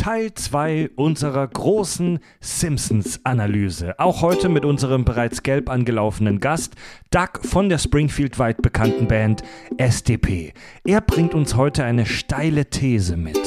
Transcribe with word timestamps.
Teil 0.00 0.32
2 0.32 0.92
unserer 0.96 1.46
großen 1.46 2.20
Simpsons-Analyse. 2.40 3.98
Auch 3.98 4.22
heute 4.22 4.48
mit 4.48 4.64
unserem 4.64 5.04
bereits 5.04 5.42
gelb 5.42 5.68
angelaufenen 5.68 6.40
Gast, 6.40 6.74
Doug 7.10 7.42
von 7.42 7.68
der 7.68 7.76
Springfield 7.76 8.38
weit 8.38 8.62
bekannten 8.62 9.08
Band 9.08 9.42
SDP. 9.76 10.54
Er 10.84 11.02
bringt 11.02 11.34
uns 11.34 11.54
heute 11.54 11.84
eine 11.84 12.06
steile 12.06 12.64
These 12.64 13.18
mit. 13.18 13.38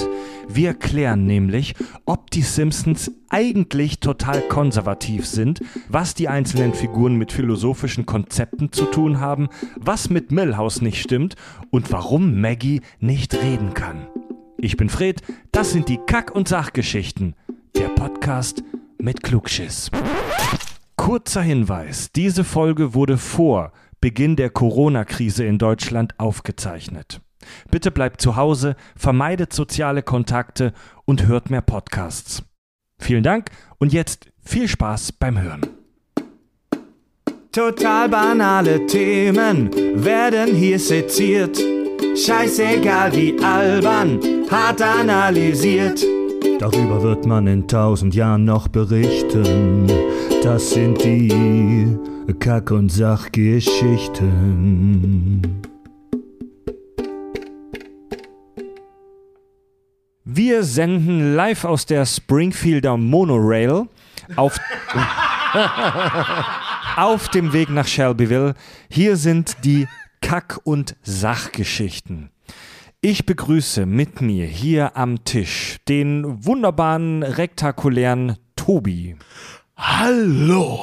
Wir 0.48 0.76
klären 0.76 1.26
nämlich, 1.26 1.74
ob 2.06 2.30
die 2.30 2.44
Simpsons 2.44 3.12
eigentlich 3.30 4.00
total 4.00 4.42
konservativ 4.42 5.26
sind, 5.26 5.60
was 5.90 6.14
die 6.14 6.30
einzelnen 6.30 6.76
Figuren 6.76 7.16
mit 7.16 7.32
philosophischen 7.32 8.06
Konzepten 8.06 8.72
zu 8.72 8.86
tun 8.86 9.20
haben, 9.20 9.50
was 9.80 10.12
mit 10.12 10.32
Millhouse 10.32 10.84
nicht 10.84 11.02
stimmt 11.02 11.36
und 11.72 11.92
warum 11.92 12.40
Maggie 12.40 12.82
nicht 13.00 13.34
reden 13.34 13.74
kann. 13.74 14.06
Ich 14.64 14.78
bin 14.78 14.88
Fred, 14.88 15.22
das 15.52 15.74
sind 15.74 15.90
die 15.90 15.98
Kack- 15.98 16.34
und 16.34 16.48
Sachgeschichten. 16.48 17.36
Der 17.76 17.90
Podcast 17.90 18.64
mit 18.98 19.22
Klugschiss. 19.22 19.92
Kurzer 20.96 21.42
Hinweis: 21.42 22.14
Diese 22.14 22.46
Folge 22.46 22.94
wurde 22.94 23.18
vor 23.18 23.74
Beginn 24.00 24.38
der 24.38 24.50
Corona-Krise 24.50 25.44
in 25.44 25.58
Deutschland 25.58 26.18
aufgezeichnet. 26.18 27.20
Bitte 27.72 27.92
bleibt 27.92 28.22
zu 28.22 28.38
Hause, 28.38 28.78
vermeidet 28.96 29.52
soziale 29.52 30.02
Kontakte 30.02 30.72
und 31.04 31.28
hört 31.28 31.50
mehr 31.50 31.62
Podcasts. 31.62 32.44
Vielen 33.00 33.24
Dank 33.24 33.50
und 33.80 33.92
jetzt 33.92 34.28
viel 34.40 34.70
Spaß 34.70 35.12
beim 35.12 35.42
Hören. 35.42 35.68
Total 37.52 38.08
banale 38.08 38.88
Themen 38.88 39.70
werden 40.06 40.56
hier 40.56 40.80
seziert. 40.80 41.62
Scheißegal 42.16 43.12
wie 43.16 43.36
albern, 43.44 44.20
hart 44.50 44.82
analysiert. 44.84 46.06
Darüber 46.60 47.02
wird 47.02 47.26
man 47.26 47.48
in 47.48 47.68
tausend 47.68 48.14
Jahren 48.14 48.46
noch 48.46 48.68
berichten. 48.68 49.88
Das 50.44 50.70
sind 50.70 51.04
die 51.04 51.98
Kack- 52.40 52.70
und 52.70 52.90
Sachgeschichten. 52.90 55.42
Wir 60.24 60.64
senden 60.64 61.34
live 61.36 61.66
aus 61.66 61.88
der 61.88 62.06
Springfielder 62.06 62.96
Monorail 62.96 63.88
auf, 64.36 64.60
auf 66.96 67.30
dem 67.30 67.54
Weg 67.54 67.72
nach 67.72 67.88
Shelbyville. 67.88 68.54
Hier 68.90 69.16
sind 69.16 69.58
die 69.64 69.88
Kack- 70.24 70.62
und 70.64 70.96
Sachgeschichten. 71.04 72.30
Ich 73.02 73.26
begrüße 73.26 73.86
mit 73.86 74.22
mir 74.22 74.46
hier 74.46 74.96
am 74.96 75.26
Tisch 75.26 75.78
den 75.90 76.46
wunderbaren, 76.46 77.24
rektakulären 77.24 78.38
Tobi. 78.56 79.18
Hallo. 79.76 80.80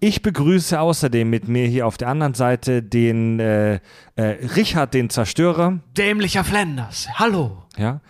Ich 0.00 0.22
begrüße 0.22 0.78
außerdem 0.78 1.30
mit 1.30 1.46
mir 1.46 1.66
hier 1.66 1.86
auf 1.86 1.98
der 1.98 2.08
anderen 2.08 2.34
Seite 2.34 2.82
den 2.82 3.38
äh, 3.38 3.74
äh, 4.16 4.22
Richard, 4.56 4.92
den 4.92 5.08
Zerstörer. 5.08 5.78
Dämlicher 5.96 6.42
Flanders. 6.42 7.08
Hallo. 7.14 7.62
Ja. 7.76 8.00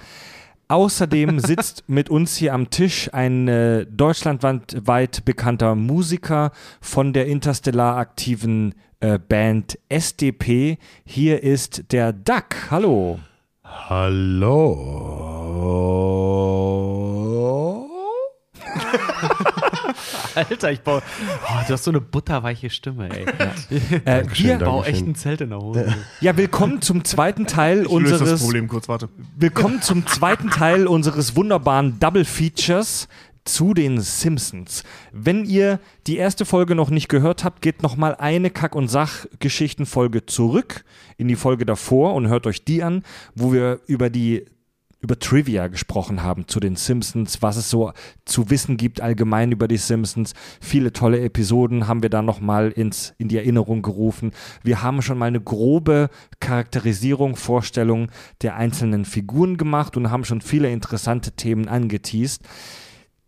Außerdem 0.69 1.41
sitzt 1.47 1.85
mit 1.89 2.09
uns 2.09 2.37
hier 2.37 2.55
am 2.55 2.71
Tisch 2.71 3.11
ein 3.13 3.49
äh, 3.49 3.87
deutschlandweit 3.87 5.27
bekannter 5.27 5.75
Musiker 5.75 6.53
von 6.81 7.13
der 7.13 7.27
interstellar 7.27 7.99
aktiven 7.99 8.75
äh, 9.01 9.19
Band 9.19 9.79
SDP. 9.89 10.79
Hier 11.05 11.43
ist 11.43 11.93
der 11.93 12.13
Duck. 12.13 12.71
Hallo. 12.71 13.19
Hallo. 16.99 17.89
Alter, 20.35 20.71
ich 20.73 20.81
baue. 20.81 21.03
Oh, 21.45 21.61
du 21.67 21.73
hast 21.73 21.85
so 21.85 21.91
eine 21.91 22.01
butterweiche 22.01 22.71
Stimme, 22.71 23.09
ey. 23.11 23.25
Äh, 24.05 24.25
wir, 24.33 24.55
Ich 24.55 24.59
baue 24.59 24.83
Dankeschön. 24.85 24.95
echt 24.95 25.07
ein 25.07 25.15
Zelt 25.15 25.41
in 25.41 25.51
der 25.51 25.59
Hose. 25.59 25.95
ja, 26.21 26.37
willkommen 26.37 26.81
zum 26.81 27.05
zweiten 27.05 27.47
Teil 27.47 27.83
Ich 27.87 27.91
löse 27.93 28.13
das 28.13 28.21
unseres 28.21 28.43
Problem 28.43 28.69
kurz, 28.69 28.89
warte. 28.89 29.09
Willkommen 29.37 29.83
zum 29.83 30.07
zweiten 30.07 30.51
Teil 30.51 30.87
unseres 30.87 31.35
wunderbaren 31.37 31.99
Double 31.99 32.25
Features 32.25 33.09
zu 33.49 33.75
den 33.75 34.01
Simpsons. 34.01 34.85
Wenn 35.13 35.45
ihr 35.45 35.81
die 36.07 36.19
erste 36.19 36.45
Folge 36.45 36.75
noch 36.75 36.91
nicht 36.91 37.09
gehört 37.09 37.45
habt, 37.45 37.63
geht 37.63 37.83
noch 37.83 37.97
mal 37.97 38.15
eine 38.15 38.51
Kack- 38.51 38.77
und 38.77 38.89
Sachgeschichtenfolge 38.89 40.27
zurück 40.27 40.85
in 41.17 41.29
die 41.29 41.37
Folge 41.37 41.67
davor 41.67 42.15
und 42.15 42.29
hört 42.29 42.47
euch 42.47 42.65
die 42.65 42.83
an, 42.83 43.03
wo 43.35 43.53
wir 43.53 43.81
über 43.87 44.11
die 44.11 44.45
über 45.01 45.19
Trivia 45.19 45.69
gesprochen 45.69 46.25
haben 46.25 46.49
zu 46.49 46.59
den 46.59 46.75
Simpsons, 46.75 47.41
was 47.41 47.57
es 47.57 47.71
so 47.71 47.93
zu 48.25 48.51
wissen 48.51 48.77
gibt 48.77 49.01
allgemein 49.01 49.53
über 49.53 49.69
die 49.69 49.77
Simpsons. 49.77 50.35
Viele 50.61 50.93
tolle 50.93 51.21
Episoden 51.21 51.87
haben 51.87 52.03
wir 52.03 52.11
da 52.11 52.21
nochmal 52.21 52.73
ins, 52.73 53.15
in 53.17 53.29
die 53.29 53.37
Erinnerung 53.37 53.83
gerufen. 53.83 54.33
Wir 54.65 54.83
haben 54.83 55.01
schon 55.01 55.19
mal 55.19 55.27
eine 55.27 55.41
grobe 55.41 56.11
Charakterisierung, 56.41 57.37
Vorstellung 57.37 58.11
der 58.43 58.57
einzelnen 58.57 59.05
Figuren 59.05 59.57
gemacht 59.57 59.97
und 59.97 60.11
haben 60.11 60.25
schon 60.25 60.41
viele 60.41 60.71
interessante 60.71 61.31
Themen 61.33 61.69
angeteased. 61.69 62.43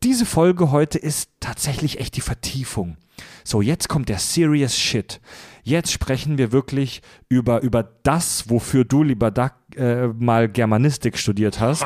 Diese 0.03 0.25
Folge 0.25 0.71
heute 0.71 0.99
ist 0.99 1.29
tatsächlich 1.41 2.01
echt 2.01 2.17
die 2.17 2.23
Vertiefung. 2.23 2.97
So, 3.45 3.61
jetzt 3.61 3.89
kommt 3.89 4.09
der 4.09 4.19
Serious 4.19 4.79
Shit. 4.79 5.21
Jetzt 5.63 5.93
sprechen 5.93 6.39
wir 6.39 6.53
wirklich 6.53 7.03
über, 7.29 7.61
über 7.61 7.83
das, 8.03 8.49
wofür 8.49 8.87
du, 8.87 9.03
lieber 9.03 9.31
Doug, 9.31 9.51
äh, 9.77 10.07
mal 10.07 10.49
Germanistik 10.49 11.19
studiert 11.19 11.61
hast. 11.61 11.85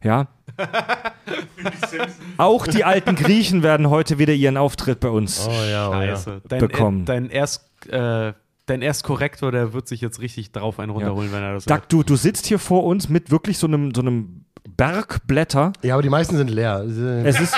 Ja. 0.00 0.28
Auch 2.36 2.68
die 2.68 2.84
alten 2.84 3.16
Griechen 3.16 3.64
werden 3.64 3.90
heute 3.90 4.18
wieder 4.18 4.32
ihren 4.32 4.56
Auftritt 4.56 5.00
bei 5.00 5.08
uns. 5.08 5.44
Oh 5.48 5.50
ja, 5.50 5.90
oh 5.90 6.00
ja. 6.00 6.40
Dein, 6.48 6.60
Bekommen. 6.60 7.04
Dein 7.04 7.30
erst. 7.30 7.68
Äh, 7.88 8.32
Dein 8.66 8.82
Erstkorrektor, 8.82 9.50
der 9.50 9.72
wird 9.72 9.88
sich 9.88 10.02
jetzt 10.02 10.20
richtig 10.20 10.52
drauf 10.52 10.78
einen 10.78 10.90
runterholen, 10.90 11.32
wenn 11.32 11.42
er 11.42 11.54
das 11.54 11.64
Doug, 11.64 11.88
du, 11.88 12.02
du 12.02 12.16
sitzt 12.16 12.44
hier 12.44 12.58
vor 12.58 12.84
uns 12.84 13.08
mit 13.08 13.30
wirklich 13.30 13.56
so 13.56 13.66
einem, 13.66 13.94
so 13.94 14.02
einem 14.02 14.44
Berg 14.78 15.26
Blätter. 15.26 15.72
Ja, 15.82 15.94
aber 15.94 16.02
die 16.02 16.08
meisten 16.08 16.36
sind 16.36 16.50
leer. 16.50 16.84
Es 17.24 17.40
ist, 17.40 17.52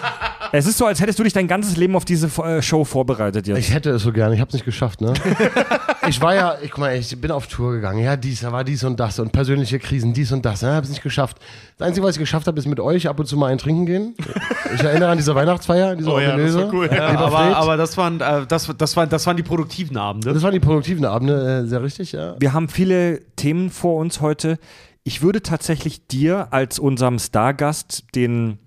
es 0.52 0.66
ist 0.66 0.78
so, 0.78 0.86
als 0.86 1.02
hättest 1.02 1.18
du 1.18 1.22
dich 1.22 1.34
dein 1.34 1.46
ganzes 1.46 1.76
Leben 1.76 1.94
auf 1.94 2.06
diese 2.06 2.28
äh, 2.42 2.62
Show 2.62 2.84
vorbereitet 2.84 3.46
jetzt. 3.46 3.58
Ich 3.58 3.74
hätte 3.74 3.90
es 3.90 4.02
so 4.02 4.10
gerne, 4.10 4.34
ich 4.34 4.40
habe 4.40 4.48
es 4.48 4.54
nicht 4.54 4.64
geschafft, 4.64 5.02
ne? 5.02 5.12
ich 6.08 6.18
war 6.22 6.34
ja, 6.34 6.56
ich, 6.62 6.70
guck 6.70 6.78
mal, 6.78 6.96
ich 6.96 7.20
bin 7.20 7.30
auf 7.30 7.46
Tour 7.46 7.72
gegangen. 7.72 8.02
Ja, 8.02 8.16
dies, 8.16 8.40
da 8.40 8.52
war 8.52 8.64
dies 8.64 8.84
und 8.84 8.98
das 8.98 9.18
und 9.18 9.32
persönliche 9.32 9.78
Krisen, 9.78 10.14
dies 10.14 10.32
und 10.32 10.46
das. 10.46 10.62
Ja, 10.62 10.72
habe 10.72 10.84
es 10.84 10.88
nicht 10.88 11.02
geschafft. 11.02 11.36
Das 11.76 11.88
Einzige, 11.88 12.06
was 12.06 12.16
ich 12.16 12.20
geschafft 12.20 12.46
habe, 12.46 12.58
ist 12.58 12.66
mit 12.66 12.80
euch 12.80 13.06
ab 13.06 13.20
und 13.20 13.26
zu 13.26 13.36
mal 13.36 13.52
ein 13.52 13.58
Trinken 13.58 13.84
gehen. 13.84 14.14
Ich 14.74 14.82
erinnere 14.82 15.10
an 15.10 15.18
diese 15.18 15.34
Weihnachtsfeier, 15.34 15.94
diese 15.94 16.10
Oh 16.10 16.18
ja, 16.18 16.38
das 16.38 16.54
war 16.54 16.72
cool. 16.72 16.88
Ja, 16.90 17.18
aber, 17.18 17.54
aber 17.54 17.76
das, 17.76 17.98
waren, 17.98 18.18
äh, 18.22 18.46
das, 18.48 18.70
das, 18.78 18.96
waren, 18.96 19.10
das 19.10 19.26
waren 19.26 19.36
die 19.36 19.42
produktiven 19.42 19.98
Abende. 19.98 20.32
das 20.32 20.42
waren 20.42 20.52
die 20.52 20.60
produktiven 20.60 21.04
Abende, 21.04 21.64
äh, 21.64 21.66
sehr 21.66 21.82
richtig, 21.82 22.12
ja. 22.12 22.34
Wir 22.38 22.54
haben 22.54 22.70
viele 22.70 23.20
Themen 23.36 23.68
vor 23.68 24.00
uns 24.00 24.22
heute. 24.22 24.58
Ich 25.04 25.22
würde 25.22 25.42
tatsächlich 25.42 26.06
dir 26.06 26.52
als 26.52 26.78
unserem 26.78 27.18
Stargast 27.18 28.04
den 28.14 28.58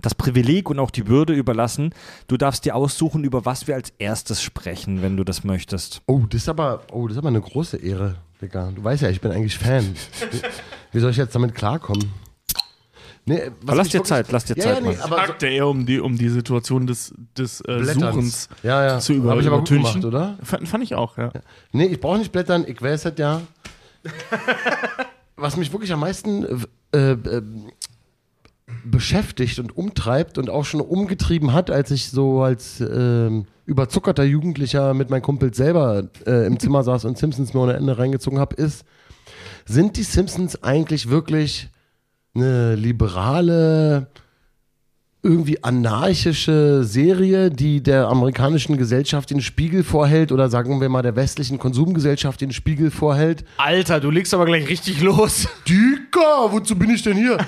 das 0.00 0.14
Privileg 0.14 0.70
und 0.70 0.78
auch 0.78 0.90
die 0.90 1.06
Würde 1.06 1.34
überlassen. 1.34 1.94
Du 2.26 2.38
darfst 2.38 2.64
dir 2.64 2.74
aussuchen, 2.74 3.24
über 3.24 3.44
was 3.44 3.66
wir 3.66 3.74
als 3.74 3.92
erstes 3.98 4.42
sprechen, 4.42 5.02
wenn 5.02 5.16
du 5.18 5.22
das 5.24 5.44
möchtest. 5.44 6.00
Oh, 6.06 6.20
das 6.28 6.42
ist 6.42 6.48
aber, 6.48 6.82
oh, 6.90 7.06
das 7.06 7.16
ist 7.16 7.18
aber 7.18 7.28
eine 7.28 7.42
große 7.42 7.76
Ehre, 7.76 8.16
Digga. 8.40 8.72
Du 8.74 8.82
weißt 8.82 9.02
ja, 9.02 9.10
ich 9.10 9.20
bin 9.20 9.30
eigentlich 9.30 9.58
Fan. 9.58 9.94
Wie 10.92 10.98
soll 10.98 11.10
ich 11.10 11.18
jetzt 11.18 11.34
damit 11.34 11.54
klarkommen? 11.54 12.10
Nee, 13.26 13.50
was 13.60 13.76
lass 13.76 13.88
dir 13.88 13.94
wirklich- 13.94 14.08
Zeit, 14.08 14.32
lass 14.32 14.44
dir 14.46 14.56
ja, 14.56 14.64
Zeit, 14.64 14.74
Ja, 14.76 14.80
nee, 14.80 14.96
Mann. 14.96 15.00
aber 15.02 15.16
so, 15.16 15.22
fragte 15.26 15.46
er, 15.46 15.68
um 15.68 15.84
die, 15.86 16.00
um 16.00 16.16
die 16.18 16.28
Situation 16.30 16.86
des, 16.88 17.14
des 17.36 17.60
äh, 17.60 17.64
Blätterns. 17.78 18.00
Suchens 18.14 18.48
ja, 18.64 18.84
ja. 18.84 18.98
zu 18.98 19.12
über, 19.12 19.30
Hab 19.32 19.40
ich 19.40 19.46
aber 19.46 19.58
gut 19.58 19.70
übertünchen. 19.70 20.00
gemacht, 20.00 20.14
oder? 20.38 20.38
Fand, 20.42 20.66
fand 20.66 20.82
ich 20.82 20.94
auch, 20.96 21.18
ja. 21.18 21.30
Nee, 21.70 21.86
ich 21.86 22.00
brauche 22.00 22.18
nicht 22.18 22.32
blättern, 22.32 22.64
ich 22.66 22.80
weiß 22.80 23.04
es 23.04 23.18
ja. 23.18 23.42
Was 25.36 25.56
mich 25.56 25.72
wirklich 25.72 25.92
am 25.92 26.00
meisten 26.00 26.64
äh, 26.92 27.12
äh, 27.12 27.42
beschäftigt 28.84 29.58
und 29.58 29.76
umtreibt 29.76 30.38
und 30.38 30.50
auch 30.50 30.64
schon 30.64 30.80
umgetrieben 30.80 31.52
hat, 31.52 31.70
als 31.70 31.90
ich 31.90 32.10
so 32.10 32.42
als 32.42 32.80
ähm, 32.80 33.46
überzuckerter 33.66 34.24
Jugendlicher 34.24 34.94
mit 34.94 35.10
meinen 35.10 35.22
Kumpels 35.22 35.56
selber 35.56 36.08
äh, 36.26 36.46
im 36.46 36.58
Zimmer 36.58 36.82
saß 36.82 37.04
und 37.04 37.18
Simpsons 37.18 37.54
mir 37.54 37.60
ohne 37.60 37.74
Ende 37.74 37.98
reingezogen 37.98 38.38
habe, 38.38 38.56
ist, 38.56 38.84
sind 39.64 39.96
die 39.96 40.02
Simpsons 40.02 40.62
eigentlich 40.62 41.08
wirklich 41.08 41.70
eine 42.34 42.74
liberale, 42.74 44.08
irgendwie 45.24 45.62
anarchische 45.62 46.82
Serie, 46.82 47.50
die 47.50 47.80
der 47.80 48.08
amerikanischen 48.08 48.76
Gesellschaft 48.76 49.30
den 49.30 49.40
Spiegel 49.40 49.84
vorhält 49.84 50.32
oder 50.32 50.48
sagen 50.48 50.80
wir 50.80 50.88
mal 50.88 51.02
der 51.02 51.14
westlichen 51.14 51.58
Konsumgesellschaft 51.58 52.40
den 52.40 52.52
Spiegel 52.52 52.90
vorhält. 52.90 53.44
Alter, 53.56 54.00
du 54.00 54.10
legst 54.10 54.34
aber 54.34 54.46
gleich 54.46 54.68
richtig 54.68 55.00
los. 55.00 55.46
Dicker, 55.68 56.50
wozu 56.50 56.76
bin 56.76 56.90
ich 56.90 57.02
denn 57.02 57.16
hier? 57.16 57.38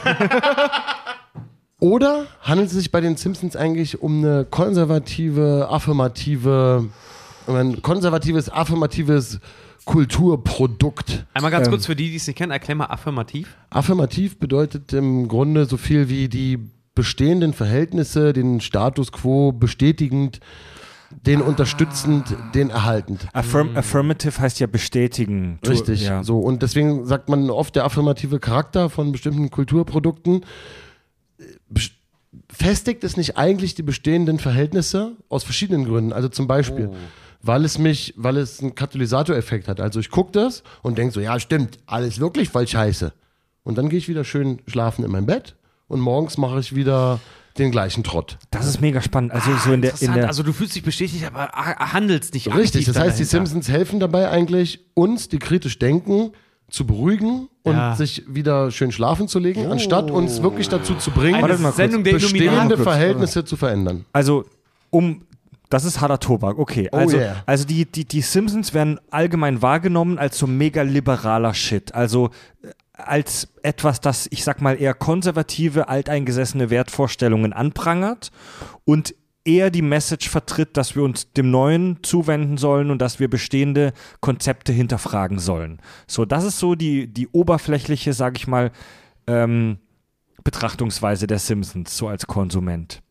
oder 1.81 2.27
handelt 2.43 2.69
es 2.69 2.75
sich 2.75 2.93
bei 2.93 3.01
den 3.01 3.17
Simpsons 3.17 3.57
eigentlich 3.57 4.01
um 4.01 4.25
eine 4.25 4.45
konservative, 4.45 5.67
affirmative, 5.69 6.89
ein 7.49 7.83
konservatives, 7.83 8.51
affirmatives 8.51 9.41
Kulturprodukt. 9.85 11.27
Einmal 11.35 11.51
ganz 11.51 11.67
Ähm, 11.67 11.73
kurz 11.73 11.87
für 11.87 11.97
die, 11.97 12.09
die 12.09 12.17
es 12.17 12.27
nicht 12.27 12.37
kennen, 12.37 12.53
erklär 12.53 12.77
mal 12.77 12.87
affirmativ. 12.87 13.55
Affirmativ 13.69 14.39
bedeutet 14.39 14.93
im 14.93 15.29
Grunde 15.29 15.67
so 15.67 15.77
viel 15.77 16.09
wie 16.09 16.29
die 16.29 16.59
bestehenden 16.95 17.53
Verhältnisse, 17.53 18.33
den 18.33 18.61
Status 18.61 19.13
quo 19.13 19.53
bestätigend, 19.53 20.41
den 21.11 21.41
unterstützend, 21.43 22.37
den 22.55 22.71
erhaltend. 22.71 23.29
Affirm 23.33 23.77
Affirmative 23.77 24.39
heißt 24.39 24.61
ja 24.61 24.67
bestätigen. 24.67 25.59
Richtig, 25.67 26.03
Ja. 26.03 26.23
so. 26.25 26.41
Und 26.41 26.63
deswegen 26.63 27.07
sagt 27.07 27.29
man 27.29 27.51
oft, 27.51 27.77
der 27.77 27.85
affirmative 27.85 28.41
Charakter 28.41 28.91
von 28.91 29.13
bestimmten 29.13 29.51
Kulturprodukten 29.51 30.45
äh, 31.39 31.45
festigt 32.53 33.05
es 33.05 33.17
nicht 33.17 33.37
eigentlich 33.37 33.75
die 33.75 33.83
bestehenden 33.83 34.39
Verhältnisse 34.39 35.13
aus 35.29 35.45
verschiedenen 35.45 35.85
Gründen. 35.85 36.13
Also 36.13 36.29
zum 36.29 36.47
Beispiel, 36.47 36.91
weil 37.43 37.65
es 37.65 37.79
mich, 37.79 38.15
weil 38.17 38.37
es 38.37 38.61
einen 38.61 38.75
Katalysatoreffekt 38.75 39.69
hat. 39.69 39.81
Also 39.81 40.01
ich 40.01 40.11
gucke 40.11 40.33
das 40.33 40.63
und 40.83 40.99
denke 40.99 41.13
so, 41.15 41.21
ja, 41.21 41.39
stimmt, 41.39 41.79
alles 41.87 42.19
wirklich 42.19 42.49
voll 42.49 42.67
scheiße. 42.67 43.13
Und 43.63 43.79
dann 43.79 43.89
gehe 43.89 43.99
ich 43.99 44.09
wieder 44.09 44.25
schön 44.25 44.61
schlafen 44.67 45.05
in 45.05 45.11
mein 45.11 45.27
Bett 45.27 45.55
und 45.89 46.01
morgens 46.01 46.39
mache 46.39 46.61
ich 46.61 46.75
wieder 46.75 47.21
den 47.59 47.71
gleichen 47.71 48.03
Trott. 48.03 48.39
Das 48.51 48.67
ist 48.67 48.81
mega 48.81 49.01
spannend. 49.01 49.33
Also 49.33 49.51
so 49.57 49.73
in 49.73 49.81
der, 49.83 49.91
in 49.91 49.95
Interessant. 49.95 50.17
der 50.17 50.27
also 50.29 50.43
du 50.43 50.53
fühlst 50.53 50.75
dich 50.75 50.83
bestätigt, 50.83 51.25
aber 51.25 51.49
handelst 51.53 52.35
nicht 52.35 52.53
Richtig, 52.55 52.87
das 52.87 52.97
heißt, 52.97 53.19
die 53.19 53.25
dahinter. 53.25 53.47
Simpsons 53.47 53.69
helfen 53.69 54.01
dabei 54.01 54.29
eigentlich, 54.29 54.81
uns, 54.95 55.29
die 55.29 55.39
kritisch 55.39 55.79
denken, 55.79 56.33
zu 56.69 56.87
beruhigen 56.87 57.49
und 57.63 57.77
Ja. 57.77 57.95
sich 57.95 58.25
wieder 58.27 58.71
schön 58.73 58.91
schlafen 58.91 59.29
zu 59.29 59.39
legen, 59.39 59.71
anstatt 59.71 60.11
uns 60.11 60.43
wirklich 60.43 60.69
dazu 60.69 60.95
zu 60.95 61.11
bringen, 61.13 61.41
mal. 61.41 61.73
Sendung 61.73 62.03
der 62.03 62.15
bestehende. 62.15 62.77
Verhältnisse 62.79 63.45
zu 63.45 63.57
verändern. 63.57 64.05
Also, 64.13 64.45
um. 64.91 65.23
Das 65.71 65.85
ist 65.85 66.01
harter 66.01 66.21
Tobak, 66.21 66.59
okay. 66.59 66.89
Oh 66.93 66.99
Also, 66.99 67.17
yeah. 67.17 67.43
also 67.47 67.65
die, 67.65 67.85
die, 67.91 68.05
die 68.05 68.21
Simpsons 68.21 68.75
werden 68.75 69.01
allgemein 69.11 69.61
wahrgenommen 69.61 70.19
als 70.19 70.39
so 70.39 70.47
mega 70.47 70.83
liberaler 70.83 71.53
Shit. 71.55 71.93
Also 71.95 72.31
als 72.95 73.49
etwas, 73.63 74.01
das, 74.01 74.29
ich 74.31 74.45
sag 74.45 74.61
mal, 74.61 74.81
eher 74.81 74.95
konservative, 74.95 75.89
alteingesessene 75.89 76.71
Wertvorstellungen 76.71 77.53
anprangert 77.53 78.31
und 78.85 79.15
eher 79.45 79.71
die 79.71 79.83
Message 79.83 80.29
vertritt, 80.29 80.77
dass 80.77 80.95
wir 80.95 81.03
uns 81.03 81.33
dem 81.33 81.51
Neuen 81.51 81.99
zuwenden 82.03 82.57
sollen 82.57 82.91
und 82.91 83.03
dass 83.03 83.21
wir 83.21 83.29
bestehende 83.29 83.93
Konzepte 84.21 84.73
hinterfragen 84.73 85.39
sollen. 85.39 85.81
So, 86.07 86.25
das 86.25 86.45
ist 86.45 86.59
so 86.59 86.75
die, 86.75 87.13
die 87.13 87.29
oberflächliche, 87.29 88.13
sag 88.13 88.39
ich 88.39 88.47
mal, 88.47 88.71
ähm, 89.27 89.79
Betrachtungsweise 90.43 91.27
der 91.27 91.39
Simpsons, 91.39 91.97
so 91.97 92.09
als 92.09 92.27
Konsument. 92.27 93.03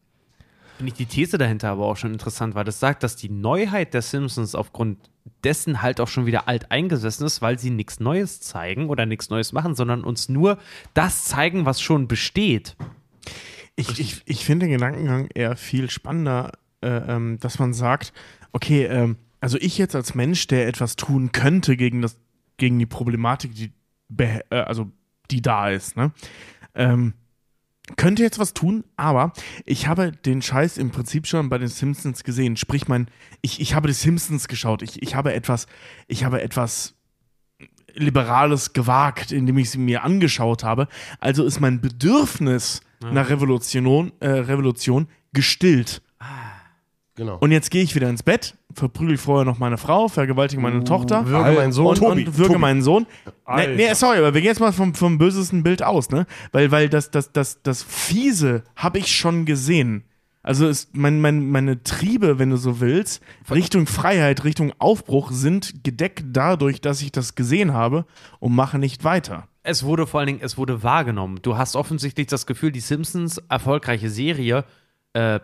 Finde 0.83 0.99
ich 0.99 1.07
die 1.07 1.15
These 1.15 1.37
dahinter 1.37 1.69
aber 1.69 1.85
auch 1.85 1.95
schon 1.95 2.11
interessant, 2.11 2.55
weil 2.55 2.65
das 2.65 2.81
sagt, 2.81 3.03
dass 3.03 3.15
die 3.15 3.29
Neuheit 3.29 3.93
der 3.93 4.01
Simpsons 4.01 4.53
aufgrund 4.53 4.97
dessen 5.45 5.81
halt 5.81 6.01
auch 6.01 6.09
schon 6.09 6.25
wieder 6.25 6.49
alt 6.49 6.71
eingesessen 6.71 7.25
ist, 7.25 7.41
weil 7.41 7.57
sie 7.57 7.69
nichts 7.69 8.01
Neues 8.01 8.41
zeigen 8.41 8.89
oder 8.89 9.05
nichts 9.05 9.29
Neues 9.29 9.53
machen, 9.53 9.75
sondern 9.75 10.03
uns 10.03 10.27
nur 10.27 10.57
das 10.93 11.23
zeigen, 11.23 11.65
was 11.65 11.79
schon 11.79 12.09
besteht. 12.09 12.75
Ich, 13.77 13.97
ich, 13.97 14.23
ich 14.25 14.43
finde 14.43 14.65
den 14.65 14.73
Gedankengang 14.73 15.29
eher 15.33 15.55
viel 15.55 15.89
spannender, 15.89 16.51
äh, 16.81 16.89
ähm, 16.89 17.37
dass 17.39 17.59
man 17.59 17.73
sagt, 17.73 18.11
okay, 18.51 18.83
ähm, 18.83 19.15
also 19.39 19.57
ich 19.61 19.77
jetzt 19.77 19.95
als 19.95 20.15
Mensch, 20.15 20.47
der 20.47 20.67
etwas 20.67 20.97
tun 20.97 21.31
könnte 21.31 21.77
gegen, 21.77 22.01
das, 22.01 22.17
gegen 22.57 22.77
die 22.77 22.87
Problematik, 22.87 23.55
die, 23.55 23.71
äh, 24.17 24.43
also, 24.49 24.91
die 25.31 25.41
da 25.41 25.69
ist, 25.69 25.95
ne? 25.95 26.11
Ähm, 26.75 27.13
könnte 27.97 28.23
jetzt 28.23 28.39
was 28.39 28.53
tun, 28.53 28.85
aber 28.95 29.33
ich 29.65 29.87
habe 29.87 30.11
den 30.11 30.41
Scheiß 30.41 30.77
im 30.77 30.91
Prinzip 30.91 31.27
schon 31.27 31.49
bei 31.49 31.57
den 31.57 31.67
Simpsons 31.67 32.23
gesehen. 32.23 32.55
Sprich, 32.55 32.87
mein, 32.87 33.07
ich, 33.41 33.59
ich 33.59 33.75
habe 33.75 33.87
die 33.87 33.93
Simpsons 33.93 34.47
geschaut. 34.47 34.81
Ich, 34.81 35.01
ich 35.01 35.15
habe 35.15 35.33
etwas, 35.33 35.67
ich 36.07 36.23
habe 36.23 36.41
etwas 36.41 36.95
Liberales 37.93 38.73
gewagt, 38.73 39.31
indem 39.31 39.57
ich 39.57 39.69
sie 39.69 39.77
mir 39.77 40.03
angeschaut 40.03 40.63
habe. 40.63 40.87
Also 41.19 41.43
ist 41.45 41.59
mein 41.59 41.81
Bedürfnis 41.81 42.81
nach 43.01 43.29
Revolution, 43.29 44.13
äh, 44.21 44.29
Revolution 44.29 45.07
gestillt. 45.33 46.01
Genau. 47.15 47.37
Und 47.37 47.51
jetzt 47.51 47.69
gehe 47.69 47.83
ich 47.83 47.93
wieder 47.95 48.09
ins 48.09 48.23
Bett, 48.23 48.55
verprügel 48.73 49.17
vorher 49.17 49.45
noch 49.45 49.59
meine 49.59 49.77
Frau, 49.77 50.07
vergewaltige 50.07 50.61
meine 50.61 50.83
Tochter. 50.83 51.25
Würge 51.27 51.51
meinen 51.51 51.71
Sohn. 51.71 51.87
Und, 51.87 51.97
Tobi, 51.97 52.25
und 52.25 52.37
würge 52.37 52.47
Tobi. 52.49 52.59
meinen 52.59 52.81
Sohn. 52.81 53.05
Nee, 53.25 53.31
Alter. 53.45 53.75
nee, 53.75 53.93
sorry, 53.93 54.17
aber 54.17 54.33
wir 54.33 54.41
gehen 54.41 54.49
jetzt 54.49 54.59
mal 54.59 54.71
vom, 54.73 54.93
vom 54.95 55.17
bösesten 55.17 55.63
Bild 55.63 55.83
aus, 55.83 56.09
ne? 56.09 56.25
Weil, 56.51 56.71
weil 56.71 56.89
das, 56.89 57.11
das, 57.11 57.31
das, 57.31 57.61
das 57.61 57.83
Fiese 57.83 58.63
habe 58.75 58.99
ich 58.99 59.15
schon 59.15 59.45
gesehen. 59.45 60.03
Also 60.43 60.67
ist 60.67 60.95
mein, 60.95 61.21
mein, 61.21 61.49
meine 61.49 61.83
Triebe, 61.83 62.37
wenn 62.37 62.49
du 62.49 62.57
so 62.57 62.81
willst, 62.81 63.23
Richtung 63.49 63.87
Freiheit, 63.87 64.43
Richtung 64.43 64.73
Aufbruch 64.77 65.31
sind 65.31 65.85
gedeckt 65.85 66.25
dadurch, 66.33 66.81
dass 66.81 67.01
ich 67.01 67.13
das 67.13 67.35
gesehen 67.35 67.73
habe 67.73 68.05
und 68.39 68.53
mache 68.53 68.77
nicht 68.77 69.05
weiter. 69.05 69.47
Es 69.63 69.83
wurde 69.83 70.05
vor 70.05 70.19
allen 70.19 70.27
Dingen, 70.27 70.39
es 70.41 70.57
wurde 70.57 70.83
wahrgenommen. 70.83 71.39
Du 71.41 71.57
hast 71.57 71.77
offensichtlich 71.77 72.27
das 72.27 72.45
Gefühl, 72.45 72.73
die 72.73 72.81
Simpsons, 72.81 73.41
erfolgreiche 73.47 74.09
Serie, 74.09 74.65
äh, 75.13 75.39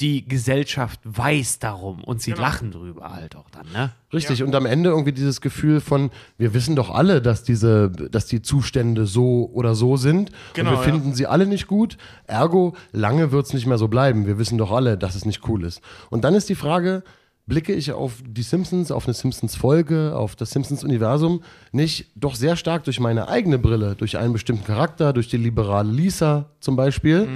die 0.00 0.28
Gesellschaft 0.28 1.00
weiß 1.04 1.58
darum 1.58 2.04
und 2.04 2.22
sie 2.22 2.32
lachen 2.32 2.70
drüber 2.70 3.10
halt 3.10 3.34
auch 3.34 3.50
dann, 3.50 3.66
ne? 3.72 3.90
Richtig, 4.12 4.42
und 4.42 4.54
am 4.54 4.64
Ende 4.64 4.90
irgendwie 4.90 5.12
dieses 5.12 5.40
Gefühl 5.40 5.80
von, 5.80 6.10
wir 6.38 6.54
wissen 6.54 6.76
doch 6.76 6.90
alle, 6.90 7.20
dass 7.20 7.42
diese, 7.42 7.90
dass 7.90 8.26
die 8.26 8.40
Zustände 8.40 9.06
so 9.06 9.50
oder 9.52 9.74
so 9.74 9.96
sind. 9.96 10.30
Genau, 10.54 10.70
und 10.70 10.76
wir 10.76 10.86
ja. 10.86 10.92
finden 10.92 11.14
sie 11.14 11.26
alle 11.26 11.46
nicht 11.46 11.66
gut. 11.66 11.98
Ergo, 12.26 12.74
lange 12.92 13.32
wird 13.32 13.46
es 13.46 13.54
nicht 13.54 13.66
mehr 13.66 13.76
so 13.76 13.88
bleiben. 13.88 14.26
Wir 14.26 14.38
wissen 14.38 14.56
doch 14.56 14.70
alle, 14.70 14.96
dass 14.96 15.14
es 15.14 15.24
nicht 15.24 15.46
cool 15.48 15.64
ist. 15.64 15.80
Und 16.10 16.24
dann 16.24 16.34
ist 16.34 16.48
die 16.48 16.54
Frage, 16.54 17.02
blicke 17.46 17.74
ich 17.74 17.92
auf 17.92 18.22
die 18.24 18.42
Simpsons, 18.42 18.92
auf 18.92 19.06
eine 19.06 19.14
Simpsons-Folge, 19.14 20.14
auf 20.14 20.36
das 20.36 20.50
Simpsons-Universum, 20.50 21.42
nicht 21.72 22.12
doch 22.14 22.34
sehr 22.34 22.56
stark 22.56 22.84
durch 22.84 23.00
meine 23.00 23.28
eigene 23.28 23.58
Brille, 23.58 23.96
durch 23.96 24.16
einen 24.16 24.32
bestimmten 24.32 24.64
Charakter, 24.64 25.12
durch 25.12 25.28
die 25.28 25.38
liberale 25.38 25.90
Lisa 25.90 26.50
zum 26.60 26.76
Beispiel. 26.76 27.26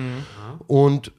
Und 0.68 1.12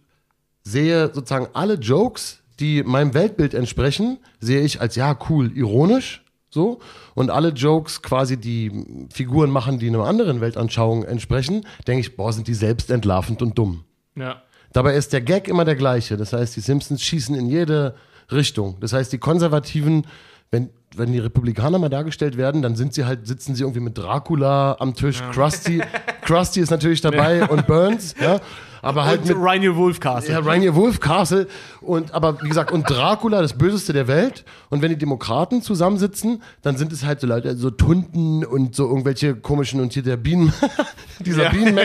sehe 0.64 1.12
sozusagen 1.14 1.48
alle 1.54 1.76
Jokes, 1.76 2.40
die 2.60 2.84
meinem 2.84 3.14
Weltbild 3.14 3.54
entsprechen, 3.54 4.18
sehe 4.40 4.62
ich 4.62 4.82
als 4.82 4.96
ja 4.96 5.18
cool, 5.30 5.52
ironisch 5.56 6.24
so 6.50 6.80
und 7.16 7.30
alle 7.30 7.50
Jokes 7.50 8.02
quasi 8.02 8.38
die 8.38 9.08
Figuren 9.12 9.50
machen, 9.50 9.80
die 9.80 9.88
einer 9.88 10.06
anderen 10.06 10.40
Weltanschauung 10.40 11.04
entsprechen, 11.04 11.66
denke 11.88 12.02
ich, 12.02 12.16
boah, 12.16 12.32
sind 12.32 12.48
die 12.48 12.54
selbst 12.54 12.92
entlarvend 12.92 13.42
und 13.42 13.58
dumm. 13.58 13.84
Ja. 14.16 14.42
Dabei 14.72 14.96
ist 14.96 15.14
der 15.14 15.22
Gag 15.22 15.48
immer 15.48 15.66
der 15.66 15.76
gleiche. 15.76 16.18
Das 16.18 16.34
heißt, 16.34 16.56
die 16.56 16.60
Simpsons 16.60 17.02
schießen 17.02 17.36
in 17.36 17.48
jede 17.48 17.96
Richtung. 18.32 18.78
Das 18.80 18.94
heißt, 18.94 19.12
die 19.14 19.20
Konservativen, 19.20 20.08
wenn, 20.52 20.70
wenn 20.96 21.12
die 21.12 21.20
Republikaner 21.20 21.78
mal 21.80 21.90
dargestellt 21.90 22.38
werden, 22.38 22.62
dann 22.62 22.76
sind 22.76 22.94
sie 22.94 23.06
halt, 23.06 23.28
sitzen 23.28 23.56
sie 23.56 23.64
irgendwie 23.64 23.80
mit 23.82 23.98
Dracula 23.98 24.78
am 24.80 24.96
Tisch. 24.96 25.22
Krusty, 25.32 25.82
Krusty 26.22 26.60
ist 26.60 26.72
natürlich 26.72 27.02
dabei 27.02 27.48
und 27.48 27.68
Burns, 27.68 28.16
ja. 28.20 28.40
Aber 28.84 29.06
halt 29.06 29.26
mit, 29.26 29.36
Rainier 29.40 29.76
Wolfcastle. 29.76 30.34
ja, 30.34 30.40
Rainier 30.40 30.76
Wolf 30.76 31.00
Castle 31.00 31.48
und 31.82 32.14
aber 32.14 32.42
wie 32.42 32.50
gesagt 32.50 32.72
und 32.72 32.90
Dracula 32.90 33.42
das 33.42 33.54
Böseste 33.58 33.94
der 33.94 34.08
Welt 34.08 34.44
und 34.70 34.82
wenn 34.82 34.90
die 34.90 34.98
Demokraten 34.98 35.62
zusammensitzen, 35.62 36.44
dann 36.62 36.78
sind 36.78 36.92
es 36.92 37.06
halt 37.06 37.22
so 37.22 37.28
Leute 37.28 37.56
so 37.56 37.72
Tunden 37.72 38.46
und 38.46 38.76
so 38.76 38.88
irgendwelche 38.88 39.36
komischen 39.36 39.80
und 39.80 39.94
hier 39.94 40.04
der 40.04 40.18
Bienen 40.18 40.54
dieser 41.20 41.50
Bienen 41.50 41.80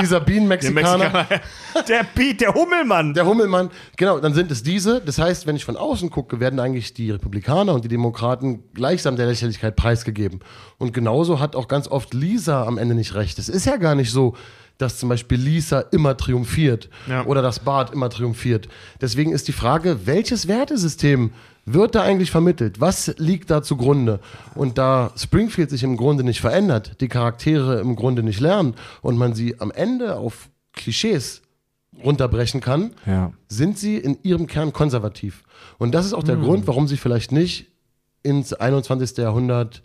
dieser 0.00 0.20
Bienenmexikaner 0.20 1.26
Der 1.88 2.04
Piet, 2.04 2.40
der 2.40 2.52
Hummelmann. 2.52 3.14
der 3.14 3.26
Hummelmann, 3.26 3.70
genau, 3.96 4.18
dann 4.18 4.34
sind 4.34 4.50
es 4.50 4.62
diese. 4.62 5.00
Das 5.00 5.18
heißt, 5.18 5.46
wenn 5.46 5.56
ich 5.56 5.64
von 5.64 5.76
außen 5.76 6.10
gucke, 6.10 6.40
werden 6.40 6.58
eigentlich 6.58 6.94
die 6.94 7.10
Republikaner 7.10 7.74
und 7.74 7.84
die 7.84 7.88
Demokraten 7.88 8.64
gleichsam 8.74 9.16
der 9.16 9.26
Lächerlichkeit 9.26 9.76
preisgegeben. 9.76 10.40
Und 10.78 10.92
genauso 10.92 11.38
hat 11.40 11.54
auch 11.54 11.68
ganz 11.68 11.88
oft 11.88 12.12
Lisa 12.14 12.64
am 12.64 12.78
Ende 12.78 12.94
nicht 12.94 13.14
recht. 13.14 13.38
Es 13.38 13.48
ist 13.48 13.66
ja 13.66 13.76
gar 13.76 13.94
nicht 13.94 14.10
so, 14.10 14.34
dass 14.80 14.98
zum 14.98 15.08
Beispiel 15.08 15.38
Lisa 15.38 15.80
immer 15.80 16.16
triumphiert 16.16 16.88
Ja. 17.08 17.24
oder 17.26 17.42
dass 17.42 17.60
Bart 17.60 17.92
immer 17.92 18.10
triumphiert. 18.10 18.68
Deswegen 19.00 19.32
ist 19.32 19.48
die 19.48 19.52
Frage, 19.52 20.06
welches 20.06 20.48
Wertesystem 20.48 21.32
wird 21.66 21.94
da 21.94 22.02
eigentlich 22.02 22.30
vermittelt? 22.30 22.80
Was 22.80 23.14
liegt 23.18 23.50
da 23.50 23.62
zugrunde? 23.62 24.20
Und 24.54 24.78
da 24.78 25.12
Springfield 25.16 25.70
sich 25.70 25.82
im 25.82 25.96
Grunde 25.96 26.24
nicht 26.24 26.40
verändert, 26.40 26.96
die 27.00 27.08
Charaktere 27.08 27.80
im 27.80 27.96
Grunde 27.96 28.22
nicht 28.22 28.40
lernen 28.40 28.74
und 29.02 29.16
man 29.18 29.34
sie 29.34 29.60
am 29.60 29.70
Ende 29.70 30.16
auf 30.16 30.48
Klischees 30.72 31.42
runterbrechen 32.04 32.60
kann, 32.60 32.92
Ja. 33.06 33.32
sind 33.48 33.78
sie 33.78 33.96
in 33.96 34.18
ihrem 34.22 34.46
Kern 34.46 34.72
konservativ. 34.72 35.42
Und 35.78 35.92
das 35.94 36.06
ist 36.06 36.14
auch 36.14 36.22
der 36.24 36.36
Grund, 36.36 36.66
warum 36.66 36.88
sie 36.88 36.96
vielleicht 36.96 37.30
nicht 37.32 37.66
ins 38.22 38.52
21. 38.52 39.18
Jahrhundert 39.18 39.82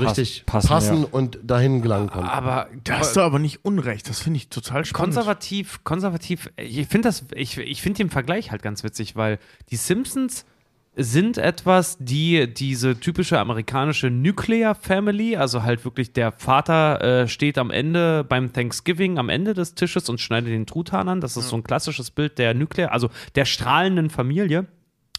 richtig 0.00 0.44
passen, 0.46 0.68
passen, 0.68 1.02
ja. 1.02 1.08
und 1.10 1.38
dahin 1.42 1.82
gelangen 1.82 2.10
können. 2.10 2.26
Aber 2.26 2.68
Da 2.84 2.98
hast 2.98 3.16
du 3.16 3.20
aber 3.20 3.38
nicht 3.38 3.64
Unrecht. 3.64 4.08
Das 4.08 4.20
finde 4.20 4.38
ich 4.38 4.48
total 4.48 4.84
spannend. 4.84 5.14
konservativ, 5.14 5.84
konservativ, 5.84 6.50
ich 6.56 6.86
finde 6.86 7.08
das, 7.08 7.24
ich, 7.34 7.58
ich 7.58 7.82
finde 7.82 7.98
den 7.98 8.10
Vergleich 8.10 8.50
halt 8.50 8.62
ganz 8.62 8.84
witzig, 8.84 9.16
weil 9.16 9.38
die 9.70 9.76
Simpsons 9.76 10.46
sind 10.94 11.38
etwas, 11.38 11.96
die 11.98 12.52
diese 12.52 13.00
typische 13.00 13.38
amerikanische 13.38 14.10
Nuclear 14.10 14.74
Family, 14.74 15.36
also 15.36 15.62
halt 15.62 15.84
wirklich 15.84 16.12
der 16.12 16.32
Vater 16.32 17.22
äh, 17.22 17.28
steht 17.28 17.56
am 17.56 17.70
Ende 17.70 18.24
beim 18.24 18.52
Thanksgiving 18.52 19.18
am 19.18 19.30
Ende 19.30 19.54
des 19.54 19.74
Tisches 19.74 20.10
und 20.10 20.20
schneidet 20.20 20.50
den 20.50 20.66
Truthahn 20.66 21.08
an. 21.08 21.20
Das 21.22 21.38
ist 21.38 21.48
so 21.48 21.56
ein 21.56 21.64
klassisches 21.64 22.10
Bild 22.10 22.38
der 22.38 22.52
Nuclear, 22.52 22.92
also 22.92 23.08
der 23.36 23.46
strahlenden 23.46 24.10
Familie. 24.10 24.66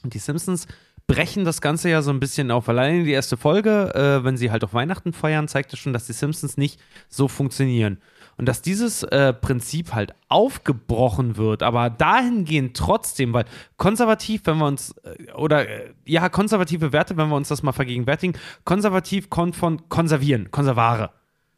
Und 0.03 0.13
die 0.13 0.19
Simpsons 0.19 0.67
brechen 1.07 1.45
das 1.45 1.61
Ganze 1.61 1.89
ja 1.89 2.01
so 2.01 2.11
ein 2.11 2.19
bisschen 2.19 2.51
auf. 2.51 2.69
Allein 2.69 3.03
die 3.03 3.11
erste 3.11 3.37
Folge, 3.37 3.93
äh, 3.93 4.23
wenn 4.23 4.37
sie 4.37 4.51
halt 4.51 4.63
auf 4.63 4.73
Weihnachten 4.73 5.13
feiern, 5.13 5.47
zeigt 5.47 5.73
es 5.73 5.79
schon, 5.79 5.93
dass 5.93 6.05
die 6.05 6.13
Simpsons 6.13 6.57
nicht 6.57 6.79
so 7.09 7.27
funktionieren. 7.27 7.99
Und 8.35 8.47
dass 8.47 8.63
dieses 8.63 9.03
äh, 9.03 9.31
Prinzip 9.31 9.93
halt 9.93 10.15
aufgebrochen 10.27 11.37
wird, 11.37 11.61
aber 11.61 11.91
dahingehend 11.91 12.75
trotzdem, 12.75 13.31
weil 13.31 13.45
konservativ, 13.77 14.41
wenn 14.45 14.57
wir 14.57 14.65
uns, 14.65 14.95
äh, 15.03 15.31
oder 15.33 15.69
äh, 15.69 15.93
ja, 16.05 16.29
konservative 16.29 16.93
Werte, 16.93 17.15
wenn 17.15 17.29
wir 17.29 17.35
uns 17.35 17.49
das 17.49 17.61
mal 17.61 17.73
vergegenwärtigen, 17.73 18.35
konservativ 18.65 19.29
kommt 19.29 19.55
von 19.55 19.87
konservieren, 19.87 20.49
konservare 20.49 21.11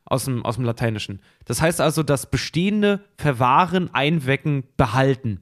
aus 0.05 0.25
dem, 0.25 0.45
aus 0.45 0.55
dem 0.55 0.65
Lateinischen. 0.65 1.21
Das 1.45 1.61
heißt 1.61 1.79
also, 1.79 2.03
das 2.03 2.29
Bestehende 2.29 3.05
verwahren, 3.17 3.89
einwecken, 3.93 4.63
behalten. 4.75 5.39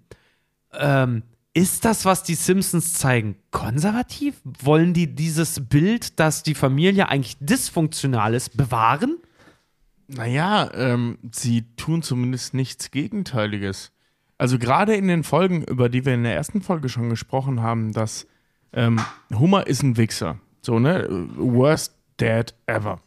Ähm, 0.74 1.24
ist 1.54 1.86
das, 1.86 2.06
was 2.06 2.24
die 2.24 2.36
Simpsons 2.36 2.94
zeigen, 2.94 3.36
konservativ? 3.52 4.42
Wollen 4.44 4.94
die 4.94 5.14
dieses 5.14 5.68
Bild, 5.68 6.20
dass 6.20 6.44
die 6.44 6.56
Familie 6.56 7.10
eigentlich 7.10 7.38
dysfunktional 7.40 8.34
ist, 8.34 8.58
bewahren? 8.58 9.18
Naja, 10.08 10.72
ähm, 10.74 11.20
sie 11.32 11.64
tun 11.76 12.02
zumindest 12.02 12.54
nichts 12.54 12.92
Gegenteiliges. 12.92 13.92
Also 14.38 14.58
gerade 14.58 14.96
in 14.96 15.08
den 15.08 15.24
Folgen, 15.24 15.64
über 15.64 15.90
die 15.90 16.06
wir 16.06 16.16
in 16.16 16.24
der 16.24 16.36
ersten 16.36 16.62
Folge 16.62 16.90
schon 16.90 17.10
gesprochen 17.10 17.62
haben, 17.62 17.94
dass 17.94 18.28
ähm, 18.74 19.00
Hummer 19.32 19.68
ist 19.68 19.84
ein 19.84 19.96
Wichser. 19.96 20.40
So, 20.62 20.80
ne? 20.80 21.08
Worst 21.36 21.96
Dad 22.18 22.56
ever. 22.66 23.00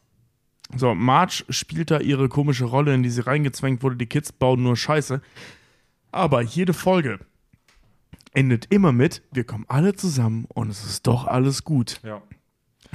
So, 0.77 0.95
Marge 0.95 1.45
spielt 1.49 1.91
da 1.91 1.99
ihre 1.99 2.29
komische 2.29 2.65
Rolle, 2.65 2.95
in 2.95 3.03
die 3.03 3.11
sie 3.11 3.27
reingezwängt 3.27 3.83
wurde. 3.83 3.97
Die 3.97 4.07
Kids 4.07 4.33
bauen 4.33 4.63
nur 4.63 4.77
Scheiße. 4.77 5.21
Aber 6.13 6.43
jede 6.43 6.73
Folge 6.73 7.19
endet 8.37 8.67
immer 8.71 8.93
mit, 8.93 9.23
wir 9.33 9.45
kommen 9.45 9.65
alle 9.69 9.95
zusammen 9.95 10.45
und 10.49 10.69
es 10.71 10.85
ist 10.85 11.07
doch 11.07 11.27
alles 11.27 11.65
gut. 11.65 12.01
Ja. 12.05 12.23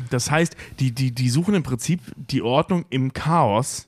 Das 0.09 0.29
heißt, 0.31 0.55
die, 0.79 0.91
die, 0.91 1.11
die 1.13 1.29
suchen 1.29 1.53
im 1.55 1.63
Prinzip 1.63 1.99
die 2.15 2.41
Ordnung 2.41 2.85
im 2.89 3.11
Chaos 3.13 3.87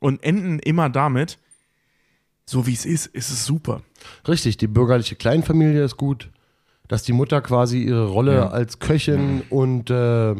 und 0.00 0.22
enden 0.22 0.58
immer 0.58 0.90
damit, 0.90 1.38
so 2.44 2.66
wie 2.66 2.72
es 2.74 2.84
ist, 2.84 3.06
ist 3.06 3.30
es 3.30 3.44
super. 3.46 3.82
Richtig, 4.28 4.56
die 4.56 4.66
bürgerliche 4.66 5.16
Kleinfamilie 5.16 5.82
ist 5.84 5.96
gut. 5.96 6.30
Dass 6.88 7.02
die 7.02 7.12
Mutter 7.12 7.40
quasi 7.40 7.82
ihre 7.82 8.06
Rolle 8.06 8.34
Ja. 8.36 8.48
als 8.48 8.78
Köchin 8.78 9.42
und 9.50 9.90
äh, 9.90 10.36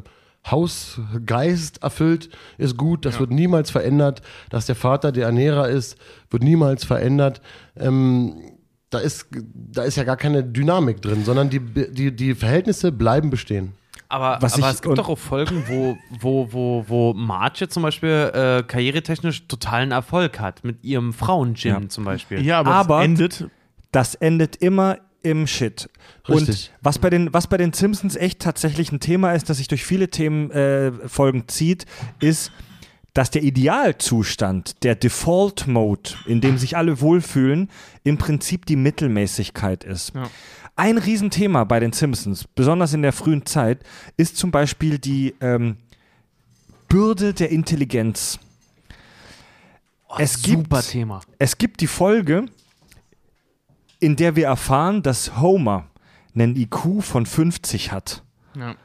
Hausgeist 0.49 1.83
erfüllt, 1.83 2.29
ist 2.59 2.77
gut. 2.77 3.05
Das 3.05 3.15
Ja. 3.15 3.21
wird 3.21 3.31
niemals 3.33 3.71
verändert. 3.71 4.23
Dass 4.51 4.67
der 4.67 4.77
Vater 4.77 5.11
der 5.11 5.27
Ernährer 5.27 5.69
ist, 5.69 5.97
wird 6.31 6.45
niemals 6.45 6.85
verändert. 6.85 7.41
Ähm, 7.77 8.53
da, 8.97 9.03
ist, 9.03 9.27
da 9.55 9.83
ist 9.85 9.97
ja 9.97 10.05
gar 10.05 10.17
keine 10.17 10.43
Dynamik 10.45 11.01
drin, 11.03 11.25
sondern 11.25 11.51
die, 11.51 11.61
die, 11.61 12.15
die 12.15 12.35
Verhältnisse 12.35 12.93
bleiben 12.93 13.31
bestehen. 13.31 13.73
Aber, 14.09 14.39
Was 14.41 14.55
aber 14.55 14.69
ich- 14.69 14.75
es 14.77 14.83
gibt 14.83 14.99
doch 14.99 15.09
auch 15.09 15.19
Folgen, 15.19 15.65
wo, 15.69 15.97
wo, 16.21 16.53
wo, 16.53 16.85
wo 16.87 17.13
Marge 17.15 17.69
zum 17.69 17.83
Beispiel 17.83 18.31
äh, 18.33 18.63
karrieretechnisch 18.63 19.49
totalen 19.49 19.91
Erfolg 19.91 20.39
hat. 20.39 20.63
Mit 20.65 20.85
ihrem 20.85 21.13
Frauengym 21.13 21.83
Ja. 21.83 21.89
zum 21.89 22.05
Beispiel. 22.05 22.41
Ja, 22.45 22.61
aber, 22.61 22.71
Aber- 22.75 22.99
es 23.01 23.05
endet. 23.05 23.51
Das 23.93 24.15
endet 24.15 24.57
immer 24.57 24.99
im 25.23 25.47
Shit. 25.49 25.89
Richtig. 26.29 26.71
Und 26.71 26.85
was 26.85 26.99
bei, 27.01 27.11
den, 27.11 27.33
was 27.35 27.47
bei 27.49 27.57
den 27.57 27.73
Simpsons 27.73 28.15
echt 28.15 28.41
tatsächlich 28.41 28.93
ein 28.93 29.01
Thema 29.01 29.33
ist, 29.33 29.49
das 29.51 29.57
sich 29.57 29.67
durch 29.67 29.85
viele 29.85 30.09
Themenfolgen 30.09 31.03
äh, 31.05 31.09
Folgen 31.09 31.49
zieht, 31.49 31.87
ist, 32.21 32.53
dass 33.17 33.31
der 33.31 33.43
Idealzustand, 33.43 34.85
der 34.85 34.95
Default 34.95 35.67
Mode, 35.67 36.11
in 36.27 36.43
dem 36.43 36.59
sich 36.59 36.77
alle 36.77 37.01
wohlfühlen, 37.01 37.71
im 38.05 38.19
Prinzip 38.19 38.67
die 38.67 38.77
Mittelmäßigkeit 38.77 39.85
ist. 39.85 40.15
Ja. 40.15 40.29
Ein 40.77 40.99
Riesenthema 40.99 41.65
bei 41.65 41.81
den 41.81 41.95
Simpsons, 41.95 42.45
besonders 42.47 42.93
in 42.93 43.01
der 43.01 43.15
frühen 43.15 43.47
Zeit, 43.47 43.83
ist 44.19 44.37
zum 44.37 44.51
Beispiel 44.51 44.99
die 44.99 45.35
ähm, 45.41 45.79
Bürde 46.91 47.33
der 47.33 47.51
Intelligenz. 47.51 48.39
es 50.19 50.43
gibt 50.43 50.65
Super 50.65 50.83
Thema. 50.83 51.23
es 51.39 51.57
gibt 51.57 51.81
die 51.81 51.87
Folge, 51.87 52.45
in 53.99 54.17
der 54.17 54.37
wir 54.37 54.45
erfahren, 54.45 55.03
dass 55.03 55.41
Homer 55.41 55.87
einen 56.35 56.55
IQ 56.55 57.01
von 57.01 57.25
50 57.25 57.93
hat. 57.93 58.23
Ja. 58.55 58.77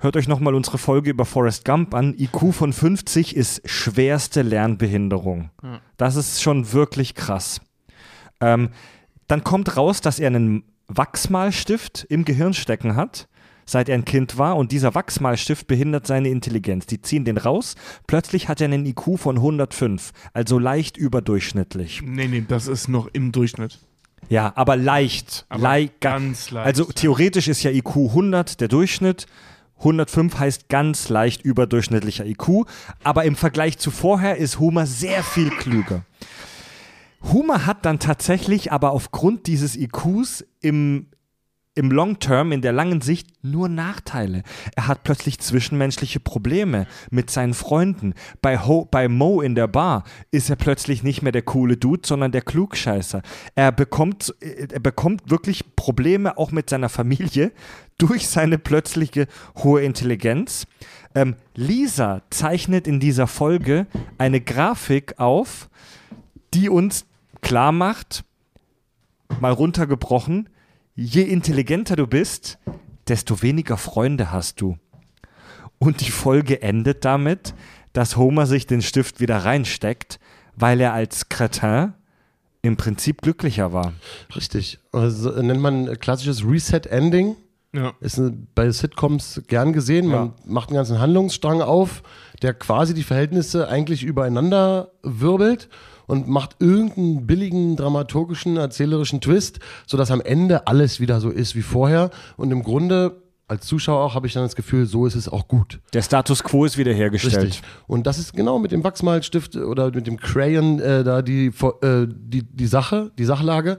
Hört 0.00 0.16
euch 0.16 0.28
nochmal 0.28 0.54
unsere 0.54 0.78
Folge 0.78 1.10
über 1.10 1.24
Forrest 1.24 1.64
Gump 1.64 1.92
an. 1.94 2.14
IQ 2.16 2.52
von 2.54 2.72
50 2.72 3.34
ist 3.34 3.62
schwerste 3.68 4.42
Lernbehinderung. 4.42 5.50
Ja. 5.62 5.80
Das 5.96 6.14
ist 6.16 6.40
schon 6.42 6.72
wirklich 6.72 7.14
krass. 7.14 7.60
Ähm, 8.40 8.70
dann 9.26 9.42
kommt 9.42 9.76
raus, 9.76 10.00
dass 10.00 10.20
er 10.20 10.28
einen 10.28 10.62
Wachsmalstift 10.86 12.06
im 12.08 12.24
Gehirn 12.24 12.54
stecken 12.54 12.94
hat, 12.94 13.28
seit 13.66 13.88
er 13.88 13.96
ein 13.96 14.04
Kind 14.04 14.38
war. 14.38 14.56
Und 14.56 14.70
dieser 14.70 14.94
Wachsmalstift 14.94 15.66
behindert 15.66 16.06
seine 16.06 16.28
Intelligenz. 16.28 16.86
Die 16.86 17.02
ziehen 17.02 17.24
den 17.24 17.36
raus. 17.36 17.74
Plötzlich 18.06 18.48
hat 18.48 18.60
er 18.60 18.66
einen 18.66 18.86
IQ 18.86 19.18
von 19.18 19.36
105, 19.36 20.12
also 20.32 20.58
leicht 20.60 20.96
überdurchschnittlich. 20.96 22.02
Nee, 22.04 22.28
nee, 22.28 22.44
das 22.46 22.68
ist 22.68 22.86
noch 22.88 23.08
im 23.12 23.32
Durchschnitt. 23.32 23.80
Ja, 24.28 24.52
aber 24.54 24.76
leicht. 24.76 25.44
Aber 25.48 25.62
Lei- 25.62 25.90
ga- 26.00 26.12
ganz 26.12 26.50
leicht. 26.52 26.66
Also 26.66 26.84
theoretisch 26.84 27.48
ist 27.48 27.62
ja 27.64 27.70
IQ 27.72 27.96
100 27.96 28.60
der 28.60 28.68
Durchschnitt. 28.68 29.26
105 29.78 30.38
heißt 30.38 30.68
ganz 30.68 31.08
leicht 31.08 31.42
überdurchschnittlicher 31.42 32.26
IQ, 32.26 32.66
aber 33.04 33.24
im 33.24 33.36
Vergleich 33.36 33.78
zu 33.78 33.90
vorher 33.90 34.36
ist 34.36 34.58
Homer 34.58 34.86
sehr 34.86 35.22
viel 35.22 35.50
klüger. 35.50 36.04
Homer 37.22 37.66
hat 37.66 37.84
dann 37.84 37.98
tatsächlich 37.98 38.72
aber 38.72 38.92
aufgrund 38.92 39.46
dieses 39.46 39.76
IQs 39.76 40.44
im, 40.60 41.06
im 41.78 41.92
Long 41.92 42.18
Term, 42.18 42.50
in 42.50 42.60
der 42.60 42.72
langen 42.72 43.00
Sicht, 43.00 43.28
nur 43.42 43.68
Nachteile. 43.68 44.42
Er 44.74 44.88
hat 44.88 45.04
plötzlich 45.04 45.38
zwischenmenschliche 45.38 46.18
Probleme 46.18 46.88
mit 47.10 47.30
seinen 47.30 47.54
Freunden. 47.54 48.14
Bei, 48.42 48.58
Ho 48.58 48.84
bei 48.84 49.08
Mo 49.08 49.40
in 49.40 49.54
der 49.54 49.68
Bar 49.68 50.02
ist 50.32 50.50
er 50.50 50.56
plötzlich 50.56 51.04
nicht 51.04 51.22
mehr 51.22 51.30
der 51.30 51.42
coole 51.42 51.76
Dude, 51.76 52.02
sondern 52.04 52.32
der 52.32 52.42
Klugscheißer. 52.42 53.22
Er 53.54 53.70
bekommt, 53.70 54.34
äh, 54.40 54.66
er 54.72 54.80
bekommt 54.80 55.30
wirklich 55.30 55.76
Probleme 55.76 56.36
auch 56.36 56.50
mit 56.50 56.68
seiner 56.68 56.88
Familie 56.88 57.52
durch 57.98 58.28
seine 58.28 58.58
plötzliche 58.58 59.28
hohe 59.62 59.82
Intelligenz. 59.82 60.66
Ähm, 61.14 61.36
Lisa 61.54 62.22
zeichnet 62.30 62.88
in 62.88 62.98
dieser 62.98 63.28
Folge 63.28 63.86
eine 64.18 64.40
Grafik 64.40 65.20
auf, 65.20 65.70
die 66.54 66.68
uns 66.68 67.06
klar 67.40 67.70
macht, 67.70 68.24
mal 69.40 69.52
runtergebrochen, 69.52 70.48
je 71.00 71.22
intelligenter 71.22 71.94
du 71.96 72.06
bist, 72.08 72.58
desto 73.06 73.40
weniger 73.40 73.76
Freunde 73.76 74.32
hast 74.32 74.60
du. 74.60 74.76
Und 75.78 76.00
die 76.00 76.10
Folge 76.10 76.60
endet 76.60 77.04
damit, 77.04 77.54
dass 77.92 78.16
Homer 78.16 78.46
sich 78.46 78.66
den 78.66 78.82
Stift 78.82 79.20
wieder 79.20 79.38
reinsteckt, 79.38 80.18
weil 80.56 80.80
er 80.80 80.92
als 80.92 81.28
Cretin 81.28 81.92
im 82.62 82.76
Prinzip 82.76 83.22
glücklicher 83.22 83.72
war. 83.72 83.92
Richtig. 84.34 84.80
Also, 84.90 85.30
nennt 85.40 85.60
man 85.60 85.88
ein 85.88 85.98
klassisches 86.00 86.44
Reset-Ending. 86.44 87.36
Ja. 87.72 87.92
Ist 88.00 88.18
äh, 88.18 88.32
bei 88.56 88.68
Sitcoms 88.72 89.42
gern 89.46 89.72
gesehen. 89.72 90.06
Man 90.08 90.26
Ja. 90.28 90.34
macht 90.46 90.70
einen 90.70 90.76
ganzen 90.76 90.98
Handlungsstrang 90.98 91.60
auf, 91.62 92.02
der 92.42 92.54
quasi 92.54 92.92
die 92.92 93.04
Verhältnisse 93.04 93.68
eigentlich 93.68 94.02
übereinander 94.02 94.90
wirbelt 95.02 95.68
und 96.08 96.26
macht 96.26 96.56
irgendeinen 96.58 97.26
billigen 97.26 97.76
dramaturgischen, 97.76 98.56
erzählerischen 98.56 99.20
Twist, 99.20 99.60
sodass 99.86 100.10
am 100.10 100.20
Ende 100.20 100.66
alles 100.66 100.98
wieder 100.98 101.20
so 101.20 101.30
ist 101.30 101.54
wie 101.54 101.62
vorher. 101.62 102.10
Und 102.36 102.50
im 102.50 102.64
Grunde, 102.64 103.22
als 103.46 103.66
Zuschauer 103.66 104.02
auch, 104.04 104.14
habe 104.16 104.26
ich 104.26 104.32
dann 104.32 104.42
das 104.42 104.56
Gefühl, 104.56 104.86
so 104.86 105.06
ist 105.06 105.14
es 105.14 105.28
auch 105.28 105.46
gut. 105.46 105.78
Der 105.92 106.02
Status 106.02 106.42
quo 106.42 106.64
ist 106.64 106.78
wiederhergestellt. 106.78 107.36
Richtig. 107.36 107.62
Und 107.86 108.06
das 108.08 108.18
ist 108.18 108.32
genau 108.32 108.58
mit 108.58 108.72
dem 108.72 108.82
Wachsmalstift 108.82 109.54
oder 109.54 109.92
mit 109.92 110.06
dem 110.06 110.16
Crayon 110.16 110.80
äh, 110.80 111.04
da 111.04 111.22
die, 111.22 111.52
äh, 111.82 112.06
die, 112.08 112.42
die 112.42 112.66
Sache, 112.66 113.12
die 113.18 113.24
Sachlage. 113.24 113.78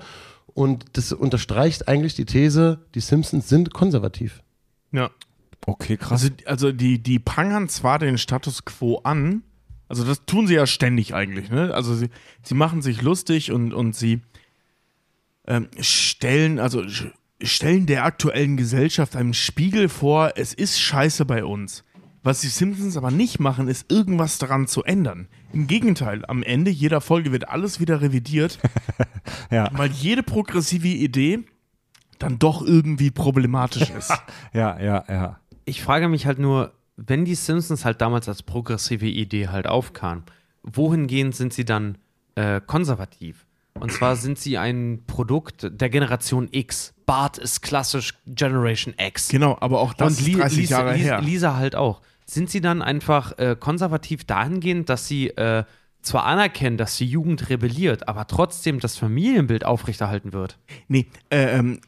Und 0.54 0.86
das 0.94 1.12
unterstreicht 1.12 1.88
eigentlich 1.88 2.14
die 2.14 2.26
These, 2.26 2.80
die 2.96 3.02
Simpsons 3.02 3.50
sind 3.50 3.74
konservativ. 3.74 4.42
ja. 4.92 5.10
Okay, 5.66 5.98
krass. 5.98 6.24
Also, 6.24 6.34
also 6.46 6.72
die, 6.72 7.04
die 7.04 7.20
prangern 7.20 7.68
zwar 7.68 8.00
den 8.00 8.18
Status 8.18 8.64
quo 8.64 9.02
an, 9.04 9.44
also 9.90 10.06
das 10.06 10.24
tun 10.26 10.48
sie 10.48 10.54
ja 10.54 10.68
ständig 10.68 11.16
eigentlich, 11.16 11.50
ne? 11.50 11.74
Also 11.74 11.96
sie, 11.96 12.10
sie 12.44 12.54
machen 12.54 12.82
sich 12.84 13.02
lustig 13.02 13.52
und, 13.52 13.74
und 13.74 13.96
sie 13.96 14.22
ähm, 15.48 15.68
stellen, 15.82 16.60
also 16.60 16.84
stellen 17.42 17.88
der 17.88 18.06
aktuellen 18.06 18.56
Gesellschaft 18.56 19.16
einen 19.16 19.34
Spiegel 19.34 19.90
vor, 19.90 20.34
es 20.36 20.54
ist 20.54 20.80
scheiße 20.80 21.26
bei 21.26 21.44
uns. 21.44 21.84
Was 22.22 22.42
die 22.42 22.48
Simpsons 22.48 22.98
aber 22.98 23.12
nicht 23.12 23.40
machen, 23.40 23.68
ist 23.68 23.92
irgendwas 23.92 24.38
daran 24.38 24.68
zu 24.68 24.84
ändern. 24.84 25.28
Im 25.54 25.68
Gegenteil, 25.68 26.24
am 26.28 26.44
Ende 26.44 26.70
jeder 26.70 27.02
Folge 27.02 27.32
wird 27.32 27.50
alles 27.50 27.80
wieder 27.80 28.02
revidiert, 28.02 28.60
ja, 29.52 29.70
weil 29.72 29.90
jede 29.90 30.22
progressive 30.22 30.88
Idee 30.88 31.40
dann 32.20 32.38
doch 32.38 32.62
irgendwie 32.62 33.10
problematisch 33.10 33.90
ist. 33.90 34.12
ja, 34.54 34.80
ja, 34.80 35.06
ja. 35.08 35.40
Ich 35.66 35.82
frage 35.82 36.10
mich 36.10 36.26
halt 36.26 36.38
nur, 36.38 36.74
wenn 37.08 37.26
die 37.26 37.36
Simpsons 37.36 37.86
halt 37.86 38.02
damals 38.02 38.28
als 38.28 38.44
progressive 38.44 39.06
Idee 39.06 39.48
halt 39.48 39.68
aufkamen, 39.68 40.24
wohingehend 40.64 41.36
sind 41.36 41.54
sie 41.54 41.66
dann 41.66 41.98
äh, 42.36 42.60
konservativ? 42.66 43.46
Und 43.80 43.92
zwar 43.92 44.16
sind 44.16 44.38
sie 44.38 44.58
ein 44.58 45.04
Produkt 45.08 45.70
der 45.70 45.90
Generation 45.90 46.50
X. 46.52 46.94
Bart 47.06 47.38
ist 47.38 47.62
klassisch 47.62 48.14
Generation 48.26 48.94
X. 48.98 49.30
Genau, 49.30 49.58
aber 49.62 49.80
auch 49.80 49.94
das 49.94 50.20
ist 50.20 50.38
30 50.38 50.58
Lisa, 50.58 50.80
Jahre 50.80 50.94
her. 50.94 51.22
Lisa 51.22 51.56
halt 51.56 51.76
auch. 51.76 52.02
Sind 52.26 52.50
sie 52.50 52.62
dann 52.62 52.82
einfach 52.82 53.38
äh, 53.38 53.56
konservativ 53.58 54.26
dahingehend, 54.26 54.90
dass 54.90 55.08
sie 55.08 55.30
äh, 55.30 55.64
zwar 56.02 56.26
anerkennen, 56.26 56.78
dass 56.78 56.98
die 56.98 57.06
Jugend 57.06 57.50
rebelliert, 57.50 58.08
aber 58.08 58.28
trotzdem 58.28 58.80
das 58.80 58.98
Familienbild 58.98 59.66
aufrechterhalten 59.66 60.34
wird? 60.34 60.58
Nee, 60.88 61.08
äh, 61.30 61.58
ähm, 61.58 61.80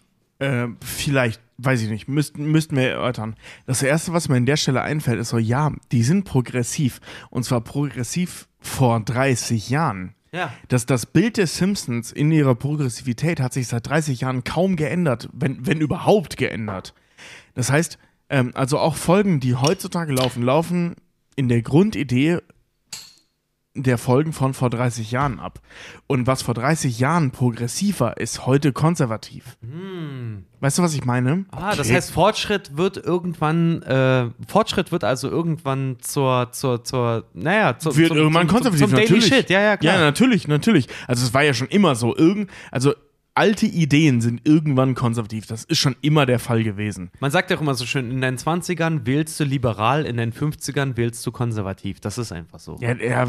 äh, 0.41 0.67
vielleicht, 0.83 1.39
weiß 1.59 1.81
ich 1.83 1.89
nicht, 1.89 2.07
müssten, 2.07 2.45
müssten 2.45 2.75
wir 2.75 2.89
erörtern. 2.89 3.35
Das 3.67 3.83
Erste, 3.83 4.11
was 4.11 4.27
mir 4.27 4.37
an 4.37 4.45
der 4.45 4.57
Stelle 4.57 4.81
einfällt, 4.81 5.19
ist 5.19 5.29
so, 5.29 5.37
ja, 5.37 5.71
die 5.91 6.03
sind 6.03 6.25
progressiv. 6.25 6.99
Und 7.29 7.43
zwar 7.43 7.61
progressiv 7.61 8.47
vor 8.59 8.99
30 8.99 9.69
Jahren. 9.69 10.15
Ja. 10.31 10.51
Das, 10.67 10.85
das 10.85 11.05
Bild 11.05 11.37
der 11.37 11.47
Simpsons 11.47 12.11
in 12.11 12.31
ihrer 12.31 12.55
Progressivität 12.55 13.39
hat 13.39 13.53
sich 13.53 13.67
seit 13.67 13.87
30 13.87 14.21
Jahren 14.21 14.43
kaum 14.43 14.77
geändert, 14.77 15.29
wenn, 15.33 15.65
wenn 15.65 15.79
überhaupt 15.79 16.37
geändert. 16.37 16.93
Das 17.53 17.71
heißt, 17.71 17.99
ähm, 18.29 18.51
also 18.55 18.79
auch 18.79 18.95
Folgen, 18.95 19.39
die 19.39 19.55
heutzutage 19.55 20.13
laufen, 20.13 20.41
laufen 20.41 20.95
in 21.35 21.49
der 21.49 21.61
Grundidee 21.61 22.39
der 23.73 23.97
Folgen 23.97 24.33
von 24.33 24.53
vor 24.53 24.69
30 24.69 25.11
Jahren 25.11 25.39
ab. 25.39 25.59
Und 26.07 26.27
was 26.27 26.41
vor 26.41 26.53
30 26.53 26.99
Jahren 26.99 27.31
progressiv 27.31 28.01
war, 28.01 28.17
ist 28.17 28.45
heute 28.45 28.73
konservativ. 28.73 29.57
Weißt 30.59 30.77
du, 30.77 30.83
was 30.83 30.93
ich 30.93 31.05
meine? 31.05 31.45
Ah, 31.51 31.75
das 31.75 31.91
heißt, 31.91 32.11
Fortschritt 32.11 32.75
wird 32.77 32.97
irgendwann, 32.97 33.81
äh, 33.83 34.29
Fortschritt 34.47 34.91
wird 34.91 35.03
also 35.03 35.29
irgendwann 35.29 35.97
zur, 36.01 36.51
zur, 36.51 36.83
zur, 36.83 37.25
naja, 37.33 37.77
zur, 37.77 37.95
wird 37.95 38.09
zum, 38.09 38.17
irgendwann 38.17 38.49
zum, 38.49 38.57
konservativ. 38.57 38.79
Zum, 38.81 38.89
zum 38.89 38.97
Daily 38.97 39.09
natürlich. 39.13 39.33
Shit, 39.33 39.49
ja, 39.49 39.61
ja, 39.61 39.77
klar. 39.77 39.95
Ja, 39.95 40.01
natürlich, 40.01 40.47
natürlich. 40.47 40.87
Also 41.07 41.25
es 41.25 41.33
war 41.33 41.43
ja 41.43 41.53
schon 41.53 41.67
immer 41.67 41.95
so. 41.95 42.15
Irgend, 42.15 42.49
also 42.71 42.93
alte 43.33 43.65
Ideen 43.65 44.19
sind 44.19 44.41
irgendwann 44.43 44.93
konservativ. 44.93 45.45
Das 45.47 45.63
ist 45.63 45.77
schon 45.77 45.95
immer 46.01 46.25
der 46.25 46.37
Fall 46.37 46.63
gewesen. 46.63 47.11
Man 47.21 47.31
sagt 47.31 47.49
ja 47.49 47.55
auch 47.57 47.61
immer 47.61 47.75
so 47.75 47.85
schön, 47.85 48.11
in 48.11 48.19
deinen 48.21 48.37
20ern 48.37 49.05
wählst 49.05 49.39
du 49.39 49.45
liberal, 49.45 50.05
in 50.05 50.17
deinen 50.17 50.33
50ern 50.33 50.97
wählst 50.97 51.25
du 51.25 51.31
konservativ. 51.31 52.01
Das 52.01 52.17
ist 52.17 52.33
einfach 52.33 52.59
so. 52.59 52.77
Ja, 52.81 52.93
ja, 52.95 53.23
äh, 53.23 53.27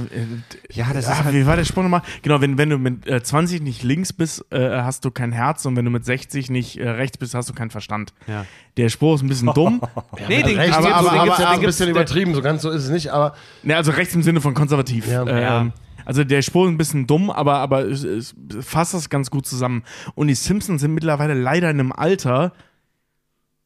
Ja, 0.72 0.92
das 0.92 1.04
ist 1.04 1.10
ah, 1.10 1.24
halt- 1.24 1.34
wie 1.34 1.46
war 1.46 1.54
der 1.56 1.64
Spruch 1.64 1.84
nochmal? 1.84 2.02
Genau, 2.22 2.40
wenn, 2.40 2.58
wenn 2.58 2.70
du 2.70 2.78
mit 2.78 3.06
äh, 3.06 3.22
20 3.22 3.62
nicht 3.62 3.84
links 3.84 4.12
bist, 4.12 4.44
äh, 4.50 4.82
hast 4.82 5.04
du 5.04 5.12
kein 5.12 5.30
Herz 5.30 5.64
und 5.66 5.76
wenn 5.76 5.84
du 5.84 5.90
mit 5.92 6.04
60 6.04 6.50
nicht 6.50 6.78
äh, 6.78 6.88
rechts 6.88 7.16
bist, 7.18 7.34
hast 7.34 7.48
du 7.48 7.52
keinen 7.54 7.70
Verstand. 7.70 8.12
Ja. 8.26 8.44
Der 8.76 8.88
Spruch 8.88 9.14
ist 9.14 9.22
ein 9.22 9.28
bisschen 9.28 9.52
dumm. 9.54 9.80
Nee, 10.28 10.42
den, 10.42 10.56
Recht, 10.58 10.74
aber- 10.74 10.94
aber, 10.94 11.12
aber- 11.12 11.12
aber, 11.12 11.24
den 11.24 11.30
aber, 11.32 11.36
den 11.54 11.60
ein 11.60 11.66
bisschen 11.66 11.88
übertrieben, 11.90 12.34
so 12.34 12.42
ganz 12.42 12.62
so 12.62 12.70
ist 12.70 12.84
es 12.84 12.90
nicht, 12.90 13.10
aber 13.10 13.34
Ne, 13.62 13.76
also 13.76 13.92
rechts 13.92 14.14
im 14.14 14.22
Sinne 14.22 14.40
von 14.40 14.54
konservativ. 14.54 15.06
Ja. 15.06 15.22
Ähm, 15.26 15.38
Ja. 15.42 15.72
Also 16.04 16.24
der 16.24 16.42
Spruch 16.42 16.64
ist 16.64 16.70
ein 16.70 16.78
bisschen 16.78 17.06
dumm, 17.06 17.30
aber, 17.30 17.56
aber 17.58 17.84
es, 17.86 18.04
es 18.04 18.34
fasst 18.60 18.94
das 18.94 19.10
ganz 19.10 19.30
gut 19.30 19.46
zusammen. 19.46 19.82
Und 20.14 20.28
die 20.28 20.34
Simpsons 20.34 20.80
sind 20.80 20.94
mittlerweile 20.94 21.34
leider 21.34 21.70
in 21.70 21.80
einem 21.80 21.92
Alter, 21.92 22.52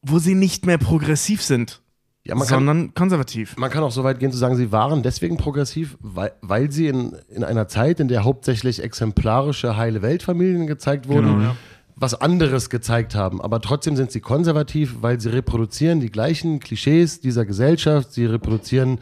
wo 0.01 0.19
sie 0.19 0.35
nicht 0.35 0.65
mehr 0.65 0.77
progressiv 0.77 1.41
sind, 1.41 1.81
ja, 2.23 2.35
man 2.35 2.47
kann, 2.47 2.59
sondern 2.59 2.93
konservativ. 2.93 3.55
man 3.57 3.69
kann 3.69 3.83
auch 3.83 3.91
so 3.91 4.03
weit 4.03 4.19
gehen 4.19 4.31
zu 4.31 4.37
sagen, 4.37 4.57
sie 4.57 4.71
waren 4.71 5.01
deswegen 5.01 5.37
progressiv, 5.37 5.97
weil, 6.01 6.33
weil 6.41 6.71
sie 6.71 6.87
in, 6.87 7.15
in 7.29 7.43
einer 7.43 7.67
Zeit, 7.69 7.99
in 8.01 8.09
der 8.09 8.25
hauptsächlich 8.25 8.83
exemplarische 8.83 9.77
heile 9.77 10.01
Weltfamilien 10.01 10.67
gezeigt 10.67 11.07
wurden, 11.07 11.27
Genau, 11.27 11.41
ja. 11.41 11.55
was 11.95 12.13
anderes 12.13 12.69
gezeigt 12.69 13.15
haben. 13.15 13.41
Aber 13.41 13.61
trotzdem 13.61 13.95
sind 13.95 14.11
sie 14.11 14.19
konservativ, 14.19 14.97
weil 15.01 15.21
sie 15.21 15.29
reproduzieren 15.29 16.01
die 16.01 16.11
gleichen 16.11 16.59
Klischees 16.59 17.21
dieser 17.21 17.45
Gesellschaft. 17.45 18.11
Sie 18.11 18.25
reproduzieren 18.25 18.99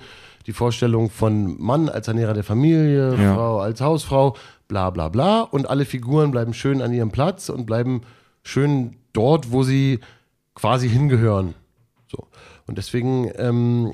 die 0.47 0.53
Vorstellung 0.53 1.09
von 1.09 1.59
Mann 1.61 1.89
als 1.89 2.07
Ernährer 2.07 2.33
der 2.33 2.43
Familie, 2.43 3.15
Ja. 3.15 3.33
Frau 3.35 3.59
als 3.59 3.81
Hausfrau, 3.81 4.35
bla 4.67 4.89
bla 4.89 5.09
bla. 5.09 5.41
Und 5.41 5.69
alle 5.69 5.85
Figuren 5.85 6.31
bleiben 6.31 6.53
schön 6.53 6.81
an 6.81 6.93
ihrem 6.93 7.11
Platz 7.11 7.49
und 7.49 7.65
bleiben 7.65 8.01
schön 8.43 8.97
dort, 9.13 9.51
wo 9.51 9.63
sie 9.63 9.99
quasi 10.53 10.89
hingehören. 10.89 11.55
So. 12.07 12.27
Und 12.67 12.77
deswegen 12.77 13.31
ähm, 13.37 13.93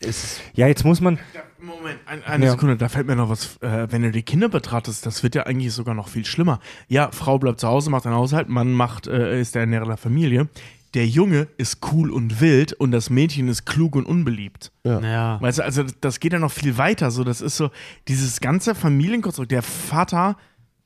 ist 0.00 0.40
Ja, 0.54 0.66
jetzt 0.66 0.84
muss 0.84 1.00
man. 1.00 1.18
Moment, 1.58 1.98
ein, 2.04 2.22
eine 2.24 2.44
Ja. 2.44 2.50
Sekunde, 2.52 2.76
da 2.76 2.88
fällt 2.90 3.06
mir 3.06 3.16
noch 3.16 3.30
was. 3.30 3.56
Äh, 3.62 3.86
wenn 3.90 4.02
du 4.02 4.10
die 4.10 4.22
Kinder 4.22 4.50
betrachtest, 4.50 5.06
das 5.06 5.22
wird 5.22 5.34
ja 5.34 5.44
eigentlich 5.44 5.72
sogar 5.72 5.94
noch 5.94 6.08
viel 6.08 6.26
schlimmer. 6.26 6.60
Ja, 6.88 7.10
Frau 7.10 7.38
bleibt 7.38 7.58
zu 7.60 7.68
Hause, 7.68 7.88
macht 7.90 8.04
einen 8.06 8.14
Haushalt, 8.14 8.48
Mann 8.50 8.72
macht, 8.72 9.06
äh, 9.06 9.40
ist 9.40 9.54
der 9.54 9.62
Ernährer 9.62 9.86
der 9.86 9.96
Familie. 9.96 10.48
Der 10.94 11.06
Junge 11.08 11.48
ist 11.58 11.78
cool 11.92 12.10
und 12.10 12.40
wild 12.40 12.72
und 12.72 12.92
das 12.92 13.10
Mädchen 13.10 13.48
ist 13.48 13.64
klug 13.66 13.96
und 13.96 14.06
unbeliebt. 14.06 14.70
Ja. 14.84 15.40
Weißt 15.40 15.58
du, 15.58 15.64
also 15.64 15.82
das 16.00 16.20
geht 16.20 16.32
ja 16.32 16.38
noch 16.38 16.52
viel 16.52 16.78
weiter. 16.78 17.10
So, 17.10 17.24
das 17.24 17.40
ist 17.40 17.56
so, 17.56 17.70
dieses 18.06 18.40
ganze 18.40 18.74
Familienkonstrukt. 18.76 19.50
Der 19.50 19.62
Vater 19.62 20.36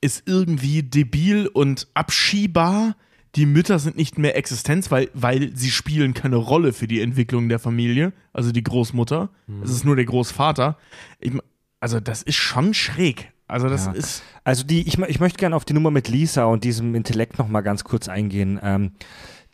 ist 0.01 0.23
irgendwie 0.27 0.83
debil 0.83 1.47
und 1.47 1.89
abschiebbar. 1.95 2.97
Die 3.35 3.45
Mütter 3.45 3.79
sind 3.79 3.97
nicht 3.97 4.17
mehr 4.17 4.37
Existenz, 4.37 4.91
weil, 4.91 5.11
weil 5.13 5.55
sie 5.55 5.71
spielen 5.71 6.15
keine 6.15 6.37
Rolle 6.37 6.73
für 6.73 6.89
die 6.89 7.03
Entwicklung 7.03 7.49
der 7.51 7.59
Familie. 7.59 8.15
Also 8.33 8.51
die 8.53 8.65
Großmutter. 8.65 9.29
Es 9.63 9.71
ist 9.71 9.85
nur 9.85 9.97
der 9.97 10.07
Großvater. 10.07 10.79
Ich, 11.21 11.33
also 11.81 12.01
das 12.01 12.23
ist 12.23 12.37
schon 12.37 12.73
schräg. 12.73 13.31
Also 13.47 13.69
das 13.69 13.87
Ja. 13.87 13.93
ist. 13.93 14.23
Also 14.45 14.65
die, 14.65 14.87
ich, 14.89 14.99
ich 14.99 15.21
möchte 15.21 15.39
gerne 15.39 15.57
auf 15.57 15.65
die 15.65 15.73
Nummer 15.75 15.91
mit 15.91 16.09
Lisa 16.09 16.45
und 16.45 16.65
diesem 16.65 16.95
Intellekt 16.95 17.39
noch 17.39 17.49
mal 17.49 17.61
ganz 17.61 17.85
kurz 17.85 18.09
eingehen. 18.09 18.59
Ähm, 18.63 18.93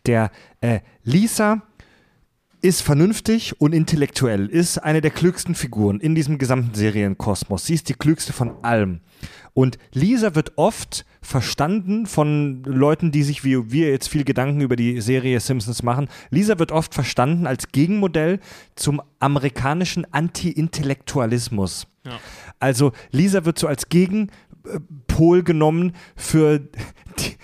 der 0.05 0.31
äh, 0.61 0.79
Lisa 1.03 1.61
ist 2.65 2.81
vernünftig 2.81 3.61
und 3.61 3.73
intellektuell, 3.73 4.47
ist 4.47 4.79
eine 4.79 4.99
der 4.99 5.11
klügsten 5.11 5.53
Figuren 5.53 5.99
in 5.99 6.15
diesem 6.15 6.39
gesamten 6.39 6.73
Serienkosmos. 6.73 7.65
Sie 7.67 7.75
ist 7.75 7.89
die 7.89 7.93
klügste 7.93 8.33
von 8.33 8.63
allem. 8.63 9.01
Und 9.53 9.77
Lisa 9.93 10.33
wird 10.33 10.53
oft 10.57 11.05
verstanden 11.21 12.07
von 12.07 12.63
Leuten, 12.63 13.11
die 13.11 13.21
sich 13.21 13.43
wie 13.43 13.71
wir 13.71 13.91
jetzt 13.91 14.09
viel 14.09 14.23
Gedanken 14.23 14.61
über 14.61 14.75
die 14.75 14.99
Serie 14.99 15.39
Simpsons 15.39 15.83
machen. 15.83 16.09
Lisa 16.31 16.57
wird 16.57 16.71
oft 16.71 16.95
verstanden 16.95 17.45
als 17.45 17.71
Gegenmodell 17.71 18.39
zum 18.75 18.99
amerikanischen 19.19 20.11
Anti-Intellektualismus. 20.11 21.87
Also 22.59 22.93
Lisa 23.11 23.45
wird 23.45 23.59
so 23.59 23.67
als 23.67 23.89
Gegenpol 23.89 25.43
genommen 25.43 25.93
für 26.15 26.59
die, 26.59 27.35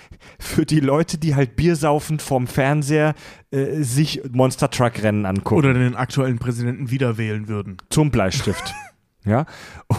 für 0.41 0.65
die 0.65 0.79
Leute, 0.79 1.17
die 1.17 1.35
halt 1.35 1.55
Bier 1.55 1.75
saufend 1.75 2.21
vorm 2.21 2.47
Fernseher 2.47 3.13
äh, 3.51 3.81
sich 3.83 4.21
Monster 4.31 4.69
Truck 4.69 5.01
Rennen 5.03 5.25
angucken. 5.25 5.55
Oder 5.59 5.73
den 5.73 5.95
aktuellen 5.95 6.39
Präsidenten 6.39 6.89
wieder 6.91 7.17
wählen 7.17 7.47
würden. 7.47 7.77
zum 7.89 8.11
Bleistift. 8.11 8.73
ja. 9.25 9.45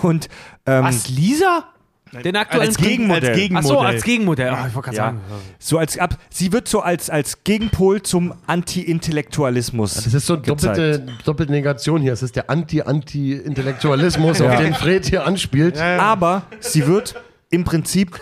Und 0.03 0.29
ähm, 0.67 0.85
Was, 0.85 1.09
Lisa? 1.09 1.65
Den 2.25 2.37
aktuellen 2.37 2.67
als 2.69 2.77
Gegenmodell. 2.77 3.31
Als 3.31 3.39
Gegenmodell. 3.39 3.65
Ach 3.65 3.69
so, 3.69 3.79
als 3.81 4.03
Gegenmodell. 4.05 4.51
Ach, 4.51 4.69
ich 4.69 4.75
wollte 4.75 4.91
gerade 4.91 4.97
Ja. 4.99 5.05
sagen. 5.05 5.21
so 5.59 5.79
als 5.79 5.97
ab, 5.99 6.19
sie 6.29 6.53
wird 6.53 6.69
so 6.69 6.81
als, 6.81 7.09
als 7.09 7.43
Gegenpol 7.43 8.03
zum 8.03 8.35
Anti-Intellektualismus. 8.47 9.95
Das 9.95 10.13
ist 10.13 10.27
so 10.27 10.39
gezeigt. 10.39 10.63
doppelte, 10.77 11.07
doppelte 11.25 11.53
Negation 11.53 12.03
hier. 12.03 12.13
Es 12.13 12.23
ist 12.23 12.37
der 12.37 12.51
Anti-Anti-Intellektualismus, 12.51 14.41
auf 14.43 14.57
den 14.57 14.75
Fred 14.75 15.07
hier 15.07 15.27
anspielt. 15.27 15.79
Aber 15.81 16.43
sie 16.61 16.87
wird 16.87 17.15
im 17.53 17.65
Prinzip, 17.65 18.19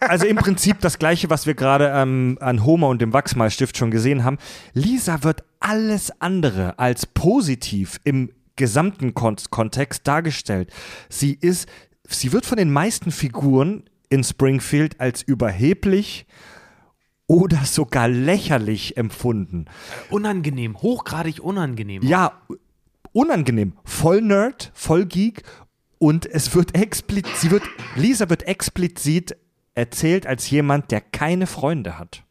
also 0.00 0.26
im 0.26 0.36
Prinzip 0.36 0.80
das 0.80 0.98
Gleiche, 0.98 1.30
was 1.30 1.46
wir 1.46 1.54
gerade 1.54 1.90
ähm, 1.94 2.36
an 2.40 2.64
Homer 2.64 2.88
und 2.88 3.00
dem 3.00 3.12
Wachsmalstift 3.12 3.76
schon 3.76 3.90
gesehen 3.90 4.22
haben. 4.22 4.38
Lisa 4.74 5.24
wird 5.24 5.44
alles 5.60 6.12
andere 6.20 6.78
als 6.78 7.06
positiv 7.06 7.98
im 8.04 8.30
gesamten 8.54 9.14
Kon 9.14 9.36
Kontext 9.50 10.06
dargestellt. 10.06 10.70
Sie 11.08 11.36
ist, 11.40 11.68
sie 12.06 12.32
wird 12.32 12.46
von 12.46 12.58
den 12.58 12.70
meisten 12.70 13.10
Figuren 13.10 13.84
in 14.10 14.22
Springfield 14.22 15.00
als 15.00 15.22
überheblich 15.22 16.26
oder 17.26 17.64
sogar 17.64 18.08
lächerlich 18.08 18.96
empfunden. 18.98 19.64
Unangenehm, 20.10 20.80
hochgradig 20.80 21.40
unangenehm. 21.40 22.02
Ja, 22.02 22.40
unangenehm. 23.12 23.72
Voll 23.84 24.20
Nerd, 24.20 24.70
voll 24.74 25.06
Geek 25.06 25.42
und 25.98 26.26
es 26.26 26.54
wird 26.54 26.74
explizit, 26.74 27.36
sie 27.36 27.50
wird, 27.50 27.62
Lisa 27.94 28.28
wird 28.28 28.44
explizit 28.44 29.36
erzählt 29.74 30.26
als 30.26 30.50
jemand, 30.50 30.90
der 30.90 31.00
keine 31.00 31.46
Freunde 31.46 31.98
hat. 31.98 32.22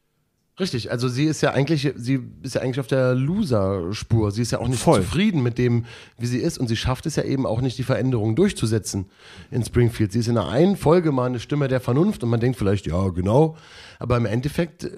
Richtig, 0.57 0.89
also 0.89 1.09
sie 1.09 1.25
ist 1.25 1.41
ja 1.41 1.51
eigentlich, 1.51 1.91
sie 1.97 2.19
ist 2.41 2.55
ja 2.55 2.61
eigentlich 2.61 2.79
auf 2.79 2.87
der 2.87 3.13
Loser-Spur. 3.13 4.31
Sie 4.31 4.41
ist 4.41 4.51
ja 4.51 4.59
auch 4.59 4.69
nicht 4.69 4.81
Voll. 4.81 5.01
zufrieden 5.01 5.43
mit 5.43 5.57
dem, 5.57 5.83
wie 6.17 6.27
sie 6.27 6.37
ist 6.37 6.57
und 6.57 6.67
sie 6.67 6.77
schafft 6.77 7.05
es 7.05 7.17
ja 7.17 7.23
eben 7.23 7.45
auch 7.45 7.59
nicht, 7.59 7.77
die 7.77 7.83
Veränderung 7.83 8.37
durchzusetzen 8.37 9.07
in 9.51 9.65
Springfield. 9.65 10.13
Sie 10.13 10.19
ist 10.19 10.29
in 10.29 10.35
der 10.35 10.47
einen 10.47 10.77
Folge 10.77 11.11
mal 11.11 11.25
eine 11.25 11.41
Stimme 11.41 11.67
der 11.67 11.81
Vernunft 11.81 12.23
und 12.23 12.29
man 12.29 12.39
denkt 12.39 12.57
vielleicht, 12.57 12.87
ja, 12.87 13.09
genau, 13.09 13.57
aber 13.99 14.15
im 14.15 14.25
Endeffekt 14.25 14.89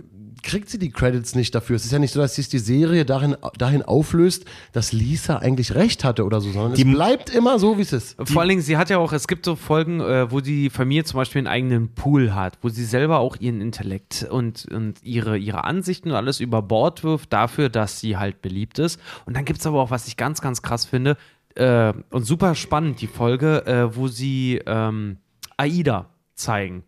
kriegt 0.44 0.70
sie 0.70 0.78
die 0.80 0.90
Credits 0.90 1.36
nicht 1.36 1.54
dafür. 1.56 1.76
Es 1.76 1.86
ist 1.86 1.92
ja 1.92 2.00
nicht 2.00 2.14
so, 2.14 2.20
dass 2.20 2.36
sich 2.36 2.50
die 2.50 2.60
Serie 2.60 3.06
darin, 3.06 3.36
dahin 3.58 3.82
auflöst, 3.82 4.46
dass 4.72 4.92
Lisa 4.94 5.38
eigentlich 5.38 5.76
recht 5.76 6.04
hatte 6.04 6.24
oder 6.26 6.42
so, 6.42 6.52
sondern 6.52 6.74
Die- 6.74 6.84
es 6.84 6.92
bleibt 6.94 7.30
immer 7.30 7.60
so, 7.60 7.78
wie 7.78 7.82
es 7.82 7.94
ist. 7.94 8.16
Vor 8.26 8.42
allen 8.42 8.50
Dingen, 8.50 8.62
sie 8.62 8.78
hat 8.78 8.90
ja 8.90 8.98
auch, 8.98 9.14
es 9.14 9.28
gibt 9.28 9.46
so 9.46 9.56
Folgen, 9.56 10.00
äh, 10.00 10.32
wo 10.32 10.40
die 10.42 10.70
Familie 10.70 11.04
zum 11.04 11.18
Beispiel 11.18 11.40
einen 11.40 11.48
eigenen 11.48 11.90
Pool 11.94 12.34
hat, 12.36 12.58
wo 12.62 12.70
sie 12.70 12.86
selber 12.86 13.20
auch 13.20 13.36
ihren 13.40 13.62
Intellekt 13.62 14.28
und, 14.30 14.66
und 14.72 15.04
ihre, 15.04 15.38
ihre 15.38 15.64
Ansichten 15.64 16.10
und 16.12 16.16
alles 16.16 16.40
über 16.40 16.62
Bord 16.62 17.04
wirft 17.04 17.34
dafür, 17.34 17.70
dass 17.70 18.00
sie 18.00 18.18
halt 18.18 18.42
beliebt 18.42 18.80
ist. 18.80 19.00
Und 19.26 19.36
dann 19.36 19.46
gibt 19.46 19.60
es 19.60 19.66
aber 19.66 19.82
auch, 19.82 19.92
was 19.92 20.08
ich 20.08 20.18
ganz, 20.18 20.42
ganz 20.42 20.62
krass 20.62 20.86
finde 20.86 21.18
äh, 21.56 21.94
und 22.12 22.24
super 22.26 22.56
spannend, 22.56 23.02
die 23.02 23.08
Folge, 23.08 23.66
äh, 23.66 23.96
wo 23.96 24.08
sie 24.08 24.62
ähm, 24.66 25.18
Aida 25.58 26.10
zeigen. 26.36 26.84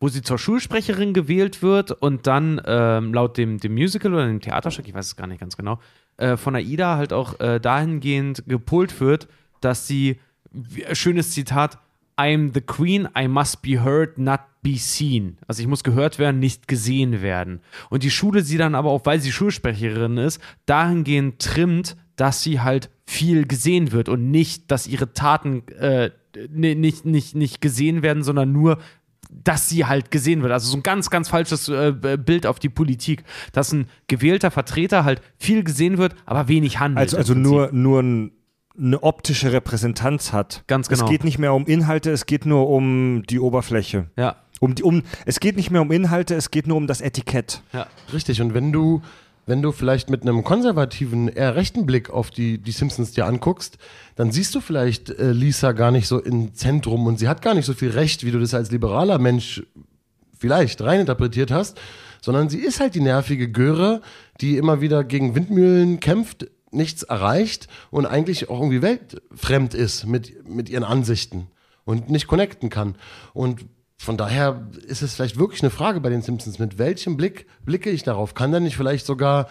Wo 0.00 0.08
sie 0.08 0.22
zur 0.22 0.38
Schulsprecherin 0.38 1.14
gewählt 1.14 1.62
wird 1.62 1.90
und 1.90 2.26
dann 2.26 2.60
ähm, 2.66 3.14
laut 3.14 3.38
dem, 3.38 3.58
dem 3.58 3.74
Musical 3.74 4.12
oder 4.12 4.26
dem 4.26 4.40
Theaterstück, 4.40 4.86
ich 4.88 4.94
weiß 4.94 5.06
es 5.06 5.16
gar 5.16 5.26
nicht 5.26 5.40
ganz 5.40 5.56
genau, 5.56 5.78
äh, 6.16 6.36
von 6.36 6.54
Aida 6.56 6.96
halt 6.96 7.12
auch 7.12 7.40
äh, 7.40 7.58
dahingehend 7.60 8.44
gepolt 8.46 9.00
wird, 9.00 9.28
dass 9.60 9.86
sie, 9.86 10.18
schönes 10.92 11.30
Zitat, 11.30 11.78
I'm 12.16 12.52
the 12.54 12.60
Queen, 12.60 13.08
I 13.18 13.26
must 13.26 13.62
be 13.62 13.82
heard, 13.82 14.18
not 14.18 14.40
be 14.62 14.76
seen. 14.76 15.36
Also 15.48 15.62
ich 15.62 15.68
muss 15.68 15.82
gehört 15.82 16.18
werden, 16.18 16.38
nicht 16.38 16.68
gesehen 16.68 17.22
werden. 17.22 17.60
Und 17.90 18.02
die 18.04 18.10
Schule 18.10 18.42
sie 18.42 18.56
dann 18.56 18.74
aber 18.76 18.90
auch, 18.90 19.04
weil 19.04 19.20
sie 19.20 19.32
Schulsprecherin 19.32 20.18
ist, 20.18 20.40
dahingehend 20.66 21.40
trimmt, 21.40 21.96
dass 22.16 22.42
sie 22.42 22.60
halt 22.60 22.88
viel 23.06 23.46
gesehen 23.46 23.90
wird 23.90 24.08
und 24.08 24.30
nicht, 24.30 24.70
dass 24.70 24.86
ihre 24.86 25.12
Taten 25.12 25.66
äh, 25.78 26.10
ni- 26.50 26.76
nicht, 26.76 27.04
nicht, 27.04 27.34
nicht 27.34 27.60
gesehen 27.60 28.02
werden, 28.02 28.22
sondern 28.22 28.52
nur, 28.52 28.78
dass 29.42 29.68
sie 29.68 29.84
halt 29.84 30.10
gesehen 30.10 30.42
wird. 30.42 30.52
Also 30.52 30.70
so 30.70 30.76
ein 30.76 30.82
ganz, 30.82 31.10
ganz 31.10 31.28
falsches 31.28 31.68
äh, 31.68 31.92
Bild 31.92 32.46
auf 32.46 32.58
die 32.58 32.68
Politik, 32.68 33.24
dass 33.52 33.72
ein 33.72 33.88
gewählter 34.06 34.50
Vertreter 34.50 35.04
halt 35.04 35.20
viel 35.38 35.64
gesehen 35.64 35.98
wird, 35.98 36.14
aber 36.24 36.48
wenig 36.48 36.78
handelt. 36.78 37.02
Also, 37.02 37.16
also 37.16 37.34
nur, 37.34 37.70
nur 37.72 38.02
ein, 38.02 38.30
eine 38.78 39.02
optische 39.02 39.52
Repräsentanz 39.52 40.32
hat. 40.32 40.64
Ganz 40.66 40.88
genau. 40.88 41.04
Es 41.04 41.10
geht 41.10 41.24
nicht 41.24 41.38
mehr 41.38 41.52
um 41.54 41.66
Inhalte, 41.66 42.10
es 42.10 42.26
geht 42.26 42.46
nur 42.46 42.68
um 42.68 43.22
die 43.28 43.38
Oberfläche. 43.40 44.06
Ja, 44.16 44.36
Um 44.60 44.74
die, 44.74 44.82
um, 44.82 45.02
es 45.26 45.40
geht 45.40 45.56
nicht 45.56 45.70
mehr 45.70 45.82
um 45.82 45.90
Inhalte, 45.92 46.34
es 46.34 46.50
geht 46.50 46.66
nur 46.66 46.76
um 46.76 46.86
das 46.86 47.00
Etikett. 47.00 47.62
ja. 47.72 47.86
Richtig, 48.12 48.40
und 48.40 48.54
wenn 48.54 48.72
du, 48.72 49.02
wenn 49.46 49.62
du 49.62 49.72
vielleicht 49.72 50.10
mit 50.10 50.22
einem 50.22 50.42
konservativen, 50.44 51.28
eher 51.28 51.54
rechten 51.54 51.86
Blick 51.86 52.10
auf 52.10 52.30
die, 52.30 52.58
die 52.58 52.72
Simpsons 52.72 53.12
dir 53.12 53.26
anguckst, 53.26 53.78
dann 54.16 54.32
siehst 54.32 54.54
du 54.54 54.60
vielleicht 54.60 55.10
äh, 55.10 55.32
Lisa 55.32 55.72
gar 55.72 55.90
nicht 55.90 56.06
so 56.06 56.20
im 56.20 56.54
Zentrum 56.54 57.06
und 57.06 57.18
sie 57.18 57.28
hat 57.28 57.42
gar 57.42 57.54
nicht 57.54 57.66
so 57.66 57.74
viel 57.74 57.90
Recht, 57.90 58.24
wie 58.24 58.30
du 58.30 58.38
das 58.38 58.54
als 58.54 58.70
liberaler 58.70 59.18
Mensch 59.18 59.62
vielleicht 60.38 60.80
reininterpretiert 60.80 61.50
hast, 61.50 61.80
sondern 62.20 62.48
sie 62.48 62.58
ist 62.58 62.80
halt 62.80 62.94
die 62.94 63.00
nervige 63.00 63.50
Göre, 63.50 64.00
die 64.40 64.56
immer 64.56 64.80
wieder 64.80 65.04
gegen 65.04 65.34
Windmühlen 65.34 66.00
kämpft, 66.00 66.46
nichts 66.70 67.02
erreicht 67.02 67.68
und 67.90 68.06
eigentlich 68.06 68.48
auch 68.48 68.60
irgendwie 68.60 68.82
weltfremd 68.82 69.74
ist 69.74 70.06
mit, 70.06 70.48
mit 70.48 70.68
ihren 70.68 70.84
Ansichten 70.84 71.48
und 71.84 72.10
nicht 72.10 72.26
connecten 72.26 72.70
kann. 72.70 72.96
Und 73.32 73.66
von 73.98 74.16
daher 74.16 74.68
ist 74.86 75.02
es 75.02 75.14
vielleicht 75.14 75.38
wirklich 75.38 75.62
eine 75.62 75.70
Frage 75.70 76.00
bei 76.00 76.10
den 76.10 76.22
Simpsons, 76.22 76.58
mit 76.58 76.78
welchem 76.78 77.16
Blick 77.16 77.46
blicke 77.64 77.90
ich 77.90 78.02
darauf? 78.02 78.34
Kann 78.34 78.52
da 78.52 78.60
nicht 78.60 78.76
vielleicht 78.76 79.06
sogar 79.06 79.48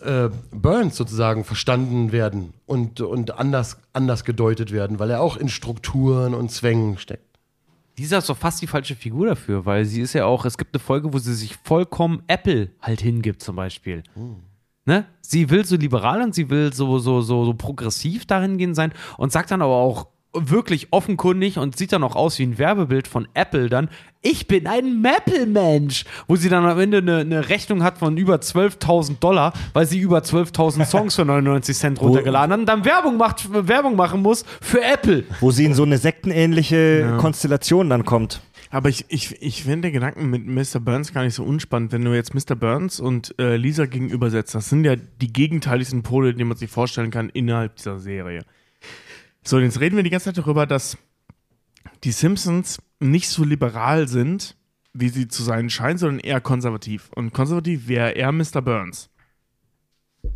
äh, 0.00 0.28
Burns 0.50 0.96
sozusagen 0.96 1.44
verstanden 1.44 2.10
werden 2.12 2.54
und, 2.66 3.00
und 3.00 3.38
anders, 3.38 3.78
anders 3.92 4.24
gedeutet 4.24 4.72
werden, 4.72 4.98
weil 4.98 5.10
er 5.10 5.20
auch 5.20 5.36
in 5.36 5.48
Strukturen 5.48 6.34
und 6.34 6.50
Zwängen 6.50 6.98
steckt? 6.98 7.38
Lisa 7.98 8.18
ist 8.18 8.30
doch 8.30 8.36
fast 8.36 8.62
die 8.62 8.66
falsche 8.66 8.96
Figur 8.96 9.26
dafür, 9.26 9.66
weil 9.66 9.84
sie 9.84 10.00
ist 10.00 10.14
ja 10.14 10.24
auch, 10.24 10.46
es 10.46 10.56
gibt 10.56 10.74
eine 10.74 10.80
Folge, 10.80 11.12
wo 11.12 11.18
sie 11.18 11.34
sich 11.34 11.56
vollkommen 11.64 12.22
Apple 12.28 12.70
halt 12.80 13.02
hingibt, 13.02 13.42
zum 13.42 13.56
Beispiel. 13.56 14.02
Ne? 14.86 15.04
Sie 15.20 15.50
will 15.50 15.66
so 15.66 15.76
liberal 15.76 16.22
und 16.22 16.34
sie 16.34 16.48
will 16.48 16.72
so, 16.72 16.98
so, 16.98 17.20
so, 17.20 17.44
so 17.44 17.52
progressiv 17.52 18.24
dahingehend 18.24 18.74
sein 18.74 18.94
und 19.18 19.32
sagt 19.32 19.50
dann 19.50 19.60
aber 19.60 19.74
auch 19.74 20.06
wirklich 20.32 20.88
offenkundig 20.92 21.58
und 21.58 21.76
sieht 21.76 21.92
dann 21.92 22.04
auch 22.04 22.14
aus 22.14 22.38
wie 22.38 22.44
ein 22.44 22.58
Werbebild 22.58 23.08
von 23.08 23.26
Apple 23.34 23.68
dann, 23.68 23.88
ich 24.22 24.46
bin 24.46 24.66
ein 24.66 25.00
Maple-Mensch, 25.00 26.04
wo 26.28 26.36
sie 26.36 26.48
dann 26.48 26.66
am 26.66 26.78
Ende 26.78 26.98
eine, 26.98 27.18
eine 27.18 27.48
Rechnung 27.48 27.82
hat 27.82 27.98
von 27.98 28.16
über 28.16 28.36
12.000 28.36 29.18
Dollar, 29.18 29.52
weil 29.72 29.86
sie 29.86 29.98
über 29.98 30.18
12.000 30.18 30.84
Songs 30.90 31.14
für 31.16 31.24
99 31.24 31.76
Cent 31.76 32.00
runtergeladen 32.00 32.52
hat 32.52 32.60
und 32.60 32.66
dann 32.66 32.84
Werbung, 32.84 33.16
macht, 33.16 33.48
Werbung 33.50 33.96
machen 33.96 34.22
muss 34.22 34.44
für 34.60 34.82
Apple. 34.82 35.24
Wo 35.40 35.50
sie 35.50 35.64
in 35.64 35.74
so 35.74 35.84
eine 35.84 35.98
sektenähnliche 35.98 37.16
Konstellation 37.18 37.88
dann 37.88 38.04
kommt. 38.04 38.40
Aber 38.70 38.88
ich, 38.88 39.04
ich, 39.08 39.42
ich 39.42 39.64
finde 39.64 39.88
den 39.88 39.94
Gedanken 39.94 40.30
mit 40.30 40.46
Mr. 40.46 40.78
Burns 40.78 41.12
gar 41.12 41.24
nicht 41.24 41.34
so 41.34 41.42
unspannend, 41.42 41.90
wenn 41.90 42.04
du 42.04 42.14
jetzt 42.14 42.34
Mr. 42.34 42.54
Burns 42.54 43.00
und 43.00 43.34
äh, 43.38 43.56
Lisa 43.56 43.86
gegenübersetzt. 43.86 44.54
Das 44.54 44.68
sind 44.68 44.84
ja 44.84 44.94
die 44.96 45.32
gegenteiligsten 45.32 46.04
Pole, 46.04 46.34
die 46.34 46.44
man 46.44 46.56
sich 46.56 46.70
vorstellen 46.70 47.10
kann 47.10 47.30
innerhalb 47.30 47.76
dieser 47.76 47.98
Serie. 47.98 48.44
So, 49.42 49.56
und 49.56 49.62
jetzt 49.62 49.80
reden 49.80 49.96
wir 49.96 50.02
die 50.02 50.10
ganze 50.10 50.26
Zeit 50.26 50.38
darüber, 50.38 50.66
dass 50.66 50.98
die 52.04 52.12
Simpsons 52.12 52.80
nicht 52.98 53.28
so 53.28 53.44
liberal 53.44 54.08
sind, 54.08 54.56
wie 54.92 55.08
sie 55.08 55.28
zu 55.28 55.42
sein 55.42 55.70
scheinen, 55.70 55.98
sondern 55.98 56.20
eher 56.20 56.40
konservativ. 56.40 57.10
Und 57.14 57.32
konservativ 57.32 57.88
wäre 57.88 58.12
eher 58.12 58.32
Mr. 58.32 58.60
Burns. 58.62 59.10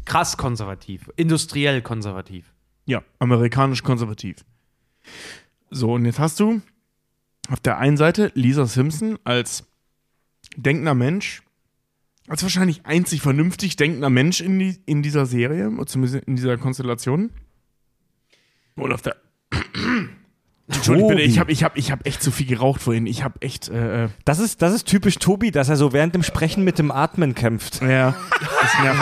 Krass 0.05 0.37
konservativ, 0.37 1.11
industriell 1.17 1.83
konservativ. 1.83 2.53
Ja, 2.87 3.03
amerikanisch 3.19 3.83
konservativ. 3.83 4.45
So, 5.71 5.93
und 5.95 6.05
jetzt 6.05 6.19
hast 6.19 6.41
du 6.41 6.63
auf 7.51 7.61
der 7.61 7.79
einen 7.79 7.97
Seite 7.97 8.31
Lisa 8.35 8.67
Simpson 8.67 9.19
als 9.25 9.67
denkender 10.57 10.95
Mensch, 10.95 11.43
als 12.29 12.43
wahrscheinlich 12.43 12.87
einzig 12.87 13.21
vernünftig 13.21 13.77
denkender 13.77 14.11
Mensch 14.11 14.41
in, 14.41 14.59
die, 14.59 14.81
in 14.87 15.03
dieser 15.03 15.27
Serie, 15.27 15.71
zumindest 15.87 16.25
in 16.27 16.37
dieser 16.37 16.57
Konstellation. 16.57 17.31
Und 18.77 18.93
auf 18.93 19.03
der. 19.03 19.17
Entschuldigung, 20.67 21.11
bitte, 21.11 21.21
ich 21.21 21.39
habe 21.39 21.53
ich 21.53 21.63
hab, 21.63 21.77
ich 21.77 21.93
hab 21.93 22.07
echt 22.07 22.23
zu 22.23 22.31
viel 22.31 22.47
geraucht 22.47 22.81
vorhin. 22.81 23.07
Ich 23.07 23.23
habe 23.23 23.35
echt. 23.43 23.69
Äh, 23.69 24.05
äh, 24.05 24.09
Das 24.25 24.39
ist, 24.39 24.63
das 24.63 24.73
ist 24.73 24.87
typisch 24.87 25.17
Tobi, 25.19 25.51
dass 25.51 25.69
er 25.69 25.77
so 25.77 25.93
während 25.93 26.15
dem 26.15 26.23
Sprechen 26.23 26.65
mit 26.65 26.79
dem 26.79 26.91
Atmen 26.91 27.35
kämpft. 27.35 27.83
ja, 27.83 28.15
das 28.63 28.83
nervt. 28.83 29.01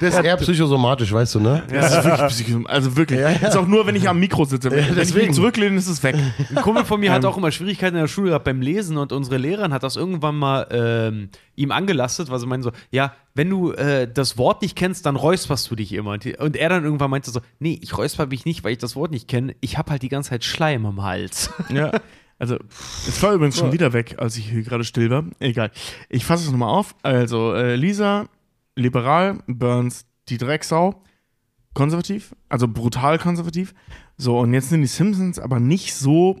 Das 0.00 0.14
ist 0.14 0.24
eher 0.24 0.36
psychosomatisch, 0.36 1.12
weißt 1.12 1.36
du, 1.36 1.40
ne? 1.40 1.62
Das 1.70 1.96
ist 1.96 2.04
wirklich 2.04 2.28
psychisch. 2.30 2.56
Also 2.66 2.96
wirklich. 2.96 3.20
Ja, 3.20 3.30
ja. 3.30 3.48
Ist 3.48 3.56
auch 3.56 3.66
nur, 3.68 3.86
wenn 3.86 3.94
ich 3.94 4.08
am 4.08 4.18
Mikro 4.18 4.44
sitze. 4.44 4.72
Wenn 4.72 4.80
ich 4.80 4.94
deswegen. 4.94 5.28
mich 5.28 5.36
zurücklehne, 5.36 5.76
ist 5.76 5.86
es 5.86 6.02
weg. 6.02 6.16
Ein 6.50 6.62
Kumpel 6.62 6.84
von 6.84 6.98
mir 6.98 7.12
hat 7.12 7.24
auch 7.24 7.36
immer 7.36 7.52
Schwierigkeiten 7.52 7.94
in 7.94 8.02
der 8.02 8.08
Schule 8.08 8.30
gehabt 8.30 8.44
beim 8.44 8.60
Lesen 8.60 8.96
und 8.96 9.12
unsere 9.12 9.36
Lehrerin 9.36 9.72
hat 9.72 9.84
das 9.84 9.94
irgendwann 9.94 10.36
mal 10.36 10.66
ähm, 10.72 11.28
ihm 11.54 11.70
angelastet, 11.70 12.28
weil 12.28 12.40
sie 12.40 12.46
meinen 12.46 12.64
so, 12.64 12.72
ja, 12.90 13.12
wenn 13.38 13.50
du 13.50 13.70
äh, 13.70 14.12
das 14.12 14.36
Wort 14.36 14.62
nicht 14.62 14.74
kennst, 14.74 15.06
dann 15.06 15.14
räusperst 15.14 15.70
du 15.70 15.76
dich 15.76 15.92
immer. 15.92 16.10
Und 16.10 16.56
er 16.56 16.68
dann 16.68 16.82
irgendwann 16.82 17.08
meinte 17.08 17.30
so, 17.30 17.40
nee, 17.60 17.78
ich 17.80 17.96
räusper 17.96 18.26
mich 18.26 18.44
nicht, 18.44 18.64
weil 18.64 18.72
ich 18.72 18.78
das 18.78 18.96
Wort 18.96 19.12
nicht 19.12 19.28
kenne. 19.28 19.54
Ich 19.60 19.78
habe 19.78 19.92
halt 19.92 20.02
die 20.02 20.08
ganze 20.08 20.30
Zeit 20.30 20.42
Schleim 20.44 20.84
im 20.84 21.02
Hals. 21.02 21.50
Ja. 21.72 21.92
Also, 22.40 22.56
es 23.06 23.22
war 23.22 23.34
übrigens 23.34 23.58
schon 23.58 23.72
wieder 23.72 23.92
weg, 23.92 24.16
als 24.18 24.36
ich 24.36 24.48
hier 24.48 24.62
gerade 24.62 24.84
still 24.84 25.10
war. 25.10 25.24
Egal. 25.38 25.70
Ich 26.08 26.24
fasse 26.24 26.44
es 26.44 26.50
nochmal 26.50 26.68
auf. 26.68 26.94
Also, 27.02 27.52
äh, 27.52 27.74
Lisa, 27.74 28.28
liberal, 28.76 29.38
Burns, 29.46 30.06
die 30.28 30.38
Drecksau, 30.38 31.02
konservativ, 31.74 32.34
also 32.48 32.66
brutal 32.66 33.18
konservativ. 33.18 33.74
So, 34.16 34.38
und 34.38 34.54
jetzt 34.54 34.68
sind 34.70 34.80
die 34.80 34.86
Simpsons 34.86 35.38
aber 35.38 35.60
nicht 35.60 35.94
so 35.94 36.40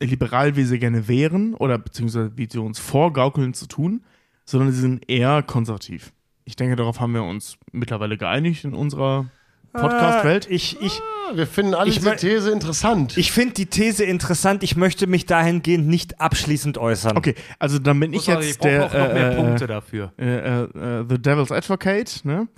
liberal, 0.00 0.56
wie 0.56 0.64
sie 0.64 0.78
gerne 0.78 1.08
wären, 1.08 1.54
oder 1.54 1.78
beziehungsweise 1.78 2.36
wie 2.36 2.48
sie 2.50 2.60
uns 2.60 2.78
vorgaukeln 2.78 3.52
zu 3.54 3.66
tun, 3.66 4.04
sondern 4.44 4.72
sie 4.72 4.80
sind 4.80 5.10
eher 5.10 5.42
konservativ. 5.42 6.12
Ich 6.48 6.56
denke, 6.56 6.76
darauf 6.76 6.98
haben 6.98 7.12
wir 7.12 7.24
uns 7.24 7.58
mittlerweile 7.72 8.16
geeinigt 8.16 8.64
in 8.64 8.72
unserer 8.72 9.26
Podcast-Welt. 9.74 10.48
Äh, 10.48 10.54
Ich, 10.54 10.80
ich, 10.80 10.98
Wir 11.34 11.46
finden 11.46 11.74
alle 11.74 11.90
Ich 11.90 11.96
diese 11.98 12.16
These 12.16 12.50
interessant. 12.50 13.18
ich 13.18 13.32
finde 13.32 13.52
die 13.52 13.66
These 13.66 14.02
interessant. 14.02 14.62
Ich 14.62 14.74
möchte 14.74 15.06
mich 15.06 15.26
dahingehend 15.26 15.86
nicht 15.88 16.22
abschließend 16.22 16.78
äußern. 16.78 17.18
Okay, 17.18 17.34
also 17.58 17.78
dann 17.78 18.00
bin 18.00 18.14
ich 18.14 18.26
jetzt 18.26 18.64
der. 18.64 18.86
auch 18.86 18.92
noch 18.94 19.12
mehr 19.12 19.32
äh, 19.32 19.36
Punkte 19.36 19.66
dafür. 19.66 20.14
äh, 20.18 20.62
äh, 20.62 21.04
The 21.06 21.20
Devil's 21.20 21.52
Advocate, 21.52 22.24
ne? 22.24 22.48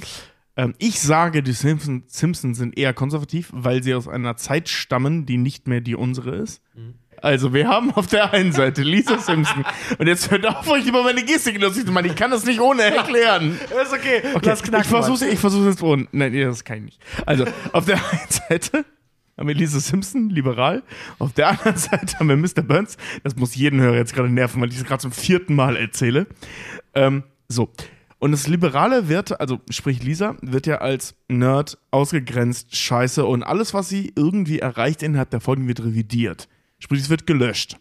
Ähm, 0.56 0.74
ich 0.78 1.00
sage, 1.00 1.42
die 1.42 1.52
Simpsons, 1.52 2.04
Simpsons 2.06 2.58
sind 2.58 2.78
eher 2.78 2.94
konservativ, 2.94 3.50
weil 3.52 3.82
sie 3.82 3.92
aus 3.92 4.06
einer 4.06 4.36
Zeit 4.36 4.68
stammen, 4.68 5.26
die 5.26 5.36
nicht 5.36 5.66
mehr 5.66 5.80
die 5.80 5.96
unsere 5.96 6.36
ist. 6.36 6.62
Also, 7.22 7.52
wir 7.52 7.68
haben 7.68 7.90
auf 7.92 8.06
der 8.06 8.32
einen 8.32 8.52
Seite 8.52 8.82
Lisa 8.82 9.18
Simpson. 9.18 9.64
Und 9.98 10.06
jetzt 10.06 10.30
hört 10.30 10.46
auf, 10.46 10.68
euch 10.68 10.86
über 10.86 11.02
meine 11.02 11.24
Gestik 11.24 11.60
lustig 11.60 11.86
zu 11.86 11.92
machen. 11.92 12.06
Ich 12.06 12.16
kann 12.16 12.30
das 12.30 12.44
nicht 12.44 12.60
ohne 12.60 12.82
erklären. 12.82 13.58
Ist 13.82 13.92
okay, 13.92 14.22
Okay, 14.34 14.54
ich 14.80 14.86
versuche 14.86 15.26
ich 15.26 15.38
versuch's 15.38 15.66
jetzt 15.66 15.82
ohne. 15.82 16.06
Nein, 16.12 16.32
das 16.40 16.64
kann 16.64 16.78
ich 16.78 16.84
nicht. 16.84 17.00
Also, 17.26 17.44
auf 17.72 17.84
der 17.84 17.96
einen 17.96 18.28
Seite 18.48 18.84
haben 19.36 19.48
wir 19.48 19.54
Lisa 19.54 19.80
Simpson, 19.80 20.28
liberal. 20.28 20.82
Auf 21.18 21.32
der 21.32 21.48
anderen 21.48 21.76
Seite 21.76 22.18
haben 22.18 22.28
wir 22.28 22.36
Mr. 22.36 22.62
Burns. 22.62 22.96
Das 23.22 23.36
muss 23.36 23.54
jeden 23.54 23.80
Hörer 23.80 23.96
jetzt 23.96 24.14
gerade 24.14 24.28
nerven, 24.28 24.60
weil 24.60 24.68
ich 24.68 24.76
es 24.76 24.84
gerade 24.84 25.00
zum 25.00 25.12
vierten 25.12 25.54
Mal 25.54 25.76
erzähle. 25.76 26.26
Ähm, 26.94 27.24
so. 27.48 27.70
Und 28.18 28.32
das 28.32 28.46
Liberale 28.48 29.08
wird, 29.08 29.40
also 29.40 29.60
sprich 29.70 30.02
Lisa, 30.02 30.36
wird 30.42 30.66
ja 30.66 30.78
als 30.78 31.14
Nerd 31.28 31.78
ausgegrenzt, 31.90 32.76
scheiße 32.76 33.24
und 33.24 33.42
alles, 33.42 33.72
was 33.72 33.88
sie 33.88 34.12
irgendwie 34.14 34.58
erreicht 34.58 35.02
innerhalb 35.02 35.30
der 35.30 35.40
Folgen, 35.40 35.66
wird 35.66 35.80
revidiert. 35.82 36.46
Sprich, 36.80 37.02
es 37.02 37.10
wird 37.10 37.26
gelöscht. 37.26 37.78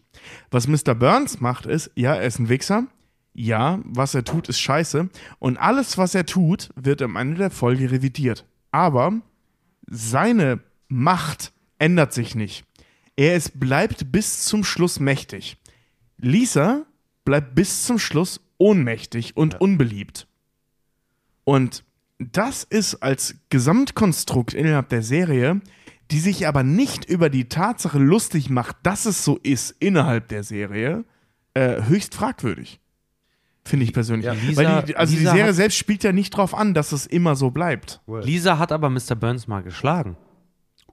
Was 0.50 0.68
Mr. 0.68 0.94
Burns 0.94 1.40
macht, 1.40 1.66
ist, 1.66 1.90
ja, 1.96 2.14
er 2.14 2.26
ist 2.26 2.38
ein 2.38 2.48
Wichser. 2.48 2.86
Ja, 3.32 3.80
was 3.84 4.14
er 4.14 4.24
tut, 4.24 4.48
ist 4.48 4.60
scheiße. 4.60 5.08
Und 5.38 5.56
alles, 5.56 5.98
was 5.98 6.14
er 6.14 6.26
tut, 6.26 6.70
wird 6.76 7.00
am 7.02 7.16
Ende 7.16 7.38
der 7.38 7.50
Folge 7.50 7.90
revidiert. 7.90 8.44
Aber 8.70 9.20
seine 9.86 10.60
Macht 10.88 11.52
ändert 11.78 12.12
sich 12.12 12.34
nicht. 12.34 12.64
Er 13.16 13.36
ist, 13.36 13.58
bleibt 13.58 14.12
bis 14.12 14.44
zum 14.44 14.64
Schluss 14.64 15.00
mächtig. 15.00 15.56
Lisa 16.18 16.84
bleibt 17.24 17.54
bis 17.54 17.86
zum 17.86 17.98
Schluss 17.98 18.40
ohnmächtig 18.58 19.36
und 19.36 19.60
unbeliebt. 19.60 20.26
Und 21.44 21.84
das 22.18 22.64
ist 22.64 22.96
als 22.96 23.36
Gesamtkonstrukt 23.48 24.52
innerhalb 24.52 24.90
der 24.90 25.02
Serie, 25.02 25.60
die 26.10 26.18
sich 26.20 26.46
aber 26.48 26.62
nicht 26.62 27.04
über 27.04 27.30
die 27.30 27.48
Tatsache 27.48 27.98
lustig 27.98 28.50
macht, 28.50 28.76
dass 28.82 29.06
es 29.06 29.24
so 29.24 29.38
ist 29.42 29.74
innerhalb 29.78 30.28
der 30.28 30.42
Serie, 30.42 31.04
äh, 31.54 31.82
höchst 31.84 32.14
fragwürdig. 32.14 32.80
Finde 33.64 33.84
ich 33.84 33.92
persönlich. 33.92 34.26
Ja. 34.26 34.32
Lisa- 34.32 34.56
Weil 34.56 34.82
die, 34.84 34.96
also 34.96 35.14
Lisa 35.14 35.30
die 35.32 35.36
Serie 35.36 35.48
hat- 35.50 35.54
selbst 35.56 35.76
spielt 35.78 36.02
ja 36.02 36.12
nicht 36.12 36.30
drauf 36.30 36.54
an, 36.54 36.74
dass 36.74 36.92
es 36.92 37.06
immer 37.06 37.36
so 37.36 37.50
bleibt. 37.50 38.00
Lisa 38.24 38.58
hat 38.58 38.72
aber 38.72 38.88
Mr. 38.90 39.14
Burns 39.14 39.46
mal 39.48 39.62
geschlagen. 39.62 40.16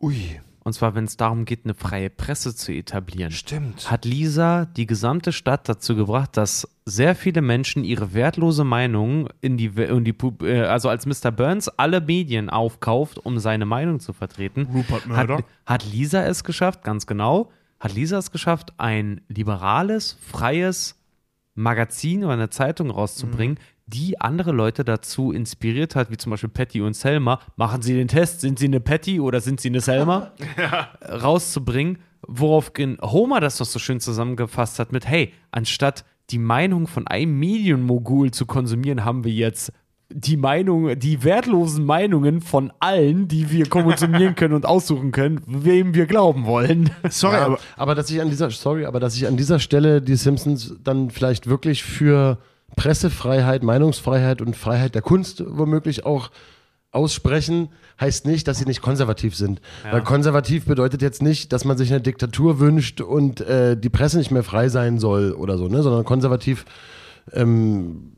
Ui. 0.01 0.39
Und 0.67 0.73
zwar, 0.73 0.95
wenn 0.95 1.05
es 1.05 1.15
darum 1.15 1.45
geht, 1.45 1.61
eine 1.63 1.75
freie 1.75 2.09
Presse 2.09 2.53
zu 2.53 2.73
etablieren. 2.73 3.31
Stimmt. 3.31 3.89
Hat 3.89 4.03
Lisa 4.03 4.65
die 4.65 4.85
gesamte 4.85 5.31
Stadt 5.31 5.69
dazu 5.69 5.95
gebracht, 5.95 6.35
dass 6.35 6.67
sehr 6.83 7.15
viele 7.15 7.41
Menschen 7.41 7.85
ihre 7.85 8.13
wertlose 8.13 8.65
Meinung 8.65 9.29
in 9.39 9.55
die, 9.55 9.67
in 9.67 10.03
die 10.03 10.11
Pub- 10.11 10.43
äh, 10.43 10.63
also 10.63 10.89
als 10.89 11.05
Mr. 11.05 11.31
Burns 11.31 11.69
alle 11.69 12.01
Medien 12.01 12.49
aufkauft, 12.49 13.17
um 13.17 13.39
seine 13.39 13.65
Meinung 13.65 14.01
zu 14.01 14.11
vertreten, 14.11 14.67
Rupert 14.73 15.07
hat, 15.07 15.29
Murdoch. 15.29 15.41
hat 15.65 15.85
Lisa 15.89 16.25
es 16.25 16.43
geschafft, 16.43 16.83
ganz 16.83 17.07
genau, 17.07 17.49
hat 17.79 17.93
Lisa 17.93 18.17
es 18.17 18.31
geschafft, 18.31 18.73
ein 18.77 19.21
liberales, 19.29 20.17
freies 20.19 21.01
Magazin 21.55 22.25
oder 22.25 22.33
eine 22.33 22.49
Zeitung 22.49 22.91
rauszubringen, 22.91 23.57
die 23.87 24.19
andere 24.19 24.51
Leute 24.51 24.83
dazu 24.83 25.31
inspiriert 25.31 25.95
hat, 25.95 26.11
wie 26.11 26.17
zum 26.17 26.29
Beispiel 26.29 26.49
Patty 26.49 26.81
und 26.81 26.93
Selma. 26.93 27.39
Machen 27.55 27.81
Sie 27.81 27.93
den 27.93 28.09
Test, 28.09 28.41
sind 28.41 28.59
Sie 28.59 28.65
eine 28.65 28.81
Patty 28.81 29.19
oder 29.19 29.39
sind 29.39 29.61
Sie 29.61 29.69
eine 29.69 29.81
Selma? 29.81 30.31
rauszubringen, 31.01 31.99
woraufhin 32.27 32.97
Homer 33.01 33.39
das 33.39 33.57
doch 33.57 33.65
so 33.65 33.79
schön 33.79 33.99
zusammengefasst 33.99 34.79
hat 34.79 34.91
mit, 34.91 35.07
hey, 35.07 35.33
anstatt 35.51 36.03
die 36.29 36.37
Meinung 36.37 36.87
von 36.87 37.07
einem 37.07 37.39
Medienmogul 37.39 38.31
zu 38.31 38.45
konsumieren, 38.45 39.05
haben 39.05 39.23
wir 39.23 39.31
jetzt 39.31 39.71
die 40.09 40.37
Meinung, 40.37 40.97
die 40.97 41.23
wertlosen 41.23 41.85
Meinungen 41.85 42.41
von 42.41 42.71
allen, 42.79 43.27
die 43.27 43.51
wir 43.51 43.65
konsumieren 43.69 44.35
können 44.35 44.53
und 44.53 44.65
aussuchen 44.65 45.11
können, 45.11 45.41
wem 45.45 45.93
wir 45.93 46.05
glauben 46.05 46.45
wollen. 46.45 46.89
Sorry, 47.09 47.35
Ja, 47.35 47.45
aber 47.45 47.59
aber, 47.77 47.95
dass 47.95 48.09
ich 48.09 48.21
an 48.21 48.29
dieser, 48.29 48.49
sorry, 48.49 48.85
aber 48.85 48.99
dass 48.99 49.15
ich 49.15 49.27
an 49.27 49.37
dieser 49.37 49.59
Stelle 49.59 50.01
die 50.01 50.15
Simpsons 50.15 50.75
dann 50.83 51.09
vielleicht 51.09 51.47
wirklich 51.47 51.83
für 51.83 52.37
Pressefreiheit, 52.75 53.63
Meinungsfreiheit 53.63 54.41
und 54.41 54.55
Freiheit 54.55 54.95
der 54.95 55.01
Kunst 55.01 55.43
womöglich 55.47 56.05
auch 56.05 56.31
aussprechen, 56.91 57.69
heißt 57.99 58.25
nicht, 58.25 58.47
dass 58.47 58.59
sie 58.59 58.65
nicht 58.65 58.81
konservativ 58.81 59.35
sind. 59.35 59.61
Weil 59.89 60.03
konservativ 60.03 60.65
bedeutet 60.65 61.01
jetzt 61.01 61.21
nicht, 61.21 61.51
dass 61.53 61.65
man 61.65 61.77
sich 61.77 61.91
eine 61.91 62.01
Diktatur 62.01 62.59
wünscht 62.59 63.01
und 63.01 63.41
äh, 63.41 63.77
die 63.77 63.89
Presse 63.89 64.17
nicht 64.17 64.31
mehr 64.31 64.43
frei 64.43 64.69
sein 64.69 64.99
soll 64.99 65.33
oder 65.33 65.57
so, 65.57 65.67
ne? 65.67 65.83
sondern 65.83 66.05
konservativ 66.05 66.65
ähm, 67.33 68.13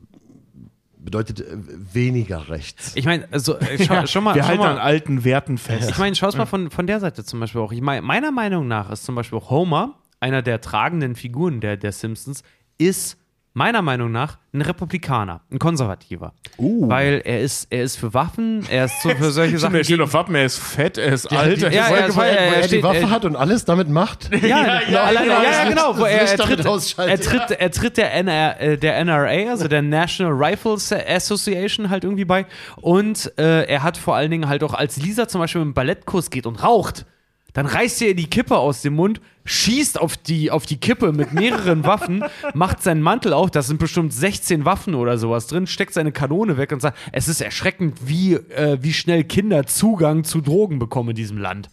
bedeutet 0.98 1.40
äh, 1.40 1.56
weniger 1.92 2.48
rechts. 2.48 2.92
Ich 2.94 3.06
meine, 3.06 3.26
also, 3.30 3.58
äh, 3.58 3.84
schau, 3.84 4.02
schau 4.06 4.20
mal, 4.20 4.34
wir 4.34 4.42
schau 4.42 4.48
halten 4.48 4.62
mal. 4.62 4.72
an 4.72 4.78
alten 4.78 5.24
Werten 5.24 5.58
fest. 5.58 5.90
Ich 5.90 5.98
meine, 5.98 6.14
schau 6.14 6.28
es 6.28 6.36
mal 6.36 6.46
von, 6.46 6.70
von 6.70 6.86
der 6.86 7.00
Seite 7.00 7.24
zum 7.24 7.40
Beispiel 7.40 7.60
auch. 7.60 7.72
Ich 7.72 7.80
meine, 7.80 8.02
meiner 8.02 8.30
Meinung 8.30 8.68
nach 8.68 8.90
ist 8.90 9.04
zum 9.04 9.14
Beispiel 9.14 9.38
auch 9.38 9.50
Homer, 9.50 9.98
einer 10.20 10.42
der 10.42 10.60
tragenden 10.60 11.16
Figuren 11.16 11.60
der, 11.60 11.76
der 11.76 11.92
Simpsons, 11.92 12.42
ist 12.78 13.16
meiner 13.60 13.82
Meinung 13.82 14.10
nach 14.10 14.38
ein 14.54 14.62
Republikaner, 14.62 15.42
ein 15.52 15.58
Konservativer. 15.58 16.32
Weil 16.56 17.20
er 17.26 17.40
ist, 17.40 17.66
er 17.70 17.82
ist 17.82 17.96
für 17.96 18.14
Waffen, 18.14 18.66
er 18.70 18.86
ist 18.86 19.02
so 19.02 19.10
für 19.10 19.30
solche 19.38 19.58
Sachen. 19.58 19.74
er 19.74 19.84
steht 19.84 20.00
auf 20.00 20.14
Wappen, 20.14 20.34
er 20.34 20.46
ist 20.46 20.58
fett, 20.58 20.96
er 20.96 21.12
ist 21.12 21.26
alt. 21.30 21.62
er 21.62 21.70
ja, 21.70 21.84
ist 21.84 21.90
ja, 21.90 21.96
es 22.06 22.14
wo 22.14 22.20
war- 22.20 22.26
er, 22.26 22.38
er 22.38 22.56
er 22.62 22.68
die 22.68 22.82
Waffe 22.82 23.00
er- 23.00 23.10
hat 23.10 23.24
und 23.26 23.36
alles 23.36 23.66
damit 23.66 23.90
macht. 23.90 24.30
Ja, 24.34 24.48
ja, 24.48 24.80
ja, 24.90 25.02
alleine, 25.04 25.26
genau, 25.26 25.42
ja, 25.42 25.48
das 25.48 25.56
ja, 25.58 25.68
genau. 25.68 25.98
Wo 25.98 26.04
er, 26.04 26.20
er, 26.22 26.36
tritt, 26.38 26.64
er, 26.98 27.20
tritt, 27.20 27.50
er 27.50 27.70
tritt 27.70 27.96
der, 27.98 28.14
NR, 28.14 28.60
äh, 28.60 28.78
der 28.78 29.04
NRA, 29.04 29.50
also 29.50 29.68
der 29.68 29.82
National 29.82 30.32
Rifles 30.32 30.90
Association, 30.92 31.90
halt 31.90 32.04
irgendwie 32.04 32.24
bei. 32.24 32.46
Und 32.80 33.30
äh, 33.38 33.64
er 33.66 33.82
hat 33.82 33.98
vor 33.98 34.16
allen 34.16 34.30
Dingen 34.30 34.48
halt 34.48 34.64
auch, 34.64 34.72
als 34.72 34.96
Lisa 34.96 35.28
zum 35.28 35.40
Beispiel 35.42 35.60
im 35.60 35.74
Ballettkurs 35.74 36.30
geht 36.30 36.46
und 36.46 36.62
raucht, 36.62 37.04
dann 37.52 37.66
reißt 37.66 38.02
er 38.02 38.08
ihr 38.08 38.14
die 38.14 38.28
Kippe 38.28 38.56
aus 38.56 38.82
dem 38.82 38.94
Mund, 38.94 39.20
schießt 39.44 40.00
auf 40.00 40.16
die, 40.16 40.50
auf 40.50 40.66
die 40.66 40.78
Kippe 40.78 41.12
mit 41.12 41.32
mehreren 41.32 41.84
Waffen, 41.84 42.24
macht 42.54 42.82
seinen 42.82 43.02
Mantel 43.02 43.32
auf, 43.32 43.50
da 43.50 43.62
sind 43.62 43.78
bestimmt 43.78 44.12
16 44.12 44.64
Waffen 44.64 44.94
oder 44.94 45.18
sowas 45.18 45.46
drin, 45.46 45.66
steckt 45.66 45.94
seine 45.94 46.12
Kanone 46.12 46.56
weg 46.56 46.72
und 46.72 46.80
sagt, 46.80 46.98
es 47.12 47.28
ist 47.28 47.40
erschreckend, 47.40 47.98
wie, 48.06 48.34
äh, 48.34 48.78
wie 48.80 48.92
schnell 48.92 49.24
Kinder 49.24 49.66
Zugang 49.66 50.24
zu 50.24 50.40
Drogen 50.40 50.78
bekommen 50.78 51.10
in 51.10 51.16
diesem 51.16 51.38
Land. 51.38 51.68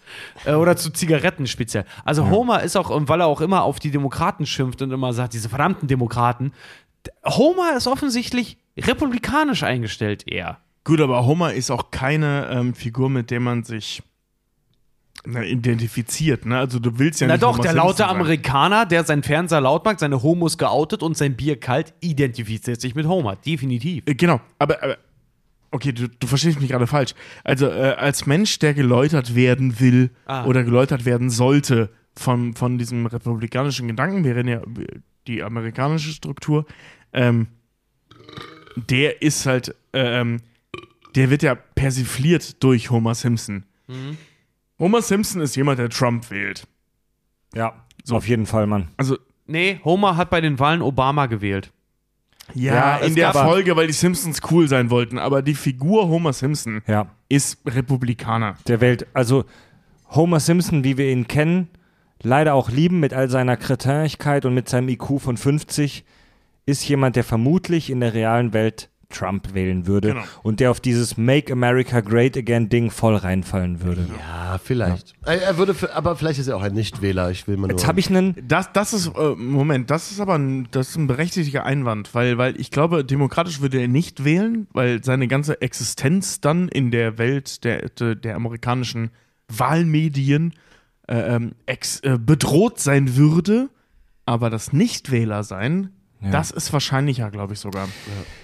Äh, 0.45 0.53
oder 0.53 0.75
zu 0.75 0.91
Zigaretten 0.91 1.47
speziell. 1.47 1.85
Also 2.05 2.29
Homer 2.29 2.63
ist 2.63 2.75
auch, 2.75 2.89
und 2.89 3.09
weil 3.09 3.21
er 3.21 3.27
auch 3.27 3.41
immer 3.41 3.63
auf 3.63 3.79
die 3.79 3.91
Demokraten 3.91 4.45
schimpft 4.45 4.81
und 4.81 4.91
immer 4.91 5.13
sagt, 5.13 5.33
diese 5.33 5.49
verdammten 5.49 5.87
Demokraten, 5.87 6.53
Homer 7.25 7.75
ist 7.75 7.87
offensichtlich 7.87 8.57
republikanisch 8.77 9.63
eingestellt 9.63 10.27
eher. 10.27 10.57
Gut, 10.83 11.01
aber 11.01 11.25
Homer 11.25 11.53
ist 11.53 11.69
auch 11.69 11.91
keine 11.91 12.49
ähm, 12.51 12.73
Figur, 12.73 13.09
mit 13.09 13.29
der 13.29 13.39
man 13.39 13.63
sich 13.63 14.01
na, 15.29 15.43
identifiziert. 15.43 16.45
Ne? 16.45 16.57
Also 16.57 16.79
du 16.79 16.97
willst 16.99 17.19
ja 17.21 17.27
Na 17.27 17.33
nicht 17.33 17.43
doch, 17.43 17.53
Homer 17.55 17.63
der 17.63 17.73
laute 17.73 17.97
sein. 17.97 18.09
Amerikaner, 18.09 18.85
der 18.85 19.03
seinen 19.03 19.23
Fernseher 19.23 19.61
laut 19.61 19.83
macht, 19.85 19.99
seine 19.99 20.23
Homos 20.23 20.57
geoutet 20.57 21.03
und 21.03 21.17
sein 21.17 21.35
Bier 21.35 21.59
kalt, 21.59 21.93
identifiziert 21.99 22.79
sich 22.81 22.95
mit 22.95 23.05
Homer. 23.07 23.35
Definitiv. 23.35 24.03
Äh, 24.07 24.15
Genau, 24.15 24.39
aber, 24.57 24.81
aber 24.81 24.97
okay, 25.71 25.91
du, 25.91 26.07
du 26.07 26.27
verstehst 26.27 26.59
mich 26.61 26.69
gerade 26.69 26.87
falsch. 26.87 27.13
Also 27.43 27.67
äh, 27.67 27.95
als 27.97 28.25
Mensch, 28.25 28.57
der 28.59 28.73
geläutert 28.73 29.35
werden 29.35 29.79
will 29.79 30.11
Ah. 30.25 30.45
oder 30.45 30.63
geläutert 30.63 31.05
werden 31.05 31.29
sollte 31.29 31.89
von, 32.15 32.53
von 32.55 32.77
diesem 32.77 33.05
republikanischen 33.05 33.87
Gedanken, 33.87 34.23
wäre 34.23 34.43
ja 34.49 34.61
die 35.27 35.43
amerikanische 35.43 36.11
Struktur, 36.11 36.65
ähm, 37.13 37.47
der 38.89 39.21
ist 39.21 39.45
halt, 39.45 39.75
äh, 39.93 40.21
ähm, 40.21 40.37
der 41.15 41.29
wird 41.29 41.43
ja 41.43 41.55
persifliert 41.55 42.63
durch 42.63 42.89
Homer 42.91 43.15
Simpson. 43.15 43.63
Mhm. 43.87 44.17
Homer 44.79 45.01
Simpson 45.01 45.41
ist 45.41 45.55
jemand, 45.55 45.79
der 45.79 45.89
Trump 45.89 46.29
wählt. 46.31 46.67
Ja, 47.53 47.73
auf 48.09 48.27
jeden 48.27 48.45
Fall, 48.45 48.67
Mann. 48.67 48.89
Also 48.97 49.17
Nee, 49.49 49.79
Homer 49.85 50.17
hat 50.17 50.29
bei 50.29 50.41
den 50.41 50.59
Wahlen 50.59 50.81
Obama 50.81 51.25
gewählt. 51.27 51.71
ja, 52.53 52.73
Ja, 52.73 52.97
in 52.97 53.15
der 53.15 53.31
Folge, 53.33 53.75
weil 53.77 53.87
die 53.87 53.93
Simpsons 53.93 54.41
cool 54.51 54.67
sein 54.67 54.89
wollten, 54.89 55.17
aber 55.17 55.41
die 55.41 55.55
Figur 55.55 56.09
Homer 56.09 56.33
Simpson 56.33 56.81
Ja, 56.85 57.07
ist 57.29 57.59
Republikaner. 57.65 58.57
der 58.67 58.81
Welt. 58.81 59.07
Also 59.13 59.45
Homer 60.11 60.41
Simpson, 60.41 60.83
wie 60.83 60.97
wir 60.97 61.09
ihn 61.09 61.27
kennen, 61.29 61.69
leider 62.21 62.53
auch 62.55 62.69
lieben 62.69 62.99
mit 62.99 63.13
all 63.13 63.29
seiner 63.29 63.55
Kretinigkeit 63.55 64.43
und 64.45 64.53
mit 64.53 64.67
seinem 64.67 64.89
IQ 64.89 65.19
von 65.21 65.37
50, 65.37 66.03
ist 66.65 66.87
jemand, 66.89 67.15
der 67.15 67.23
vermutlich 67.23 67.89
in 67.89 68.01
der 68.01 68.13
realen 68.13 68.51
Welt 68.51 68.89
Trump 69.09 69.53
wählen 69.53 69.87
würde 69.87 70.09
Genau. 70.09 70.23
und 70.43 70.59
der 70.59 70.69
auf 70.69 70.79
dieses 70.81 71.15
Make 71.15 71.53
America 71.53 72.01
Great 72.01 72.35
Again 72.37 72.67
Ding 72.69 72.91
voll 72.91 73.15
reinfallen 73.15 73.81
würde. 73.81 74.05
Ja, 74.19 74.57
vielleicht. 74.61 75.13
Er, 75.25 75.41
er 75.41 75.57
würde, 75.57 75.73
für, 75.73 75.95
aber 75.95 76.15
vielleicht 76.17 76.39
ist 76.39 76.47
er 76.47 76.57
auch 76.57 76.61
ein 76.61 76.73
Nichtwähler. 76.73 77.31
Ich 77.31 77.47
will 77.47 77.55
mal 77.55 77.67
nur. 77.67 77.77
Jetzt 77.77 77.87
habe 77.87 77.99
ich 78.01 78.09
einen. 78.09 78.35
Das, 78.47 78.71
das 78.73 78.93
ist, 78.93 79.07
äh, 79.15 79.35
Moment, 79.35 79.89
das 79.89 80.11
ist 80.11 80.19
aber 80.19 80.35
ein, 80.37 80.67
das 80.71 80.89
ist 80.89 80.97
ein 80.97 81.07
berechtigter 81.07 81.63
Einwand, 81.63 82.13
weil, 82.15 82.37
weil 82.37 82.59
ich 82.59 82.69
glaube, 82.69 83.05
demokratisch 83.05 83.61
würde 83.61 83.79
er 83.79 83.87
nicht 83.87 84.25
wählen, 84.25 84.67
weil 84.73 85.03
seine 85.03 85.27
ganze 85.29 85.61
Existenz 85.61 86.41
dann 86.41 86.67
in 86.67 86.91
der 86.91 87.17
Welt 87.17 87.63
der, 87.63 87.87
der, 87.89 88.15
der 88.15 88.35
amerikanischen 88.35 89.11
Wahlmedien 89.47 90.53
äh, 91.07 91.35
ähm, 91.35 91.53
ex, 91.65 91.99
äh, 92.01 92.17
bedroht 92.19 92.79
sein 92.79 93.15
würde, 93.15 93.69
aber 94.25 94.49
das 94.49 94.73
Nichtwähler 94.73 95.43
sein, 95.43 95.91
das 96.19 96.51
ist 96.51 96.73
wahrscheinlicher, 96.73 97.29
glaube 97.29 97.53
ich 97.53 97.59
sogar. 97.59 97.87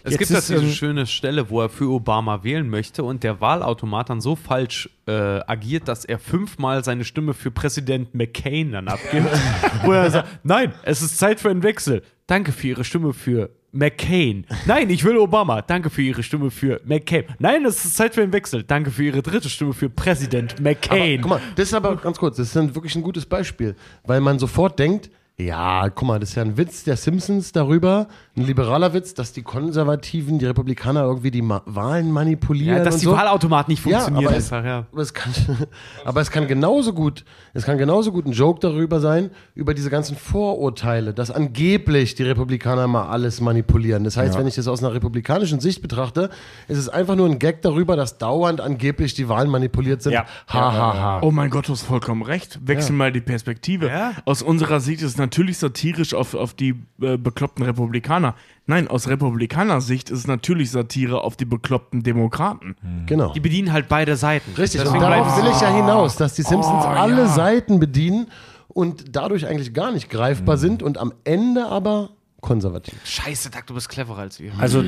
Es 0.03 0.11
Jetzt 0.11 0.19
gibt 0.19 0.31
da 0.31 0.37
ist, 0.37 0.49
diese 0.49 0.61
ähm, 0.61 0.71
schöne 0.71 1.05
Stelle, 1.07 1.49
wo 1.49 1.61
er 1.61 1.69
für 1.69 1.89
Obama 1.89 2.43
wählen 2.43 2.69
möchte 2.69 3.03
und 3.03 3.23
der 3.23 3.41
Wahlautomat 3.41 4.09
dann 4.09 4.21
so 4.21 4.35
falsch 4.35 4.89
äh, 5.07 5.11
agiert, 5.11 5.87
dass 5.87 6.05
er 6.05 6.19
fünfmal 6.19 6.83
seine 6.83 7.03
Stimme 7.03 7.33
für 7.33 7.51
Präsident 7.51 8.13
McCain 8.13 8.73
dann 8.73 8.87
abgibt. 8.87 9.27
wo 9.83 9.91
er 9.91 10.11
sagt, 10.11 10.39
nein, 10.43 10.73
es 10.83 11.01
ist 11.01 11.17
Zeit 11.17 11.39
für 11.39 11.49
einen 11.49 11.63
Wechsel. 11.63 12.03
Danke 12.27 12.51
für 12.51 12.67
Ihre 12.67 12.83
Stimme 12.83 13.13
für 13.13 13.49
McCain. 13.73 14.45
Nein, 14.67 14.89
ich 14.91 15.03
will 15.03 15.17
Obama. 15.17 15.61
Danke 15.63 15.89
für 15.89 16.03
Ihre 16.03 16.21
Stimme 16.21 16.51
für 16.51 16.79
McCain. 16.85 17.25
Nein, 17.39 17.65
es 17.65 17.83
ist 17.83 17.95
Zeit 17.95 18.13
für 18.13 18.21
einen 18.21 18.31
Wechsel. 18.31 18.63
Danke 18.63 18.91
für 18.91 19.03
Ihre 19.03 19.23
dritte 19.23 19.49
Stimme 19.49 19.73
für 19.73 19.89
Präsident 19.89 20.53
aber, 20.53 20.61
McCain. 20.61 21.21
guck 21.21 21.29
mal, 21.31 21.41
das 21.55 21.69
ist 21.69 21.73
aber 21.73 21.95
ganz 21.97 22.19
kurz, 22.19 22.37
das 22.37 22.47
ist 22.47 22.55
dann 22.55 22.73
wirklich 22.75 22.95
ein 22.95 23.01
gutes 23.01 23.25
Beispiel, 23.25 23.75
weil 24.03 24.21
man 24.21 24.37
sofort 24.37 24.77
denkt, 24.77 25.09
ja, 25.39 25.89
guck 25.89 26.07
mal, 26.07 26.19
das 26.19 26.29
ist 26.29 26.35
ja 26.35 26.43
ein 26.43 26.57
Witz 26.57 26.83
der 26.83 26.95
Simpsons 26.95 27.51
darüber, 27.51 28.07
ein 28.37 28.43
liberaler 28.43 28.93
Witz, 28.93 29.15
dass 29.15 29.33
die 29.33 29.41
Konservativen, 29.41 30.37
die 30.37 30.45
Republikaner 30.45 31.01
irgendwie 31.03 31.31
die 31.31 31.41
Ma 31.41 31.63
Wahlen 31.65 32.11
manipulieren. 32.11 32.77
ja, 32.77 32.83
dass 32.83 32.95
und 32.95 33.01
die 33.01 33.05
so. 33.05 33.13
Wahlautomat 33.13 33.67
nicht 33.67 33.83
Ja, 33.85 33.99
funktioniert. 34.01 34.29
aber 34.29 34.37
es- 34.37 34.53
einfach, 34.53 34.65
ja. 34.65 34.85
Aber 34.91 35.01
es, 35.01 35.13
kann, 35.13 35.33
aber 36.05 36.21
es 36.21 36.29
kann 36.29 36.47
genauso 36.47 36.93
gut, 36.93 37.25
es 37.55 37.65
kann 37.65 37.79
genauso 37.79 38.11
gut 38.11 38.27
ein 38.27 38.31
Joke 38.31 38.59
darüber 38.59 38.99
sein, 38.99 39.31
über 39.55 39.73
diese 39.73 39.89
ganzen 39.89 40.15
Vorurteile, 40.15 41.15
dass 41.15 41.31
angeblich 41.31 42.13
die 42.13 42.23
Republikaner 42.23 42.87
mal 42.87 43.07
alles 43.09 43.41
manipulieren. 43.41 44.03
Das 44.03 44.17
heißt, 44.17 44.37
wenn 44.37 44.45
ich 44.47 44.53
das 44.55 44.67
aus 44.67 44.83
einer 44.83 44.93
republikanischen 44.93 45.59
Sicht 45.59 45.81
betrachte, 45.81 46.29
ist 46.67 46.77
es 46.77 46.89
einfach 46.89 47.15
nur 47.15 47.25
ein 47.27 47.39
Gag 47.39 47.63
darüber, 47.63 47.95
dass 47.95 48.19
dauernd 48.19 48.61
angeblich 48.61 49.15
die 49.15 49.27
Wahlen 49.29 49.49
manipuliert 49.49 50.03
sind. 50.03 50.13
Ja. 50.13 50.25
Ha, 50.47 50.73
ha, 50.73 50.93
ha. 50.93 51.19
Oh 51.23 51.31
mein 51.31 51.49
Gott, 51.49 51.67
du 51.67 51.71
hast 51.73 51.81
vollkommen 51.83 52.21
recht. 52.21 52.59
Wechsel 52.67 52.95
mal 52.95 53.11
die 53.11 53.21
Perspektive. 53.21 53.87
Ja. 53.87 54.11
Aus 54.25 54.43
unserer 54.43 54.79
Sicht 54.79 55.01
ist 55.01 55.09
es 55.11 55.17
natürlich 55.23 55.57
satirisch 55.57 56.13
auf, 56.13 56.33
auf 56.35 56.53
die 56.53 56.75
äh, 57.01 57.17
bekloppten 57.17 57.65
Republikaner. 57.65 58.35
Nein, 58.65 58.87
aus 58.87 59.07
Republikaner-Sicht 59.07 60.09
ist 60.09 60.19
es 60.19 60.27
natürlich 60.27 60.71
Satire 60.71 61.21
auf 61.21 61.35
die 61.35 61.45
bekloppten 61.45 62.03
Demokraten. 62.03 62.75
Genau. 63.07 63.33
Die 63.33 63.39
bedienen 63.39 63.73
halt 63.73 63.87
beide 63.89 64.15
Seiten. 64.15 64.51
Richtig, 64.57 64.81
Deswegen 64.81 65.03
und 65.03 65.09
darauf 65.09 65.37
will 65.41 65.49
ich 65.51 65.59
ja 65.61 65.73
hinaus, 65.75 66.15
dass 66.15 66.33
die 66.35 66.43
Simpsons 66.43 66.85
alle 66.85 67.27
Seiten 67.27 67.79
bedienen 67.79 68.27
und 68.69 69.15
dadurch 69.15 69.47
eigentlich 69.47 69.73
gar 69.73 69.91
nicht 69.91 70.09
greifbar 70.09 70.57
sind 70.57 70.81
und 70.83 70.97
am 70.97 71.13
Ende 71.23 71.65
aber 71.65 72.09
konservativ. 72.41 72.93
Scheiße, 73.05 73.49
Doug, 73.51 73.61
du 73.67 73.73
bist 73.73 73.87
cleverer 73.89 74.17
als 74.19 74.39
wir. 74.39 74.51
Also, 74.57 74.83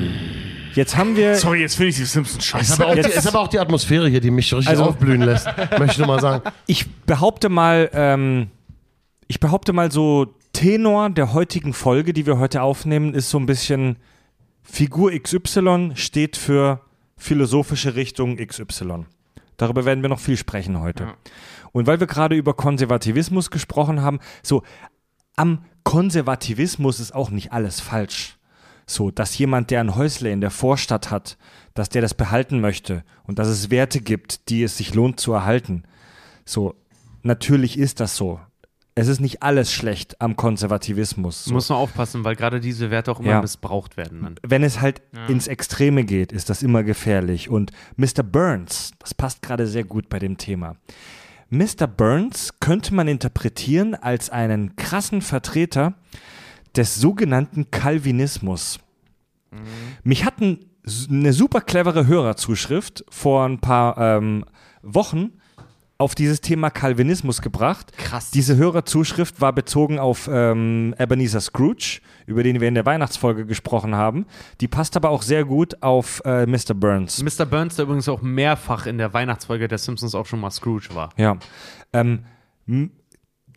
jetzt 0.74 0.96
haben 0.96 1.16
wir. 1.16 1.36
Sorry, 1.36 1.60
jetzt 1.60 1.74
finde 1.76 1.88
ich 1.90 1.96
die 1.96 2.04
Simpsons 2.04 2.38
Ist 2.38 2.44
scheiße. 2.46 2.74
aber, 2.82 2.86
auch 2.90 2.94
die, 2.94 3.00
Jetzt- 3.00 3.16
ist 3.16 3.26
aber 3.28 3.40
auch 3.40 3.48
die 3.48 3.58
Atmosphäre 3.58 4.08
hier, 4.08 4.20
die 4.20 4.30
mich 4.30 4.52
richtig 4.52 4.68
Also- 4.68 4.84
aufblühen 4.84 5.22
lässt. 5.22 5.46
Möchte 5.78 5.92
ich 5.92 5.98
nur 5.98 6.06
mal 6.06 6.20
sagen. 6.20 6.42
Ich 6.66 6.86
behaupte 7.06 7.48
mal, 7.48 7.88
ähm, 7.94 8.48
ich 9.28 9.40
behaupte 9.40 9.72
mal 9.72 9.90
so, 9.90 10.34
Tenor 10.52 11.10
der 11.10 11.32
heutigen 11.32 11.74
Folge, 11.74 12.12
die 12.12 12.26
wir 12.26 12.38
heute 12.38 12.62
aufnehmen, 12.62 13.14
ist 13.14 13.30
so 13.30 13.38
ein 13.38 13.46
bisschen 13.46 13.98
Figur 14.62 15.12
XY 15.12 15.92
steht 15.94 16.36
für 16.36 16.80
philosophische 17.16 17.94
Richtung 17.94 18.36
XY. 18.36 19.06
Darüber 19.56 19.84
werden 19.84 20.02
wir 20.02 20.08
noch 20.08 20.20
viel 20.20 20.36
sprechen 20.36 20.80
heute. 20.80 21.04
Ja. 21.04 21.14
Und 21.72 21.86
weil 21.86 22.00
wir 22.00 22.06
gerade 22.06 22.36
über 22.36 22.54
Konservativismus 22.54 23.50
gesprochen 23.50 24.02
haben, 24.02 24.18
so 24.42 24.62
am 25.36 25.64
Konservativismus 25.84 27.00
ist 27.00 27.14
auch 27.14 27.30
nicht 27.30 27.52
alles 27.52 27.80
falsch. 27.80 28.38
So, 28.86 29.10
dass 29.10 29.36
jemand, 29.36 29.70
der 29.70 29.80
ein 29.80 29.96
Häusle 29.96 30.30
in 30.30 30.40
der 30.40 30.50
Vorstadt 30.50 31.10
hat, 31.10 31.36
dass 31.74 31.88
der 31.88 32.02
das 32.02 32.14
behalten 32.14 32.60
möchte 32.60 33.04
und 33.24 33.38
dass 33.38 33.48
es 33.48 33.70
Werte 33.70 34.00
gibt, 34.00 34.48
die 34.48 34.62
es 34.62 34.76
sich 34.76 34.94
lohnt 34.94 35.20
zu 35.20 35.32
erhalten. 35.32 35.82
So, 36.44 36.74
natürlich 37.22 37.78
ist 37.78 38.00
das 38.00 38.16
so. 38.16 38.40
Es 38.98 39.08
ist 39.08 39.20
nicht 39.20 39.42
alles 39.42 39.70
schlecht 39.72 40.20
am 40.22 40.36
Konservativismus. 40.36 41.44
So. 41.44 41.52
musst 41.52 41.68
nur 41.68 41.78
aufpassen, 41.78 42.24
weil 42.24 42.34
gerade 42.34 42.60
diese 42.60 42.90
Werte 42.90 43.12
auch 43.12 43.20
immer 43.20 43.28
Ja. 43.28 43.40
missbraucht 43.42 43.98
werden. 43.98 44.22
Dann. 44.22 44.34
Wenn 44.42 44.62
es 44.62 44.80
halt 44.80 45.02
ins 45.28 45.46
Extreme 45.48 46.04
geht, 46.04 46.32
ist 46.32 46.48
das 46.48 46.62
immer 46.62 46.82
gefährlich. 46.82 47.50
Und 47.50 47.72
Mr. 47.96 48.22
Burns, 48.22 48.92
das 48.98 49.12
passt 49.12 49.42
gerade 49.42 49.66
sehr 49.66 49.84
gut 49.84 50.08
bei 50.08 50.18
dem 50.18 50.38
Thema. 50.38 50.76
Mr. 51.50 51.86
Burns 51.86 52.58
könnte 52.58 52.94
man 52.94 53.06
interpretieren 53.06 53.94
als 53.94 54.30
einen 54.30 54.76
krassen 54.76 55.20
Vertreter 55.20 55.92
des 56.74 56.94
sogenannten 56.96 57.70
Calvinismus. 57.70 58.80
Mich 60.04 60.24
hat 60.24 60.40
ein, 60.40 60.64
eine 61.10 61.34
super 61.34 61.60
clevere 61.60 62.06
Hörerzuschrift 62.06 63.04
vor 63.10 63.44
ein 63.44 63.60
paar 63.60 63.98
ähm, 63.98 64.44
Wochen 64.82 65.32
auf 65.98 66.14
dieses 66.14 66.40
Thema 66.40 66.70
Calvinismus 66.70 67.40
gebracht. 67.40 67.92
Krass. 67.96 68.30
Diese 68.30 68.56
Hörerzuschrift 68.56 69.40
war 69.40 69.52
bezogen 69.52 69.98
auf 69.98 70.28
ähm, 70.30 70.94
Ebenezer 70.98 71.40
Scrooge, 71.40 72.00
über 72.26 72.42
den 72.42 72.60
wir 72.60 72.68
in 72.68 72.74
der 72.74 72.84
Weihnachtsfolge 72.84 73.46
gesprochen 73.46 73.94
haben. 73.94 74.26
Die 74.60 74.68
passt 74.68 74.96
aber 74.96 75.10
auch 75.10 75.22
sehr 75.22 75.44
gut 75.44 75.82
auf 75.82 76.20
äh, 76.24 76.46
Mr. 76.46 76.74
Burns. 76.74 77.22
Mr. 77.22 77.46
Burns, 77.46 77.76
der 77.76 77.84
übrigens 77.84 78.08
auch 78.08 78.20
mehrfach 78.20 78.86
in 78.86 78.98
der 78.98 79.14
Weihnachtsfolge 79.14 79.68
der 79.68 79.78
Simpsons 79.78 80.14
auch 80.14 80.26
schon 80.26 80.40
mal 80.40 80.50
Scrooge 80.50 80.88
war. 80.94 81.10
Ja. 81.16 81.38
Ähm, 81.92 82.24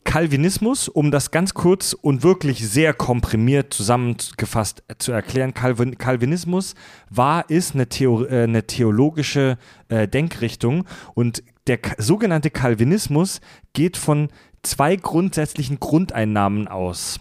Calvinismus, 0.09 0.87
um 0.87 1.11
das 1.11 1.29
ganz 1.29 1.53
kurz 1.53 1.93
und 1.93 2.23
wirklich 2.23 2.67
sehr 2.67 2.93
komprimiert 2.93 3.73
zusammengefasst 3.73 4.83
zu 4.97 5.11
erklären, 5.11 5.53
Calvin, 5.53 5.97
Calvinismus 5.97 6.73
war, 7.09 7.49
ist 7.49 7.75
eine, 7.75 7.89
Theo, 7.89 8.25
äh, 8.25 8.43
eine 8.43 8.65
theologische 8.65 9.57
äh, 9.89 10.07
Denkrichtung 10.07 10.85
und 11.13 11.43
der 11.69 11.79
sogenannte 11.99 12.49
Calvinismus 12.49 13.41
geht 13.73 13.95
von 13.95 14.29
zwei 14.63 14.95
grundsätzlichen 14.95 15.79
Grundeinnahmen 15.79 16.67
aus, 16.67 17.19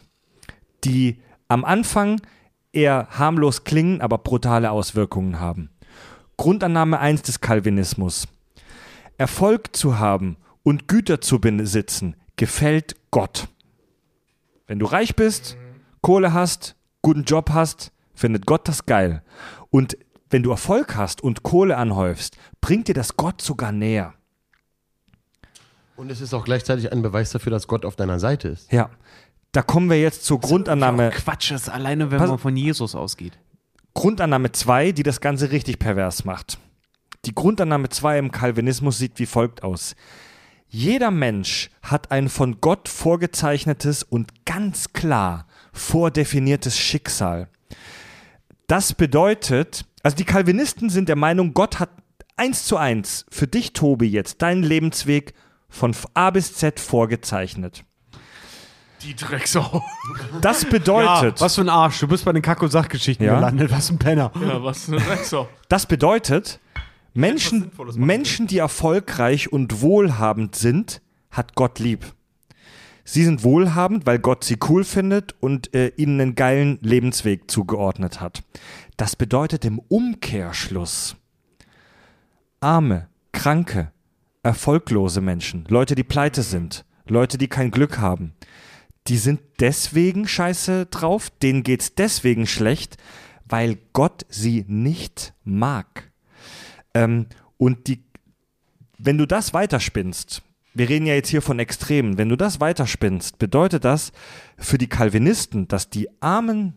die 0.84 1.20
am 1.48 1.64
Anfang 1.64 2.20
eher 2.72 3.08
harmlos 3.10 3.64
klingen, 3.64 4.00
aber 4.00 4.18
brutale 4.18 4.70
Auswirkungen 4.70 5.38
haben. 5.38 5.70
Grundannahme 6.38 6.98
1 6.98 7.22
des 7.22 7.40
Calvinismus. 7.40 8.26
Erfolg 9.18 9.76
zu 9.76 9.98
haben 9.98 10.38
und 10.62 10.88
Güter 10.88 11.20
zu 11.20 11.40
besitzen, 11.40 12.16
gefällt 12.36 12.96
Gott. 13.10 13.48
Wenn 14.66 14.78
du 14.78 14.86
reich 14.86 15.14
bist, 15.14 15.56
Kohle 16.00 16.32
hast, 16.32 16.74
guten 17.02 17.24
Job 17.24 17.50
hast, 17.50 17.92
findet 18.14 18.46
Gott 18.46 18.66
das 18.66 18.86
geil. 18.86 19.22
Und 19.70 19.98
wenn 20.30 20.42
du 20.42 20.50
Erfolg 20.50 20.96
hast 20.96 21.22
und 21.22 21.42
Kohle 21.42 21.76
anhäufst, 21.76 22.38
bringt 22.60 22.88
dir 22.88 22.94
das 22.94 23.16
Gott 23.16 23.42
sogar 23.42 23.72
näher. 23.72 24.14
Und 25.98 26.12
es 26.12 26.20
ist 26.20 26.32
auch 26.32 26.44
gleichzeitig 26.44 26.92
ein 26.92 27.02
Beweis 27.02 27.30
dafür, 27.30 27.50
dass 27.50 27.66
Gott 27.66 27.84
auf 27.84 27.96
deiner 27.96 28.20
Seite 28.20 28.46
ist. 28.48 28.70
Ja. 28.72 28.88
Da 29.50 29.62
kommen 29.62 29.90
wir 29.90 30.00
jetzt 30.00 30.24
zur 30.24 30.38
Grundannahme, 30.40 31.10
Quatsch 31.10 31.50
ist 31.50 31.68
alleine, 31.68 32.12
wenn 32.12 32.18
Pass- 32.18 32.30
man 32.30 32.38
von 32.38 32.56
Jesus 32.56 32.94
ausgeht. 32.94 33.36
Grundannahme 33.94 34.52
2, 34.52 34.92
die 34.92 35.02
das 35.02 35.20
Ganze 35.20 35.50
richtig 35.50 35.80
pervers 35.80 36.24
macht. 36.24 36.58
Die 37.24 37.34
Grundannahme 37.34 37.88
2 37.88 38.18
im 38.18 38.30
Calvinismus 38.30 38.98
sieht 38.98 39.18
wie 39.18 39.26
folgt 39.26 39.64
aus. 39.64 39.96
Jeder 40.68 41.10
Mensch 41.10 41.68
hat 41.82 42.12
ein 42.12 42.28
von 42.28 42.60
Gott 42.60 42.88
vorgezeichnetes 42.88 44.04
und 44.04 44.44
ganz 44.44 44.92
klar 44.92 45.48
vordefiniertes 45.72 46.78
Schicksal. 46.78 47.48
Das 48.68 48.92
bedeutet, 48.94 49.84
also 50.04 50.16
die 50.16 50.24
Calvinisten 50.24 50.90
sind 50.90 51.08
der 51.08 51.16
Meinung, 51.16 51.54
Gott 51.54 51.80
hat 51.80 51.90
eins 52.36 52.66
zu 52.66 52.76
eins 52.76 53.26
für 53.30 53.48
dich, 53.48 53.72
Tobi, 53.72 54.06
jetzt 54.08 54.42
deinen 54.42 54.62
Lebensweg 54.62 55.34
von 55.68 55.94
A 56.14 56.30
bis 56.30 56.54
Z 56.54 56.80
vorgezeichnet. 56.80 57.84
Die 59.02 59.14
Drecksau. 59.14 59.84
Das 60.40 60.64
bedeutet, 60.64 61.40
was 61.40 61.54
für 61.54 61.60
ein 61.60 61.68
Arsch. 61.68 62.00
Du 62.00 62.08
bist 62.08 62.24
bei 62.24 62.32
den 62.32 62.42
Kack- 62.42 62.62
und 62.62 62.70
Sachgeschichten 62.70 63.24
Ja. 63.24 63.36
gelandet. 63.36 63.70
Was 63.70 63.90
ein 63.90 63.98
Penner. 63.98 64.32
Ja, 64.40 64.62
was 64.62 64.88
eine 64.88 64.98
Drecksau. 64.98 65.48
Das 65.68 65.86
bedeutet, 65.86 66.58
Menschen. 67.14 67.70
Menschen, 67.94 68.48
die 68.48 68.58
erfolgreich 68.58 69.52
und 69.52 69.82
wohlhabend 69.82 70.56
sind, 70.56 71.00
hat 71.30 71.54
Gott 71.54 71.78
lieb. 71.78 72.12
Sie 73.04 73.24
sind 73.24 73.44
wohlhabend, 73.44 74.04
weil 74.04 74.18
Gott 74.18 74.44
sie 74.44 74.58
cool 74.68 74.84
findet 74.84 75.34
und 75.40 75.72
äh, 75.74 75.92
ihnen 75.96 76.20
einen 76.20 76.34
geilen 76.34 76.78
Lebensweg 76.82 77.50
zugeordnet 77.50 78.20
hat. 78.20 78.42
Das 78.96 79.14
bedeutet 79.16 79.64
im 79.64 79.78
Umkehrschluss, 79.78 81.16
arme, 82.60 83.08
kranke, 83.32 83.92
erfolglose 84.48 85.20
Menschen, 85.20 85.66
Leute, 85.68 85.94
die 85.94 86.04
pleite 86.04 86.42
sind, 86.42 86.86
Leute, 87.06 87.36
die 87.36 87.48
kein 87.48 87.70
Glück 87.70 87.98
haben, 87.98 88.32
die 89.06 89.18
sind 89.18 89.40
deswegen 89.60 90.26
scheiße 90.26 90.86
drauf, 90.86 91.28
denen 91.28 91.62
geht's 91.62 91.94
deswegen 91.94 92.46
schlecht, 92.46 92.96
weil 93.44 93.76
Gott 93.92 94.24
sie 94.30 94.64
nicht 94.66 95.34
mag. 95.44 96.10
Ähm, 96.94 97.26
und 97.58 97.88
die, 97.88 98.02
wenn 98.96 99.18
du 99.18 99.26
das 99.26 99.52
weiterspinnst, 99.52 100.42
wir 100.72 100.88
reden 100.88 101.04
ja 101.04 101.14
jetzt 101.14 101.28
hier 101.28 101.42
von 101.42 101.58
Extremen, 101.58 102.16
wenn 102.16 102.30
du 102.30 102.36
das 102.36 102.58
weiterspinnst, 102.58 103.38
bedeutet 103.38 103.84
das 103.84 104.12
für 104.56 104.78
die 104.78 104.88
Calvinisten, 104.88 105.68
dass 105.68 105.90
die 105.90 106.08
Armen, 106.22 106.72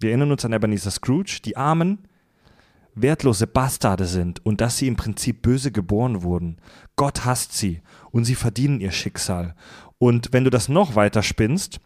wir 0.00 0.10
erinnern 0.10 0.32
uns 0.32 0.44
an 0.44 0.52
Ebenezer 0.52 0.90
Scrooge, 0.90 1.38
die 1.44 1.56
Armen 1.56 2.08
wertlose 2.94 3.46
Bastarde 3.46 4.04
sind 4.06 4.44
und 4.44 4.60
dass 4.60 4.76
sie 4.78 4.88
im 4.88 4.96
Prinzip 4.96 5.42
böse 5.42 5.72
geboren 5.72 6.22
wurden. 6.22 6.56
Gott 6.96 7.24
hasst 7.24 7.52
sie 7.56 7.80
und 8.10 8.24
sie 8.24 8.34
verdienen 8.34 8.80
ihr 8.80 8.90
Schicksal. 8.92 9.54
Und 9.98 10.32
wenn 10.32 10.44
du 10.44 10.50
das 10.50 10.68
noch 10.68 10.94
weiter 10.94 11.22
spinnst, 11.22 11.80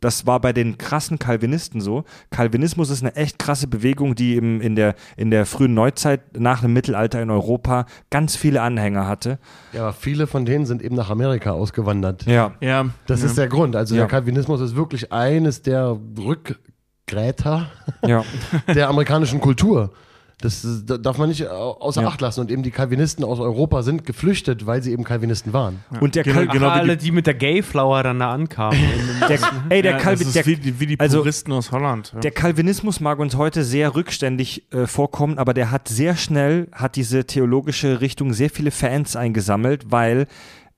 das 0.00 0.26
war 0.26 0.40
bei 0.40 0.52
den 0.52 0.78
krassen 0.78 1.20
Calvinisten 1.20 1.80
so. 1.80 2.02
Calvinismus 2.30 2.90
ist 2.90 3.02
eine 3.04 3.14
echt 3.14 3.38
krasse 3.38 3.68
Bewegung, 3.68 4.16
die 4.16 4.34
im, 4.34 4.60
in, 4.60 4.74
der, 4.74 4.96
in 5.16 5.30
der 5.30 5.46
frühen 5.46 5.74
Neuzeit 5.74 6.40
nach 6.40 6.60
dem 6.62 6.72
Mittelalter 6.72 7.22
in 7.22 7.30
Europa 7.30 7.86
ganz 8.10 8.34
viele 8.34 8.62
Anhänger 8.62 9.06
hatte. 9.06 9.38
Ja, 9.72 9.82
aber 9.82 9.92
viele 9.92 10.26
von 10.26 10.44
denen 10.44 10.66
sind 10.66 10.82
eben 10.82 10.96
nach 10.96 11.08
Amerika 11.08 11.52
ausgewandert. 11.52 12.26
Ja. 12.26 12.52
Ja, 12.60 12.86
Das 13.06 13.20
ja. 13.20 13.26
ist 13.26 13.38
der 13.38 13.46
Grund. 13.46 13.76
Also 13.76 13.94
Ja. 13.94 14.00
der 14.00 14.08
Kalvinismus 14.08 14.60
ist 14.60 14.74
wirklich 14.74 15.12
eines 15.12 15.62
der 15.62 15.96
Rückgräter 16.18 17.70
ja. 18.04 18.24
der 18.74 18.88
amerikanischen 18.88 19.40
Kultur. 19.40 19.92
Das 20.42 20.64
ist- 20.64 20.84
da 20.90 20.98
darf 20.98 21.16
man 21.16 21.28
nicht 21.30 21.48
au- 21.48 21.78
außer 21.80 22.02
Ja. 22.02 22.08
Acht 22.08 22.20
lassen. 22.20 22.40
Und 22.40 22.50
eben 22.50 22.62
die 22.62 22.70
Calvinisten 22.70 23.24
aus 23.24 23.40
Europa 23.40 23.82
sind 23.82 24.04
geflüchtet, 24.04 24.66
weil 24.66 24.82
sie 24.82 24.92
eben 24.92 25.04
Calvinisten 25.04 25.52
waren. 25.54 25.80
Und 26.00 26.14
der, 26.14 26.24
Genau, 26.24 26.52
genau 26.52 26.68
alle, 26.68 26.96
die- 26.98 27.12
mit 27.12 27.26
der 27.26 27.34
Gayflower 27.34 28.02
dann 28.02 28.18
da 28.18 28.32
ankamen. 28.32 28.78
der, 29.28 29.38
ey, 29.70 29.82
der, 29.82 29.92
ja, 29.92 29.98
Calvi 29.98 30.24
das 30.24 30.32
der, 30.34 30.42
ist 30.42 30.46
wie, 30.48 30.56
die- 30.56 30.80
wie 30.80 30.86
die 30.86 31.00
also- 31.00 31.20
Puristen 31.20 31.52
aus 31.52 31.72
Holland. 31.72 32.12
Ja. 32.14 32.20
Der 32.20 32.30
Calvinismus 32.32 33.00
mag 33.00 33.18
uns 33.18 33.36
heute 33.36 33.64
sehr 33.64 33.94
rückständig 33.94 34.70
äh, 34.72 34.86
vorkommen, 34.86 35.38
aber 35.38 35.54
der 35.54 35.70
hat 35.70 35.88
sehr 35.88 36.16
schnell, 36.16 36.68
hat 36.72 36.96
diese 36.96 37.24
theologische 37.24 38.00
Richtung 38.00 38.32
sehr 38.34 38.50
viele 38.50 38.70
Fans 38.70 39.16
eingesammelt, 39.16 39.90
weil 39.92 40.26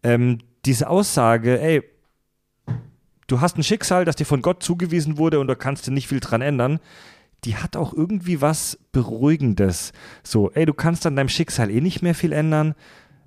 ähm, 0.02 0.38
diese 0.66 0.88
Aussage, 0.90 1.60
ey, 1.60 1.82
du 3.26 3.40
hast 3.40 3.56
ein 3.56 3.62
Schicksal, 3.62 4.04
das 4.04 4.16
dir 4.16 4.26
von 4.26 4.42
Gott 4.42 4.62
zugewiesen 4.62 5.16
wurde 5.18 5.40
und 5.40 5.46
da 5.46 5.54
kannst 5.54 5.86
du 5.86 5.90
nicht 5.90 6.08
viel 6.08 6.20
dran 6.20 6.42
ändern, 6.42 6.80
die 7.44 7.56
hat 7.56 7.76
auch 7.76 7.92
irgendwie 7.92 8.40
was 8.40 8.78
Beruhigendes. 8.92 9.92
So, 10.22 10.50
ey, 10.52 10.66
du 10.66 10.74
kannst 10.74 11.06
an 11.06 11.16
deinem 11.16 11.28
Schicksal 11.28 11.70
eh 11.70 11.80
nicht 11.80 12.02
mehr 12.02 12.14
viel 12.14 12.32
ändern. 12.32 12.74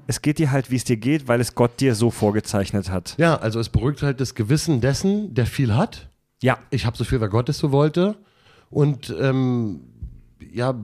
Es 0.08 0.22
geht 0.22 0.40
dir 0.40 0.52
halt, 0.52 0.72
wie 0.72 0.78
es 0.78 0.86
dir 0.86 0.98
geht, 0.98 1.28
weil 1.28 1.42
es 1.42 1.54
Gott 1.54 1.80
dir 1.80 1.94
so 1.94 2.10
vorgezeichnet 2.12 2.90
hat. 2.90 3.16
Ja, 3.18 3.36
also 3.36 3.60
es 3.60 3.70
beruhigt 3.70 4.02
halt 4.02 4.22
das 4.22 4.36
Gewissen 4.36 4.80
dessen, 4.80 5.34
der 5.34 5.46
viel 5.46 5.76
hat. 5.76 6.10
Ja, 6.42 6.60
Ich 6.70 6.86
habe 6.86 6.96
so 6.96 7.04
viel, 7.04 7.20
weil 7.20 7.30
Gott 7.30 7.50
es 7.50 7.58
so 7.58 7.72
wollte. 7.72 8.16
Und 8.70 9.14
ähm, 9.20 9.82
ja, 10.54 10.76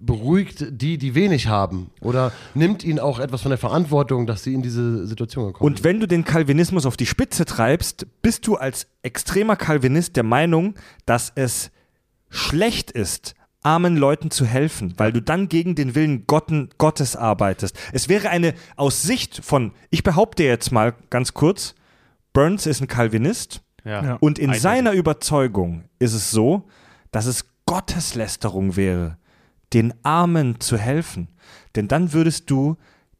beruhigt 0.00 0.66
die, 0.70 0.98
die 0.98 1.14
wenig 1.14 1.48
haben. 1.48 1.90
Oder 2.00 2.32
nimmt 2.54 2.84
ihnen 2.84 2.98
auch 2.98 3.18
etwas 3.18 3.42
von 3.42 3.50
der 3.50 3.58
Verantwortung, 3.58 4.26
dass 4.26 4.44
sie 4.44 4.54
in 4.54 4.62
diese 4.62 5.06
Situation 5.06 5.46
gekommen 5.46 5.66
Und 5.66 5.84
wenn 5.84 5.98
du 5.98 6.06
den 6.06 6.24
Calvinismus 6.24 6.86
auf 6.86 6.96
die 6.96 7.06
Spitze 7.06 7.44
treibst, 7.44 8.06
bist 8.22 8.46
du 8.46 8.56
als 8.56 8.86
extremer 9.02 9.56
Calvinist 9.56 10.16
der 10.16 10.24
Meinung, 10.24 10.74
dass 11.04 11.32
es 11.34 11.70
schlecht 12.30 12.90
ist, 12.90 13.34
armen 13.62 13.96
Leuten 13.96 14.30
zu 14.30 14.46
helfen, 14.46 14.94
weil 14.96 15.12
du 15.12 15.20
dann 15.20 15.48
gegen 15.48 15.74
den 15.74 15.94
Willen 15.94 16.26
Gotten, 16.26 16.70
Gottes 16.78 17.16
arbeitest. 17.16 17.78
Es 17.92 18.08
wäre 18.08 18.30
eine 18.30 18.54
aus 18.76 19.02
Sicht 19.02 19.44
von, 19.44 19.72
ich 19.90 20.02
behaupte 20.02 20.44
jetzt 20.44 20.70
mal 20.70 20.94
ganz 21.10 21.34
kurz, 21.34 21.74
Burns 22.32 22.66
ist 22.66 22.80
ein 22.80 22.88
Calvinist 22.88 23.62
Ja. 23.84 24.14
Und 24.20 24.38
in 24.38 24.46
Eindeutig. 24.46 24.62
seiner 24.62 24.92
Überzeugung 24.92 25.84
ist 25.98 26.14
es 26.14 26.30
so, 26.30 26.68
dass 27.10 27.26
es 27.26 27.46
Gotteslästerung 27.66 28.76
wäre, 28.76 29.18
den 29.72 29.92
Armen 30.02 30.60
zu 30.60 30.78
helfen. 30.78 31.28
Denn 31.74 31.88
dann 31.88 32.12
würdest 32.12 32.50
du 32.50 32.76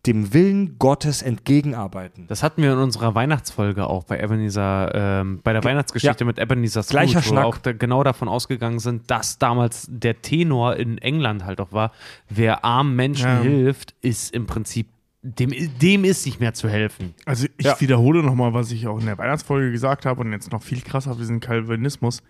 dem 0.06 0.32
Willen 0.32 0.78
Gottes 0.78 1.22
entgegenarbeiten. 1.22 2.26
Das 2.28 2.42
hatten 2.42 2.62
wir 2.62 2.72
in 2.72 2.78
unserer 2.78 3.14
Weihnachtsfolge 3.14 3.86
auch 3.88 4.04
bei 4.04 4.20
Ebenezer, 4.22 4.92
ähm, 4.94 5.40
bei 5.42 5.52
der 5.52 5.64
Weihnachtsgeschichte 5.64 6.20
Ja. 6.22 6.26
mit 6.26 6.38
Ebenezer 6.38 6.82
Scrooge, 6.82 7.04
Gleicher 7.04 7.18
wo 7.18 7.22
Schnack. 7.30 7.42
wir 7.42 7.46
auch 7.46 7.58
da, 7.58 7.72
genau 7.72 8.04
davon 8.04 8.28
ausgegangen 8.28 8.78
sind, 8.78 9.10
dass 9.10 9.38
damals 9.38 9.86
der 9.90 10.22
Tenor 10.22 10.76
in 10.76 10.98
England 10.98 11.44
halt 11.44 11.60
auch 11.60 11.72
war, 11.72 11.92
wer 12.28 12.64
armen 12.64 12.94
Menschen 12.96 13.26
Ja. 13.28 13.40
hilft, 13.42 13.94
ist 14.00 14.32
im 14.34 14.46
Prinzip, 14.46 14.88
dem, 15.22 15.50
dem 15.80 16.04
ist 16.04 16.24
nicht 16.26 16.38
mehr 16.38 16.54
zu 16.54 16.68
helfen. 16.68 17.12
Also 17.26 17.48
ich 17.58 17.66
Ja. 17.66 17.80
wiederhole 17.80 18.22
nochmal, 18.22 18.54
was 18.54 18.70
ich 18.70 18.86
auch 18.86 19.00
in 19.00 19.06
der 19.06 19.18
Weihnachtsfolge 19.18 19.72
gesagt 19.72 20.06
habe 20.06 20.20
und 20.20 20.30
jetzt 20.32 20.52
noch 20.52 20.62
viel 20.62 20.80
krasser 20.80 21.10
auf 21.10 21.16
diesen 21.18 21.40
Calvinismus. 21.40 22.22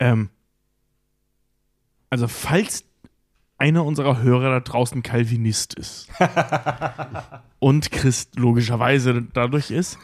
Ähm, 0.00 0.30
also 2.10 2.26
falls 2.28 2.84
einer 3.62 3.84
unserer 3.84 4.20
Hörer 4.22 4.50
da 4.50 4.60
draußen 4.60 5.04
Calvinist 5.04 5.74
ist 5.74 6.08
und 7.60 7.92
Christ 7.92 8.36
logischerweise 8.36 9.22
dadurch 9.32 9.70
ist, 9.70 9.98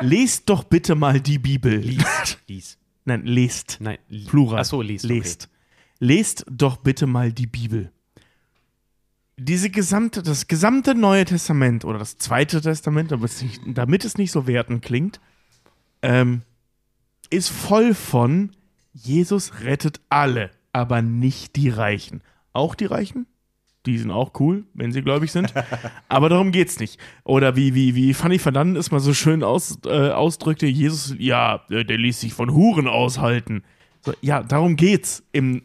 lest 0.00 0.48
doch 0.48 0.64
bitte 0.64 0.94
mal 0.94 1.20
die 1.20 1.38
Bibel. 1.38 1.76
Lies. 1.76 2.38
Lies. 2.46 2.78
Nein, 3.04 3.24
lest. 3.26 3.76
Nein, 3.80 3.98
li- 4.08 4.24
Plural. 4.26 4.60
Achso, 4.60 4.80
liest. 4.80 5.04
Lest. 5.04 5.48
Lest 5.98 6.46
doch 6.50 6.78
bitte 6.78 7.06
mal 7.06 7.30
die 7.30 7.46
Bibel. 7.46 7.92
Diese 9.36 9.68
gesamte, 9.70 10.22
das 10.22 10.46
gesamte 10.48 10.94
Neue 10.94 11.24
Testament 11.26 11.84
oder 11.84 11.98
das 11.98 12.16
Zweite 12.16 12.60
Testament, 12.62 13.12
damit 13.12 13.30
es 13.30 13.42
nicht, 13.42 13.60
damit 13.66 14.04
es 14.06 14.16
nicht 14.16 14.32
so 14.32 14.46
wertend 14.46 14.82
klingt, 14.82 15.20
ähm, 16.02 16.42
ist 17.30 17.50
voll 17.50 17.92
von 17.94 18.52
Jesus 18.94 19.60
rettet 19.60 20.00
alle, 20.08 20.50
aber 20.72 21.02
nicht 21.02 21.54
die 21.56 21.68
Reichen. 21.68 22.22
Auch 22.58 22.74
die 22.74 22.86
Reichen? 22.86 23.28
Die 23.86 23.98
sind 23.98 24.10
auch 24.10 24.32
cool, 24.40 24.64
wenn 24.74 24.90
sie 24.90 25.02
gläubig 25.02 25.30
sind. 25.30 25.54
aber 26.08 26.28
darum 26.28 26.50
geht's 26.50 26.80
nicht. 26.80 26.98
Oder 27.22 27.54
wie, 27.54 27.76
wie, 27.76 27.94
wie 27.94 28.14
Fanny 28.14 28.40
Fernanden 28.40 28.74
es 28.74 28.90
mal 28.90 28.98
so 28.98 29.14
schön 29.14 29.44
aus, 29.44 29.78
äh, 29.86 30.10
ausdrückte, 30.10 30.66
Jesus, 30.66 31.14
ja, 31.18 31.64
äh, 31.70 31.84
der 31.84 31.98
ließ 31.98 32.20
sich 32.20 32.34
von 32.34 32.52
Huren 32.52 32.88
aushalten. 32.88 33.62
So, 34.00 34.12
ja, 34.22 34.42
darum 34.42 34.74
geht's 34.74 35.22
im 35.30 35.62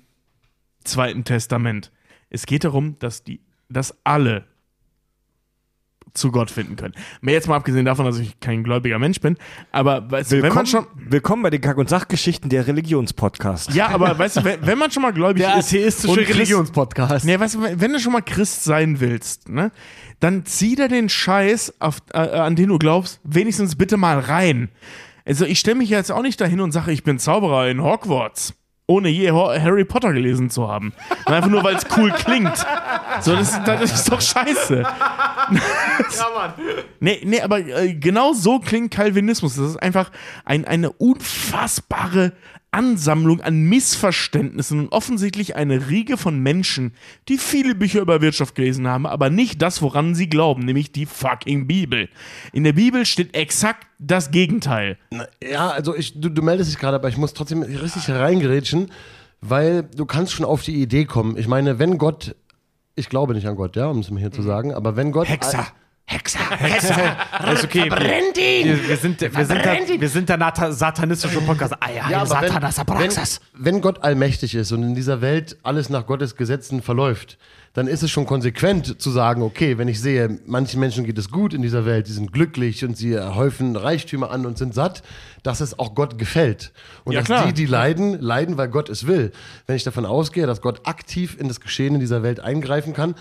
Zweiten 0.83 1.23
Testament. 1.23 1.91
Es 2.29 2.45
geht 2.45 2.63
darum, 2.63 2.99
dass 2.99 3.23
die, 3.23 3.41
dass 3.69 3.97
alle 4.05 4.45
zu 6.13 6.31
Gott 6.31 6.51
finden 6.51 6.75
können. 6.75 6.93
Mehr 7.21 7.33
jetzt 7.33 7.47
mal 7.47 7.55
abgesehen 7.55 7.85
davon, 7.85 8.05
dass 8.05 8.19
ich 8.19 8.39
kein 8.39 8.63
gläubiger 8.63 8.99
Mensch 8.99 9.19
bin, 9.19 9.37
aber 9.71 10.09
weißt 10.11 10.31
du, 10.31 10.35
wenn 10.37 10.43
Willkommen, 10.43 10.55
man 10.57 10.65
schon, 10.67 10.85
willkommen 10.95 11.43
bei 11.43 11.49
den 11.49 11.61
Kack- 11.61 11.77
und 11.77 11.89
Sachgeschichten 11.89 12.49
der 12.49 12.67
Religionspodcast. 12.67 13.73
ja, 13.73 13.89
aber 13.89 14.17
weißt 14.17 14.37
du, 14.37 14.43
wenn, 14.43 14.65
wenn 14.65 14.77
man 14.77 14.91
schon 14.91 15.01
mal 15.03 15.13
gläubig 15.13 15.43
ist 15.79 16.05
und 16.05 16.15
Christ, 16.25 16.37
Nee, 17.25 17.39
weißt 17.39 17.55
du, 17.55 17.59
wenn 17.79 17.93
du 17.93 17.99
schon 17.99 18.13
mal 18.13 18.21
Christ 18.21 18.63
sein 18.63 18.99
willst, 18.99 19.49
ne, 19.49 19.71
dann 20.19 20.45
zieh 20.45 20.75
da 20.75 20.87
den 20.87 21.09
Scheiß, 21.09 21.73
auf, 21.79 21.97
äh, 22.13 22.17
an 22.17 22.55
den 22.55 22.69
du 22.69 22.77
glaubst, 22.77 23.19
wenigstens 23.23 23.75
bitte 23.75 23.97
mal 23.97 24.19
rein. 24.19 24.69
Also 25.25 25.45
ich 25.45 25.59
stelle 25.59 25.77
mich 25.77 25.89
jetzt 25.89 26.11
auch 26.11 26.21
nicht 26.21 26.39
dahin 26.41 26.59
und 26.61 26.71
sage, 26.73 26.91
ich 26.91 27.03
bin 27.03 27.17
Zauberer 27.17 27.69
in 27.69 27.81
Hogwarts, 27.81 28.53
ohne 28.93 29.09
je 29.09 29.31
Harry 29.31 29.85
Potter 29.85 30.13
gelesen 30.13 30.51
zu 30.51 30.67
haben. 30.67 30.93
Und 31.25 31.33
einfach 31.33 31.49
nur, 31.49 31.63
weil 31.63 31.75
es 31.75 31.85
cool 31.97 32.11
klingt. 32.11 32.55
So, 33.21 33.35
das, 33.35 33.63
das 33.63 33.91
ist 33.91 34.11
doch 34.11 34.21
scheiße. 34.21 34.79
ja, 34.81 36.27
Mann. 36.35 36.53
Nee, 36.99 37.21
nee, 37.23 37.41
aber 37.41 37.59
äh, 37.59 37.95
genau 37.95 38.33
so 38.33 38.59
klingt 38.59 38.91
Calvinismus. 38.91 39.55
Das 39.55 39.69
ist 39.69 39.81
einfach 39.81 40.11
ein, 40.45 40.65
eine 40.65 40.91
unfassbare 40.91 42.33
Ansammlung 42.73 43.41
an 43.41 43.63
Missverständnissen 43.63 44.79
und 44.79 44.91
offensichtlich 44.91 45.55
eine 45.55 45.89
Riege 45.89 46.17
von 46.17 46.39
Menschen, 46.39 46.93
die 47.29 47.37
viele 47.37 47.75
Bücher 47.75 48.01
über 48.01 48.21
Wirtschaft 48.21 48.55
gelesen 48.55 48.87
haben, 48.87 49.05
aber 49.05 49.29
nicht 49.29 49.61
das, 49.61 49.81
woran 49.81 50.15
sie 50.15 50.27
glauben, 50.27 50.65
nämlich 50.65 50.91
die 50.91 51.05
fucking 51.05 51.67
Bibel. 51.67 52.09
In 52.51 52.63
der 52.63 52.73
Bibel 52.73 53.05
steht 53.05 53.35
exakt 53.35 53.87
das 53.99 54.31
Gegenteil. 54.31 54.97
Ja, 55.43 55.69
also 55.69 55.95
ich, 55.95 56.19
du, 56.19 56.29
du 56.29 56.41
meldest 56.41 56.71
dich 56.71 56.79
gerade, 56.79 56.95
aber 56.95 57.09
ich 57.09 57.17
muss 57.17 57.33
trotzdem 57.33 57.61
richtig 57.61 58.09
reingerätschen, 58.09 58.91
weil 59.41 59.83
du 59.83 60.05
kannst 60.05 60.33
schon 60.33 60.45
auf 60.45 60.63
die 60.63 60.81
Idee 60.81 61.05
kommen. 61.05 61.37
Ich 61.37 61.47
meine, 61.47 61.79
wenn 61.79 61.97
Gott, 61.97 62.35
ich 62.95 63.09
glaube 63.09 63.33
nicht 63.33 63.47
an 63.47 63.55
Gott, 63.55 63.75
ja, 63.75 63.87
um 63.87 63.99
es 63.99 64.09
mir 64.09 64.19
hier 64.19 64.31
zu 64.31 64.41
sagen, 64.41 64.73
aber 64.73 64.95
wenn 64.95 65.11
Gott. 65.11 65.29
Hexer. 65.29 65.67
Hexer, 66.05 66.39
Ist 67.53 67.63
okay. 67.63 67.87
Verbrennt 67.87 68.37
ihn! 68.37 68.65
Wir, 68.67 68.89
wir, 68.89 68.97
sind, 68.97 69.21
wir, 69.21 69.45
sind 69.45 69.89
ihn! 69.89 70.01
wir 70.01 70.09
sind 70.09 70.27
der 70.29 70.37
nata- 70.37 70.71
satanistische 70.71 71.39
Podcast. 71.41 71.73
Ah 71.79 71.89
ja, 71.89 72.09
Ja, 72.09 72.21
wenn, 72.21 72.27
Satanas 72.27 72.77
Abraxas. 72.79 73.39
wenn, 73.53 73.75
wenn 73.75 73.81
Gott 73.81 74.03
allmächtig 74.03 74.53
ist 74.53 74.71
und 74.73 74.83
in 74.83 74.95
dieser 74.95 75.21
Welt 75.21 75.57
alles 75.63 75.89
nach 75.89 76.05
Gottes 76.05 76.35
Gesetzen 76.35 76.81
verläuft, 76.81 77.37
dann 77.73 77.87
ist 77.87 78.03
es 78.03 78.11
schon 78.11 78.25
konsequent 78.27 79.01
zu 79.01 79.09
sagen, 79.11 79.41
okay, 79.41 79.77
wenn 79.77 79.87
ich 79.87 79.99
sehe, 79.99 80.39
manchen 80.45 80.79
Menschen 80.81 81.05
geht 81.05 81.17
es 81.17 81.31
gut 81.31 81.53
in 81.53 81.61
dieser 81.61 81.85
Welt, 81.85 82.07
die 82.07 82.11
sind 82.11 82.31
glücklich 82.33 82.83
und 82.85 82.95
sie 82.97 83.17
häufen 83.17 83.75
Reichtümer 83.75 84.29
an 84.29 84.45
und 84.45 84.57
sind 84.57 84.75
satt, 84.75 85.03
dass 85.41 85.61
es 85.61 85.79
auch 85.79 85.95
Gott 85.95 86.19
gefällt. 86.19 86.73
Und 87.05 87.13
Ja, 87.13 87.21
dass 87.21 87.27
klar. 87.27 87.45
die, 87.47 87.53
die 87.53 87.65
leiden, 87.65 88.19
leiden, 88.21 88.57
weil 88.57 88.67
Gott 88.67 88.89
es 88.89 89.07
will. 89.07 89.31
Wenn 89.67 89.77
ich 89.77 89.83
davon 89.85 90.05
ausgehe, 90.05 90.45
dass 90.47 90.61
Gott 90.61 90.81
aktiv 90.85 91.37
in 91.39 91.47
das 91.47 91.61
Geschehen 91.61 91.95
in 91.95 91.99
dieser 92.01 92.21
Welt 92.23 92.41
eingreifen 92.41 92.93
kann, 92.93 93.15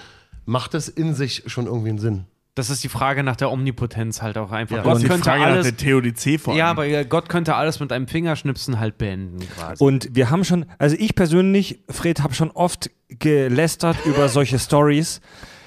macht 0.45 0.75
es 0.75 0.89
in 0.89 1.15
sich 1.15 1.45
schon 1.47 1.67
irgendwie 1.67 1.91
einen 1.91 1.99
Sinn. 2.01 2.25
Das 2.55 2.69
ist 2.69 2.85
die 2.85 2.89
Frage 2.89 3.23
nach 3.23 3.37
der 3.37 3.51
Omnipotenz 3.51 4.21
halt 4.21 4.37
auch 4.37 4.53
einfach. 4.53 4.77
Ja. 4.77 4.83
Gott 4.83 5.01
die 5.01 5.07
könnte 5.07 5.25
Frage 5.25 5.41
nach 5.41 5.49
alles. 5.49 5.67
der 5.67 5.77
Theodizee 5.79 6.37
vor 6.37 6.53
allem. 6.53 6.59
Ja, 6.59 6.67
aber 6.71 7.05
Gott 7.05 7.31
könnte 7.31 7.55
alles 7.55 7.81
mit 7.81 7.93
einem 7.93 8.07
Fingerschnipsen 8.07 8.79
halt 8.79 8.99
beenden 8.99 9.39
quasi. 9.57 9.83
Und 9.83 10.15
wir 10.15 10.29
haben 10.29 10.45
schon, 10.45 10.67
also 10.79 10.95
ich 10.99 11.15
persönlich, 11.15 11.81
Fred, 11.89 12.23
habe 12.23 12.35
schon 12.35 12.51
oft 12.51 12.91
gelästert 13.09 13.97
über 14.05 14.29
solche 14.29 14.59
Stories. 14.59 15.23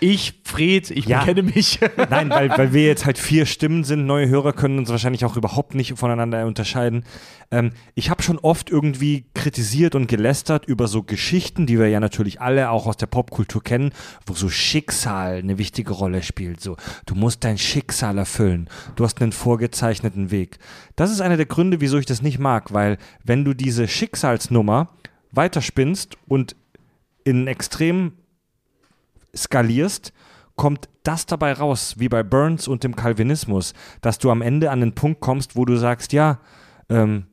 Ich, 0.06 0.41
Fred, 0.43 0.91
ich 0.91 1.06
Ja. 1.06 1.20
bekenne 1.20 1.43
mich. 1.43 1.80
Nein, 2.10 2.30
weil, 2.30 2.49
weil 2.58 2.74
wir 2.74 2.86
jetzt 2.86 3.06
halt 3.06 3.18
vier 3.18 3.45
Stimmen 3.45 3.84
sind. 3.84 4.06
Neue 4.06 4.28
Hörer 4.30 4.53
können 4.53 4.78
uns 4.78 4.89
wahrscheinlich 4.89 5.26
auch 5.26 5.36
überhaupt 5.36 5.74
nicht 5.76 5.97
voneinander 5.97 6.45
unterscheiden. 6.45 7.03
Ähm, 7.51 7.72
ich 7.95 8.10
habe 8.10 8.22
schon 8.24 8.38
oft 8.38 8.70
irgendwie 8.70 9.26
kritisiert 9.34 9.95
und 9.95 10.08
gelästert 10.08 10.66
über 10.66 10.88
so 10.88 11.03
Geschichten, 11.03 11.66
die 11.66 11.80
wir 11.80 11.88
ja 11.89 11.99
natürlich 11.99 12.39
alle 12.41 12.70
auch 12.70 12.86
aus 12.86 12.97
der 12.97 13.08
Popkultur 13.08 13.64
kennen, 13.64 13.91
wo 14.26 14.34
so 14.34 14.49
Schicksal 14.49 15.38
eine 15.38 15.58
wichtige 15.58 15.93
Rolle 15.93 16.22
spielt. 16.24 16.62
So, 16.62 16.78
du 17.06 17.16
musst 17.16 17.43
dein 17.43 17.58
Schicksal 17.58 18.18
erfüllen. 18.18 18.70
Du 18.95 19.03
hast 19.03 19.22
einen 19.22 19.32
vorgezeichneten 19.32 20.30
Weg. 20.32 20.60
Das 20.95 21.12
ist 21.12 21.22
einer 21.22 21.38
der 21.38 21.45
Gründe, 21.47 21.82
wieso 21.82 21.97
ich 21.97 22.06
das 22.06 22.22
nicht 22.22 22.39
mag, 22.39 22.74
weil 22.74 22.97
wenn 23.24 23.43
du 23.43 23.53
diese 23.53 23.88
Schicksalsnummer 23.88 24.89
weiterspinnst 25.32 26.18
und 26.28 26.56
in 27.24 27.47
extrem 27.47 28.14
skalierst, 29.36 30.14
kommt 30.56 30.90
das 31.04 31.26
dabei 31.26 31.54
raus, 31.54 31.96
wie 31.98 32.10
bei 32.10 32.24
Burns 32.24 32.68
und 32.68 32.84
dem 32.84 32.96
Calvinismus, 32.96 33.74
dass 34.02 34.20
du 34.20 34.32
am 34.32 34.42
Ende 34.42 34.72
an 34.72 34.80
den 34.80 34.96
Punkt 34.96 35.22
kommst, 35.22 35.56
wo 35.56 35.66
du 35.66 35.76
sagst, 35.76 36.14
ja, 36.14 36.40
ähm, 36.90 37.26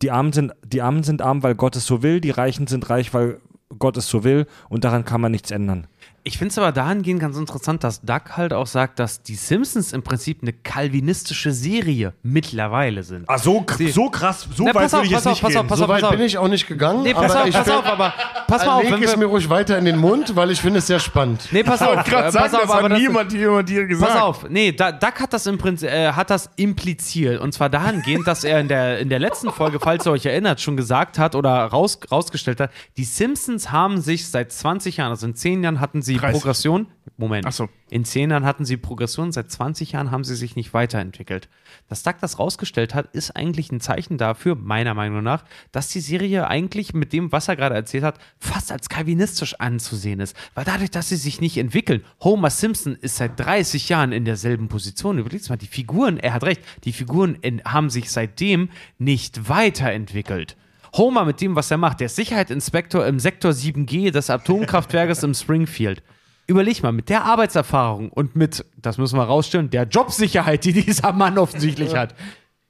die, 0.00 0.10
Armen 0.10 0.32
sind, 0.32 0.52
die 0.64 0.82
Armen 0.82 1.02
sind 1.02 1.22
arm, 1.22 1.42
weil 1.42 1.54
Gott 1.54 1.76
es 1.76 1.86
so 1.86 2.02
will, 2.02 2.20
die 2.20 2.30
Reichen 2.30 2.66
sind 2.66 2.90
reich, 2.90 3.14
weil 3.14 3.40
Gott 3.78 3.96
es 3.96 4.08
so 4.08 4.24
will 4.24 4.46
und 4.68 4.84
daran 4.84 5.04
kann 5.04 5.20
man 5.20 5.32
nichts 5.32 5.50
ändern. 5.50 5.86
Ich 6.24 6.38
finde 6.38 6.52
es 6.52 6.58
aber 6.58 6.70
dahingehend 6.70 7.20
ganz 7.20 7.36
interessant, 7.36 7.82
dass 7.82 8.00
Doug 8.00 8.20
halt 8.36 8.52
auch 8.52 8.68
sagt, 8.68 9.00
dass 9.00 9.22
die 9.22 9.34
Simpsons 9.34 9.92
im 9.92 10.04
Prinzip 10.04 10.38
eine 10.42 10.52
kalvinistische 10.52 11.50
Serie 11.50 12.12
mittlerweile 12.22 13.02
sind. 13.02 13.24
Ah, 13.28 13.38
so, 13.38 13.66
Sie- 13.76 13.90
so 13.90 14.08
krass, 14.08 14.46
so 14.54 14.62
Na, 14.64 14.72
weit 14.72 14.92
würde 14.92 15.06
ich 15.06 15.12
pass 15.12 15.24
jetzt 15.24 15.26
auf, 15.26 15.32
nicht 15.32 15.42
pass 15.42 15.50
gehen. 15.52 15.58
auf, 15.62 15.66
pass 15.66 15.78
so 15.78 15.84
auf, 15.84 15.90
weit 15.90 16.10
bin 16.10 16.20
ich 16.20 16.38
auch 16.38 16.46
nicht 16.46 16.68
gegangen. 16.68 17.02
Nee, 17.02 17.12
pass 17.12 17.32
aber 17.32 17.40
auf, 17.42 17.46
ich 17.48 17.54
pass 17.54 17.68
auf, 17.70 17.84
aber 17.84 18.14
pass 18.46 18.64
mal 18.64 18.72
auf, 18.76 18.88
Leg 18.88 19.02
es 19.02 19.16
mir 19.16 19.24
ruhig 19.26 19.50
weiter 19.50 19.76
in 19.78 19.84
den 19.84 19.98
Mund, 19.98 20.36
weil 20.36 20.52
ich 20.52 20.60
finde 20.60 20.78
es 20.78 20.86
sehr 20.86 21.00
spannend. 21.00 21.48
Nee, 21.50 21.64
pass 21.64 21.80
Ich 21.80 21.86
auf, 21.88 22.04
gerade 22.04 22.28
äh, 22.28 22.30
sagen, 22.30 22.44
pass 22.44 22.54
auf, 22.54 22.60
das 22.62 22.70
aber 22.70 22.88
hat 22.90 22.98
niemand 23.00 23.32
jemand 23.32 23.68
dir 23.68 23.86
gesagt. 23.88 24.12
Pass 24.12 24.22
auf, 24.22 24.48
nee, 24.48 24.70
Duck 24.70 25.20
hat 25.20 25.32
das 25.32 25.46
im 25.48 25.58
Prinzip, 25.58 25.88
äh, 25.88 26.12
hat 26.12 26.30
das 26.30 26.50
impliziert. 26.54 27.40
Und 27.40 27.52
zwar 27.52 27.68
dahingehend, 27.68 28.28
dass 28.28 28.44
er 28.44 28.60
in 28.60 28.68
der, 28.68 29.00
in 29.00 29.08
der 29.08 29.18
letzten 29.18 29.50
Folge, 29.50 29.80
falls 29.80 30.06
ihr 30.06 30.12
euch 30.12 30.26
erinnert, 30.26 30.60
schon 30.60 30.76
gesagt 30.76 31.18
hat 31.18 31.34
oder 31.34 31.64
raus, 31.64 31.98
rausgestellt 32.12 32.60
hat, 32.60 32.70
die 32.96 33.02
Simpsons 33.04 33.72
haben 33.72 34.00
sich 34.00 34.28
seit 34.28 34.52
20 34.52 34.98
Jahren, 34.98 35.10
also 35.10 35.26
in 35.26 35.34
10 35.34 35.64
Jahren, 35.64 35.80
hatten 35.80 36.00
sie 36.00 36.11
sie 36.14 36.18
30. 36.18 36.40
Progression. 36.40 36.86
Moment. 37.16 37.46
Ach 37.46 37.52
so. 37.52 37.68
In 37.90 38.04
zehn 38.04 38.30
Jahren 38.30 38.44
hatten 38.44 38.64
sie 38.64 38.76
Progression, 38.76 39.32
seit 39.32 39.50
20 39.50 39.92
Jahren 39.92 40.10
haben 40.10 40.24
sie 40.24 40.34
sich 40.34 40.56
nicht 40.56 40.72
weiterentwickelt. 40.72 41.48
Dass 41.88 42.02
Doug 42.02 42.14
das 42.20 42.38
rausgestellt 42.38 42.94
hat, 42.94 43.14
ist 43.14 43.36
eigentlich 43.36 43.70
ein 43.70 43.80
Zeichen 43.80 44.18
dafür, 44.18 44.54
meiner 44.54 44.94
Meinung 44.94 45.22
nach, 45.22 45.44
dass 45.72 45.88
die 45.88 46.00
Serie 46.00 46.48
eigentlich 46.48 46.94
mit 46.94 47.12
dem, 47.12 47.32
was 47.32 47.48
er 47.48 47.56
gerade 47.56 47.74
erzählt 47.74 48.04
hat, 48.04 48.18
fast 48.38 48.72
als 48.72 48.88
kalvinistisch 48.88 49.60
anzusehen 49.60 50.20
ist. 50.20 50.36
Weil 50.54 50.64
dadurch, 50.64 50.90
dass 50.90 51.10
sie 51.10 51.16
sich 51.16 51.40
nicht 51.40 51.58
entwickeln, 51.58 52.02
Homer 52.22 52.50
Simpson 52.50 52.96
ist 52.96 53.16
seit 53.16 53.38
30 53.38 53.88
Jahren 53.88 54.12
in 54.12 54.24
derselben 54.24 54.68
Position. 54.68 55.18
Überlegt 55.18 55.48
mal, 55.50 55.56
die 55.56 55.66
Figuren, 55.66 56.18
er 56.18 56.32
hat 56.32 56.44
recht, 56.44 56.62
die 56.84 56.92
Figuren 56.92 57.38
haben 57.64 57.90
sich 57.90 58.10
seitdem 58.10 58.70
nicht 58.98 59.48
weiterentwickelt. 59.48 60.56
Homer 60.94 61.24
mit 61.24 61.40
dem, 61.40 61.56
was 61.56 61.70
er 61.70 61.78
macht, 61.78 62.00
der 62.00 62.06
ist 62.06 62.16
Sicherheitsinspektor 62.16 63.06
im 63.06 63.18
Sektor 63.18 63.52
7G 63.52 64.10
des 64.10 64.28
Atomkraftwerkes 64.28 65.22
im 65.22 65.34
Springfield. 65.34 66.02
Überleg 66.46 66.82
mal, 66.82 66.92
mit 66.92 67.08
der 67.08 67.24
Arbeitserfahrung 67.24 68.10
und 68.10 68.36
mit, 68.36 68.64
das 68.76 68.98
müssen 68.98 69.16
wir 69.16 69.24
rausstellen, 69.24 69.70
der 69.70 69.84
Jobsicherheit, 69.84 70.64
die 70.64 70.72
dieser 70.72 71.12
Mann 71.12 71.38
offensichtlich 71.38 71.94
hat, 71.94 72.14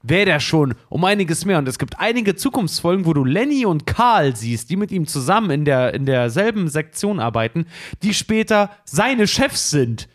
wäre 0.03 0.25
der 0.25 0.39
schon 0.39 0.75
um 0.89 1.03
einiges 1.05 1.45
mehr. 1.45 1.57
Und 1.57 1.67
es 1.67 1.79
gibt 1.79 1.99
einige 1.99 2.35
Zukunftsfolgen, 2.35 3.05
wo 3.05 3.13
du 3.13 3.25
Lenny 3.25 3.65
und 3.65 3.87
Karl 3.87 4.35
siehst, 4.35 4.69
die 4.69 4.75
mit 4.75 4.91
ihm 4.91 5.07
zusammen 5.07 5.49
in, 5.49 5.65
der, 5.65 5.93
in 5.93 6.05
derselben 6.05 6.67
Sektion 6.67 7.19
arbeiten, 7.19 7.65
die 8.03 8.13
später 8.13 8.69
seine 8.85 9.27
Chefs 9.27 9.69
sind. 9.71 10.07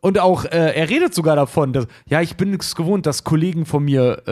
Und 0.00 0.18
auch, 0.20 0.44
äh, 0.44 0.74
er 0.76 0.90
redet 0.90 1.14
sogar 1.14 1.34
davon, 1.34 1.72
dass, 1.72 1.86
ja, 2.06 2.20
ich 2.20 2.36
bin 2.36 2.54
es 2.54 2.76
gewohnt, 2.76 3.06
dass 3.06 3.24
Kollegen 3.24 3.64
von 3.66 3.84
mir 3.84 4.22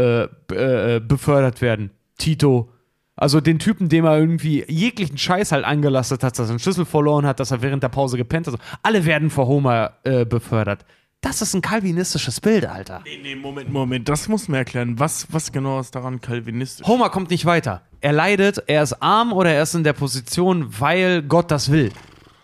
äh, 0.51 0.55
äh, 0.55 1.01
befördert 1.01 1.61
werden. 1.61 1.91
Tito. 2.19 2.71
Also 3.17 3.41
den 3.41 3.59
Typen, 3.59 3.89
dem 3.89 4.05
er 4.05 4.19
irgendwie 4.19 4.65
jeglichen 4.69 5.17
Scheiß 5.17 5.53
halt 5.53 5.65
angelastet 5.65 6.23
hat, 6.23 6.39
dass 6.39 6.49
er 6.49 6.51
einen 6.51 6.59
Schlüssel 6.59 6.85
verloren 6.85 7.25
hat, 7.25 7.41
dass 7.41 7.51
er 7.51 7.63
während 7.63 7.83
der 7.83 7.89
Pause 7.89 8.19
gepennt 8.19 8.47
hat. 8.47 8.55
Also, 8.55 8.65
alle 8.83 9.07
werden 9.07 9.31
vor 9.31 9.47
Homer 9.47 9.95
äh, 10.05 10.27
befördert. 10.27 10.85
Das 11.23 11.41
ist 11.41 11.55
ein 11.55 11.63
kalvinistisches 11.63 12.41
Bild, 12.41 12.67
Alter. 12.67 13.01
Nee, 13.05 13.19
nee, 13.23 13.35
Moment, 13.35 13.73
Moment, 13.73 14.09
das 14.09 14.29
muss 14.29 14.49
mir 14.49 14.59
erklären. 14.59 14.99
Was, 14.99 15.27
was 15.33 15.51
genau 15.51 15.81
ist 15.81 15.95
daran 15.95 16.21
kalvinistisch? 16.21 16.87
Homer 16.87 17.09
kommt 17.09 17.31
nicht 17.31 17.47
weiter. 17.47 17.83
Er 18.01 18.13
leidet, 18.13 18.63
er 18.67 18.83
ist 18.83 19.03
arm 19.03 19.33
oder 19.33 19.51
er 19.51 19.63
ist 19.63 19.75
in 19.75 19.83
der 19.83 19.95
Position, 19.95 20.67
weil 20.79 21.23
Gott 21.23 21.51
das 21.51 21.73
will. 21.73 21.91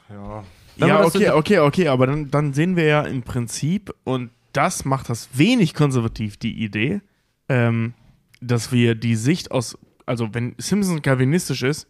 Wenn 0.08 0.88
ja, 0.88 0.94
man 0.94 1.02
das 1.04 1.14
okay, 1.14 1.30
okay, 1.30 1.58
okay, 1.58 1.88
aber 1.88 2.06
dann, 2.06 2.30
dann 2.30 2.54
sehen 2.54 2.76
wir 2.76 2.84
ja 2.84 3.02
im 3.02 3.22
Prinzip, 3.22 3.92
und 4.04 4.30
das 4.52 4.84
macht 4.84 5.10
das 5.10 5.28
wenig 5.34 5.74
konservativ, 5.74 6.38
die 6.38 6.64
Idee, 6.64 7.02
ähm, 7.48 7.94
dass 8.40 8.72
wir 8.72 8.94
die 8.94 9.16
Sicht 9.16 9.50
aus, 9.52 9.78
also 10.06 10.32
wenn 10.34 10.54
Simpson 10.58 11.02
kalvinistisch 11.02 11.62
ist, 11.62 11.86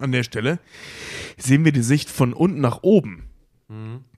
an 0.00 0.12
der 0.12 0.22
Stelle, 0.22 0.58
sehen 1.38 1.64
wir 1.64 1.72
die 1.72 1.82
Sicht 1.82 2.10
von 2.10 2.32
unten 2.32 2.60
nach 2.60 2.82
oben. 2.82 3.24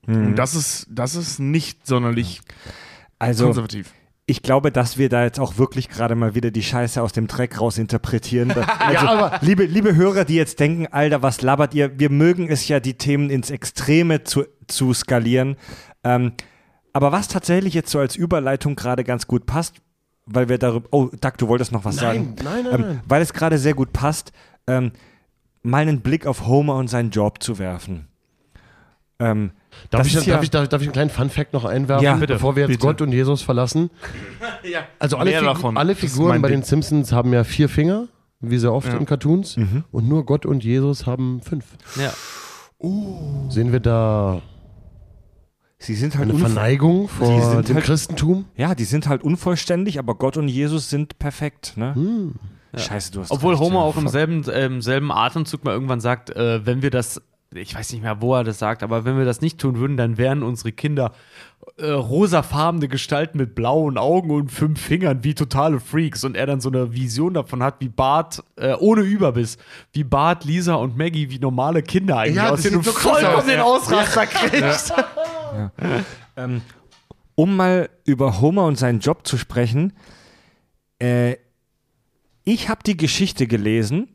Und 0.06 0.34
das 0.36 0.54
ist, 0.54 0.86
das 0.90 1.14
ist 1.14 1.38
nicht 1.38 1.86
sonderlich 1.86 2.40
Also, 3.18 3.46
konservativ. 3.46 3.92
ich 4.26 4.42
glaube, 4.42 4.72
dass 4.72 4.98
wir 4.98 5.08
da 5.08 5.22
jetzt 5.24 5.38
auch 5.38 5.58
wirklich 5.58 5.88
gerade 5.88 6.14
mal 6.16 6.34
wieder 6.34 6.50
die 6.50 6.62
Scheiße 6.62 7.00
aus 7.02 7.12
dem 7.12 7.26
Dreck 7.28 7.60
raus 7.60 7.78
interpretieren. 7.78 8.52
Also, 8.78 9.30
liebe, 9.46 9.64
liebe 9.64 9.94
Hörer, 9.94 10.24
die 10.24 10.34
jetzt 10.34 10.58
denken, 10.60 10.86
Alter, 10.88 11.22
was 11.22 11.42
labert 11.42 11.74
ihr? 11.74 11.98
Wir 11.98 12.10
mögen 12.10 12.48
es 12.48 12.66
ja, 12.68 12.80
die 12.80 12.94
Themen 12.94 13.30
ins 13.30 13.50
Extreme 13.50 14.24
zu, 14.24 14.44
zu 14.66 14.92
skalieren. 14.94 15.56
Ähm, 16.02 16.32
aber 16.92 17.12
was 17.12 17.28
tatsächlich 17.28 17.74
jetzt 17.74 17.90
so 17.90 18.00
als 18.00 18.16
Überleitung 18.16 18.74
gerade 18.74 19.04
ganz 19.04 19.28
gut 19.28 19.46
passt, 19.46 19.80
weil 20.32 20.48
wir 20.48 20.58
darüber. 20.58 20.86
Oh, 20.90 21.08
Doug, 21.20 21.32
du 21.38 21.48
wolltest 21.48 21.72
noch 21.72 21.84
was 21.84 21.96
sagen. 21.96 22.34
nein, 22.42 22.64
nein, 22.64 22.74
Ähm, 22.74 22.80
nein. 22.80 23.00
weil 23.06 23.22
es 23.22 23.32
gerade 23.32 23.58
sehr 23.58 23.74
gut 23.74 23.92
passt, 23.92 24.32
ähm, 24.66 24.92
mal 25.62 25.82
einen 25.82 26.00
Blick 26.00 26.26
auf 26.26 26.46
Homer 26.46 26.76
und 26.76 26.88
seinen 26.88 27.10
Job 27.10 27.42
zu 27.42 27.58
werfen. 27.58 28.06
Ähm, 29.18 29.50
Darf 29.90 30.06
ich, 30.06 30.14
darf, 30.14 30.26
ja- 30.26 30.42
ich, 30.42 30.50
darf, 30.50 30.68
darf 30.68 30.80
ich 30.80 30.88
einen 30.88 30.92
kleinen 30.94 31.10
Fun-Fact 31.10 31.52
noch 31.52 31.64
einwerfen, 31.64 32.04
Ja, 32.04 32.14
bitte, 32.14 32.32
bevor 32.34 32.56
wir 32.56 32.62
jetzt 32.62 32.70
bitte. 32.70 32.86
Gott 32.86 33.00
und 33.02 33.12
Jesus 33.12 33.42
verlassen? 33.42 33.90
Also 34.98 35.16
alle, 35.16 35.32
davon. 35.32 35.76
alle 35.78 35.94
Figuren 35.94 36.42
bei 36.42 36.48
Ding. 36.48 36.60
den 36.60 36.64
Simpsons 36.64 37.12
haben 37.12 37.32
ja 37.32 37.44
vier 37.44 37.68
Finger, 37.68 38.08
wie 38.40 38.58
sehr 38.58 38.72
oft 38.72 38.88
Ja. 38.88 38.96
in 38.96 39.06
Cartoons. 39.06 39.56
Mhm. 39.56 39.84
Und 39.90 40.08
nur 40.08 40.24
Gott 40.26 40.44
und 40.46 40.64
Jesus 40.64 41.06
haben 41.06 41.40
fünf. 41.42 41.64
Ja. 41.96 42.10
Sehen 43.50 43.72
wir 43.72 43.80
da 43.80 44.42
sie 45.80 45.94
sind 45.96 46.16
halt 46.16 46.30
eine 46.30 46.38
Verneigung 46.38 47.08
vor 47.08 47.26
sind 47.50 47.68
dem 47.68 47.76
halt- 47.76 47.84
Christentum? 47.84 48.44
Ja, 48.56 48.74
die 48.76 48.84
sind 48.84 49.08
halt 49.08 49.22
unvollständig, 49.24 49.98
aber 49.98 50.14
Gott 50.14 50.36
und 50.36 50.46
Jesus 50.48 50.88
sind 50.90 51.18
perfekt, 51.18 51.72
ne? 51.76 51.94
Hm. 51.96 52.34
Scheiße, 52.76 53.10
du 53.10 53.20
hast 53.22 53.32
Obwohl 53.32 53.54
recht, 53.54 53.62
Homer 53.64 53.80
ja. 53.80 53.84
auch 53.84 53.96
im 53.96 54.06
selben, 54.06 54.44
äh, 54.48 54.66
im 54.66 54.80
selben 54.80 55.10
Atemzug 55.10 55.64
mal 55.64 55.72
irgendwann 55.72 56.00
sagt, 56.00 56.30
äh, 56.30 56.64
wenn 56.64 56.82
wir 56.82 56.90
das, 56.90 57.20
ich 57.52 57.74
weiß 57.74 57.92
nicht 57.92 58.02
mehr, 58.02 58.22
wo 58.22 58.36
er 58.36 58.44
das 58.44 58.60
sagt, 58.60 58.84
aber 58.84 59.04
wenn 59.04 59.18
wir 59.18 59.24
das 59.24 59.40
nicht 59.40 59.58
tun 59.58 59.78
würden, 59.80 59.96
dann 59.96 60.18
wären 60.18 60.44
unsere 60.44 60.70
Kinder 60.70 61.10
äh, 61.78 61.90
rosafarbene 61.90 62.86
Gestalten 62.86 63.38
mit 63.38 63.56
blauen 63.56 63.98
Augen 63.98 64.30
und 64.30 64.52
fünf 64.52 64.80
Fingern 64.80 65.24
wie 65.24 65.34
totale 65.34 65.80
Freaks 65.80 66.22
und 66.22 66.36
er 66.36 66.46
dann 66.46 66.60
so 66.60 66.68
eine 66.68 66.92
Vision 66.92 67.34
davon 67.34 67.60
hat, 67.62 67.76
wie 67.80 67.88
Bart, 67.88 68.44
äh, 68.56 68.74
ohne 68.74 69.02
Überbiss, 69.02 69.58
wie 69.92 70.04
Bart, 70.04 70.44
Lisa 70.44 70.74
und 70.74 70.96
Maggie 70.96 71.28
wie 71.30 71.40
normale 71.40 71.82
Kinder 71.82 72.18
eigentlich 72.18 72.36
Ja, 72.36 72.50
aussehen 72.50 72.76
und 72.76 72.84
so 72.84 72.92
vollkommen 72.92 73.34
aus, 73.34 73.44
den 73.46 73.56
ja. 73.56 73.64
Ausraster 73.64 74.26
kriegt. 74.26 74.62
Ähm, 76.36 76.62
um 77.34 77.56
mal 77.56 77.88
über 78.04 78.40
Homer 78.40 78.66
und 78.66 78.76
seinen 78.76 79.00
Job 79.00 79.26
zu 79.26 79.38
sprechen, 79.38 79.92
äh, 80.98 81.36
ich 82.44 82.68
habe 82.68 82.82
die 82.84 82.96
Geschichte 82.96 83.46
gelesen, 83.46 84.08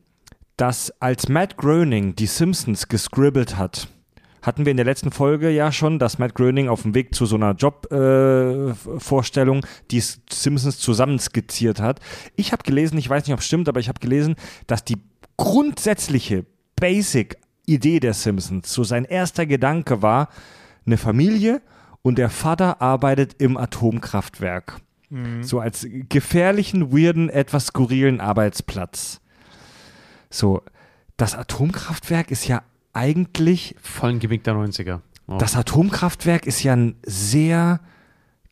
dass 0.56 0.92
als 1.00 1.28
Matt 1.28 1.56
Groening 1.56 2.16
die 2.16 2.26
Simpsons 2.26 2.88
gescribbelt 2.88 3.56
hat, 3.56 3.88
hatten 4.42 4.64
wir 4.64 4.70
in 4.70 4.76
der 4.76 4.86
letzten 4.86 5.10
Folge 5.10 5.50
ja 5.50 5.72
schon, 5.72 5.98
dass 5.98 6.18
Matt 6.18 6.34
Groening 6.34 6.68
auf 6.68 6.82
dem 6.82 6.94
Weg 6.94 7.14
zu 7.14 7.26
so 7.26 7.34
einer 7.34 7.52
Jobvorstellung 7.52 9.64
äh, 9.64 9.68
die 9.90 10.00
Simpsons 10.00 10.78
zusammen 10.78 11.18
skizziert 11.18 11.80
hat. 11.80 11.98
Ich 12.36 12.52
habe 12.52 12.62
gelesen, 12.62 12.96
ich 12.96 13.10
weiß 13.10 13.26
nicht, 13.26 13.34
ob 13.34 13.40
es 13.40 13.46
stimmt, 13.46 13.68
aber 13.68 13.80
ich 13.80 13.88
habe 13.88 13.98
gelesen, 13.98 14.36
dass 14.68 14.84
die 14.84 14.98
grundsätzliche 15.36 16.46
Basic-Idee 16.76 17.98
der 17.98 18.14
Simpsons, 18.14 18.72
so 18.72 18.84
sein 18.84 19.04
erster 19.04 19.46
Gedanke 19.46 20.00
war, 20.00 20.28
eine 20.86 20.96
Familie 20.96 21.60
und 22.02 22.18
der 22.18 22.30
Vater 22.30 22.80
arbeitet 22.80 23.34
im 23.38 23.56
Atomkraftwerk. 23.56 24.80
So 25.42 25.60
als 25.60 25.86
gefährlichen, 25.90 26.92
weirden, 26.92 27.28
etwas 27.28 27.66
skurrilen 27.66 28.20
Arbeitsplatz. 28.20 29.20
So, 30.30 30.62
das 31.16 31.36
Atomkraftwerk 31.36 32.30
ist 32.30 32.48
ja 32.48 32.62
eigentlich 32.92 33.76
Voll 33.80 34.10
ein 34.10 34.18
Gimmick 34.18 34.42
der 34.44 34.54
90er. 34.54 35.00
Oh. 35.28 35.38
das 35.38 35.56
Atomkraftwerk 35.56 36.46
ist 36.46 36.62
ja 36.62 36.74
ein 36.74 36.94
sehr 37.04 37.80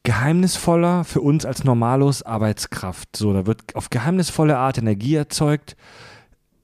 geheimnisvoller 0.03 1.05
für 1.05 1.21
uns 1.21 1.45
als 1.47 1.65
Normalos 1.65 2.23
Arbeitskraft. 2.23 3.17
So, 3.17 3.33
da 3.33 3.47
wird 3.47 3.75
auf 3.75 3.91
geheimnisvolle 3.91 4.59
Art 4.59 4.79
Energie 4.79 5.15
erzeugt. 5.15 5.77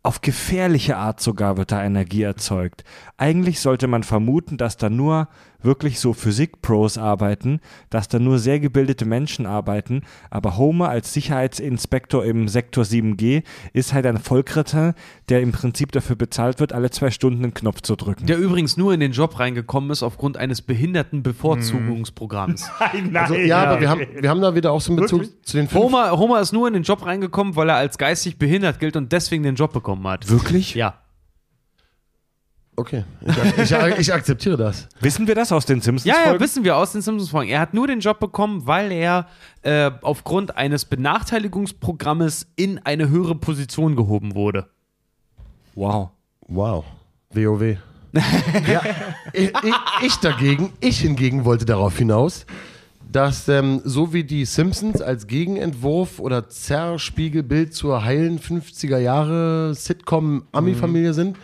Auf 0.02 0.20
gefährliche 0.20 0.96
Art 0.96 1.20
sogar 1.20 1.56
wird 1.56 1.72
da 1.72 1.82
Energie 1.84 2.22
erzeugt. 2.22 2.84
Eigentlich 3.16 3.60
sollte 3.60 3.86
man 3.86 4.02
vermuten, 4.02 4.56
dass 4.56 4.76
da 4.76 4.88
nur 4.88 5.28
wirklich 5.62 6.00
so 6.00 6.12
Physik-Pros 6.12 6.98
arbeiten, 6.98 7.60
dass 7.90 8.08
da 8.08 8.18
nur 8.18 8.38
sehr 8.38 8.60
gebildete 8.60 9.04
Menschen 9.04 9.46
arbeiten, 9.46 10.02
aber 10.30 10.56
Homer 10.56 10.88
als 10.88 11.12
Sicherheitsinspektor 11.12 12.24
im 12.24 12.48
Sektor 12.48 12.84
7G 12.84 13.42
ist 13.72 13.92
halt 13.92 14.06
ein 14.06 14.18
Vollkritter, 14.18 14.94
der 15.28 15.40
im 15.40 15.52
Prinzip 15.52 15.92
dafür 15.92 16.16
bezahlt 16.16 16.60
wird, 16.60 16.72
alle 16.72 16.90
zwei 16.90 17.10
Stunden 17.10 17.42
einen 17.42 17.54
Knopf 17.54 17.82
zu 17.82 17.96
drücken. 17.96 18.26
Der 18.26 18.38
übrigens 18.38 18.76
nur 18.76 18.94
in 18.94 19.00
den 19.00 19.12
Job 19.12 19.38
reingekommen 19.38 19.90
ist 19.90 20.02
aufgrund 20.02 20.36
eines 20.36 20.62
Behindertenbevorzugungsprogramms. 20.62 22.70
Also, 23.14 23.34
ja, 23.34 23.64
aber 23.64 23.80
wir 23.80 23.90
haben, 23.90 24.00
wir 24.20 24.30
haben 24.30 24.40
da 24.40 24.54
wieder 24.54 24.72
auch 24.72 24.80
so 24.80 24.92
einen 24.92 25.02
Bezug 25.02 25.24
zu 25.44 25.56
den. 25.56 25.72
Homer, 25.72 26.12
Homer 26.12 26.40
ist 26.40 26.52
nur 26.52 26.68
in 26.68 26.74
den 26.74 26.82
Job 26.82 27.04
reingekommen, 27.04 27.56
weil 27.56 27.68
er 27.68 27.76
als 27.76 27.98
geistig 27.98 28.38
behindert 28.38 28.80
gilt 28.80 28.96
und 28.96 29.12
deswegen 29.12 29.42
den 29.42 29.54
Job 29.54 29.72
bekommen 29.72 30.06
hat. 30.06 30.28
Wirklich? 30.28 30.74
Ja. 30.74 30.99
Okay, 32.76 33.04
ich, 33.20 33.36
ak- 33.36 33.58
ich, 33.58 33.74
ak- 33.76 33.98
ich 33.98 34.12
akzeptiere 34.14 34.56
das. 34.56 34.88
Wissen 35.00 35.26
wir 35.26 35.34
das 35.34 35.52
aus 35.52 35.66
den 35.66 35.78
Ja, 35.78 35.82
Simpsons-Folgen? 35.84 36.32
ja, 36.34 36.40
wissen 36.40 36.64
wir 36.64 36.76
aus 36.76 36.92
den 36.92 37.02
Simpsons-Folgen. 37.02 37.50
Er 37.50 37.60
hat 37.60 37.74
nur 37.74 37.86
den 37.86 38.00
Job 38.00 38.18
bekommen, 38.20 38.66
weil 38.66 38.90
er 38.92 39.26
äh, 39.62 39.90
aufgrund 40.00 40.56
eines 40.56 40.86
Benachteiligungsprogrammes 40.86 42.46
in 42.56 42.78
eine 42.84 43.10
höhere 43.10 43.34
Position 43.34 43.96
gehoben 43.96 44.34
wurde. 44.34 44.68
wow. 45.74 46.10
Wow. 46.48 46.84
WoW. 47.34 47.76
ja, 48.12 48.82
ich, 49.32 49.52
ich, 49.62 49.74
ich 50.02 50.16
dagegen, 50.16 50.72
ich 50.80 50.98
hingegen 51.00 51.44
wollte 51.44 51.64
darauf 51.64 51.96
hinaus, 51.96 52.44
dass 53.12 53.46
ähm, 53.48 53.80
so 53.84 54.12
wie 54.12 54.24
die 54.24 54.44
Simpsons 54.46 55.00
als 55.00 55.26
Gegenentwurf 55.28 56.18
oder 56.18 56.48
Zerspiegelbild 56.48 57.72
zur 57.74 58.02
heilen 58.04 58.40
50er 58.40 58.98
Jahre 58.98 59.74
Sitcom-Ami-Familie 59.76 61.12
sind, 61.14 61.36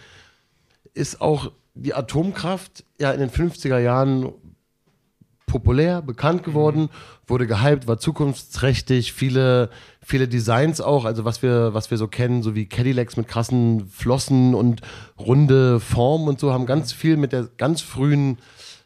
ist 0.96 1.20
auch 1.20 1.52
die 1.74 1.94
Atomkraft 1.94 2.84
ja 2.98 3.12
in 3.12 3.20
den 3.20 3.30
50er 3.30 3.78
Jahren 3.78 4.32
populär, 5.46 6.02
bekannt 6.02 6.42
geworden, 6.42 6.88
wurde 7.26 7.46
gehypt, 7.46 7.86
war 7.86 7.98
zukunftsträchtig, 7.98 9.12
viele, 9.12 9.70
viele 10.00 10.26
Designs 10.26 10.80
auch, 10.80 11.04
also 11.04 11.24
was 11.24 11.40
wir, 11.42 11.72
was 11.72 11.90
wir 11.90 11.98
so 11.98 12.08
kennen, 12.08 12.42
so 12.42 12.54
wie 12.56 12.66
Cadillacs 12.66 13.16
mit 13.16 13.28
krassen 13.28 13.86
Flossen 13.88 14.54
und 14.54 14.80
runde 15.18 15.78
Formen 15.78 16.28
und 16.28 16.40
so, 16.40 16.52
haben 16.52 16.66
ganz 16.66 16.92
viel 16.92 17.16
mit 17.16 17.32
der 17.32 17.48
ganz 17.58 17.80
frühen 17.80 18.38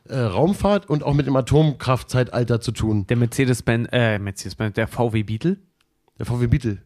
äh, 0.09 0.19
Raumfahrt 0.19 0.91
und 0.91 1.03
auch 1.03 1.15
mit 1.15 1.27
dem 1.27 1.37
Atomkraftzeitalter 1.37 2.61
zu 2.61 2.73
tun. 2.73 3.07
Der 3.07 3.17
Mercedes-Benz, 3.17 3.89
äh, 3.93 4.19
Mercedes-Benz, 4.19 4.75
der 4.75 4.87
VW 4.87 5.23
Beetle, 5.23 5.57
Der 6.19 6.27
VW 6.27 6.47
Beetle. 6.47 6.79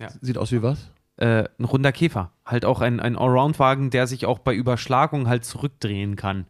Ja. 0.00 0.08
Sieht 0.22 0.38
aus 0.38 0.52
wie 0.52 0.62
was? 0.62 0.88
äh, 1.18 1.44
ein 1.58 1.64
runder 1.64 1.92
Käfer. 1.92 2.30
Halt 2.50 2.64
auch 2.64 2.80
ein, 2.80 2.98
ein 2.98 3.14
Allround-Wagen, 3.16 3.90
der 3.90 4.06
sich 4.06 4.24
auch 4.24 4.38
bei 4.38 4.54
Überschlagung 4.54 5.28
halt 5.28 5.44
zurückdrehen 5.44 6.16
kann. 6.16 6.46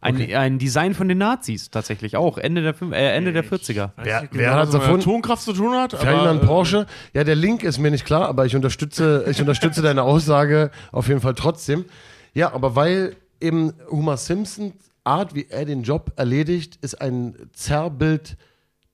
Ein, 0.00 0.16
Okay. 0.16 0.34
ein 0.36 0.58
Design 0.58 0.92
von 0.92 1.08
den 1.08 1.18
Nazis 1.18 1.70
tatsächlich 1.70 2.16
auch, 2.16 2.36
Ende 2.36 2.62
der, 2.62 2.74
fünf- 2.74 2.92
äh, 2.94 3.12
Ende 3.16 3.32
der 3.32 3.44
40er. 3.44 3.90
Wer- 3.96 4.22
nicht 4.22 4.34
wer 4.34 4.54
hat's 4.54 4.68
was 4.68 4.74
mit 4.74 4.82
erfunden? 4.82 5.02
Atomkraft 5.08 5.42
zu 5.42 5.52
tun 5.52 5.74
hat. 5.76 5.92
Ferdinand 5.92 6.38
aber, 6.40 6.42
äh, 6.42 6.46
Porsche. 6.46 6.86
Ja, 7.14 7.22
der 7.24 7.36
Link 7.36 7.62
ist 7.62 7.78
mir 7.78 7.90
nicht 7.90 8.04
klar, 8.04 8.28
aber 8.28 8.44
ich 8.44 8.54
unterstütze, 8.56 9.24
ich 9.30 9.40
unterstütze 9.40 9.82
deine 9.82 10.02
Aussage 10.02 10.70
auf 10.92 11.08
jeden 11.08 11.20
Fall 11.20 11.34
trotzdem. 11.34 11.84
Ja, 12.34 12.52
aber 12.52 12.74
weil 12.76 13.16
eben 13.40 13.72
Homer 13.90 14.16
Simpsons 14.16 14.74
Art, 15.04 15.34
wie 15.36 15.46
er 15.48 15.64
den 15.64 15.84
Job 15.84 16.12
erledigt, 16.16 16.78
ist 16.82 17.00
ein 17.00 17.36
Zerrbild 17.52 18.36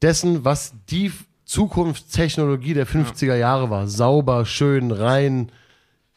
dessen, 0.02 0.44
was 0.44 0.74
die 0.90 1.10
Zukunftstechnologie 1.46 2.74
der 2.74 2.86
50er 2.86 3.34
Jahre 3.34 3.70
war. 3.70 3.88
Sauber, 3.88 4.44
schön, 4.46 4.90
rein, 4.90 5.50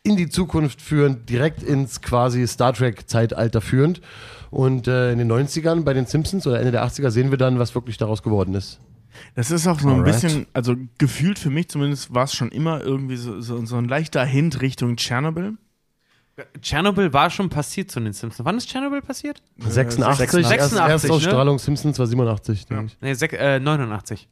in 0.05 0.15
die 0.15 0.29
Zukunft 0.29 0.81
führend, 0.81 1.29
direkt 1.29 1.63
ins 1.63 2.01
quasi 2.01 2.45
Star 2.47 2.73
Trek-Zeitalter 2.73 3.59
führend. 3.61 4.01
Und 4.51 4.87
äh, 4.87 5.11
in 5.11 5.17
den 5.17 5.29
90ern 5.31 5.83
bei 5.83 5.93
den 5.93 6.05
Simpsons 6.05 6.47
oder 6.47 6.59
Ende 6.59 6.71
der 6.71 6.85
80er 6.85 7.09
sehen 7.09 7.31
wir 7.31 7.37
dann, 7.37 7.59
was 7.59 7.75
wirklich 7.75 7.97
daraus 7.97 8.23
geworden 8.23 8.53
ist. 8.55 8.79
Das 9.33 9.49
ist 9.51 9.65
auch 9.67 9.79
so 9.79 9.89
ein 9.89 9.99
Alright. 9.99 10.21
bisschen, 10.21 10.45
also 10.53 10.75
gefühlt 10.97 11.39
für 11.39 11.49
mich 11.49 11.69
zumindest 11.69 12.13
war 12.13 12.25
es 12.25 12.33
schon 12.33 12.49
immer 12.49 12.81
irgendwie 12.81 13.17
so, 13.17 13.41
so, 13.41 13.65
so 13.65 13.77
ein 13.77 13.85
leichter 13.85 14.23
Hint 14.23 14.61
Richtung 14.61 14.95
Tschernobyl. 14.97 15.57
Tschernobyl 16.61 17.13
war 17.13 17.29
schon 17.29 17.49
passiert 17.49 17.89
zu 17.91 17.99
den 18.01 18.11
Simpsons. 18.13 18.45
Wann 18.45 18.57
ist 18.57 18.67
Tschernobyl 18.69 19.01
passiert? 19.01 19.41
86, 19.57 20.29
86, 20.29 20.57
erst, 20.57 20.73
ne? 20.73 20.79
Erstausstrahlung 20.81 21.59
Simpsons 21.59 21.97
war 21.97 22.07
87, 22.07 22.65
denke 22.65 22.85
ich. 22.87 22.97
Nee, 23.01 23.13
sek- 23.13 23.33
äh, 23.33 23.59
89. 23.59 24.27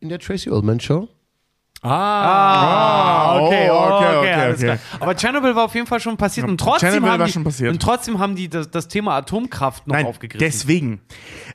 In 0.00 0.08
der 0.08 0.18
Tracy 0.18 0.50
Ullman 0.50 0.80
Show. 0.80 1.08
Ah, 1.82 3.38
okay, 3.40 3.70
okay, 3.70 4.16
okay, 4.18 4.32
alles 4.32 4.56
okay. 4.56 4.64
klar. 4.64 4.78
Aber 5.00 5.14
Tschernobyl 5.14 5.54
war 5.54 5.64
auf 5.66 5.74
jeden 5.74 5.86
Fall 5.86 6.00
schon 6.00 6.16
passiert 6.16 6.48
und 6.48 6.58
trotzdem 6.58 6.88
Tschernobyl 6.88 7.10
haben 7.10 7.18
war 7.20 7.26
die, 7.26 7.32
schon 7.32 7.44
passiert. 7.44 7.70
und 7.72 7.82
trotzdem 7.82 8.18
haben 8.18 8.34
die 8.34 8.48
das, 8.48 8.70
das 8.70 8.88
Thema 8.88 9.16
Atomkraft 9.16 9.86
noch 9.86 9.94
Nein, 9.94 10.06
aufgegriffen. 10.06 10.44
deswegen. 10.44 11.00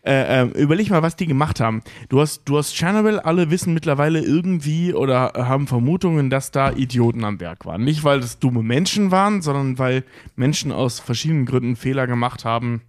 Äh, 0.04 0.44
äh, 0.44 0.48
überleg 0.62 0.90
mal, 0.90 1.02
was 1.02 1.16
die 1.16 1.26
gemacht 1.26 1.60
haben. 1.60 1.82
Du 2.10 2.22
hast, 2.22 2.44
du 2.46 2.58
hast 2.58 2.74
Tschernobyl, 2.74 3.20
alle 3.20 3.50
wissen 3.50 3.74
mittlerweile 3.74 4.20
irgendwie 4.20 4.94
oder 4.94 5.34
haben 5.36 5.68
Vermutungen, 5.68 6.30
dass 6.30 6.52
da 6.52 6.72
Idioten 6.72 7.24
am 7.24 7.40
Werk 7.40 7.66
waren. 7.66 7.84
Nicht, 7.84 8.04
weil 8.04 8.20
das 8.20 8.40
dumme 8.40 8.64
Menschen 8.64 9.12
waren, 9.12 9.42
sondern 9.42 9.80
weil 9.80 10.04
Menschen 10.36 10.72
aus 10.72 11.00
verschiedenen 11.00 11.46
Gründen 11.46 11.76
Fehler 11.76 12.08
gemacht 12.08 12.46
haben. 12.46 12.82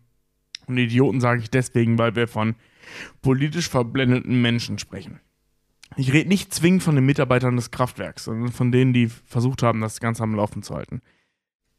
Und 0.66 0.78
Idioten 0.78 1.20
sage 1.20 1.41
ich 1.41 1.51
deswegen, 1.51 1.99
weil 1.99 2.14
wir 2.14 2.28
von 2.28 2.55
politisch 3.20 3.68
verblendeten 3.68 4.41
Menschen 4.41 4.78
sprechen. 4.78 5.20
Ich 5.97 6.12
rede 6.12 6.28
nicht 6.28 6.53
zwingend 6.55 6.82
von 6.82 6.95
den 6.95 7.05
Mitarbeitern 7.07 7.57
des 7.57 7.70
Kraftwerks, 7.70 8.24
sondern 8.24 8.53
von 8.53 8.72
denen, 8.72 8.93
die 8.93 9.09
versucht 9.09 9.62
haben, 9.62 9.80
das 9.80 10.01
Ganze 10.01 10.22
am 10.22 10.34
Laufen 10.34 10.62
zu 10.62 10.74
halten. 10.74 11.01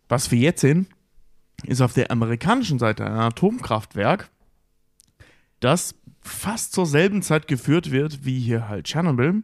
Was 0.09 0.31
wir 0.31 0.39
jetzt 0.39 0.61
sehen, 0.61 0.87
ist 1.65 1.81
auf 1.81 1.93
der 1.93 2.11
amerikanischen 2.11 2.79
Seite 2.79 3.05
ein 3.05 3.13
Atomkraftwerk, 3.13 4.29
das 5.59 5.95
fast 6.21 6.73
zur 6.73 6.85
selben 6.85 7.21
Zeit 7.21 7.47
geführt 7.47 7.91
wird 7.91 8.25
wie 8.25 8.39
hier 8.39 8.67
halt 8.69 8.85
Tschernobyl. 8.85 9.43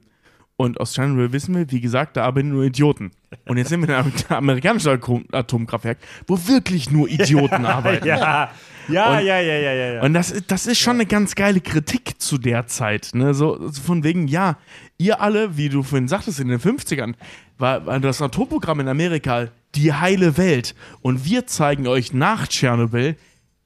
Und 0.57 0.79
aus 0.81 0.93
Tschernobyl 0.93 1.31
wissen 1.31 1.55
wir, 1.55 1.71
wie 1.71 1.79
gesagt, 1.79 2.17
da 2.17 2.25
arbeiten 2.25 2.49
nur 2.49 2.65
Idioten. 2.65 3.11
Und 3.45 3.57
jetzt 3.57 3.69
sind 3.69 3.79
wir 3.79 3.87
in 3.87 3.95
einem 3.95 4.11
amerikanischen 4.29 4.89
Atom- 4.89 5.25
Atomkraftwerk, 5.31 5.97
wo 6.27 6.37
wirklich 6.47 6.91
nur 6.91 7.07
Idioten 7.07 7.65
arbeiten. 7.65 8.05
Ja, 8.05 8.51
ja, 8.91 9.17
Und- 9.19 9.25
ja, 9.25 9.39
ja, 9.39 9.53
ja, 9.55 9.71
ja, 9.73 9.93
ja. 9.95 10.01
Und 10.01 10.13
das, 10.13 10.31
ist- 10.31 10.51
das 10.51 10.67
ist 10.67 10.79
schon 10.79 10.95
eine 10.95 11.05
ganz 11.05 11.35
geile 11.35 11.61
Kritik 11.61 12.19
zu 12.21 12.37
der 12.37 12.67
Zeit. 12.67 13.11
Ne? 13.13 13.33
So, 13.33 13.69
so 13.69 13.81
von 13.81 14.03
wegen, 14.03 14.27
ja, 14.27 14.57
ihr 14.97 15.21
alle, 15.21 15.57
wie 15.57 15.69
du 15.69 15.83
vorhin 15.83 16.07
sagtest, 16.07 16.39
in 16.39 16.47
den 16.49 16.59
50ern, 16.59 17.15
war, 17.57 17.85
war 17.85 17.99
das 17.99 18.21
Atomprogramm 18.21 18.79
in 18.81 18.87
Amerika 18.87 19.47
die 19.75 19.93
heile 19.93 20.37
Welt. 20.37 20.75
Und 21.01 21.25
wir 21.25 21.45
zeigen 21.47 21.87
euch 21.87 22.13
nach 22.13 22.47
Tschernobyl, 22.47 23.15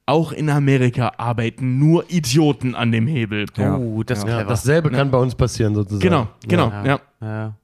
auch 0.06 0.32
in 0.32 0.50
Amerika 0.50 1.12
arbeiten 1.16 1.78
nur 1.78 2.04
Idioten 2.10 2.74
an 2.74 2.92
dem 2.92 3.06
Hebel. 3.06 3.46
Oh, 3.58 4.02
das 4.04 4.18
ist 4.18 4.24
Ja, 4.26 4.34
clever. 4.36 4.48
dasselbe 4.50 4.90
kann 4.90 5.10
bei 5.10 5.16
uns 5.18 5.34
passieren, 5.34 5.74
sozusagen. 5.74 6.00
Genau, 6.02 6.28
genau, 6.46 6.68
Ja. 6.68 6.84
ja. 6.84 7.00
ja. 7.22 7.54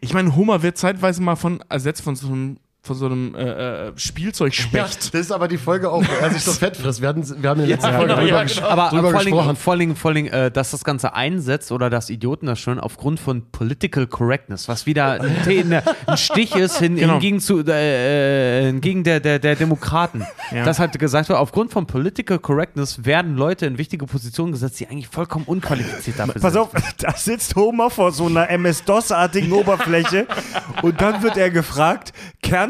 Ich 0.00 0.14
meine, 0.14 0.34
Homer 0.34 0.62
wird 0.62 0.78
zeitweise 0.78 1.20
mal 1.20 1.36
von 1.36 1.62
ersetzt 1.68 2.00
von 2.02 2.16
so 2.16 2.28
einem, 2.28 2.56
von 2.82 2.96
so 2.96 3.06
einem 3.06 3.34
äh, 3.34 3.42
äh, 3.42 3.86
Ja, 3.86 3.92
Spielzeugspecht. 3.96 5.12
das 5.12 5.20
ist 5.20 5.32
aber 5.32 5.48
die 5.48 5.58
Folge 5.58 5.90
auch, 5.90 6.02
wo 6.02 6.12
er 6.24 6.30
sich 6.30 6.42
so 6.42 6.52
fett 6.52 6.76
frisst. 6.78 7.02
Wir, 7.02 7.08
hatten, 7.08 7.42
wir 7.42 7.50
haben 7.50 7.60
in 7.60 7.68
der 7.68 7.76
letzten 7.76 7.90
Folge 7.92 8.06
genau, 8.14 8.20
drüber, 8.20 8.42
ja, 8.42 8.44
genau. 8.44 8.66
Aber 8.68 8.88
drüber 8.88 9.10
vor 9.10 9.18
allen, 9.18 9.26
Dingen, 9.26 9.36
gesprochen. 9.36 9.56
vor 9.56 9.72
allen 9.72 9.80
Dingen, 9.80 9.96
vor 9.96 10.08
allen 10.10 10.14
Dingen 10.16 10.28
äh, 10.32 10.50
dass 10.50 10.70
das 10.70 10.82
Ganze 10.84 11.12
einsetzt 11.14 11.72
oder 11.72 11.90
dass 11.90 12.08
Idioten 12.08 12.46
das 12.46 12.58
schon 12.58 12.80
aufgrund 12.80 13.20
von 13.20 13.50
Political 13.50 14.06
Correctness, 14.06 14.66
was 14.68 14.86
wieder 14.86 15.20
ein, 15.20 15.82
ein 16.06 16.16
Stich 16.16 16.54
ist 16.56 16.78
hin, 16.78 16.96
Genau. 16.96 17.14
hingegen, 17.14 17.40
zu, 17.40 17.62
äh, 17.66 18.62
äh, 18.62 18.66
hingegen 18.66 19.04
der, 19.04 19.20
der, 19.20 19.38
der 19.38 19.56
Demokraten. 19.56 20.26
Ja. 20.50 20.64
Das 20.64 20.78
hat 20.78 20.98
gesagt 20.98 21.28
wird, 21.28 21.38
aufgrund 21.38 21.70
von 21.72 21.86
Political 21.86 22.38
Correctness 22.38 23.04
werden 23.04 23.36
Leute 23.36 23.66
in 23.66 23.76
wichtige 23.78 24.06
Positionen 24.06 24.52
gesetzt, 24.52 24.80
die 24.80 24.88
eigentlich 24.88 25.08
vollkommen 25.08 25.44
unqualifiziert 25.44 26.18
dafür 26.18 26.40
Pass 26.40 26.52
sind. 26.54 26.62
auf, 26.62 26.70
da 26.98 27.12
sitzt 27.14 27.54
Homer 27.56 27.90
vor 27.90 28.12
so 28.12 28.26
einer 28.26 28.48
MS-DOS-artigen 28.48 29.52
Oberfläche 29.52 30.26
und 30.82 31.00
dann 31.00 31.22
wird 31.22 31.36
er 31.36 31.50
gefragt, 31.50 32.12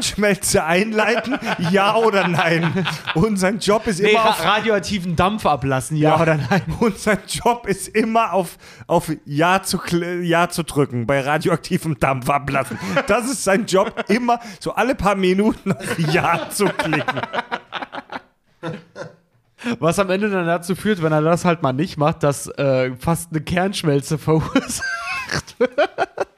Kernschmelze 0.01 0.65
einleiten, 0.65 1.39
ja 1.71 1.95
oder 1.95 2.27
nein? 2.27 2.87
Und 3.15 3.37
sein 3.39 3.59
Job 3.59 3.87
ist 3.87 4.01
Nee, 4.01 4.11
immer 4.13 4.21
ra 4.21 4.29
auf, 4.31 4.45
radioaktiven 4.45 5.15
Dampf 5.15 5.45
ablassen, 5.45 5.97
ja, 5.97 6.11
Ja. 6.17 6.21
oder 6.23 6.37
nein? 6.37 6.63
und 6.81 6.99
sein 6.99 7.19
Job 7.29 7.67
ist 7.67 7.89
immer 7.89 8.33
auf, 8.33 8.57
auf 8.87 9.11
ja, 9.27 9.63
zu, 9.63 9.79
ja 10.23 10.49
zu 10.49 10.65
drücken, 10.65 11.07
bei 11.07 11.21
radioaktivem 11.21 11.99
Dampf 11.99 12.31
ablassen. 12.31 12.79
Das 13.07 13.27
ist 13.27 13.45
sein 13.45 13.67
Job, 13.67 14.05
immer 14.09 14.41
so 14.59 14.73
alle 14.73 14.95
paar 14.95 15.15
Minuten 15.17 15.73
auf 15.73 15.99
Ja 15.99 16.49
zu 16.51 16.65
klicken. 16.67 17.21
Was 19.79 19.99
am 19.99 20.09
Ende 20.09 20.31
dann 20.31 20.47
dazu 20.47 20.75
führt, 20.75 21.03
wenn 21.03 21.13
er 21.13 21.21
das 21.21 21.45
halt 21.45 21.63
mal 21.63 21.73
nicht 21.75 21.99
macht, 21.99 22.23
dass 22.23 22.47
äh, 22.47 22.95
fast 22.97 23.31
eine 23.33 23.43
Kernschmelze 23.43 24.17
verursacht. 24.17 24.83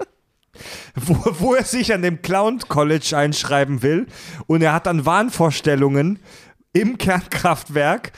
wo, 0.95 1.17
wo 1.39 1.55
er 1.55 1.65
sich 1.65 1.93
an 1.95 2.03
dem 2.03 2.23
Clown 2.23 2.59
College 2.69 3.17
einschreiben 3.17 3.83
will. 3.83 4.07
Und 4.47 4.63
er 4.63 4.73
hat 4.73 4.87
dann 4.87 5.05
Wahnvorstellungen 5.07 6.19
im 6.73 6.99
Kernkraftwerk. 6.99 8.13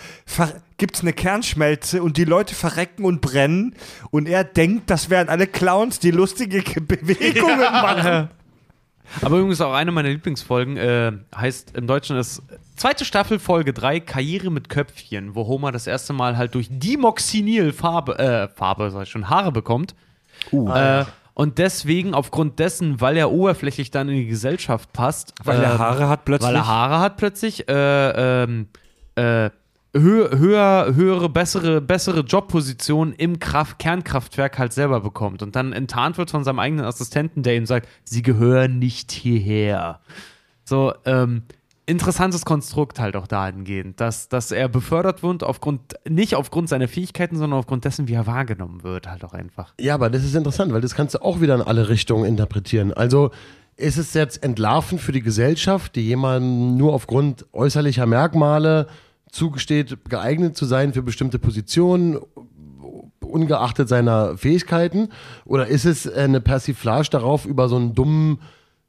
Gibt 0.76 0.96
es 0.96 1.02
eine 1.02 1.12
Kernschmelze 1.12 2.02
und 2.02 2.16
die 2.16 2.24
Leute 2.24 2.54
verrecken 2.54 3.04
und 3.04 3.20
brennen. 3.20 3.74
Und 4.10 4.28
er 4.28 4.42
denkt, 4.44 4.90
das 4.90 5.08
wären 5.10 5.28
alle 5.28 5.46
Clowns, 5.46 5.98
die 6.00 6.10
lustige 6.10 6.62
Ge- 6.62 6.80
Bewegungen 6.82 7.58
machen. 7.60 8.28
Aber 9.20 9.36
übrigens 9.36 9.60
auch 9.60 9.72
eine 9.74 9.92
meiner 9.92 10.08
Lieblingsfolgen 10.08 10.76
äh, 10.76 11.12
heißt 11.36 11.76
im 11.76 11.86
Deutschen 11.86 12.16
ist 12.16 12.42
zweite 12.74 13.04
Staffel 13.04 13.38
Folge 13.38 13.72
3 13.72 14.00
Karriere 14.00 14.50
mit 14.50 14.68
Köpfchen, 14.68 15.34
wo 15.36 15.46
Homer 15.46 15.70
das 15.70 15.86
erste 15.86 16.12
Mal 16.12 16.36
halt 16.36 16.54
durch 16.54 16.68
Dimoxinil 16.70 17.72
Farbe, 17.72 18.18
äh, 18.18 18.48
Farbe, 18.48 18.90
sag 18.90 19.02
ich 19.04 19.10
schon, 19.10 19.28
Haare 19.30 19.52
bekommt. 19.52 19.94
äh, 20.52 21.04
und 21.34 21.58
deswegen, 21.58 22.14
aufgrund 22.14 22.60
dessen, 22.60 23.00
weil 23.00 23.16
er 23.16 23.32
oberflächlich 23.32 23.90
dann 23.90 24.08
in 24.08 24.16
die 24.16 24.26
Gesellschaft 24.26 24.92
passt, 24.92 25.34
Weil 25.42 25.60
äh, 25.60 25.64
er 25.64 25.78
Haare 25.78 26.08
hat 26.08 26.24
plötzlich. 26.24 26.48
weil 26.48 26.56
er 26.56 26.66
Haare 26.66 27.00
hat 27.00 27.16
plötzlich, 27.16 27.68
äh, 27.68 28.42
ähm, 28.44 28.68
äh, 29.16 29.50
hö 29.96 30.38
höher, 30.38 30.94
höhere, 30.94 31.28
bessere, 31.28 31.80
bessere 31.80 32.20
Jobposition 32.20 33.12
im 33.12 33.38
Kraft 33.40 33.78
Kernkraftwerk 33.78 34.58
halt 34.58 34.72
selber 34.72 35.00
bekommt 35.00 35.42
und 35.42 35.56
dann 35.56 35.72
enttarnt 35.72 36.18
wird 36.18 36.30
von 36.30 36.44
seinem 36.44 36.58
eigenen 36.60 36.84
Assistenten, 36.84 37.42
der 37.42 37.56
ihm 37.56 37.66
sagt, 37.66 37.88
sie 38.04 38.22
gehören 38.22 38.78
nicht 38.78 39.12
hierher. 39.12 40.00
So, 40.64 40.94
ähm, 41.04 41.42
interessantes 41.86 42.44
Konstrukt 42.44 42.98
halt 42.98 43.16
auch 43.16 43.26
dahingehend, 43.26 44.00
dass, 44.00 44.28
dass 44.28 44.50
er 44.50 44.68
befördert 44.68 45.22
wird 45.22 45.42
aufgrund, 45.42 45.94
nicht 46.08 46.34
aufgrund 46.34 46.68
seiner 46.68 46.88
Fähigkeiten, 46.88 47.36
sondern 47.36 47.58
aufgrund 47.58 47.84
dessen, 47.84 48.08
wie 48.08 48.14
er 48.14 48.26
wahrgenommen 48.26 48.82
wird, 48.82 49.08
halt 49.08 49.24
auch 49.24 49.34
einfach. 49.34 49.74
Ja, 49.78 49.94
aber 49.94 50.10
das 50.10 50.24
ist 50.24 50.34
interessant, 50.34 50.72
weil 50.72 50.80
das 50.80 50.94
kannst 50.94 51.14
du 51.14 51.22
auch 51.22 51.40
wieder 51.40 51.54
in 51.54 51.62
alle 51.62 51.88
Richtungen 51.88 52.24
interpretieren. 52.24 52.92
Also 52.92 53.30
ist 53.76 53.98
es 53.98 54.14
jetzt 54.14 54.42
entlarvend 54.42 55.00
für 55.00 55.12
die 55.12 55.22
Gesellschaft, 55.22 55.96
die 55.96 56.06
jemandem 56.06 56.76
nur 56.76 56.92
aufgrund 56.94 57.46
äußerlicher 57.52 58.06
Merkmale 58.06 58.86
zugesteht, 59.30 60.08
geeignet 60.08 60.56
zu 60.56 60.64
sein 60.64 60.92
für 60.92 61.02
bestimmte 61.02 61.38
Positionen, 61.38 62.18
ungeachtet 63.20 63.88
seiner 63.88 64.38
Fähigkeiten? 64.38 65.08
Oder 65.44 65.66
ist 65.66 65.84
es 65.84 66.10
eine 66.10 66.40
Persiflage 66.40 67.10
darauf, 67.10 67.44
über 67.46 67.68
so 67.68 67.76
einen 67.76 67.94
dummen 67.94 68.38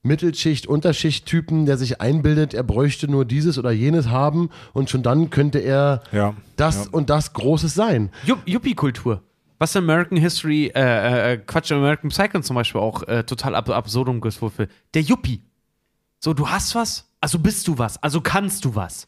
Mittelschicht, 0.06 0.68
Unterschicht-Typen, 0.68 1.66
der 1.66 1.78
sich 1.78 2.00
einbildet, 2.00 2.54
er 2.54 2.64
bräuchte 2.64 3.08
nur 3.10 3.26
dieses 3.26 3.58
oder 3.58 3.72
jenes 3.72 4.08
haben 4.10 4.50
und 4.74 4.90
schon 4.90 5.04
dann 5.04 5.30
könnte 5.30 5.60
er 5.60 6.02
Ja. 6.12 6.34
das 6.56 6.86
Ja. 6.86 6.92
und 6.92 7.10
das 7.10 7.34
Großes 7.34 7.74
sein. 7.74 8.12
Yuppie-Kultur. 8.46 9.22
Was 9.58 9.74
in 9.76 9.84
American 9.84 10.18
History, 10.18 10.72
äh, 10.76 11.34
äh, 11.34 11.38
Quatsch, 11.38 11.72
in 11.72 11.78
American 11.78 12.10
Psycho 12.10 12.40
zum 12.42 12.56
Beispiel 12.56 12.82
auch 12.82 13.04
äh, 13.08 13.24
total 13.24 13.56
ab 13.56 13.70
absurdum 13.70 14.22
geführt 14.22 14.58
wird. 14.58 14.72
Der 14.94 15.02
Yuppie. 15.02 15.42
So, 16.20 16.34
du 16.34 16.50
hast 16.50 16.76
was, 16.76 17.10
also 17.22 17.40
bist 17.40 17.68
du 17.68 17.78
was, 17.78 18.02
also 18.04 18.22
kannst 18.22 18.66
du 18.66 18.76
was. 18.76 19.08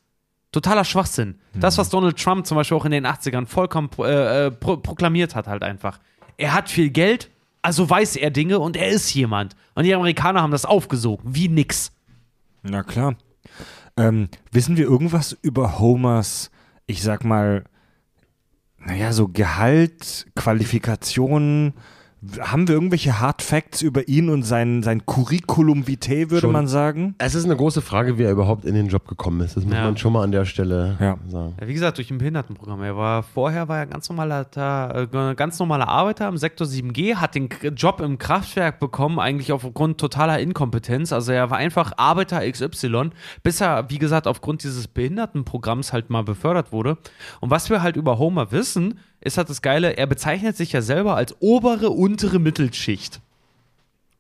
Totaler 0.54 0.86
Schwachsinn. 0.86 1.36
Das, 1.54 1.78
was 1.78 1.90
Donald 1.90 2.18
Trump 2.18 2.46
zum 2.46 2.56
Beispiel 2.56 2.78
auch 2.78 2.86
in 2.86 2.92
den 2.92 3.06
80ern 3.06 3.46
vollkommen 3.46 3.90
äh, 4.00 4.48
äh, 4.48 4.52
pro 4.52 4.78
proklamiert 4.78 5.36
hat, 5.36 5.48
halt 5.48 5.62
einfach. 5.64 6.00
Er 6.38 6.54
hat 6.54 6.70
viel 6.70 6.90
Geld, 6.90 7.30
also 7.62 7.90
weiß 7.90 8.16
er 8.16 8.32
Dinge 8.32 8.60
und 8.60 8.78
er 8.78 8.90
ist 8.90 9.14
jemand. 9.14 9.56
Und 9.76 9.84
die 9.84 9.94
Amerikaner 9.94 10.42
haben 10.42 10.52
das 10.52 10.66
aufgesogen, 10.66 11.36
wie 11.36 11.50
nix. 11.50 11.92
Na 12.64 12.84
klar. 12.84 13.16
Ähm, 13.98 14.30
wissen 14.52 14.78
wir 14.78 14.86
irgendwas 14.86 15.38
über 15.42 15.80
Homers, 15.80 16.52
ich 16.86 17.02
sag 17.02 17.24
mal, 17.24 17.64
naja, 18.78 19.12
so 19.12 19.28
Gehalt, 19.28 20.28
Qualifikationen? 20.36 21.74
Haben 22.40 22.68
wir 22.68 22.74
irgendwelche 22.74 23.20
Hard 23.20 23.44
Facts 23.44 23.84
über 23.84 24.08
ihn 24.08 24.30
und 24.32 24.42
sein, 24.42 24.82
sein 24.82 25.06
Curriculum 25.06 25.88
vitae, 25.88 26.32
würde 26.32 26.42
Schon. 26.42 26.52
man 26.52 26.68
sagen? 26.68 27.14
Es 27.20 27.36
ist 27.36 27.46
eine 27.46 27.56
große 27.56 27.84
Frage, 27.84 28.18
wie 28.18 28.24
er 28.24 28.32
überhaupt 28.32 28.66
in 28.66 28.74
den 28.74 28.88
Job 28.88 29.08
gekommen 29.08 29.40
ist. 29.42 29.56
Das 29.56 29.64
muss 29.66 29.76
Ja. 29.76 29.84
man 29.84 29.98
schon 29.98 30.14
mal 30.14 30.24
an 30.24 30.32
der 30.32 30.44
Stelle 30.46 30.98
Ja. 31.00 31.18
sagen. 31.28 31.54
Ja, 31.62 31.68
wie 31.68 31.74
gesagt, 31.76 32.00
durch 32.00 32.10
ein 32.10 32.18
Behindertenprogramm. 32.18 32.82
Er 32.82 32.98
war 32.98 33.22
vorher 33.22 33.68
war 33.68 33.78
er 33.78 33.86
ganz 33.86 34.10
normaler, 34.10 34.48
äh, 34.56 35.36
ganz 35.36 35.60
normaler 35.60 35.88
Arbeiter 35.90 36.28
im 36.28 36.38
Sektor 36.38 36.66
7G, 36.66 37.18
hat 37.18 37.36
den 37.36 37.50
Job 37.76 38.02
im 38.02 38.18
Kraftwerk 38.18 38.80
bekommen, 38.80 39.20
eigentlich 39.20 39.52
aufgrund 39.52 40.00
totaler 40.00 40.40
Inkompetenz. 40.40 41.14
Also 41.14 41.32
er 41.34 41.52
war 41.52 41.60
einfach 41.60 41.92
Arbeiter 41.98 42.42
XY, 42.52 43.12
bis 43.44 43.62
er, 43.62 43.92
wie 43.92 44.00
gesagt, 44.00 44.26
aufgrund 44.26 44.64
dieses 44.64 44.88
Behindertenprogramms 44.88 45.94
halt 45.94 46.10
mal 46.10 46.24
befördert 46.24 46.72
wurde. 46.72 46.98
Und 47.42 47.52
was 47.52 47.70
wir 47.70 47.84
halt 47.84 47.96
über 47.96 48.18
Homer 48.18 48.52
wissen, 48.52 48.98
ist 49.22 49.38
halt 49.38 49.50
das 49.50 49.62
Geile, 49.62 49.98
er 49.98 50.08
bezeichnet 50.08 50.58
sich 50.58 50.72
ja 50.72 50.82
selber 50.82 51.16
als 51.16 51.36
obere, 51.40 51.90
untere 51.90 52.40
Mittelschicht. 52.40 53.22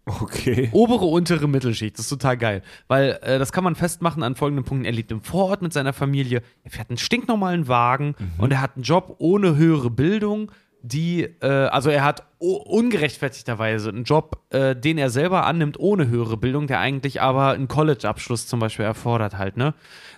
Okay. 0.07 0.69
Obere, 0.71 1.05
untere 1.05 1.49
Mittelschicht. 1.49 1.95
Das 1.97 2.05
ist 2.05 2.09
total 2.09 2.37
geil. 2.37 2.63
Weil 2.87 3.19
äh, 3.21 3.39
das 3.39 3.51
kann 3.51 3.65
man 3.65 3.75
festmachen 3.75 4.23
an 4.23 4.35
folgenden 4.35 4.63
Punkten. 4.63 4.85
Er 4.85 4.93
lebt 4.93 5.11
im 5.11 5.21
Vorort 5.21 5.61
mit 5.61 5.73
seiner 5.73 5.91
Familie. 5.91 6.41
Er 6.63 6.71
fährt 6.71 6.89
einen 6.89 6.97
stinknormalen 6.97 7.67
Wagen 7.67 8.15
und 8.37 8.53
er 8.53 8.61
hat 8.61 8.75
einen 8.75 8.83
Job 8.83 9.15
ohne 9.19 9.57
höhere 9.57 9.89
Bildung, 9.89 10.49
die, 10.81 11.23
äh, 11.41 11.47
also 11.47 11.89
er 11.89 12.03
hat 12.03 12.23
ungerechtfertigterweise 12.39 13.89
einen 13.89 14.03
Job, 14.03 14.43
äh, 14.51 14.75
den 14.75 14.97
er 14.97 15.09
selber 15.09 15.45
annimmt 15.45 15.79
ohne 15.79 16.07
höhere 16.07 16.37
Bildung, 16.37 16.67
der 16.67 16.79
eigentlich 16.79 17.21
aber 17.21 17.51
einen 17.51 17.67
College-Abschluss 17.67 18.47
zum 18.47 18.59
Beispiel 18.59 18.85
erfordert 18.85 19.37
halt, 19.37 19.57
ne? 19.57 19.73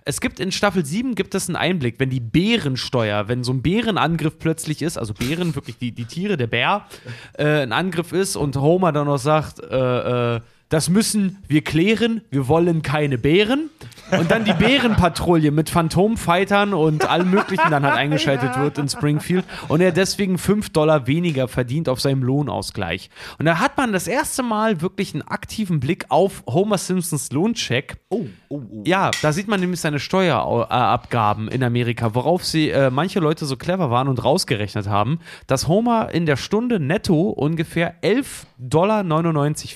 Es 0.06 0.22
gibt 0.22 0.40
in 0.40 0.52
Staffel 0.52 0.86
7 0.86 1.16
gibt 1.16 1.36
es 1.36 1.48
einen 1.50 1.56
Einblick, 1.56 2.00
wenn 2.00 2.10
die 2.10 2.20
Bärensteuer, 2.20 3.28
wenn 3.28 3.44
so 3.44 3.54
ein 3.54 3.62
Bärenangriff 3.62 4.40
plötzlich 4.40 4.82
ist, 4.82 4.98
also 4.98 5.14
Bären, 5.14 5.56
wirklich 5.56 5.78
die, 5.78 5.92
die 5.92 6.06
Tiere, 6.06 6.36
der 6.36 6.48
Bär, 6.48 6.86
äh, 7.34 7.62
ein 7.62 7.72
Angriff 7.72 8.12
ist 8.12 8.36
und 8.36 8.56
Homer 8.58 8.92
dann 8.92 9.08
noch 9.08 9.18
sagt, 9.18 9.60
äh, 9.60 10.36
äh, 10.36 10.42
das 10.70 10.90
müssen 10.90 11.40
wir 11.48 11.64
klären, 11.64 12.22
wir 12.30 12.48
wollen 12.48 12.82
keine 12.84 13.18
Bären. 13.18 13.70
Und 14.12 14.32
dann 14.32 14.44
die 14.44 14.54
Bärenpatrouille 14.54 15.52
mit 15.52 15.70
Phantomfightern 15.70 16.74
und 16.74 17.08
allem 17.08 17.30
Möglichen 17.30 17.70
dann 17.70 17.86
halt 17.86 17.96
eingeschaltet 17.96 18.58
wird 18.58 18.80
in 18.80 18.90
Springfield 18.90 19.46
und 19.68 19.82
er 19.82 19.92
deswegen 19.92 20.40
5 20.40 20.70
Dollar 20.70 21.06
weniger 21.06 21.48
verdient 21.48 21.90
auf 21.90 22.02
seinem 22.02 22.24
Lohnausgleich. 22.24 23.12
Und 23.38 23.46
da 23.46 23.60
hat 23.60 23.78
man 23.78 23.94
das 23.94 24.08
erste 24.08 24.42
Mal 24.42 24.82
wirklich 24.82 25.14
einen 25.14 25.22
aktiven 25.22 25.80
Blick 25.80 26.06
auf 26.10 26.44
Homer 26.48 26.80
Simpsons 26.80 27.32
Lohncheck. 27.32 27.98
Oh, 28.10 28.26
oh, 28.50 28.62
oh. 28.72 28.84
Ja, 28.86 29.12
da 29.22 29.32
sieht 29.32 29.48
man 29.48 29.60
nämlich 29.60 29.80
seine 29.80 30.00
Steuerabgaben 30.00 31.48
in 31.48 31.64
Amerika, 31.64 32.16
worauf 32.16 32.44
sie 32.44 32.70
äh, 32.70 32.90
manche 32.90 33.20
Leute 33.20 33.46
so 33.46 33.58
clever 33.58 33.92
waren 33.92 34.08
und 34.08 34.24
rausgerechnet 34.24 34.88
haben, 34.88 35.20
dass 35.46 35.68
Homer 35.68 36.10
in 36.12 36.26
der 36.26 36.38
Stunde 36.38 36.80
netto 36.80 37.30
ungefähr 37.30 38.02
11,99 38.02 38.44
Dollar 38.58 39.04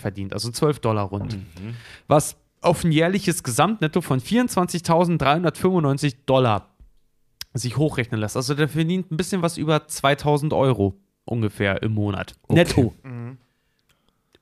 verdient, 0.02 0.34
also 0.34 0.50
12 0.50 0.80
Dollar 0.86 1.04
rund. 1.04 1.38
Was 2.08 2.38
auf 2.62 2.84
ein 2.84 2.92
jährliches 2.92 3.44
Gesamtnetto 3.44 4.02
von 4.02 4.20
24.395 4.20 6.16
Dollar 6.26 6.70
sich 7.54 7.78
hochrechnen 7.78 8.20
lässt. 8.20 8.36
Also 8.36 8.56
der 8.56 8.68
verdient 8.68 9.12
ein 9.12 9.18
bisschen 9.18 9.42
was 9.42 9.58
über 9.58 9.88
2000 9.88 10.54
Euro 10.54 10.96
ungefähr 11.26 11.84
im 11.84 11.94
Monat. 11.94 12.36
Netto. 12.50 12.94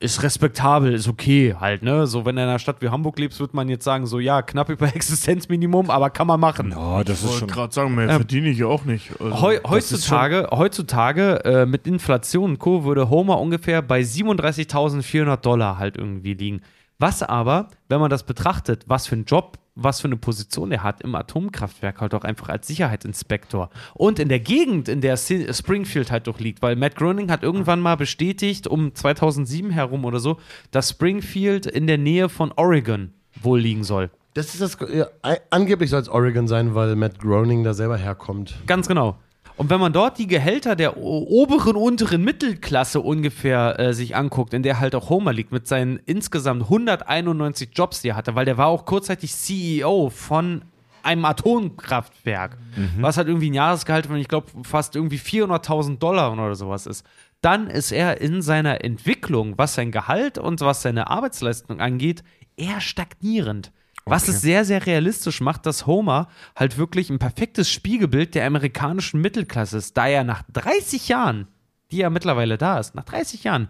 Ist 0.02 0.22
respektabel, 0.24 0.92
ist 0.94 1.06
okay 1.06 1.54
halt, 1.58 1.84
ne? 1.84 2.08
So, 2.08 2.24
wenn 2.24 2.34
du 2.34 2.42
in 2.42 2.48
einer 2.48 2.58
Stadt 2.58 2.82
wie 2.82 2.88
Hamburg 2.88 3.20
lebst, 3.20 3.38
wird 3.38 3.54
man 3.54 3.68
jetzt 3.68 3.84
sagen, 3.84 4.06
so, 4.06 4.18
ja, 4.18 4.42
knapp 4.42 4.68
über 4.68 4.86
Existenzminimum, 4.96 5.90
aber 5.90 6.10
kann 6.10 6.26
man 6.26 6.40
machen. 6.40 6.74
Oh, 6.76 7.02
das 7.04 7.18
Ich 7.20 7.24
ist 7.24 7.28
wollte 7.30 7.38
schon. 7.38 7.48
gerade 7.48 7.72
sagen, 7.72 7.94
mehr 7.94 8.08
verdiene 8.10 8.48
ich 8.48 8.58
ja 8.58 8.66
auch 8.66 8.84
nicht. 8.84 9.12
Also, 9.20 9.40
Heu 9.40 9.58
heutzutage, 9.64 10.48
heutzutage 10.50 11.44
äh, 11.44 11.66
mit 11.66 11.86
Inflation 11.86 12.50
und 12.50 12.58
Co. 12.58 12.82
würde 12.84 13.10
Homer 13.10 13.38
ungefähr 13.40 13.80
bei 13.80 14.00
37.400 14.00 15.36
Dollar 15.36 15.78
halt 15.78 15.96
irgendwie 15.96 16.34
liegen. 16.34 16.62
Was 16.98 17.22
aber, 17.22 17.68
wenn 17.88 18.00
man 18.00 18.10
das 18.10 18.24
betrachtet, 18.24 18.84
was 18.88 19.06
für 19.06 19.14
einen 19.14 19.24
Job, 19.24 19.58
was 19.74 20.00
für 20.00 20.08
eine 20.08 20.16
Position 20.16 20.72
er 20.72 20.82
hat 20.82 21.00
im 21.00 21.14
Atomkraftwerk, 21.14 22.00
halt 22.00 22.14
auch 22.14 22.24
einfach 22.24 22.48
als 22.48 22.66
Sicherheitsinspektor 22.66 23.70
und 23.94 24.18
in 24.18 24.28
der 24.28 24.40
Gegend, 24.40 24.88
in 24.88 25.00
der 25.00 25.16
Springfield 25.16 26.10
halt 26.10 26.26
doch 26.26 26.38
liegt, 26.38 26.62
weil 26.62 26.76
Matt 26.76 26.96
Groening 26.96 27.30
hat 27.30 27.42
irgendwann 27.42 27.80
mal 27.80 27.96
bestätigt, 27.96 28.66
um 28.66 28.94
2007 28.94 29.70
herum 29.70 30.04
oder 30.04 30.20
so, 30.20 30.38
dass 30.70 30.90
Springfield 30.90 31.66
in 31.66 31.86
der 31.86 31.98
Nähe 31.98 32.28
von 32.28 32.52
Oregon 32.52 33.12
wohl 33.40 33.60
liegen 33.60 33.84
soll. 33.84 34.10
Das 34.34 34.54
ist 34.54 34.60
das, 34.60 34.78
ja, 34.92 35.08
angeblich 35.50 35.90
soll 35.90 36.00
es 36.00 36.08
Oregon 36.08 36.48
sein, 36.48 36.74
weil 36.74 36.96
Matt 36.96 37.18
Groening 37.18 37.64
da 37.64 37.74
selber 37.74 37.96
herkommt. 37.96 38.54
Ganz 38.66 38.88
genau. 38.88 39.18
Und 39.62 39.70
wenn 39.70 39.78
man 39.78 39.92
dort 39.92 40.18
die 40.18 40.26
Gehälter 40.26 40.74
der 40.74 40.96
oberen, 40.96 41.76
unteren 41.76 42.24
Mittelklasse 42.24 43.00
ungefähr 43.00 43.78
äh, 43.78 43.94
sich 43.94 44.16
anguckt, 44.16 44.54
in 44.54 44.64
der 44.64 44.80
halt 44.80 44.96
auch 44.96 45.08
Homer 45.08 45.32
liegt, 45.32 45.52
mit 45.52 45.68
seinen 45.68 46.00
insgesamt 46.04 46.64
191 46.64 47.68
Jobs, 47.72 48.02
die 48.02 48.08
er 48.08 48.16
hatte, 48.16 48.34
weil 48.34 48.44
der 48.44 48.58
war 48.58 48.66
auch 48.66 48.86
kurzzeitig 48.86 49.32
CEO 49.32 50.10
von 50.10 50.64
einem 51.04 51.24
Atomkraftwerk, 51.24 52.58
was 52.98 53.16
halt 53.16 53.28
irgendwie 53.28 53.50
ein 53.50 53.54
Jahresgehalt 53.54 54.06
von, 54.06 54.16
ich 54.16 54.26
glaube, 54.26 54.48
fast 54.64 54.96
irgendwie 54.96 55.18
400.000 55.18 55.98
Dollar 55.98 56.32
oder 56.32 56.56
sowas 56.56 56.86
ist. 56.88 57.06
Dann 57.40 57.68
ist 57.68 57.92
er 57.92 58.20
in 58.20 58.42
seiner 58.42 58.82
Entwicklung, 58.84 59.58
was 59.58 59.76
sein 59.76 59.92
Gehalt 59.92 60.38
und 60.38 60.60
was 60.60 60.82
seine 60.82 61.06
Arbeitsleistung 61.08 61.78
angeht, 61.78 62.24
eher 62.56 62.80
stagnierend. 62.80 63.70
Was 64.04 64.28
es 64.28 64.40
sehr, 64.40 64.64
sehr 64.64 64.84
realistisch 64.84 65.40
macht, 65.40 65.66
dass 65.66 65.86
Homer 65.86 66.28
halt 66.56 66.76
wirklich 66.76 67.08
ein 67.10 67.18
perfektes 67.18 67.70
Spiegelbild 67.70 68.34
der 68.34 68.46
amerikanischen 68.46 69.20
Mittelklasse 69.20 69.78
ist, 69.78 69.96
da 69.96 70.08
er 70.08 70.24
nach 70.24 70.42
30 70.52 71.08
Jahren, 71.08 71.48
die 71.90 71.98
ja 71.98 72.10
mittlerweile 72.10 72.58
da 72.58 72.78
ist, 72.78 72.94
nach 72.94 73.04
30 73.04 73.44
Jahren, 73.44 73.68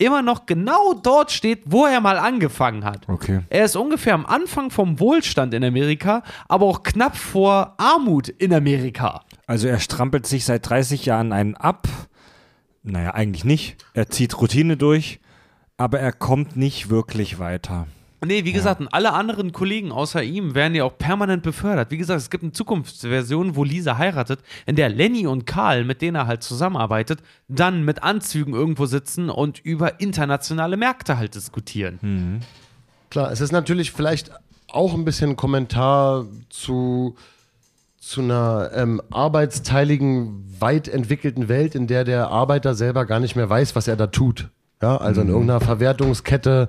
immer 0.00 0.22
noch 0.22 0.46
genau 0.46 0.94
dort 0.94 1.30
steht, 1.30 1.62
wo 1.66 1.86
er 1.86 2.00
mal 2.00 2.18
angefangen 2.18 2.84
hat. 2.84 3.08
Okay. 3.08 3.40
Er 3.50 3.64
ist 3.64 3.76
ungefähr 3.76 4.14
am 4.14 4.26
Anfang 4.26 4.70
vom 4.70 4.98
Wohlstand 4.98 5.54
in 5.54 5.62
Amerika, 5.62 6.22
aber 6.48 6.66
auch 6.66 6.82
knapp 6.82 7.16
vor 7.16 7.74
Armut 7.78 8.28
in 8.28 8.52
Amerika. 8.52 9.22
Also 9.46 9.68
er 9.68 9.78
strampelt 9.78 10.26
sich 10.26 10.44
seit 10.44 10.68
30 10.68 11.06
Jahren 11.06 11.32
einen 11.32 11.54
ab. 11.54 11.86
Naja, 12.82 13.12
eigentlich 13.12 13.44
nicht. 13.44 13.84
Er 13.92 14.08
zieht 14.08 14.40
Routine 14.40 14.76
durch, 14.78 15.20
aber 15.76 16.00
er 16.00 16.12
kommt 16.12 16.56
nicht 16.56 16.88
wirklich 16.88 17.38
weiter. 17.38 17.86
Nee, 18.24 18.44
wie 18.44 18.52
gesagt, 18.52 18.80
und 18.80 18.88
alle 18.88 19.12
anderen 19.12 19.52
Kollegen 19.52 19.92
außer 19.92 20.22
ihm 20.22 20.54
werden 20.54 20.74
ja 20.74 20.84
auch 20.84 20.98
permanent 20.98 21.42
befördert. 21.42 21.90
Wie 21.90 21.96
gesagt, 21.96 22.20
es 22.20 22.28
gibt 22.28 22.42
eine 22.44 22.52
Zukunftsversion, 22.52 23.56
wo 23.56 23.64
Lisa 23.64 23.96
heiratet, 23.96 24.40
in 24.66 24.76
der 24.76 24.90
Lenny 24.90 25.26
und 25.26 25.46
Karl, 25.46 25.84
mit 25.84 26.02
denen 26.02 26.16
er 26.16 26.26
halt 26.26 26.42
zusammenarbeitet, 26.42 27.20
dann 27.48 27.84
mit 27.84 28.02
Anzügen 28.02 28.52
irgendwo 28.52 28.84
sitzen 28.84 29.30
und 29.30 29.58
über 29.58 30.00
internationale 30.00 30.76
Märkte 30.76 31.16
halt 31.16 31.34
diskutieren. 31.34 32.42
Klar, 33.08 33.32
es 33.32 33.40
ist 33.40 33.52
natürlich 33.52 33.90
vielleicht 33.90 34.30
auch 34.68 34.94
ein 34.94 35.04
bisschen 35.04 35.36
Kommentar 35.36 36.26
zu, 36.50 37.16
zu 37.98 38.20
einer 38.20 38.70
ähm, 38.74 39.00
arbeitsteiligen, 39.10 40.44
weit 40.58 40.88
entwickelten 40.88 41.48
Welt, 41.48 41.74
in 41.74 41.86
der 41.86 42.04
der 42.04 42.28
Arbeiter 42.28 42.74
selber 42.74 43.06
gar 43.06 43.18
nicht 43.18 43.34
mehr 43.34 43.48
weiß, 43.48 43.74
was 43.74 43.88
er 43.88 43.96
da 43.96 44.08
tut. 44.08 44.50
Ja, 44.82 44.96
also 44.96 45.20
in 45.20 45.28
irgendeiner 45.28 45.60
Verwertungskette, 45.60 46.68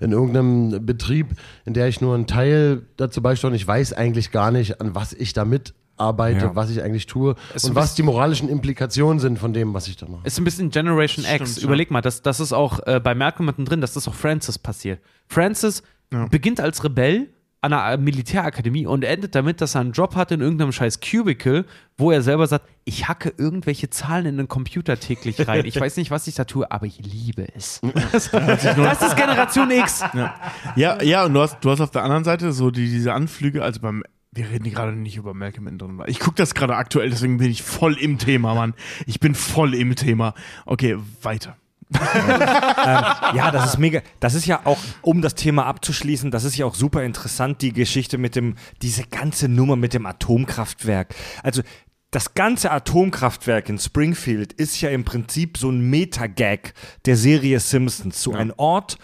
in 0.00 0.12
irgendeinem 0.12 0.84
Betrieb, 0.86 1.28
in 1.64 1.74
der 1.74 1.88
ich 1.88 2.00
nur 2.00 2.14
einen 2.14 2.26
Teil 2.26 2.82
dazu 2.96 3.20
beisteuere 3.22 3.52
und 3.52 3.56
ich 3.56 3.66
weiß 3.66 3.92
eigentlich 3.92 4.30
gar 4.30 4.50
nicht, 4.50 4.80
an 4.80 4.94
was 4.94 5.12
ich 5.12 5.32
da 5.32 5.44
mitarbeite, 5.44 6.46
Ja. 6.46 6.54
was 6.56 6.70
ich 6.70 6.82
eigentlich 6.82 7.06
tue 7.06 7.34
Es 7.54 7.64
und 7.64 7.70
ist- 7.70 7.74
was 7.76 7.94
die 7.94 8.02
moralischen 8.02 8.48
Implikationen 8.48 9.18
sind 9.18 9.38
von 9.38 9.52
dem, 9.52 9.74
was 9.74 9.88
ich 9.88 9.96
da 9.96 10.06
mache. 10.06 10.20
Ist 10.24 10.38
ein 10.38 10.44
bisschen 10.44 10.70
Generation 10.70 11.24
X. 11.24 11.34
Stimmt, 11.34 11.56
ja. 11.58 11.64
Überleg 11.64 11.90
mal, 11.90 12.00
das, 12.00 12.22
das 12.22 12.40
ist 12.40 12.52
auch 12.52 12.80
äh, 12.86 13.00
bei 13.02 13.14
Malcolm 13.14 13.46
mittendrin, 13.46 13.80
dass 13.80 13.94
das 13.94 14.06
auch 14.06 14.14
Francis 14.14 14.58
passiert. 14.58 15.00
Francis 15.26 15.82
beginnt 16.30 16.60
als 16.60 16.82
Rebell, 16.84 17.28
an 17.60 17.72
einer 17.72 17.96
Militärakademie 17.96 18.86
und 18.86 19.04
endet 19.04 19.34
damit, 19.34 19.60
dass 19.60 19.74
er 19.74 19.80
einen 19.80 19.92
Job 19.92 20.14
hat 20.14 20.30
in 20.30 20.40
irgendeinem 20.40 20.70
scheiß 20.70 21.00
Cubicle, 21.00 21.64
wo 21.96 22.12
er 22.12 22.22
selber 22.22 22.46
sagt, 22.46 22.68
ich 22.84 23.08
hacke 23.08 23.32
irgendwelche 23.36 23.90
Zahlen 23.90 24.26
in 24.26 24.36
den 24.36 24.48
Computer 24.48 24.98
täglich 24.98 25.46
rein. 25.46 25.64
Ich 25.64 25.78
weiß 25.78 25.96
nicht, 25.96 26.10
was 26.10 26.26
ich 26.28 26.36
da 26.36 26.44
tue, 26.44 26.70
aber 26.70 26.86
ich 26.86 26.98
liebe 27.00 27.46
es. 27.54 27.80
Das, 28.12 29.02
ist 29.02 29.16
Generation 29.16 29.70
X. 29.70 30.00
Ja, 30.14 30.34
ja, 30.76 31.02
ja 31.02 31.24
und 31.24 31.34
du 31.34 31.40
hast, 31.40 31.58
du 31.60 31.70
hast 31.70 31.80
auf 31.80 31.90
der 31.90 32.04
anderen 32.04 32.24
Seite 32.24 32.52
so 32.52 32.70
die, 32.70 32.88
diese 32.88 33.12
Anflüge, 33.12 33.62
also 33.62 33.80
beim 33.80 34.02
wir 34.32 34.50
reden 34.50 34.70
gerade 34.70 34.92
nicht 34.92 35.16
über 35.16 35.34
Malcolm 35.34 35.66
in 35.66 35.78
drin. 35.78 36.00
Ich 36.06 36.20
gucke 36.20 36.36
das 36.36 36.54
gerade 36.54 36.76
aktuell, 36.76 37.10
deswegen 37.10 37.38
bin 37.38 37.50
ich 37.50 37.62
voll 37.62 37.94
im 37.94 38.18
Thema, 38.18 38.54
Mann. 38.54 38.74
Ich 39.06 39.20
bin 39.20 39.34
voll 39.34 39.74
im 39.74 39.96
Thema. 39.96 40.34
Okay, 40.66 40.96
weiter. 41.22 41.56
Ähm, 41.94 43.02
ja, 43.34 43.50
das 43.50 43.66
ist 43.66 43.78
mega. 43.78 44.02
Das 44.20 44.34
ist 44.34 44.46
ja 44.46 44.60
auch, 44.64 44.78
um 45.02 45.22
das 45.22 45.34
Thema 45.34 45.66
abzuschließen, 45.66 46.30
das 46.30 46.44
ist 46.44 46.56
ja 46.56 46.66
auch 46.66 46.74
super 46.74 47.02
interessant, 47.02 47.62
die 47.62 47.72
Geschichte 47.72 48.18
mit 48.18 48.36
dem, 48.36 48.56
diese 48.82 49.04
ganze 49.04 49.48
Nummer 49.48 49.76
mit 49.76 49.94
dem 49.94 50.06
Atomkraftwerk. 50.06 51.14
Also, 51.42 51.62
das 52.10 52.32
ganze 52.34 52.70
Atomkraftwerk 52.70 53.68
in 53.68 53.78
Springfield 53.78 54.54
ist 54.54 54.80
ja 54.80 54.88
im 54.88 55.04
Prinzip 55.04 55.58
so 55.58 55.70
ein 55.70 55.90
Meta-Gag 55.90 56.72
der 57.04 57.16
Serie 57.16 57.60
Simpsons. 57.60 58.22
So 58.22 58.32
ja. 58.32 58.38
ein 58.38 58.52
Ort, 58.56 58.98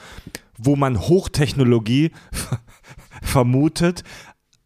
wo 0.56 0.74
man 0.74 0.98
Hochtechnologie 0.98 2.12
vermutet, 3.22 4.04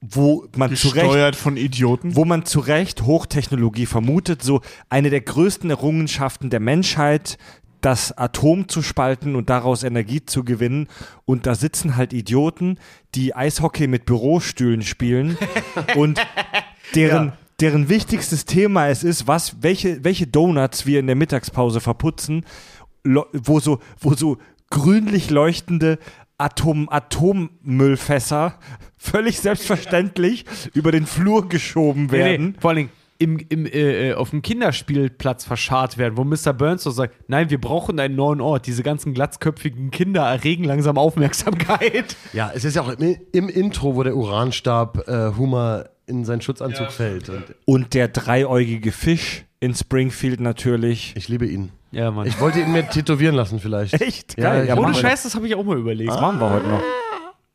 wo 0.00 0.46
man 0.56 0.70
Gesteuert 0.70 0.94
zu 0.94 1.08
Recht, 1.08 1.36
von 1.36 1.56
Idioten. 1.56 2.14
Wo 2.14 2.24
man 2.24 2.44
zu 2.44 2.60
Recht 2.60 3.02
Hochtechnologie 3.02 3.86
vermutet, 3.86 4.42
so 4.42 4.60
eine 4.88 5.10
der 5.10 5.20
größten 5.20 5.70
Errungenschaften 5.70 6.50
der 6.50 6.60
Menschheit, 6.60 7.38
das 7.80 8.16
Atom 8.16 8.68
zu 8.68 8.82
spalten 8.82 9.36
und 9.36 9.50
daraus 9.50 9.82
Energie 9.82 10.24
zu 10.24 10.44
gewinnen. 10.44 10.88
Und 11.24 11.46
da 11.46 11.54
sitzen 11.54 11.96
halt 11.96 12.12
Idioten, 12.12 12.78
die 13.14 13.34
Eishockey 13.34 13.86
mit 13.86 14.06
Bürostühlen 14.06 14.82
spielen 14.82 15.38
und 15.96 16.20
deren, 16.94 17.26
ja. 17.28 17.36
deren 17.60 17.88
wichtigstes 17.88 18.44
Thema 18.44 18.88
es 18.88 19.04
ist, 19.04 19.26
was, 19.26 19.62
welche, 19.62 20.04
welche 20.04 20.26
Donuts 20.26 20.86
wir 20.86 21.00
in 21.00 21.06
der 21.06 21.16
Mittagspause 21.16 21.80
verputzen, 21.80 22.44
wo 23.04 23.60
so, 23.60 23.78
wo 24.00 24.14
so 24.14 24.38
grünlich 24.70 25.30
leuchtende 25.30 25.98
Atom, 26.38 26.88
Atommüllfässer 26.88 28.58
völlig 28.96 29.40
selbstverständlich 29.40 30.44
über 30.72 30.92
den 30.92 31.06
Flur 31.06 31.48
geschoben 31.48 32.10
werden. 32.10 32.42
Nee, 32.42 32.48
nee, 32.50 32.60
vor 32.60 32.70
allen 32.70 32.76
Dingen, 32.76 32.90
im, 33.18 33.38
im, 33.48 33.66
äh, 33.66 34.14
auf 34.14 34.30
dem 34.30 34.42
Kinderspielplatz 34.42 35.44
verscharrt 35.44 35.98
werden, 35.98 36.16
wo 36.16 36.24
Mr. 36.24 36.52
Burns 36.52 36.84
so 36.84 36.90
sagt, 36.90 37.14
nein, 37.28 37.50
wir 37.50 37.60
brauchen 37.60 37.98
einen 37.98 38.14
neuen 38.14 38.40
Ort. 38.40 38.66
Diese 38.66 38.82
ganzen 38.82 39.12
glatzköpfigen 39.12 39.90
Kinder 39.90 40.22
erregen 40.22 40.64
langsam 40.64 40.98
Aufmerksamkeit. 40.98 42.16
Ja, 42.32 42.52
es 42.54 42.64
ist 42.64 42.76
ja 42.76 42.82
auch 42.82 42.90
im, 42.90 43.16
im 43.32 43.48
Intro, 43.48 43.96
wo 43.96 44.02
der 44.02 44.14
Uranstab 44.14 45.08
äh, 45.08 45.32
Humor 45.36 45.88
in 46.06 46.24
seinen 46.24 46.40
Schutzanzug 46.40 46.86
ja. 46.86 46.90
fällt. 46.90 47.28
Und, 47.28 47.44
und 47.64 47.94
der 47.94 48.08
dreieugige 48.08 48.92
Fisch 48.92 49.44
in 49.60 49.74
Springfield 49.74 50.40
natürlich. 50.40 51.14
Ich 51.16 51.28
liebe 51.28 51.46
ihn. 51.46 51.70
Ja, 51.90 52.10
Mann. 52.10 52.26
Ich 52.26 52.38
wollte 52.40 52.60
ihn 52.60 52.70
mir 52.70 52.86
tätowieren 52.88 53.34
lassen 53.34 53.60
vielleicht. 53.60 54.00
Echt? 54.00 54.36
Geil. 54.36 54.68
Ja, 54.68 54.76
Ohne 54.76 54.94
Scheiß, 54.94 55.22
das 55.22 55.34
habe 55.34 55.46
ich 55.46 55.54
auch 55.54 55.64
mal 55.64 55.78
überlegt. 55.78 56.10
Das 56.10 56.20
machen 56.20 56.38
wir 56.38 56.50
heute 56.50 56.68
noch. 56.68 56.82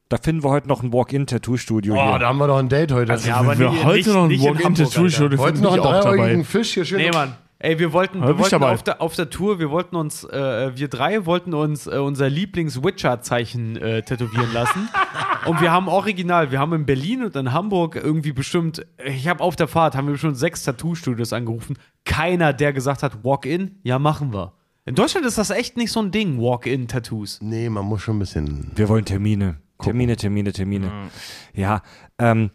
Da 0.09 0.17
finden 0.17 0.43
wir 0.43 0.49
heute 0.49 0.67
noch 0.67 0.83
ein 0.83 0.93
Walk-in-Tattoo-Studio. 0.93 1.95
Oh, 1.95 2.17
da 2.19 2.27
haben 2.27 2.37
wir 2.37 2.47
doch 2.47 2.59
ein 2.59 2.69
Date 2.69 2.91
heute. 2.91 3.11
Also, 3.11 3.29
ja, 3.29 3.37
aber 3.37 3.57
wir 3.57 3.71
nie, 3.71 3.83
heute 3.83 4.27
nicht, 4.27 4.43
noch 4.43 4.51
ein 4.51 4.55
Walk-in-Tattoo-Studio. 4.55 5.39
Heute 5.39 5.61
noch 5.61 5.73
einen 5.73 5.81
dreieugigen 5.81 6.45
Fisch 6.45 6.73
hier 6.73 6.85
schön. 6.85 6.99
Nee, 6.99 7.11
Mann. 7.11 7.35
Ey, 7.63 7.79
wir 7.79 7.93
wollten, 7.93 8.21
wir 8.21 8.37
wollten 8.37 8.61
auf, 8.61 8.83
der, 8.83 9.01
auf 9.01 9.15
der 9.15 9.29
Tour, 9.29 9.57
wir 9.57 9.69
wollten 9.69 9.95
uns, 9.95 10.25
äh, 10.25 10.71
wir 10.75 10.89
drei 10.89 11.25
wollten 11.25 11.53
uns 11.53 11.87
äh, 11.87 11.91
unser 11.91 12.29
Lieblings-Witcher-Zeichen 12.29 13.77
äh, 13.77 14.01
tätowieren 14.01 14.51
lassen. 14.51 14.89
und 15.45 15.61
wir 15.61 15.71
haben 15.71 15.87
original, 15.87 16.51
wir 16.51 16.59
haben 16.59 16.73
in 16.73 16.85
Berlin 16.85 17.23
und 17.23 17.37
in 17.37 17.53
Hamburg 17.53 17.95
irgendwie 17.95 18.33
bestimmt, 18.33 18.85
ich 19.05 19.29
habe 19.29 19.41
auf 19.41 19.55
der 19.55 19.69
Fahrt, 19.69 19.95
haben 19.95 20.09
wir 20.09 20.17
schon 20.17 20.35
sechs 20.35 20.63
Tattoo-Studios 20.63 21.31
angerufen. 21.31 21.77
Keiner, 22.03 22.51
der 22.51 22.73
gesagt 22.73 23.01
hat, 23.01 23.23
Walk-in, 23.23 23.79
ja, 23.83 23.97
machen 23.97 24.33
wir. 24.33 24.51
In 24.85 24.95
Deutschland 24.95 25.25
ist 25.25 25.37
das 25.37 25.49
echt 25.49 25.77
nicht 25.77 25.93
so 25.93 26.01
ein 26.01 26.11
Ding, 26.11 26.41
Walk-in-Tattoos. 26.41 27.39
Nee, 27.41 27.69
man 27.69 27.85
muss 27.85 28.01
schon 28.01 28.17
ein 28.17 28.19
bisschen. 28.19 28.71
Wir 28.75 28.89
wollen 28.89 29.05
Termine. 29.05 29.62
Termine, 29.81 30.15
Termine, 30.15 30.51
Termine. 30.51 30.87
Mhm. 30.87 31.09
Ja, 31.53 31.81
ähm, 32.17 32.51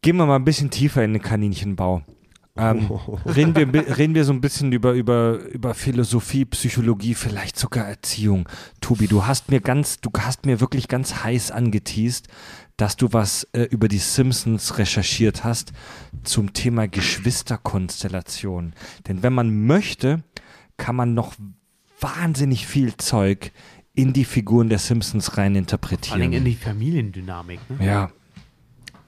gehen 0.00 0.16
wir 0.16 0.26
mal 0.26 0.36
ein 0.36 0.44
bisschen 0.44 0.70
tiefer 0.70 1.04
in 1.04 1.14
den 1.14 1.22
Kaninchenbau. 1.22 2.02
Ähm, 2.56 2.90
reden, 3.26 3.54
wir, 3.54 3.98
reden 3.98 4.14
wir 4.14 4.24
so 4.24 4.32
ein 4.32 4.40
bisschen 4.40 4.72
über, 4.72 4.92
über, 4.92 5.38
über 5.52 5.74
Philosophie, 5.74 6.44
Psychologie, 6.46 7.14
vielleicht 7.14 7.58
sogar 7.58 7.86
Erziehung. 7.86 8.48
Tobi, 8.80 9.08
du 9.08 9.26
hast 9.26 9.50
mir 9.50 9.60
ganz, 9.60 10.00
du 10.00 10.10
hast 10.18 10.46
mir 10.46 10.60
wirklich 10.60 10.88
ganz 10.88 11.22
heiß 11.22 11.50
angeteased, 11.50 12.28
dass 12.76 12.96
du 12.96 13.12
was 13.12 13.44
äh, 13.52 13.62
über 13.64 13.88
die 13.88 13.98
Simpsons 13.98 14.78
recherchiert 14.78 15.44
hast 15.44 15.72
zum 16.24 16.52
Thema 16.52 16.88
Geschwisterkonstellation. 16.88 18.74
Denn 19.06 19.22
wenn 19.22 19.32
man 19.32 19.66
möchte, 19.66 20.22
kann 20.76 20.96
man 20.96 21.14
noch 21.14 21.34
wahnsinnig 22.00 22.66
viel 22.66 22.96
Zeug 22.96 23.52
in 23.94 24.12
die 24.12 24.24
Figuren 24.24 24.68
der 24.68 24.78
Simpsons 24.78 25.38
rein 25.38 25.56
interpretieren. 25.56 26.18
Vor 26.18 26.24
allem 26.24 26.32
in 26.32 26.44
die 26.44 26.54
Familiendynamik. 26.54 27.60
Ne? 27.70 27.86
Ja. 27.86 28.10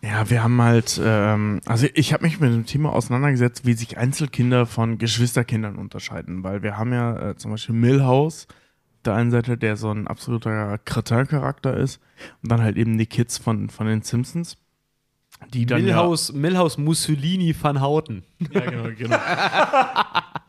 Ja, 0.00 0.30
wir 0.30 0.44
haben 0.44 0.62
halt, 0.62 1.00
ähm, 1.02 1.60
also 1.66 1.88
ich 1.92 2.12
habe 2.12 2.22
mich 2.24 2.38
mit 2.38 2.52
dem 2.52 2.66
Thema 2.66 2.92
auseinandergesetzt, 2.92 3.66
wie 3.66 3.72
sich 3.72 3.98
Einzelkinder 3.98 4.64
von 4.64 4.96
Geschwisterkindern 4.96 5.74
unterscheiden, 5.74 6.44
weil 6.44 6.62
wir 6.62 6.76
haben 6.76 6.92
ja 6.92 7.30
äh, 7.30 7.36
zum 7.36 7.50
Beispiel 7.50 7.74
Millhouse, 7.74 8.46
der 9.04 9.14
einen 9.14 9.32
Seite, 9.32 9.58
der 9.58 9.76
so 9.76 9.90
ein 9.90 10.06
absoluter 10.06 10.78
Kretin-Charakter 10.78 11.76
ist, 11.76 12.00
und 12.42 12.52
dann 12.52 12.62
halt 12.62 12.76
eben 12.76 12.96
die 12.96 13.06
Kids 13.06 13.38
von, 13.38 13.70
von 13.70 13.88
den 13.88 14.02
Simpsons. 14.02 14.56
Die 15.52 15.66
dann 15.66 15.82
Milhouse, 15.82 16.28
ja, 16.28 16.36
Milhouse 16.36 16.78
Mussolini 16.78 17.54
van 17.60 17.80
Houten. 17.80 18.22
Ja, 18.52 18.60
genau, 18.60 18.88
genau. 18.96 19.18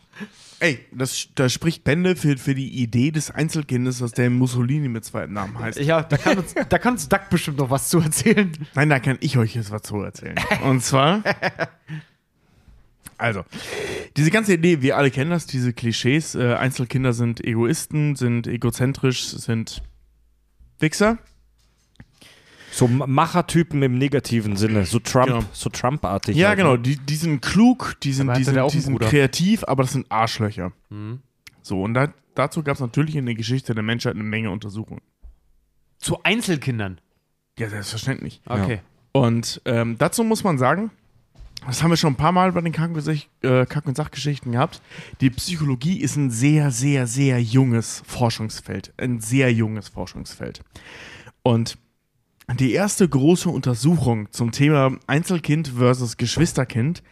Ey, 0.61 0.79
das, 0.91 1.29
das 1.35 1.53
spricht 1.53 1.83
Bände 1.83 2.15
für, 2.15 2.37
für 2.37 2.53
die 2.53 2.81
Idee 2.81 3.11
des 3.11 3.31
Einzelkindes, 3.31 3.99
dass 3.99 4.11
der 4.11 4.29
Mussolini 4.29 4.89
mit 4.89 5.05
zweiten 5.05 5.33
Namen 5.33 5.57
heißt. 5.57 5.79
Ja, 5.79 6.03
da 6.03 6.17
kann, 6.17 6.37
uns, 6.37 6.53
da 6.53 6.77
kann 6.77 6.93
uns 6.93 7.07
Duck 7.07 7.29
bestimmt 7.29 7.57
noch 7.57 7.69
was 7.69 7.89
zu 7.89 7.99
erzählen. 7.99 8.51
Nein, 8.75 8.89
da 8.89 8.99
kann 8.99 9.17
ich 9.21 9.37
euch 9.37 9.55
jetzt 9.55 9.71
was 9.71 9.83
zu 9.83 10.01
erzählen. 10.01 10.35
Und 10.63 10.83
zwar. 10.83 11.23
Also, 13.17 13.43
diese 14.15 14.31
ganze 14.31 14.53
Idee, 14.53 14.81
wir 14.81 14.95
alle 14.95 15.11
kennen 15.11 15.29
das, 15.29 15.45
diese 15.45 15.73
Klischees, 15.73 16.35
äh, 16.35 16.53
Einzelkinder 16.53 17.11
sind 17.11 17.43
Egoisten, 17.43 18.15
sind 18.15 18.47
egozentrisch, 18.47 19.27
sind 19.27 19.83
Wichser. 20.79 21.17
So 22.71 22.87
Machertypen 22.87 23.81
im 23.81 23.97
negativen 23.97 24.55
Sinne, 24.55 24.85
so 24.85 24.99
Trump, 24.99 25.27
genau. 25.27 25.43
so 25.53 25.69
Trump-artig. 25.69 26.35
Ja, 26.35 26.49
halt, 26.49 26.57
genau, 26.57 26.73
ne? 26.73 26.79
die, 26.79 26.97
die 26.97 27.15
sind 27.15 27.41
klug, 27.41 27.95
die 28.03 28.13
sind, 28.13 28.35
die 28.35 28.43
sind, 28.43 28.73
die 28.73 28.79
sind 28.79 28.99
kreativ, 28.99 29.63
aber 29.65 29.83
das 29.83 29.93
sind 29.93 30.05
Arschlöcher. 30.09 30.71
Mhm. 30.89 31.19
So, 31.61 31.81
und 31.81 31.93
da, 31.93 32.13
dazu 32.35 32.63
gab 32.63 32.75
es 32.75 32.79
natürlich 32.79 33.15
in 33.15 33.25
der 33.25 33.35
Geschichte 33.35 33.73
der 33.73 33.83
Menschheit 33.83 34.15
eine 34.15 34.23
Menge 34.23 34.51
Untersuchungen. 34.51 35.01
Zu 35.97 36.23
Einzelkindern? 36.23 37.01
Ja, 37.57 37.69
selbstverständlich. 37.69 38.41
Okay. 38.45 38.75
Ja. 38.75 38.81
Und 39.11 39.61
ähm, 39.65 39.97
dazu 39.97 40.23
muss 40.23 40.43
man 40.43 40.57
sagen, 40.57 40.91
das 41.65 41.83
haben 41.83 41.89
wir 41.89 41.97
schon 41.97 42.13
ein 42.13 42.17
paar 42.17 42.31
Mal 42.31 42.53
bei 42.53 42.61
den 42.61 42.71
Kack- 42.71 43.85
und 43.85 43.97
Sachgeschichten 43.97 44.53
gehabt. 44.53 44.81
Die 45.19 45.29
Psychologie 45.29 45.99
ist 45.99 46.15
ein 46.15 46.31
sehr, 46.31 46.71
sehr, 46.71 47.05
sehr 47.05 47.41
junges 47.41 48.01
Forschungsfeld. 48.05 48.93
Ein 48.97 49.19
sehr 49.19 49.51
junges 49.51 49.89
Forschungsfeld. 49.89 50.61
Und 51.43 51.77
die 52.57 52.73
erste 52.73 53.07
große 53.07 53.49
Untersuchung 53.49 54.31
zum 54.31 54.51
Thema 54.51 54.97
Einzelkind 55.07 55.69
versus 55.77 56.17
Geschwisterkind 56.17 57.03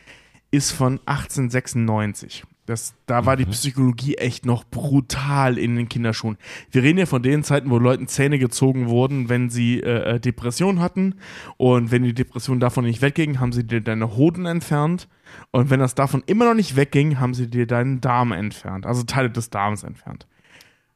ist 0.51 0.71
von 0.71 0.99
1896. 1.05 2.43
Das, 2.65 2.95
da 3.05 3.25
war 3.25 3.37
die 3.37 3.45
mhm. 3.45 3.51
Psychologie 3.51 4.15
echt 4.15 4.45
noch 4.45 4.65
brutal 4.65 5.57
in 5.57 5.77
den 5.77 5.87
Kinderschuhen. 5.87 6.37
Wir 6.69 6.83
reden 6.83 6.99
ja 6.99 7.05
von 7.05 7.23
den 7.23 7.45
Zeiten, 7.45 7.69
wo 7.69 7.77
Leuten 7.77 8.07
Zähne 8.07 8.39
gezogen 8.39 8.89
wurden, 8.89 9.29
wenn 9.29 9.49
sie 9.49 9.79
äh, 9.79 10.15
äh 10.15 10.19
Depressionen 10.19 10.81
hatten. 10.81 11.15
Und 11.55 11.91
wenn 11.91 12.03
die 12.03 12.13
Depression 12.13 12.59
davon 12.59 12.83
nicht 12.83 13.01
wegging, 13.01 13.39
haben 13.39 13.53
sie 13.53 13.63
dir 13.63 13.79
deine 13.79 14.17
Hoden 14.17 14.45
entfernt. 14.45 15.07
Und 15.51 15.69
wenn 15.69 15.79
das 15.79 15.95
davon 15.95 16.23
immer 16.25 16.43
noch 16.43 16.55
nicht 16.55 16.75
wegging, 16.75 17.19
haben 17.19 17.33
sie 17.33 17.49
dir 17.49 17.67
deinen 17.67 18.01
Darm 18.01 18.33
entfernt. 18.33 18.85
Also 18.85 19.03
Teile 19.03 19.29
des 19.29 19.49
Darms 19.49 19.83
entfernt. 19.83 20.27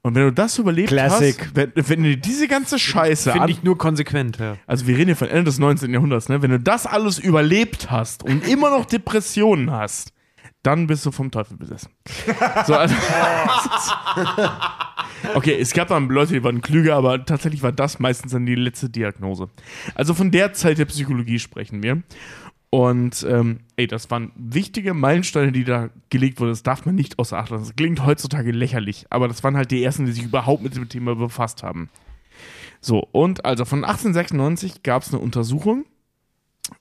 Und 0.04 0.16
wenn 0.16 0.24
du 0.24 0.34
das 0.34 0.58
überlebt 0.58 0.89
Classic. 0.89 1.39
hast, 1.39 1.56
wenn, 1.56 1.72
wenn 1.76 2.04
du 2.04 2.18
diese 2.18 2.47
ganze 2.47 2.80
Scheiße 2.80 3.34
Finde 3.34 3.52
ich 3.52 3.62
nur 3.62 3.78
konsequent, 3.78 4.39
ja. 4.39 4.58
Also 4.66 4.88
wir 4.88 4.95
reden 4.95 5.08
hier 5.08 5.16
von 5.16 5.28
Ende 5.28 5.43
des 5.43 5.60
19. 5.60 5.93
Jahrhunderts, 5.93 6.28
ne? 6.28 6.41
Wenn 6.41 6.52
du 6.52 6.60
das 6.60 6.88
alles 6.88 7.20
überlebt 7.20 7.91
hast 7.91 8.24
und 8.24 8.47
immer 8.47 8.72
noch 8.72 8.86
Depressionen 8.86 9.70
hast, 9.70 10.12
dann 10.64 10.88
bist 10.88 11.06
du 11.06 11.12
vom 11.12 11.32
Teufel 11.32 11.58
besessen. 11.58 11.91
so, 12.68 12.76
also, 12.76 12.95
okay, 15.36 15.58
es 15.60 15.74
gab 15.74 15.88
dann 15.88 16.08
Leute, 16.10 16.34
die 16.34 16.43
waren 16.43 16.62
klüger, 16.62 16.95
aber 16.95 17.26
tatsächlich 17.26 17.64
war 17.64 17.72
das 17.72 17.99
meistens 17.99 18.32
dann 18.32 18.45
die 18.45 18.56
letzte 18.56 18.89
Diagnose. 18.89 19.49
Also 19.95 20.14
von 20.14 20.30
der 20.30 20.54
Zeit 20.54 20.78
der 20.78 20.86
Psychologie 20.86 21.39
sprechen 21.39 21.82
wir. 21.82 22.04
Und 22.74 23.28
ähm, 23.30 23.59
ey, 23.76 23.86
das 23.86 24.09
waren 24.09 24.32
wichtige 24.36 24.93
Meilensteine, 24.93 25.51
die 25.51 25.65
da 25.65 25.89
gelegt 26.09 26.39
wurden. 26.39 26.51
Das 26.51 26.63
darf 26.63 26.86
man 26.86 26.95
nicht 26.95 27.19
außer 27.19 27.38
Acht 27.38 27.49
lassen. 27.49 27.65
Das 27.65 27.76
klingt 27.76 28.05
heutzutage 28.05 28.51
lächerlich, 28.51 29.05
aber 29.09 29.28
das 29.28 29.43
waren 29.43 29.57
halt 29.57 29.72
die 29.72 29.84
ersten, 29.84 30.05
die 30.05 30.13
sich 30.13 30.24
überhaupt 30.24 30.63
mit 30.63 30.76
dem 30.76 30.88
Thema 30.88 31.15
befasst 31.15 31.63
haben. 31.63 31.89
So, 32.80 32.99
und 33.11 33.43
also 33.43 33.65
von 33.65 33.84
1896 33.84 34.84
gab 34.84 35.03
es 35.03 35.13
eine 35.13 35.22
Untersuchung 35.22 35.84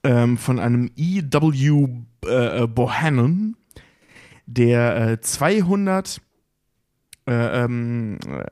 ähm, 0.04 0.38
von 0.38 0.60
einem 0.60 0.92
E.W. 0.96 1.88
Äh, 2.24 2.62
äh, 2.62 2.66
Bohannon, 2.68 3.56
der 4.46 5.10
äh, 5.10 5.20
200 5.20 6.22
äh, 7.30 7.64
ähm, 7.64 8.18
äh, 8.26 8.44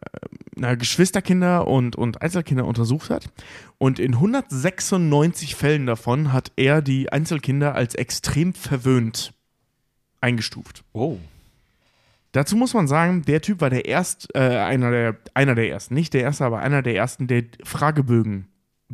na, 0.54 0.74
Geschwisterkinder 0.76 1.66
und, 1.66 1.96
und 1.96 2.22
Einzelkinder 2.22 2.64
untersucht 2.64 3.10
hat. 3.10 3.30
Und 3.76 3.98
in 3.98 4.14
196 4.14 5.56
Fällen 5.56 5.86
davon 5.86 6.32
hat 6.32 6.52
er 6.56 6.80
die 6.80 7.12
Einzelkinder 7.12 7.74
als 7.74 7.94
extrem 7.94 8.54
verwöhnt 8.54 9.34
eingestuft. 10.20 10.84
Oh. 10.92 11.18
Dazu 12.32 12.56
muss 12.56 12.74
man 12.74 12.86
sagen, 12.86 13.22
der 13.22 13.40
Typ 13.40 13.60
war 13.60 13.70
der 13.70 13.86
erst, 13.86 14.34
äh, 14.34 14.38
einer 14.38 14.90
der, 14.90 15.16
einer 15.34 15.54
der 15.54 15.70
ersten, 15.70 15.94
nicht 15.94 16.14
der 16.14 16.22
erste, 16.22 16.44
aber 16.44 16.58
einer 16.60 16.82
der 16.82 16.94
ersten, 16.94 17.26
der 17.26 17.44
Fragebögen 17.64 18.48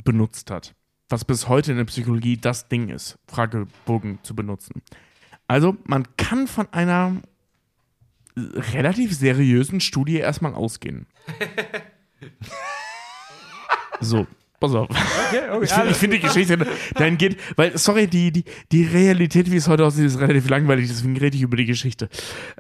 benutzt 0.05 0.51
hat. 0.51 0.75
Was 1.09 1.25
bis 1.25 1.49
heute 1.49 1.73
in 1.73 1.79
der 1.79 1.85
Psychologie 1.85 2.37
das 2.37 2.69
Ding 2.69 2.89
ist, 2.89 3.19
Fragebogen 3.27 4.19
zu 4.23 4.35
benutzen. 4.35 4.83
Also, 5.47 5.77
man 5.85 6.05
kann 6.17 6.47
von 6.47 6.73
einer 6.73 7.21
relativ 8.37 9.15
seriösen 9.15 9.81
Studie 9.81 10.19
erstmal 10.19 10.55
ausgehen. 10.55 11.07
so, 14.01 14.27
pass 14.61 14.75
auf. 14.75 14.89
ich 15.63 15.71
finde 15.71 15.91
ich 15.91 15.97
find 15.97 16.13
die 16.15 16.21
Geschichte 16.21 16.67
dann 16.95 17.19
geht, 17.19 17.37
weil, 17.57 17.77
sorry, 17.79 18.07
die, 18.07 18.33
die, 18.33 18.45
die 18.73 18.85
Realität, 18.85 19.51
wie 19.51 19.57
es 19.57 19.69
heute 19.69 19.85
aussieht, 19.85 20.07
ist 20.07 20.21
relativ 20.21 20.49
langweilig, 20.49 20.89
deswegen 20.89 21.17
rede 21.17 21.37
ich 21.37 21.43
über 21.43 21.57
die 21.57 21.67
Geschichte. 21.67 22.09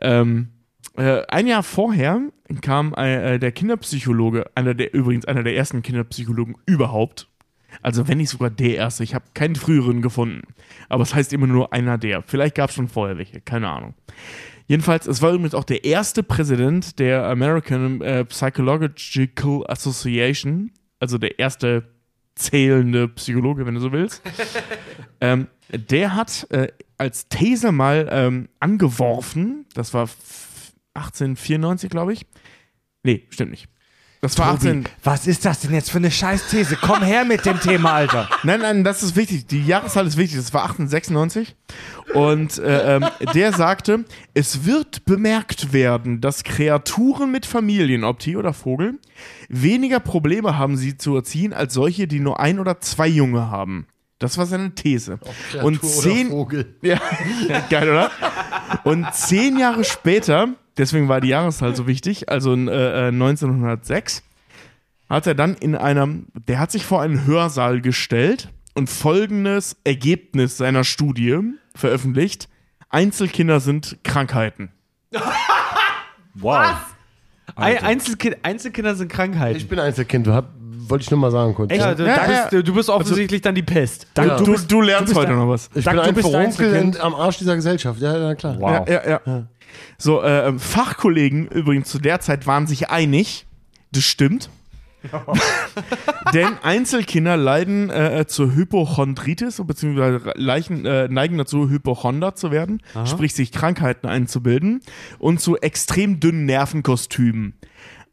Ähm, 0.00 0.48
äh, 0.96 1.22
ein 1.28 1.46
Jahr 1.46 1.62
vorher 1.62 2.20
kam 2.60 2.94
äh, 2.94 3.38
der 3.38 3.52
Kinderpsychologe, 3.52 4.50
einer 4.54 4.74
der 4.74 4.94
übrigens 4.94 5.24
einer 5.24 5.42
der 5.42 5.56
ersten 5.56 5.82
Kinderpsychologen 5.82 6.56
überhaupt. 6.66 7.28
Also 7.82 8.06
wenn 8.06 8.18
nicht 8.18 8.30
sogar 8.30 8.50
der 8.50 8.76
erste. 8.76 9.02
Ich 9.02 9.14
habe 9.14 9.24
keinen 9.34 9.56
früheren 9.56 10.02
gefunden. 10.02 10.42
Aber 10.88 11.02
es 11.02 11.14
heißt 11.14 11.32
immer 11.32 11.48
nur 11.48 11.72
einer 11.72 11.98
der. 11.98 12.22
Vielleicht 12.22 12.54
gab 12.54 12.70
es 12.70 12.76
schon 12.76 12.88
vorher 12.88 13.18
welche, 13.18 13.40
keine 13.40 13.68
Ahnung. 13.68 13.94
Jedenfalls, 14.66 15.06
es 15.06 15.20
war 15.20 15.32
übrigens 15.32 15.54
auch 15.54 15.64
der 15.64 15.84
erste 15.84 16.22
Präsident 16.22 16.98
der 16.98 17.24
American 17.26 18.00
äh, 18.00 18.24
Psychological 18.24 19.64
Association, 19.66 20.72
also 21.00 21.18
der 21.18 21.38
erste 21.38 21.84
zählende 22.34 23.08
Psychologe, 23.08 23.66
wenn 23.66 23.74
du 23.74 23.80
so 23.80 23.92
willst. 23.92 24.22
ähm, 25.20 25.48
der 25.70 26.14
hat 26.14 26.46
äh, 26.50 26.68
als 26.98 27.28
These 27.28 27.72
mal 27.72 28.08
ähm, 28.10 28.48
angeworfen, 28.60 29.66
das 29.74 29.92
war 29.92 30.08
1894, 30.94 31.90
glaube 31.90 32.12
ich. 32.12 32.26
Nee, 33.02 33.26
stimmt 33.30 33.50
nicht. 33.50 33.68
Das 34.24 34.38
war 34.38 34.54
18. 34.54 34.88
was 35.02 35.26
ist 35.26 35.44
das 35.44 35.60
denn 35.60 35.74
jetzt 35.74 35.90
für 35.90 35.98
eine 35.98 36.10
Scheißthese? 36.10 36.78
Komm 36.80 37.02
her 37.02 37.26
mit 37.26 37.44
dem 37.44 37.60
Thema, 37.60 37.92
Alter. 37.92 38.26
Nein, 38.42 38.60
nein, 38.60 38.82
das 38.82 39.02
ist 39.02 39.16
wichtig. 39.16 39.46
Die 39.48 39.66
Jahreszahl 39.66 40.06
ist 40.06 40.16
wichtig. 40.16 40.38
Das 40.38 40.54
war 40.54 40.62
1896. 40.62 41.54
Und 42.14 42.56
äh, 42.56 42.96
ähm, 42.96 43.04
der 43.34 43.52
sagte, 43.52 44.06
es 44.32 44.64
wird 44.64 45.04
bemerkt 45.04 45.74
werden, 45.74 46.22
dass 46.22 46.42
Kreaturen 46.42 47.32
mit 47.32 47.44
Familien, 47.44 48.02
ob 48.02 48.18
Tier 48.18 48.38
oder 48.38 48.54
Vogel, 48.54 48.98
weniger 49.50 50.00
Probleme 50.00 50.56
haben, 50.56 50.78
sie 50.78 50.96
zu 50.96 51.14
erziehen, 51.16 51.52
als 51.52 51.74
solche, 51.74 52.08
die 52.08 52.20
nur 52.20 52.40
ein 52.40 52.58
oder 52.58 52.80
zwei 52.80 53.08
Junge 53.08 53.50
haben. 53.50 53.86
Das 54.18 54.38
war 54.38 54.46
seine 54.46 54.74
These. 54.74 55.18
Und 55.62 55.84
zehn, 55.84 56.28
oder 56.28 56.36
Vogel. 56.36 56.76
ja, 56.80 56.98
geil, 57.68 57.90
oder? 57.90 58.10
Und 58.84 59.12
zehn 59.12 59.58
Jahre 59.58 59.84
später, 59.84 60.54
deswegen 60.78 61.08
war 61.08 61.20
die 61.20 61.28
Jahreszahl 61.28 61.74
so 61.76 61.86
wichtig, 61.86 62.28
also 62.28 62.54
äh, 62.54 63.06
äh, 63.06 63.08
1906, 63.08 64.22
hat 65.10 65.26
er 65.26 65.34
dann 65.34 65.54
in 65.54 65.74
einem, 65.76 66.26
der 66.48 66.58
hat 66.58 66.70
sich 66.72 66.84
vor 66.84 67.02
einen 67.02 67.26
Hörsaal 67.26 67.80
gestellt 67.80 68.48
und 68.74 68.88
folgendes 68.90 69.76
Ergebnis 69.84 70.56
seiner 70.56 70.82
Studie 70.84 71.38
veröffentlicht. 71.74 72.48
Einzelkinder 72.90 73.60
sind 73.60 73.98
Krankheiten. 74.04 74.70
Wow. 76.34 76.66
Ein, 77.56 77.78
Einzelkind, 77.78 78.36
Einzelkinder 78.42 78.94
sind 78.96 79.08
Krankheiten. 79.08 79.56
Ich 79.56 79.68
bin 79.68 79.78
Einzelkind, 79.78 80.26
hab, 80.28 80.48
wollte 80.88 81.02
ich 81.04 81.10
nur 81.10 81.20
mal 81.20 81.30
sagen 81.30 81.54
kurz. 81.54 81.70
ja, 81.72 81.94
du, 81.94 82.04
Ja, 82.04 82.16
da 82.16 82.32
ja. 82.32 82.48
bist, 82.48 82.66
du 82.68 82.74
bist 82.74 82.88
offensichtlich 82.90 83.40
dann 83.42 83.54
die 83.54 83.62
Pest. 83.62 84.08
Dank, 84.14 84.28
Ja. 84.30 84.36
du 84.38 84.44
Du, 84.44 84.56
du 84.56 84.80
lernst 84.80 85.14
heute 85.14 85.32
noch 85.32 85.48
was. 85.48 85.70
Ich 85.74 85.84
Dank, 85.84 85.96
bin 85.96 86.02
du 86.02 86.08
ein 86.08 86.14
bist 86.14 86.28
Verunkel 86.28 86.46
Einzelkind. 86.66 86.96
in- 86.96 87.00
am 87.00 87.14
Arsch 87.14 87.38
dieser 87.38 87.54
Gesellschaft. 87.54 88.00
Ja, 88.00 88.16
ja, 88.18 88.34
klar. 88.34 88.56
Wow. 88.58 88.88
Ja, 88.88 89.08
ja, 89.08 89.20
ja. 89.24 89.46
So, 89.98 90.22
äh, 90.22 90.48
ähm, 90.48 90.58
Fachkollegen 90.58 91.48
übrigens 91.48 91.88
zu 91.88 91.98
der 91.98 92.20
Zeit 92.20 92.46
waren 92.46 92.66
sich 92.66 92.90
einig, 92.90 93.46
das 93.92 94.04
stimmt. 94.04 94.50
Denn 96.32 96.58
Einzelkinder 96.62 97.36
leiden 97.36 97.90
äh, 97.90 98.24
zur 98.26 98.54
Hypochondritis, 98.54 99.62
beziehungsweise 99.64 100.32
leichen, 100.34 100.86
äh, 100.86 101.08
neigen 101.08 101.36
dazu, 101.36 101.68
Hypochonder 101.68 102.34
zu 102.34 102.50
werden, 102.50 102.80
sprich 103.04 103.34
sich 103.34 103.52
Krankheiten 103.52 104.06
einzubilden 104.06 104.80
und 105.18 105.40
zu 105.40 105.58
extrem 105.58 106.20
dünnen 106.20 106.46
Nervenkostümen. 106.46 107.54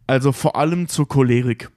Also 0.05 0.33
vor 0.33 0.57
allem 0.57 0.89
zur 0.89 1.07
Cholerik. 1.07 1.69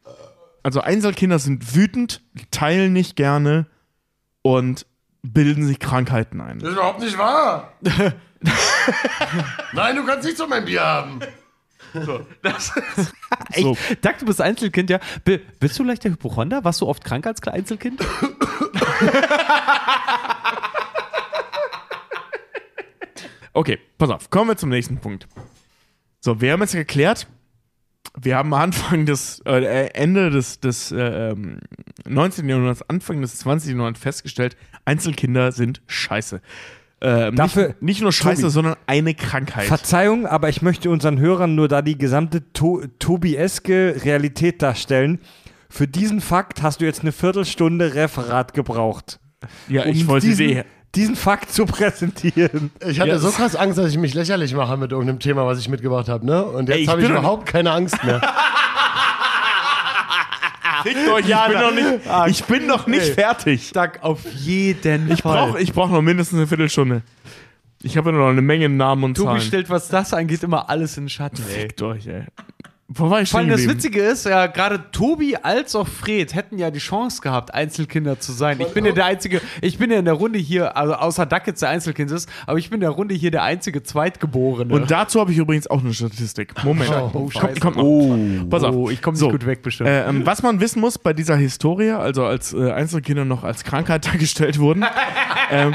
Also 0.65 0.81
Einzelkinder 0.81 1.39
sind 1.39 1.77
wütend, 1.77 2.23
teilen 2.51 2.93
nicht 2.93 3.17
gerne 3.17 3.67
und 4.43 4.87
bilden 5.25 5.67
sich 5.67 5.79
Krankheiten 5.81 6.41
ein. 6.41 6.59
Das 6.59 6.69
ist 6.71 6.75
überhaupt 6.77 7.01
nicht 7.01 7.19
wahr. 7.19 7.73
Nein, 9.73 9.97
du 9.97 10.05
kannst 10.05 10.25
nicht 10.27 10.37
so 10.37 10.47
mein 10.47 10.65
Bier 10.65 10.83
haben. 10.83 11.19
Echt? 13.53 13.63
So. 13.63 13.77
Dag, 14.03 14.19
du 14.19 14.27
bist 14.27 14.41
Einzelkind, 14.41 14.91
ja. 14.91 14.99
Bi- 15.25 15.41
Bist 15.61 15.79
du 15.79 15.85
leichter 15.85 16.11
Hypochonder? 16.11 16.63
Warst 16.65 16.81
du 16.81 16.87
oft 16.89 17.05
krank 17.05 17.27
als 17.27 17.43
Einzelkind? 17.47 18.01
Okay, 23.53 23.79
pass 23.99 24.11
auf, 24.11 24.31
kommen 24.31 24.51
wir 24.51 24.57
zum 24.57 24.71
nächsten 24.71 24.99
Punkt. 24.99 25.29
So, 26.21 26.41
wir 26.41 26.53
haben 26.53 26.61
jetzt 26.63 26.73
geklärt, 26.73 27.27
wir 28.21 28.37
haben 28.37 28.53
am 28.55 28.61
Anfang 28.61 29.07
des, 29.07 29.41
äh, 29.47 29.89
Ende 29.95 30.31
des, 30.31 30.61
des 30.61 30.93
äh, 30.93 31.31
ähm, 31.33 31.59
19. 32.07 32.49
Jahrhunderts, 32.49 32.89
Anfang 32.89 33.21
des 33.21 33.39
20. 33.39 33.71
Jahrhunderts 33.73 34.01
festgestellt, 34.01 34.57
Einzelkinder 34.85 35.53
sind 35.53 35.83
scheiße. 35.87 36.41
Ähm, 37.01 37.35
Dafür- 37.37 37.69
nicht, 37.69 37.83
nicht 37.83 38.01
nur 38.03 38.13
scheiße, 38.13 38.43
Tobi. 38.43 38.53
sondern 38.53 38.77
eine 38.87 39.15
Krankheit. 39.15 39.67
Verzeihung, 39.67 40.27
aber 40.27 40.49
ich 40.49 40.63
möchte 40.63 40.91
unseren 40.91 41.19
Hörern 41.19 41.55
nur 41.55 41.69
da 41.69 41.83
die 41.83 41.99
gesamte 41.99 42.53
to 42.53 42.83
Tobieske 42.99 43.97
Realität 44.05 44.63
darstellen. 44.63 45.21
Für 45.69 45.89
diesen 45.89 46.21
Fakt 46.21 46.63
hast 46.63 46.81
du 46.81 46.85
jetzt 46.85 47.01
eine 47.01 47.13
Viertelstunde 47.13 47.95
Referat 47.95 48.55
gebraucht. 48.55 49.19
ja, 49.69 49.85
ich 49.87 50.03
um 50.03 50.09
wollte 50.09 50.27
diesen, 50.29 50.47
die. 50.47 50.63
Diesen 50.95 51.17
Fakt 51.17 51.53
zu 51.53 51.67
präsentieren. 51.67 52.71
Ich 52.87 53.01
hatte 53.01 53.11
Ja, 53.11 53.19
so 53.19 53.31
krass 53.31 53.57
Angst, 53.57 53.79
dass 53.79 53.91
ich 53.91 53.99
mich 53.99 54.15
lächerlich 54.15 54.55
mache 54.55 54.77
mit 54.77 54.93
irgendeinem 54.93 55.19
Thema, 55.21 55.47
was 55.47 55.59
ich 55.59 55.69
mitgebracht 55.69 56.09
habe, 56.09 56.25
ne? 56.27 56.45
Und 56.45 56.71
Ey, 56.71 56.81
jetzt 56.81 56.89
habe 56.91 57.03
ich 57.03 57.09
überhaupt 57.09 57.47
keine 57.47 57.73
Angst 57.73 58.03
mehr. 58.05 58.21
Fickt 60.83 61.09
euch, 61.09 61.29
ich 61.29 61.37
bin 61.47 61.61
noch 61.61 61.73
nicht, 61.75 62.01
ich 62.29 62.45
bin 62.45 62.67
noch 62.67 62.87
nicht 62.87 63.15
fertig. 63.15 63.73
Dag, 63.73 64.03
auf 64.03 64.21
jeden 64.35 65.11
Ich 65.11 65.23
brauche 65.23 65.59
ich 65.61 65.73
brauch 65.73 65.89
noch 65.91 66.03
mindestens 66.03 66.39
eine 66.39 66.47
Viertelstunde. 66.47 67.03
Ich 67.83 67.97
habe 67.97 68.11
ja 68.11 68.17
noch 68.17 68.29
eine 68.29 68.43
Menge 68.43 68.69
Namen 68.69 69.05
und 69.05 69.15
Tobi 69.17 69.29
Zahlen. 69.29 69.41
stellt, 69.43 69.71
was 69.71 69.89
das 69.89 70.13
angeht, 70.15 70.43
immer 70.43 70.69
alles 70.71 70.97
in 70.97 71.05
den 71.05 71.09
Schatten, 71.11 71.43
ey. 71.49 71.61
Fickt 71.63 71.83
euch, 71.83 72.07
ey. 72.07 72.25
Wo 72.97 73.11
war 73.11 73.23
ich 73.23 73.31
Vor 73.31 73.41
allem 73.41 73.49
das? 73.49 73.67
Witzige 73.67 74.01
ist, 74.01 74.25
ja, 74.27 74.47
gerade 74.47 74.85
Tobi 74.93 75.37
als 75.37 75.75
auch 75.75 75.89
Fred 75.89 76.35
hätten 76.35 76.59
ja 76.59 76.71
die 76.71 76.79
Chance 76.79 77.21
gehabt, 77.21 77.53
Einzelkinder 77.53 78.21
zu 78.21 78.33
sein. 78.33 78.61
Ich 78.61 78.69
bin 78.69 78.85
ja 78.85 78.93
der 78.93 79.07
einzige, 79.07 79.41
ich 79.61 79.79
bin 79.79 79.91
ja 79.91 79.99
in 79.99 80.05
der 80.05 80.15
Runde 80.15 80.39
hier, 80.39 80.77
also 80.77 80.95
außer 80.95 81.27
Duck 81.27 81.43
jetzt 81.47 81.63
der 81.63 81.71
Einzelkind 81.71 82.11
ist, 82.11 82.29
aber 82.47 82.59
ich 82.59 82.71
bin 82.71 82.77
in 82.77 82.81
der 82.83 82.91
Runde 82.91 83.15
hier 83.15 83.31
der 83.31 83.43
einzige 83.43 83.83
Zweitgeborene. 83.83 84.73
Und 84.73 84.91
dazu 84.91 85.21
habe 85.21 85.33
ich 85.33 85.39
übrigens 85.39 85.67
auch 85.67 85.81
eine 85.81 85.93
Statistik. 85.93 86.53
Moment. 86.65 86.91
Oh, 86.91 87.09
kommt, 87.11 87.33
Scheiße. 87.33 87.61
kommt 87.61 87.77
noch. 87.77 88.49
Pass 88.51 88.63
auf. 88.63 88.75
oh, 88.75 88.91
ich 88.91 89.03
komme 89.03 89.15
nicht 89.15 89.21
So. 89.21 89.31
gut 89.31 89.45
weg 89.47 89.63
bestimmt. 89.63 89.89
Äh, 89.89 90.09
ähm, 90.09 90.25
was 90.25 90.43
man 90.43 90.61
wissen 90.61 90.81
muss 90.81 90.99
bei 90.99 91.13
dieser 91.13 91.37
Historie, 91.37 91.91
also 91.91 92.25
als 92.25 92.53
äh, 92.53 92.71
Einzelkinder 92.71 93.25
noch 93.25 93.43
als 93.45 93.65
Krankheit 93.65 94.07
dargestellt 94.13 94.59
wurden, 94.59 94.85
ähm, 95.51 95.75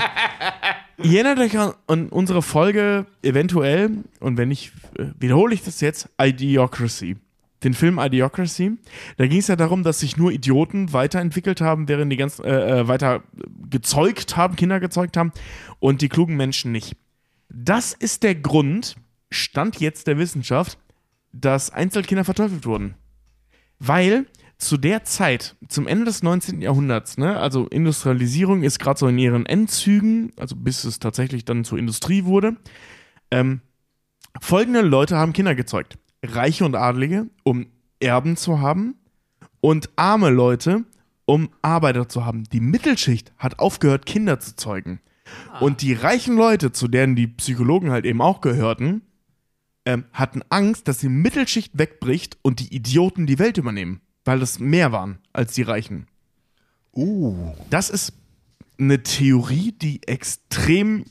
erinnert 1.03 1.39
euch 1.39 1.57
an, 1.57 1.73
an 1.87 2.09
unsere 2.09 2.41
Folge 2.41 3.05
eventuell, 3.21 4.03
und 4.19 4.37
wenn 4.37 4.49
nicht, 4.49 4.73
äh, 4.97 5.05
wiederhole 5.19 5.53
ich 5.53 5.63
das 5.63 5.81
jetzt, 5.81 6.09
Idiocracy. 6.19 7.17
Den 7.63 7.73
Film 7.73 7.99
Idiocracy. 7.99 8.77
Da 9.17 9.27
ging 9.27 9.39
es 9.39 9.47
ja 9.47 9.55
darum, 9.55 9.83
dass 9.83 9.99
sich 9.99 10.17
nur 10.17 10.31
Idioten 10.31 10.93
weiterentwickelt 10.93 11.61
haben, 11.61 11.87
während 11.87 12.11
die 12.11 12.17
ganz 12.17 12.39
äh, 12.39 12.49
äh, 12.49 12.87
weiter 12.87 13.23
gezeugt 13.69 14.37
haben, 14.37 14.55
Kinder 14.55 14.79
gezeugt 14.79 15.17
haben 15.17 15.33
und 15.79 16.01
die 16.01 16.09
klugen 16.09 16.37
Menschen 16.37 16.71
nicht. 16.71 16.95
Das 17.49 17.93
ist 17.93 18.23
der 18.23 18.35
Grund, 18.35 18.95
Stand 19.31 19.79
jetzt 19.79 20.07
der 20.07 20.17
Wissenschaft, 20.17 20.77
dass 21.33 21.71
Einzelkinder 21.71 22.23
verteufelt 22.23 22.65
wurden. 22.65 22.95
Weil 23.79 24.25
zu 24.59 24.77
der 24.77 25.05
Zeit, 25.05 25.55
zum 25.69 25.87
Ende 25.87 26.05
des 26.05 26.21
19. 26.21 26.61
Jahrhunderts, 26.61 27.17
ne, 27.17 27.39
also 27.39 27.67
Industrialisierung 27.67 28.63
ist 28.63 28.77
gerade 28.77 28.99
so 28.99 29.07
in 29.07 29.17
ihren 29.17 29.45
Endzügen, 29.45 30.33
also 30.37 30.55
bis 30.55 30.83
es 30.83 30.99
tatsächlich 30.99 31.45
dann 31.45 31.63
zur 31.63 31.79
Industrie 31.79 32.25
wurde, 32.25 32.57
ähm, 33.31 33.61
folgende 34.41 34.81
Leute 34.81 35.17
haben 35.17 35.33
Kinder 35.33 35.55
gezeugt. 35.55 35.97
Reiche 36.23 36.65
und 36.65 36.75
Adlige, 36.75 37.27
um 37.43 37.67
Erben 38.01 38.35
zu 38.35 38.59
haben 38.59 38.95
und 39.61 39.89
arme 39.95 40.29
Leute, 40.29 40.83
um 41.25 41.49
Arbeiter 41.61 42.09
zu 42.09 42.25
haben. 42.25 42.43
Die 42.51 42.59
Mittelschicht 42.59 43.31
hat 43.37 43.59
aufgehört, 43.59 44.05
Kinder 44.05 44.39
zu 44.39 44.55
zeugen. 44.55 44.99
Und 45.59 45.81
die 45.81 45.93
reichen 45.93 46.35
Leute, 46.35 46.71
zu 46.71 46.87
denen 46.87 47.15
die 47.15 47.27
Psychologen 47.27 47.91
halt 47.91 48.05
eben 48.05 48.21
auch 48.21 48.41
gehörten, 48.41 49.03
ähm, 49.85 50.05
hatten 50.11 50.41
Angst, 50.49 50.87
dass 50.87 50.97
die 50.97 51.09
Mittelschicht 51.09 51.77
wegbricht 51.77 52.37
und 52.41 52.59
die 52.59 52.75
Idioten 52.75 53.25
die 53.25 53.39
Welt 53.39 53.57
übernehmen, 53.57 54.01
weil 54.29 54.39
das 54.39 54.59
mehr 54.59 54.91
waren 54.91 55.17
als 55.33 55.55
die 55.55 55.63
Reichen. 55.63 56.05
Uh. 56.95 57.33
Das 57.71 57.89
ist 57.89 58.13
eine 58.77 59.01
Theorie, 59.01 59.71
die 59.71 60.07
extrem 60.07 61.05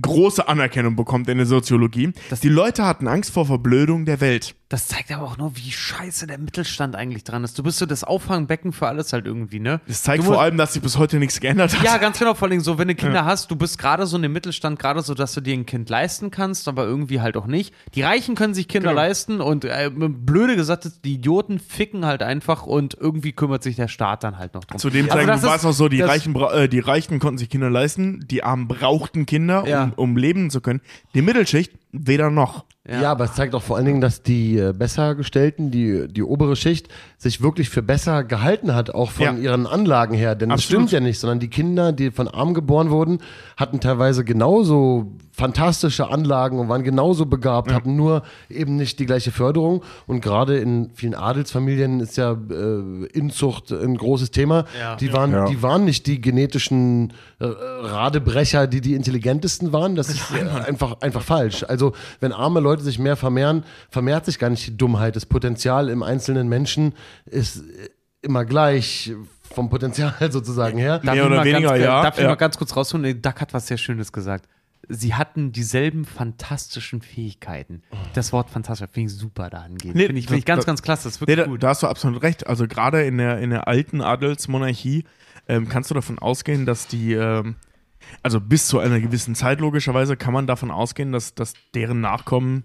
große 0.00 0.48
Anerkennung 0.48 0.96
bekommt 0.96 1.28
in 1.28 1.36
der 1.36 1.46
Soziologie. 1.46 2.14
die 2.42 2.48
Leute 2.48 2.86
hatten 2.86 3.06
Angst 3.06 3.32
vor 3.32 3.44
Verblödung 3.44 4.06
der 4.06 4.22
Welt. 4.22 4.54
Das 4.68 4.88
zeigt 4.88 5.12
aber 5.12 5.22
auch 5.24 5.36
nur, 5.38 5.56
wie 5.56 5.70
scheiße 5.70 6.26
der 6.26 6.38
Mittelstand 6.38 6.96
eigentlich 6.96 7.22
dran 7.22 7.44
ist. 7.44 7.56
Du 7.56 7.62
bist 7.62 7.78
so 7.78 7.86
das 7.86 8.02
Auffangbecken 8.02 8.72
für 8.72 8.88
alles 8.88 9.12
halt 9.12 9.24
irgendwie, 9.24 9.60
ne? 9.60 9.80
Das 9.86 10.02
zeigt 10.02 10.18
du 10.22 10.24
vor 10.24 10.32
musst- 10.34 10.42
allem, 10.42 10.56
dass 10.56 10.72
sich 10.72 10.82
bis 10.82 10.98
heute 10.98 11.20
nichts 11.20 11.38
geändert 11.38 11.76
hat. 11.76 11.84
Ja, 11.84 11.98
ganz 11.98 12.18
genau. 12.18 12.34
Vor 12.34 12.48
allem 12.48 12.58
so, 12.60 12.76
wenn 12.76 12.88
du 12.88 12.96
Kinder 12.96 13.24
hast, 13.24 13.48
du 13.48 13.54
bist 13.54 13.78
gerade 13.78 14.06
so 14.06 14.16
in 14.16 14.22
dem 14.22 14.32
Mittelstand, 14.32 14.80
gerade 14.80 15.02
so, 15.02 15.14
dass 15.14 15.34
du 15.34 15.40
dir 15.40 15.54
ein 15.54 15.66
Kind 15.66 15.88
leisten 15.88 16.32
kannst, 16.32 16.66
aber 16.66 16.84
irgendwie 16.84 17.20
halt 17.20 17.36
auch 17.36 17.46
nicht. 17.46 17.72
Die 17.94 18.02
Reichen 18.02 18.34
können 18.34 18.54
sich 18.54 18.66
Kinder 18.66 18.88
Genau. 18.90 19.00
leisten 19.02 19.40
und 19.40 19.64
äh, 19.64 19.88
blöde 19.94 20.56
gesagt, 20.56 20.90
die 21.04 21.14
Idioten 21.14 21.60
ficken 21.60 22.04
halt 22.04 22.24
einfach 22.24 22.66
und 22.66 22.94
irgendwie 23.00 23.30
kümmert 23.30 23.62
sich 23.62 23.76
der 23.76 23.86
Staat 23.86 24.24
dann 24.24 24.36
halt 24.36 24.54
noch 24.54 24.64
drum. 24.64 24.78
Zu 24.80 24.90
dem 24.90 25.04
Also 25.06 25.16
Zeitpunkt 25.18 25.44
das 25.44 25.48
war 25.48 25.56
es 25.56 25.64
auch 25.64 25.72
so, 25.78 25.88
die 25.88 26.00
Reichen, 26.02 26.34
äh, 26.34 26.68
die 26.68 26.80
Reichen 26.80 27.20
konnten 27.20 27.38
sich 27.38 27.50
Kinder 27.50 27.70
leisten, 27.70 28.26
die 28.28 28.42
Armen 28.42 28.66
brauchten 28.66 29.26
Kinder, 29.26 29.64
Ja. 29.64 29.84
um, 29.84 29.92
um 29.92 30.16
leben 30.16 30.50
zu 30.50 30.60
können. 30.60 30.80
Die 31.14 31.22
Mittelschicht 31.22 31.72
weder 32.02 32.30
noch. 32.30 32.64
Ja. 32.88 33.10
aber 33.10 33.24
es 33.24 33.34
zeigt 33.34 33.52
auch 33.56 33.64
vor 33.64 33.76
allen 33.76 33.86
Dingen, 33.86 34.00
dass 34.00 34.22
die 34.22 34.56
äh, 34.58 34.72
Bessergestellten, 34.72 35.72
die, 35.72 36.06
die 36.06 36.22
obere 36.22 36.54
Schicht, 36.54 36.86
sich 37.18 37.42
wirklich 37.42 37.68
für 37.68 37.82
besser 37.82 38.22
gehalten 38.22 38.76
hat, 38.76 38.94
auch 38.94 39.10
von 39.10 39.24
Ja. 39.24 39.32
ihren 39.32 39.66
Anlagen 39.66 40.14
her. 40.14 40.36
Denn 40.36 40.50
das 40.50 40.60
Absolut. 40.60 40.82
stimmt 40.88 40.92
ja 40.92 41.00
nicht, 41.00 41.18
sondern 41.18 41.40
die 41.40 41.48
Kinder, 41.50 41.90
die 41.92 42.12
von 42.12 42.28
arm 42.28 42.54
geboren 42.54 42.90
wurden, 42.90 43.18
hatten 43.56 43.80
teilweise 43.80 44.22
genauso 44.24 45.16
fantastische 45.36 46.08
Anlagen 46.08 46.58
und 46.58 46.68
waren 46.70 46.82
genauso 46.82 47.26
begabt, 47.26 47.70
hatten 47.72 47.94
nur 47.94 48.22
eben 48.48 48.76
nicht 48.76 48.98
die 48.98 49.04
gleiche 49.06 49.30
Förderung. 49.32 49.82
Und 50.06 50.22
gerade 50.22 50.56
in 50.58 50.90
vielen 50.94 51.14
Adelsfamilien 51.14 52.00
ist 52.00 52.16
ja 52.16 52.32
äh, 52.32 53.04
Inzucht 53.12 53.70
ein 53.70 53.96
großes 53.98 54.30
Thema. 54.30 54.64
Ja. 54.80 54.96
Die, 54.96 55.12
waren, 55.12 55.32
Ja. 55.32 55.44
die 55.44 55.62
waren 55.62 55.84
nicht 55.84 56.06
die 56.06 56.20
genetischen 56.22 57.12
äh, 57.38 57.44
Radebrecher, 57.44 58.66
die 58.66 58.80
die 58.80 58.94
intelligentesten 58.94 59.72
waren. 59.72 59.94
Das 59.94 60.08
ist 60.08 60.22
äh, 60.32 60.48
einfach, 60.66 61.00
einfach 61.02 61.22
falsch. 61.22 61.64
Also 61.68 61.92
wenn 62.20 62.32
arme 62.32 62.60
Leute 62.60 62.82
sich 62.82 62.98
mehr 62.98 63.16
vermehren, 63.16 63.64
vermehrt 63.90 64.24
sich 64.24 64.38
gar 64.38 64.48
nicht 64.50 64.66
die 64.66 64.76
Dummheit. 64.76 65.16
Das 65.16 65.26
Potenzial 65.26 65.90
im 65.90 66.02
einzelnen 66.02 66.48
Menschen 66.48 66.94
ist 67.26 67.58
äh, 67.58 67.62
immer 68.22 68.44
gleich 68.46 69.12
vom 69.54 69.68
Potenzial 69.68 70.14
sozusagen 70.30 70.78
her. 70.78 70.98
Darf 70.98 71.04
Mehr 71.04 71.14
ich 71.14 71.20
oder 71.28 71.36
mal 71.36 71.44
weniger, 71.44 71.68
ganz, 71.70 71.84
ja. 71.84 72.02
Darf 72.02 72.16
ich 72.16 72.22
Ja. 72.22 72.28
mal 72.30 72.34
ganz 72.36 72.56
kurz 72.56 72.74
rausholen? 72.74 73.20
Duck 73.22 73.40
hat 73.40 73.52
was 73.54 73.66
sehr 73.66 73.76
Schönes 73.78 74.10
gesagt. 74.12 74.48
Sie 74.88 75.14
hatten 75.14 75.52
dieselben 75.52 76.04
fantastischen 76.04 77.02
Fähigkeiten. 77.02 77.82
Das 78.14 78.32
Wort 78.32 78.50
fantastisch 78.50 78.88
finde 78.92 79.10
ich 79.10 79.16
super 79.18 79.50
dahingehend. 79.50 79.96
Nee, 79.96 80.06
finde 80.06 80.20
ich, 80.20 80.26
find 80.26 80.38
ich 80.38 80.44
das- 80.44 80.46
ganz, 80.46 80.58
das- 80.60 80.66
ganz 80.66 80.82
klasse. 80.82 81.04
Das 81.04 81.14
ist 81.14 81.20
Nee, 81.22 81.26
wirklich 81.28 81.44
da, 81.46 81.50
gut. 81.50 81.62
da 81.62 81.68
hast 81.70 81.82
du 81.82 81.86
absolut 81.88 82.22
recht. 82.22 82.46
Also 82.46 82.66
gerade 82.68 83.02
in 83.04 83.18
der, 83.18 83.38
in 83.40 83.50
der 83.50 83.66
alten 83.68 84.00
Adelsmonarchie 84.00 85.04
ähm, 85.48 85.68
kannst 85.68 85.90
du 85.90 85.94
davon 85.94 86.18
ausgehen, 86.18 86.66
dass 86.66 86.86
die, 86.86 87.12
ähm, 87.14 87.56
also 88.22 88.40
bis 88.40 88.66
zu 88.68 88.78
einer 88.78 89.00
gewissen 89.00 89.34
Zeit 89.34 89.60
logischerweise, 89.60 90.16
kann 90.16 90.32
man 90.32 90.46
davon 90.46 90.70
ausgehen, 90.70 91.12
dass, 91.12 91.34
dass 91.34 91.54
deren 91.74 92.00
Nachkommen. 92.00 92.64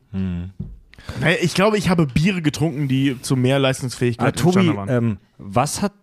Naja, 1.19 1.37
ich 1.41 1.53
glaube, 1.55 1.77
ich 1.77 1.89
habe 1.89 2.05
Biere 2.05 2.41
getrunken, 2.43 2.87
die 2.87 3.19
zu 3.21 3.35
mehr 3.35 3.57
Leistungsfähigkeit 3.57 4.27
Ah, 4.27 4.31
Tobi, 4.31 4.75
waren. 4.75 4.89
ähm, 4.89 5.17
was 5.39 5.81
hat, 5.81 5.93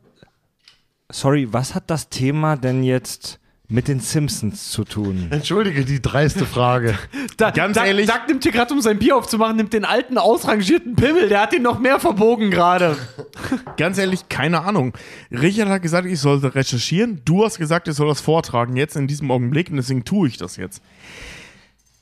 sorry, 1.10 1.52
was 1.52 1.74
hat 1.74 1.90
das 1.90 2.08
Thema 2.08 2.56
denn 2.56 2.82
jetzt 2.82 3.38
mit 3.70 3.86
den 3.86 4.00
Simpsons 4.00 4.70
zu 4.70 4.84
tun? 4.84 5.28
Entschuldige 5.30 5.84
die 5.84 6.00
dreiste 6.00 6.46
Frage. 6.46 6.98
Da, 7.36 7.50
Ganz 7.52 7.76
Duck, 7.76 7.86
ehrlich- 7.86 8.06
Duck 8.08 8.22
nimmt 8.26 8.42
hier 8.42 8.50
gerade, 8.50 8.74
um 8.74 8.80
sein 8.80 8.98
Bier 8.98 9.16
aufzumachen, 9.16 9.56
nimmt 9.56 9.72
den 9.72 9.84
alten, 9.84 10.18
ausrangierten 10.18 10.96
Pimmel. 10.96 11.28
Der 11.28 11.40
hat 11.42 11.52
ihn 11.52 11.62
noch 11.62 11.78
mehr 11.78 12.00
verbogen 12.00 12.50
gerade. 12.50 12.96
Ganz 13.76 13.96
ehrlich, 13.98 14.28
keine 14.28 14.62
Ahnung. 14.62 14.92
Richard 15.30 15.68
hat 15.68 15.82
gesagt, 15.82 16.08
ich 16.08 16.18
sollte 16.18 16.52
recherchieren. 16.56 17.20
Du 17.24 17.44
hast 17.44 17.58
gesagt, 17.58 17.86
ich 17.86 17.94
soll 17.94 18.08
das 18.08 18.20
vortragen, 18.20 18.76
jetzt 18.76 18.96
in 18.96 19.06
diesem 19.06 19.30
Augenblick, 19.30 19.70
und 19.70 19.76
deswegen 19.76 20.04
tue 20.04 20.26
ich 20.26 20.36
das 20.36 20.56
jetzt. 20.56 20.82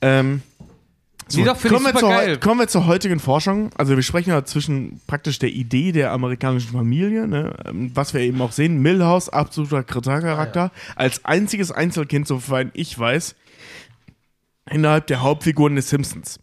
Ähm, 0.00 0.40
so, 1.28 1.44
doch, 1.44 1.60
kommen, 1.60 1.84
wir 1.84 1.94
zur, 1.94 2.36
kommen 2.38 2.60
wir 2.60 2.68
zur 2.68 2.86
heutigen 2.86 3.18
Forschung. 3.18 3.70
Also 3.76 3.96
wir 3.96 4.02
sprechen 4.02 4.30
ja 4.30 4.44
zwischen 4.44 5.00
praktisch 5.08 5.38
der 5.40 5.48
Idee 5.50 5.90
der 5.92 6.12
amerikanischen 6.12 6.70
Familie, 6.72 7.26
ne? 7.26 7.52
ähm, 7.64 7.90
was 7.94 8.14
wir 8.14 8.20
eben 8.20 8.40
auch 8.40 8.52
sehen. 8.52 8.80
Milhouse, 8.80 9.28
absoluter 9.28 9.82
Charakter, 9.82 10.70
als 10.94 11.24
einziges 11.24 11.72
Einzelkind, 11.72 12.28
soweit 12.28 12.70
ich 12.74 12.96
weiß, 12.98 13.34
innerhalb 14.70 15.06
der 15.08 15.22
Hauptfiguren 15.22 15.76
des 15.76 15.88
Simpsons. 15.90 16.38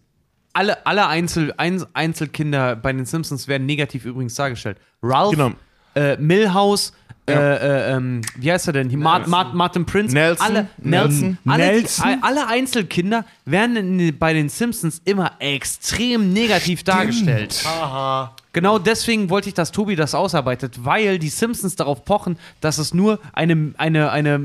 Alle, 0.54 0.86
alle 0.86 1.08
Einzel, 1.08 1.54
Einz- 1.58 1.88
Einzelkinder 1.94 2.76
bei 2.76 2.94
den 2.94 3.06
Simpsons 3.06 3.48
werden 3.48 3.66
negativ 3.66 4.06
übrigens 4.06 4.36
dargestellt. 4.36 4.78
Ralph, 5.02 5.32
Genau. 5.32 5.52
Äh, 5.96 6.18
Milhouse, 6.18 6.94
äh, 7.26 7.34
äh, 7.34 7.96
ähm, 7.96 8.22
wie 8.36 8.52
heißt 8.52 8.68
er 8.68 8.74
denn? 8.74 8.90
Hier, 8.90 8.98
Mar 8.98 9.26
Mar 9.30 9.54
Martin 9.54 9.86
Prince. 9.86 10.14
Nelson. 10.14 10.46
Alle, 10.46 10.68
Nelson. 10.78 11.38
Alle, 11.46 11.66
Nelson. 11.66 12.18
Alle 12.22 12.48
Einzelkinder 12.48 13.24
werden 13.46 13.78
in, 13.78 14.18
bei 14.18 14.34
den 14.34 14.50
Simpsons 14.50 15.02
immer 15.06 15.32
extrem 15.40 16.34
negativ 16.34 16.84
dargestellt. 16.84 17.64
Haha. 17.64 18.36
Genau 18.52 18.78
deswegen 18.78 19.30
wollte 19.30 19.48
ich, 19.48 19.56
dass 19.56 19.72
Tobi 19.72 19.96
das 19.96 20.14
ausarbeitet, 20.14 20.84
weil 20.84 21.18
die 21.18 21.30
Simpsons 21.30 21.78
darauf 21.78 22.04
pochen, 22.04 22.38
dass 22.60 22.78
es 22.78 22.94
nur 22.94 23.20
eine, 23.32 23.74
eine, 23.78 24.12
eine 24.12 24.40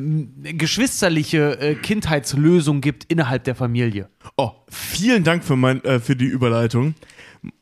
geschwisterliche 0.54 1.60
äh, 1.60 1.74
Kindheitslösung 1.74 2.80
gibt 2.80 3.04
innerhalb 3.10 3.42
der 3.42 3.56
Familie. 3.56 4.08
Oh, 4.36 4.52
vielen 4.68 5.24
Dank 5.24 5.42
für, 5.42 5.56
mein, 5.56 5.82
äh, 5.84 5.98
für 5.98 6.14
die 6.14 6.26
Überleitung. 6.26 6.94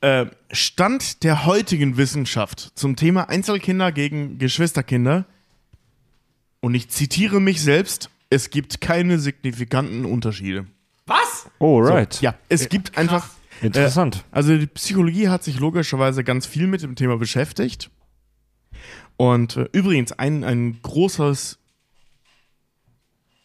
Äh, 0.00 0.26
Stand 0.50 1.22
der 1.22 1.46
heutigen 1.46 1.96
Wissenschaft 1.96 2.72
zum 2.74 2.96
Thema 2.96 3.28
Einzelkinder 3.28 3.92
gegen 3.92 4.38
Geschwisterkinder. 4.38 5.26
Und 6.60 6.74
ich 6.74 6.88
zitiere 6.88 7.40
mich 7.40 7.60
selbst: 7.62 8.10
Es 8.30 8.50
gibt 8.50 8.80
keine 8.80 9.18
signifikanten 9.18 10.04
Unterschiede. 10.04 10.66
Was? 11.06 11.48
Oh, 11.58 11.78
right. 11.80 12.20
Ja, 12.20 12.34
es 12.48 12.68
gibt 12.68 12.96
einfach. 12.98 13.28
Interessant. 13.62 14.16
Äh, 14.16 14.36
also 14.36 14.58
die 14.58 14.66
Psychologie 14.66 15.28
hat 15.28 15.42
sich 15.42 15.58
logischerweise 15.58 16.24
ganz 16.24 16.46
viel 16.46 16.66
mit 16.66 16.82
dem 16.82 16.94
Thema 16.94 17.16
beschäftigt. 17.16 17.90
Und 19.16 19.56
äh, 19.56 19.68
übrigens 19.72 20.12
ein, 20.12 20.44
ein 20.44 20.78
großes 20.82 21.58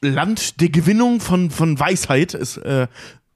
Land 0.01 0.59
der 0.59 0.69
Gewinnung 0.69 1.19
von, 1.19 1.51
von 1.51 1.79
Weisheit 1.79 2.33
ist 2.33 2.57
äh, 2.57 2.87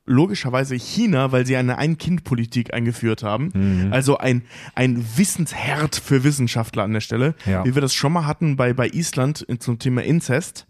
logischerweise 0.06 0.76
China, 0.76 1.32
weil 1.32 1.45
sie 1.45 1.56
eine 1.56 1.78
Ein-Kind-Politik 1.78 2.74
eingeführt 2.74 3.24
haben. 3.24 3.89
Also 3.91 4.18
ein, 4.18 4.43
ein 4.76 5.03
Wissensherd 5.16 5.95
für 5.95 6.24
Wissenschaftler 6.24 6.84
an 6.84 6.93
der 6.93 7.01
Stelle. 7.01 7.34
Ja. 7.45 7.66
Wie 7.66 7.74
wir 7.76 7.82
das 7.82 7.93
schon 7.93 8.14
mal 8.14 8.26
hatten 8.26 8.56
bei, 8.56 8.74
bei 8.74 8.88
Island 8.88 9.45
zum 9.60 9.80
Thema 9.80 10.03
Inzest. 10.03 10.68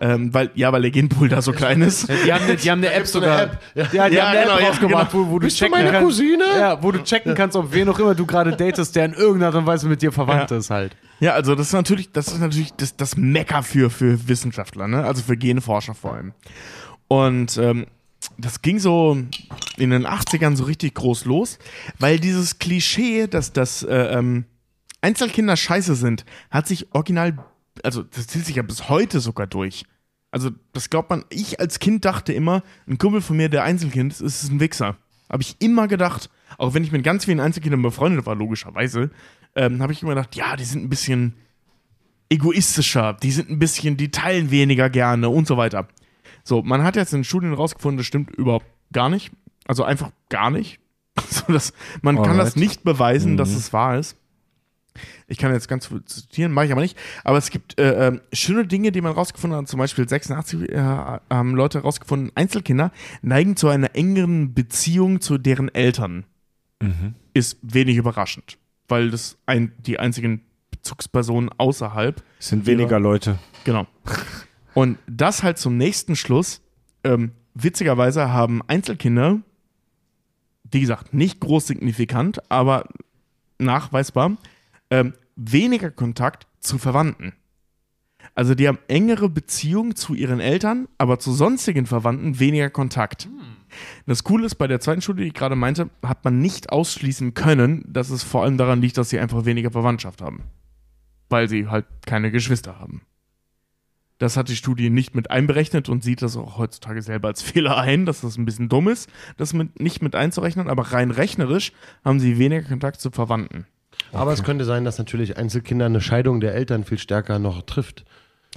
ähm, 0.00 0.34
weil, 0.34 0.50
ja, 0.56 0.72
weil 0.72 0.82
der 0.82 0.90
Genpool 0.90 1.28
da 1.28 1.40
so 1.42 1.52
klein 1.52 1.80
ist. 1.80 2.08
Die 2.08 2.32
haben 2.32 2.44
eine, 2.44 2.56
die 2.56 2.70
haben 2.70 2.78
eine 2.78 2.90
App 2.92 3.06
so 3.06 3.20
eine 3.20 3.26
sogar. 3.28 3.42
App. 3.44 3.60
Ja. 3.76 3.86
Ja, 3.92 4.08
die 4.08 4.16
Ja, 4.16 4.22
haben 4.26 4.30
eine 4.36 4.40
genau, 4.42 4.54
App 4.56 4.60
ja, 4.62 4.68
rausgebracht, 4.68 5.10
genau. 5.12 5.26
wo, 5.26 5.30
wo 5.30 5.38
du 5.38 5.46
Bist 5.46 5.60
du 5.60 5.64
checken 5.64 5.78
meine 5.78 5.90
kannst. 5.92 6.04
Cousine? 6.06 6.44
Ja, 6.58 6.82
wo 6.82 6.90
du 6.92 7.02
checken 7.04 7.34
kannst, 7.36 7.56
ob 7.56 7.72
wen 7.72 7.88
auch 7.88 7.98
immer 8.00 8.14
du 8.16 8.26
gerade 8.26 8.56
datest, 8.56 8.96
der 8.96 9.04
in 9.04 9.12
irgendeiner 9.12 9.46
Art 9.46 9.54
und 9.54 9.66
Weise 9.66 9.88
mit 9.88 10.02
dir 10.02 10.10
verwandt 10.10 10.50
Ja. 10.50 10.56
ist 10.56 10.70
halt. 10.70 10.96
Ja, 11.20 11.34
also 11.34 11.54
das 11.54 11.68
ist 11.68 11.72
natürlich, 11.72 12.10
das 12.10 12.26
ist 12.28 12.40
natürlich 12.40 12.72
das, 12.74 12.96
das 12.96 13.16
Mecker 13.16 13.62
für, 13.62 13.88
für 13.90 14.26
Wissenschaftler, 14.28 14.88
ne? 14.88 15.04
Also 15.04 15.22
für 15.22 15.36
Genforscher 15.36 15.94
vor 15.94 16.14
allem. 16.14 16.32
Und 17.08 17.56
ähm, 17.58 17.86
das 18.38 18.62
ging 18.62 18.78
so 18.78 19.16
in 19.76 19.90
den 19.90 20.06
80ern 20.06 20.56
so 20.56 20.64
richtig 20.64 20.94
groß 20.94 21.24
los, 21.24 21.58
weil 21.98 22.18
dieses 22.18 22.58
Klischee, 22.58 23.26
dass 23.26 23.52
das 23.52 23.82
äh, 23.82 24.18
ähm, 24.18 24.44
Einzelkinder 25.00 25.56
scheiße 25.56 25.94
sind, 25.94 26.24
hat 26.50 26.66
sich 26.66 26.92
original, 26.92 27.38
also 27.82 28.02
das 28.02 28.26
zieht 28.26 28.44
sich 28.44 28.56
ja 28.56 28.62
bis 28.62 28.88
heute 28.88 29.20
sogar 29.20 29.46
durch. 29.46 29.84
Also 30.30 30.50
das 30.72 30.90
glaubt 30.90 31.10
man, 31.10 31.24
ich 31.30 31.60
als 31.60 31.78
Kind 31.78 32.04
dachte 32.04 32.32
immer, 32.32 32.62
ein 32.86 32.98
Kumpel 32.98 33.20
von 33.20 33.36
mir, 33.36 33.48
der 33.48 33.64
Einzelkind 33.64 34.12
ist, 34.12 34.20
ist 34.20 34.50
ein 34.50 34.60
Wichser. 34.60 34.96
Habe 35.30 35.42
ich 35.42 35.56
immer 35.60 35.88
gedacht, 35.88 36.30
auch 36.58 36.74
wenn 36.74 36.84
ich 36.84 36.92
mit 36.92 37.04
ganz 37.04 37.24
vielen 37.24 37.40
Einzelkindern 37.40 37.82
befreundet 37.82 38.26
war, 38.26 38.34
logischerweise, 38.34 39.10
ähm, 39.54 39.82
habe 39.82 39.92
ich 39.92 40.02
immer 40.02 40.14
gedacht, 40.14 40.36
ja, 40.36 40.56
die 40.56 40.64
sind 40.64 40.84
ein 40.84 40.88
bisschen 40.88 41.34
egoistischer, 42.28 43.14
die 43.14 43.30
sind 43.30 43.50
ein 43.50 43.58
bisschen, 43.58 43.96
die 43.96 44.10
teilen 44.10 44.50
weniger 44.50 44.90
gerne 44.90 45.28
und 45.28 45.46
so 45.46 45.56
weiter. 45.56 45.88
So, 46.46 46.62
man 46.62 46.84
hat 46.84 46.94
jetzt 46.94 47.12
in 47.12 47.24
Studien 47.24 47.52
rausgefunden, 47.54 47.96
das 47.98 48.06
stimmt 48.06 48.30
überhaupt 48.30 48.66
gar 48.92 49.08
nicht. 49.08 49.32
Also 49.66 49.82
einfach 49.84 50.10
gar 50.28 50.50
nicht. 50.50 50.78
So, 51.28 51.52
dass, 51.52 51.72
man 52.02 52.16
kann 52.16 52.36
das 52.38 52.50
Alright. 52.50 52.56
nicht 52.56 52.84
beweisen, 52.84 53.36
dass 53.36 53.50
Mhm. 53.50 53.56
es 53.56 53.72
wahr 53.72 53.98
ist. 53.98 54.16
Ich 55.26 55.38
kann 55.38 55.52
jetzt 55.52 55.66
ganz 55.66 55.86
viel 55.86 56.04
zitieren, 56.04 56.52
mache 56.52 56.66
ich 56.66 56.72
aber 56.72 56.82
nicht. 56.82 56.96
Aber 57.24 57.36
es 57.36 57.50
gibt 57.50 57.78
äh, 57.80 58.06
ähm, 58.08 58.20
schöne 58.32 58.66
Dinge, 58.66 58.92
die 58.92 59.00
man 59.00 59.12
rausgefunden 59.12 59.58
hat. 59.58 59.68
Zum 59.68 59.78
Beispiel 59.78 60.08
86 60.08 60.70
äh, 60.70 60.78
haben 60.78 61.54
Leute 61.56 61.80
rausgefunden, 61.80 62.30
Einzelkinder 62.34 62.92
neigen 63.22 63.56
zu 63.56 63.68
einer 63.68 63.94
engeren 63.96 64.54
Beziehung 64.54 65.20
zu 65.20 65.36
deren 65.38 65.68
Eltern. 65.74 66.24
Mhm. 66.80 67.14
Ist 67.34 67.58
wenig 67.62 67.96
überraschend. 67.96 68.56
weil 68.88 69.10
das 69.10 69.36
ein, 69.46 69.72
die 69.78 69.98
einzigen 69.98 70.42
Bezugspersonen 70.70 71.50
außerhalb 71.58 72.22
Sind 72.38 72.66
weniger 72.66 73.00
Leute. 73.00 73.38
Genau. 73.64 73.86
Und 74.76 74.98
das 75.06 75.42
halt 75.42 75.56
zum 75.56 75.78
nächsten 75.78 76.16
Schluss. 76.16 76.60
Ähm, 77.02 77.30
witzigerweise 77.54 78.30
haben 78.30 78.60
Einzelkinder, 78.66 79.40
wie 80.70 80.80
gesagt, 80.80 81.14
nicht 81.14 81.40
groß 81.40 81.68
signifikant, 81.68 82.50
aber 82.50 82.86
nachweisbar, 83.58 84.36
ähm, 84.90 85.14
weniger 85.34 85.90
Kontakt 85.90 86.46
zu 86.60 86.76
Verwandten. 86.76 87.32
Also 88.34 88.54
die 88.54 88.68
haben 88.68 88.78
engere 88.86 89.30
Beziehungen 89.30 89.96
zu 89.96 90.12
ihren 90.12 90.40
Eltern, 90.40 90.88
aber 90.98 91.18
zu 91.18 91.32
sonstigen 91.32 91.86
Verwandten 91.86 92.38
weniger 92.38 92.68
Kontakt. 92.68 93.30
Das 94.04 94.24
Coole 94.24 94.44
ist, 94.44 94.56
bei 94.56 94.66
der 94.66 94.80
zweiten 94.80 95.00
Studie, 95.00 95.22
die 95.22 95.28
ich 95.28 95.34
gerade 95.34 95.56
meinte, 95.56 95.88
hat 96.02 96.22
man 96.22 96.40
nicht 96.40 96.68
ausschließen 96.70 97.32
können, 97.32 97.82
dass 97.88 98.10
es 98.10 98.22
vor 98.22 98.42
allem 98.42 98.58
daran 98.58 98.82
liegt, 98.82 98.98
dass 98.98 99.08
sie 99.08 99.20
einfach 99.20 99.46
weniger 99.46 99.70
Verwandtschaft 99.70 100.20
haben. 100.20 100.42
Weil 101.30 101.48
sie 101.48 101.66
halt 101.68 101.86
keine 102.04 102.30
Geschwister 102.30 102.78
haben. 102.78 103.00
Das 104.18 104.36
hat 104.36 104.48
die 104.48 104.56
Studie 104.56 104.88
nicht 104.88 105.14
mit 105.14 105.30
einberechnet 105.30 105.88
und 105.88 106.02
sieht 106.02 106.22
das 106.22 106.36
auch 106.36 106.56
heutzutage 106.58 107.02
selber 107.02 107.28
als 107.28 107.42
Fehler 107.42 107.76
ein, 107.76 108.06
dass 108.06 108.22
das 108.22 108.36
ein 108.36 108.44
bisschen 108.44 108.68
dumm 108.68 108.88
ist, 108.88 109.10
das 109.36 109.52
mit, 109.52 109.80
nicht 109.80 110.02
mit 110.02 110.14
einzurechnen, 110.14 110.68
aber 110.68 110.92
rein 110.92 111.10
rechnerisch 111.10 111.72
haben 112.04 112.20
sie 112.20 112.38
weniger 112.38 112.66
Kontakt 112.66 113.00
zu 113.00 113.10
Verwandten. 113.10 113.66
Aber 114.12 114.32
es 114.32 114.42
könnte 114.42 114.64
sein, 114.64 114.84
dass 114.84 114.98
natürlich 114.98 115.36
Einzelkinder 115.36 115.86
eine 115.86 116.00
Scheidung 116.00 116.40
der 116.40 116.54
Eltern 116.54 116.84
viel 116.84 116.98
stärker 116.98 117.38
noch 117.38 117.62
trifft. 117.62 118.04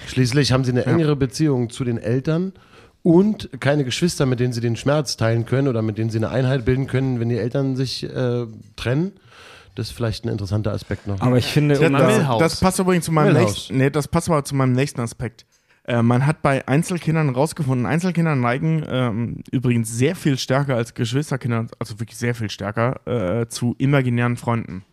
Schließlich 0.07 0.51
haben 0.51 0.63
sie 0.63 0.71
eine 0.71 0.85
engere 0.85 1.15
Beziehung 1.15 1.69
zu 1.69 1.83
den 1.83 1.97
Eltern 1.97 2.53
und 3.03 3.49
keine 3.59 3.83
Geschwister, 3.83 4.25
mit 4.25 4.39
denen 4.39 4.53
sie 4.53 4.61
den 4.61 4.75
Schmerz 4.75 5.17
teilen 5.17 5.45
können 5.45 5.67
oder 5.67 5.81
mit 5.81 5.97
denen 5.97 6.09
sie 6.09 6.17
eine 6.17 6.29
Einheit 6.29 6.65
bilden 6.65 6.87
können, 6.87 7.19
wenn 7.19 7.29
die 7.29 7.37
Eltern 7.37 7.75
sich 7.75 8.03
äh, 8.03 8.45
trennen. 8.75 9.13
Das 9.75 9.87
ist 9.87 9.93
vielleicht 9.93 10.25
ein 10.25 10.29
interessanter 10.29 10.73
Aspekt 10.73 11.07
noch. 11.07 11.21
Aber 11.21 11.37
ich 11.37 11.45
finde, 11.45 11.75
Das, 11.75 11.91
das, 11.91 12.51
das 12.51 12.59
passt 12.59 12.79
übrigens 12.79 13.05
zu 13.05 13.11
meinem 13.11 13.33
nächsten, 13.33 13.77
nee, 13.77 13.89
das 13.89 14.07
passt 14.07 14.29
aber 14.29 14.43
zu 14.43 14.55
meinem 14.55 14.73
nächsten 14.73 14.99
Aspekt. 15.01 15.45
Äh, 15.89 16.03
man 16.03 16.27
hat 16.27 16.43
bei 16.43 16.67
Einzelkindern 16.67 17.29
rausgefunden, 17.29 17.87
Einzelkinder 17.87 18.35
neigen 18.35 18.85
ähm, 18.87 19.43
übrigens 19.51 19.89
sehr 19.91 20.15
viel 20.15 20.37
stärker 20.37 20.75
als 20.75 20.93
Geschwisterkinder, 20.93 21.65
also 21.79 21.99
wirklich 21.99 22.17
sehr 22.17 22.35
viel 22.35 22.51
stärker, 22.51 23.07
äh, 23.07 23.47
zu 23.47 23.75
imaginären 23.79 24.37
Freunden. 24.37 24.83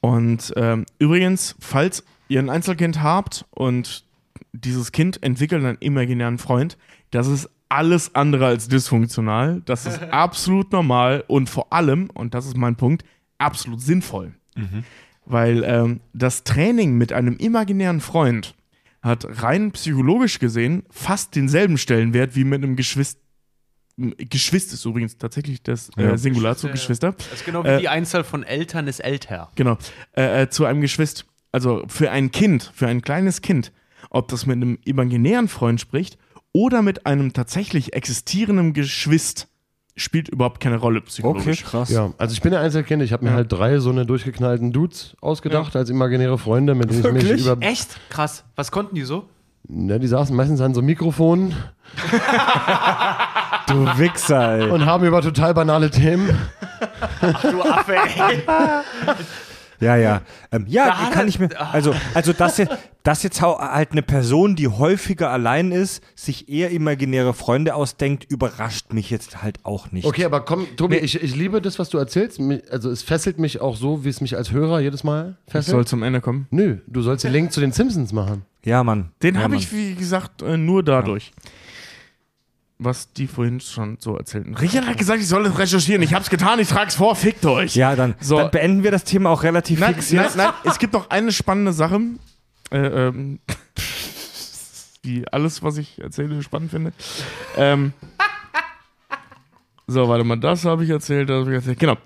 Und 0.00 0.52
ähm, 0.56 0.86
übrigens, 1.00 1.56
falls 1.58 2.04
ihr 2.28 2.38
ein 2.38 2.48
Einzelkind 2.48 3.02
habt 3.02 3.44
und 3.50 4.04
dieses 4.52 4.92
Kind 4.92 5.20
entwickelt 5.24 5.64
einen 5.64 5.78
imaginären 5.80 6.38
Freund, 6.38 6.78
das 7.10 7.26
ist 7.26 7.50
alles 7.68 8.14
andere 8.14 8.46
als 8.46 8.68
dysfunktional. 8.68 9.62
Das 9.64 9.84
ist 9.84 10.00
absolut 10.12 10.70
normal 10.70 11.24
und 11.26 11.50
vor 11.50 11.72
allem, 11.72 12.08
und 12.14 12.34
das 12.34 12.46
ist 12.46 12.56
mein 12.56 12.76
Punkt, 12.76 13.04
absolut 13.38 13.80
sinnvoll. 13.80 14.32
Weil 15.24 15.64
ähm, 15.64 16.00
das 16.12 16.44
Training 16.44 16.96
mit 16.96 17.12
einem 17.12 17.36
imaginären 17.36 18.00
Freund 18.00 18.54
hat 19.02 19.42
rein 19.42 19.72
psychologisch 19.72 20.38
gesehen 20.38 20.84
fast 20.90 21.36
denselben 21.36 21.78
Stellenwert 21.78 22.34
wie 22.36 22.44
mit 22.44 22.62
einem 22.62 22.76
Geschwister. 22.76 23.20
Geschwister 23.96 24.74
ist 24.74 24.84
übrigens 24.84 25.18
tatsächlich 25.18 25.62
das 25.62 25.90
äh, 25.96 26.02
Ja. 26.04 26.16
Singular 26.16 26.56
zu 26.56 26.68
Geschwister. 26.68 27.12
Das 27.12 27.32
ist 27.40 27.44
genau 27.44 27.64
wie 27.64 27.68
Äh, 27.68 27.80
die 27.80 27.88
Einzahl 27.88 28.22
von 28.22 28.44
Eltern 28.44 28.86
ist 28.86 29.00
älter. 29.00 29.50
Genau. 29.56 29.76
Äh, 30.16 30.42
äh, 30.42 30.48
zu 30.50 30.64
einem 30.66 30.80
Geschwister. 30.80 31.24
Also 31.50 31.82
für 31.88 32.10
ein 32.10 32.30
Kind, 32.30 32.70
für 32.74 32.86
ein 32.86 33.02
kleines 33.02 33.40
Kind, 33.42 33.72
ob 34.10 34.28
das 34.28 34.46
mit 34.46 34.56
einem 34.56 34.78
imaginären 34.84 35.48
Freund 35.48 35.80
spricht 35.80 36.16
oder 36.52 36.82
mit 36.82 37.06
einem 37.06 37.32
tatsächlich 37.32 37.92
existierenden 37.94 38.72
Geschwist, 38.72 39.48
spielt 39.98 40.28
überhaupt 40.28 40.60
keine 40.60 40.76
Rolle 40.76 40.98
Okay, 40.98 41.06
psychologisch. 41.08 41.64
krass. 41.64 41.90
Ja, 41.90 42.10
also 42.18 42.32
ich 42.32 42.40
bin 42.40 42.52
ja 42.52 42.60
Einzelkind, 42.60 43.02
ich 43.02 43.12
habe 43.12 43.24
mir 43.24 43.30
Ja. 43.30 43.36
halt 43.36 43.52
drei 43.52 43.78
so 43.78 43.90
eine 43.90 44.06
durchgeknallten 44.06 44.72
Dudes 44.72 45.16
ausgedacht 45.20 45.74
als 45.76 45.90
imaginäre 45.90 46.38
Freunde, 46.38 46.74
mit 46.74 46.90
denen 46.90 47.04
ich 47.04 47.12
mich 47.12 47.24
Wirklich? 47.24 47.46
über. 47.46 47.56
Echt? 47.66 47.98
Krass. 48.10 48.44
Was 48.56 48.70
konnten 48.70 48.94
die 48.94 49.02
so? 49.02 49.24
Ne, 49.68 49.98
die 49.98 50.06
saßen 50.06 50.34
meistens 50.34 50.60
an 50.62 50.72
so 50.72 50.80
Mikrofonen 50.80 51.54
Du 53.66 53.74
Wichser, 53.98 54.58
ey. 54.60 54.70
und 54.70 54.86
haben 54.86 55.04
über 55.04 55.20
total 55.20 55.52
banale 55.52 55.90
Themen. 55.90 56.30
Du 57.42 57.60
Affe, 57.62 57.96
ey. 57.96 58.42
Ja, 59.80 59.96
ja. 59.96 60.22
Ähm, 60.50 60.64
ja, 60.68 60.86
Da 60.86 61.10
kann 61.10 61.28
ich 61.28 61.38
mir. 61.38 61.48
Also, 61.72 61.94
also 62.14 62.32
dass, 62.32 62.58
jetzt, 62.58 62.72
dass 63.02 63.22
jetzt 63.22 63.40
halt 63.42 63.92
eine 63.92 64.02
Person, 64.02 64.56
die 64.56 64.68
häufiger 64.68 65.30
allein 65.30 65.72
ist, 65.72 66.02
sich 66.14 66.48
eher 66.48 66.70
imaginäre 66.70 67.34
Freunde 67.34 67.74
ausdenkt, 67.74 68.24
überrascht 68.30 68.92
mich 68.92 69.10
jetzt 69.10 69.42
halt 69.42 69.64
auch 69.64 69.92
nicht. 69.92 70.06
Okay, 70.06 70.24
aber 70.24 70.40
komm, 70.40 70.66
Tobi, 70.76 70.96
ich, 70.96 71.22
ich 71.22 71.36
liebe 71.36 71.60
das, 71.60 71.78
was 71.78 71.88
du 71.90 71.98
erzählst. 71.98 72.40
Also 72.70 72.90
es 72.90 73.02
fesselt 73.02 73.38
mich 73.38 73.60
auch 73.60 73.76
so, 73.76 74.04
wie 74.04 74.08
es 74.08 74.20
mich 74.20 74.36
als 74.36 74.50
Hörer 74.50 74.80
jedes 74.80 75.04
Mal 75.04 75.36
Ich 75.46 75.52
fesselt. 75.52 75.72
soll 75.72 75.86
zum 75.86 76.02
Ende 76.02 76.20
kommen. 76.20 76.46
Nö, 76.50 76.78
du 76.86 77.02
sollst 77.02 77.24
den 77.24 77.32
Link 77.32 77.52
zu 77.52 77.60
den 77.60 77.72
Simpsons 77.72 78.12
machen. 78.12 78.42
Ja, 78.64 78.82
Mann. 78.82 79.10
Den 79.22 79.36
ja, 79.36 79.42
habe 79.42 79.56
ich, 79.56 79.72
wie 79.72 79.94
gesagt, 79.94 80.42
äh, 80.42 80.56
nur 80.56 80.82
dadurch. 80.82 81.32
Was 82.80 83.12
die 83.12 83.26
vorhin 83.26 83.58
schon 83.60 83.96
so 83.98 84.16
erzählten. 84.16 84.54
Richard 84.54 84.86
hat 84.86 84.96
gesagt, 84.96 85.20
ich 85.20 85.26
soll 85.26 85.44
es 85.46 85.58
recherchieren. 85.58 86.00
Ich 86.02 86.14
habe 86.14 86.22
es 86.22 86.30
getan, 86.30 86.60
ich 86.60 86.68
trage 86.68 86.88
es 86.88 86.94
vor, 86.94 87.16
fickt 87.16 87.44
euch. 87.44 87.74
Ja, 87.74 87.96
dann, 87.96 88.14
So. 88.20 88.36
dann 88.36 88.52
beenden 88.52 88.84
wir 88.84 88.92
das 88.92 89.02
Thema 89.02 89.30
auch 89.30 89.42
relativ 89.42 89.80
Nein, 89.80 89.94
fix 89.96 90.12
nein, 90.12 90.28
nein, 90.36 90.52
es 90.64 90.78
gibt 90.78 90.92
noch 90.92 91.10
eine 91.10 91.32
spannende 91.32 91.72
Sache. 91.72 92.00
Äh, 92.70 92.78
ähm, 92.78 93.40
wie 95.02 95.26
alles, 95.32 95.62
was 95.62 95.76
ich 95.78 96.00
erzähle, 96.00 96.40
spannend 96.42 96.70
finde. 96.70 96.92
Ähm, 97.56 97.92
so, 99.86 100.06
warte 100.08 100.22
mal, 100.22 100.36
das 100.38 100.64
habe 100.64 100.84
ich 100.84 100.90
erzählt, 100.90 101.30
das 101.30 101.40
habe 101.40 101.50
ich 101.50 101.56
erzählt. 101.56 101.78
Genau. 101.80 101.96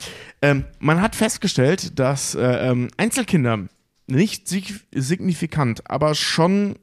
Ähm, 0.40 0.64
man 0.78 1.02
hat 1.02 1.16
festgestellt, 1.16 1.98
dass 1.98 2.34
äh, 2.34 2.40
ähm, 2.70 2.88
Einzelkinder 2.96 3.66
nicht 4.06 4.48
sig 4.48 4.80
signifikant, 4.94 5.90
aber 5.90 6.14
schon 6.14 6.76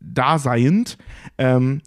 daseiend 0.00 0.98
ähm, 1.38 1.82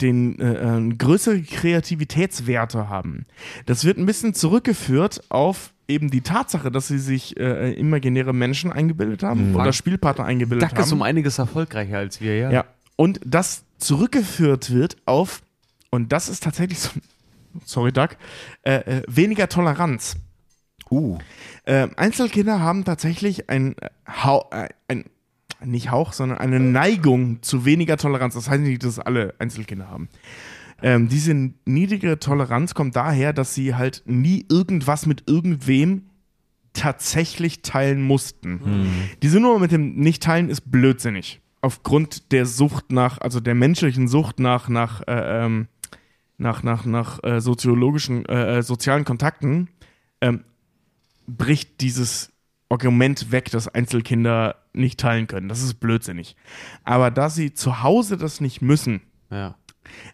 den 0.00 0.38
äh, 0.38 0.78
äh, 0.78 0.94
größere 0.94 1.42
Kreativitätswerte 1.42 2.88
haben. 2.88 3.26
Das 3.66 3.84
wird 3.84 3.98
ein 3.98 4.06
bisschen 4.06 4.34
zurückgeführt 4.34 5.22
auf 5.28 5.72
eben 5.88 6.10
die 6.10 6.22
Tatsache, 6.22 6.70
dass 6.70 6.88
sie 6.88 6.98
sich 6.98 7.38
äh, 7.38 7.72
imaginäre 7.74 8.32
Menschen 8.32 8.72
eingebildet 8.72 9.22
haben 9.22 9.54
oder 9.54 9.72
Spielpartner 9.72 10.24
eingebildet 10.24 10.70
Duck 10.70 10.78
ist 10.78 10.86
haben. 10.86 10.98
um 10.98 11.02
einiges 11.02 11.38
erfolgreicher 11.38 11.98
als 11.98 12.20
wir, 12.20 12.36
ja. 12.36 12.50
Ja. 12.50 12.64
Und 12.96 13.20
das 13.24 13.64
zurückgeführt 13.78 14.72
wird 14.72 14.96
auf, 15.04 15.42
und 15.90 16.12
das 16.12 16.28
ist 16.28 16.42
tatsächlich 16.42 16.78
so, 16.78 16.90
sorry 17.64 17.92
Doug, 17.92 18.10
äh, 18.62 18.76
äh, 18.76 19.02
weniger 19.08 19.48
Toleranz. 19.48 20.16
Uh. 20.90 21.18
Äh, 21.64 21.88
Einzelkinder 21.96 22.60
haben 22.60 22.84
tatsächlich 22.84 23.50
ein, 23.50 23.74
äh, 23.78 23.88
äh, 24.50 24.68
ein 24.88 25.04
nicht 25.64 25.90
Hauch, 25.90 26.12
sondern 26.12 26.38
eine 26.38 26.60
Neigung 26.60 27.42
zu 27.42 27.64
weniger 27.64 27.96
Toleranz. 27.96 28.34
Das 28.34 28.48
heißt 28.48 28.62
nicht, 28.62 28.84
dass 28.84 28.98
alle 28.98 29.34
Einzelkinder 29.38 29.88
haben. 29.88 30.08
Ähm, 30.82 31.08
diese 31.08 31.52
niedrige 31.64 32.18
Toleranz 32.18 32.74
kommt 32.74 32.96
daher, 32.96 33.32
dass 33.32 33.54
sie 33.54 33.74
halt 33.74 34.02
nie 34.06 34.44
irgendwas 34.50 35.06
mit 35.06 35.24
irgendwem 35.26 36.02
tatsächlich 36.74 37.62
teilen 37.62 38.02
mussten. 38.02 38.60
Diese 39.22 39.40
Nummer 39.40 39.60
mit 39.60 39.72
dem 39.72 39.94
Nicht-Teilen 39.94 40.50
ist 40.50 40.70
blödsinnig. 40.70 41.40
Aufgrund 41.62 42.32
der 42.32 42.44
Sucht 42.44 42.92
nach, 42.92 43.18
also 43.18 43.40
der 43.40 43.54
menschlichen 43.54 44.08
Sucht 44.08 44.40
nach, 44.40 44.68
nach, 44.68 45.00
äh, 45.06 45.44
ähm, 45.44 45.68
nach, 46.36 46.62
nach, 46.62 46.84
nach 46.84 47.22
äh, 47.22 47.40
soziologischen, 47.40 48.26
äh, 48.26 48.58
äh, 48.58 48.62
sozialen 48.62 49.04
Kontakten, 49.04 49.68
ähm, 50.20 50.44
bricht 51.26 51.80
dieses 51.80 52.32
Argument 52.68 53.30
weg, 53.32 53.50
dass 53.50 53.68
Einzelkinder 53.68 54.56
nicht 54.74 55.00
teilen 55.00 55.26
können. 55.26 55.48
Das 55.48 55.62
ist 55.62 55.74
blödsinnig. 55.74 56.36
Aber 56.84 57.10
da 57.10 57.30
sie 57.30 57.54
zu 57.54 57.82
Hause 57.82 58.16
das 58.16 58.40
nicht 58.40 58.62
müssen, 58.62 59.00
ja. 59.30 59.56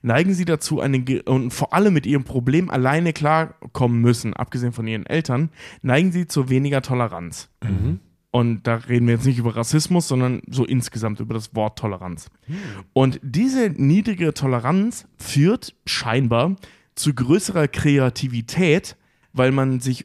neigen 0.02 0.34
sie 0.34 0.44
dazu, 0.44 0.80
eine 0.80 1.04
und 1.24 1.52
vor 1.52 1.72
allem 1.72 1.94
mit 1.94 2.06
ihrem 2.06 2.24
Problem 2.24 2.70
alleine 2.70 3.12
klarkommen 3.12 4.00
müssen, 4.00 4.34
abgesehen 4.34 4.72
von 4.72 4.86
ihren 4.86 5.06
Eltern, 5.06 5.50
neigen 5.82 6.12
sie 6.12 6.26
zu 6.26 6.48
weniger 6.48 6.82
Toleranz. 6.82 7.48
Und 8.32 8.66
da 8.66 8.76
reden 8.76 9.06
wir 9.06 9.14
jetzt 9.14 9.26
nicht 9.26 9.38
über 9.38 9.56
Rassismus, 9.56 10.06
sondern 10.06 10.40
so 10.48 10.64
insgesamt 10.64 11.18
über 11.18 11.34
das 11.34 11.54
Wort 11.54 11.78
Toleranz. 11.78 12.30
Und 12.92 13.18
diese 13.22 13.70
niedrige 13.70 14.32
Toleranz 14.34 15.06
führt 15.16 15.74
scheinbar 15.84 16.54
zu 16.94 17.12
größerer 17.12 17.66
Kreativität, 17.66 18.96
weil 19.32 19.50
man 19.50 19.80
sich, 19.80 20.04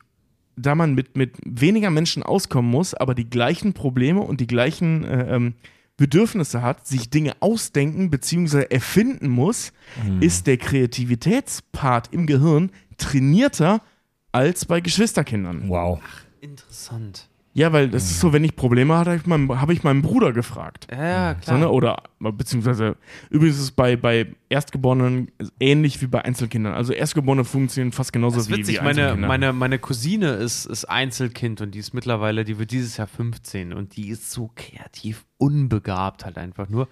da 0.57 0.75
man 0.75 0.93
mit, 0.95 1.17
mit 1.17 1.37
weniger 1.45 1.89
Menschen 1.89 2.23
auskommen 2.23 2.69
muss, 2.69 2.93
aber 2.93 3.15
die 3.15 3.29
gleichen 3.29 3.73
Probleme 3.73 4.21
und 4.21 4.39
die 4.39 4.47
gleichen 4.47 5.03
äh, 5.03 5.35
ähm, 5.35 5.53
Bedürfnisse 5.97 6.61
hat, 6.61 6.85
sich 6.87 7.09
Dinge 7.09 7.33
ausdenken 7.39 8.09
bzw. 8.09 8.63
erfinden 8.69 9.29
muss, 9.29 9.71
ist 10.19 10.45
der 10.45 10.57
Kreativitätspart 10.57 12.11
im 12.11 12.27
Gehirn 12.27 12.69
trainierter 12.97 13.81
als 14.33 14.65
bei 14.65 14.81
Geschwisterkindern. 14.81 15.69
Wow. 15.69 16.01
Interessant. 16.41 17.29
Ja, 17.57 17.71
weil 17.71 17.87
das 17.89 18.03
ist 18.11 18.19
so, 18.19 18.33
wenn 18.33 18.43
ich 18.43 18.57
Probleme 18.57 18.97
hatte, 18.97 19.11
habe 19.11 19.19
ich, 19.21 19.25
meinen- 19.27 19.61
habe 19.61 19.71
ich 19.71 19.81
meinen 19.81 20.01
Bruder 20.01 20.33
gefragt. 20.33 20.87
Ja, 20.91 21.35
So, 21.35 21.41
klar. 21.41 21.57
ne? 21.59 21.69
Oder 21.69 22.03
beziehungsweise 22.19 22.97
übrigens 23.29 23.55
ist 23.55 23.63
es 23.63 23.71
bei, 23.71 23.95
bei 23.95 24.27
Erstgeborenen 24.49 25.31
ähnlich 25.61 26.01
wie 26.01 26.07
bei 26.07 26.25
Einzelkindern. 26.25 26.73
Also 26.73 26.91
Erstgeborene 26.91 27.45
funktionieren 27.45 27.93
fast 27.93 28.11
genauso 28.11 28.35
Das 28.37 28.47
ist 28.47 28.51
wie, 28.53 28.57
witzig, 28.59 28.79
wie 28.81 28.83
meine, 28.83 29.01
Einzelkinder. 29.03 29.27
meine, 29.29 29.53
meine 29.53 29.79
Cousine 29.79 30.31
ist, 30.33 30.65
ist 30.65 30.83
Einzelkind 30.85 31.61
und 31.61 31.71
die 31.73 31.79
ist 31.79 31.93
mittlerweile, 31.93 32.43
die 32.43 32.59
wird 32.59 32.71
dieses 32.71 32.97
Jahr 32.97 33.07
15 33.07 33.71
und 33.71 33.95
die 33.95 34.09
ist 34.09 34.31
so 34.31 34.51
kreativ 34.53 35.23
unbegabt 35.37 36.25
halt 36.25 36.37
einfach 36.37 36.67
nur. 36.67 36.89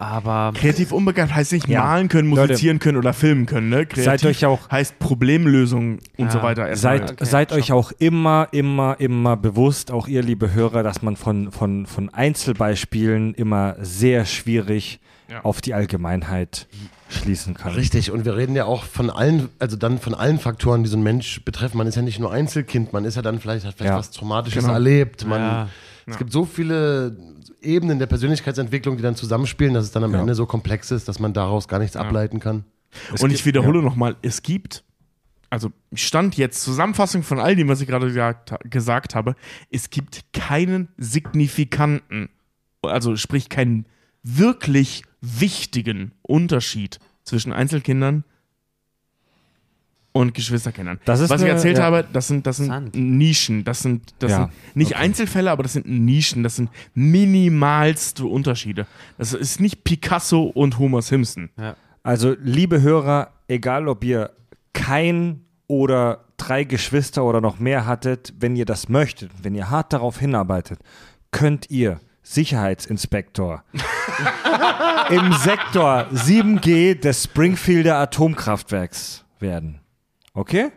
Aber 0.00 0.52
Kreativ 0.54 0.92
unbegabt 0.92 1.34
heißt 1.34 1.52
nicht 1.52 1.66
Ja. 1.66 1.82
malen 1.82 2.06
können, 2.08 2.30
Leute. 2.30 2.52
musizieren 2.52 2.78
können 2.78 2.98
oder 2.98 3.12
filmen 3.12 3.46
können. 3.46 3.68
Ne? 3.68 3.84
Kreativ 3.84 4.04
Seid 4.04 4.24
euch 4.26 4.46
auch- 4.46 4.70
heißt 4.70 5.00
Problemlösung 5.00 5.98
und 6.16 6.26
Ja. 6.26 6.30
so 6.30 6.40
weiter. 6.42 6.68
erstmal. 6.68 6.98
Seid, 7.00 7.10
Okay, 7.12 7.24
seid 7.24 7.52
euch 7.52 7.72
auch 7.72 7.90
immer, 7.98 8.46
immer, 8.52 8.94
immer 9.00 9.36
bewusst, 9.36 9.90
auch 9.90 10.06
ihr 10.06 10.22
liebe 10.22 10.54
Hörer, 10.54 10.84
dass 10.84 11.02
man 11.02 11.16
von, 11.16 11.50
von, 11.50 11.86
von 11.86 12.10
Einzelbeispielen 12.14 13.34
immer 13.34 13.74
sehr 13.80 14.24
schwierig 14.24 15.00
Ja. 15.28 15.40
auf 15.42 15.60
die 15.60 15.74
Allgemeinheit 15.74 16.68
schließen 17.10 17.54
kann. 17.54 17.72
Richtig, 17.72 18.10
und 18.12 18.24
wir 18.24 18.36
reden 18.36 18.54
ja 18.54 18.66
auch 18.66 18.84
von 18.84 19.10
allen, 19.10 19.48
also 19.58 19.76
dann 19.76 19.98
von 19.98 20.14
allen 20.14 20.38
Faktoren, 20.38 20.84
die 20.84 20.88
so 20.88 20.96
einen 20.96 21.02
Mensch 21.02 21.44
betreffen. 21.44 21.76
Man 21.76 21.86
ist 21.88 21.96
ja 21.96 22.02
nicht 22.02 22.18
nur 22.20 22.32
Einzelkind, 22.32 22.92
man 22.92 23.04
ist 23.04 23.16
ja 23.16 23.22
dann 23.22 23.40
vielleicht, 23.40 23.66
hat 23.66 23.74
vielleicht 23.76 23.92
Ja. 23.92 23.98
was 23.98 24.10
Traumatisches 24.12 24.62
Genau. 24.62 24.74
erlebt. 24.74 25.26
Man, 25.26 25.68
Ja. 26.08 26.12
Es 26.12 26.18
gibt 26.18 26.32
so 26.32 26.44
viele 26.44 27.16
Ebenen 27.60 27.98
der 27.98 28.06
Persönlichkeitsentwicklung, 28.06 28.96
die 28.96 29.02
dann 29.02 29.14
zusammenspielen, 29.16 29.74
dass 29.74 29.84
es 29.84 29.90
dann 29.92 30.04
am 30.04 30.12
Ja. 30.14 30.20
Ende 30.20 30.34
so 30.34 30.46
komplex 30.46 30.90
ist, 30.90 31.06
dass 31.08 31.18
man 31.20 31.32
daraus 31.32 31.68
gar 31.68 31.78
nichts 31.78 31.96
ableiten 31.96 32.40
kann. 32.40 32.64
Es 33.14 33.22
und 33.22 33.28
gibt- 33.28 33.40
ich 33.40 33.46
wiederhole 33.46 33.82
nochmal, 33.82 34.16
es 34.22 34.42
gibt, 34.42 34.84
also 35.50 35.70
Stand 35.92 36.36
jetzt, 36.36 36.62
Zusammenfassung 36.62 37.22
von 37.22 37.38
all 37.38 37.54
dem, 37.56 37.68
was 37.68 37.80
ich 37.80 37.86
gerade 37.86 38.06
gesagt, 38.06 38.54
gesagt 38.70 39.14
habe, 39.14 39.34
es 39.70 39.90
gibt 39.90 40.32
keinen 40.32 40.88
signifikanten, 40.96 42.28
also 42.82 43.16
sprich 43.16 43.48
keinen 43.48 43.86
wirklich 44.22 45.02
wichtigen 45.20 46.12
Unterschied 46.22 46.98
zwischen 47.24 47.52
Einzelkindern 47.52 48.16
und 48.16 48.24
Geschwisterkindern. 50.34 50.98
Das 51.04 51.20
ist 51.20 51.30
was 51.30 51.40
ich 51.40 51.46
eine- 51.46 51.54
erzählt 51.54 51.78
ja. 51.78 51.84
habe, 51.84 52.04
das 52.12 52.26
sind, 52.28 52.46
das 52.46 52.56
sind. 52.56 52.94
Nischen, 52.94 53.62
das 53.64 53.80
sind, 53.80 54.14
das 54.18 54.30
Ja, 54.32 54.36
sind 54.38 54.76
nicht 54.76 54.96
Einzelfälle, 54.96 55.50
aber 55.50 55.62
das 55.62 55.74
sind 55.74 55.86
Nischen, 55.88 56.42
das 56.42 56.56
sind 56.56 56.70
minimalste 56.94 58.24
Unterschiede. 58.26 58.86
Das 59.16 59.32
ist 59.32 59.60
nicht 59.60 59.84
Picasso 59.84 60.42
und 60.42 60.78
Homer 60.78 61.02
Simpson. 61.02 61.50
Also, 62.02 62.34
liebe 62.40 62.80
Hörer, 62.82 63.32
egal 63.48 63.86
ob 63.88 64.02
ihr 64.02 64.30
kein 64.72 65.42
oder 65.66 66.24
drei 66.36 66.64
Geschwister 66.64 67.24
oder 67.24 67.40
noch 67.40 67.58
mehr 67.58 67.84
hattet, 67.86 68.32
wenn 68.40 68.56
ihr 68.56 68.64
das 68.64 68.88
möchtet, 68.88 69.30
wenn 69.42 69.54
ihr 69.54 69.70
hart 69.70 69.92
darauf 69.92 70.18
hinarbeitet, 70.18 70.80
könnt 71.30 71.70
ihr 71.70 72.00
Sicherheitsinspektor 72.22 73.62
im 75.10 75.32
Sektor 75.34 76.06
7G 76.14 76.94
des 77.00 77.24
Springfielder 77.24 77.96
Atomkraftwerks 77.98 79.24
werden. 79.40 79.80
Okay? 80.38 80.70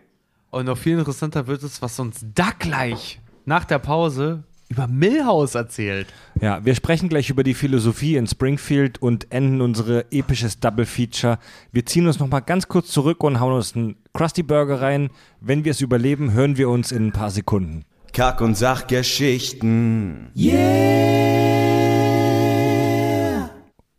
Und 0.49 0.65
noch 0.65 0.77
viel 0.77 0.97
interessanter 0.97 1.45
wird 1.45 1.61
es, 1.61 1.83
was 1.83 1.99
uns 1.99 2.25
da 2.33 2.49
gleich 2.57 3.19
nach 3.45 3.63
der 3.63 3.77
Pause 3.77 4.43
über 4.69 4.87
Millhouse 4.87 5.53
erzählt. 5.53 6.07
Ja, 6.41 6.65
wir 6.65 6.73
sprechen 6.73 7.09
gleich 7.09 7.29
über 7.29 7.43
die 7.43 7.53
Philosophie 7.53 8.15
in 8.15 8.25
Springfield 8.25 8.99
und 9.01 9.31
enden 9.31 9.61
unsere 9.61 10.11
episches 10.11 10.59
Double 10.59 10.87
Feature. 10.87 11.37
Wir 11.71 11.85
ziehen 11.85 12.07
uns 12.07 12.17
noch 12.17 12.27
mal 12.27 12.39
ganz 12.39 12.69
kurz 12.69 12.87
zurück 12.87 13.23
und 13.23 13.39
hauen 13.39 13.53
uns 13.53 13.75
einen 13.75 13.97
Krusty 14.13 14.41
Burger 14.41 14.81
rein. 14.81 15.11
Wenn 15.41 15.63
wir 15.63 15.71
es 15.71 15.81
überleben, 15.81 16.31
hören 16.33 16.57
wir 16.57 16.67
uns 16.67 16.91
in 16.91 17.07
ein 17.07 17.11
paar 17.11 17.29
Sekunden. 17.29 17.85
Kack- 18.13 18.41
und 18.41 18.55
Sachgeschichten. 18.57 20.31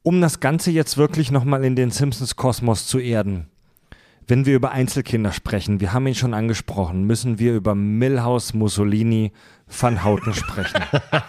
Um 0.02 0.20
das 0.20 0.40
Ganze 0.40 0.72
jetzt 0.72 0.96
wirklich 0.96 1.30
noch 1.30 1.44
mal 1.44 1.64
in 1.64 1.76
den 1.76 1.92
Simpsons-Kosmos 1.92 2.88
zu 2.88 2.98
erden. 2.98 3.46
Wenn 4.26 4.46
wir 4.46 4.54
über 4.54 4.70
Einzelkinder 4.70 5.32
sprechen, 5.32 5.80
wir 5.80 5.92
haben 5.92 6.06
ihn 6.06 6.14
schon 6.14 6.34
angesprochen, 6.34 7.04
müssen 7.04 7.38
wir 7.38 7.54
über 7.54 7.74
Milhouse 7.74 8.54
Mussolini 8.54 9.32
Van 9.66 10.04
Houten 10.04 10.34
sprechen. 10.34 10.82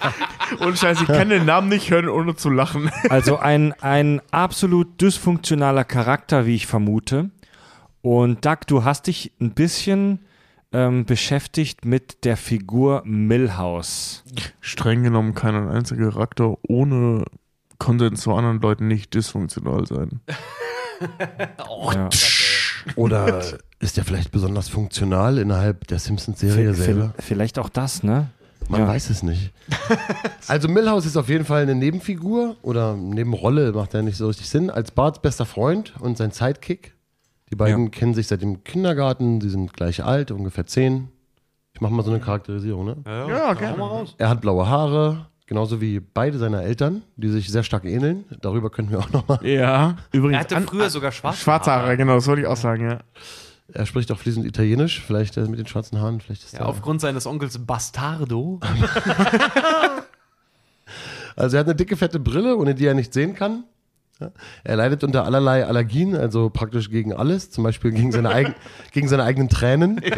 Und 0.60 0.78
scheiße, 0.78 1.03
ich 1.03 1.07
kann 1.07 1.30
den 1.30 1.45
Namen 1.45 1.70
nicht 1.70 1.90
hören, 1.90 2.10
ohne 2.10 2.36
zu 2.36 2.49
lachen. 2.49 2.91
Also 3.10 3.38
ein, 3.38 3.74
ein 3.82 4.22
absolut 4.32 5.02
dysfunktionaler 5.02 5.84
Charakter, 5.84 6.45
wie 6.45 6.56
ich 6.56 6.68
vermute. 6.68 7.32
Und 8.02 8.45
Doug, 8.45 8.60
du 8.68 8.84
hast 8.84 9.07
dich 9.07 9.32
ein 9.40 9.52
bisschen 9.52 10.20
ähm, 10.72 11.06
beschäftigt 11.06 11.86
mit 11.86 12.26
der 12.26 12.38
Figur 12.38 13.02
Milhouse. 13.06 14.24
Streng 14.60 15.03
genommen 15.03 15.34
kann 15.36 15.56
ein 15.56 15.70
einziger 15.70 16.11
Charakter 16.11 16.57
ohne 16.68 17.26
Konsens 17.78 18.22
zu 18.22 18.34
anderen 18.34 18.60
Leuten 18.61 18.88
nicht 18.88 19.14
dysfunktional 19.14 19.86
sein. 19.88 20.22
Ja. 21.94 22.10
Oder 22.95 23.41
ist 23.80 23.97
der 23.97 24.05
vielleicht 24.05 24.31
besonders 24.31 24.69
funktional 24.69 25.38
innerhalb 25.38 25.88
der 25.88 25.99
Simpsons-Serie 25.99 26.73
selber? 26.73 27.14
Vielleicht 27.19 27.60
auch 27.60 27.69
das, 27.69 28.03
ne? 28.03 28.30
Man 28.69 28.81
Ja. 28.81 28.88
weiß 28.88 29.10
es 29.10 29.23
nicht. 29.23 29.51
also 30.47 30.68
Milhouse 30.69 31.05
ist 31.05 31.18
auf 31.18 31.27
jeden 31.30 31.43
Fall 31.45 31.64
eine 31.64 31.76
Nebenfigur 31.76 32.55
oder 32.61 32.95
Nebenrolle, 32.95 33.73
macht 33.73 33.93
ja 33.93 34.01
nicht 34.01 34.15
so 34.18 34.27
richtig 34.27 34.49
Sinn, 34.49 34.69
als 34.69 34.91
Barts 34.91 35.19
bester 35.22 35.45
Freund 35.45 35.93
und 35.99 36.18
sein 36.18 36.31
Sidekick. 36.31 36.93
Die 37.51 37.55
beiden 37.55 37.84
Ja. 37.85 37.89
kennen 37.89 38.14
sich 38.14 38.27
seit 38.27 38.41
dem 38.41 38.64
Kindergarten, 38.64 39.41
sie 39.41 39.49
sind 39.49 39.73
gleich 39.73 40.03
alt, 40.03 40.31
ungefähr 40.31 40.65
zehn. 40.65 41.10
Ich 41.73 41.81
mache 41.81 41.91
mal 41.93 42.03
so 42.03 42.11
eine 42.11 42.19
Charakterisierung, 42.22 42.85
ne? 42.85 42.95
Ja, 43.05 43.53
gerne. 43.53 44.05
Er 44.18 44.30
hat 44.30 44.41
blaue 44.41 44.68
Haare, 44.68 45.26
genauso 45.48 45.82
wie 45.82 45.99
beide 45.99 46.38
seiner 46.38 46.61
Eltern, 46.64 47.02
die 47.15 47.30
sich 47.30 47.49
sehr 47.49 47.64
stark 47.64 47.86
ähneln. 47.86 48.26
Darüber 48.41 48.70
können 48.70 48.90
wir 48.91 48.99
auch 48.99 49.10
nochmal. 49.11 49.40
Ja, 49.45 49.98
übrigens. 50.11 50.36
Er 50.38 50.40
hatte 50.41 50.56
an- 50.57 50.65
früher 50.68 50.90
sogar 50.90 51.11
schwarze 51.11 51.40
Schwarze 51.41 51.72
Haare, 51.72 51.84
Haare. 51.84 51.98
genau, 51.98 52.15
das 52.15 52.28
wollte 52.28 52.41
ich 52.41 52.48
auch 52.48 52.57
sagen, 52.57 52.90
ja. 52.90 52.99
Er 53.72 53.86
spricht 53.86 54.11
auch 54.11 54.20
fließend 54.20 54.45
Italienisch, 54.45 55.02
vielleicht 55.02 55.38
äh, 55.38 55.41
mit 55.45 55.57
den 55.57 55.65
schwarzen 55.68 55.99
Haaren, 55.99 56.20
vielleicht 56.22 56.44
ist 56.44 56.53
Ja, 56.53 56.61
aufgrund 56.65 57.02
seines 57.02 57.26
Onkels 57.26 57.57
Bastardo. 57.65 58.60
Also 61.36 61.56
er 61.57 61.61
hat 61.61 61.68
eine 61.68 61.76
dicke, 61.76 61.98
fette 61.98 62.20
Brille, 62.20 62.56
ohne 62.57 62.76
die 62.76 62.86
er 62.86 62.94
nicht 62.94 63.11
sehen 63.11 63.34
kann. 63.34 63.64
Ja. 64.24 64.32
Er 64.64 64.76
leidet 64.78 65.04
unter 65.04 65.26
allerlei 65.26 65.66
Allergien, 65.66 66.16
also 66.16 66.50
praktisch 66.50 66.90
gegen 66.90 67.14
alles, 67.14 67.52
zum 67.52 67.64
Beispiel 67.64 67.91
gegen 67.91 68.12
seine, 68.12 68.30
eigen, 68.30 68.56
gegen 68.91 69.08
seine 69.08 69.24
eigenen 69.24 69.50
Tränen. 69.50 70.02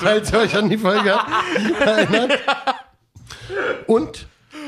Falls 0.00 0.32
ihr 0.32 0.38
euch 0.38 0.56
an 0.56 0.68
die 0.68 0.78
Folge 0.78 1.14
erinnert. 1.80 2.38
Und 3.86 4.26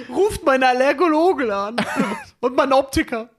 Ruft 0.09 0.45
meinen 0.45 0.65
Allergologen 0.65 1.51
an. 1.51 1.77
Und 2.41 2.57
meinen 2.57 2.73
Optiker. 2.73 3.31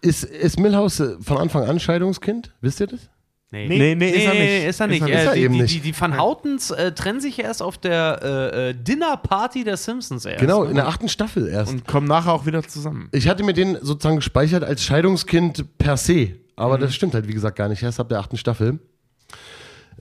ist, 0.00 0.24
ist 0.24 0.58
Milhouse 0.58 1.00
äh, 1.00 1.16
von 1.20 1.38
Anfang 1.38 1.64
an 1.64 1.78
Scheidungskind? 1.80 2.52
Wisst 2.60 2.80
ihr 2.80 2.86
das? 2.86 3.08
Nee, 3.54 3.78
Nee, 3.78 3.94
nee, 3.94 4.10
ist 4.10 4.26
er 4.26 4.34
nicht. 4.34 4.64
Ist 4.68 4.80
er 4.80 4.86
nicht. 4.88 5.02
Ist 5.02 5.08
er. 5.08 5.14
Äh, 5.14 5.20
Ist 5.22 5.26
er 5.28 5.34
die, 5.34 5.40
eben 5.42 5.54
die, 5.54 5.60
nicht. 5.62 5.74
die, 5.76 5.80
die 5.80 6.00
Van 6.00 6.18
Houtens 6.18 6.70
äh, 6.72 6.92
trennen 6.92 7.20
sich 7.20 7.38
erst 7.38 7.62
auf 7.62 7.78
der 7.78 8.20
äh, 8.22 8.70
äh, 8.70 8.74
Dinnerparty 8.74 9.64
der 9.64 9.76
Simpsons 9.76 10.24
erst. 10.24 10.40
Genau, 10.40 10.64
in 10.64 10.74
der 10.74 10.88
achten 10.88 11.08
Staffel 11.08 11.48
erst. 11.48 11.72
Und 11.72 11.86
kommen 11.86 12.06
nachher 12.08 12.32
auch 12.32 12.46
wieder 12.46 12.62
zusammen. 12.62 13.08
Ich 13.12 13.28
hatte 13.28 13.44
mir 13.44 13.52
den 13.54 13.78
sozusagen 13.80 14.16
gespeichert 14.16 14.64
als 14.64 14.82
Scheidungskind 14.84 15.78
per 15.78 15.96
se. 15.96 16.30
Aber 16.56 16.78
das 16.78 16.94
stimmt 16.94 17.14
halt, 17.14 17.26
wie 17.28 17.34
gesagt, 17.34 17.56
gar 17.56 17.68
nicht. 17.68 17.82
Erst 17.82 17.98
ab 18.00 18.08
der 18.08 18.18
achten 18.20 18.36
Staffel. 18.36 18.78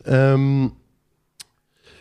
Ähm, 0.05 0.73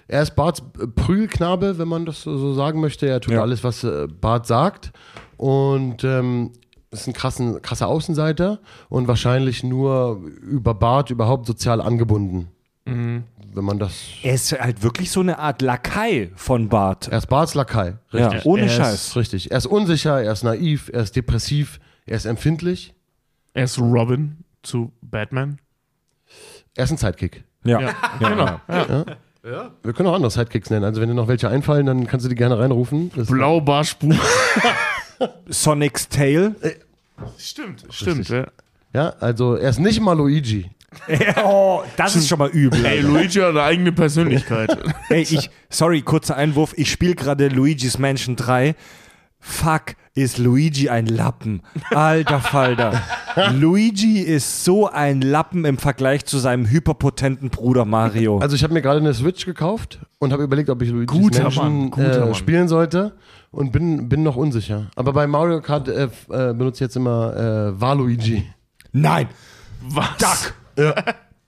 er 0.08 0.22
ist 0.22 0.34
Barts 0.36 0.62
Prügelknabe, 0.94 1.78
wenn 1.78 1.88
man 1.88 2.04
das 2.04 2.22
so 2.22 2.36
so 2.36 2.54
sagen 2.54 2.80
möchte. 2.80 3.06
Er 3.06 3.20
tut 3.20 3.34
Ja. 3.34 3.40
alles, 3.42 3.62
was 3.64 3.84
äh, 3.84 4.06
Bart 4.08 4.46
sagt. 4.46 4.92
Und 5.36 6.04
ähm, 6.04 6.52
ist 6.92 7.06
ein 7.06 7.12
krassen, 7.12 7.60
krasser 7.62 7.88
Außenseiter 7.88 8.60
und 8.88 9.08
wahrscheinlich 9.08 9.64
nur 9.64 10.20
über 10.42 10.74
Bart 10.74 11.10
überhaupt 11.10 11.46
sozial 11.46 11.80
angebunden. 11.80 12.48
Wenn 12.84 13.24
man 13.64 13.78
das. 13.78 13.94
Er 14.22 14.34
ist 14.34 14.52
halt 14.52 14.82
wirklich 14.82 15.10
so 15.10 15.20
eine 15.20 15.38
Art 15.38 15.62
Lakai 15.62 16.30
von 16.34 16.68
Bart. 16.68 17.08
Er 17.08 17.18
ist 17.18 17.26
Barts 17.28 17.54
Lakai. 17.54 17.94
Ja, 18.10 18.28
Richtig. 18.28 18.46
ohne 18.46 18.62
er 18.62 18.68
Scheiß. 18.68 18.94
Ist, 19.08 19.16
richtig. 19.16 19.50
Er 19.52 19.58
ist 19.58 19.66
unsicher, 19.66 20.20
er 20.22 20.32
ist 20.32 20.42
naiv, 20.42 20.90
er 20.92 21.02
ist 21.02 21.14
depressiv, 21.14 21.78
er 22.06 22.16
ist 22.16 22.24
empfindlich. 22.24 22.92
Er 23.54 23.64
ist 23.64 23.78
Robin 23.78 24.38
zu 24.62 24.92
Batman. 25.00 25.58
Er 26.74 26.84
ist 26.84 26.90
ein 26.90 26.96
Sidekick. 26.96 27.44
Ja. 27.64 27.80
Ja, 27.80 27.94
Ja, 28.20 28.28
genau. 28.28 28.60
ja. 28.68 29.04
Ja. 29.44 29.70
Wir 29.82 29.92
können 29.92 30.08
auch 30.08 30.14
andere 30.14 30.30
Sidekicks 30.30 30.70
nennen. 30.70 30.84
Also 30.84 31.00
wenn 31.00 31.08
dir 31.08 31.14
noch 31.16 31.26
welche 31.26 31.48
einfallen, 31.48 31.84
dann 31.86 32.06
kannst 32.06 32.24
du 32.24 32.28
die 32.28 32.36
gerne 32.36 32.58
reinrufen. 32.58 33.10
Das 33.16 33.26
Blaubarschbuch. 33.26 34.14
Sonic's 35.48 36.08
Tale. 36.08 36.54
Stimmt, 37.38 37.84
stimmt. 37.90 38.28
Ja. 38.28 38.46
ja, 38.94 39.08
also 39.20 39.54
er 39.54 39.70
ist 39.70 39.78
nicht 39.78 40.00
mal 40.00 40.16
Luigi. 40.16 40.70
oh, 41.44 41.82
das 41.96 42.16
ist 42.16 42.28
schon 42.28 42.38
mal 42.38 42.50
übel. 42.50 42.84
Ey. 42.84 43.00
Luigi 43.00 43.38
hat 43.38 43.50
eine 43.50 43.62
eigene 43.62 43.92
Persönlichkeit. 43.92 44.76
Ey, 45.08 45.22
ich, 45.22 45.50
sorry, 45.70 46.02
kurzer 46.02 46.36
Einwurf. 46.36 46.74
Ich 46.76 46.90
spiele 46.90 47.14
gerade 47.14 47.48
Luigi's 47.48 47.98
Mansion 47.98 48.36
3. 48.36 48.74
Fuck, 49.40 49.96
ist 50.14 50.38
Luigi 50.38 50.88
ein 50.88 51.06
Lappen. 51.06 51.62
Alter 51.90 52.40
Falter. 52.40 53.02
Luigi 53.52 54.20
ist 54.20 54.64
so 54.64 54.88
ein 54.88 55.20
Lappen 55.20 55.64
im 55.64 55.78
Vergleich 55.78 56.26
zu 56.26 56.38
seinem 56.38 56.68
hyperpotenten 56.70 57.50
Bruder 57.50 57.84
Mario. 57.84 58.38
Also 58.38 58.54
ich 58.54 58.62
habe 58.62 58.72
mir 58.72 58.82
gerade 58.82 59.00
eine 59.00 59.14
Switch 59.14 59.44
gekauft 59.44 59.98
und 60.20 60.32
habe 60.32 60.44
überlegt, 60.44 60.70
ob 60.70 60.80
ich 60.82 60.90
Luigi's 60.90 61.18
Guter 61.18 61.44
Mansion 61.44 61.78
Mann, 61.80 61.90
guter 61.90 62.16
äh, 62.16 62.24
Mann. 62.26 62.34
spielen 62.34 62.68
sollte 62.68 63.14
und 63.52 63.70
bin, 63.72 64.08
bin 64.08 64.22
noch 64.24 64.34
unsicher. 64.36 64.86
Aber 64.96 65.12
bei 65.12 65.26
Mario 65.26 65.60
Kart 65.60 65.86
äh, 65.88 66.04
äh, 66.04 66.08
benutze 66.52 66.76
ich 66.76 66.80
jetzt 66.80 66.96
immer 66.96 67.36
äh, 67.36 67.80
Waluigi. 67.80 68.44
Nein, 68.92 69.28
Was? 69.82 70.08
Duck. 70.18 70.54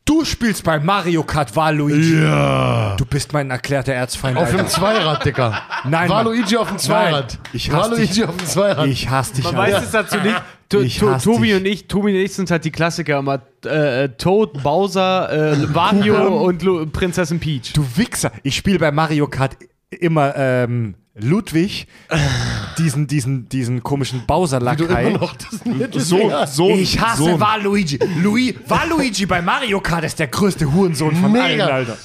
Du 0.06 0.22
spielst 0.22 0.62
bei 0.64 0.78
Mario 0.80 1.22
Kart 1.22 1.56
Waluigi. 1.56 2.22
Ja. 2.22 2.94
Du 2.96 3.06
bist 3.06 3.32
mein 3.32 3.50
erklärter 3.50 3.94
Erzfeind. 3.94 4.36
Auf 4.36 4.54
dem. 4.54 4.68
Zweirad, 4.68 5.24
Dicker. 5.24 5.62
Nein, 5.84 6.10
Waluigi 6.10 6.58
auf 6.58 6.68
dem 6.68 6.76
Zweirad. 6.78 7.38
Nein, 7.42 7.50
ich 7.54 7.70
hasse 7.72 7.90
Waluigi 7.92 8.12
dich. 8.12 8.24
auf 8.24 8.36
dem 8.36 8.46
Zweirad. 8.46 8.86
Ich 8.86 9.08
hasse 9.08 9.34
dich. 9.34 9.44
Man 9.44 9.56
Alter. 9.56 9.76
weiß 9.78 9.84
es 9.84 9.90
dazu 9.92 10.16
nicht. 10.18 10.42
To, 10.68 10.80
Ich 10.80 10.98
to, 10.98 11.10
hasse 11.10 11.24
Tobi 11.24 11.46
dich. 11.48 11.56
und 11.56 11.66
ich, 11.66 11.88
Tobi 11.88 12.10
und 12.10 12.16
ich 12.16 12.34
sind 12.34 12.50
halt 12.50 12.64
die 12.66 12.70
Klassiker 12.70 13.18
immer 13.18 13.40
äh, 13.64 14.10
Toad, 14.10 14.62
Bowser, 14.62 15.32
äh, 15.52 15.74
Wario 15.74 16.44
und 16.44 16.62
Lu 16.62 16.86
Prinzessin 16.86 17.40
Peach. 17.40 17.72
Du 17.72 17.84
Wichser. 17.96 18.30
Ich 18.42 18.56
spiele 18.56 18.78
bei 18.78 18.90
Mario 18.92 19.26
Kart 19.26 19.56
immer 19.94 20.34
ähm, 20.36 20.94
Ludwig, 21.16 21.86
diesen, 22.78 23.06
diesen, 23.06 23.48
diesen 23.48 23.82
komischen 23.82 24.26
das 25.86 26.08
So, 26.08 26.32
so, 26.46 26.70
Ich 26.70 27.00
hasse 27.00 27.22
so. 27.22 27.40
Waluigi. 27.40 28.00
Louis, 28.22 28.54
Waluigi 28.66 29.26
bei 29.26 29.40
Mario 29.40 29.80
Kart 29.80 30.04
ist 30.04 30.18
der 30.18 30.26
größte 30.26 30.72
Hurensohn 30.72 31.14
von 31.14 31.30
Mega. 31.30 31.44
allen, 31.44 31.60
Alter. 31.60 31.96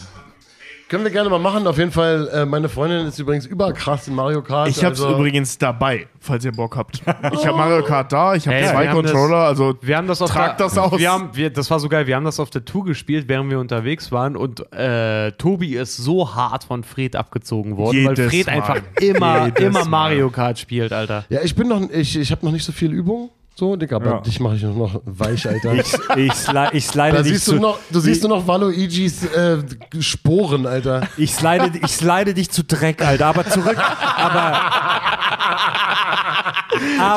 Können 0.89 1.03
wir 1.03 1.11
gerne 1.11 1.29
mal 1.29 1.37
machen. 1.37 1.67
Auf 1.67 1.77
jeden 1.77 1.91
Fall, 1.91 2.27
äh, 2.33 2.45
meine 2.45 2.67
Freundin 2.67 3.05
ist 3.05 3.19
übrigens 3.19 3.45
überkrass 3.45 4.07
in 4.07 4.15
Mario 4.15 4.41
Kart. 4.41 4.69
Ich 4.69 4.83
hab's 4.83 4.99
also, 4.99 5.15
übrigens 5.15 5.55
dabei, 5.55 6.07
falls 6.19 6.43
ihr 6.43 6.51
Bock 6.51 6.75
habt. 6.75 6.95
Ich 7.31 7.45
habe 7.45 7.55
Mario 7.57 7.83
Kart 7.83 8.11
da, 8.11 8.33
ich 8.33 8.47
habe 8.47 8.57
zwei 8.65 8.83
wir 8.83 8.89
haben 8.89 9.03
das- 9.03 9.11
Controller, 9.11 9.37
also 9.37 9.75
Wir 9.81 9.97
haben 9.97 10.07
das 10.07 10.19
auf 10.19 10.31
Trag 10.31 10.57
der, 10.57 10.65
das 10.65 10.77
aus. 10.79 10.99
Wir 10.99 11.11
haben, 11.11 11.29
wir, 11.33 11.51
das 11.51 11.69
war 11.69 11.79
so 11.79 11.89
geil. 11.89 12.07
Wir 12.07 12.15
haben 12.15 12.25
das 12.25 12.39
auf 12.39 12.49
der 12.49 12.65
Tour 12.65 12.85
gespielt, 12.85 13.25
während 13.27 13.51
wir 13.51 13.59
unterwegs 13.59 14.11
waren. 14.11 14.35
Und 14.35 14.61
äh, 14.73 15.31
Tobi 15.33 15.75
ist 15.75 15.95
so 15.97 16.33
hart 16.33 16.63
von 16.63 16.83
Fred 16.83 17.15
abgezogen 17.15 17.77
worden, 17.77 18.05
weil 18.05 18.17
Jedes 18.17 18.31
Fred 18.31 18.47
Mal. 18.47 18.53
einfach 18.53 18.77
immer, 18.99 19.45
Jedes 19.45 19.63
immer. 19.63 19.85
Mario 19.85 20.31
Kart 20.31 20.57
spielt, 20.57 20.91
Alter. 20.91 21.23
Ja, 21.29 21.41
ich 21.43 21.53
bin 21.55 21.67
noch, 21.67 21.87
ich, 21.91 22.17
ich 22.17 22.31
habe 22.31 22.43
noch 22.43 22.51
nicht 22.51 22.65
so 22.65 22.71
viel 22.71 22.91
Übung. 22.91 23.29
So, 23.59 23.75
Dicker, 23.75 23.97
aber 23.97 24.09
Ja. 24.09 24.19
dich 24.21 24.39
mache 24.39 24.55
ich 24.55 24.63
noch 24.63 25.01
weich, 25.03 25.45
Alter. 25.45 25.73
Ich, 25.73 25.93
ich, 26.15 26.33
sli 26.33 26.67
ich 26.71 26.87
slide 26.87 27.17
da 27.17 27.21
dich 27.23 27.33
siehst 27.33 27.45
zu, 27.45 27.55
du 27.55 27.59
noch, 27.59 27.77
du 27.89 27.99
siehst 27.99 28.23
nur 28.23 28.37
noch 28.37 28.47
Waluigis 28.47 29.25
äh, 29.25 29.57
Sporen, 29.99 30.65
Alter. 30.65 31.05
ich 31.17 31.33
slide, 31.33 31.73
ich 31.83 31.91
slide 31.91 32.33
dich 32.33 32.49
zu 32.49 32.63
Dreck, 32.63 33.05
Alter, 33.05 33.25
aber 33.25 33.45
zurück. 33.45 33.75
Aber. 34.15 34.61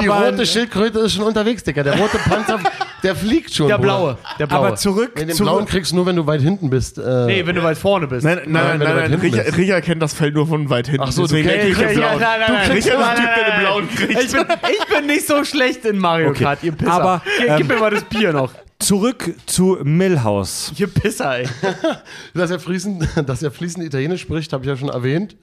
Die 0.03 0.11
aber, 0.11 0.31
rote 0.31 0.45
Schildkröte 0.45 0.99
ist 0.99 1.15
schon 1.15 1.25
unterwegs, 1.27 1.63
Dicker. 1.63 1.85
Der 1.85 1.97
rote 1.97 2.19
Panzer, 2.19 2.59
der 3.03 3.17
fliegt 3.17 3.53
schon. 3.55 3.69
Der 3.69 3.79
blaue. 3.79 4.17
Der 4.39 4.47
blaue. 4.47 4.67
aber 4.67 4.77
zurück. 4.77 5.13
Nee, 5.17 5.25
den 5.27 5.37
blauen 5.37 5.59
zurück. 5.59 5.69
kriegst 5.69 5.93
du 5.93 5.97
nur, 5.97 6.07
wenn 6.07 6.17
du 6.17 6.27
weit 6.27 6.41
hinten 6.41 6.71
bist. 6.71 6.99
Äh, 6.99 7.27
nee, 7.27 7.47
wenn 7.47 7.57
du 7.57 7.63
weit 7.63 7.77
vorne 7.79 8.07
bist. 8.07 8.25
Nein, 8.25 8.41
nein, 8.47 8.79
nein, 8.79 8.81
du 8.81 8.85
nein, 8.87 9.11
nein. 9.11 9.21
Richard. 9.21 9.57
Richard 9.57 9.85
kennt 9.85 10.03
das 10.03 10.15
Feld 10.15 10.35
nur 10.35 10.47
von 10.47 10.69
weit 10.71 10.87
hinten. 10.87 11.03
Ach 11.03 11.13
so, 11.13 11.23
du 11.23 11.29
deswegen 11.29 11.49
er 11.49 11.69
ja, 11.69 11.75
den 11.75 11.81
ja, 11.81 11.89
blauen. 11.93 12.21
nein, 12.21 12.41
nein, 12.69 12.77
ist 12.77 12.89
der 12.89 12.99
Nein, 12.99 13.17
Typ, 13.17 13.25
der 13.35 13.51
den 13.51 13.61
blauen 13.61 13.89
Ich 13.91 13.97
kriegt. 13.97 14.33
bin, 14.33 14.71
ich 14.81 14.97
bin 14.97 15.07
nicht 15.07 15.27
so 15.27 15.45
schlecht 15.45 15.85
in 15.85 15.99
Mario 15.99 16.31
Okay. 16.31 16.45
Kart, 16.45 16.63
ihr 16.63 16.73
Pisser. 16.73 16.93
Aber, 16.93 17.23
Ge- 17.39 17.49
ähm, 17.49 17.57
Gib 17.59 17.69
mir 17.69 17.79
mal 17.79 17.91
das 17.91 18.05
Bier 18.05 18.33
noch. 18.33 18.53
Zurück 18.79 19.33
zu 19.47 19.79
Millhouse. 19.85 20.73
Ihr 20.77 20.89
Pisser, 20.89 21.39
ey. 21.39 21.49
Dass 22.35 22.51
er 22.51 22.59
fließend, 22.59 23.07
dass 23.27 23.43
er 23.43 23.53
fließend 23.53 23.85
Italienisch 23.87 24.23
spricht, 24.23 24.53
habe 24.53 24.65
ich 24.65 24.69
ja 24.69 24.77
schon 24.77 24.89
erwähnt. 24.89 25.37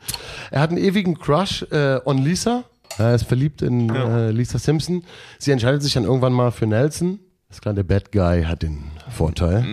Er 0.52 0.60
hat 0.62 0.72
einen 0.72 0.78
ewigen 0.80 1.18
Crush 1.18 1.66
äh, 1.72 2.00
on 2.04 2.18
Lisa. 2.18 2.64
Er 2.98 3.16
ist 3.16 3.24
verliebt 3.24 3.62
in 3.62 3.90
äh, 3.96 4.32
Lisa 4.32 4.60
Simpson. 4.60 5.06
Sie 5.38 5.52
entscheidet 5.52 5.82
sich 5.84 5.94
dann 5.94 6.04
irgendwann 6.04 6.34
mal 6.34 6.52
für 6.52 6.66
Nelson. 6.68 7.20
Das 7.50 7.58
ist 7.58 7.62
klar, 7.64 7.74
der 7.74 7.82
Bad 7.82 8.12
Guy 8.12 8.44
hat 8.44 8.62
den 8.62 8.84
Vorteil. 9.10 9.66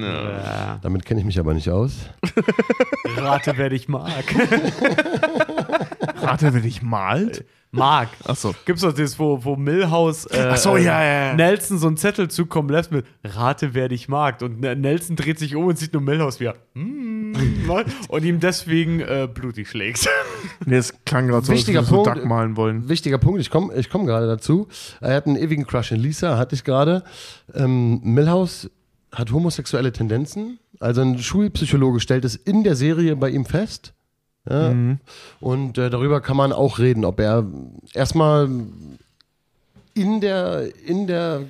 Damit 0.80 1.04
kenne 1.04 1.20
ich 1.20 1.26
mich 1.26 1.38
aber 1.38 1.52
nicht 1.52 1.68
aus. 1.68 2.08
Rate, 3.18 3.52
wer 3.56 3.68
dich 3.68 3.86
mag. 3.86 4.24
Rate, 6.22 6.54
wer 6.54 6.62
dich 6.62 6.80
malt? 6.80 7.44
Mag. 7.76 8.08
Achso. 8.24 8.54
Gibt's 8.64 8.82
doch 8.82 8.92
das, 8.92 9.18
wo, 9.18 9.44
wo 9.44 9.56
Milhouse 9.56 10.26
äh, 10.26 10.48
Ach 10.50 10.56
so, 10.56 10.76
äh, 10.76 10.84
ja, 10.84 11.02
ja, 11.04 11.26
ja. 11.28 11.34
Nelson 11.34 11.78
so 11.78 11.86
einen 11.86 11.96
Zettel 11.96 12.28
zukommen 12.28 12.68
lässt 12.70 12.90
mit 12.92 13.04
Rate, 13.24 13.74
wer 13.74 13.88
dich 13.88 14.08
mag. 14.08 14.42
Und 14.42 14.60
Nelson 14.60 15.16
dreht 15.16 15.38
sich 15.38 15.54
um 15.54 15.66
und 15.66 15.78
sieht 15.78 15.92
nur 15.92 16.02
Milhouse 16.02 16.40
wie 16.40 16.46
er 16.46 16.54
"Mm", 16.74 17.66
macht 17.66 17.86
und 18.08 18.24
ihm 18.24 18.40
deswegen 18.40 19.00
äh, 19.00 19.28
blutig 19.32 19.68
schlägt. 19.68 20.08
Nee, 20.64 20.76
das 20.76 20.92
klang 21.04 21.28
gerade 21.28 21.44
so, 21.44 21.52
als 21.52 21.60
Wichtiger 21.60 21.82
du 21.82 21.88
Punkt. 21.88 22.06
Duck 22.16 22.24
malen 22.24 22.56
wollen. 22.56 22.88
Wichtiger 22.88 23.18
Punkt, 23.18 23.40
ich 23.40 23.50
komme 23.50 23.74
ich 23.74 23.90
komm 23.90 24.06
gerade 24.06 24.26
dazu. 24.26 24.68
Er 25.00 25.14
hat 25.16 25.26
einen 25.26 25.36
ewigen 25.36 25.66
Crush 25.66 25.92
in 25.92 26.00
Lisa, 26.00 26.38
hatte 26.38 26.54
ich 26.54 26.64
gerade. 26.64 27.04
Ähm, 27.54 28.00
Milhouse 28.02 28.70
hat 29.12 29.30
homosexuelle 29.32 29.92
Tendenzen. 29.92 30.58
Also 30.80 31.02
ein 31.02 31.18
Schulpsychologe 31.18 32.00
stellt 32.00 32.24
es 32.24 32.36
in 32.36 32.64
der 32.64 32.74
Serie 32.74 33.16
bei 33.16 33.30
ihm 33.30 33.44
fest. 33.44 33.92
Ja. 34.48 34.74
Und 35.40 35.78
äh, 35.78 35.90
darüber 35.90 36.20
kann 36.20 36.36
man 36.36 36.52
auch 36.52 36.78
reden, 36.78 37.04
ob 37.04 37.18
er 37.20 37.44
erstmal 37.94 38.48
in 39.94 40.20
der, 40.20 40.68
in 40.86 41.06
der 41.06 41.42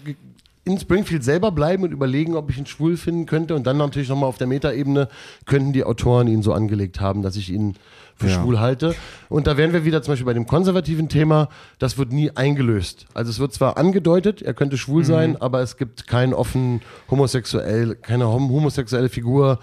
in 0.65 0.79
Springfield 0.81 1.23
selber 1.23 1.53
bleiben 1.53 1.85
und 1.85 1.93
überlegen, 1.93 2.35
ob 2.35 2.51
ich 2.51 2.59
ihn 2.59 2.67
schwul 2.67 2.97
finden 2.97 3.27
könnte. 3.27 3.55
Und 3.55 3.67
dann 3.69 3.77
natürlich 3.77 4.09
nochmal 4.09 4.29
auf 4.29 4.39
der 4.39 4.49
Metaebene 4.49 5.09
könnten 5.45 5.73
die 5.73 5.85
Autoren 5.85 6.27
ihn 6.27 6.43
so 6.43 6.53
angelegt 6.53 7.01
haben, 7.01 7.23
dass 7.23 7.37
ich 7.37 7.51
ihn 7.51 7.75
für 8.17 8.27
Ja. 8.27 8.35
schwul 8.35 8.59
halte. 8.59 8.95
Und 9.29 9.47
da 9.47 9.57
wären 9.57 9.73
wir 9.73 9.85
wieder 9.85 10.03
zum 10.03 10.13
Beispiel 10.13 10.27
bei 10.27 10.35
dem 10.35 10.47
konservativen 10.47 11.09
Thema, 11.09 11.51
das 11.79 11.99
wird 11.99 12.13
nie 12.13 12.31
eingelöst. 12.35 13.07
Also 13.15 13.31
es 13.31 13.39
wird 13.39 13.53
zwar 13.53 13.77
angedeutet, 13.77 14.43
er 14.43 14.55
könnte 14.55 14.77
schwul 14.77 15.05
sein, 15.05 15.37
aber 15.41 15.61
es 15.61 15.77
gibt 15.77 16.09
kein 16.09 16.35
offen 16.35 16.81
homosexuell, 17.11 17.95
keine 17.95 18.27
hom 18.29 18.51
homosexuelle 18.51 19.09
Figur 19.09 19.61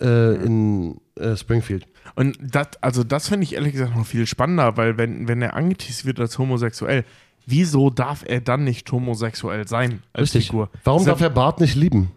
äh, 0.00 0.34
in 0.36 0.98
äh, 1.16 1.36
Springfield. 1.36 1.86
Und 2.14 2.38
das, 2.40 2.68
also 2.80 3.04
das 3.04 3.28
finde 3.28 3.44
ich 3.44 3.54
ehrlich 3.54 3.72
gesagt 3.72 3.96
noch 3.96 4.06
viel 4.06 4.26
spannender, 4.26 4.76
weil 4.76 4.96
wenn, 4.98 5.28
wenn 5.28 5.42
er 5.42 5.54
angeteased 5.54 6.04
wird 6.04 6.20
als 6.20 6.38
homosexuell, 6.38 7.04
wieso 7.46 7.90
darf 7.90 8.24
er 8.26 8.40
dann 8.40 8.64
nicht 8.64 8.90
homosexuell 8.92 9.66
sein 9.68 10.02
als 10.12 10.32
Figur? 10.32 10.70
Warum 10.84 11.02
er- 11.02 11.06
darf 11.06 11.20
er 11.20 11.30
Bart 11.30 11.60
nicht 11.60 11.74
lieben? 11.74 12.10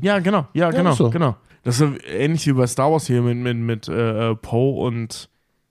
Ja, 0.00 0.20
genau, 0.20 0.46
ja, 0.54 0.70
genau, 0.70 0.92
ist 0.92 0.98
so. 0.98 1.10
genau. 1.10 1.36
Das 1.64 1.80
ist 1.80 1.90
ähnlich 2.08 2.46
wie 2.46 2.52
bei 2.52 2.66
Star 2.66 2.90
Wars 2.92 3.06
hier 3.08 3.20
mit, 3.20 3.36
mit, 3.36 3.56
mit 3.56 3.88
äh, 3.88 4.34
Poe 4.36 4.86
und 4.86 5.28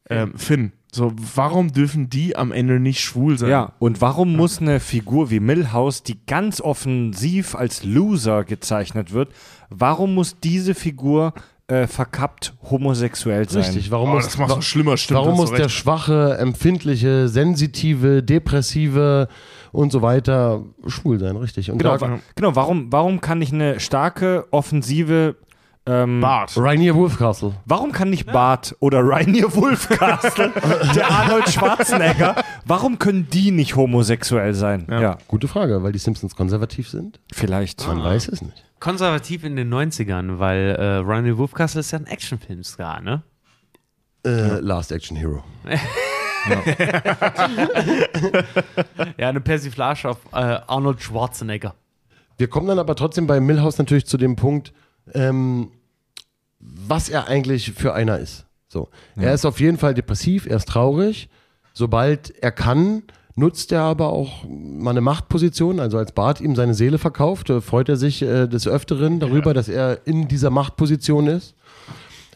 ähm, 0.09 0.33
Finn. 0.37 0.73
So, 0.91 1.13
warum 1.35 1.71
dürfen 1.73 2.09
die 2.09 2.35
am 2.35 2.51
Ende 2.51 2.79
nicht 2.79 2.99
schwul 3.01 3.37
sein? 3.37 3.49
Ja, 3.49 3.73
und 3.79 4.01
warum 4.01 4.35
muss 4.35 4.59
eine 4.61 4.79
Figur 4.79 5.29
wie 5.31 5.39
Millhouse, 5.39 6.03
die 6.03 6.17
ganz 6.27 6.59
offensiv 6.61 7.55
als 7.55 7.83
Loser 7.83 8.43
gezeichnet 8.43 9.13
wird, 9.13 9.29
warum 9.69 10.13
muss 10.15 10.39
diese 10.39 10.75
Figur 10.75 11.33
äh, 11.67 11.85
verkappt 11.87 12.53
homosexuell 12.69 13.47
sein? 13.49 13.63
Richtig. 13.63 13.91
Warum 13.91 14.11
Oh, 14.11 14.13
muss, 14.15 14.25
das 14.25 14.37
macht 14.37 14.51
so 14.51 14.61
schlimmer, 14.61 14.95
stimmt. 14.97 15.19
warum 15.19 15.35
muss 15.35 15.49
der 15.51 15.65
recht. 15.65 15.71
schwache, 15.71 16.37
empfindliche, 16.39 17.27
sensitive, 17.27 18.23
depressive 18.23 19.27
und 19.71 19.91
so 19.91 20.01
weiter 20.01 20.63
schwul 20.87 21.19
sein? 21.19 21.35
Richtig. 21.35 21.69
Und 21.71 21.77
Genau, 21.79 21.99
wa 21.99 22.19
genau 22.35 22.55
warum, 22.55 22.91
warum 22.91 23.19
kann 23.21 23.39
nicht 23.39 23.53
eine 23.53 23.79
starke, 23.79 24.45
offensive 24.51 25.35
ähm, 25.85 26.19
Bart. 26.19 26.53
Rainier 26.57 26.95
Wolfcastle. 26.95 27.53
Warum 27.65 27.91
kann 27.93 28.09
nicht 28.09 28.29
Bart 28.31 28.75
oder 28.79 28.99
Rainier 29.07 29.53
Wolfcastle, 29.55 30.51
der 30.95 31.09
Arnold 31.09 31.47
Schwarzenegger, 31.49 32.35
warum 32.65 32.99
können 32.99 33.27
die 33.31 33.51
nicht 33.51 33.75
homosexuell 33.77 34.53
sein? 34.53 34.85
Ja, 34.89 35.17
Gute 35.29 35.47
Frage, 35.47 35.81
weil 35.83 35.93
die 35.93 35.99
Simpsons 35.99 36.35
konservativ 36.35 36.89
sind. 36.89 37.19
vielleicht. 37.33 37.87
Man 37.87 38.03
weiß 38.03 38.27
es 38.27 38.41
nicht. 38.41 38.63
Konservativ 38.79 39.43
in 39.43 39.55
den 39.55 39.73
90ern, 39.73 40.39
weil 40.39 40.75
äh, 40.77 40.97
Ryan 40.97 41.37
Wolfcastle 41.37 41.79
ist 41.79 41.91
ja 41.91 41.99
ein 41.99 42.07
Actionfilm-Star, 42.07 43.01
ne? 43.01 43.23
Äh, 44.25 44.59
Last 44.59 44.91
Action 44.91 45.17
Hero. 45.17 45.43
Ja, 49.17 49.29
eine 49.29 49.41
Persiflage 49.41 50.09
auf 50.09 50.17
äh, 50.31 50.35
Arnold 50.35 51.01
Schwarzenegger. 51.01 51.75
Wir 52.37 52.47
kommen 52.47 52.67
dann 52.67 52.79
aber 52.79 52.95
trotzdem 52.95 53.27
bei 53.27 53.39
Millhouse 53.39 53.77
natürlich 53.77 54.05
zu 54.05 54.17
dem 54.17 54.35
Punkt, 54.35 54.73
ähm, 55.13 55.71
was 56.59 57.09
er 57.09 57.27
eigentlich 57.27 57.73
für 57.73 57.93
einer 57.93 58.19
ist. 58.19 58.45
So. 58.67 58.89
Er 59.15 59.33
ist 59.33 59.45
auf 59.45 59.59
jeden 59.59 59.77
Fall 59.77 59.93
depressiv, 59.93 60.45
er 60.45 60.57
ist 60.57 60.67
traurig. 60.67 61.29
Sobald 61.73 62.31
er 62.41 62.51
kann, 62.51 63.03
nutzt 63.37 63.71
er 63.71 63.83
aber 63.83 64.09
auch 64.09 64.43
mal 64.49 64.91
eine 64.91 65.01
Machtposition. 65.01 65.79
Also 65.79 65.97
als 65.97 66.11
Bart 66.11 66.41
ihm 66.41 66.55
seine 66.55 66.73
Seele 66.73 66.97
verkauft, 66.97 67.49
äh, 67.49 67.61
freut 67.61 67.87
er 67.87 67.95
sich 67.95 68.21
äh, 68.21 68.47
des 68.47 68.67
Öfteren 68.67 69.19
darüber, 69.19 69.53
dass 69.53 69.69
er 69.69 70.05
in 70.05 70.27
dieser 70.27 70.49
Machtposition 70.49 71.27
ist. 71.27 71.55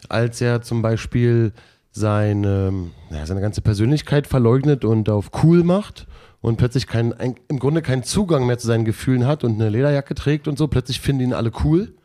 Als 0.09 0.39
er 0.41 0.61
zum 0.61 0.81
Beispiel 0.81 1.53
seine, 1.91 2.91
ja, 3.09 3.25
seine 3.25 3.41
ganze 3.41 3.61
Persönlichkeit 3.61 4.27
verleugnet 4.27 4.85
und 4.85 5.09
auf 5.09 5.31
cool 5.43 5.63
macht 5.63 6.07
und 6.39 6.57
plötzlich 6.57 6.87
kein, 6.87 7.13
ein, 7.13 7.35
im 7.47 7.59
Grunde 7.59 7.81
keinen 7.81 8.03
Zugang 8.03 8.45
mehr 8.45 8.59
zu 8.59 8.67
seinen 8.67 8.85
Gefühlen 8.85 9.25
hat 9.25 9.43
und 9.43 9.55
eine 9.55 9.69
Lederjacke 9.69 10.15
trägt 10.15 10.47
und 10.47 10.57
so, 10.57 10.67
plötzlich 10.67 11.01
finden 11.01 11.23
ihn 11.23 11.33
alle 11.33 11.51
cool. 11.63 11.95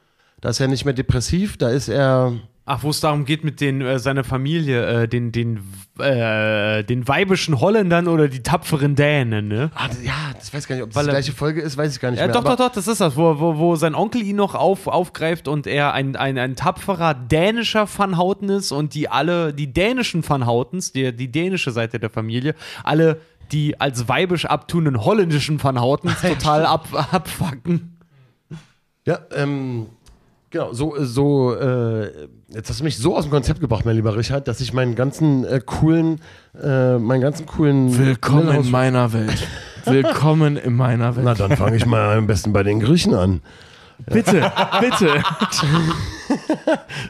Da 0.40 0.48
ist 0.48 0.60
er 0.60 0.68
nicht 0.68 0.85
mehr 0.85 0.94
depressiv, 0.94 1.56
da 1.56 1.68
ist 1.68 1.89
er 1.89 2.35
Ach, 2.68 2.82
wo 2.82 2.90
es 2.90 2.98
darum 2.98 3.24
geht 3.24 3.44
mit 3.44 3.60
den, 3.60 3.80
äh, 3.80 4.01
seiner 4.01 4.24
Familie, 4.24 5.02
äh, 5.05 5.09
den, 5.09 5.30
den, 5.30 5.60
äh, 6.01 6.82
den 6.82 7.06
weibischen 7.06 7.60
Holländern 7.60 8.09
oder 8.09 8.26
die 8.26 8.43
tapferen 8.43 8.97
Dänen, 8.97 9.47
ne? 9.47 9.70
Ah, 9.76 9.86
das- 9.86 10.02
ja, 10.02 10.12
das 10.36 10.52
weiß 10.52 10.66
gar 10.66 10.74
nicht, 10.74 10.82
ob 10.82 10.90
das 10.90 10.97
Weil 10.97 11.05
die 11.05 11.10
gleiche 11.10 11.32
Folge 11.32 11.60
ist, 11.62 11.76
weiß 11.78 11.94
ich 11.94 12.01
gar 12.01 12.10
nicht 12.10 12.18
mehr. 12.18 12.26
doch, 12.28 12.43
doch, 12.43 12.56
doch, 12.56 12.72
das 12.72 12.88
ist 12.88 13.01
das, 13.01 13.16
wo, 13.16 13.38
wo, 13.38 13.56
wo 13.56 13.76
sein 13.76 13.94
Onkel 13.94 14.20
ihn 14.22 14.34
noch 14.34 14.56
auf, 14.56 14.88
aufgreift 14.88 15.47
und 15.47 15.68
er 15.68 15.93
ein, 15.93 16.16
ein, 16.16 16.36
ein 16.38 16.56
tapferer 16.56 17.14
dänischer 17.14 17.86
Van 17.97 18.18
Houten 18.18 18.48
ist 18.48 18.72
und 18.72 18.94
die 18.94 19.09
alle, 19.09 19.55
die 19.55 19.72
dänischen 19.72 20.28
Van 20.28 20.44
Houtens, 20.44 20.90
die, 20.90 21.14
die 21.14 21.30
dänische 21.30 21.70
Seite 21.70 22.01
der 22.01 22.10
Familie, 22.10 22.56
alle 22.82 23.20
die 23.52 23.80
als 23.80 24.09
weibisch 24.09 24.44
abtunenden 24.44 25.05
holländischen 25.05 25.62
Van 25.62 25.80
Houtens 25.80 26.20
total 26.20 26.66
ab, 26.66 26.88
abfacken. 27.12 27.97
Ja, 29.06 29.20
ähm, 29.36 29.86
genau, 30.57 30.73
so, 30.73 30.95
so, 31.05 31.55
äh, 31.55 32.11
jetzt 32.49 32.70
hast 32.70 32.81
du 32.81 32.85
mich 32.85 32.97
so 32.99 33.16
aus 33.16 33.24
dem 33.24 33.31
Konzept 33.31 33.61
gebracht, 33.61 33.85
mein 33.85 33.97
lieber 33.97 34.16
Richard, 34.16 34.49
dass 34.49 34.61
ich 34.61 34.73
meinen 34.73 34.95
ganzen 34.95 35.45
äh, 35.45 35.61
coolen, 35.65 36.20
äh, 36.62 36.99
meinen 36.99 37.20
ganzen 37.20 37.47
coolen 37.47 37.97
Willkommen 37.99 38.49
in 38.65 38.70
meiner 38.70 39.12
Welt. 39.12 39.47
Willkommen 39.85 40.57
in 40.57 40.74
meiner 40.74 41.15
Welt. 41.16 41.24
Na, 41.24 41.35
dann 41.35 41.57
fange 41.57 41.77
ich 41.77 41.87
mal 41.87 42.16
am 42.16 42.27
besten 42.27 42.53
bei 42.53 42.62
den 42.62 42.81
Griechen 42.81 43.15
an. 43.15 43.43
Bitte, 44.07 44.51
bitte. 44.81 45.23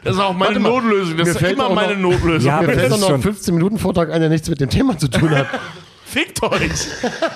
Das 0.03 0.15
ist 0.15 0.21
auch 0.21 0.33
meine 0.33 0.59
mal, 0.59 0.69
Notlösung. 0.69 1.17
Das 1.17 1.25
mir 1.25 1.31
ist 1.31 1.39
fällt 1.39 1.53
immer 1.53 1.65
auch 1.65 1.69
noch- 1.69 1.75
meine 1.75 1.95
Notlösung. 1.97 2.47
Ja, 2.47 2.61
Mir 2.61 2.67
aber 2.69 2.73
fällt 2.73 2.91
doch 2.91 2.99
noch 2.99 3.09
ein 3.13 3.21
schon- 3.21 3.33
15-Minuten-Vortrag 3.35 4.11
ein, 4.11 4.19
der 4.21 4.29
nichts 4.29 4.49
mit 4.49 4.59
dem 4.61 4.69
Thema 4.69 4.97
zu 4.97 5.07
tun 5.07 5.31
hat. 5.31 5.47
Fickt 6.05 6.41
euch. 6.43 6.71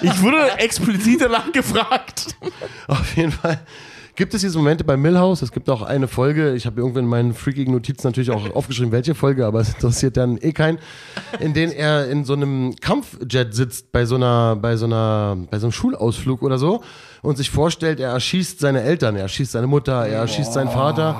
Ich 0.02 0.22
wurde 0.22 0.52
explizit 0.58 1.22
danach 1.22 1.52
gefragt. 1.52 2.36
Auf 2.88 3.16
jeden 3.18 3.32
Fall 3.32 3.60
gibt 4.22 4.35
es 4.35 4.41
diese 4.41 4.60
Momente 4.60 4.84
bei 4.84 4.98
Millhouse. 4.98 5.41
Es 5.41 5.52
gibt 5.52 5.68
auch 5.68 5.81
eine 5.81 6.07
Folge, 6.07 6.53
ich 6.53 6.68
habe 6.68 6.80
irgendwann 6.80 7.06
in 7.06 7.10
meinen 7.10 7.34
freakigen 7.34 7.73
Notizen 7.73 8.06
natürlich 8.06 8.30
auch 8.30 8.48
aufgeschrieben, 8.56 8.91
welche 8.91 9.15
Folge, 9.15 9.48
aber 9.48 9.61
es 9.61 9.69
interessiert 9.73 10.15
dann 10.15 10.38
eh 10.39 10.52
keinen, 10.52 10.77
in 11.39 11.56
denen 11.56 11.72
er 11.72 12.07
in 12.07 12.23
so 12.23 12.34
einem 12.34 12.76
Kampfjet 12.80 13.56
sitzt 13.56 13.91
bei 13.91 14.06
so 14.06 14.18
einer, 14.18 14.56
bei 14.57 14.77
so 14.77 14.85
einer, 14.85 15.39
bei 15.49 15.57
so 15.57 15.65
einem 15.65 15.72
Schulausflug 15.72 16.43
oder 16.43 16.60
so 16.60 16.84
und 17.23 17.38
sich 17.38 17.49
vorstellt, 17.49 17.99
er 17.99 18.11
erschießt 18.11 18.60
seine 18.60 18.84
Eltern, 18.84 19.15
er 19.15 19.23
erschießt 19.23 19.53
seine 19.53 19.65
Mutter, 19.65 20.06
er 20.06 20.19
erschießt 20.19 20.53
seinen 20.53 20.69
Vater. 20.69 21.15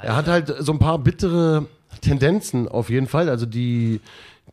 Er 0.00 0.16
hat 0.16 0.26
halt 0.26 0.54
so 0.58 0.72
ein 0.72 0.78
paar 0.78 0.98
bittere 0.98 1.66
Tendenzen 2.00 2.66
auf 2.66 2.88
jeden 2.88 3.08
Fall. 3.08 3.28
Also 3.28 3.44
die, 3.44 4.00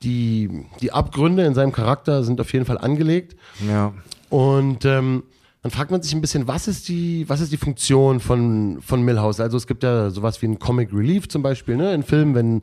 die, 0.01 0.65
die 0.81 0.91
Abgründe 0.91 1.45
in 1.45 1.53
seinem 1.53 1.71
Charakter 1.71 2.25
sind 2.25 2.41
auf 2.41 2.51
jeden 2.51 2.65
Fall 2.65 2.77
angelegt. 2.77 3.37
Ja. 3.65 3.93
Und 4.29 4.83
ähm, 4.83 5.23
dann 5.65 5.71
fragt 5.71 5.89
man 5.89 5.99
sich 5.99 6.13
ein 6.13 6.21
bisschen, 6.21 6.47
was 6.47 6.67
ist 6.67 6.89
die, 6.89 7.27
was 7.27 7.41
ist 7.41 7.51
die 7.51 7.57
Funktion 7.57 8.19
von, 8.19 8.77
von 8.81 9.01
Millhouse? 9.01 9.39
Also 9.39 9.57
es 9.57 9.65
gibt 9.65 9.81
ja 9.81 10.11
sowas 10.11 10.39
wie 10.43 10.45
ein 10.45 10.59
Comic 10.59 10.93
Relief 10.93 11.27
zum 11.27 11.41
Beispiel, 11.41 11.75
ne? 11.75 11.91
In 11.91 12.03
Filmen, 12.03 12.35
wenn 12.35 12.61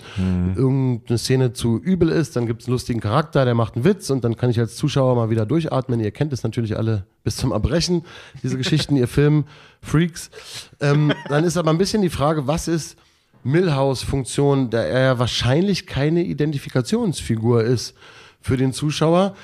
irgendeine 0.54 1.18
Szene 1.18 1.52
zu 1.52 1.80
übel 1.80 2.10
ist, 2.10 2.36
dann 2.36 2.46
gibt 2.46 2.62
es 2.62 2.68
einen 2.68 2.74
lustigen 2.74 3.00
Charakter, 3.00 3.44
der 3.44 3.54
macht 3.54 3.74
einen 3.74 3.84
Witz 3.84 4.08
und 4.10 4.22
dann 4.22 4.36
kann 4.36 4.50
ich 4.50 4.60
als 4.60 4.76
Zuschauer 4.76 5.16
mal 5.16 5.30
wieder 5.30 5.46
durchatmen. 5.46 5.98
Ihr 5.98 6.12
kennt 6.12 6.32
es 6.32 6.44
natürlich 6.44 6.76
alle 6.76 7.04
bis 7.24 7.34
zum 7.34 7.50
Erbrechen, 7.50 8.04
diese 8.44 8.56
Geschichten, 8.56 8.94
ihr 8.94 9.08
Film-Freaks. 9.08 10.30
Ähm, 10.78 11.12
dann 11.28 11.42
ist 11.42 11.56
aber 11.56 11.70
ein 11.70 11.78
bisschen 11.78 12.02
die 12.02 12.08
Frage, 12.08 12.46
was 12.46 12.68
ist 12.68 12.96
Millhouse 13.42 14.04
Funktion, 14.04 14.70
da 14.70 14.80
er 14.80 15.00
ja 15.00 15.18
wahrscheinlich 15.18 15.88
keine 15.88 16.22
Identifikationsfigur 16.22 17.64
ist 17.64 17.94
für 18.40 18.56
den 18.56 18.72
Zuschauer. 18.72 19.34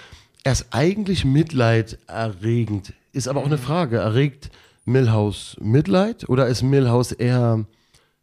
Er 0.44 0.52
ist 0.52 0.66
eigentlich 0.70 1.24
mitleiderregend. 1.24 2.92
Ist 3.18 3.26
aber 3.26 3.40
auch 3.40 3.46
eine 3.46 3.58
Frage. 3.58 3.96
Erregt 3.96 4.48
Millhouse 4.84 5.56
Mitleid 5.60 6.28
oder 6.28 6.46
ist 6.46 6.62
Millhouse 6.62 7.10
eher 7.10 7.66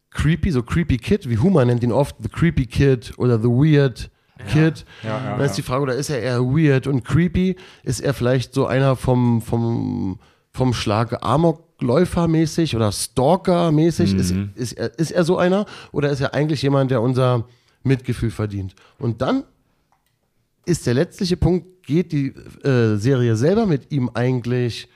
creepy, 0.10 0.52
so 0.52 0.64
creepy 0.64 0.96
Kid, 0.96 1.30
wie 1.30 1.38
Huma 1.38 1.66
nennt 1.66 1.84
ihn 1.84 1.92
oft, 1.92 2.16
the 2.24 2.30
creepy 2.30 2.66
Kid 2.66 3.12
oder 3.18 3.38
the 3.38 3.50
weird 3.50 4.10
Kid. 4.54 4.86
Dann 5.04 5.42
ist 5.42 5.58
die 5.58 5.64
Frage, 5.64 5.84
oder 5.84 5.96
ist 5.96 6.10
er 6.10 6.22
eher 6.22 6.40
weird 6.40 6.88
und 6.88 7.04
creepy? 7.04 7.58
Ist 7.84 8.00
er 8.00 8.14
vielleicht 8.14 8.54
so 8.54 8.68
einer 8.68 8.96
vom, 8.96 9.42
vom, 9.42 10.18
vom 10.54 10.74
Schlag 10.74 11.22
Amokläufer 11.22 12.30
mäßig 12.30 12.74
oder 12.74 12.94
Stalker 12.94 13.74
mäßig? 13.74 14.14
Ist, 14.14 14.34
ist, 14.56 14.74
er, 14.74 14.98
ist 14.98 15.12
er 15.12 15.26
so 15.26 15.38
einer? 15.38 15.66
Oder 15.92 16.10
ist 16.10 16.22
er 16.22 16.34
eigentlich 16.34 16.62
jemand, 16.62 16.90
der 16.90 17.02
unser 17.02 17.44
Mitgefühl 17.84 18.32
verdient? 18.32 18.76
Und 18.98 19.22
dann 19.22 19.44
ist 20.66 20.88
der 20.88 20.94
letztliche 20.94 21.38
Punkt, 21.38 21.84
geht 21.84 22.12
die 22.12 22.28
äh, 22.64 22.98
Serie 22.98 23.36
selber 23.36 23.66
mit 23.66 23.92
ihm 23.92 24.10
eigentlich 24.14 24.88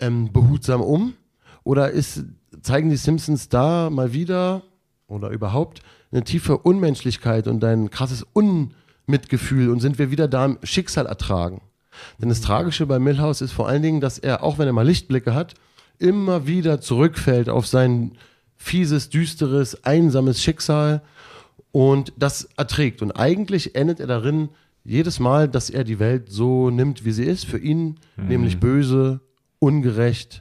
ähm, 0.00 0.32
behutsam 0.32 0.80
um? 0.80 1.14
Oder 1.62 1.90
ist, 1.90 2.24
zeigen 2.62 2.90
die 2.90 2.96
Simpsons 2.96 3.48
da 3.48 3.90
mal 3.90 4.12
wieder 4.12 4.62
oder 5.06 5.30
überhaupt 5.30 5.80
eine 6.12 6.24
tiefe 6.24 6.58
Unmenschlichkeit 6.58 7.48
und 7.48 7.64
ein 7.64 7.90
krasses 7.90 8.26
Unmitgefühl 8.32 9.70
und 9.70 9.80
sind 9.80 9.98
wir 9.98 10.10
wieder 10.10 10.28
da 10.28 10.44
im 10.44 10.58
Schicksal 10.62 11.06
ertragen? 11.06 11.60
Denn 12.20 12.28
das 12.28 12.40
Tragische 12.40 12.86
bei 12.86 12.98
Milhouse 12.98 13.40
ist 13.40 13.52
vor 13.52 13.68
allen 13.68 13.82
Dingen, 13.82 14.00
dass 14.00 14.18
er, 14.18 14.42
auch 14.42 14.58
wenn 14.58 14.66
er 14.66 14.72
mal 14.72 14.86
Lichtblicke 14.86 15.34
hat, 15.34 15.54
immer 15.98 16.46
wieder 16.46 16.80
zurückfällt 16.80 17.48
auf 17.48 17.66
sein 17.66 18.12
fieses, 18.56 19.10
düsteres, 19.10 19.84
einsames 19.84 20.42
Schicksal 20.42 21.02
und 21.72 22.12
das 22.16 22.48
erträgt. 22.56 23.02
Und 23.02 23.12
eigentlich 23.12 23.74
endet 23.74 24.00
er 24.00 24.06
darin, 24.06 24.48
jedes 24.84 25.18
Mal, 25.18 25.48
dass 25.48 25.70
er 25.70 25.84
die 25.84 25.98
Welt 25.98 26.30
so 26.30 26.70
nimmt, 26.70 27.04
wie 27.04 27.12
sie 27.12 27.24
ist, 27.24 27.46
für 27.46 27.58
ihn, 27.58 27.98
nämlich 28.16 28.60
böse, 28.60 29.20
ungerecht, 29.58 30.40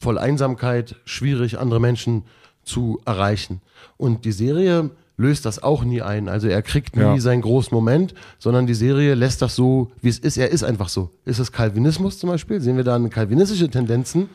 voll 0.00 0.18
Einsamkeit, 0.18 0.96
schwierig, 1.04 1.58
andere 1.58 1.80
Menschen 1.80 2.24
zu 2.64 3.00
erreichen. 3.04 3.60
Und 3.96 4.24
die 4.24 4.32
Serie 4.32 4.90
löst 5.16 5.46
das 5.46 5.62
auch 5.62 5.84
nie 5.84 6.02
ein. 6.02 6.28
Also 6.28 6.48
er 6.48 6.62
kriegt 6.62 6.96
nie 6.96 7.02
Ja. 7.02 7.18
seinen 7.20 7.42
großen 7.42 7.72
Moment, 7.72 8.14
sondern 8.40 8.66
die 8.66 8.74
Serie 8.74 9.14
lässt 9.14 9.40
das 9.42 9.54
so, 9.54 9.92
wie 10.02 10.08
es 10.08 10.18
ist. 10.18 10.36
Er 10.36 10.50
ist 10.50 10.64
einfach 10.64 10.88
so. 10.88 11.10
Ist 11.24 11.38
es 11.38 11.52
Calvinismus 11.52 12.18
zum 12.18 12.30
Beispiel? 12.30 12.60
Sehen 12.60 12.76
wir 12.76 12.82
da 12.84 12.96
eine 12.96 13.08
kalvinistische 13.10 13.68
Tendenzen? 13.70 14.28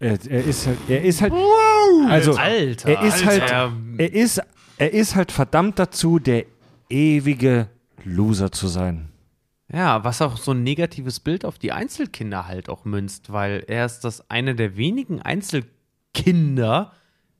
Er, 0.00 0.18
er 0.28 0.44
ist 0.44 0.66
halt, 0.66 0.78
er 0.88 1.04
ist 1.04 1.20
halt, 1.22 1.32
also 2.08 2.32
Alter, 2.34 2.88
er 2.88 3.02
ist 3.06 3.24
Alter. 3.26 3.70
halt, 3.70 3.72
er 3.98 4.12
ist, 4.12 4.40
er 4.78 4.92
ist 4.92 5.14
halt 5.14 5.30
verdammt 5.30 5.78
dazu, 5.78 6.18
der 6.18 6.46
ewige 6.88 7.68
Loser 8.04 8.52
zu 8.52 8.68
sein. 8.68 9.08
Ja, 9.72 10.02
was 10.02 10.20
auch 10.20 10.36
so 10.36 10.50
ein 10.50 10.64
negatives 10.64 11.20
Bild 11.20 11.44
auf 11.44 11.58
die 11.58 11.72
Einzelkinder 11.72 12.46
halt 12.48 12.68
auch 12.68 12.84
münzt, 12.84 13.32
weil 13.32 13.64
er 13.68 13.86
ist 13.86 14.00
das 14.00 14.28
eine 14.28 14.56
der 14.56 14.76
wenigen 14.76 15.22
Einzelkinder, 15.22 16.92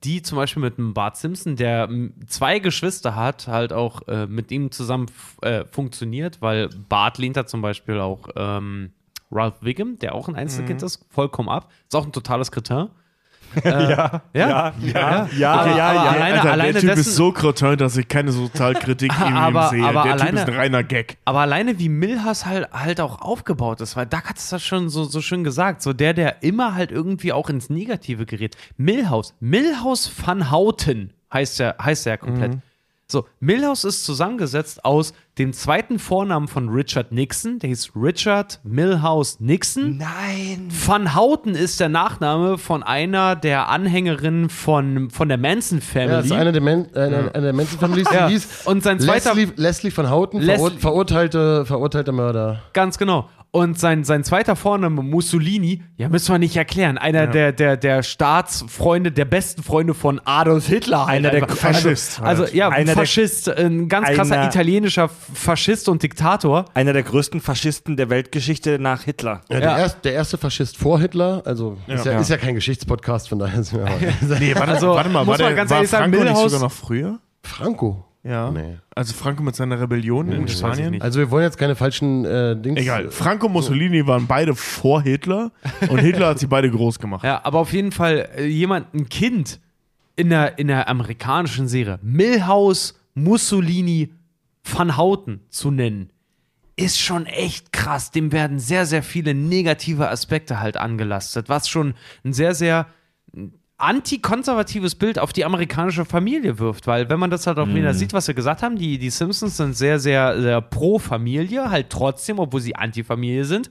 die 0.04 0.22
zum 0.22 0.36
Beispiel 0.36 0.62
mit 0.62 0.78
einem 0.78 0.94
Bart 0.94 1.16
Simpson, 1.16 1.56
der 1.56 1.88
zwei 2.26 2.60
Geschwister 2.60 3.16
hat, 3.16 3.48
halt 3.48 3.72
auch 3.72 4.06
äh, 4.06 4.26
mit 4.26 4.50
ihm 4.52 4.70
zusammen 4.70 5.06
äh, 5.42 5.64
funktioniert, 5.66 6.40
weil 6.40 6.68
Bart 6.68 7.18
lehnt 7.18 7.36
da 7.36 7.46
zum 7.46 7.62
Beispiel 7.62 7.98
auch 7.98 8.28
ähm, 8.36 8.92
Ralph 9.32 9.62
Wiggum, 9.62 9.98
der 9.98 10.14
auch 10.14 10.28
ein 10.28 10.36
Einzelkind 10.36 10.82
ist, 10.82 11.04
vollkommen 11.10 11.48
ab. 11.48 11.70
Ist 11.86 11.96
auch 11.96 12.06
ein 12.06 12.12
totales 12.12 12.50
Kretin. 13.52 13.70
Ja, 13.90 14.22
ja, 14.32 14.48
ja, 14.52 14.72
ja, 14.82 15.28
ja, 15.36 15.52
aber 15.52 15.76
ja. 15.76 15.88
alleine- 15.88 16.24
Alter, 16.40 16.52
alleine 16.52 16.72
der 16.72 16.80
Typ 16.82 16.90
dessen- 16.90 17.00
ist 17.00 17.16
so 17.16 17.32
kretin, 17.32 17.76
dass 17.76 17.96
ich 17.96 18.08
keine 18.08 18.32
Sozialkritik 18.32 19.12
in 19.26 19.26
ihm 19.36 19.60
sehe. 19.70 19.84
aber 19.84 20.02
der 20.04 20.12
Typ 20.16 20.22
alleine- 20.22 20.40
ist 20.40 20.48
ein 20.48 20.54
reiner 20.54 20.82
Gag. 20.84 21.16
Aber 21.24 21.40
alleine 21.40 21.78
wie 21.78 21.88
Milhas 21.88 22.46
halt, 22.46 22.72
halt 22.72 23.00
auch 23.00 23.20
aufgebaut 23.20 23.80
ist, 23.80 23.96
weil 23.96 24.06
Doug 24.06 24.22
hat 24.24 24.38
es 24.38 24.48
das 24.50 24.62
schon 24.62 24.88
so, 24.88 25.04
so 25.04 25.20
schön 25.20 25.44
gesagt, 25.44 25.82
so 25.82 25.92
der, 25.92 26.14
der 26.14 26.42
immer 26.42 26.74
halt 26.74 26.92
irgendwie 26.92 27.32
auch 27.32 27.48
ins 27.50 27.70
Negative 27.70 28.26
gerät. 28.26 28.56
Milhouse, 28.76 29.34
Milhouse 29.40 30.10
van 30.24 30.50
Houten 30.50 31.12
heißt 31.32 31.60
er, 31.60 31.76
heißt 31.82 32.06
er 32.06 32.12
ja 32.12 32.16
komplett. 32.16 32.52
So, 33.06 33.26
Milhouse 33.40 33.82
ist 33.84 34.04
zusammengesetzt 34.04 34.84
aus 34.84 35.12
dem 35.38 35.52
zweiten 35.52 35.98
Vornamen 35.98 36.48
von 36.48 36.68
Richard 36.68 37.12
Nixon, 37.12 37.60
der 37.60 37.68
hieß 37.70 37.92
Richard 37.96 38.60
Milhouse 38.62 39.40
Nixon. 39.40 39.96
Nein. 39.96 40.68
Van 40.86 41.14
Houten 41.14 41.54
ist 41.54 41.80
der 41.80 41.88
Nachname 41.88 42.58
von 42.58 42.82
einer 42.82 43.36
der 43.36 43.68
Anhängerinnen 43.68 44.50
von, 44.50 45.08
von 45.10 45.28
der 45.28 45.38
Manson 45.38 45.80
Family. 45.80 46.10
Ja, 46.10 46.16
das 46.18 46.26
ist 46.26 46.32
eine 46.32 46.52
der, 46.52 46.60
Men 46.60 46.86
äh, 46.94 46.98
eine, 46.98 47.16
eine 47.34 47.42
der 47.44 47.52
Menschen-Families, 47.54 48.08
die 48.08 48.14
Ja. 48.14 48.28
hieß 48.28 48.66
Und 48.66 48.82
sein 48.82 49.00
zweiter- 49.00 49.34
Leslie, 49.34 49.52
Leslie 49.56 49.90
von 49.90 50.10
Houten, 50.10 50.42
verur 50.42 50.68
Leslie- 50.70 50.78
verurteilte, 50.80 51.64
verurteilte 51.64 52.12
Mörder. 52.12 52.62
Ganz 52.72 52.98
genau. 52.98 53.28
Und 53.52 53.80
sein, 53.80 54.04
sein 54.04 54.22
zweiter 54.22 54.54
Vorname, 54.54 55.02
Mussolini, 55.02 55.82
ja, 55.96 56.08
müssen 56.08 56.32
wir 56.32 56.38
nicht 56.38 56.56
erklären. 56.56 56.98
Einer 56.98 57.26
der, 57.26 57.50
der, 57.50 57.76
der 57.76 58.04
Staatsfreunde, 58.04 59.10
der 59.10 59.24
besten 59.24 59.64
Freunde 59.64 59.92
von 59.92 60.20
Adolf 60.24 60.68
Hitler. 60.68 61.06
halt 61.06 61.24
Einer 61.26 61.30
der. 61.30 61.48
Faschist 61.48 62.20
Also, 62.22 62.44
also 62.44 62.56
ja, 62.56 62.68
Einer 62.68 62.84
der- 62.84 62.94
Faschist, 62.94 63.48
ein 63.48 63.88
ganz 63.88 64.08
krasser 64.10 64.36
Einer- 64.36 64.46
italienischer 64.46 65.08
Faschist 65.34 65.88
und 65.88 66.02
Diktator. 66.02 66.64
Einer 66.74 66.92
der 66.92 67.02
größten 67.02 67.40
Faschisten 67.40 67.96
der 67.96 68.10
Weltgeschichte 68.10 68.78
nach 68.78 69.02
Hitler. 69.02 69.42
Ja, 69.50 69.60
der, 69.60 69.68
Ja. 69.70 69.78
erst, 69.78 70.04
der 70.04 70.12
erste 70.14 70.38
Faschist 70.38 70.76
vor 70.76 70.98
Hitler, 71.00 71.42
also 71.44 71.76
ist, 71.86 72.04
ja, 72.06 72.12
Ja. 72.12 72.20
ist 72.20 72.30
ja 72.30 72.36
kein 72.36 72.54
Geschichtspodcast, 72.54 73.28
von 73.28 73.38
daher 73.38 73.62
sind 73.62 73.78
wir 73.78 74.38
Nee, 74.38 74.54
warte, 74.54 74.72
Also, 74.72 74.88
warte 74.94 75.10
mal, 75.10 75.24
muss 75.24 75.38
war, 75.38 75.46
man 75.46 75.54
der, 75.54 75.54
ganz 75.56 75.70
war 75.70 75.76
ehrlich 75.78 75.90
sagen, 75.90 76.12
Franco 76.12 76.24
Milhouse- 76.30 76.48
sogar 76.50 76.60
noch 76.68 76.72
früher? 76.72 77.18
Franco. 77.42 78.04
Ja. 78.22 78.50
Nee. 78.50 78.76
Also 78.94 79.14
Franco 79.14 79.42
mit 79.42 79.56
seiner 79.56 79.80
Rebellion 79.80 80.30
in 80.30 80.42
weiß 80.42 80.50
ich 80.52 80.58
Spanien? 80.58 81.00
Also 81.00 81.20
wir 81.20 81.30
wollen 81.30 81.44
jetzt 81.44 81.56
keine 81.56 81.74
falschen 81.74 82.26
äh, 82.26 82.54
Dings. 82.54 82.78
Egal. 82.78 83.10
Franco 83.10 83.46
und 83.46 83.52
Mussolini 83.54 84.06
waren 84.06 84.26
beide 84.26 84.54
vor 84.54 85.00
Hitler 85.00 85.52
und 85.88 85.98
Hitler 86.00 86.26
hat 86.28 86.38
sie 86.38 86.46
beide 86.46 86.70
groß 86.70 86.98
gemacht. 86.98 87.24
Ja, 87.24 87.40
aber 87.44 87.60
auf 87.60 87.72
jeden 87.72 87.92
Fall, 87.92 88.28
äh, 88.36 88.44
jemand, 88.46 88.92
ein 88.92 89.08
Kind, 89.08 89.58
in 90.16 90.28
der, 90.28 90.58
in 90.58 90.66
der 90.68 90.86
amerikanischen 90.90 91.66
Serie 91.66 91.98
Milhouse, 92.02 92.94
Mussolini, 93.14 94.10
Van 94.64 94.96
Houten 94.96 95.40
zu 95.48 95.70
nennen, 95.70 96.12
ist 96.76 97.00
schon 97.00 97.26
echt 97.26 97.72
krass. 97.72 98.10
Dem 98.10 98.32
werden 98.32 98.58
sehr, 98.58 98.86
sehr 98.86 99.02
viele 99.02 99.34
negative 99.34 100.08
Aspekte 100.08 100.60
halt 100.60 100.76
angelastet, 100.76 101.48
was 101.48 101.68
schon 101.68 101.94
ein 102.24 102.32
sehr, 102.32 102.54
sehr 102.54 102.86
antikonservatives 103.80 104.94
Bild 104.94 105.18
auf 105.18 105.32
die 105.32 105.44
amerikanische 105.44 106.04
Familie 106.04 106.58
wirft, 106.58 106.86
weil 106.86 107.08
wenn 107.08 107.18
man 107.18 107.30
das 107.30 107.46
halt 107.46 107.58
auch 107.58 107.68
wieder 107.68 107.94
sieht, 107.94 108.12
was 108.12 108.28
wir 108.28 108.34
gesagt 108.34 108.62
haben, 108.62 108.76
die, 108.76 108.98
die 108.98 109.10
Simpsons 109.10 109.56
sind 109.56 109.74
sehr, 109.74 109.98
sehr, 109.98 110.40
sehr 110.40 110.60
pro 110.60 110.98
Familie, 110.98 111.70
halt 111.70 111.88
trotzdem, 111.88 112.38
obwohl 112.38 112.60
sie 112.60 112.76
Anti-Familie 112.76 113.46
sind, 113.46 113.70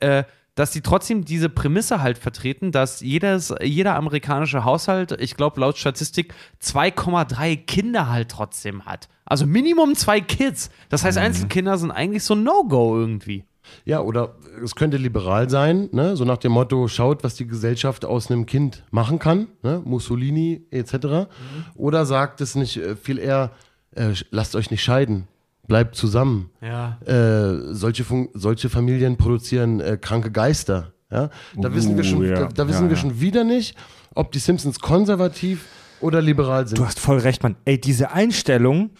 äh, 0.00 0.24
dass 0.54 0.72
sie 0.72 0.80
trotzdem 0.80 1.24
diese 1.24 1.48
Prämisse 1.48 2.02
halt 2.02 2.18
vertreten, 2.18 2.72
dass 2.72 3.00
jedes, 3.00 3.54
jeder 3.62 3.96
amerikanische 3.96 4.64
Haushalt, 4.64 5.12
ich 5.20 5.36
glaube 5.36 5.60
laut 5.60 5.78
Statistik, 5.78 6.34
2,3 6.62 7.56
Kinder 7.56 8.08
halt 8.08 8.30
trotzdem 8.30 8.84
hat. 8.86 9.08
Also 9.30 9.46
Minimum 9.46 9.94
zwei 9.94 10.20
Kids. 10.20 10.70
Das 10.88 11.04
heißt, 11.04 11.16
Einzelkinder 11.16 11.78
sind 11.78 11.92
eigentlich 11.92 12.24
so 12.24 12.34
ein 12.34 12.42
No-Go 12.42 12.98
irgendwie. 12.98 13.44
Ja, 13.84 14.00
oder 14.00 14.34
es 14.64 14.74
könnte 14.74 14.96
liberal 14.96 15.48
sein, 15.48 15.88
ne? 15.92 16.16
so 16.16 16.24
nach 16.24 16.38
dem 16.38 16.50
Motto, 16.50 16.88
schaut, 16.88 17.22
was 17.22 17.36
die 17.36 17.46
Gesellschaft 17.46 18.04
aus 18.04 18.28
einem 18.28 18.44
Kind 18.44 18.82
machen 18.90 19.20
kann, 19.20 19.46
ne? 19.62 19.80
Mussolini 19.84 20.66
etc. 20.72 21.30
Oder 21.76 22.06
sagt 22.06 22.40
es 22.40 22.56
nicht 22.56 22.78
äh, 22.78 22.96
viel 22.96 23.20
eher, 23.20 23.52
äh, 23.94 24.14
lasst 24.32 24.56
euch 24.56 24.72
nicht 24.72 24.82
scheiden, 24.82 25.28
bleibt 25.68 25.94
zusammen. 25.94 26.50
Ja. 26.60 26.98
Äh, 27.06 27.72
solche, 27.72 28.02
Fun 28.02 28.30
solche 28.34 28.68
Familien 28.68 29.16
produzieren 29.16 29.78
äh, 29.78 29.96
kranke 29.96 30.32
Geister. 30.32 30.92
Ja? 31.08 31.30
Da 31.56 31.72
wissen, 31.72 31.96
wir, 31.96 32.02
schon, 32.02 32.24
ja. 32.24 32.34
da, 32.34 32.48
da 32.48 32.66
wissen 32.66 32.82
Ja, 32.82 32.90
wir 32.90 32.96
ja. 32.96 33.00
schon 33.00 33.20
wieder 33.20 33.44
nicht, 33.44 33.76
ob 34.16 34.32
die 34.32 34.40
Simpsons 34.40 34.80
konservativ 34.80 35.66
oder 36.00 36.20
liberal 36.20 36.66
sind. 36.66 36.78
Du 36.78 36.84
hast 36.84 36.98
voll 36.98 37.18
recht, 37.18 37.44
Mann. 37.44 37.54
Ey, 37.64 37.80
diese 37.80 38.10
Einstellung 38.10 38.90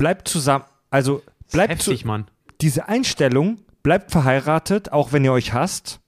bleibt 0.00 0.28
zusammen. 0.28 0.64
Also 0.88 1.22
bleibt 1.52 1.82
zu, 1.82 1.90
Heftig, 1.90 2.06
Mann. 2.06 2.26
diese 2.62 2.88
Einstellung 2.88 3.58
bleibt 3.82 4.10
verheiratet, 4.10 4.92
auch 4.92 5.12
wenn 5.12 5.24
ihr 5.24 5.32
euch 5.32 5.52
hasst, 5.52 6.00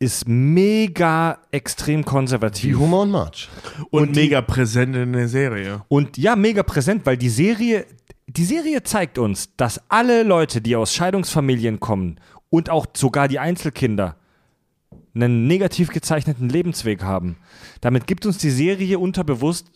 ist 0.00 0.26
mega 0.28 1.38
extrem 1.52 2.00
Wie 2.00 2.04
konservativ. 2.04 2.78
Homer 2.78 3.02
und 3.02 3.12
March. 3.12 3.48
Und, 3.90 4.16
mega 4.16 4.42
präsent 4.42 4.96
in 4.96 5.12
der 5.12 5.28
Serie. 5.28 5.82
Und 5.88 6.18
ja, 6.18 6.34
mega 6.34 6.64
präsent, 6.64 7.06
weil 7.06 7.16
die 7.16 7.30
Serie, 7.30 7.86
die 8.26 8.44
Serie 8.44 8.82
zeigt 8.82 9.18
uns, 9.18 9.54
dass 9.56 9.80
alle 9.88 10.24
Leute, 10.24 10.60
die 10.60 10.74
aus 10.74 10.92
Scheidungsfamilien 10.92 11.78
kommen 11.78 12.20
und 12.50 12.70
auch 12.70 12.86
sogar 12.92 13.28
die 13.28 13.38
Einzelkinder 13.38 14.16
einen 15.14 15.46
negativ 15.46 15.88
gezeichneten 15.88 16.48
Lebensweg 16.48 17.04
haben. 17.04 17.36
Damit 17.80 18.08
gibt 18.08 18.26
uns 18.26 18.36
die 18.36 18.50
Serie 18.50 18.98
unterbewusst 18.98 19.70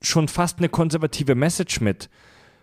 schon 0.00 0.28
fast 0.28 0.58
eine 0.58 0.68
konservative 0.68 1.34
Message 1.34 1.80
mit. 1.80 2.08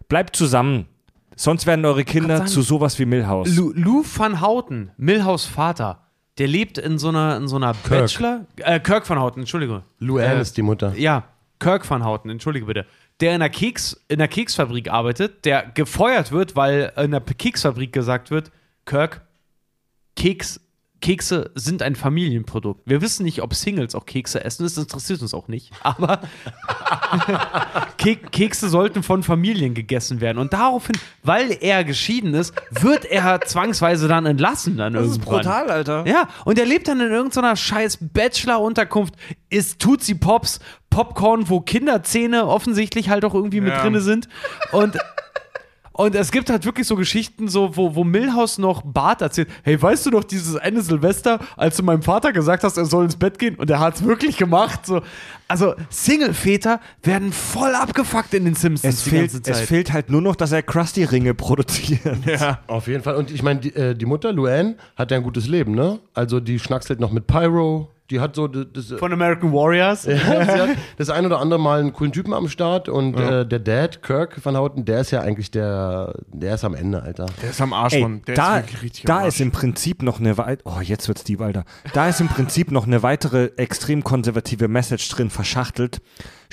Bleibt 0.07 0.35
zusammen, 0.35 0.87
sonst 1.35 1.65
werden 1.65 1.85
eure 1.85 2.03
Kinder 2.03 2.37
sagen, 2.37 2.49
zu 2.49 2.61
sowas 2.61 2.99
wie 2.99 3.05
Milhouse. 3.05 3.55
Lou, 3.55 3.71
Lou 3.75 4.03
van 4.03 4.41
Houten, 4.41 4.91
Milhouse 4.97 5.45
Vater, 5.45 5.99
der 6.37 6.47
lebt 6.47 6.77
in 6.77 6.97
so 6.97 7.09
einer, 7.09 7.37
in 7.37 7.47
so 7.47 7.55
einer 7.57 7.73
Bachelor. 7.73 8.45
Äh, 8.57 8.79
Kirk 8.79 9.09
van 9.09 9.19
Houten, 9.19 9.41
Entschuldigung. 9.41 9.83
Luann 9.99 10.37
Äh, 10.37 10.41
ist 10.41 10.57
die 10.57 10.61
Mutter. 10.61 10.93
Ja, 10.95 11.25
Kirk 11.59 11.89
van 11.89 12.03
Houten, 12.03 12.29
entschuldige 12.29 12.65
bitte. 12.65 12.85
Der 13.19 13.29
in 13.29 13.35
einer, 13.35 13.49
Keks, 13.49 14.03
in 14.07 14.19
einer 14.19 14.27
Keksfabrik 14.27 14.91
arbeitet, 14.91 15.45
der 15.45 15.63
gefeuert 15.73 16.31
wird, 16.31 16.55
weil 16.55 16.91
in 16.97 17.11
der 17.11 17.21
Keksfabrik 17.21 17.93
gesagt 17.93 18.31
wird: 18.31 18.51
Kirk, 18.85 19.21
Keks, 20.15 20.59
Kekse 21.03 21.51
sind 21.53 21.81
ein 21.81 21.97
Familienprodukt. 21.97 22.81
Wir 22.85 23.01
wissen 23.01 23.23
nicht, 23.25 23.41
ob 23.41 23.53
Singles 23.53 23.93
auch 23.93 24.05
Kekse 24.05 24.45
essen, 24.45 24.63
das 24.63 24.77
interessiert 24.77 25.21
uns 25.21 25.33
auch 25.33 25.49
nicht. 25.49 25.69
Aber 25.83 26.21
Kek 27.97 28.31
Kekse 28.31 28.69
sollten 28.69 29.03
von 29.03 29.21
Familien 29.21 29.73
gegessen 29.73 30.21
werden. 30.21 30.37
Und 30.37 30.53
daraufhin, 30.53 30.95
weil 31.21 31.57
er 31.59 31.83
geschieden 31.83 32.33
ist, 32.33 32.53
wird 32.71 33.03
er 33.03 33.41
zwangsweise 33.41 34.07
dann 34.07 34.25
entlassen. 34.25 34.77
Dann 34.77 34.95
irgendwann. 34.95 35.45
Alter. 35.45 36.05
Ja, 36.07 36.29
und 36.45 36.57
er 36.57 36.65
lebt 36.65 36.87
dann 36.87 37.01
in 37.01 37.11
irgendeiner 37.11 37.57
scheiß 37.57 37.97
Bachelor-Unterkunft, 37.99 39.15
isst 39.49 39.79
Tootsie 39.79 40.15
Pops, 40.15 40.61
Popcorn, 40.89 41.49
wo 41.49 41.59
Kinderzähne 41.59 42.47
offensichtlich 42.47 43.09
halt 43.09 43.25
auch 43.25 43.33
irgendwie 43.33 43.59
mit 43.59 43.73
Ja. 43.73 43.81
drinne 43.81 43.99
sind. 43.99 44.29
Und, 44.71 44.97
und 45.93 46.15
es 46.15 46.31
gibt 46.31 46.49
halt 46.49 46.65
wirklich 46.65 46.87
so 46.87 46.95
Geschichten, 46.95 47.47
so, 47.47 47.77
wo, 47.77 47.95
wo 47.95 48.03
Milhouse 48.03 48.57
noch 48.57 48.81
Bart 48.83 49.21
erzählt, 49.21 49.47
hey, 49.63 49.81
weißt 49.81 50.05
du 50.07 50.09
noch 50.09 50.23
dieses 50.23 50.55
eine 50.55 50.81
Silvester, 50.81 51.39
als 51.55 51.77
du 51.77 51.83
meinem 51.83 52.01
Vater 52.01 52.33
gesagt 52.33 52.63
hast, 52.63 52.77
er 52.77 52.85
soll 52.85 53.05
ins 53.05 53.15
Bett 53.15 53.37
gehen 53.39 53.55
und 53.55 53.69
er 53.69 53.79
hat 53.79 53.95
es 53.95 54.03
wirklich 54.03 54.37
gemacht. 54.37 54.85
So. 54.85 55.01
Also 55.47 55.75
Single-Väter 55.89 56.79
werden 57.03 57.31
voll 57.31 57.75
abgefuckt 57.75 58.33
in 58.33 58.45
den 58.45 58.55
Simpsons 58.55 58.95
Es 58.95 59.03
die 59.03 59.09
fehlt, 59.11 59.21
ganze 59.31 59.41
Zeit. 59.43 59.55
es 59.55 59.61
fehlt 59.61 59.93
halt 59.93 60.09
nur 60.09 60.21
noch, 60.21 60.35
dass 60.35 60.51
er 60.51 60.63
Krusty-Ringe 60.63 61.33
produziert. 61.35 62.17
Ja. 62.25 62.59
Auf 62.67 62.87
jeden 62.87 63.03
Fall. 63.03 63.15
Und 63.15 63.29
ich 63.31 63.43
meine, 63.43 63.59
die, 63.59 63.75
äh, 63.75 63.93
die 63.95 64.05
Mutter, 64.05 64.31
Luann, 64.33 64.75
hat 64.95 65.11
ja 65.11 65.17
ein 65.17 65.23
gutes 65.23 65.47
Leben, 65.47 65.73
ne? 65.75 65.99
Also 66.13 66.39
die 66.39 66.57
schnackselt 66.59 66.99
noch 66.99 67.11
mit 67.11 67.27
Pyro. 67.27 67.89
Die 68.09 68.19
hat 68.19 68.35
so 68.35 68.47
das, 68.47 68.65
das, 68.73 68.99
Von 68.99 69.13
American 69.13 69.53
Warriors. 69.53 70.05
ja, 70.05 70.17
sie 70.17 70.61
hat 70.61 70.69
das 70.97 71.09
ein 71.09 71.25
oder 71.25 71.39
andere 71.39 71.59
Mal 71.59 71.79
einen 71.79 71.93
coolen 71.93 72.11
Typen 72.11 72.33
am 72.33 72.49
Start. 72.49 72.89
Und 72.89 73.15
äh, 73.17 73.45
der 73.45 73.59
Dad, 73.59 74.03
Kirk 74.03 74.43
van 74.43 74.57
Houten, 74.57 74.83
der 74.85 75.01
ist 75.01 75.11
ja 75.11 75.21
eigentlich 75.21 75.51
der, 75.51 76.13
der 76.31 76.55
ist 76.55 76.65
am 76.65 76.75
Ende, 76.75 77.01
Alter. 77.01 77.27
Der 77.41 77.51
ist 77.51 77.61
am 77.61 77.71
Arsch, 77.71 77.93
Ey, 77.93 78.01
Mann. 78.01 78.21
Der 78.27 78.35
da, 78.35 78.57
ist 78.57 78.65
wirklich 78.65 78.81
richtig 78.83 79.05
da 79.05 79.17
am 79.17 79.23
Arsch. 79.23 79.35
ist 79.35 79.41
im 79.41 79.51
Prinzip 79.51 80.03
noch 80.03 80.19
eine 80.19 80.37
weit 80.37 80.59
oh 80.65 80.81
jetzt 80.81 81.07
wird's 81.07 81.23
deep, 81.23 81.41
Alter. 81.41 81.63
Da 81.93 82.09
ist 82.09 82.19
im 82.19 82.27
Prinzip 82.27 82.71
noch 82.71 82.85
eine 82.85 83.03
weitere 83.03 83.51
extrem 83.55 84.03
konservative 84.03 84.67
Message 84.67 85.07
drin 85.09 85.29
verschachtelt. 85.29 86.01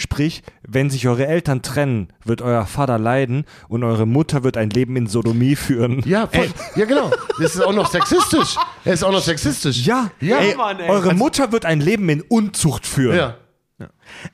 Sprich, 0.00 0.42
wenn 0.66 0.88
sich 0.90 1.06
eure 1.06 1.26
Eltern 1.26 1.62
trennen, 1.62 2.08
wird 2.24 2.42
euer 2.42 2.64
Vater 2.66 2.98
leiden 2.98 3.44
und 3.68 3.84
eure 3.84 4.06
Mutter 4.06 4.42
wird 4.42 4.56
ein 4.56 4.70
Leben 4.70 4.96
in 4.96 5.06
Sodomie 5.06 5.56
führen. 5.56 6.02
Ja, 6.06 6.26
voll, 6.26 6.48
ja 6.74 6.86
genau. 6.86 7.10
Das 7.38 7.54
ist 7.54 7.60
auch 7.62 7.74
noch 7.74 7.90
sexistisch. 7.90 8.56
Er 8.84 8.94
ist 8.94 9.04
auch 9.04 9.12
noch 9.12 9.22
sexistisch. 9.22 9.84
Ja, 9.86 10.10
Ja. 10.20 10.38
Ey, 10.38 10.56
Mann, 10.56 10.80
ey. 10.80 10.88
eure 10.88 11.14
Mutter 11.14 11.52
wird 11.52 11.64
ein 11.66 11.80
Leben 11.80 12.08
in 12.08 12.22
Unzucht 12.22 12.86
führen. 12.86 13.16
ja. 13.16 13.36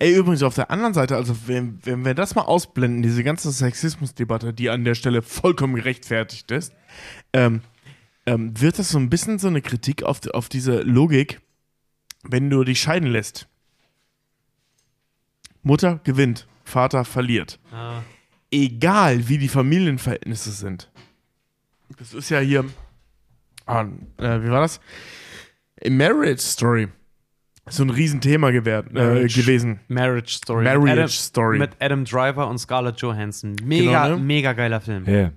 Ey, 0.00 0.12
übrigens 0.14 0.42
auf 0.42 0.54
der 0.54 0.70
anderen 0.70 0.94
Seite, 0.94 1.14
also 1.16 1.36
wenn, 1.46 1.78
wenn 1.84 2.04
wir 2.04 2.14
das 2.14 2.34
mal 2.34 2.42
ausblenden, 2.42 3.02
diese 3.02 3.22
ganze 3.22 3.52
Sexismusdebatte, 3.52 4.52
die 4.52 4.70
an 4.70 4.84
der 4.84 4.94
Stelle 4.96 5.22
vollkommen 5.22 5.76
gerechtfertigt 5.76 6.50
ist, 6.50 6.72
ähm, 7.32 7.60
ähm, 8.26 8.60
wird 8.60 8.78
das 8.78 8.88
so 8.88 8.98
ein 8.98 9.08
bisschen 9.10 9.38
so 9.38 9.46
eine 9.48 9.62
Kritik 9.62 10.02
auf, 10.02 10.20
auf 10.32 10.48
diese 10.48 10.80
Logik, 10.80 11.40
wenn 12.24 12.50
du 12.50 12.64
dich 12.64 12.80
scheiden 12.80 13.08
lässt. 13.08 13.46
Mutter 15.66 16.00
gewinnt, 16.04 16.46
Vater 16.64 17.04
verliert. 17.04 17.58
Ah. 17.72 18.02
Egal 18.52 19.28
wie 19.28 19.38
die 19.38 19.48
Familienverhältnisse 19.48 20.52
sind. 20.52 20.90
Das 21.98 22.14
ist 22.14 22.30
ja 22.30 22.38
hier, 22.38 22.64
ah, 23.66 23.84
äh, 24.18 24.42
wie 24.42 24.50
war 24.50 24.60
das? 24.60 24.80
In 25.80 25.96
Marriage 25.96 26.40
Story. 26.42 26.88
So 27.68 27.82
ein 27.82 27.90
Riesenthema 27.90 28.52
gewährt, 28.52 28.90
äh, 28.90 28.92
Marriage. 28.94 29.40
gewesen. 29.40 29.80
Marriage 29.88 30.36
Story. 30.36 30.62
Marriage 30.64 30.92
Adam, 30.92 31.08
Story. 31.08 31.58
Mit 31.58 31.70
Adam 31.80 32.04
Driver 32.04 32.48
und 32.48 32.58
Scarlett 32.58 33.00
Johansson. 33.00 33.56
Mega, 33.64 34.04
Genau, 34.06 34.16
ne? 34.18 34.22
mega 34.24 34.52
geiler 34.52 34.80
Film. 34.80 35.04
Ja. 35.04 35.32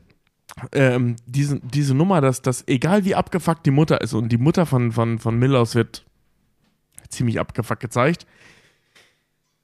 ähm, 0.74 1.16
diese, 1.26 1.60
diese 1.62 1.96
Nummer, 1.96 2.22
dass, 2.22 2.44
dass 2.44 2.68
egal 2.68 3.04
wie 3.04 3.16
abgefuckt 3.16 3.66
die 3.66 3.72
Mutter 3.72 4.00
ist 4.02 4.14
und 4.14 4.30
die 4.30 4.38
Mutter 4.38 4.68
von, 4.68 4.92
von, 4.92 5.18
von 5.18 5.40
Milhouse 5.40 5.74
wird 5.74 6.06
ziemlich 7.10 7.40
abgefuckt 7.40 7.82
gezeigt, 7.82 8.28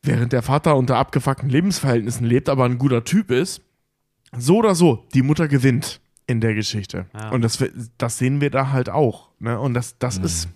während 0.05 0.33
der 0.33 0.41
Vater 0.41 0.75
unter 0.75 0.97
abgefuckten 0.97 1.49
Lebensverhältnissen 1.49 2.25
lebt, 2.25 2.49
aber 2.49 2.65
ein 2.65 2.77
guter 2.77 3.03
Typ 3.03 3.31
ist, 3.31 3.61
so 4.37 4.57
oder 4.57 4.75
so, 4.75 5.05
die 5.13 5.21
Mutter 5.21 5.47
gewinnt 5.47 6.01
in 6.27 6.41
der 6.41 6.53
Geschichte. 6.53 7.05
Ja. 7.13 7.29
Und 7.29 7.41
das, 7.41 7.63
das 7.97 8.17
sehen 8.17 8.41
wir 8.41 8.49
da 8.49 8.71
halt 8.71 8.89
auch. 8.89 9.29
Ne? 9.39 9.59
Und 9.59 9.73
das, 9.73 9.97
das 9.97 10.17
ist. 10.17 10.49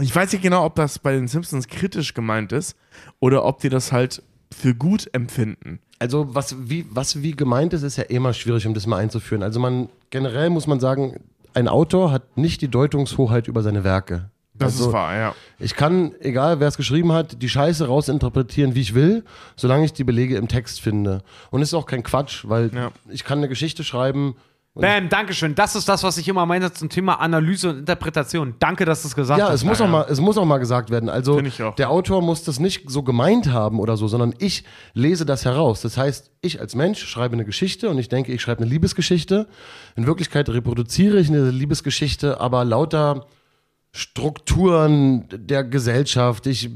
Ich 0.00 0.14
weiß 0.14 0.32
nicht 0.32 0.42
genau, 0.42 0.64
ob 0.64 0.76
das 0.76 1.00
bei 1.00 1.12
den 1.12 1.26
Simpsons 1.26 1.66
kritisch 1.66 2.14
gemeint 2.14 2.52
ist 2.52 2.76
oder 3.18 3.44
ob 3.44 3.58
die 3.58 3.68
das 3.68 3.90
halt 3.90 4.22
für 4.52 4.74
gut 4.74 5.12
empfinden. 5.12 5.80
Also 5.98 6.34
was 6.34 6.56
wie, 6.70 6.86
was 6.90 7.22
wie 7.22 7.32
gemeint 7.32 7.72
ist, 7.72 7.82
ist 7.82 7.96
ja 7.96 8.04
immer 8.04 8.32
schwierig, 8.32 8.66
um 8.66 8.74
das 8.74 8.86
mal 8.86 8.98
einzuführen. 8.98 9.42
Also 9.42 9.58
man 9.58 9.88
generell 10.10 10.50
muss 10.50 10.68
man 10.68 10.78
sagen, 10.78 11.18
ein 11.54 11.66
Autor 11.66 12.12
hat 12.12 12.36
nicht 12.36 12.60
die 12.60 12.68
Deutungshoheit 12.68 13.48
über 13.48 13.62
seine 13.62 13.82
Werke. 13.82 14.30
Das 14.58 14.72
also, 14.74 14.88
ist 14.88 14.92
wahr, 14.92 15.14
ja. 15.16 15.34
Ich 15.58 15.74
kann, 15.74 16.12
egal 16.20 16.60
wer 16.60 16.68
es 16.68 16.76
geschrieben 16.76 17.12
hat, 17.12 17.40
die 17.42 17.48
Scheiße 17.48 17.86
rausinterpretieren, 17.86 18.74
wie 18.74 18.80
ich 18.80 18.94
will, 18.94 19.24
solange 19.56 19.84
ich 19.84 19.92
die 19.92 20.04
Belege 20.04 20.36
im 20.36 20.48
Text 20.48 20.80
finde. 20.80 21.22
Und 21.50 21.62
es 21.62 21.68
ist 21.68 21.74
auch 21.74 21.86
kein 21.86 22.02
Quatsch, 22.02 22.44
weil 22.48 22.70
Ja. 22.74 22.90
ich 23.08 23.24
kann 23.24 23.38
eine 23.38 23.48
Geschichte 23.48 23.84
schreiben. 23.84 24.36
Bam, 24.74 25.08
Dankeschön. 25.08 25.56
Das 25.56 25.74
ist 25.74 25.88
das, 25.88 26.04
was 26.04 26.18
ich 26.18 26.28
immer 26.28 26.46
meine 26.46 26.72
zum 26.72 26.88
Thema 26.88 27.14
Analyse 27.18 27.70
und 27.70 27.78
Interpretation. 27.80 28.54
Danke, 28.60 28.84
dass 28.84 29.02
du 29.02 29.08
es 29.08 29.16
gesagt 29.16 29.40
Ja, 29.40 29.46
hast. 29.48 29.54
es 29.54 29.64
muss, 29.64 29.80
auch 29.80 29.88
mal, 29.88 30.06
es 30.08 30.20
muss 30.20 30.38
auch 30.38 30.44
mal 30.44 30.58
gesagt 30.58 30.90
werden. 30.90 31.08
Also 31.08 31.34
Finde 31.34 31.48
ich 31.48 31.60
auch. 31.60 31.74
der 31.74 31.90
Autor 31.90 32.22
muss 32.22 32.44
das 32.44 32.60
nicht 32.60 32.88
so 32.88 33.02
gemeint 33.02 33.50
haben 33.52 33.80
oder 33.80 33.96
so, 33.96 34.06
sondern 34.06 34.34
ich 34.38 34.62
lese 34.94 35.26
das 35.26 35.44
heraus. 35.44 35.80
Das 35.80 35.96
heißt, 35.96 36.30
ich 36.42 36.60
als 36.60 36.76
Mensch 36.76 37.04
schreibe 37.04 37.32
eine 37.34 37.44
Geschichte 37.44 37.90
und 37.90 37.98
ich 37.98 38.08
denke, 38.08 38.30
ich 38.32 38.40
schreibe 38.40 38.60
eine 38.62 38.70
Liebesgeschichte. 38.70 39.48
In 39.96 40.06
Wirklichkeit 40.06 40.48
reproduziere 40.48 41.18
ich 41.18 41.28
eine 41.28 41.50
Liebesgeschichte, 41.50 42.40
aber 42.40 42.64
lauter 42.64 43.26
Strukturen 43.98 45.24
der 45.28 45.64
Gesellschaft, 45.64 46.46
ich, 46.46 46.70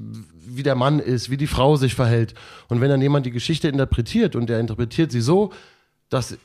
wie 0.44 0.64
der 0.64 0.74
Mann 0.74 0.98
ist, 0.98 1.30
wie 1.30 1.36
die 1.36 1.46
Frau 1.46 1.76
sich 1.76 1.94
verhält. 1.94 2.34
Und 2.66 2.80
wenn 2.80 2.88
dann 2.88 3.00
jemand 3.00 3.26
die 3.26 3.30
Geschichte 3.30 3.68
interpretiert 3.68 4.34
und 4.34 4.48
der 4.48 4.58
interpretiert 4.58 5.12
sie 5.12 5.20
so, 5.20 5.52
dass, 6.08 6.36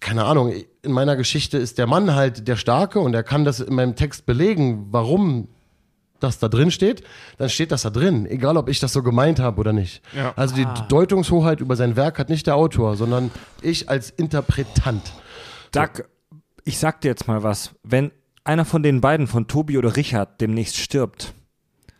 keine 0.00 0.26
Ahnung, 0.26 0.52
in 0.82 0.92
meiner 0.92 1.16
Geschichte 1.16 1.56
ist 1.56 1.78
der 1.78 1.86
Mann 1.86 2.14
halt 2.14 2.46
der 2.46 2.56
Starke 2.56 3.00
und 3.00 3.14
er 3.14 3.22
kann 3.22 3.46
das 3.46 3.60
in 3.60 3.74
meinem 3.74 3.96
Text 3.96 4.26
belegen, 4.26 4.88
warum 4.90 5.48
das 6.20 6.38
da 6.38 6.48
drin 6.48 6.70
steht, 6.70 7.02
dann 7.38 7.48
steht 7.48 7.72
das 7.72 7.80
da 7.80 7.88
drin, 7.88 8.26
egal 8.26 8.58
ob 8.58 8.68
ich 8.68 8.80
das 8.80 8.92
so 8.92 9.02
gemeint 9.02 9.40
habe 9.40 9.58
oder 9.60 9.72
nicht. 9.72 10.02
Ja. 10.14 10.34
Also 10.36 10.54
die 10.54 10.66
Deutungshoheit 10.90 11.60
über 11.60 11.74
sein 11.74 11.96
Werk 11.96 12.18
hat 12.18 12.28
nicht 12.28 12.46
der 12.46 12.56
Autor, 12.56 12.98
sondern 12.98 13.30
ich 13.62 13.88
als 13.88 14.10
Interpretant. 14.10 15.10
Doug, 15.70 16.04
ich 16.64 16.78
sag 16.78 17.00
dir 17.00 17.08
jetzt 17.08 17.26
mal 17.26 17.42
was. 17.42 17.70
Wenn 17.82 18.12
einer 18.44 18.64
von 18.64 18.82
den 18.82 19.00
beiden, 19.00 19.26
von 19.26 19.46
Tobi 19.46 19.78
oder 19.78 19.96
Richard, 19.96 20.40
demnächst 20.40 20.76
stirbt, 20.78 21.34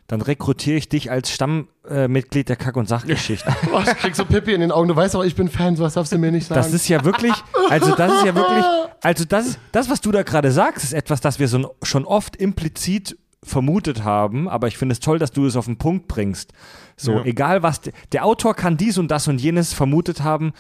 dann 0.09 0.21
rekrutiere 0.21 0.77
ich 0.77 0.89
dich 0.89 1.11
als 1.11 1.31
Stammmitglied 1.31 2.49
der 2.49 2.57
Kack- 2.57 2.77
und 2.77 2.89
Sachgeschichte. 2.89 3.55
Was, 3.71 3.89
ich 3.89 3.97
krieg 3.99 4.15
so 4.17 4.25
Pippi 4.25 4.53
in 4.53 4.61
den 4.61 4.73
Augen, 4.73 4.89
du 4.89 4.97
weißt 4.97 5.17
auch, 5.17 5.25
ich 5.25 5.35
bin 5.35 5.49
Fan, 5.49 5.79
was 5.79 5.95
darfst 5.95 6.13
du 6.13 6.19
mir 6.19 6.31
nicht 6.33 6.47
sagen? 6.47 6.61
Das 6.61 6.73
ist 6.73 6.89
ja 6.89 7.05
wirklich, 7.05 7.33
also 7.71 7.95
das 7.95 8.13
ist 8.13 8.25
ja 8.27 8.35
wirklich, 8.35 8.65
also 9.03 9.25
das, 9.25 9.59
das 9.71 9.89
was 9.89 10.01
du 10.01 10.11
da 10.13 10.23
gerade 10.23 10.53
sagst, 10.53 10.85
ist 10.85 10.93
etwas, 10.93 11.21
das 11.21 11.39
wir 11.39 11.49
so 11.49 11.75
schon 11.83 12.05
oft 12.05 12.37
implizit 12.37 13.17
vermutet 13.45 14.05
haben, 14.05 14.49
aber 14.49 14.69
ich 14.69 14.77
finde 14.79 14.93
es 14.93 15.01
toll, 15.01 15.19
dass 15.19 15.33
du 15.33 15.47
es 15.47 15.57
auf 15.57 15.65
den 15.65 15.79
Punkt 15.79 16.09
bringst. 16.09 16.53
So, 16.97 17.13
Ja. 17.15 17.25
egal 17.25 17.63
was, 17.63 17.81
der 18.13 18.25
Autor 18.25 18.55
kann 18.55 18.77
dies 18.77 18.99
und 18.99 19.11
das 19.11 19.27
und 19.29 19.41
jenes 19.41 19.73
vermutet 19.73 20.23
haben, 20.23 20.53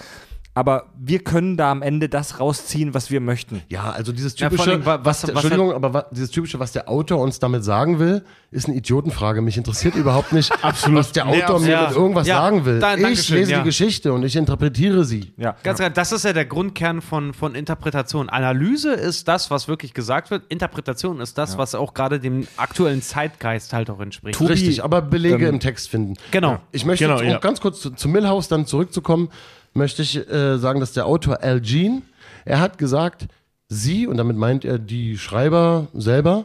aber 0.55 0.89
wir 0.99 1.21
können 1.21 1.57
da 1.57 1.71
am 1.71 1.81
Ende 1.81 2.11
das 2.11 2.39
rausziehen, 2.39 2.93
was 2.93 3.11
wir 3.11 3.21
möchten. 3.21 3.63
Ja, 3.71 3.91
also 3.91 4.13
dieses 4.13 4.39
Ja, 4.39 4.51
typische, 4.51 4.71
allem, 4.73 4.85
wa- 4.85 4.99
was- 5.03 5.05
was, 5.05 5.21
der, 5.23 5.35
was 5.35 5.45
Entschuldigung, 5.45 5.73
aber 5.85 6.07
dieses 6.11 6.31
typische, 6.31 6.59
was 6.61 6.73
der 6.73 6.91
Autor 6.91 7.21
uns 7.21 7.39
damit 7.39 7.65
sagen 7.65 7.99
will, 7.99 8.23
ist 8.51 8.67
eine 8.69 8.77
Idiotenfrage. 8.77 9.41
Mich 9.41 9.57
interessiert 9.57 9.95
überhaupt 9.95 10.33
nicht, 10.35 10.53
was 10.63 11.13
der 11.13 11.25
Nee, 11.25 11.43
Autor 11.43 11.61
mir 11.61 11.71
ja. 11.71 11.89
mit 11.89 11.97
irgendwas 11.97 12.27
Ja, 12.27 12.37
sagen 12.43 12.65
will. 12.67 12.81
da- 12.81 12.97
ich 12.97 13.29
lese 13.31 13.51
ja. 13.53 13.59
die 13.61 13.65
Geschichte 13.65 14.13
und 14.13 14.25
ich 14.25 14.37
interpretiere 14.37 15.05
sie. 15.05 15.33
Ja. 15.39 15.57
Ganz 15.63 15.79
klar, 15.79 15.89
das 15.89 16.13
ist 16.13 16.25
ja 16.25 16.35
der 16.35 16.45
Grundkern 16.45 17.01
von, 17.01 17.33
von 17.33 17.55
Interpretation. 17.55 18.29
Analyse 18.29 18.93
ist 18.93 19.29
das, 19.29 19.51
was 19.51 19.69
wirklich 19.69 19.95
gesagt 19.95 20.31
wird. 20.31 20.43
Interpretation 20.51 21.21
ist 21.21 21.39
das, 21.39 21.57
was 21.57 21.75
auch 21.75 21.95
gerade 21.95 22.21
dem 22.21 22.47
aktuellen 22.59 23.01
Zeitgeist 23.01 23.73
halt 23.73 23.89
auch 23.89 24.01
entspricht. 24.01 24.39
Tobi, 24.39 24.53
Richtig, 24.53 24.85
aber 24.85 25.01
Belege 25.01 25.47
ähm, 25.49 25.55
im 25.55 25.61
Text 25.61 25.89
finden. 25.89 26.15
Genau. 26.31 26.59
Ich 26.73 26.85
möchte, 26.85 27.07
Genau, 27.07 27.21
um 27.21 27.27
ja. 27.27 27.39
ganz 27.39 27.61
kurz 27.63 27.81
zu, 27.81 27.91
zu 27.91 28.09
Millhouse 28.11 28.49
dann 28.49 28.67
zurückzukommen, 28.67 29.31
möchte 29.75 30.03
ich 30.03 30.17
äh, 30.31 30.59
sagen, 30.59 30.81
dass 30.81 30.93
der 30.93 31.07
Autor 31.07 31.43
Al 31.43 31.61
Jean, 31.61 32.03
er 32.45 32.61
hat 32.61 32.79
gesagt, 32.79 33.27
sie, 33.69 34.07
und 34.07 34.17
damit 34.17 34.37
meint 34.37 34.65
er 34.65 34.79
die 34.79 35.19
Schreiber 35.19 35.89
selber, 35.95 36.45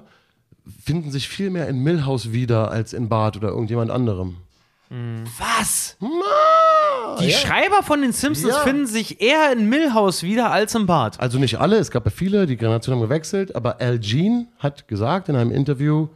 finden 0.84 1.12
sich 1.12 1.28
viel 1.28 1.49
mehr 1.49 1.68
in 1.68 1.80
Millhouse 1.80 2.32
wieder 2.32 2.72
als 2.72 2.94
in 2.94 3.10
Barth 3.10 3.38
oder 3.38 3.49
irgendjemand 3.49 3.91
anderem. 3.91 4.38
Was? 5.38 5.98
Die 7.20 7.32
Schreiber 7.32 7.84
von 7.84 8.02
den 8.02 8.14
Simpsons 8.14 8.54
Ja. 8.54 8.62
finden 8.62 8.86
sich 8.88 9.20
eher 9.22 9.52
in 9.52 9.68
Millhouse 9.68 10.24
wieder 10.24 10.52
als 10.52 10.76
im 10.76 10.86
Bad. 10.86 11.20
Also 11.20 11.40
nicht 11.40 11.60
alle, 11.60 11.78
es 11.78 11.91
gab 11.91 12.06
ja 12.06 12.12
viele, 12.12 12.45
die 12.45 12.56
Generationen 12.56 13.02
haben 13.02 13.08
gewechselt, 13.10 13.54
aber 13.56 13.82
Al 13.82 13.99
Jean 13.99 14.48
hat 14.60 14.88
gesagt 14.88 15.28
in 15.28 15.36
einem 15.36 15.52
Interview, 15.52 16.08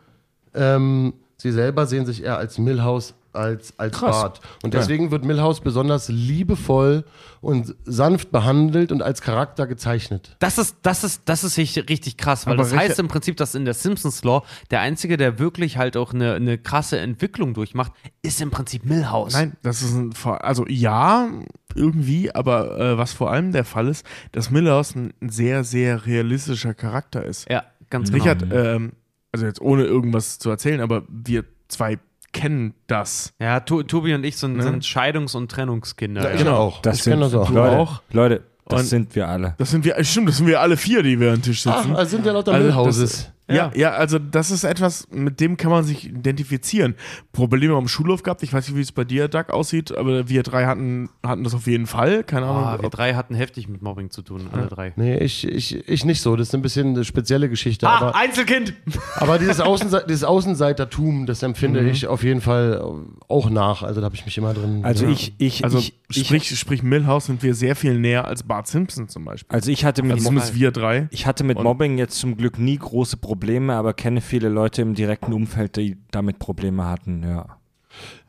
ähm, 0.53 1.13
sie 1.37 1.51
selber 1.51 1.85
sehen 1.85 2.05
sich 2.05 2.23
eher 2.23 2.37
als 2.37 2.57
Millhouse 2.59 3.13
als, 3.33 3.77
als 3.79 3.99
Bart. 3.99 4.41
Und 4.63 4.73
deswegen 4.73 5.11
wird 5.11 5.25
Millhouse 5.25 5.61
besonders 5.61 6.09
liebevoll 6.09 7.05
und 7.41 7.75
sanft 7.85 8.31
behandelt 8.31 8.91
und 8.91 9.01
als 9.01 9.21
Charakter 9.21 9.67
gezeichnet. 9.67 10.35
Das 10.39 10.57
ist, 10.57 10.77
das 10.83 11.03
ist, 11.03 11.23
das 11.25 11.43
ist 11.43 11.57
richtig 11.57 11.89
richtig 11.89 12.17
krass, 12.17 12.45
weil 12.45 12.53
Aber 12.53 12.63
das 12.63 12.73
heißt 12.73 12.83
Richard- 12.83 12.99
im 12.99 13.07
Prinzip, 13.07 13.37
dass 13.37 13.55
in 13.55 13.65
der 13.65 13.73
Simpsons 13.73 14.23
Law 14.23 14.43
der 14.69 14.81
Einzige, 14.81 15.17
der 15.17 15.39
wirklich 15.39 15.77
halt 15.77 15.97
auch 15.97 16.13
eine, 16.13 16.33
eine 16.33 16.57
krasse 16.57 16.99
Entwicklung 16.99 17.53
durchmacht, 17.53 17.91
ist 18.21 18.41
im 18.41 18.51
Prinzip 18.51 18.85
Millhouse. 18.85 19.33
Nein, 19.33 19.57
das 19.63 19.81
ist 19.81 19.95
ein, 19.95 20.13
also 20.39 20.65
ja, 20.67 21.29
irgendwie, 21.75 22.33
aber 22.33 22.79
äh, 22.79 22.97
was 22.97 23.13
vor 23.13 23.31
allem 23.31 23.51
der 23.51 23.65
Fall 23.65 23.87
ist, 23.87 24.05
dass 24.31 24.51
Millhouse 24.51 24.95
ein 24.95 25.13
sehr, 25.21 25.63
sehr 25.63 26.05
realistischer 26.05 26.73
Charakter 26.73 27.25
ist. 27.25 27.49
Ja, 27.49 27.63
ganz 27.89 28.11
genau. 28.11 28.23
Richard, 28.23 28.45
ähm, 28.51 28.93
also 29.31 29.45
jetzt 29.45 29.61
ohne 29.61 29.85
irgendwas 29.85 30.39
zu 30.39 30.49
erzählen, 30.49 30.81
aber 30.81 31.03
wir 31.07 31.45
zwei 31.67 31.97
kennen 32.33 32.73
das. 32.87 33.33
Ja, 33.39 33.59
to 33.59 33.83
Tobi 33.83 34.13
und 34.13 34.23
ich 34.23 34.37
sind, 34.37 34.57
Ne? 34.57 34.63
sind 34.63 34.83
Scheidungs- 34.83 35.35
und 35.35 35.49
Trennungskinder. 35.51 36.33
Ja, 36.33 36.39
ich 36.39 36.47
auch. 36.47 36.81
Das 36.81 36.97
ich 36.99 37.03
kenne 37.03 37.21
das 37.21 37.33
auch. 37.35 37.49
Leute, 37.49 37.77
auch. 37.77 38.01
Leute, 38.11 38.43
das 38.67 38.81
Und- 38.81 38.87
sind 38.87 39.15
wir 39.15 39.27
alle. 39.27 39.55
Das 39.57 39.71
sind 39.71 39.83
wir, 39.83 40.01
stimmt, 40.03 40.29
das 40.29 40.37
sind 40.37 40.47
wir 40.47 40.61
alle 40.61 40.77
vier, 40.77 41.03
die 41.03 41.19
wir 41.19 41.33
am 41.33 41.41
Tisch 41.41 41.65
Ach, 41.67 41.79
sitzen. 41.83 41.95
also 41.95 42.09
sind 42.17 42.25
ja 42.25 42.31
lauter 42.31 42.53
Also 42.53 42.65
Millhouses. 42.67 43.29
Ja, 43.55 43.71
ja, 43.75 43.91
also 43.91 44.19
das 44.19 44.51
ist 44.51 44.63
etwas, 44.63 45.07
mit 45.11 45.39
dem 45.39 45.57
kann 45.57 45.71
man 45.71 45.83
sich 45.83 46.07
identifizieren. 46.07 46.95
Probleme 47.31 47.75
am 47.75 47.87
Schulhof 47.87 48.23
gehabt, 48.23 48.43
ich 48.43 48.53
weiß 48.53 48.67
nicht, 48.67 48.77
wie 48.77 48.81
es 48.81 48.91
bei 48.91 49.03
dir, 49.03 49.27
Doug, 49.27 49.49
aussieht, 49.49 49.95
aber 49.95 50.29
wir 50.29 50.43
drei 50.43 50.65
hatten, 50.65 51.09
hatten 51.25 51.43
das 51.43 51.53
auf 51.53 51.67
jeden 51.67 51.87
Fall. 51.87 52.23
Keine 52.23 52.45
Ahnung. 52.45 52.63
Ah, 52.63 52.81
wir 52.81 52.89
drei 52.89 53.13
hatten 53.13 53.35
heftig 53.35 53.67
mit 53.67 53.81
Mobbing 53.81 54.09
zu 54.09 54.21
tun, 54.21 54.49
alle 54.51 54.67
drei. 54.67 54.93
Nee, 54.95 55.17
ich, 55.17 55.47
ich, 55.47 55.87
ich 55.87 56.05
nicht 56.05 56.21
so. 56.21 56.35
Das 56.35 56.49
ist 56.49 56.55
ein 56.55 56.61
bisschen 56.61 56.89
eine 56.89 57.03
spezielle 57.03 57.49
Geschichte. 57.49 57.87
Ah, 57.87 57.97
aber, 57.97 58.15
Einzelkind! 58.15 58.73
aber 59.15 59.39
dieses, 59.39 59.59
Außense 59.59 60.05
dieses 60.09 60.23
Außenseitertum, 60.23 61.25
das 61.25 61.43
empfinde 61.43 61.87
ich 61.89 62.07
auf 62.07 62.23
jeden 62.23 62.41
Fall 62.41 62.81
auch 63.27 63.49
nach. 63.49 63.83
Also 63.83 64.01
da 64.01 64.05
habe 64.05 64.15
ich 64.15 64.25
mich 64.25 64.37
immer 64.37 64.53
drin. 64.53 64.81
Also 64.83 65.05
ja. 65.05 65.11
ich, 65.11 65.33
ich, 65.37 65.63
also 65.63 65.79
ich, 65.79 65.93
ich, 66.09 66.25
sprich, 66.25 66.57
sprich 66.57 66.83
Millhouse 66.83 67.25
sind 67.25 67.43
wir 67.43 67.53
sehr 67.53 67.75
viel 67.75 67.99
näher 67.99 68.25
als 68.25 68.43
Bart 68.43 68.67
Simpson 68.67 69.07
zum 69.07 69.25
Beispiel. 69.25 69.53
also 69.53 69.71
ich 69.71 69.85
hatte 69.85 70.03
mit 70.03 70.13
Also 70.13 70.25
zumindest 70.25 70.55
wir 70.55 70.71
drei. 70.71 71.07
Ich 71.11 71.25
hatte 71.25 71.43
mit 71.43 71.61
Mobbing 71.61 71.97
jetzt 71.97 72.17
zum 72.19 72.37
Glück 72.37 72.57
nie 72.59 72.77
große 72.77 73.17
Probleme, 73.17 73.40
aber 73.73 73.93
kenne 73.93 74.21
viele 74.21 74.49
Leute 74.49 74.81
im 74.81 74.95
direkten 74.95 75.33
Umfeld, 75.33 75.75
die 75.75 75.97
damit 76.11 76.39
Probleme 76.39 76.85
hatten, 76.87 77.23
ja. 77.23 77.57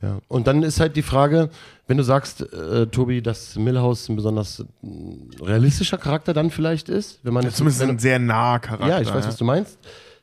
Ja. 0.00 0.18
Und 0.28 0.46
dann 0.46 0.62
ist 0.62 0.80
halt 0.80 0.96
die 0.96 1.02
Frage, 1.02 1.50
wenn 1.86 1.96
du 1.96 2.02
sagst, 2.02 2.52
äh, 2.52 2.86
Tobi, 2.86 3.22
dass 3.22 3.56
Millhouse 3.56 4.08
ein 4.08 4.16
besonders 4.16 4.60
äh, 4.60 5.44
realistischer 5.44 5.98
Charakter 5.98 6.34
dann 6.34 6.50
vielleicht 6.50 6.88
ist, 6.88 7.20
wenn 7.22 7.32
man 7.32 7.44
jetzt 7.44 7.56
Zumindest 7.56 7.80
wenn, 7.80 7.90
ein 7.90 7.98
sehr 7.98 8.18
naher 8.18 8.60
Charakter. 8.60 8.88
Ja, 8.88 9.00
ich 9.00 9.12
weiß, 9.12 9.26
was 9.26 9.36
du 9.36 9.44
meinst. 9.44 9.78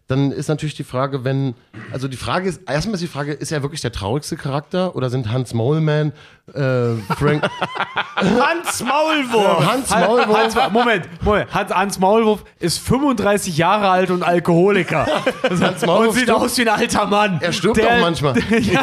Dann 0.07 0.31
ist 0.31 0.47
natürlich 0.47 0.73
die 0.73 0.83
Frage, 0.83 1.23
wenn, 1.23 1.53
also 1.91 2.07
die 2.07 2.17
Frage 2.17 2.49
ist, 2.49 2.67
erstmal 2.67 2.95
ist 2.95 3.01
die 3.01 3.07
Frage, 3.07 3.31
ist 3.31 3.51
er 3.51 3.61
wirklich 3.61 3.81
der 3.81 3.91
traurigste 3.91 4.37
Charakter 4.37 4.95
oder 4.95 5.11
sind 5.11 5.31
Hans 5.31 5.53
Maulman, 5.53 6.13
äh, 6.53 7.13
Frank, 7.15 7.43
Hans 8.15 8.83
Maulwurf! 8.83 9.65
Hans 9.65 9.89
Maulwurf, 9.89 10.37
Hans, 10.37 10.55
Moment, 10.71 11.23
Moment. 11.23 11.53
Hans, 11.53 11.73
Hans 11.73 11.99
Maulwurf 11.99 12.43
ist 12.59 12.79
35 12.79 13.57
Jahre 13.57 13.89
alt 13.89 14.11
und 14.11 14.23
Alkoholiker. 14.23 15.05
Hans 15.49 15.85
Maulwurf 15.85 16.07
und 16.07 16.13
sieht 16.13 16.23
stirbt- 16.23 16.41
aus 16.41 16.57
wie 16.57 16.61
ein 16.61 16.67
alter 16.69 17.05
Mann. 17.05 17.39
Er 17.41 17.53
stirbt 17.53 17.81
auch 17.81 17.99
manchmal. 17.99 18.37
ja, 18.49 18.81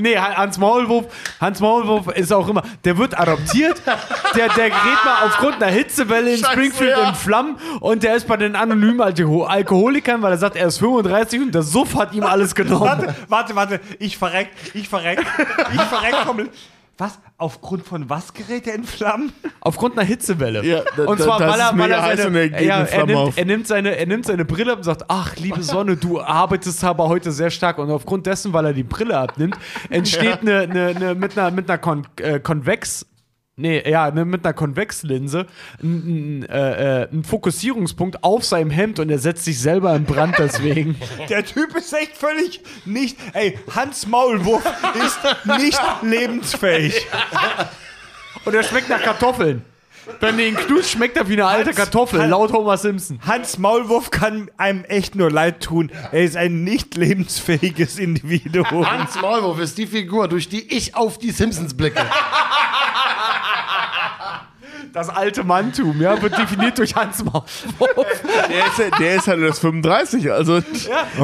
nee, 0.00 0.16
Hans 0.16 0.58
Maulwurf, 0.58 1.06
Hans 1.40 1.60
Maulwurf 1.60 2.08
ist 2.08 2.32
auch 2.32 2.48
immer, 2.48 2.62
der 2.84 2.98
wird 2.98 3.18
adoptiert, 3.18 3.80
der, 4.34 4.48
der 4.48 4.70
gerät 4.70 5.04
mal 5.04 5.26
aufgrund 5.26 5.62
einer 5.62 5.72
Hitzewelle 5.72 6.32
in 6.32 6.38
Scheiße, 6.38 6.52
Springfield 6.52 6.96
ja. 6.96 7.08
in 7.08 7.14
Flammen 7.14 7.56
und 7.80 8.02
der 8.02 8.14
ist 8.16 8.26
bei 8.26 8.36
den 8.36 8.56
anonymen 8.56 9.00
Alko 9.00 9.44
Alkoholikern, 9.44 10.22
weil 10.22 10.32
er 10.32 10.38
sagt, 10.38 10.56
er 10.56 10.66
ist 10.66 10.78
35 10.78 11.40
und 11.40 11.54
der 11.54 11.62
Suff 11.62 11.94
hat 11.94 12.12
ihm 12.12 12.24
alles 12.24 12.54
genommen. 12.54 12.82
Warte, 12.82 13.14
warte, 13.28 13.56
warte, 13.56 13.80
ich 13.98 14.16
verreck, 14.16 14.48
ich 14.74 14.88
verreck, 14.88 15.20
ich 15.72 15.80
verreck 15.82 16.14
komplett. 16.26 16.50
Was? 17.00 17.18
Aufgrund 17.38 17.86
von 17.86 18.10
was 18.10 18.34
gerät 18.34 18.66
er 18.66 18.74
in 18.74 18.84
Flammen? 18.84 19.32
Aufgrund 19.60 19.96
einer 19.98 20.06
Hitzewelle. 20.06 20.62
Ja, 20.64 20.82
da- 20.96 21.04
und 21.06 21.18
zwar, 21.18 21.40
weil 21.40 21.58
er, 21.58 21.78
weil 21.78 21.90
er 21.90 21.98
er 22.10 22.16
seine, 22.18 22.62
ja, 22.62 22.82
er, 22.82 23.06
nimmt, 23.06 23.38
er, 23.38 23.44
nimmt 23.46 23.66
seine, 23.66 23.96
er 23.96 24.06
nimmt 24.06 24.26
seine 24.26 24.44
Brille 24.44 24.72
ab 24.72 24.78
und 24.78 24.84
sagt, 24.84 25.04
ach, 25.08 25.34
liebe 25.36 25.62
Sonne, 25.62 25.96
du 25.96 26.20
arbeitest 26.20 26.84
aber 26.84 27.08
heute 27.08 27.32
sehr 27.32 27.50
stark. 27.50 27.78
Und 27.78 27.90
aufgrund 27.90 28.26
dessen, 28.26 28.52
weil 28.52 28.66
er 28.66 28.72
die 28.74 28.82
Brille 28.82 29.16
abnimmt, 29.16 29.56
entsteht 29.88 30.42
eine, 30.42 30.58
eine, 30.60 30.86
eine, 30.88 31.14
mit 31.14 31.38
einer, 31.38 31.50
mit 31.50 31.70
einer 31.70 31.78
Kon 31.78 32.06
äh, 32.20 32.34
Konvex- 32.38 33.06
Nee, 33.60 33.88
ja, 33.88 34.10
ne, 34.10 34.24
mit 34.24 34.44
einer 34.44 34.52
Konvexlinse 34.54 35.46
ein, 35.82 36.42
ein, 36.42 36.48
äh, 36.48 37.02
äh, 37.02 37.08
Fokussierungspunkt 37.22 38.24
auf 38.24 38.44
seinem 38.44 38.70
Hemd 38.70 38.98
und 38.98 39.10
er 39.10 39.18
setzt 39.18 39.44
sich 39.44 39.58
selber 39.60 39.94
in 39.94 40.04
Brand 40.04 40.36
deswegen. 40.38 40.96
Der 41.28 41.44
Typ 41.44 41.74
ist 41.76 41.92
echt 41.92 42.16
völlig 42.16 42.60
nicht. 42.84 43.16
Ey, 43.32 43.58
Hans 43.74 44.06
Maulwurf 44.06 44.64
ist 45.04 45.18
nicht 45.58 45.80
lebensfähig. 46.02 47.06
Und 48.46 48.54
er 48.54 48.62
schmeckt 48.62 48.88
nach 48.88 49.02
Kartoffeln. 49.02 49.62
Wenn 50.18 50.36
du 50.38 50.44
ihn 50.46 50.56
knutzt, 50.56 50.90
schmeckt 50.90 51.16
er 51.16 51.28
wie 51.28 51.34
eine 51.34 51.44
alte 51.46 51.68
Hans- 51.68 51.76
Kartoffel, 51.76 52.20
Hans- 52.22 52.30
laut 52.30 52.52
Homer 52.52 52.78
Simpson. 52.78 53.20
Hans 53.26 53.58
Maulwurf 53.58 54.10
kann 54.10 54.50
einem 54.56 54.82
echt 54.84 55.14
nur 55.14 55.30
leid 55.30 55.62
tun. 55.62 55.92
Er 56.10 56.24
ist 56.24 56.36
ein 56.36 56.64
nicht 56.64 56.96
lebensfähiges 56.96 57.98
Individuum. 57.98 58.90
Hans 58.90 59.20
Maulwurf 59.20 59.60
ist 59.60 59.76
die 59.78 59.86
Figur, 59.86 60.26
durch 60.26 60.48
die 60.48 60.74
ich 60.74 60.96
auf 60.96 61.18
die 61.18 61.30
Simpsons 61.30 61.74
blicke. 61.74 62.00
Das 64.92 65.08
alte 65.08 65.44
Manntum, 65.44 66.00
ja, 66.00 66.20
wird 66.20 66.36
definiert 66.36 66.78
durch 66.78 66.94
Hans 66.94 67.24
Maulwurf. 67.24 68.22
Der 68.48 68.66
ist, 68.86 68.98
der 68.98 69.14
ist 69.16 69.28
halt 69.28 69.40
erst 69.40 69.60
35, 69.60 70.30
also 70.32 70.60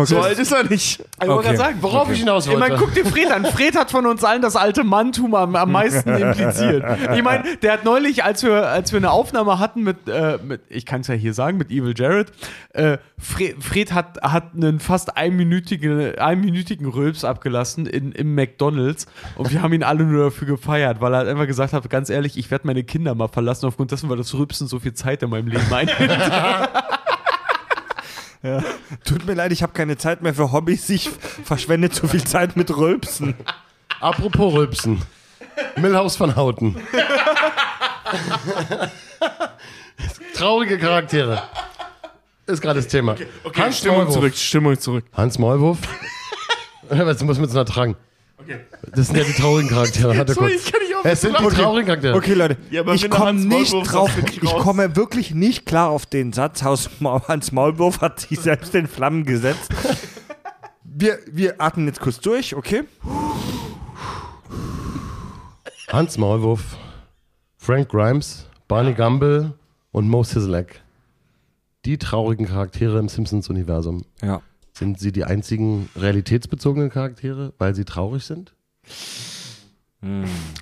so 0.05 0.21
alt 0.21 0.39
ist 0.39 0.53
er 0.53 0.65
nicht. 0.65 1.03
Ich 1.23 1.29
wollte 1.29 1.45
gerade 1.45 1.57
sagen, 1.57 1.79
Worauf 1.81 2.11
ich 2.11 2.21
hinaus 2.21 2.47
Ich 2.47 2.57
meine, 2.57 2.79
wollte. 2.79 2.85
guck 2.85 2.95
dir 2.95 3.05
Fred 3.07 3.31
an. 3.31 3.45
Fred 3.45 3.77
hat 3.77 3.91
von 3.91 4.07
uns 4.07 4.23
allen 4.25 4.43
das 4.43 4.57
alte 4.57 4.85
Manntum 4.85 5.35
am, 5.35 5.57
am 5.57 5.73
meisten 5.73 6.09
impliziert. 6.11 6.85
Ich 7.15 7.23
meine, 7.23 7.57
der 7.63 7.73
hat 7.73 7.85
neulich, 7.85 8.23
als 8.25 8.43
wir, 8.43 8.69
als 8.69 8.93
wir 8.93 8.99
eine 8.99 9.11
Aufnahme 9.11 9.59
hatten 9.59 9.83
mit, 9.83 10.09
äh, 10.09 10.39
mit 10.43 10.61
ich 10.69 10.87
kann 10.87 11.01
es 11.01 11.09
ja 11.09 11.15
hier 11.15 11.35
sagen, 11.35 11.59
mit 11.59 11.71
Evil 11.71 11.95
Jared, 11.97 12.33
äh, 12.73 12.99
Fred, 13.19 13.63
Fred 13.63 13.93
hat, 13.93 14.19
hat 14.23 14.55
einen 14.55 14.79
fast 14.81 15.17
einminütigen, 15.17 16.19
einminütigen 16.19 16.87
Rülps 16.87 17.25
abgelassen 17.25 17.87
in, 17.87 18.13
im 18.13 18.35
McDonalds 18.35 19.07
und 19.37 19.51
wir 19.53 19.63
haben 19.63 19.73
ihn 19.73 19.83
alle 19.83 20.05
nur 20.05 20.25
dafür 20.25 20.47
gefeiert, 20.47 21.01
weil 21.01 21.15
er 21.15 21.19
halt 21.19 21.29
einfach 21.29 21.47
gesagt 21.47 21.73
hat, 21.73 21.89
ganz 21.89 22.11
ehrlich, 22.11 22.37
ich 22.37 22.51
werde 22.51 22.67
meine 22.67 22.85
Kinder 22.85 23.15
mal 23.15 23.29
verlassen 23.29 23.56
aufgrund 23.65 23.93
dessen, 23.93 24.09
weil 24.09 24.17
das 24.17 24.33
Rülpsen 24.35 24.69
so 24.69 24.79
viel 24.79 24.95
Zeit 24.95 25.23
in 25.23 25.31
meinem 25.31 25.49
Leben 25.49 25.73
einnimmt. 25.73 25.99
Tut 29.05 29.27
mir 29.27 29.35
leid, 29.35 29.53
ich 29.53 29.63
habe 29.63 29.73
keine 29.73 29.97
Zeit 29.97 30.23
mehr 30.23 30.35
für 30.35 30.53
Hobbys. 30.53 30.89
Ich 30.91 31.11
verschwende 31.45 31.91
zu 31.91 32.07
viel 32.07 32.23
Zeit 32.23 32.57
mit 32.57 32.77
Rülpsen. 32.77 33.35
Apropos 34.01 34.55
Rülpsen. 34.55 35.03
Milhouse 35.77 36.17
von 36.17 36.37
Houten. 36.37 36.77
Traurige 40.35 40.79
Charaktere. 40.79 41.43
Ist 42.47 42.61
gerade 42.61 42.81
das 42.81 42.89
Thema. 42.89 43.17
Okay, 43.43 43.63
Hans 43.63 43.79
Stimmung 43.79 43.99
Maulwurf. 43.99 44.15
zurück, 44.15 44.37
Stimmung 44.37 44.79
zurück. 44.79 45.05
Hans 45.13 45.39
Maulwurf. 45.39 45.79
Was 46.89 47.23
muss 47.23 47.39
mit 47.39 47.51
so 47.51 47.59
einer 47.59 47.67
Trang? 47.67 47.97
Das 48.95 49.09
sind 49.09 49.17
ja 49.17 49.25
die 49.25 49.33
traurigen 49.33 49.69
Charaktere. 49.69 50.15
Sorry, 50.15 50.35
kurz. 50.53 50.67
ich 50.67 50.73
kann 50.73 50.86
Es 51.05 51.21
sind 51.21 51.39
die 51.39 51.45
traurigen 51.45 51.87
Charaktere. 51.87 52.17
Okay, 52.17 52.35
Leute, 52.35 52.57
Ja, 52.71 52.81
aber 52.81 52.95
ich 52.95 53.09
komme 53.11 53.35
nicht 53.35 53.73
Maulwurf 53.73 53.89
drauf. 53.89 54.11
ich 54.19 54.41
komme 54.57 54.97
wirklich 54.97 55.35
nicht 55.35 55.67
klar 55.67 55.91
auf 55.91 56.07
den 56.07 56.33
Satz. 56.33 56.63
Hans 56.63 57.53
Maulwurf 57.53 58.01
hat 58.01 58.21
sich 58.21 58.41
selbst 58.41 58.75
in 58.75 58.87
Flammen 58.87 59.25
gesetzt. 59.25 59.71
Wir, 60.83 61.19
wir 61.31 61.61
atmen 61.61 61.87
jetzt 61.87 62.01
kurz 62.01 62.21
durch, 62.21 62.55
okay? 62.57 62.85
Hans 65.89 66.19
Maulwurf, 66.19 66.77
Frank 67.57 67.89
Grimes, 67.89 68.47
Barney 68.67 68.95
Gumble 68.95 69.55
und 69.93 70.09
Mo 70.09 70.25
Sizzlack. 70.25 70.81
Die 71.85 71.99
traurigen 71.99 72.47
Charaktere 72.47 72.99
im 72.99 73.09
Simpsons-Universum. 73.09 74.05
Ja. 74.23 74.43
Sind 74.73 74.99
sie 74.99 75.13
die 75.13 75.25
einzigen 75.25 75.89
realitätsbezogenen 75.97 76.91
Charaktere, 76.91 77.53
weil 77.59 77.75
sie 77.75 77.85
traurig 77.85 78.25
sind? 78.25 78.55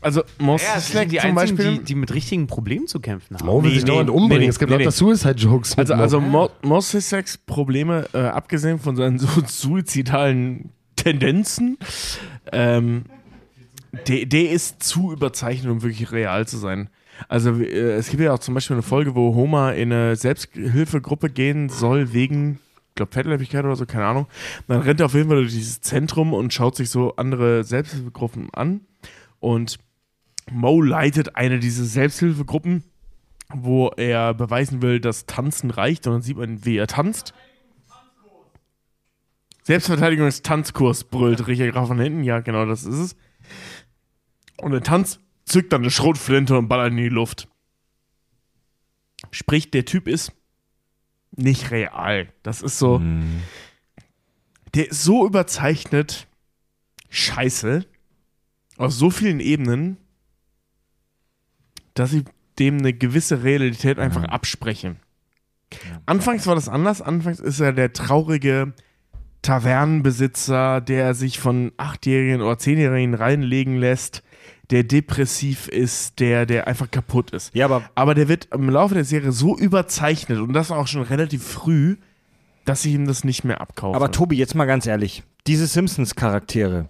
Also, 0.00 0.22
Moss 0.38 0.62
Ja, 0.62 0.80
sind 0.80 1.10
die 1.12 1.18
zum 1.18 1.36
einzigen, 1.36 1.56
Beispiel. 1.56 1.78
die, 1.78 1.84
die 1.84 1.94
mit 1.96 2.14
richtigen 2.14 2.46
Problemen 2.46 2.86
zu 2.86 3.00
kämpfen 3.00 3.36
haben. 3.36 3.46
Mo 3.46 3.62
will 3.62 3.70
Nee, 3.70 3.74
sich 3.76 3.84
nee, 3.84 3.90
dauernd 3.90 4.08
umbringen. 4.10 4.42
nee, 4.44 4.48
es 4.48 4.58
gibt 4.58 4.70
nee, 4.70 4.76
lauter 4.78 4.90
nee. 4.90 4.90
Suicide-Jokes. 5.14 5.76
mit 5.76 5.90
Also, 5.90 5.94
Mo. 5.94 6.02
also 6.02 6.20
Mo 6.20 6.50
Mossex 6.62 7.36
Probleme, 7.38 8.06
äh, 8.14 8.18
abgesehen 8.18 8.78
von 8.78 8.96
seinen 8.96 9.18
so 9.18 9.28
suizidalen 9.46 10.70
Tendenzen, 10.96 11.78
ähm, 12.52 13.04
der, 14.08 14.26
der 14.26 14.50
ist 14.50 14.82
zu 14.82 15.12
überzeichnet, 15.12 15.70
um 15.70 15.82
wirklich 15.82 16.10
real 16.12 16.46
zu 16.46 16.56
sein. 16.56 16.88
Also 17.28 17.52
äh, 17.60 17.92
es 17.92 18.08
gibt 18.08 18.22
ja 18.22 18.32
auch 18.32 18.38
zum 18.38 18.54
Beispiel 18.54 18.74
eine 18.76 18.82
Folge, 18.82 19.14
wo 19.14 19.34
Homer 19.34 19.74
in 19.74 19.92
eine 19.92 20.16
Selbsthilfegruppe 20.16 21.28
gehen 21.28 21.68
soll 21.68 22.12
wegen, 22.12 22.60
ich 22.90 22.94
glaube, 22.94 23.12
Fettleibigkeit 23.12 23.64
oder 23.64 23.76
so, 23.76 23.84
keine 23.86 24.06
Ahnung. 24.06 24.26
Dann 24.68 24.80
rennt 24.80 25.00
er 25.00 25.06
auf 25.06 25.14
jeden 25.14 25.28
Fall 25.28 25.38
durch 25.40 25.52
dieses 25.52 25.80
Zentrum 25.80 26.32
und 26.32 26.52
schaut 26.54 26.76
sich 26.76 26.88
so 26.90 27.14
andere 27.16 27.62
Selbsthilfegruppen 27.64 28.48
an. 28.54 28.80
Und 29.44 29.78
Mo 30.50 30.80
leitet 30.80 31.36
eine 31.36 31.58
dieser 31.58 31.84
Selbsthilfegruppen, 31.84 32.82
wo 33.52 33.88
er 33.88 34.32
beweisen 34.32 34.80
will, 34.80 35.00
dass 35.00 35.26
Tanzen 35.26 35.70
reicht. 35.70 36.06
Und 36.06 36.14
dann 36.14 36.22
sieht 36.22 36.38
man, 36.38 36.64
wie 36.64 36.78
er 36.78 36.86
tanzt. 36.86 37.34
Selbstverteidigung 39.64 40.26
ist 40.26 40.46
Tanzkurs, 40.46 41.04
brüllt 41.04 41.46
Richard 41.46 41.72
Graf 41.74 41.88
von 41.88 42.00
hinten. 42.00 42.24
Ja, 42.24 42.40
genau, 42.40 42.64
das 42.64 42.84
ist 42.84 42.96
es. 42.96 43.16
Und 44.56 44.72
er 44.72 44.82
tanzt, 44.82 45.20
zückt 45.44 45.74
dann 45.74 45.82
eine 45.82 45.90
Schrotflinte 45.90 46.56
und 46.56 46.68
ballert 46.68 46.92
in 46.92 46.96
die 46.96 47.08
Luft. 47.10 47.46
Sprich, 49.30 49.70
der 49.70 49.84
Typ 49.84 50.08
ist 50.08 50.32
nicht 51.32 51.70
real. 51.70 52.32
Das 52.42 52.62
ist 52.62 52.78
so. 52.78 53.02
Der 54.72 54.88
ist 54.88 55.02
so 55.02 55.26
überzeichnet. 55.26 56.28
Scheiße. 57.10 57.84
Aus 58.76 58.98
so 58.98 59.10
vielen 59.10 59.40
Ebenen, 59.40 59.96
dass 61.94 62.12
ich 62.12 62.24
dem 62.58 62.78
eine 62.78 62.92
gewisse 62.92 63.42
Realität 63.42 63.98
einfach 63.98 64.24
abspreche. 64.24 64.96
Anfangs 66.06 66.46
war 66.46 66.54
das 66.54 66.68
anders. 66.68 67.02
Anfangs 67.02 67.40
ist 67.40 67.60
er 67.60 67.72
der 67.72 67.92
traurige 67.92 68.74
Tavernenbesitzer, 69.42 70.80
der 70.80 71.14
sich 71.14 71.38
von 71.38 71.72
Achtjährigen 71.76 72.40
oder 72.40 72.58
Zehnjährigen 72.58 73.14
reinlegen 73.14 73.76
lässt, 73.76 74.22
der 74.70 74.84
depressiv 74.84 75.68
ist, 75.68 76.20
der, 76.20 76.46
der 76.46 76.66
einfach 76.66 76.90
kaputt 76.90 77.30
ist. 77.30 77.54
Ja, 77.54 77.66
aber 77.66 77.88
Aber 77.94 78.14
der 78.14 78.28
wird 78.28 78.48
im 78.52 78.70
Laufe 78.70 78.94
der 78.94 79.04
Serie 79.04 79.32
so 79.32 79.56
überzeichnet 79.56 80.38
und 80.38 80.52
das 80.52 80.70
auch 80.70 80.86
schon 80.86 81.02
relativ 81.02 81.44
früh, 81.44 81.96
dass 82.64 82.84
ich 82.84 82.94
ihm 82.94 83.06
das 83.06 83.24
nicht 83.24 83.44
mehr 83.44 83.60
abkaufe. 83.60 83.94
Aber 83.94 84.10
Tobi, 84.10 84.36
jetzt 84.36 84.54
mal 84.54 84.64
ganz 84.64 84.86
ehrlich, 84.86 85.22
diese 85.46 85.66
Simpsons-Charaktere, 85.66 86.88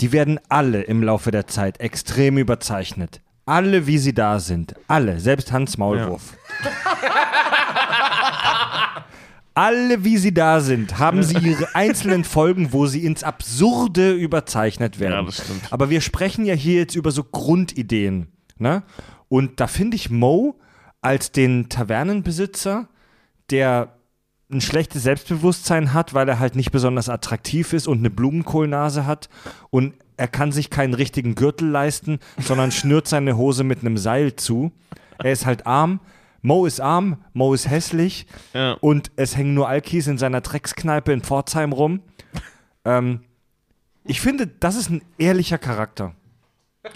die 0.00 0.12
werden 0.12 0.38
alle 0.48 0.82
im 0.82 1.02
Laufe 1.02 1.30
der 1.30 1.46
Zeit 1.46 1.80
extrem 1.80 2.38
überzeichnet. 2.38 3.20
Alle, 3.46 3.86
wie 3.86 3.98
sie 3.98 4.12
da 4.12 4.40
sind. 4.40 4.74
Alle, 4.88 5.20
selbst 5.20 5.52
Hans 5.52 5.78
Maulwurf. 5.78 6.36
alle, 9.54 10.04
wie 10.04 10.18
sie 10.18 10.34
da 10.34 10.60
sind, 10.60 10.98
haben 10.98 11.22
sie 11.22 11.38
ihre 11.38 11.68
einzelnen 11.74 12.24
Folgen, 12.24 12.72
wo 12.72 12.86
sie 12.86 13.04
ins 13.04 13.22
Absurde 13.22 14.12
überzeichnet 14.12 14.98
werden. 14.98 15.12
Ja, 15.12 15.22
das 15.22 15.44
stimmt. 15.44 15.72
Aber 15.72 15.90
wir 15.90 16.00
sprechen 16.00 16.44
ja 16.44 16.54
hier 16.54 16.80
jetzt 16.80 16.96
über 16.96 17.12
so 17.12 17.24
Grundideen. 17.24 18.28
Ne? 18.58 18.82
Und 19.28 19.60
da 19.60 19.66
finde 19.66 19.96
ich 19.96 20.10
Mo 20.10 20.58
als 21.00 21.30
den 21.30 21.68
Tavernenbesitzer, 21.68 22.88
der 23.50 23.95
ein 24.50 24.60
schlechtes 24.60 25.02
Selbstbewusstsein 25.02 25.92
hat, 25.92 26.14
weil 26.14 26.28
er 26.28 26.38
halt 26.38 26.54
nicht 26.54 26.70
besonders 26.70 27.08
attraktiv 27.08 27.72
ist 27.72 27.88
und 27.88 27.98
eine 27.98 28.10
Blumenkohlnase 28.10 29.04
hat 29.06 29.28
und 29.70 29.94
er 30.16 30.28
kann 30.28 30.52
sich 30.52 30.70
keinen 30.70 30.94
richtigen 30.94 31.34
Gürtel 31.34 31.68
leisten, 31.68 32.20
sondern 32.38 32.70
schnürt 32.70 33.08
seine 33.08 33.36
Hose 33.36 33.64
mit 33.64 33.80
einem 33.80 33.98
Seil 33.98 34.36
zu. 34.36 34.72
Er 35.18 35.32
ist 35.32 35.46
halt 35.46 35.66
arm. 35.66 36.00
Mo 36.42 36.64
ist 36.64 36.80
arm, 36.80 37.16
Mo 37.32 37.52
ist 37.54 37.68
hässlich 37.68 38.26
Ja. 38.54 38.74
und 38.74 39.10
es 39.16 39.36
hängen 39.36 39.54
nur 39.54 39.68
Alkis 39.68 40.06
in 40.06 40.16
seiner 40.16 40.40
Dreckskneipe 40.42 41.12
in 41.12 41.22
Pforzheim 41.22 41.72
rum. 41.72 42.00
Ähm, 42.84 43.20
ich 44.04 44.20
finde, 44.20 44.46
das 44.46 44.76
ist 44.76 44.88
ein 44.90 45.02
ehrlicher 45.18 45.58
Charakter. 45.58 46.14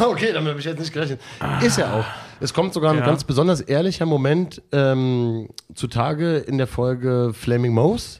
Okay, 0.00 0.32
damit 0.32 0.50
habe 0.50 0.60
ich 0.60 0.64
jetzt 0.64 0.78
nicht 0.78 0.92
gerechnet. 0.92 1.20
Ist 1.60 1.76
ja 1.76 1.92
auch. 1.92 2.04
Es 2.40 2.52
kommt 2.52 2.74
sogar 2.74 2.92
ein 2.92 2.98
Ja. 2.98 3.06
ganz 3.06 3.24
besonders 3.24 3.60
ehrlicher 3.60 4.06
Moment 4.06 4.62
ähm, 4.72 5.48
zutage 5.74 6.36
in 6.38 6.58
der 6.58 6.66
Folge 6.66 7.32
Flaming 7.34 7.72
Mouse. 7.72 8.18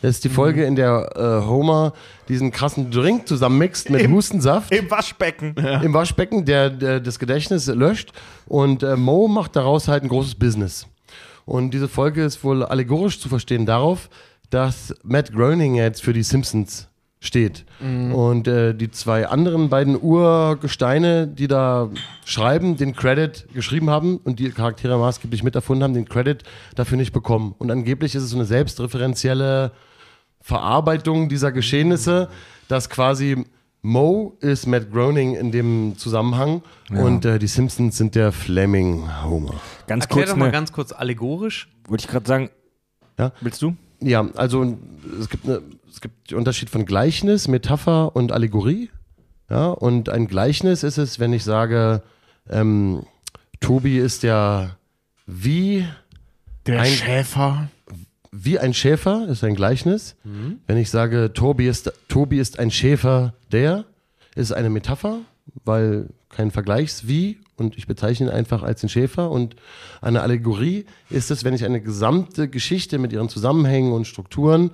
Das 0.00 0.16
ist 0.16 0.24
die 0.24 0.30
Folge, 0.30 0.64
in 0.64 0.74
der 0.74 1.10
äh, 1.14 1.46
Homer 1.46 1.92
diesen 2.28 2.50
krassen 2.50 2.90
Drink 2.90 3.28
zusammenmixt 3.28 3.88
mit 3.88 4.08
Hustensaft 4.10 4.74
Im 4.74 4.90
Waschbecken. 4.90 5.54
im 5.56 5.94
Waschbecken, 5.94 6.44
der, 6.44 6.70
der 6.70 6.98
das 6.98 7.20
Gedächtnis 7.20 7.68
löscht. 7.68 8.10
Und 8.46 8.82
äh, 8.82 8.96
Mo 8.96 9.28
macht 9.28 9.54
daraus 9.54 9.86
halt 9.86 10.02
ein 10.02 10.08
großes 10.08 10.34
Business. 10.34 10.88
Und 11.44 11.72
diese 11.72 11.86
Folge 11.88 12.24
ist 12.24 12.42
wohl 12.42 12.64
allegorisch 12.64 13.20
zu 13.20 13.28
verstehen 13.28 13.64
darauf, 13.64 14.08
dass 14.50 14.92
Matt 15.04 15.32
Groening 15.32 15.76
jetzt 15.76 16.02
für 16.02 16.12
die 16.12 16.24
Simpsons 16.24 16.88
steht. 17.22 17.64
Und 17.80 18.48
äh, 18.48 18.74
die 18.74 18.90
zwei 18.90 19.28
anderen 19.28 19.68
beiden 19.68 20.00
Urgesteine, 20.00 21.28
die 21.28 21.46
da 21.46 21.88
schreiben, 22.24 22.76
den 22.76 22.94
Credit 22.94 23.46
geschrieben 23.54 23.90
haben 23.90 24.18
und 24.18 24.40
die 24.40 24.50
Charaktere 24.50 24.98
maßgeblich 24.98 25.44
miterfunden 25.44 25.84
haben, 25.84 25.94
den 25.94 26.08
Credit 26.08 26.42
dafür 26.74 26.98
nicht 26.98 27.12
bekommen. 27.12 27.54
Und 27.58 27.70
angeblich 27.70 28.16
ist 28.16 28.24
es 28.24 28.30
so 28.30 28.36
eine 28.36 28.44
selbstreferenzielle 28.44 29.70
Verarbeitung 30.40 31.28
dieser 31.28 31.52
Geschehnisse, 31.52 32.28
dass 32.66 32.90
quasi 32.90 33.44
Mo 33.82 34.36
ist 34.40 34.66
Matt 34.66 34.92
Groening 34.92 35.36
in 35.36 35.52
dem 35.52 35.94
Zusammenhang 35.96 36.62
und 36.90 37.24
äh, 37.24 37.38
die 37.38 37.46
Simpsons 37.48 37.96
sind 37.96 38.16
der 38.16 38.32
Fleming 38.32 39.08
Homer. 39.24 39.54
Ganz 39.86 40.04
Erklär 40.04 40.24
kurz, 40.24 40.30
doch 40.30 40.36
mal 40.36 40.46
ne, 40.46 40.52
ganz 40.52 40.72
kurz 40.72 40.92
allegorisch. 40.92 41.68
wollte 41.88 42.04
ich 42.04 42.10
gerade 42.10 42.26
sagen. 42.26 42.50
Ja? 43.18 43.32
Willst 43.40 43.62
du? 43.62 43.76
Ja, 44.02 44.28
also 44.36 44.76
es 45.20 45.28
gibt, 45.28 45.44
eine, 45.46 45.62
es 45.90 46.00
gibt 46.00 46.30
den 46.30 46.38
Unterschied 46.38 46.70
von 46.70 46.84
Gleichnis, 46.86 47.48
Metapher 47.48 48.14
und 48.16 48.32
Allegorie. 48.32 48.90
Ja, 49.50 49.68
und 49.68 50.08
ein 50.08 50.26
Gleichnis 50.28 50.82
ist 50.82 50.98
es, 50.98 51.18
wenn 51.20 51.32
ich 51.32 51.44
sage, 51.44 52.02
ähm, 52.48 53.04
Tobi 53.60 53.98
ist 53.98 54.22
ja 54.22 54.76
wie, 55.26 55.86
Der 56.66 56.80
Ein- 56.80 56.90
Schäfer. 56.92 57.68
wie 58.32 58.58
ein 58.58 58.72
Schäfer, 58.74 59.28
ist 59.28 59.44
ein 59.44 59.54
Gleichnis. 59.54 60.16
Wenn 60.66 60.76
ich 60.78 60.90
sage, 60.90 61.32
Tobi 61.34 61.68
ist, 61.68 61.92
Tobi 62.08 62.38
ist 62.38 62.58
ein 62.58 62.70
Schäfer, 62.70 63.34
der 63.52 63.84
ist 64.34 64.52
eine 64.52 64.70
Metapher, 64.70 65.18
weil 65.64 66.08
kein 66.30 66.50
Vergleichs-Wie 66.50 67.38
und 67.56 67.76
ich 67.76 67.86
bezeichne 67.86 68.26
ihn 68.26 68.32
einfach 68.32 68.62
als 68.62 68.80
den 68.80 68.88
Schäfer. 68.88 69.30
Und 69.30 69.56
eine 70.00 70.22
Allegorie 70.22 70.86
ist 71.10 71.30
es, 71.30 71.44
wenn 71.44 71.54
ich 71.54 71.64
eine 71.64 71.80
gesamte 71.80 72.48
Geschichte 72.48 72.98
mit 72.98 73.12
ihren 73.12 73.28
Zusammenhängen 73.28 73.92
und 73.92 74.06
Strukturen 74.06 74.70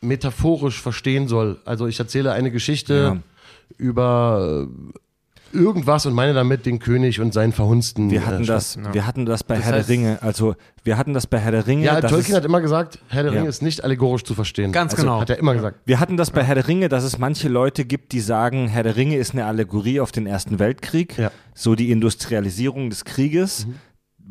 metaphorisch 0.00 0.80
verstehen 0.80 1.28
soll. 1.28 1.58
Also 1.64 1.86
ich 1.86 1.98
erzähle 1.98 2.32
eine 2.32 2.50
Geschichte 2.50 2.94
Ja. 2.94 3.16
über 3.76 4.66
irgendwas 5.52 6.06
und 6.06 6.14
meine 6.14 6.32
damit 6.34 6.66
den 6.66 6.78
König 6.78 7.20
und 7.20 7.32
seinen 7.34 7.52
Verhunzten. 7.52 8.10
Wir 8.10 8.24
hatten 8.26 8.42
äh, 8.44 8.46
das, 8.46 8.78
wir 8.92 9.06
hatten 9.06 9.26
das 9.26 9.44
bei 9.44 9.56
Das 9.56 9.64
Herr 9.64 9.72
heißt- 9.74 9.76
der 9.78 9.88
Ringe. 9.88 10.18
Also 10.22 10.54
wir 10.84 10.96
hatten 10.96 11.12
das 11.14 11.26
bei 11.26 11.38
Herr 11.38 11.52
der 11.52 11.66
Ringe. 11.66 11.84
Ja, 11.84 12.00
dass 12.00 12.10
Tolkien 12.10 12.36
hat 12.36 12.44
immer 12.44 12.60
gesagt, 12.60 12.98
Herr 13.08 13.22
der 13.24 13.32
Ja. 13.32 13.38
Ringe 13.38 13.48
ist 13.50 13.62
nicht 13.62 13.84
allegorisch 13.84 14.24
zu 14.24 14.34
verstehen. 14.34 14.72
Ganz 14.72 14.92
also, 14.92 15.02
genau. 15.04 15.20
Hat 15.20 15.30
er 15.30 15.38
immer 15.38 15.54
gesagt. 15.54 15.80
Wir 15.84 16.00
hatten 16.00 16.16
das 16.16 16.30
bei 16.30 16.42
Herr 16.44 16.54
der 16.54 16.68
Ringe, 16.68 16.88
dass 16.88 17.04
es 17.04 17.18
manche 17.18 17.48
Leute 17.48 17.84
gibt, 17.84 18.12
die 18.12 18.20
sagen, 18.20 18.68
Herr 18.68 18.82
der 18.82 18.96
Ringe 18.96 19.16
ist 19.16 19.32
eine 19.32 19.46
Allegorie 19.46 20.00
auf 20.00 20.12
den 20.12 20.26
Ersten 20.26 20.58
Weltkrieg, 20.58 21.18
Ja. 21.18 21.30
so 21.54 21.74
die 21.74 21.90
Industrialisierung 21.90 22.90
des 22.90 23.04
Krieges. 23.04 23.66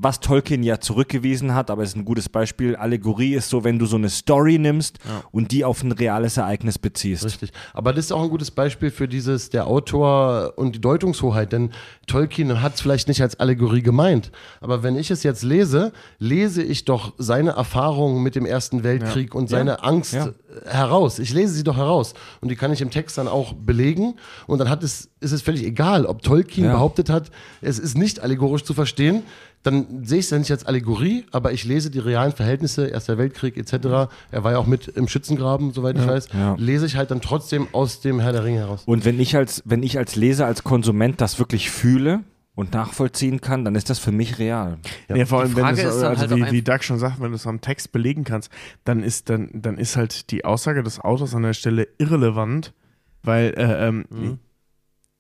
Was 0.02 0.22
Tolkien 0.22 0.64
ja 0.64 0.80
zurückgewiesen 0.80 1.54
hat, 1.54 1.70
aber 1.70 1.84
es 1.84 1.90
ist 1.90 1.96
ein 1.98 2.06
gutes 2.06 2.30
Beispiel. 2.30 2.76
Allegorie 2.78 3.34
ist 3.36 3.50
so, 3.50 3.66
wenn 3.66 3.78
du 3.80 3.86
so 3.86 3.98
eine 3.98 4.10
Story 4.10 4.58
nimmst 4.58 4.98
und 5.32 5.52
die 5.52 5.66
auf 5.66 5.84
ein 5.84 5.92
reales 5.92 6.38
Ereignis 6.38 6.80
beziehst. 6.80 7.26
Richtig. 7.26 7.52
Aber 7.74 7.92
das 7.92 8.06
ist 8.06 8.12
auch 8.14 8.24
ein 8.24 8.30
gutes 8.30 8.50
Beispiel 8.52 8.92
für 8.92 9.10
dieses, 9.10 9.50
der 9.50 9.68
Autor 9.68 10.54
und 10.56 10.76
die 10.76 10.80
Deutungshoheit, 10.82 11.52
denn 11.52 11.72
Tolkien 12.08 12.62
hat 12.62 12.76
es 12.76 12.82
vielleicht 12.82 13.08
nicht 13.10 13.22
als 13.22 13.40
Allegorie 13.40 13.82
gemeint. 13.82 14.32
Aber 14.62 14.84
wenn 14.84 14.96
ich 14.96 15.12
es 15.12 15.24
jetzt 15.24 15.44
lese, 15.44 15.92
lese 16.18 16.64
ich 16.64 16.86
doch 16.86 17.14
seine 17.18 17.52
Erfahrungen 17.52 18.24
mit 18.24 18.36
dem 18.36 18.46
Ersten 18.46 18.84
Weltkrieg 18.84 19.36
und 19.36 19.50
seine 19.50 19.84
Angst 19.84 20.14
Ja. 20.14 20.28
äh, 20.28 20.32
heraus. 20.70 21.20
Ich 21.20 21.34
lese 21.34 21.54
sie 21.54 21.64
doch 21.64 21.76
heraus. 21.78 22.14
Und 22.40 22.50
die 22.50 22.56
kann 22.56 22.72
ich 22.72 22.80
im 22.82 22.90
Text 22.90 23.18
dann 23.18 23.28
auch 23.28 23.54
belegen. 23.54 24.16
Und 24.48 24.60
dann 24.60 24.70
hat 24.70 24.82
es, 24.84 25.10
ist 25.20 25.34
es 25.34 25.42
völlig 25.42 25.64
egal, 25.66 26.06
ob 26.06 26.22
Tolkien 26.24 26.68
Ja. 26.68 26.74
behauptet 26.74 27.10
hat, 27.10 27.30
es 27.62 27.80
ist 27.80 27.98
nicht 27.98 28.22
allegorisch 28.22 28.64
zu 28.64 28.74
verstehen. 28.74 29.24
Dann 29.64 30.06
sehe 30.06 30.20
ich 30.20 30.26
es 30.26 30.32
ja 30.32 30.40
nicht 30.40 30.52
als 30.52 30.66
Allegorie, 30.66 31.26
aber 31.32 31.52
ich 31.52 31.66
lese 31.66 31.92
die 31.92 32.00
realen 32.00 32.32
Verhältnisse, 32.32 32.88
Erster 32.88 33.18
Weltkrieg 33.18 33.58
etc. 33.58 34.10
Er 34.32 34.44
war 34.44 34.54
ja 34.54 34.58
auch 34.58 34.66
mit 34.68 34.88
im 34.88 35.08
Schützengraben, 35.08 35.74
soweit 35.74 35.98
ich 35.98 36.08
weiß. 36.08 36.30
Ja. 36.34 36.56
Lese 36.58 36.86
ich 36.86 36.96
halt 36.96 37.12
dann 37.12 37.20
trotzdem 37.22 37.68
aus 37.74 38.00
dem 38.00 38.20
Herr 38.22 38.32
der 38.32 38.46
Ringe 38.46 38.60
heraus. 38.60 38.84
Und 38.86 39.04
wenn 39.04 39.20
ich 39.20 39.36
als, 39.36 39.62
wenn 39.66 39.84
ich 39.84 39.98
als 39.98 40.16
Leser, 40.16 40.46
als 40.46 40.64
Konsument 40.64 41.20
das 41.20 41.40
wirklich 41.40 41.70
fühle 41.72 42.22
und 42.56 42.74
nachvollziehen 42.74 43.42
kann, 43.42 43.66
dann 43.66 43.76
ist 43.76 43.90
das 43.90 44.00
für 44.00 44.12
mich 44.14 44.40
real. 44.40 44.78
Ja, 45.14 45.26
vor 45.26 45.42
allem, 45.42 45.56
wenn 45.56 45.66
es, 45.66 45.84
also 45.86 46.06
halt 46.08 46.36
wie, 46.36 46.52
wie 46.52 46.62
Doug 46.62 46.80
schon 46.82 46.98
sagt, 47.00 47.20
wenn 47.22 47.32
du 47.32 47.36
es 47.36 47.46
am 47.48 47.60
Text 47.62 47.92
belegen 47.92 48.24
kannst, 48.24 48.50
dann 48.86 49.04
ist, 49.04 49.30
dann, 49.30 49.50
dann 49.54 49.78
ist 49.78 49.98
halt 49.98 50.32
die 50.32 50.46
Aussage 50.46 50.84
des 50.84 51.00
Autors 51.02 51.36
an 51.36 51.44
der 51.44 51.54
Stelle 51.54 51.88
irrelevant, 51.98 52.74
weil 53.24 53.54
äh, 53.58 53.88
ähm, 53.88 54.06
Mhm. 54.10 54.40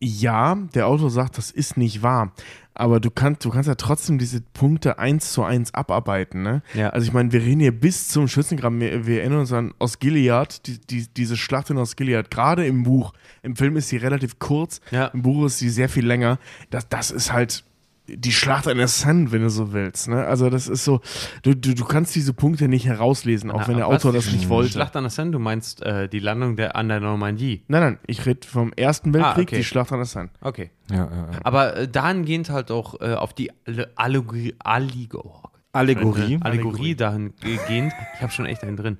Ja, 0.01 0.55
der 0.73 0.87
Autor 0.87 1.09
sagt, 1.09 1.37
das 1.37 1.51
ist 1.51 1.75
nicht 1.77 2.01
wahr, 2.03 2.31
aber 2.73 3.01
du 3.01 3.11
kannst, 3.11 3.43
du 3.43 3.49
kannst 3.49 3.67
ja 3.67 3.75
trotzdem 3.75 4.17
diese 4.17 4.39
Punkte 4.39 4.97
eins 4.97 5.33
zu 5.33 5.43
eins 5.43 5.73
abarbeiten. 5.73 6.41
Ne? 6.41 6.61
Ja. 6.73 6.89
Also 6.91 7.05
ich 7.07 7.11
meine, 7.13 7.33
wir 7.33 7.41
reden 7.41 7.59
hier 7.59 7.77
bis 7.77 8.07
zum 8.07 8.29
Schützengraben, 8.29 8.79
wir, 8.79 9.05
wir 9.05 9.19
erinnern 9.19 9.39
uns 9.39 9.51
an 9.51 9.73
Osgiliath, 9.79 10.65
die, 10.67 10.79
die, 10.79 11.07
diese 11.13 11.35
Schlacht 11.35 11.69
in 11.69 11.77
Osgiliath, 11.77 12.31
gerade 12.31 12.65
im 12.65 12.83
Buch. 12.83 13.11
Im 13.43 13.57
Film 13.57 13.75
ist 13.75 13.89
sie 13.89 13.97
relativ 13.97 14.39
kurz, 14.39 14.79
Ja. 14.91 15.07
im 15.07 15.21
Buch 15.21 15.45
ist 15.47 15.57
sie 15.57 15.69
sehr 15.69 15.89
viel 15.89 16.05
länger. 16.07 16.39
Das, 16.69 16.87
das 16.87 17.11
ist 17.11 17.33
halt 17.33 17.65
die 18.15 18.31
Schlacht 18.31 18.67
an 18.67 18.77
der 18.77 18.87
Sand, 18.87 19.31
wenn 19.31 19.41
du 19.41 19.49
so 19.49 19.73
willst. 19.73 20.07
Ne? 20.07 20.25
Also 20.25 20.49
das 20.49 20.67
ist 20.67 20.83
so, 20.83 21.01
du, 21.43 21.55
du, 21.55 21.75
du 21.75 21.85
kannst 21.85 22.15
diese 22.15 22.33
Punkte 22.33 22.67
nicht 22.67 22.85
herauslesen, 22.85 23.51
auch 23.51 23.61
Na, 23.61 23.67
wenn 23.67 23.77
der 23.77 23.87
Autor 23.87 24.11
die 24.11 24.17
das 24.17 24.31
nicht 24.31 24.49
wollte. 24.49 24.71
Schlacht 24.71 24.95
an 24.95 25.03
der 25.03 25.09
Seine, 25.09 25.31
du 25.31 25.39
meinst 25.39 25.81
äh, 25.81 26.07
die 26.09 26.19
Landung 26.19 26.55
der, 26.55 26.75
an 26.75 26.89
der 26.89 26.99
Normandie. 26.99 27.63
Nein, 27.67 27.81
nein, 27.81 27.99
ich 28.07 28.25
rede 28.25 28.47
vom 28.47 28.73
Ersten 28.73 29.13
Weltkrieg, 29.13 29.49
okay. 29.49 29.57
die 29.57 29.63
Schlacht 29.63 29.91
an 29.91 29.99
der 29.99 30.05
Sand. 30.05 30.31
Okay. 30.41 30.71
Ja, 30.89 30.97
ja, 30.97 31.03
ja. 31.05 31.29
Aber 31.43 31.75
äh, 31.77 31.87
dahingehend 31.87 32.49
halt 32.49 32.71
auch 32.71 32.99
äh, 33.01 33.13
auf 33.13 33.33
die 33.33 33.51
Alle- 33.65 33.89
Allegorie, 33.95 34.55
Allegor 34.59 35.51
Allegorie. 35.71 36.33
Äh, 36.35 36.39
Allegorie 36.41 36.95
dahingehend. 36.95 37.93
Ich 38.15 38.21
habe 38.21 38.31
schon 38.31 38.45
echt 38.45 38.63
einen 38.63 38.75
drin. 38.75 38.97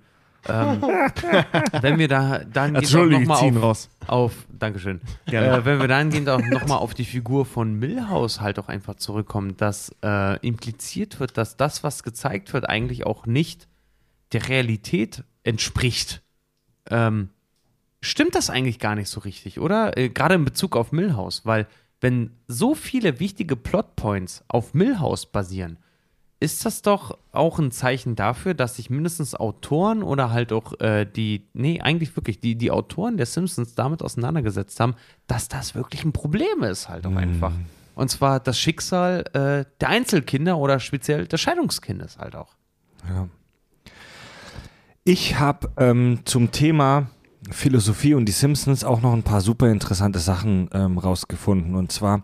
Ähm, 0.47 0.81
wenn 1.81 1.99
wir 1.99 2.07
da 2.07 2.37
Entschuldige, 2.37 3.21
nochmal 3.21 3.49
auf, 3.49 3.63
raus. 3.63 3.89
auf 4.07 4.33
Dankeschön. 4.57 5.01
Äh, 5.25 5.65
wenn 5.65 5.79
wir 5.79 5.87
dahingehend 5.87 6.29
auch 6.29 6.41
nochmal 6.41 6.77
auf 6.77 6.93
die 6.93 7.05
Figur 7.05 7.45
von 7.45 7.73
Milhouse 7.73 8.41
halt 8.41 8.59
auch 8.59 8.67
einfach 8.67 8.95
zurückkommen, 8.95 9.57
dass 9.57 9.95
äh, 10.03 10.39
impliziert 10.45 11.19
wird, 11.19 11.37
dass 11.37 11.57
das, 11.57 11.83
was 11.83 12.03
gezeigt 12.03 12.53
wird, 12.53 12.69
eigentlich 12.69 13.05
auch 13.05 13.25
nicht 13.25 13.67
der 14.31 14.47
Realität 14.47 15.23
entspricht. 15.43 16.21
Ähm, 16.89 17.29
stimmt 18.01 18.35
das 18.35 18.49
eigentlich 18.49 18.79
gar 18.79 18.95
nicht 18.95 19.09
so 19.09 19.19
richtig, 19.19 19.59
oder? 19.59 19.97
Äh, 19.97 20.09
Gerade 20.09 20.35
in 20.35 20.45
Bezug 20.45 20.75
auf 20.75 20.91
Milhouse, 20.91 21.45
weil 21.45 21.67
wenn 22.01 22.31
so 22.47 22.75
viele 22.75 23.19
wichtige 23.19 23.55
Plotpoints 23.55 24.43
auf 24.47 24.73
Milhouse 24.73 25.25
basieren, 25.25 25.77
ist 26.39 26.65
das 26.65 26.81
doch 26.81 27.17
auch 27.33 27.59
ein 27.59 27.71
Zeichen 27.71 28.15
dafür, 28.15 28.53
dass 28.53 28.77
sich 28.77 28.89
mindestens 28.89 29.35
Autoren 29.35 30.03
oder 30.03 30.31
halt 30.31 30.53
auch 30.53 30.79
äh, 30.79 31.05
die, 31.05 31.47
nee, 31.53 31.81
eigentlich 31.81 32.15
wirklich, 32.15 32.39
die, 32.39 32.55
die 32.55 32.71
Autoren 32.71 33.17
der 33.17 33.25
Simpsons 33.25 33.75
damit 33.75 34.01
auseinandergesetzt 34.01 34.79
haben, 34.79 34.95
dass 35.27 35.49
das 35.49 35.75
wirklich 35.75 36.05
ein 36.05 36.13
Problem 36.13 36.63
ist, 36.63 36.87
halt 36.87 37.05
auch 37.05 37.15
einfach. 37.15 37.51
Und 37.95 38.09
zwar 38.09 38.39
das 38.39 38.57
Schicksal 38.57 39.25
äh, 39.33 39.69
der 39.81 39.89
Einzelkinder 39.89 40.57
oder 40.57 40.79
speziell 40.79 41.27
des 41.27 41.41
Scheidungskindes 41.41 42.17
halt 42.17 42.37
auch. 42.37 42.55
Ich 45.03 45.37
habe 45.39 45.69
ähm, 45.75 46.19
zum 46.23 46.51
Thema 46.51 47.09
Philosophie 47.51 48.13
und 48.13 48.25
die 48.25 48.31
Simpsons 48.31 48.85
auch 48.85 49.01
noch 49.01 49.11
ein 49.13 49.23
paar 49.23 49.41
super 49.41 49.69
interessante 49.69 50.19
Sachen 50.19 50.69
ähm, 50.71 50.97
rausgefunden. 50.97 51.75
Und 51.75 51.91
zwar 51.91 52.23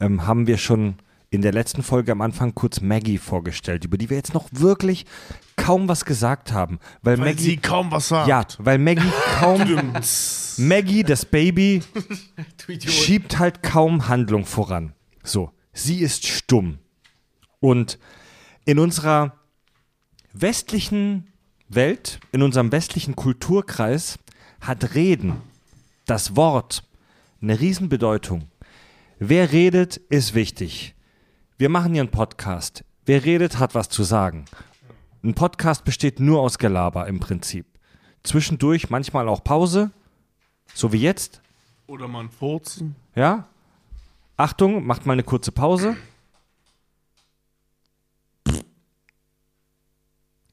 ähm, 0.00 0.26
haben 0.26 0.46
wir 0.46 0.58
schon 0.58 0.96
in 1.36 1.42
der 1.42 1.52
letzten 1.52 1.82
Folge 1.82 2.12
am 2.12 2.20
Anfang 2.22 2.54
kurz 2.54 2.80
Maggie 2.80 3.18
vorgestellt, 3.18 3.84
über 3.84 3.96
die 3.98 4.10
wir 4.10 4.16
jetzt 4.16 4.34
noch 4.34 4.48
wirklich 4.52 5.06
kaum 5.54 5.88
was 5.88 6.04
gesagt 6.04 6.50
haben. 6.50 6.80
Weil, 7.02 7.18
Weil 7.18 7.26
Maggie. 7.26 7.42
sie 7.42 7.56
kaum 7.58 7.92
was 7.92 8.08
sagt. 8.08 8.28
ja, 8.28 8.44
weil 8.58 8.78
Maggie 8.78 9.12
kaum. 9.38 9.92
Maggie, 10.58 11.02
das 11.02 11.24
Baby, 11.26 11.82
schiebt 12.86 13.38
halt 13.38 13.62
kaum 13.62 14.08
Handlung 14.08 14.46
voran. 14.46 14.94
So, 15.22 15.50
sie 15.72 16.00
ist 16.00 16.26
stumm. 16.26 16.78
Und 17.60 17.98
in 18.64 18.78
unserer 18.78 19.34
westlichen 20.32 21.28
Welt, 21.68 22.18
in 22.32 22.42
unserem 22.42 22.72
westlichen 22.72 23.14
Kulturkreis 23.14 24.18
hat 24.60 24.94
Reden, 24.94 25.34
das 26.06 26.34
Wort, 26.34 26.82
eine 27.42 27.60
Riesenbedeutung. 27.60 28.48
Wer 29.18 29.52
redet, 29.52 29.96
ist 29.96 30.34
wichtig. 30.34 30.95
Wir 31.58 31.70
machen 31.70 31.92
hier 31.92 32.02
einen 32.02 32.10
Podcast. 32.10 32.84
Wer 33.06 33.24
redet, 33.24 33.58
hat 33.58 33.74
was 33.74 33.88
zu 33.88 34.02
sagen. 34.02 34.44
Ein 35.24 35.34
Podcast 35.34 35.84
besteht 35.84 36.20
nur 36.20 36.40
aus 36.40 36.58
Gelaber 36.58 37.06
im 37.06 37.18
Prinzip. 37.18 37.66
Zwischendurch 38.22 38.90
manchmal 38.90 39.28
auch 39.28 39.42
Pause, 39.42 39.90
so 40.74 40.92
wie 40.92 40.98
jetzt. 41.00 41.40
Oder 41.86 42.08
man 42.08 42.28
furzen. 42.28 42.94
Ja? 43.14 43.48
Achtung, 44.36 44.84
macht 44.84 45.06
mal 45.06 45.14
eine 45.14 45.22
kurze 45.22 45.50
Pause. 45.50 45.96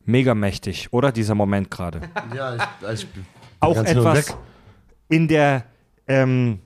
Mega 0.06 0.34
mächtig, 0.36 0.92
oder? 0.92 1.12
Dieser 1.12 1.36
Moment 1.36 1.72
gerade. 1.72 2.02
Ja, 2.36 2.56
ich, 2.56 3.04
ich 3.04 3.08
Auch 3.60 3.76
ganz 3.76 3.90
hin 3.90 4.00
und 4.00 4.06
etwas 4.06 4.30
weg. 4.30 4.36
in 5.10 5.28
der, 5.28 5.66
ähm, 6.08 6.60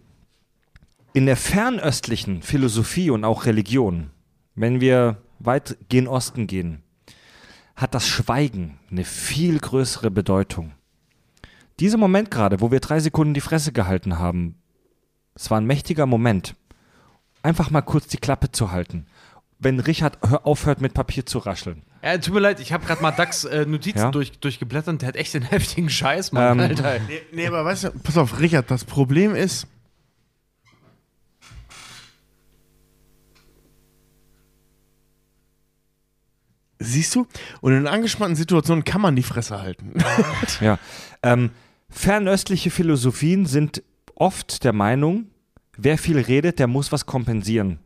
in 1.14 1.26
der 1.26 1.38
fernöstlichen 1.38 2.41
Philosophie 2.41 3.09
und 3.11 3.23
auch 3.23 3.45
Religion, 3.45 4.09
wenn 4.57 4.81
wir 4.81 5.17
weit 5.39 5.77
gen 5.88 6.07
Osten 6.07 6.47
gehen, 6.47 6.84
hat 7.75 7.93
das 7.93 8.07
Schweigen 8.07 8.79
eine 8.91 9.03
viel 9.05 9.59
größere 9.59 10.11
Bedeutung. 10.11 10.73
Dieser 11.79 11.97
Moment 11.97 12.31
gerade, 12.31 12.59
wo 12.59 12.71
wir 12.71 12.79
drei 12.79 12.99
Sekunden 12.99 13.34
die 13.35 13.41
Fresse 13.41 13.71
gehalten 13.71 14.17
haben, 14.17 14.55
es 15.35 15.51
war 15.51 15.59
ein 15.61 15.65
mächtiger 15.67 16.07
Moment. 16.07 16.55
Einfach 17.43 17.69
mal 17.69 17.81
kurz 17.84 18.07
die 18.07 18.17
Klappe 18.17 18.51
zu 18.51 18.71
halten. 18.71 19.05
Wenn 19.59 19.79
Richard 19.79 20.17
hör- 20.27 20.45
aufhört, 20.45 20.81
mit 20.81 20.95
Papier 20.95 21.25
zu 21.25 21.38
rascheln. 21.38 21.84
Ja, 22.03 22.17
tut 22.17 22.34
mir 22.34 22.39
leid, 22.39 22.59
ich 22.59 22.73
habe 22.73 22.85
gerade 22.85 23.01
mal 23.01 23.11
Dax 23.11 23.43
äh, 23.45 23.65
Notizen 23.65 23.97
Ja? 23.99 24.11
durch, 24.11 24.39
durchgeblättert 24.39 24.89
und 24.89 25.01
der 25.03 25.09
hat 25.09 25.15
echt 25.15 25.34
den 25.35 25.43
heftigen 25.49 25.89
Scheiß, 25.89 26.31
Mann, 26.31 26.53
Ähm, 26.53 26.59
Alter. 26.59 26.99
Nee, 27.07 27.21
nee, 27.31 27.47
aber 27.47 27.63
weißt 27.63 27.85
du, 27.85 27.91
pass 27.91 28.17
auf, 28.17 28.39
Richard, 28.39 28.69
das 28.71 28.85
Problem 28.85 29.35
ist, 29.35 29.67
Siehst 36.79 37.15
du? 37.15 37.25
Und 37.61 37.73
in 37.73 37.87
angespannten 37.87 38.35
Situationen 38.35 38.83
kann 38.83 39.01
man 39.01 39.15
die 39.15 39.23
Fresse 39.23 39.61
halten. 39.61 39.93
Ja. 40.61 40.79
Ähm, 41.23 41.51
fernöstliche 41.89 42.69
Philosophien 42.71 43.45
sind 43.45 43.83
oft 44.15 44.63
der 44.63 44.73
Meinung, 44.73 45.27
wer 45.77 45.97
viel 45.97 46.19
redet, 46.19 46.59
der 46.59 46.67
muss 46.67 46.91
was 46.91 47.05
kompensieren. 47.05 47.79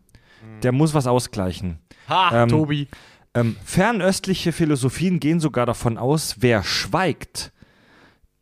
Der 0.63 0.72
muss 0.72 0.93
was 0.93 1.07
ausgleichen. 1.07 1.80
Ha, 2.09 2.43
Ähm, 2.43 2.49
Tobi. 2.49 2.88
Ähm, 3.34 3.55
fernöstliche 3.63 4.51
Philosophien 4.51 5.19
gehen 5.19 5.39
sogar 5.39 5.65
davon 5.65 5.97
aus, 5.97 6.35
wer 6.39 6.63
schweigt, 6.63 7.53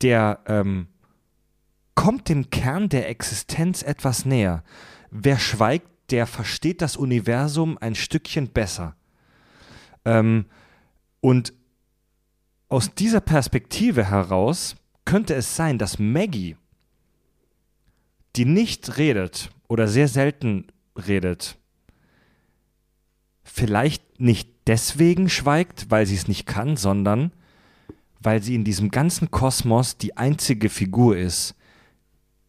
der 0.01 0.39
ähm, 0.47 0.87
kommt 1.95 2.29
dem 2.29 2.49
Kern 2.49 2.89
der 2.89 3.09
Existenz 3.09 3.83
etwas 3.83 4.25
näher. 4.25 4.63
Wer 5.11 5.37
schweigt, 5.37 5.87
der 6.11 6.25
versteht 6.25 6.81
das 6.81 6.97
Universum 6.97 7.77
ein 7.79 7.93
Stückchen 7.93 8.49
besser. 8.49 8.95
Ähm, 10.09 10.45
und 11.21 11.53
aus 12.67 12.93
dieser 12.95 13.21
Perspektive 13.21 14.09
heraus 14.09 14.75
könnte 15.05 15.35
es 15.35 15.55
sein, 15.55 15.77
dass 15.77 15.99
Maggie, 15.99 16.55
die 18.35 18.45
nicht 18.45 18.97
redet 18.97 19.51
oder 19.67 19.87
sehr 19.87 20.07
selten 20.07 20.67
redet, 20.95 21.57
vielleicht 23.43 24.19
nicht 24.19 24.49
deswegen 24.67 25.29
schweigt, 25.29 25.89
weil 25.89 26.05
sie 26.05 26.15
es 26.15 26.27
nicht 26.27 26.45
kann, 26.45 26.75
sondern 26.75 27.31
weil 28.19 28.41
sie 28.41 28.55
in 28.55 28.63
diesem 28.63 28.89
ganzen 28.89 29.31
Kosmos 29.31 29.97
die 29.97 30.17
einzige 30.17 30.69
Figur 30.69 31.17
ist, 31.17 31.55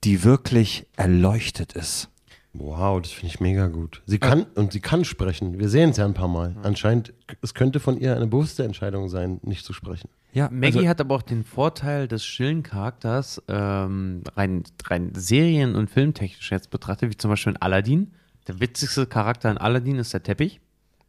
die 0.05 0.25
wirklich 0.25 0.87
erleuchtet 0.97 1.75
ist. 1.75 2.09
Wow, 2.53 3.01
das 3.01 3.13
finde 3.13 3.29
ich 3.29 3.41
mega 3.41 3.69
gut. 3.69 4.03
Sie 4.07 4.19
kann 4.19 4.47
und 4.57 4.73
sie 4.73 4.81
kann 4.81 5.05
sprechen. 5.05 5.61
Wir 5.61 5.69
sehen 5.69 5.91
es 5.91 5.99
ja 5.99 6.05
ein 6.05 6.15
paar 6.15 6.29
Mal. 6.29 6.57
Anscheinend, 6.63 7.13
es 7.43 7.55
könnte 7.55 7.79
von 7.79 7.99
ihr 7.99 8.17
eine 8.17 8.27
bewusste 8.27 8.65
Entscheidung 8.65 9.09
sein, 9.09 9.39
nicht 9.43 9.65
zu 9.65 9.73
sprechen. 9.73 10.09
Ja, 10.33 10.49
Maggie 10.51 10.79
also, 10.79 10.89
hat 10.89 11.01
aber 11.01 11.15
auch 11.15 11.23
den 11.23 11.45
Vorteil 11.45 12.09
des 12.09 12.25
stillen 12.25 12.63
Charakters, 12.63 13.43
ähm, 13.49 14.23
rein, 14.37 14.65
rein 14.85 15.13
serien- 15.15 15.75
und 15.75 15.91
filmtechnisch 15.91 16.51
jetzt 16.51 16.71
betrachtet, 16.71 17.11
wie 17.11 17.17
zum 17.17 17.31
Beispiel 17.31 17.53
in 17.53 17.63
Aladdin. 17.63 18.13
Der 18.49 18.61
witzigste 18.61 19.07
Charakter 19.07 19.51
in 19.51 19.59
Aladdin 19.59 19.99
ist 19.99 20.13
der 20.13 20.23
Teppich. 20.23 20.61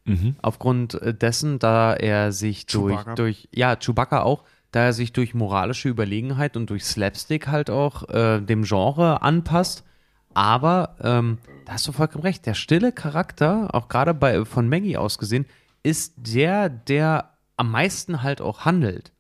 Mhm. 0.06 0.36
Aufgrund 0.42 0.96
äh, 1.02 1.14
dessen, 1.14 1.60
da 1.60 1.94
er 1.94 2.32
sich 2.32 2.66
durch, 2.66 2.96
Chewbacca. 2.96 3.16
durch, 3.16 3.48
ja, 3.54 3.76
Chewbacca 3.76 4.22
auch, 4.24 4.44
da 4.72 4.86
er 4.86 4.94
sich 4.94 5.14
durch 5.14 5.34
moralische 5.34 5.90
Überlegenheit 5.90 6.58
und 6.58 6.70
durch 6.70 6.86
Slapstick 6.86 7.48
halt 7.48 7.70
auch 7.70 8.10
äh, 8.10 8.42
dem 8.42 8.64
Genre 8.64 9.22
anpasst. 9.22 9.84
Aber 10.34 10.96
ähm, 11.02 11.38
da 11.66 11.74
hast 11.74 11.88
du 11.88 11.92
vollkommen 11.92 12.24
recht, 12.24 12.46
der 12.46 12.54
stille 12.54 12.92
Charakter, 12.92 13.74
auch 13.74 13.88
gerade 13.88 14.14
bei 14.14 14.46
von 14.46 14.70
Maggie 14.70 14.98
aus 14.98 15.18
gesehen, 15.18 15.46
ist 15.84 16.14
der, 16.18 16.70
der 16.70 17.32
am 17.58 17.72
meisten 17.72 18.24
halt 18.24 18.42
auch 18.42 18.66
handelt. 18.66 19.12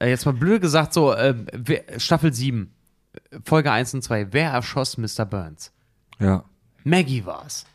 Äh, 0.00 0.10
jetzt 0.10 0.26
mal 0.26 0.32
blöd 0.32 0.60
gesagt, 0.60 0.92
so, 0.92 1.12
äh, 1.12 1.34
wer, 1.52 1.98
Staffel 1.98 2.32
7, 2.32 2.72
äh, 3.12 3.38
Folge 3.44 3.72
1 3.72 3.94
und 3.94 4.02
2, 4.02 4.32
wer 4.32 4.50
erschoss 4.50 4.98
Mr. 4.98 5.24
Burns? 5.24 5.72
ja. 6.18 6.44
Maggie 6.84 7.26
war's. 7.26 7.66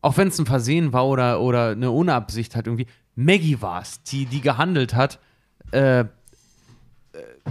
Auch 0.00 0.16
wenn 0.16 0.28
es 0.28 0.38
ein 0.38 0.46
Versehen 0.46 0.92
war 0.92 1.06
oder, 1.06 1.40
oder 1.40 1.70
eine 1.70 1.90
Unabsicht 1.90 2.56
hat 2.56 2.66
irgendwie. 2.66 2.86
Maggie 3.14 3.60
war's, 3.60 4.02
die, 4.04 4.26
die 4.26 4.40
gehandelt 4.40 4.94
hat, 4.94 5.18
äh, 5.70 6.06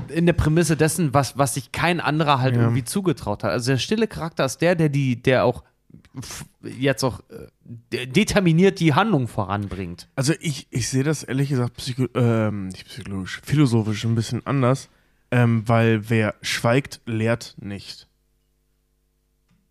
in 0.09 0.26
der 0.26 0.34
Prämisse 0.34 0.77
dessen, 0.77 1.13
was, 1.13 1.38
was 1.38 1.53
sich 1.55 1.72
kein 1.72 1.99
anderer 1.99 2.39
halt 2.39 2.55
Ja. 2.55 2.61
irgendwie 2.63 2.84
zugetraut 2.84 3.43
hat. 3.43 3.51
Also 3.51 3.72
der 3.72 3.77
stille 3.77 4.07
Charakter 4.07 4.45
ist 4.45 4.59
der, 4.59 4.76
der 4.76 4.89
die, 4.89 5.22
der 5.22 5.43
auch 5.45 5.63
jetzt 6.63 7.03
auch 7.03 7.19
äh, 7.30 7.47
de- 7.91 8.05
determiniert 8.05 8.80
die 8.80 8.93
Handlung 8.93 9.27
voranbringt. 9.27 10.07
Also 10.15 10.34
ich, 10.39 10.68
ich 10.69 10.88
sehe 10.89 11.03
das 11.03 11.23
ehrlich 11.23 11.49
gesagt 11.49 11.76
psycho 11.76 12.07
ähm, 12.15 12.68
nicht 12.68 12.85
psychologisch, 12.88 13.41
philosophisch 13.43 14.03
ein 14.05 14.15
bisschen 14.15 14.45
anders, 14.45 14.89
ähm, 15.31 15.63
weil 15.68 16.09
wer 16.09 16.35
schweigt, 16.41 17.01
lehrt 17.05 17.55
nicht. 17.59 18.07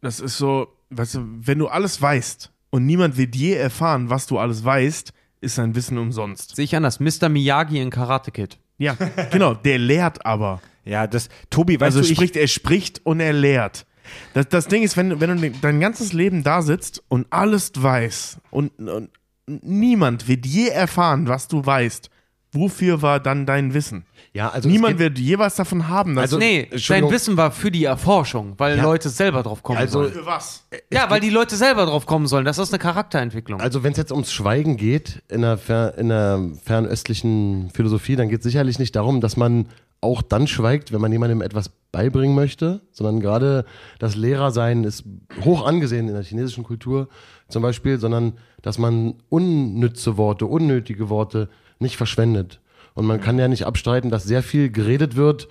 Das 0.00 0.20
ist 0.20 0.38
so, 0.38 0.68
weißt 0.90 1.16
du, 1.16 1.20
wenn 1.40 1.58
du 1.58 1.68
alles 1.68 2.00
weißt 2.00 2.50
und 2.70 2.86
niemand 2.86 3.16
wird 3.16 3.34
je 3.36 3.54
erfahren, 3.54 4.10
was 4.10 4.26
du 4.26 4.38
alles 4.38 4.64
weißt, 4.64 5.12
ist 5.42 5.58
dein 5.58 5.74
Wissen 5.74 5.98
umsonst. 5.98 6.54
Sehe 6.56 6.64
ich 6.64 6.76
anders. 6.76 7.00
Mr. 7.00 7.28
Miyagi 7.28 7.80
in 7.80 7.90
Karate 7.90 8.30
Kid. 8.30 8.58
Ja, 8.80 8.96
genau, 9.30 9.54
der 9.54 9.78
lehrt 9.78 10.24
aber. 10.24 10.60
Ja, 10.84 11.06
das, 11.06 11.28
Tobi, 11.50 11.78
weißt 11.78 11.96
Also 11.96 12.00
du, 12.00 12.06
ich, 12.06 12.16
spricht, 12.16 12.34
er 12.34 12.48
spricht 12.48 13.04
und 13.04 13.20
er 13.20 13.34
lehrt. 13.34 13.86
Das, 14.32 14.48
das 14.48 14.66
Ding 14.68 14.82
ist, 14.82 14.96
wenn, 14.96 15.20
wenn 15.20 15.36
du 15.36 15.50
dein 15.60 15.78
ganzes 15.80 16.12
Leben 16.12 16.42
da 16.42 16.62
sitzt 16.62 17.02
und 17.08 17.26
alles 17.30 17.72
weiß 17.76 18.38
und, 18.50 18.70
und 18.78 19.10
niemand 19.46 20.26
wird 20.28 20.46
je 20.46 20.68
erfahren, 20.68 21.28
was 21.28 21.46
du 21.46 21.64
weißt, 21.64 22.10
wofür 22.52 23.02
war 23.02 23.20
dann 23.20 23.46
dein 23.46 23.74
Wissen? 23.74 24.04
Ja, 24.32 24.48
also 24.48 24.68
Niemand 24.68 24.98
wird 24.98 25.18
je 25.18 25.38
was 25.38 25.56
davon 25.56 25.88
haben. 25.88 26.14
Dass 26.14 26.22
Also- 26.24 26.38
nee, 26.38 26.62
sein 26.62 26.72
Entschuldigung. 26.72 27.10
Wissen 27.12 27.36
war 27.36 27.50
für 27.50 27.70
die 27.70 27.84
Erforschung, 27.84 28.54
weil 28.58 28.76
Ja. 28.76 28.82
Leute 28.84 29.08
selber 29.08 29.42
drauf 29.42 29.62
kommen 29.62 29.78
Also- 29.78 30.00
sollen. 30.02 30.12
für 30.12 30.26
was? 30.26 30.66
Ja, 30.92 31.10
weil 31.10 31.20
die 31.20 31.30
Leute 31.30 31.56
selber 31.56 31.86
drauf 31.86 32.06
kommen 32.06 32.26
sollen. 32.26 32.44
Das 32.44 32.58
ist 32.58 32.72
eine 32.72 32.78
Charakterentwicklung. 32.78 33.60
Also 33.60 33.82
wenn 33.82 33.92
es 33.92 33.98
jetzt 33.98 34.12
ums 34.12 34.32
Schweigen 34.32 34.76
geht 34.76 35.22
in 35.28 35.42
der, 35.42 35.58
fer 35.58 35.96
in 35.98 36.08
der 36.08 36.40
fernöstlichen 36.64 37.70
Philosophie, 37.74 38.16
dann 38.16 38.28
geht 38.28 38.40
es 38.40 38.44
sicherlich 38.44 38.78
nicht 38.78 38.94
darum, 38.96 39.20
dass 39.20 39.36
man 39.36 39.66
auch 40.02 40.22
dann 40.22 40.46
schweigt, 40.46 40.92
wenn 40.92 41.00
man 41.00 41.12
jemandem 41.12 41.42
etwas 41.42 41.70
beibringen 41.92 42.34
möchte, 42.34 42.80
sondern 42.90 43.20
gerade 43.20 43.64
das 43.98 44.16
Lehrersein 44.16 44.84
ist 44.84 45.04
hoch 45.44 45.66
angesehen 45.66 46.08
in 46.08 46.14
der 46.14 46.22
chinesischen 46.22 46.64
Kultur 46.64 47.08
zum 47.48 47.62
Beispiel, 47.62 47.98
sondern 47.98 48.34
dass 48.62 48.78
man 48.78 49.14
unnütze 49.28 50.16
Worte, 50.16 50.46
unnötige 50.46 51.10
Worte 51.10 51.48
nicht 51.80 51.96
verschwendet. 51.96 52.60
Und 52.94 53.06
man 53.06 53.20
kann 53.20 53.38
ja 53.38 53.48
nicht 53.48 53.66
abstreiten, 53.66 54.10
dass 54.10 54.24
sehr 54.24 54.42
viel 54.42 54.70
geredet 54.70 55.16
wird, 55.16 55.48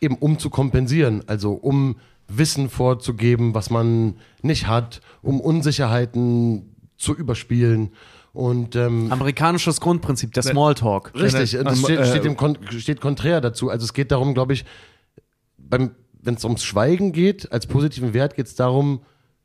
eben 0.00 0.16
um 0.16 0.38
zu 0.38 0.50
kompensieren, 0.50 1.22
also 1.26 1.52
um 1.52 1.96
Wissen 2.28 2.68
vorzugeben, 2.68 3.54
was 3.54 3.70
man 3.70 4.16
nicht 4.42 4.66
hat, 4.66 5.00
um 5.22 5.40
Unsicherheiten 5.40 6.74
zu 6.96 7.14
überspielen. 7.14 7.90
Und 8.32 8.74
ähm, 8.76 9.12
Amerikanisches 9.12 9.80
Grundprinzip, 9.80 10.32
der 10.32 10.42
Smalltalk. 10.42 11.12
richtig, 11.14 11.52
Ja, 11.52 11.62
das 11.62 11.80
steht, 11.80 12.00
äh, 12.00 12.06
steht, 12.06 12.24
dem 12.24 12.36
kon 12.36 12.58
steht 12.70 13.00
konträr 13.00 13.40
dazu. 13.40 13.70
Also 13.70 13.84
es 13.84 13.92
geht 13.92 14.10
darum, 14.10 14.34
glaube 14.34 14.54
ich, 14.54 14.64
beim 15.56 15.90
wenn 16.24 16.34
es 16.34 16.44
ums 16.44 16.64
Schweigen 16.64 17.12
geht, 17.12 17.52
als 17.52 17.66
positiven 17.66 18.14
Wert 18.14 18.34
geht 18.34 18.46
es 18.46 18.54
darum, 18.54 19.02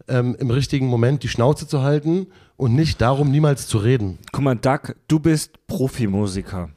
ähm, 0.07 0.35
im 0.39 0.49
richtigen 0.49 0.87
Moment 0.87 1.23
die 1.23 1.27
Schnauze 1.27 1.67
zu 1.67 1.81
halten 1.81 2.27
und 2.59 2.75
nicht 2.75 2.99
darum, 2.99 3.31
niemals 3.31 3.67
zu 3.67 3.77
reden. 3.77 4.19
guck 4.33 4.43
mal, 4.43 4.55
Doug, 4.55 4.93
du 5.07 5.19
bist 5.19 5.65
Profimusiker. 5.65 6.69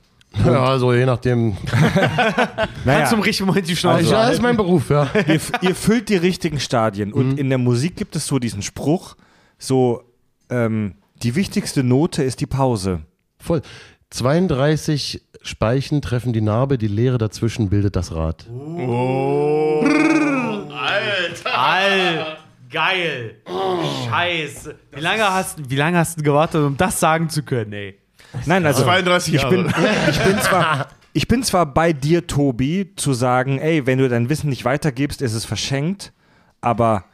Ja, 0.47 0.65
also 0.65 0.95
je 0.95 1.05
nachdem. 1.05 1.57
Naja, 2.85 3.07
Zum 3.07 3.21
richtigen 3.21 3.49
Moment 3.49 3.69
die 3.69 3.77
Schnauze. 3.77 4.05
ja, 4.05 4.25
das 4.27 4.35
ist 4.35 4.43
mein 4.43 4.57
Beruf, 4.57 4.91
ja. 4.91 5.09
ihr, 5.27 5.41
ihr 5.61 5.75
füllt 5.75 6.09
die 6.09 6.17
richtigen 6.17 6.59
Stadien. 6.59 7.13
Und 7.13 7.39
in 7.39 7.49
der 7.49 7.59
Musik 7.59 7.97
gibt 7.97 8.17
es 8.17 8.27
so 8.27 8.39
diesen 8.39 8.63
Spruch, 8.63 9.17
so, 9.59 10.05
ähm, 10.51 10.95
die 11.23 11.35
wichtigste 11.35 11.83
Note 11.85 12.23
ist 12.23 12.41
die 12.41 12.47
Pause. 12.47 13.01
Voll. 13.39 13.61
32 14.11 15.23
Speichen 15.43 16.01
treffen 16.01 16.33
die 16.33 16.41
Narbe, 16.41 16.79
die 16.79 16.89
Leere 16.89 17.19
dazwischen 17.19 17.71
bildet 17.71 17.97
das 17.97 18.15
Rad. 18.15 18.47
Alter, 21.55 22.42
geil. 22.73 23.37
Scheiße. 24.09 24.75
Wie 24.93 25.01
lange, 25.01 25.23
hast, 25.23 25.71
wie 25.71 25.77
lange 25.77 25.99
hast 25.99 26.19
du 26.19 26.23
gewartet, 26.23 26.63
um 26.63 26.77
das 26.77 26.99
sagen 26.99 27.29
zu 27.29 27.43
können, 27.43 27.73
ey? 27.73 27.99
Nein, 28.47 28.65
also 28.65 28.83
32 28.83 29.35
ich 29.35 29.43
Jahre. 29.43 29.57
bin, 29.57 29.75
ich 30.11 30.19
bin 30.21 30.39
zwar 30.41 30.89
ich 31.13 31.29
bin 31.29 31.43
zwar 31.43 31.67
bei 31.67 31.93
dir, 31.93 32.27
Tobi, 32.27 32.93
zu 32.97 33.13
sagen, 33.13 33.59
ey, 33.59 33.87
wenn 33.87 33.99
du 33.99 34.09
dein 34.09 34.29
Wissen 34.29 34.49
nicht 34.49 34.65
weitergibst, 34.65 35.21
ist 35.21 35.35
es 35.35 35.45
verschenkt, 35.45 36.13
aber 36.61 37.05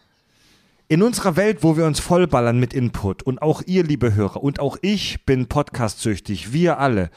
in 0.86 1.02
unserer 1.02 1.36
Welt, 1.36 1.62
wo 1.62 1.76
wir 1.76 1.85
uns 1.85 2.01
vollballern 2.01 2.59
mit 2.59 2.72
Input 2.72 3.22
und 3.22 3.43
auch 3.43 3.62
ihr, 3.66 3.82
liebe 3.82 4.14
Hörer, 4.14 4.43
und 4.43 4.60
auch 4.60 4.76
ich 4.80 5.26
bin 5.26 5.47
podcastsüchtig, 5.47 6.52
wir 6.52 6.78
alle, 6.78 7.10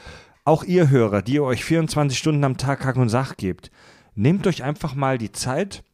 auch 0.44 0.64
ihr 0.64 0.90
Hörer, 0.90 1.22
die 1.22 1.34
ihr 1.34 1.44
euch 1.44 1.64
24 1.64 2.18
Stunden 2.18 2.44
am 2.44 2.56
Tag 2.56 2.84
Hack 2.84 2.96
und 2.96 3.08
Sach 3.08 3.36
gebt, 3.36 3.70
nehmt 4.14 4.46
euch 4.46 4.64
einfach 4.64 4.94
mal 4.94 5.18
die 5.18 5.32
Zeit, 5.32 5.84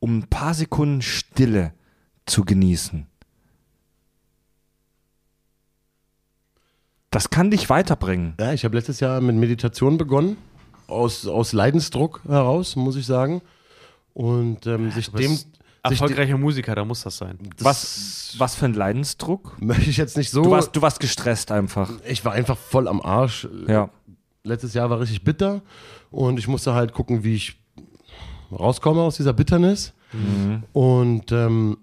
um 0.00 0.18
ein 0.18 0.28
paar 0.28 0.52
Sekunden 0.54 1.00
Stille 1.00 1.72
zu 2.26 2.44
genießen. 2.44 3.06
Das 7.10 7.30
kann 7.30 7.50
dich 7.50 7.70
weiterbringen. 7.70 8.34
Ja, 8.40 8.52
ich 8.52 8.64
habe 8.64 8.76
letztes 8.76 8.98
Jahr 8.98 9.20
mit 9.20 9.36
Meditation 9.36 9.98
begonnen, 9.98 10.36
aus, 10.88 11.26
aus 11.26 11.52
Leidensdruck 11.52 12.22
heraus, 12.26 12.74
muss 12.74 12.96
ich 12.96 13.06
sagen. 13.06 13.40
Und 14.14 14.66
ähm, 14.66 14.90
sich 14.90 15.10
dem. 15.10 15.30
Sich 15.32 15.44
dem 15.44 15.92
Erfolgreicher 15.92 16.38
Musiker, 16.38 16.74
da 16.74 16.84
muss 16.84 17.02
das 17.02 17.18
sein. 17.18 17.38
Was, 17.58 18.34
was 18.38 18.54
für 18.54 18.64
ein 18.64 18.72
Leidensdruck? 18.72 19.60
möchte 19.60 19.90
ich 19.90 19.98
jetzt 19.98 20.16
nicht 20.16 20.30
so. 20.30 20.42
Du 20.42 20.50
warst, 20.50 20.74
du 20.74 20.80
warst 20.80 20.98
gestresst 20.98 21.52
einfach. 21.52 21.90
ich 22.08 22.24
war 22.24 22.32
einfach 22.32 22.56
voll 22.56 22.88
am 22.88 23.02
Arsch. 23.02 23.46
Ja. 23.68 23.90
Letztes 24.44 24.72
Jahr 24.72 24.88
war 24.88 24.98
richtig 25.00 25.24
bitter 25.24 25.60
und 26.10 26.38
ich 26.38 26.48
musste 26.48 26.72
halt 26.72 26.94
gucken, 26.94 27.22
wie 27.22 27.34
ich 27.34 27.56
rauskomme 28.50 29.02
aus 29.02 29.16
dieser 29.16 29.34
Bitternis. 29.34 29.92
Und 30.72 31.32
ähm, 31.32 31.78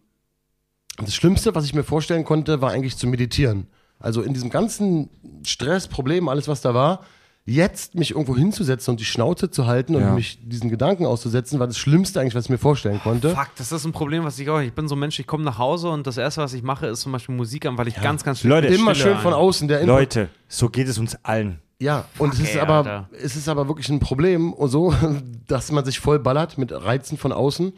das 1.06 1.16
Schlimmste, 1.16 1.54
was 1.56 1.66
ich 1.66 1.74
mir 1.74 1.84
vorstellen 1.84 2.24
konnte, 2.24 2.62
war 2.62 2.72
eigentlich 2.72 2.98
zu 2.98 3.08
meditieren. 3.08 3.68
Also 4.00 4.22
in 4.22 4.34
diesem 4.34 4.50
ganzen 4.50 5.10
Stress, 5.46 5.88
Problem, 5.88 6.28
alles 6.28 6.48
was 6.48 6.62
da 6.62 6.74
war, 6.74 7.02
jetzt 7.46 7.96
mich 7.96 8.12
irgendwo 8.12 8.36
hinzusetzen 8.36 8.92
und 8.92 9.00
die 9.00 9.06
Schnauze 9.06 9.50
zu 9.50 9.66
halten 9.66 9.96
und 9.96 10.02
Ja. 10.02 10.14
mich 10.14 10.40
diesen 10.44 10.70
Gedanken 10.70 11.06
auszusetzen, 11.06 11.60
war 11.60 11.68
das 11.68 11.78
Schlimmste 11.78 12.20
eigentlich, 12.20 12.36
was 12.36 12.46
ich 12.46 12.50
mir 12.52 12.58
vorstellen 12.60 13.00
konnte. 13.02 13.32
Fuck, 13.32 13.50
das 13.58 13.72
ist 13.72 13.84
ein 13.86 13.92
Problem, 13.92 14.24
was 14.24 14.38
ich 14.40 14.50
auch. 14.50 14.60
Ich 14.60 14.74
bin 14.74 14.88
so 14.88 14.96
ein 14.96 15.00
Mensch, 15.00 15.20
ich 15.20 15.26
komme 15.28 15.44
nach 15.44 15.58
Hause 15.58 15.90
und 15.90 16.06
das 16.06 16.18
erste, 16.18 16.42
was 16.42 16.54
ich 16.54 16.62
mache, 16.64 16.88
ist 16.88 17.02
zum 17.02 17.12
Beispiel 17.12 17.36
Musik 17.36 17.66
an, 17.66 17.78
weil 17.78 17.88
ich 17.88 17.96
ganz, 18.00 18.24
ganz 18.24 18.40
schlecht 18.40 18.50
Leute, 18.64 18.68
Immer 18.68 18.94
schön 18.96 19.18
von 19.18 19.34
außen 19.34 19.68
der 19.68 19.80
Input. 19.82 19.96
Leute, 19.96 20.30
so 20.48 20.70
geht 20.70 20.88
es 20.88 20.98
uns 21.00 21.18
allen. 21.24 21.60
Ja, 21.80 22.06
und 22.20 22.34
es 22.36 22.40
ist, 22.40 22.58
aber, 22.58 22.76
Alter. 22.76 23.10
es 23.20 23.36
ist 23.36 23.50
aber 23.50 23.68
wirklich 23.68 23.90
ein 23.90 24.00
Problem 24.00 24.54
und 24.54 24.70
so, 24.70 24.94
dass 25.48 25.72
man 25.72 25.84
sich 25.84 26.00
voll 26.00 26.20
ballert 26.20 26.60
mit 26.60 26.72
Reizen 26.72 27.18
von 27.18 27.32
außen 27.32 27.74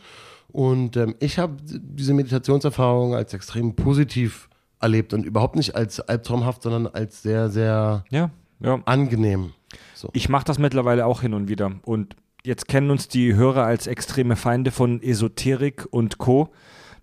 Und 0.54 0.96
ähm, 0.98 1.16
ich 1.20 1.40
habe 1.40 1.58
diese 1.66 2.14
Meditationserfahrung 2.14 3.16
als 3.16 3.34
extrem 3.34 3.76
positiv 3.76 4.50
erlebt 4.80 5.14
und 5.14 5.26
überhaupt 5.26 5.56
nicht 5.56 5.76
als 5.76 6.00
albtraumhaft, 6.00 6.62
sondern 6.64 6.88
als 6.88 7.22
sehr, 7.24 7.50
sehr 7.50 8.06
Ja, 8.12 8.30
ja. 8.62 8.80
angenehm. 8.86 9.52
So. 9.96 10.10
Ich 10.14 10.30
mache 10.30 10.46
das 10.46 10.60
mittlerweile 10.60 11.06
auch 11.08 11.22
hin 11.22 11.34
und 11.34 11.50
wieder. 11.50 11.72
Und 11.84 12.16
jetzt 12.46 12.68
kennen 12.68 12.92
uns 12.92 13.08
die 13.08 13.34
Hörer 13.34 13.64
als 13.66 13.88
extreme 13.88 14.36
Feinde 14.36 14.70
von 14.72 15.02
Esoterik 15.02 15.88
und 15.90 16.20
Co. 16.20 16.50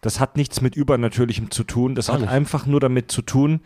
Das 0.01 0.21
hat 0.21 0.37
nichts 0.37 0.61
mit 0.61 0.77
Übernatürlichem 0.77 1.51
zu 1.51 1.65
tun. 1.65 1.95
Das 1.97 2.07
Gar 2.07 2.15
hat 2.15 2.21
nicht. 2.23 2.31
einfach 2.31 2.67
nur 2.67 2.79
damit 2.81 3.11
zu 3.11 3.21
tun, 3.23 3.61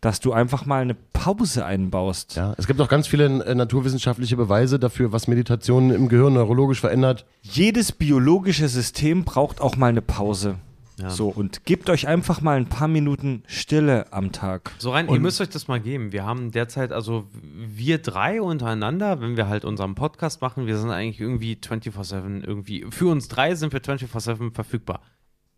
dass 0.00 0.20
du 0.20 0.32
einfach 0.32 0.66
mal 0.66 0.82
eine 0.82 0.94
Pause 0.94 1.64
einbaust. 1.64 2.36
Ja, 2.36 2.54
es 2.56 2.66
gibt 2.66 2.80
auch 2.80 2.88
ganz 2.88 3.06
viele 3.06 3.44
äh, 3.44 3.54
naturwissenschaftliche 3.54 4.36
Beweise 4.36 4.78
dafür, 4.78 5.12
was 5.12 5.28
Meditation 5.28 5.90
im 5.90 6.08
Gehirn 6.08 6.34
neurologisch 6.34 6.80
verändert. 6.80 7.26
Jedes 7.42 7.92
biologische 7.92 8.68
System 8.68 9.24
braucht 9.24 9.60
auch 9.60 9.76
mal 9.76 9.88
eine 9.88 10.02
Pause. 10.02 10.56
Ja. 11.00 11.08
So, 11.08 11.28
und 11.28 11.64
gebt 11.64 11.88
euch 11.88 12.08
einfach 12.08 12.42
mal 12.42 12.58
ein 12.58 12.66
paar 12.66 12.88
Minuten 12.88 13.42
Stille 13.46 14.12
am 14.12 14.32
Tag. 14.32 14.72
So 14.78 14.90
rein, 14.92 15.08
ihr 15.08 15.18
müsst 15.18 15.40
euch 15.40 15.48
das 15.48 15.66
mal 15.66 15.80
geben. 15.80 16.12
Wir 16.12 16.26
haben 16.26 16.50
derzeit, 16.50 16.92
also 16.92 17.26
wir 17.32 17.98
drei 17.98 18.42
untereinander, 18.42 19.20
wenn 19.20 19.36
wir 19.36 19.48
halt 19.48 19.64
unseren 19.64 19.94
Podcast 19.94 20.42
machen, 20.42 20.66
wir 20.66 20.76
sind 20.76 20.90
eigentlich 20.90 21.20
irgendwie 21.20 21.54
24-7 21.54 22.44
irgendwie, 22.46 22.84
für 22.90 23.10
uns 23.10 23.28
drei 23.28 23.54
sind 23.54 23.72
wir 23.72 23.80
24-7 23.80 24.52
verfügbar. 24.52 25.00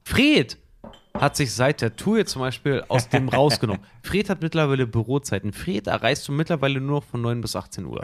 Fred 0.05 0.59
hat 1.19 1.37
sich 1.37 1.53
seit 1.53 1.81
der 1.83 1.95
Tour 1.97 2.25
zum 2.27 2.41
Beispiel 2.43 2.83
aus 2.89 3.09
dem 3.09 3.29
rausgenommen. 3.29 3.83
Fred 4.03 4.29
hat 4.31 4.43
mittlerweile 4.43 4.87
Bürozeiten. 4.87 5.53
Fred 5.53 5.87
erreichst 5.87 6.27
du 6.27 6.33
mittlerweile 6.33 6.81
nur 6.81 7.01
noch 7.01 7.05
von 7.05 7.21
9 7.21 7.41
bis 7.41 7.55
18 7.55 7.85
Uhr. 7.85 8.03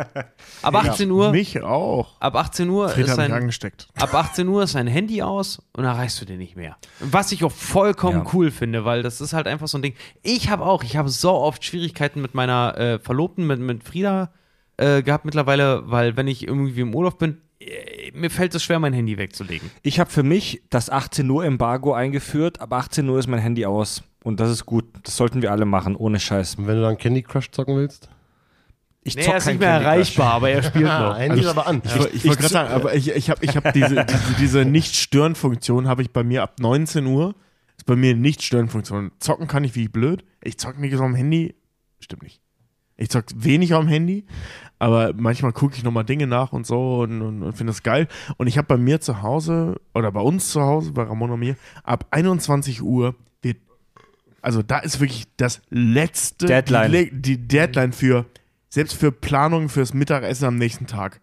Ab 0.62 0.74
18 0.74 1.10
Uhr, 1.10 1.30
Mich 1.30 1.60
auch. 1.62 2.20
ab 2.20 2.36
18 2.36 2.68
Uhr 2.68 2.88
Fred 2.90 3.06
ist 3.06 3.16
sein, 3.16 3.32
angesteckt. 3.32 3.88
Ab 3.98 4.14
18 4.14 4.46
Uhr 4.46 4.62
ist 4.64 4.72
sein 4.72 4.86
Handy 4.86 5.22
aus 5.22 5.62
und 5.72 5.84
erreichst 5.84 6.20
du 6.20 6.24
den 6.26 6.38
nicht 6.38 6.56
mehr. 6.56 6.76
Was 7.00 7.32
ich 7.32 7.42
auch 7.44 7.52
vollkommen 7.52 8.24
Ja. 8.24 8.30
cool 8.34 8.50
finde, 8.50 8.84
weil 8.84 9.02
das 9.02 9.20
ist 9.20 9.32
halt 9.32 9.46
einfach 9.46 9.68
so 9.68 9.78
ein 9.78 9.82
Ding. 9.82 9.94
Ich 10.22 10.50
habe 10.50 10.64
auch, 10.64 10.82
ich 10.84 10.96
habe 10.96 11.08
so 11.08 11.32
oft 11.32 11.64
Schwierigkeiten 11.64 12.20
mit 12.22 12.34
meiner 12.34 12.76
äh, 12.78 12.98
Verlobten, 12.98 13.46
mit, 13.46 13.58
mit 13.60 13.84
Frieda 13.84 14.30
äh, 14.78 15.02
gehabt 15.02 15.24
mittlerweile, 15.24 15.82
weil 15.90 16.16
wenn 16.16 16.26
ich 16.26 16.46
irgendwie 16.48 16.80
im 16.80 16.94
Urlaub 16.94 17.18
bin, 17.18 17.38
äh, 17.60 18.10
mir 18.14 18.30
fällt 18.30 18.54
es 18.54 18.62
schwer, 18.64 18.78
mein 18.78 18.92
Handy 18.94 19.18
wegzulegen. 19.18 19.70
Ich 19.82 20.00
habe 20.00 20.10
für 20.10 20.22
mich 20.22 20.62
das 20.70 20.88
18 20.90 21.28
Uhr 21.28 21.44
Embargo 21.44 21.92
eingeführt. 21.92 22.60
Ab 22.60 22.72
18 22.72 23.08
Uhr 23.08 23.18
ist 23.18 23.26
mein 23.26 23.40
Handy 23.40 23.66
aus. 23.66 24.02
Und 24.24 24.40
das 24.40 24.50
ist 24.50 24.66
gut. 24.66 24.84
Das 25.04 25.16
sollten 25.16 25.42
wir 25.42 25.52
alle 25.52 25.64
machen, 25.64 25.94
ohne 25.96 26.18
Scheiß. 26.18 26.56
Und 26.56 26.66
wenn 26.66 26.76
du 26.76 26.82
dann 26.82 26.96
Candy 26.98 27.22
Crush 27.22 27.50
zocken 27.50 27.76
willst? 27.76 28.08
Ich 29.04 29.14
Nee, 29.14 29.22
zock 29.22 29.32
er 29.32 29.38
ist 29.38 29.46
nicht 29.46 29.60
mehr 29.60 29.68
Candy 29.70 29.84
Crush. 29.84 29.94
erreichbar, 29.94 30.32
aber 30.34 30.50
er 30.50 30.62
spielt 30.62 30.86
Ah, 30.86 31.00
noch. 31.08 31.14
einmal 31.16 31.48
aber 31.48 31.66
an. 31.66 31.82
Ich, 31.84 31.94
ich, 32.14 32.24
wollte 32.26 32.38
gerade 32.42 32.52
sagen, 32.52 32.72
aber 32.72 32.94
ich, 32.94 33.10
ich 33.10 33.30
habe 33.30 33.44
ich 33.44 33.56
hab 33.56 33.72
diese, 33.72 34.04
diese, 34.04 34.34
diese 34.40 34.64
Nicht-Stören-Funktion 34.64 35.88
habe 35.88 36.02
ich 36.02 36.12
bei 36.12 36.22
mir 36.24 36.42
ab 36.42 36.56
19 36.60 37.06
Uhr. 37.06 37.34
Ist 37.76 37.86
bei 37.86 37.96
mir 37.96 38.14
Nicht-Stören-Funktion. 38.14 39.12
Zocken 39.20 39.46
kann 39.46 39.64
ich 39.64 39.74
wie 39.76 39.88
blöd. 39.88 40.24
Ich 40.42 40.58
zocke 40.58 40.80
nicht 40.80 40.96
so 40.96 41.02
am 41.04 41.14
Handy. 41.14 41.54
Stimmt 42.00 42.22
nicht. 42.24 42.40
Ich 42.96 43.08
zocke 43.10 43.32
wenig 43.36 43.72
am 43.74 43.86
Handy, 43.86 44.26
aber 44.78 45.12
manchmal 45.14 45.52
gucke 45.52 45.76
ich 45.76 45.82
nochmal 45.82 46.04
Dinge 46.04 46.26
nach 46.26 46.52
und 46.52 46.66
so 46.66 47.00
und, 47.00 47.20
und, 47.22 47.42
und 47.42 47.52
finde 47.56 47.72
das 47.72 47.82
geil. 47.82 48.08
Und 48.36 48.46
ich 48.46 48.58
habe 48.58 48.68
bei 48.68 48.76
mir 48.76 49.00
zu 49.00 49.22
Hause 49.22 49.80
oder 49.94 50.12
bei 50.12 50.20
uns 50.20 50.50
zu 50.50 50.60
Hause, 50.60 50.92
bei 50.92 51.02
Ramon 51.02 51.30
und 51.30 51.40
mir, 51.40 51.56
ab 51.82 52.06
21 52.10 52.82
Uhr 52.82 53.14
wird, 53.42 53.58
also 54.40 54.62
da 54.62 54.78
ist 54.78 55.00
wirklich 55.00 55.24
das 55.36 55.62
letzte, 55.70 56.46
Deadline. 56.46 56.92
Die, 56.92 57.10
die 57.22 57.48
Deadline 57.48 57.92
für, 57.92 58.26
selbst 58.68 58.96
für 58.96 59.10
Planungen 59.10 59.68
fürs 59.68 59.94
Mittagessen 59.94 60.46
am 60.46 60.56
nächsten 60.56 60.86
Tag. 60.86 61.20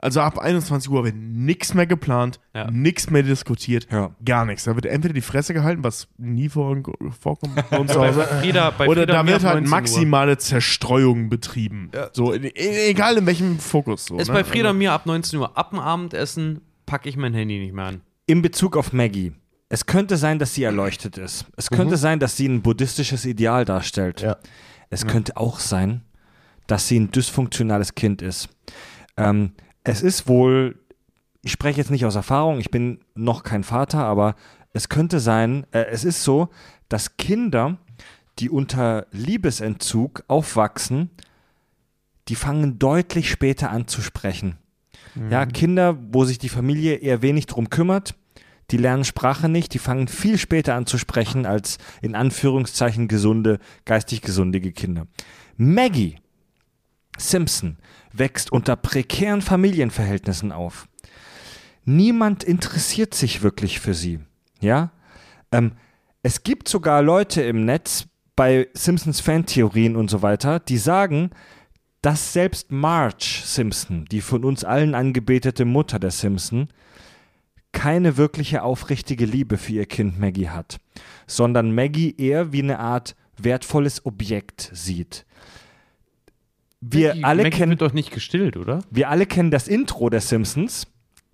Also 0.00 0.20
ab 0.20 0.38
21 0.38 0.88
Uhr 0.90 1.02
wird 1.04 1.16
nichts 1.16 1.74
mehr 1.74 1.86
geplant, 1.86 2.38
Ja. 2.54 2.70
nichts 2.70 3.10
mehr 3.10 3.24
diskutiert, 3.24 3.88
Ja. 3.90 4.14
gar 4.24 4.44
nichts. 4.44 4.62
Da 4.64 4.76
wird 4.76 4.86
entweder 4.86 5.12
die 5.12 5.20
Fresse 5.20 5.54
gehalten, 5.54 5.82
was 5.82 6.06
nie 6.18 6.48
vor, 6.48 6.76
vorkommt 7.20 7.68
bei 7.68 7.78
uns 7.78 7.90
zu 7.92 7.98
Bei 7.98 8.08
Hause, 8.08 8.22
Frieda, 8.22 8.70
bei 8.70 8.86
oder 8.86 9.06
da 9.06 9.26
wird 9.26 9.42
halt 9.42 9.54
19 9.56 9.64
Uhr. 9.64 9.70
maximale 9.70 10.38
Zerstreuung 10.38 11.28
betrieben. 11.28 11.90
So, 12.12 12.32
e- 12.32 12.52
egal 12.88 13.16
in 13.16 13.26
welchem 13.26 13.58
Fokus. 13.58 14.06
So, 14.06 14.18
Ist 14.18 14.28
ne? 14.28 14.34
bei 14.34 14.44
Frieda 14.44 14.70
und 14.70 14.78
mir 14.78 14.92
ab 14.92 15.04
19 15.06 15.36
Uhr. 15.40 15.58
Ab 15.58 15.70
dem 15.70 15.80
Abendessen 15.80 16.60
packe 16.86 17.08
ich 17.08 17.16
mein 17.16 17.34
Handy 17.34 17.58
nicht 17.58 17.74
mehr 17.74 17.86
an. 17.86 18.00
In 18.26 18.40
Bezug 18.40 18.76
auf 18.76 18.92
Maggie. 18.92 19.32
Es 19.68 19.84
könnte 19.84 20.16
sein, 20.16 20.38
dass 20.38 20.54
sie 20.54 20.62
erleuchtet 20.62 21.18
ist. 21.18 21.44
Es 21.56 21.70
könnte 21.70 21.96
sein, 21.96 22.20
dass 22.20 22.36
sie 22.36 22.46
ein 22.46 22.62
buddhistisches 22.62 23.24
Ideal 23.26 23.64
darstellt. 23.64 24.20
Ja. 24.22 24.36
Es 24.90 25.06
könnte 25.06 25.36
auch 25.36 25.58
sein, 25.58 26.02
dass 26.68 26.86
sie 26.88 27.00
ein 27.00 27.10
dysfunktionales 27.10 27.94
Kind 27.96 28.22
ist. 28.22 28.48
Ähm, 29.18 29.52
es 29.84 30.02
ist 30.02 30.28
wohl, 30.28 30.78
ich 31.42 31.52
spreche 31.52 31.78
jetzt 31.78 31.90
nicht 31.90 32.04
aus 32.04 32.16
Erfahrung, 32.16 32.58
ich 32.58 32.70
bin 32.70 33.00
noch 33.14 33.42
kein 33.42 33.64
Vater, 33.64 34.04
aber 34.04 34.34
es 34.72 34.88
könnte 34.88 35.20
sein, 35.20 35.66
äh, 35.72 35.86
es 35.90 36.04
ist 36.04 36.24
so, 36.24 36.48
dass 36.88 37.16
Kinder, 37.16 37.78
die 38.38 38.50
unter 38.50 39.06
Liebesentzug 39.12 40.24
aufwachsen, 40.28 41.10
die 42.28 42.34
fangen 42.34 42.78
deutlich 42.78 43.30
später 43.30 43.70
an 43.70 43.88
zu 43.88 44.02
sprechen. 44.02 44.58
Ja, 45.30 45.46
Kinder, 45.46 45.98
wo 46.12 46.24
sich 46.24 46.38
die 46.38 46.48
Familie 46.48 46.96
eher 46.96 47.22
wenig 47.22 47.46
drum 47.46 47.70
kümmert, 47.70 48.14
die 48.70 48.76
lernen 48.76 49.04
Sprache 49.04 49.48
nicht, 49.48 49.74
die 49.74 49.78
fangen 49.78 50.06
viel 50.06 50.38
später 50.38 50.74
an 50.74 50.86
zu 50.86 50.98
sprechen 50.98 51.46
als 51.46 51.78
in 52.02 52.14
Anführungszeichen 52.14 53.08
gesunde, 53.08 53.58
geistig 53.84 54.20
gesundige 54.20 54.72
Kinder. 54.72 55.06
Maggie 55.56 56.16
Simpson 57.16 57.78
wächst 58.18 58.52
unter 58.52 58.76
prekären 58.76 59.42
Familienverhältnissen 59.42 60.52
auf. 60.52 60.88
Niemand 61.84 62.44
interessiert 62.44 63.14
sich 63.14 63.42
wirklich 63.42 63.80
für 63.80 63.94
sie. 63.94 64.20
Ja? 64.60 64.90
Ähm, 65.52 65.72
es 66.22 66.42
gibt 66.42 66.68
sogar 66.68 67.02
Leute 67.02 67.42
im 67.42 67.64
Netz 67.64 68.06
bei 68.36 68.68
Simpsons 68.74 69.20
Fantheorien 69.20 69.96
und 69.96 70.10
so 70.10 70.22
weiter, 70.22 70.60
die 70.60 70.78
sagen, 70.78 71.30
dass 72.02 72.32
selbst 72.32 72.70
Marge 72.70 73.42
Simpson, 73.44 74.04
die 74.10 74.20
von 74.20 74.44
uns 74.44 74.64
allen 74.64 74.94
angebetete 74.94 75.64
Mutter 75.64 75.98
der 75.98 76.10
Simpson, 76.10 76.68
keine 77.72 78.16
wirkliche 78.16 78.62
aufrichtige 78.62 79.24
Liebe 79.24 79.58
für 79.58 79.72
ihr 79.72 79.86
Kind 79.86 80.18
Maggie 80.18 80.48
hat, 80.48 80.78
sondern 81.26 81.74
Maggie 81.74 82.14
eher 82.16 82.52
wie 82.52 82.62
eine 82.62 82.78
Art 82.78 83.16
wertvolles 83.36 84.06
Objekt 84.06 84.70
sieht. 84.72 85.26
Wir 86.80 87.08
Maggie- 87.08 87.24
alle 87.24 87.42
Maggie 87.44 87.56
kennen 87.56 87.70
wird 87.70 87.82
doch 87.82 87.92
nicht 87.92 88.10
gestillt, 88.12 88.56
oder? 88.56 88.80
wir 88.90 89.08
alle 89.10 89.26
kennen 89.26 89.50
das 89.50 89.68
Intro 89.68 90.10
der 90.10 90.20
Simpsons. 90.20 90.86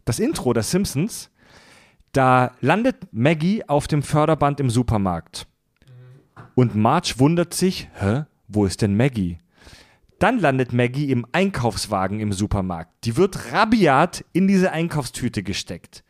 Das 0.05 0.19
Intro 0.19 0.53
der 0.53 0.63
Simpsons. 0.63 1.31
Da 2.13 2.53
landet 2.61 2.97
Maggie 3.13 3.65
auf 3.69 3.87
dem 3.87 4.03
Förderband 4.03 4.61
im 4.61 4.71
Supermarkt. 4.71 5.47
Und 6.55 6.75
Marge 6.77 7.15
wundert 7.19 7.53
sich, 7.55 7.89
hä, 7.99 8.25
wo 8.49 8.65
ist 8.65 8.83
denn 8.83 8.97
Maggie? 8.97 9.39
Dann 10.21 10.39
landet 10.39 10.73
Maggie 10.73 11.11
im 11.11 11.27
Einkaufswagen 11.33 12.21
im 12.21 12.33
Supermarkt. 12.33 12.93
Die 13.05 13.17
wird 13.17 13.53
rabiat 13.53 14.25
in 14.33 14.47
diese 14.47 14.71
Einkaufstüte 14.71 15.43
gesteckt. 15.43 16.05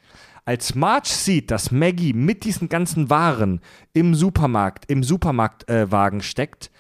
Als 0.45 0.75
Marge 0.75 1.09
sieht, 1.09 1.51
dass 1.51 1.71
Maggie 1.71 2.13
mit 2.13 2.45
diesen 2.45 2.69
ganzen 2.69 3.09
Waren 3.09 3.61
im 3.95 4.15
Supermarkt, 4.15 4.91
im 4.91 5.03
Supermarktwagen 5.03 6.21
steckt, 6.21 6.71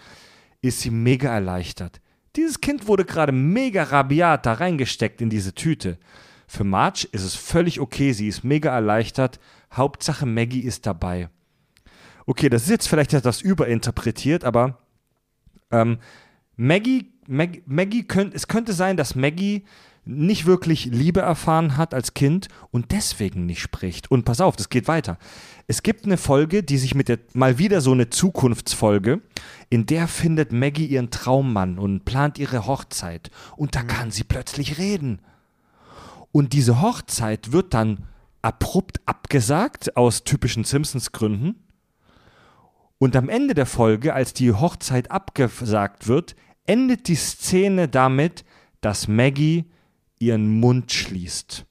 ist 0.60 0.81
sie 0.81 0.90
mega 0.90 1.32
erleichtert. 1.32 2.01
Dieses 2.36 2.61
Kind 2.61 2.86
wurde 2.86 3.05
gerade 3.05 3.32
mega 3.32 3.85
rabiat 3.85 4.47
da 4.47 4.55
reingesteckt 4.55 5.20
in 5.20 5.31
diese 5.31 5.55
Tüte. 5.55 5.98
Für 6.47 6.65
Marge 6.65 7.09
ist 7.12 7.23
es 7.23 7.35
völlig 7.35 7.81
okay, 7.81 8.12
sie 8.12 8.28
ist 8.28 8.44
mega 8.44 8.73
erleichtert. 8.74 9.40
Hauptsache 9.73 10.27
Maggie 10.27 10.61
ist 10.61 10.86
dabei. 10.86 11.28
Okay, 12.27 12.48
das 12.48 12.65
ist 12.65 12.70
jetzt 12.70 12.89
vielleicht 12.89 13.12
etwas 13.12 13.40
überinterpretiert, 13.40 14.44
aber 14.44 14.78
ähm, 15.70 15.98
Maggie, 16.56 17.12
Maggie, 17.27 17.62
Maggie 17.66 18.06
könnt, 18.06 18.35
es 18.35 18.48
könnte 18.48 18.73
sein, 18.73 18.97
dass 18.97 19.15
Maggie 19.15 19.65
nicht 20.05 20.47
wirklich 20.47 20.86
Liebe 20.86 21.20
erfahren 21.20 21.77
hat 21.77 21.94
als 21.94 22.15
Kind 22.15 22.48
und 22.70 22.93
deswegen 22.93 23.47
nicht 23.47 23.61
spricht. 23.61 24.11
Und 24.11 24.24
pass 24.24 24.40
auf, 24.40 24.56
das 24.56 24.69
geht 24.69 24.89
weiter. 24.89 25.19
Es 25.66 25.82
gibt 25.82 26.05
eine 26.05 26.19
Folge, 26.19 26.62
die 26.62 26.77
sich 26.77 26.95
mit 26.95 27.09
der, 27.09 27.19
mal 27.32 27.59
wieder 27.59 27.81
so 27.81 27.93
eine 27.93 28.11
Zukunftsfolge, 28.11 29.23
in 29.70 29.86
der 29.86 30.09
findet 30.09 30.53
Maggie 30.53 30.86
ihren 30.86 31.11
Traummann 31.11 31.78
und 31.78 32.05
plant 32.05 32.39
ihre 32.39 32.66
Hochzeit. 32.66 33.31
Und 33.57 33.74
da 33.74 33.82
kann 33.82 34.11
sie 34.11 34.24
plötzlich 34.24 34.78
reden. 34.78 35.20
Und 36.32 36.53
diese 36.53 36.82
Hochzeit 36.82 37.53
wird 37.53 37.73
dann 37.73 38.07
abrupt 38.43 39.01
abgesagt, 39.07 39.97
aus 39.97 40.24
typischen 40.24 40.65
Simpsons-Gründen. 40.65 41.55
Und 42.99 43.16
am 43.16 43.28
Ende 43.28 43.55
der 43.55 43.66
Folge, 43.66 44.12
als 44.12 44.35
die 44.35 44.53
Hochzeit 44.53 45.11
abgesagt 45.11 46.09
wird, 46.09 46.36
endet 46.66 47.09
die 47.09 47.16
Szene 47.16 47.89
damit, 47.89 48.45
dass 48.81 49.09
Maggie 49.09 49.65
ihren 50.19 50.61
Mund 50.61 50.93
schließt. 50.93 51.65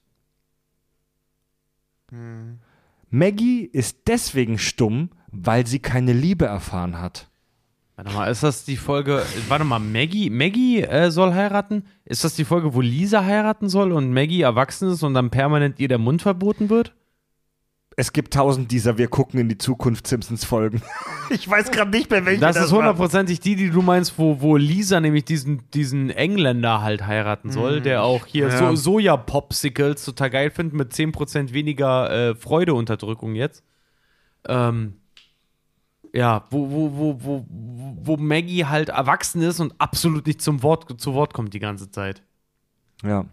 Maggie 3.14 3.64
ist 3.64 4.08
deswegen 4.08 4.58
stumm, 4.58 5.10
weil 5.30 5.68
sie 5.68 5.78
keine 5.78 6.12
Liebe 6.12 6.46
erfahren 6.46 7.00
hat. 7.00 7.30
Warte 7.94 8.10
mal, 8.10 8.28
ist 8.28 8.42
das 8.42 8.64
die 8.64 8.76
Folge. 8.76 9.22
Warte 9.46 9.64
mal, 9.64 9.78
Maggie, 9.78 10.30
Maggie 10.30 10.82
äh, 10.82 11.12
soll 11.12 11.32
heiraten? 11.32 11.84
Ist 12.04 12.24
das 12.24 12.34
die 12.34 12.44
Folge, 12.44 12.74
wo 12.74 12.80
Lisa 12.80 13.24
heiraten 13.24 13.68
soll 13.68 13.92
und 13.92 14.12
Maggie 14.12 14.40
erwachsen 14.40 14.90
ist 14.90 15.04
und 15.04 15.14
dann 15.14 15.30
permanent 15.30 15.78
ihr 15.78 15.86
der 15.86 15.98
Mund 15.98 16.22
verboten 16.22 16.70
wird? 16.70 16.96
Es 17.96 18.12
gibt 18.12 18.34
tausend 18.34 18.70
dieser 18.70 18.98
Wir 18.98 19.08
gucken 19.08 19.38
in 19.40 19.48
die 19.48 19.58
Zukunft 19.58 20.06
Simpsons-Folgen. 20.06 20.82
ich 21.30 21.48
weiß 21.48 21.70
gerade 21.70 21.90
nicht 21.90 22.10
mehr, 22.10 22.24
welche 22.24 22.40
Das 22.40 22.56
das 22.56 22.66
ist 22.66 22.72
hundertprozentig 22.72 23.40
die, 23.40 23.56
die 23.56 23.70
du 23.70 23.82
meinst, 23.82 24.18
wo, 24.18 24.40
wo 24.40 24.56
Lisa 24.56 25.00
nämlich 25.00 25.24
diesen, 25.24 25.62
diesen 25.72 26.10
Engländer 26.10 26.82
halt 26.82 27.06
heiraten 27.06 27.50
soll, 27.50 27.80
der 27.80 28.02
auch 28.02 28.26
hier 28.26 28.48
Ja. 28.48 28.58
so 28.58 28.74
Soja-Popsicles 28.76 30.04
total 30.04 30.30
geil 30.30 30.50
findet, 30.50 30.74
mit 30.74 30.92
10% 30.92 31.52
weniger 31.52 32.10
äh, 32.30 32.34
Freudeunterdrückung 32.34 33.34
jetzt. 33.34 33.62
Ähm, 34.46 34.94
ja, 36.12 36.44
wo, 36.50 36.70
wo, 36.70 36.96
wo, 36.96 37.20
wo, 37.20 37.46
wo 37.48 38.16
Maggie 38.16 38.64
halt 38.66 38.88
erwachsen 38.88 39.42
ist 39.42 39.60
und 39.60 39.74
absolut 39.78 40.26
nicht 40.26 40.42
zum 40.42 40.62
Wort, 40.62 41.00
zu 41.00 41.14
Wort 41.14 41.34
kommt 41.34 41.54
die 41.54 41.60
ganze 41.60 41.90
Zeit. 41.90 42.22
Ja, 43.02 43.24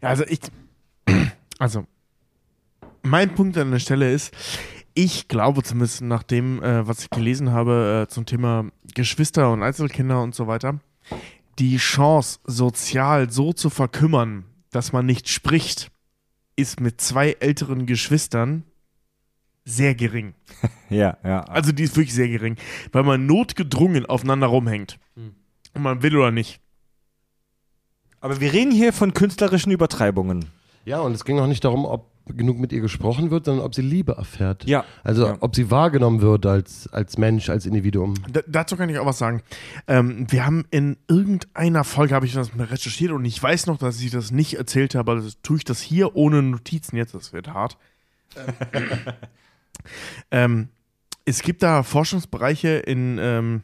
also 0.00 0.24
ich, 0.26 0.40
also 1.58 1.84
mein 3.08 3.34
Punkt 3.34 3.56
an 3.56 3.70
der 3.70 3.78
Stelle 3.78 4.12
ist, 4.12 4.32
ich 4.94 5.28
glaube 5.28 5.62
zumindest 5.62 6.02
nach 6.02 6.22
dem, 6.22 6.62
äh, 6.62 6.86
was 6.86 7.00
ich 7.00 7.10
gelesen 7.10 7.52
habe 7.52 8.06
äh, 8.06 8.12
zum 8.12 8.26
Thema 8.26 8.66
Geschwister 8.94 9.52
und 9.52 9.62
Einzelkinder 9.62 10.22
und 10.22 10.34
so 10.34 10.46
weiter, 10.46 10.80
die 11.58 11.76
Chance, 11.76 12.40
sozial 12.44 13.30
so 13.30 13.52
zu 13.52 13.70
verkümmern, 13.70 14.44
dass 14.70 14.92
man 14.92 15.06
nicht 15.06 15.28
spricht, 15.28 15.90
ist 16.56 16.80
mit 16.80 17.00
zwei 17.00 17.36
älteren 17.40 17.86
Geschwistern 17.86 18.64
sehr 19.64 19.94
gering. 19.94 20.34
Ja, 20.90 21.18
ja. 21.22 21.42
Also 21.42 21.70
die 21.70 21.82
ist 21.82 21.96
wirklich 21.96 22.14
sehr 22.14 22.28
gering, 22.28 22.56
weil 22.92 23.02
man 23.02 23.26
notgedrungen 23.26 24.06
aufeinander 24.06 24.46
rumhängt. 24.46 24.98
Hm. 25.16 25.34
Und 25.74 25.82
man 25.82 26.02
will 26.02 26.16
oder 26.16 26.30
nicht. 26.30 26.62
Aber 28.22 28.40
wir 28.40 28.54
reden 28.54 28.72
hier 28.72 28.94
von 28.94 29.12
künstlerischen 29.12 29.70
Übertreibungen. 29.70 30.46
Ja, 30.86 31.00
und 31.00 31.12
es 31.12 31.26
ging 31.26 31.38
auch 31.38 31.46
nicht 31.46 31.62
darum, 31.62 31.84
ob 31.84 32.10
genug 32.36 32.58
mit 32.58 32.72
ihr 32.72 32.80
gesprochen 32.80 33.30
wird, 33.30 33.44
sondern 33.46 33.64
ob 33.64 33.74
sie 33.74 33.82
Liebe 33.82 34.12
erfährt. 34.12 34.64
Ja. 34.64 34.84
Also 35.04 35.26
Ja. 35.26 35.36
ob 35.40 35.54
sie 35.56 35.70
wahrgenommen 35.70 36.20
wird 36.20 36.46
als, 36.46 36.88
als 36.92 37.18
Mensch, 37.18 37.48
als 37.50 37.66
Individuum. 37.66 38.14
Da, 38.30 38.40
dazu 38.46 38.76
kann 38.76 38.88
ich 38.88 38.98
auch 38.98 39.06
was 39.06 39.18
sagen. 39.18 39.42
Ähm, 39.86 40.26
wir 40.30 40.44
haben 40.46 40.64
in 40.70 40.96
irgendeiner 41.08 41.84
Folge, 41.84 42.14
habe 42.14 42.26
ich 42.26 42.34
das 42.34 42.54
mal 42.54 42.66
recherchiert 42.66 43.12
und 43.12 43.24
ich 43.24 43.42
weiß 43.42 43.66
noch, 43.66 43.78
dass 43.78 44.00
ich 44.00 44.10
das 44.10 44.30
nicht 44.30 44.54
erzählt 44.54 44.94
habe, 44.94 45.12
also 45.12 45.30
tue 45.42 45.58
ich 45.58 45.64
das 45.64 45.80
hier 45.80 46.14
ohne 46.16 46.42
Notizen 46.42 46.96
jetzt, 46.96 47.14
das 47.14 47.32
wird 47.32 47.48
hart. 47.48 47.76
ähm, 50.30 50.68
es 51.24 51.42
gibt 51.42 51.62
da 51.62 51.82
Forschungsbereiche, 51.82 52.68
in, 52.78 53.18
ähm, 53.20 53.62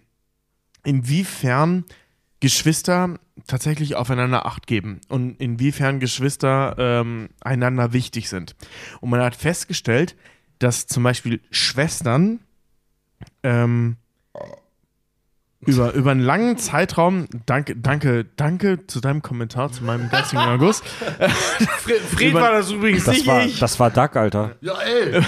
inwiefern 0.85 1.85
Geschwister 2.41 3.19
tatsächlich 3.47 3.95
aufeinander 3.97 4.47
Acht 4.47 4.67
geben 4.67 5.01
und 5.09 5.41
inwiefern 5.41 6.01
Geschwister 6.01 6.75
ähm, 6.79 7.29
einander 7.41 7.93
wichtig 7.93 8.29
sind. 8.29 8.57
Und 9.01 9.11
man 9.11 9.21
hat 9.21 9.37
festgestellt, 9.37 10.17
dass 10.59 10.87
zum 10.87 11.03
Beispiel 11.03 11.41
Schwestern 11.51 12.41
ähm, 13.43 13.97
über, 15.67 15.93
über 15.95 16.11
einen 16.11 16.21
langen 16.21 16.59
Zeitraum, 16.59 17.27
danke, 17.47 17.75
danke, 17.77 18.25
danke 18.37 18.87
zu 18.87 19.01
deinem 19.01 19.23
Kommentar, 19.23 19.73
zu 19.73 19.83
meinem 19.83 20.11
geistigen 20.11 20.43
August. 20.43 20.85
Fred 20.87 22.31
Über- 22.31 22.41
war 22.43 22.53
das 22.53 22.71
übrigens 22.71 23.05
Das 23.05 23.15
nicht 23.15 23.27
war, 23.27 23.45
ich. 23.45 23.59
das 23.59 23.81
war 23.81 23.91
Duck, 23.91 24.15
Alter. 24.17 24.57
Ja, 24.61 24.75
ey! 24.81 25.23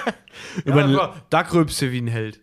über 0.64 0.84
Ja, 0.86 1.14
da 1.30 1.42
gröbst 1.42 1.80
du 1.80 1.92
wie 1.92 2.00
ein 2.00 2.08
Held. 2.08 2.40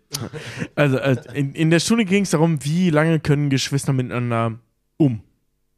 Also 0.75 0.97
äh, 0.97 1.17
in, 1.33 1.53
in 1.55 1.71
der 1.71 1.79
Stunde 1.79 2.05
ging 2.05 2.23
es 2.23 2.29
darum, 2.29 2.63
wie 2.63 2.89
lange 2.89 3.19
können 3.19 3.49
Geschwister 3.49 3.91
miteinander 3.91 4.57
um. 4.97 5.21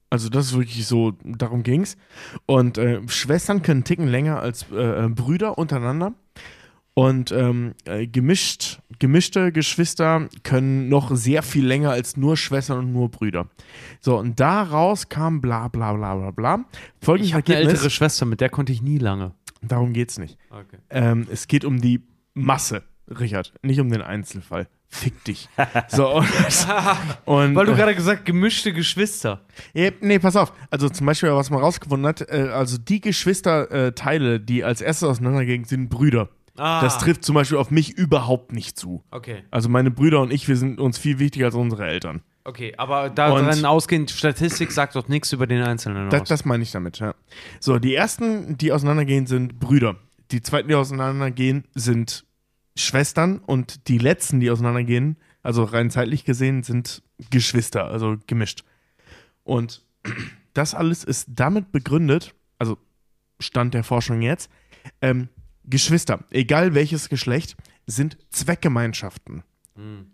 Also 0.10 0.30
das 0.30 0.48
ist 0.48 0.57
wirklich 0.57 0.88
so, 0.88 1.14
darum 1.23 1.64
ging 1.64 1.81
es. 1.81 1.98
Und 2.45 2.77
äh, 2.77 3.02
Schwestern 3.07 3.61
können 3.61 3.84
ticken 3.84 4.07
länger 4.07 4.39
als 4.39 4.65
äh, 4.72 5.06
äh, 5.06 5.10
Brüder 5.10 5.57
untereinander. 5.57 6.14
Und 6.94 7.31
ähm, 7.31 7.76
äh, 7.85 8.07
gemischt, 8.07 8.80
gemischte 8.98 9.52
Geschwister 9.52 10.30
können 10.41 10.89
noch 10.89 11.15
sehr 11.15 11.44
viel 11.44 11.64
länger 11.64 11.91
als 11.91 12.18
nur 12.18 12.38
Schwestern 12.38 12.80
und 12.80 12.94
nur 12.94 13.11
Brüder. 13.11 13.49
So, 13.99 14.18
und 14.18 14.39
daraus 14.39 15.07
kam 15.07 15.39
bla 15.39 15.68
bla 15.68 15.94
bla 15.94 16.15
bla 16.15 16.31
bla. 16.31 16.65
Folgendes 16.99 17.30
Ich 17.30 17.34
habe 17.35 17.45
eine 17.56 17.69
ältere 17.69 17.91
Schwester, 17.91 18.26
mit 18.26 18.41
der 18.41 18.49
konnte 18.49 18.72
ich 18.72 18.81
nie 18.81 18.98
lange. 18.98 19.34
darum 19.61 19.94
geht's 19.94 20.18
nicht. 20.18 20.39
Okay. 20.49 20.77
Ähm, 20.89 21.27
es 21.30 21.48
geht 21.48 21.65
um 21.65 21.80
die 21.80 22.02
Masse, 22.34 22.81
Richard, 23.07 23.53
nicht 23.61 23.80
um 23.80 23.91
den 23.91 24.02
Einzelfall. 24.02 24.68
Fick 24.89 25.23
dich. 25.26 25.49
So, 25.89 26.15
und, 26.15 26.26
und 27.26 27.55
Weil 27.55 27.65
du 27.65 27.76
gerade 27.76 27.93
gesagt 27.93 28.23
gemischte 28.26 28.72
Geschwister. 28.73 29.41
Ja, 29.73 29.91
nee, 30.01 30.18
pass 30.18 30.35
auf. 30.35 30.53
Also 30.72 30.88
zum 30.89 31.05
Beispiel, 31.05 31.30
was 31.34 31.49
man 31.49 31.59
rausgefunden 31.59 32.07
hat, 32.07 32.22
äh, 32.30 32.49
also 32.53 32.77
die 32.77 33.01
Geschwisterteile, 33.01 34.39
die 34.39 34.64
als 34.64 34.81
erstes 34.81 35.07
auseinandergehen, 35.09 35.65
sind 35.65 35.89
Brüder. 35.89 36.30
Ah. 36.55 36.81
Das 36.81 36.97
trifft 36.97 37.23
zum 37.23 37.35
Beispiel 37.35 37.57
auf 37.57 37.69
mich 37.69 37.97
überhaupt 37.97 38.51
nicht 38.51 38.80
zu. 38.80 39.03
Okay, 39.11 39.43
Also 39.51 39.69
meine 39.69 39.91
Brüder 39.91 40.22
und 40.22 40.31
ich, 40.34 40.47
wir 40.47 40.57
sind 40.57 40.80
uns 40.80 40.97
viel 40.97 41.19
wichtiger 41.19 41.45
als 41.47 41.55
unsere 41.55 41.85
Eltern. 41.85 42.22
okay. 42.45 42.73
Aber 42.77 43.09
daran 43.09 43.65
ausgehend, 43.65 44.09
Statistik 44.09 44.72
sagt 44.72 44.95
doch 44.95 45.07
nichts 45.07 45.31
über 45.34 45.45
den 45.45 45.61
Einzelnen 45.61 46.09
Das, 46.09 46.22
aus. 46.22 46.27
das 46.30 46.45
meine 46.45 46.64
ich 46.64 46.72
damit, 46.72 46.97
ja. 46.99 47.14
So, 47.59 47.77
die 47.77 47.93
ersten, 47.93 48.57
die 48.57 48.72
auseinandergehen, 48.72 49.27
sind 49.27 49.59
Brüder. 49.59 49.97
Die 50.31 50.41
zweiten, 50.41 50.68
die 50.69 50.76
auseinandergehen, 50.76 51.65
sind 51.76 52.26
Schwestern. 52.78 53.40
Und 53.40 53.88
die 53.88 53.98
letzten, 53.98 54.40
die 54.40 54.49
auseinandergehen, 54.49 55.18
also 55.44 55.64
rein 55.64 55.90
zeitlich 55.90 56.26
gesehen, 56.26 56.64
sind 56.64 57.04
Geschwister, 57.30 57.86
also 57.86 58.18
gemischt. 58.28 58.64
Und 59.44 59.84
das 60.54 60.74
alles 60.74 61.04
ist 61.04 61.28
damit 61.30 61.72
begründet, 61.72 62.34
also 62.60 62.78
Stand 63.40 63.74
der 63.74 63.84
Forschung 63.84 64.22
jetzt, 64.22 64.49
ähm, 65.02 65.30
Geschwister, 65.64 66.24
egal 66.32 66.74
welches 66.74 67.10
Geschlecht, 67.10 67.58
sind 67.86 68.18
Zweckgemeinschaften. 68.30 69.44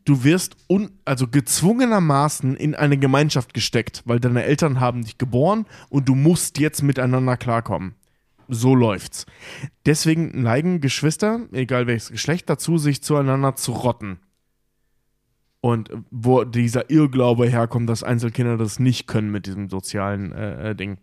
Du 0.04 0.26
wirst 0.26 0.58
un 0.68 0.92
also 1.06 1.28
gezwungenermaßen 1.28 2.58
in 2.58 2.76
eine 2.76 2.98
Gemeinschaft 2.98 3.54
gesteckt, 3.54 4.04
weil 4.06 4.20
deine 4.20 4.44
Eltern 4.44 4.82
haben 4.82 5.06
dich 5.06 5.18
geboren 5.18 5.66
und 5.90 6.10
du 6.10 6.16
musst 6.16 6.60
jetzt 6.60 6.84
miteinander 6.84 7.38
klarkommen. 7.38 7.96
So 8.54 8.76
läuft's. 8.76 9.26
Deswegen 9.86 10.42
neigen 10.42 10.82
Geschwister, 10.82 11.48
egal 11.52 11.88
welches 11.88 12.12
Geschlecht, 12.12 12.50
dazu, 12.50 12.78
sich 12.78 13.02
zueinander 13.02 13.56
zu 13.56 13.72
rotten. 13.72 14.20
Und 15.62 15.90
wo 16.12 16.44
dieser 16.44 16.90
Irrglaube 16.90 17.48
herkommt, 17.48 17.90
dass 17.90 18.04
Einzelkinder 18.04 18.58
das 18.58 18.80
nicht 18.80 19.08
können 19.08 19.32
mit 19.32 19.46
diesem 19.46 19.70
sozialen 19.70 20.34
äh, 20.34 20.72
äh, 20.72 20.76
Ding. 20.76 20.98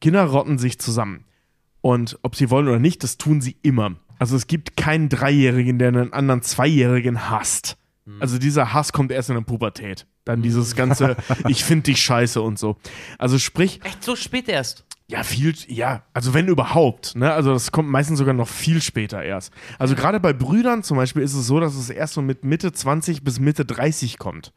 Kinder 0.00 0.24
rotten 0.24 0.58
sich 0.58 0.78
zusammen. 0.78 1.24
Und 1.80 2.18
ob 2.22 2.36
sie 2.36 2.48
wollen 2.50 2.68
oder 2.68 2.78
nicht, 2.78 3.02
das 3.02 3.18
tun 3.18 3.40
sie 3.40 3.56
immer. 3.62 3.96
Also 4.18 4.36
es 4.36 4.46
gibt 4.46 4.76
keinen 4.76 5.08
Dreijährigen, 5.08 5.78
der 5.78 5.88
einen 5.88 6.12
anderen 6.12 6.42
Zweijährigen 6.42 7.28
hasst. 7.28 7.76
Also 8.20 8.38
dieser 8.38 8.74
Hass 8.74 8.92
kommt 8.92 9.12
erst 9.12 9.30
in 9.30 9.36
der 9.36 9.42
Pubertät. 9.42 10.06
Dann 10.24 10.42
dieses 10.42 10.76
ganze, 10.76 11.16
ich 11.48 11.64
finde 11.64 11.84
dich 11.84 12.02
scheiße 12.02 12.40
und 12.40 12.58
so. 12.58 12.76
Also 13.18 13.38
sprich, 13.38 13.80
Echt 13.82 14.04
so 14.04 14.14
spät 14.14 14.48
erst? 14.48 14.84
Ja, 15.06 15.22
viel, 15.22 15.54
ja, 15.68 16.02
also 16.14 16.32
wenn 16.34 16.48
überhaupt, 16.48 17.14
ne? 17.14 17.32
Also 17.32 17.52
das 17.52 17.72
kommt 17.72 17.88
meistens 17.90 18.18
sogar 18.18 18.32
noch 18.34 18.48
viel 18.48 18.80
später 18.80 19.22
erst. 19.22 19.52
Also 19.78 19.94
gerade 19.94 20.18
bei 20.20 20.32
Brüdern 20.32 20.82
zum 20.82 20.96
Beispiel 20.96 21.22
ist 21.22 21.34
es 21.34 21.46
so, 21.46 21.60
dass 21.60 21.74
es 21.74 21.90
erst 21.90 22.14
so 22.14 22.22
mit 22.22 22.44
Mitte 22.44 22.72
20 22.72 23.22
bis 23.22 23.38
Mitte 23.38 23.64
30 23.64 24.18
kommt. 24.18 24.52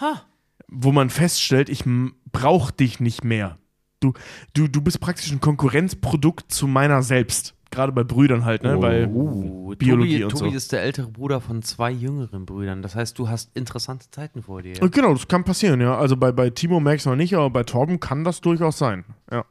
Ha. 0.00 0.22
Wo 0.68 0.92
man 0.92 1.10
feststellt, 1.10 1.68
ich 1.68 1.84
m- 1.86 2.14
brauch 2.30 2.70
dich 2.70 3.00
nicht 3.00 3.24
mehr. 3.24 3.58
Du, 4.00 4.12
du, 4.54 4.68
du 4.68 4.80
bist 4.80 5.00
praktisch 5.00 5.32
ein 5.32 5.40
Konkurrenzprodukt 5.40 6.52
zu 6.52 6.66
meiner 6.68 7.02
selbst. 7.02 7.54
Gerade 7.70 7.92
bei 7.92 8.04
Brüdern 8.04 8.44
halt, 8.44 8.62
ne? 8.62 8.80
Weil 8.80 9.08
Oh, 9.12 9.74
Biologie 9.76 10.20
Tobi, 10.20 10.24
und 10.24 10.30
Tobi 10.30 10.50
so. 10.50 10.56
ist 10.56 10.72
der 10.72 10.82
ältere 10.82 11.08
Bruder 11.08 11.40
von 11.40 11.62
zwei 11.62 11.90
jüngeren 11.90 12.46
Brüdern. 12.46 12.80
Das 12.82 12.94
heißt, 12.94 13.18
du 13.18 13.28
hast 13.28 13.54
interessante 13.56 14.10
Zeiten 14.10 14.42
vor 14.42 14.62
dir. 14.62 14.80
Äh, 14.82 14.88
Genau, 14.88 15.12
das 15.12 15.26
kann 15.28 15.44
passieren, 15.44 15.80
ja. 15.80 15.98
Also 15.98 16.16
bei, 16.16 16.32
bei 16.32 16.48
Timo 16.50 16.80
merkst 16.80 17.04
du 17.06 17.10
noch 17.10 17.16
nicht, 17.16 17.34
aber 17.34 17.50
bei 17.50 17.64
Torben 17.64 17.98
kann 18.00 18.24
das 18.24 18.40
durchaus 18.40 18.78
sein. 18.78 19.04
Ja. 19.30 19.44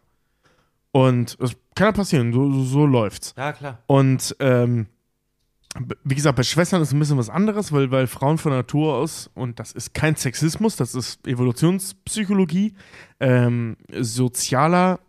Und 0.92 1.38
es 1.40 1.56
kann 1.76 1.88
ja 1.88 1.92
passieren, 1.92 2.34
so, 2.34 2.64
so, 2.64 2.86
läuft's. 2.86 3.34
Ja, 3.38 3.54
klar. 3.54 3.84
Und 3.88 4.36
ähm, 4.40 4.88
wie 6.04 6.16
gesagt, 6.16 6.36
bei 6.36 6.44
Schwestern 6.44 6.82
ist 6.82 6.92
ein 6.92 7.00
bisschen 7.00 7.18
was 7.18 7.30
anderes, 7.30 7.72
weil, 7.72 7.92
weil 7.92 8.08
Frauen 8.08 8.38
von 8.38 8.52
Natur 8.52 8.96
aus, 8.96 9.30
und 9.36 9.60
das 9.60 9.74
ist 9.74 9.94
kein 9.94 10.16
Sexismus, 10.16 10.76
das 10.76 10.96
ist 10.96 11.28
Evolutionspsychologie, 11.28 12.74
ähm, 13.20 13.78
sozialer 14.00 15.00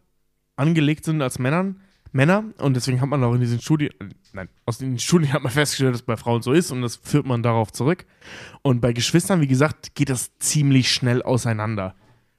angelegt 0.57 1.05
sind 1.05 1.23
als 1.23 1.39
Männern, 1.39 1.81
Männer. 2.13 2.45
Und 2.59 2.75
deswegen 2.75 3.01
hat 3.01 3.09
man 3.09 3.23
auch 3.25 3.35
in 3.35 3.41
diesen 3.41 3.61
Studien, 3.61 3.93
nein, 4.33 4.49
aus 4.67 4.79
den 4.79 4.99
Studien 4.99 5.33
hat 5.33 5.43
man 5.43 5.53
festgestellt, 5.53 5.95
dass 5.95 6.01
es 6.01 6.07
bei 6.07 6.17
Frauen 6.17 6.43
so 6.43 6.53
ist 6.53 6.71
und 6.71 6.83
das 6.83 6.97
führt 6.97 7.27
man 7.27 7.43
darauf 7.43 7.73
zurück. 7.73 8.05
Und 8.63 8.81
bei 8.81 8.93
Geschwistern, 8.93 9.41
wie 9.41 9.49
gesagt, 9.49 9.95
geht 9.95 10.11
das 10.11 10.37
ziemlich 10.39 10.91
schnell 10.91 11.23
auseinander, 11.23 11.95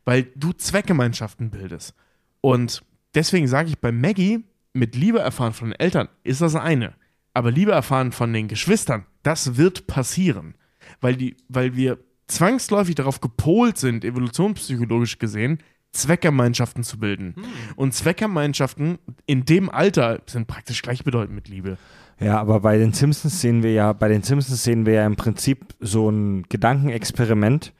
weil 0.06 0.28
du 0.36 0.54
Zweckgemeinschaften 0.54 1.50
bildest. 1.50 1.96
Und 2.42 2.84
deswegen 3.16 3.48
sage 3.48 3.70
ich 3.70 3.80
bei 3.80 3.92
Maggie, 3.92 4.44
mit 4.74 4.96
Liebe 4.96 5.20
erfahren 5.20 5.54
von 5.54 5.70
den 5.70 5.80
Eltern 5.80 6.10
ist 6.24 6.42
das 6.42 6.56
eine. 6.56 6.94
Aber 7.34 7.52
Liebe 7.52 7.72
erfahren 7.72 8.12
von 8.12 8.34
den 8.34 8.48
Geschwistern, 8.48 9.06
das 9.24 9.58
wird 9.58 9.88
passieren. 9.88 10.56
Weil, 11.02 11.16
die, 11.16 11.38
weil 11.48 11.76
wir 11.76 12.00
zwangsläufig 12.28 12.96
darauf 12.96 13.22
gepolt 13.22 13.78
sind, 13.78 14.04
evolutionspsychologisch 14.04 15.20
gesehen, 15.20 15.60
Zweckgemeinschaften 15.92 16.84
zu 16.84 17.00
bilden. 17.00 17.36
Und 17.76 17.94
Zweckgemeinschaften 17.94 19.00
in 19.26 19.46
dem 19.46 19.70
Alter 19.70 20.22
sind 20.28 20.48
praktisch 20.48 20.82
gleichbedeutend 20.82 21.36
mit 21.36 21.48
Liebe. 21.48 21.78
Ja, 22.20 22.40
aber 22.40 22.60
bei 22.60 22.78
den 22.78 22.94
Simpsons 22.94 23.42
sehen 23.42 23.64
wir 23.64 23.72
ja, 23.72 23.94
bei 23.94 24.08
den 24.08 24.22
Simpsons 24.22 24.64
sehen 24.64 24.86
wir 24.86 24.94
ja 24.94 25.06
im 25.06 25.16
Prinzip 25.16 25.74
so 25.80 26.10
ein 26.10 26.44
Gedankenexperiment, 26.50 27.74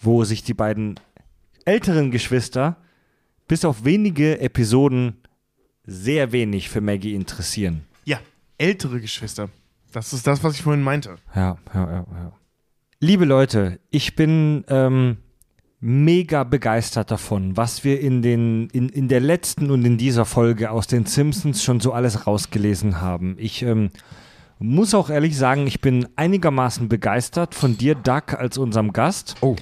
wo 0.00 0.24
sich 0.24 0.42
die 0.42 0.54
beiden 0.54 0.98
älteren 1.64 2.10
Geschwister 2.10 2.76
bis 3.54 3.64
auf 3.64 3.84
wenige 3.84 4.40
Episoden 4.40 5.14
sehr 5.84 6.32
wenig 6.32 6.68
für 6.68 6.80
Maggie 6.80 7.14
interessieren. 7.14 7.84
Ja, 8.04 8.18
ältere 8.58 9.00
Geschwister. 9.00 9.48
Das 9.92 10.12
ist 10.12 10.26
das, 10.26 10.42
was 10.42 10.56
ich 10.56 10.62
vorhin 10.62 10.82
meinte. 10.82 11.14
Ja, 11.36 11.56
ja, 11.72 11.88
ja, 11.88 12.06
ja. 12.12 12.32
Liebe 12.98 13.24
Leute, 13.24 13.78
ich 13.90 14.16
bin 14.16 14.64
ähm, 14.66 15.18
mega 15.78 16.42
begeistert 16.42 17.12
davon, 17.12 17.56
was 17.56 17.84
wir 17.84 18.00
in, 18.00 18.22
den, 18.22 18.70
in, 18.70 18.88
in 18.88 19.06
der 19.06 19.20
letzten 19.20 19.70
und 19.70 19.84
in 19.84 19.98
dieser 19.98 20.24
Folge 20.24 20.72
aus 20.72 20.88
den 20.88 21.06
Simpsons 21.06 21.62
schon 21.62 21.78
so 21.78 21.92
alles 21.92 22.26
rausgelesen 22.26 23.00
haben. 23.00 23.36
Ich 23.38 23.62
ähm, 23.62 23.90
muss 24.58 24.94
auch 24.94 25.10
ehrlich 25.10 25.36
sagen, 25.38 25.68
ich 25.68 25.80
bin 25.80 26.08
einigermaßen 26.16 26.88
begeistert 26.88 27.54
von 27.54 27.78
dir, 27.78 27.94
Doug, 27.94 28.34
als 28.36 28.58
unserem 28.58 28.92
Gast. 28.92 29.36
Oh. 29.42 29.54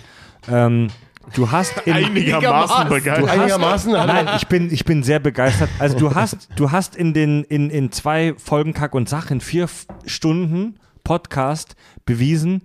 Ähm, 0.51 0.89
du 1.35 1.51
hast 1.51 1.75
in, 1.87 1.93
Einigermaßen 1.95 2.85
Du 2.89 2.95
begeistert. 2.95 3.29
hast- 3.31 3.39
Einigermaßen. 3.39 3.93
Nein, 3.93 4.29
ich 4.37 4.47
bin, 4.49 4.73
ich 4.73 4.85
bin 4.85 5.03
sehr 5.03 5.19
begeistert. 5.21 5.71
Also 5.79 5.99
du 5.99 6.15
hast, 6.15 6.49
du 6.57 6.71
hast 6.71 6.97
in 6.97 7.15
den 7.15 7.45
in, 7.45 7.71
in 7.71 7.91
zwei 7.93 8.35
Folgen 8.39 8.73
Kack 8.75 8.95
und 8.95 9.09
Sach 9.09 9.31
in 9.31 9.41
vier 9.41 9.69
Stunden 10.07 10.79
Podcast 11.05 11.75
bewiesen, 12.05 12.63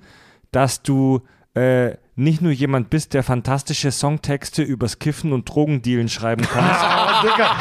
dass 0.52 0.82
du 0.84 1.22
äh, 1.56 1.96
nicht 2.16 2.42
nur 2.42 2.52
jemand 2.52 2.90
bist, 2.90 3.14
der 3.14 3.24
fantastische 3.24 3.92
Songtexte 3.92 4.62
übers 4.64 5.00
Kiffen 5.00 5.34
und 5.34 5.46
Drogendealen 5.50 6.10
schreiben 6.10 6.46
kannst, 6.52 6.72
Ah, 6.84 7.22
Digga. 7.22 7.52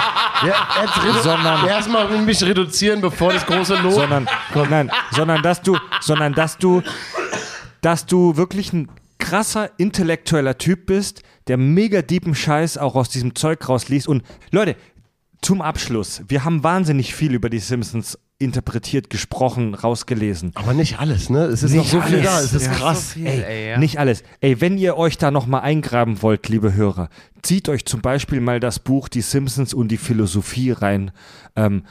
Ja, 0.47 0.55
jetzt 0.83 0.95
redu- 0.99 1.23
Sondern- 1.23 1.67
Erstmal 1.67 2.09
mich 2.23 2.43
reduzieren, 2.43 3.01
bevor 3.01 3.33
das 3.33 3.45
große 3.47 3.77
Lob. 3.77 3.93
sondern 3.93 4.29
nein, 4.71 4.91
sondern 5.13 5.43
dass 5.43 5.63
du, 5.63 5.77
sondern 6.01 6.33
dass 6.35 6.59
du, 6.59 6.83
dass 7.81 8.05
du 8.07 8.37
wirklich 8.37 8.73
ein 8.73 8.89
krasser 9.27 9.71
intellektueller 9.79 10.57
Typ 10.57 10.87
bist, 10.87 11.23
der 11.49 11.57
mega 11.57 12.03
deepen 12.03 12.35
Scheiß 12.35 12.79
auch 12.79 12.95
aus 12.95 13.09
diesem 13.09 13.35
Zeug 13.35 13.69
rausliest. 13.69 14.07
Und 14.07 14.23
Leute, 14.53 14.77
zum 15.43 15.61
Abschluss, 15.63 16.23
wir 16.29 16.45
haben 16.45 16.63
wahnsinnig 16.63 17.15
viel 17.15 17.35
über 17.35 17.51
die 17.51 17.59
Simpsons 17.59 18.19
interpretiert, 18.39 19.11
gesprochen, 19.11 19.75
rausgelesen. 19.75 20.53
Aber 20.55 20.75
nicht 20.75 20.99
alles, 21.01 21.31
ne? 21.31 21.45
Es 21.45 21.63
ist 21.63 21.73
Nicht 21.73 21.93
noch 21.93 22.03
so 22.03 22.03
viel 22.03 22.19
alles. 22.19 22.25
da. 22.27 22.41
Es 22.41 22.53
ist 22.53 22.67
Ja. 22.67 22.73
krass. 22.75 23.09
So 23.09 23.15
viel, 23.15 23.27
Ey, 23.27 23.43
ey, 23.43 23.69
ja. 23.71 23.79
nicht 23.79 23.99
alles. 23.99 24.23
Ey, 24.41 24.61
wenn 24.61 24.79
ihr 24.79 24.97
euch 24.97 25.17
da 25.19 25.31
noch 25.31 25.47
mal 25.47 25.61
eingraben 25.61 26.21
wollt, 26.23 26.49
liebe 26.49 26.75
Hörer, 26.75 27.09
zieht 27.43 27.69
euch 27.69 27.85
zum 27.87 28.03
Beispiel 28.03 28.41
mal 28.41 28.61
das 28.61 28.79
Buch 28.79 29.09
Die 29.09 29.23
Simpsons 29.23 29.73
und 29.75 29.89
die 29.89 29.97
Philosophie 29.97 30.71
rein. 30.71 31.11
Ähm, 31.57 31.85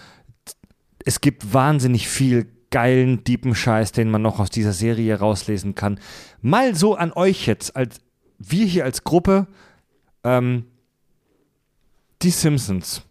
es 1.04 1.20
gibt 1.20 1.54
wahnsinnig 1.54 2.08
viel 2.08 2.48
geilen, 2.72 3.24
deepen 3.24 3.56
Scheiß, 3.56 3.92
den 3.92 4.10
man 4.10 4.22
noch 4.22 4.40
aus 4.40 4.50
dieser 4.50 4.74
Serie 4.74 5.18
rauslesen 5.20 5.76
kann. 5.76 6.00
Mal 6.42 6.76
so 6.76 6.96
an 6.96 7.12
euch 7.14 7.48
jetzt, 7.48 7.76
als 7.76 8.02
wir 8.38 8.66
hier 8.66 8.84
als 8.84 9.04
Gruppe, 9.04 9.48
ähm, 10.24 10.66
die 12.22 12.32
Simpsons. 12.32 13.04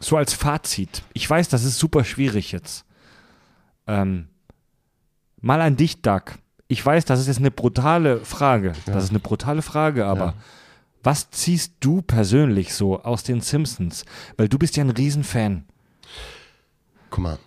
So 0.00 0.16
als 0.16 0.32
Fazit. 0.32 1.02
Ich 1.12 1.28
weiß, 1.28 1.48
das 1.48 1.64
ist 1.64 1.78
super 1.78 2.04
schwierig 2.04 2.52
jetzt. 2.52 2.84
Ähm, 3.86 4.28
mal 5.40 5.60
an 5.60 5.76
dich, 5.76 6.02
Doug. 6.02 6.22
Ich 6.68 6.84
weiß, 6.84 7.04
das 7.04 7.20
ist 7.20 7.26
jetzt 7.26 7.38
eine 7.38 7.50
brutale 7.50 8.20
Frage. 8.24 8.72
Das 8.86 9.04
ist 9.04 9.10
eine 9.10 9.18
brutale 9.20 9.62
Frage, 9.62 10.06
aber 10.06 10.26
Ja. 10.26 10.34
was 11.02 11.30
ziehst 11.30 11.74
du 11.80 12.02
persönlich 12.02 12.74
so 12.74 13.02
aus 13.02 13.22
den 13.24 13.40
Simpsons? 13.40 14.04
Weil 14.36 14.48
du 14.48 14.58
bist 14.58 14.76
ja 14.76 14.84
ein 14.84 14.90
Riesenfan. 14.90 15.64
Guck 17.10 17.22
mal. 17.22 17.38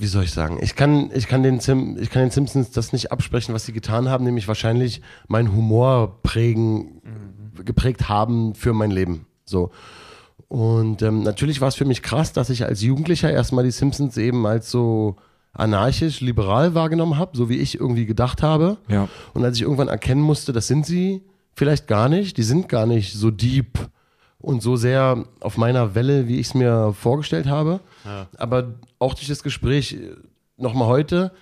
Wie 0.00 0.06
soll 0.06 0.22
ich 0.22 0.30
sagen? 0.30 0.58
Ich 0.62 0.76
kann, 0.76 1.10
ich, 1.12 1.26
kann 1.26 1.42
den 1.42 1.58
Sim, 1.58 1.96
ich 2.00 2.08
kann 2.10 2.22
den 2.22 2.30
Simpsons 2.30 2.70
das 2.70 2.92
nicht 2.92 3.10
absprechen, 3.10 3.52
was 3.52 3.66
sie 3.66 3.72
getan 3.72 4.08
haben, 4.08 4.24
nämlich 4.24 4.46
wahrscheinlich 4.46 5.02
meinen 5.26 5.52
Humor 5.52 6.22
prägen, 6.22 7.02
geprägt 7.64 8.08
haben 8.08 8.54
für 8.54 8.72
mein 8.72 8.92
Leben. 8.92 9.26
So. 9.44 9.72
Und 10.46 11.02
ähm, 11.02 11.24
natürlich 11.24 11.60
war 11.60 11.66
es 11.66 11.74
für 11.74 11.84
mich 11.84 12.02
krass, 12.02 12.32
dass 12.32 12.48
ich 12.48 12.64
als 12.64 12.80
Jugendlicher 12.80 13.30
erstmal 13.30 13.64
die 13.64 13.72
Simpsons 13.72 14.16
eben 14.16 14.46
als 14.46 14.70
so 14.70 15.16
anarchisch, 15.52 16.20
liberal 16.20 16.74
wahrgenommen 16.74 17.18
habe, 17.18 17.36
so 17.36 17.48
wie 17.48 17.56
ich 17.56 17.80
irgendwie 17.80 18.06
gedacht 18.06 18.40
habe. 18.40 18.76
Ja. 18.86 19.08
Und 19.34 19.44
als 19.44 19.56
ich 19.56 19.62
irgendwann 19.62 19.88
erkennen 19.88 20.22
musste, 20.22 20.52
das 20.52 20.68
sind 20.68 20.86
sie 20.86 21.22
vielleicht 21.54 21.88
gar 21.88 22.08
nicht, 22.08 22.36
die 22.36 22.44
sind 22.44 22.68
gar 22.68 22.86
nicht 22.86 23.14
so 23.14 23.32
deep 23.32 23.78
und 24.38 24.62
so 24.62 24.76
sehr 24.76 25.24
auf 25.40 25.56
meiner 25.56 25.96
Welle, 25.96 26.28
wie 26.28 26.38
ich 26.38 26.46
es 26.46 26.54
mir 26.54 26.92
vorgestellt 26.92 27.46
habe. 27.46 27.80
Aber 28.36 28.74
auch 28.98 29.14
durch 29.14 29.28
das 29.28 29.42
Gespräch 29.42 29.96
nochmal 30.56 30.88
heute 30.88 31.32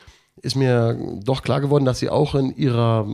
ist 0.42 0.56
mir 0.56 0.98
doch 1.24 1.42
klar 1.42 1.60
geworden, 1.60 1.84
dass 1.86 1.98
sie 1.98 2.10
auch 2.10 2.34
in 2.34 2.54
ihrer, 2.56 3.06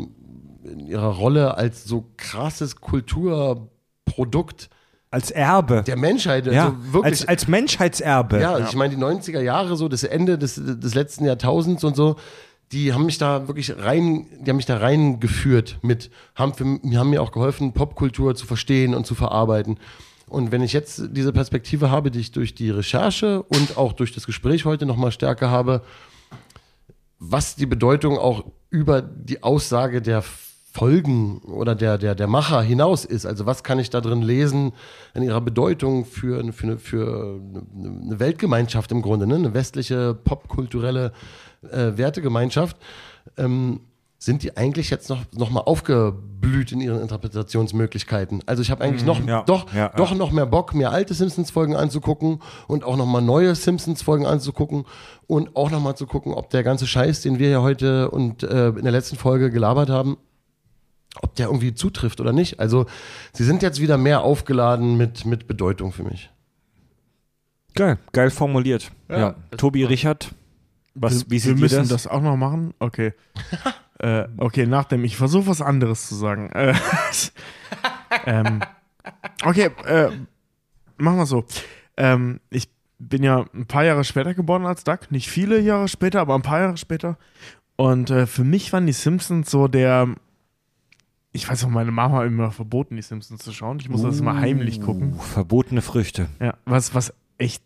in 0.64 0.86
ihrer 0.86 1.09
Rolle 1.14 1.56
als 1.56 1.85
so 1.85 2.05
krasses 2.16 2.77
Kulturprodukt 2.81 4.69
Als 5.10 5.31
Erbe. 5.31 5.82
der 5.86 5.97
Menschheit, 5.97 6.47
ja, 6.47 6.64
also 6.66 6.77
wirklich 6.93 7.12
als, 7.20 7.28
als 7.28 7.48
Menschheitserbe. 7.48 8.40
ja, 8.40 8.59
ich 8.59 8.74
meine, 8.74 8.94
die 8.97 9.01
90er 9.02 9.40
Jahre, 9.40 9.77
so 9.77 9.89
das 9.89 10.02
Ende 10.05 10.39
des, 10.39 10.60
des 10.62 10.94
letzten 10.94 11.24
Jahrtausends 11.24 11.85
und 11.85 11.94
so, 11.97 12.16
die 12.73 12.93
haben 12.94 13.05
mich 13.05 13.19
da 13.19 13.47
wirklich 13.48 13.77
rein, 13.78 14.27
die 14.40 14.48
haben 14.51 14.56
mich 14.56 14.64
da 14.66 14.78
reingeführt 14.78 15.78
mit, 15.82 16.10
haben, 16.35 16.55
für, 16.55 16.64
mir- 16.64 16.98
haben 16.98 17.10
mir 17.10 17.20
auch 17.23 17.31
geholfen, 17.32 17.73
Popkultur 17.73 18.35
zu 18.35 18.47
verstehen 18.47 18.94
und 18.94 19.06
zu 19.06 19.14
verarbeiten. 19.14 19.78
Und 20.33 20.51
wenn 20.51 20.63
ich 20.63 20.73
jetzt 20.73 21.03
diese 21.11 21.31
Perspektive 21.31 21.91
habe, 21.91 22.11
die 22.11 22.21
ich 22.21 22.33
durch 22.33 22.55
die 22.55 22.71
Recherche 22.71 23.43
und 23.43 23.77
auch 23.77 23.93
durch 23.93 24.15
das 24.15 24.25
Gespräch 24.25 24.65
heute 24.65 24.87
nochmal 24.87 25.13
stärker 25.13 25.51
habe, 25.51 25.83
was 27.19 27.55
die 27.55 27.67
Bedeutung 27.67 28.17
auch 28.17 28.47
über 28.71 29.03
die 29.03 29.43
Aussage 29.43 30.01
der 30.01 30.23
Folgen 30.23 31.41
oder 31.41 31.75
der, 31.75 31.99
der, 31.99 32.15
der 32.15 32.29
Macher 32.29 32.63
hinaus 32.63 33.05
ist. 33.05 33.27
Also 33.27 33.45
was 33.45 33.63
kann 33.63 33.79
ich 33.79 33.91
da 33.91 34.01
drin 34.01 34.23
lesen 34.23 34.73
in 35.13 35.23
ihrer 35.23 35.43
Bedeutung 35.43 36.07
für, 36.07 36.51
für, 36.55 36.67
eine, 36.67 36.79
für 36.79 37.39
eine 37.77 38.19
Weltgemeinschaft 38.19 38.91
im 38.91 39.03
Grunde, 39.03 39.27
ne? 39.27 39.35
eine 39.35 39.53
westliche 39.53 40.15
popkulturelle 40.15 41.13
äh, 41.71 41.99
Wertegemeinschaft. 41.99 42.79
Ähm, 43.37 43.81
sind 44.23 44.44
die 44.44 44.57
eigentlich 44.57 44.89
jetzt 44.89 45.11
noch, 45.11 45.24
noch 45.32 45.51
mal 45.51 45.62
aufgeblüht 45.62 46.70
in 46.70 46.81
ihren 46.81 47.01
Interpretationsmöglichkeiten? 47.01 48.40
Also 48.47 48.62
ich 48.62 48.70
habe 48.70 48.85
eigentlich 48.85 49.05
noch, 49.05 49.19
ja, 49.27 49.43
doch, 49.43 49.74
ja, 49.74 49.89
doch 49.89 50.12
ja. 50.12 50.16
noch 50.16 50.31
mehr 50.31 50.47
Bock, 50.47 50.74
mir 50.74 50.93
alte 50.93 51.12
Simpsons-Folgen 51.12 51.74
anzugucken 51.74 52.39
und 52.69 52.85
auch 52.85 52.97
noch 52.97 53.07
mal 53.07 53.20
neue 53.20 53.57
Simpsons-Folgen 53.57 54.24
anzugucken 54.24 54.85
und 55.27 55.57
auch 55.57 55.73
noch 55.73 55.81
mal 55.81 55.97
zu 55.97 56.07
gucken, 56.07 56.35
ob 56.35 56.51
der 56.51 56.62
ganze 56.62 56.86
Scheiß, 56.86 57.23
den 57.23 57.40
wir 57.40 57.49
ja 57.49 57.62
heute 57.62 58.12
und 58.12 58.44
äh, 58.44 58.69
in 58.69 58.85
der 58.85 58.93
letzten 58.93 59.16
Folge 59.16 59.51
gelabert 59.51 59.90
haben, 59.90 60.16
ob 61.20 61.35
der 61.35 61.47
irgendwie 61.47 61.74
zutrifft 61.74 62.20
oder 62.20 62.32
nicht. 62.32 62.61
Also 62.61 62.86
sie 63.32 63.43
sind 63.43 63.61
jetzt 63.61 63.81
wieder 63.81 63.99
mehr 63.99 64.23
aufgeladen 64.23 64.97
mit, 64.97 65.27
mit 65.27 65.49
Bedeutung 65.49 65.90
für 65.90 66.05
mich. 66.05 66.31
Geil, 67.74 67.99
geil 68.12 68.31
formuliert. 68.31 68.93
Ja. 69.09 69.35
Tobi 69.57 69.82
Richard, 69.82 70.32
was, 70.94 71.27
wie 71.27 71.32
wir 71.32 71.40
seht 71.40 71.57
ihr 71.57 71.61
müssen 71.61 71.78
das? 71.78 71.89
das? 71.89 72.07
auch 72.07 72.23
noch 72.23 72.36
machen? 72.36 72.73
Okay. 72.78 73.15
äh, 74.03 74.29
okay, 74.37 74.66
nach 74.66 74.85
dem. 74.85 75.05
Ich 75.05 75.16
versuche 75.16 75.47
was 75.47 75.62
anderes 75.62 76.09
zu 76.09 76.15
sagen. 76.15 76.51
Äh, 76.51 76.74
ähm, 78.27 78.61
okay, 79.45 79.70
äh, 79.87 80.11
machen 80.97 81.19
wir 81.19 81.27
so. 81.27 81.45
Ähm, 81.97 82.41
ich 82.51 82.69
bin 82.99 83.23
ja 83.23 83.45
ein 83.55 83.66
paar 83.66 83.85
Jahre 83.85 84.05
später 84.05 84.35
geboren 84.35 84.66
als 84.66 84.85
Doug. 84.85 84.99
Nicht 85.11 85.29
viele 85.29 85.61
Jahre 85.61 85.89
später, 85.89 86.20
aber 86.20 86.35
ein 86.35 86.43
paar 86.43 86.61
Jahre 86.61 86.77
später. 86.77 87.16
Und 87.77 88.11
äh, 88.11 88.27
für 88.27 88.45
mich 88.45 88.73
waren 88.73 88.87
die 88.87 88.93
Simpsons 88.93 89.51
so 89.51 89.69
der. 89.69 90.09
Ich 91.33 91.49
weiß 91.49 91.65
auch, 91.65 91.70
meine 91.70 91.93
Mama 91.93 92.19
hat 92.19 92.27
immer 92.27 92.51
verboten, 92.51 92.97
die 92.97 93.03
Simpsons 93.03 93.43
zu 93.43 93.53
schauen. 93.53 93.79
Ich 93.81 93.89
musste 93.89 94.09
das 94.09 94.20
immer 94.20 94.37
heimlich 94.37 94.83
gucken. 94.83 95.15
Uh, 95.15 95.20
verbotene 95.20 95.81
Früchte. 95.81 96.29
Ja, 96.41 96.55
was, 96.66 96.95
was 96.95 97.15
echt 97.39 97.62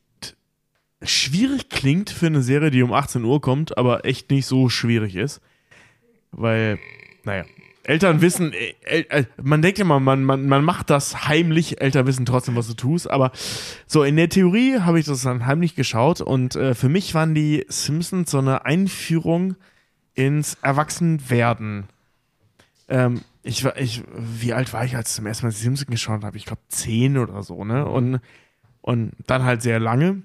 schwierig 1.02 1.68
klingt 1.68 2.10
für 2.10 2.26
eine 2.26 2.42
Serie, 2.42 2.70
die 2.70 2.82
um 2.82 2.92
18 2.92 3.24
Uhr 3.24 3.40
kommt, 3.40 3.76
aber 3.76 4.04
echt 4.04 4.30
nicht 4.30 4.46
so 4.46 4.68
schwierig 4.68 5.16
ist. 5.16 5.40
Weil, 6.36 6.78
naja, 7.24 7.44
Eltern 7.82 8.20
wissen, 8.20 8.52
äh, 8.52 9.00
äh, 9.00 9.24
man 9.42 9.62
denkt 9.62 9.78
immer, 9.78 10.00
man, 10.00 10.24
man, 10.24 10.46
man 10.48 10.64
macht 10.64 10.90
das 10.90 11.28
heimlich, 11.28 11.80
Eltern 11.80 12.06
wissen 12.06 12.26
trotzdem, 12.26 12.56
was 12.56 12.66
du 12.66 12.74
tust, 12.74 13.08
aber 13.08 13.30
so 13.86 14.02
in 14.02 14.16
der 14.16 14.28
Theorie 14.28 14.80
habe 14.80 14.98
ich 14.98 15.06
das 15.06 15.22
dann 15.22 15.46
heimlich 15.46 15.76
geschaut 15.76 16.20
und 16.20 16.56
äh, 16.56 16.74
für 16.74 16.88
mich 16.88 17.14
waren 17.14 17.34
die 17.34 17.64
Simpsons 17.68 18.30
so 18.30 18.38
eine 18.38 18.64
Einführung 18.64 19.54
ins 20.14 20.58
Erwachsenwerden. 20.62 21.84
Ähm, 22.88 23.20
ich 23.42 23.62
war, 23.64 23.78
ich, 23.78 24.02
wie 24.16 24.52
alt 24.52 24.72
war 24.72 24.84
ich, 24.84 24.96
als 24.96 25.10
ich 25.10 25.16
zum 25.16 25.26
ersten 25.26 25.46
Mal 25.46 25.52
die 25.52 25.58
Simpsons 25.58 25.88
geschaut 25.88 26.24
habe? 26.24 26.36
Ich 26.36 26.46
glaube 26.46 26.62
zehn 26.68 27.16
oder 27.16 27.44
so, 27.44 27.64
ne? 27.64 27.86
Und, 27.86 28.20
und 28.80 29.12
dann 29.26 29.44
halt 29.44 29.62
sehr 29.62 29.78
lange 29.78 30.22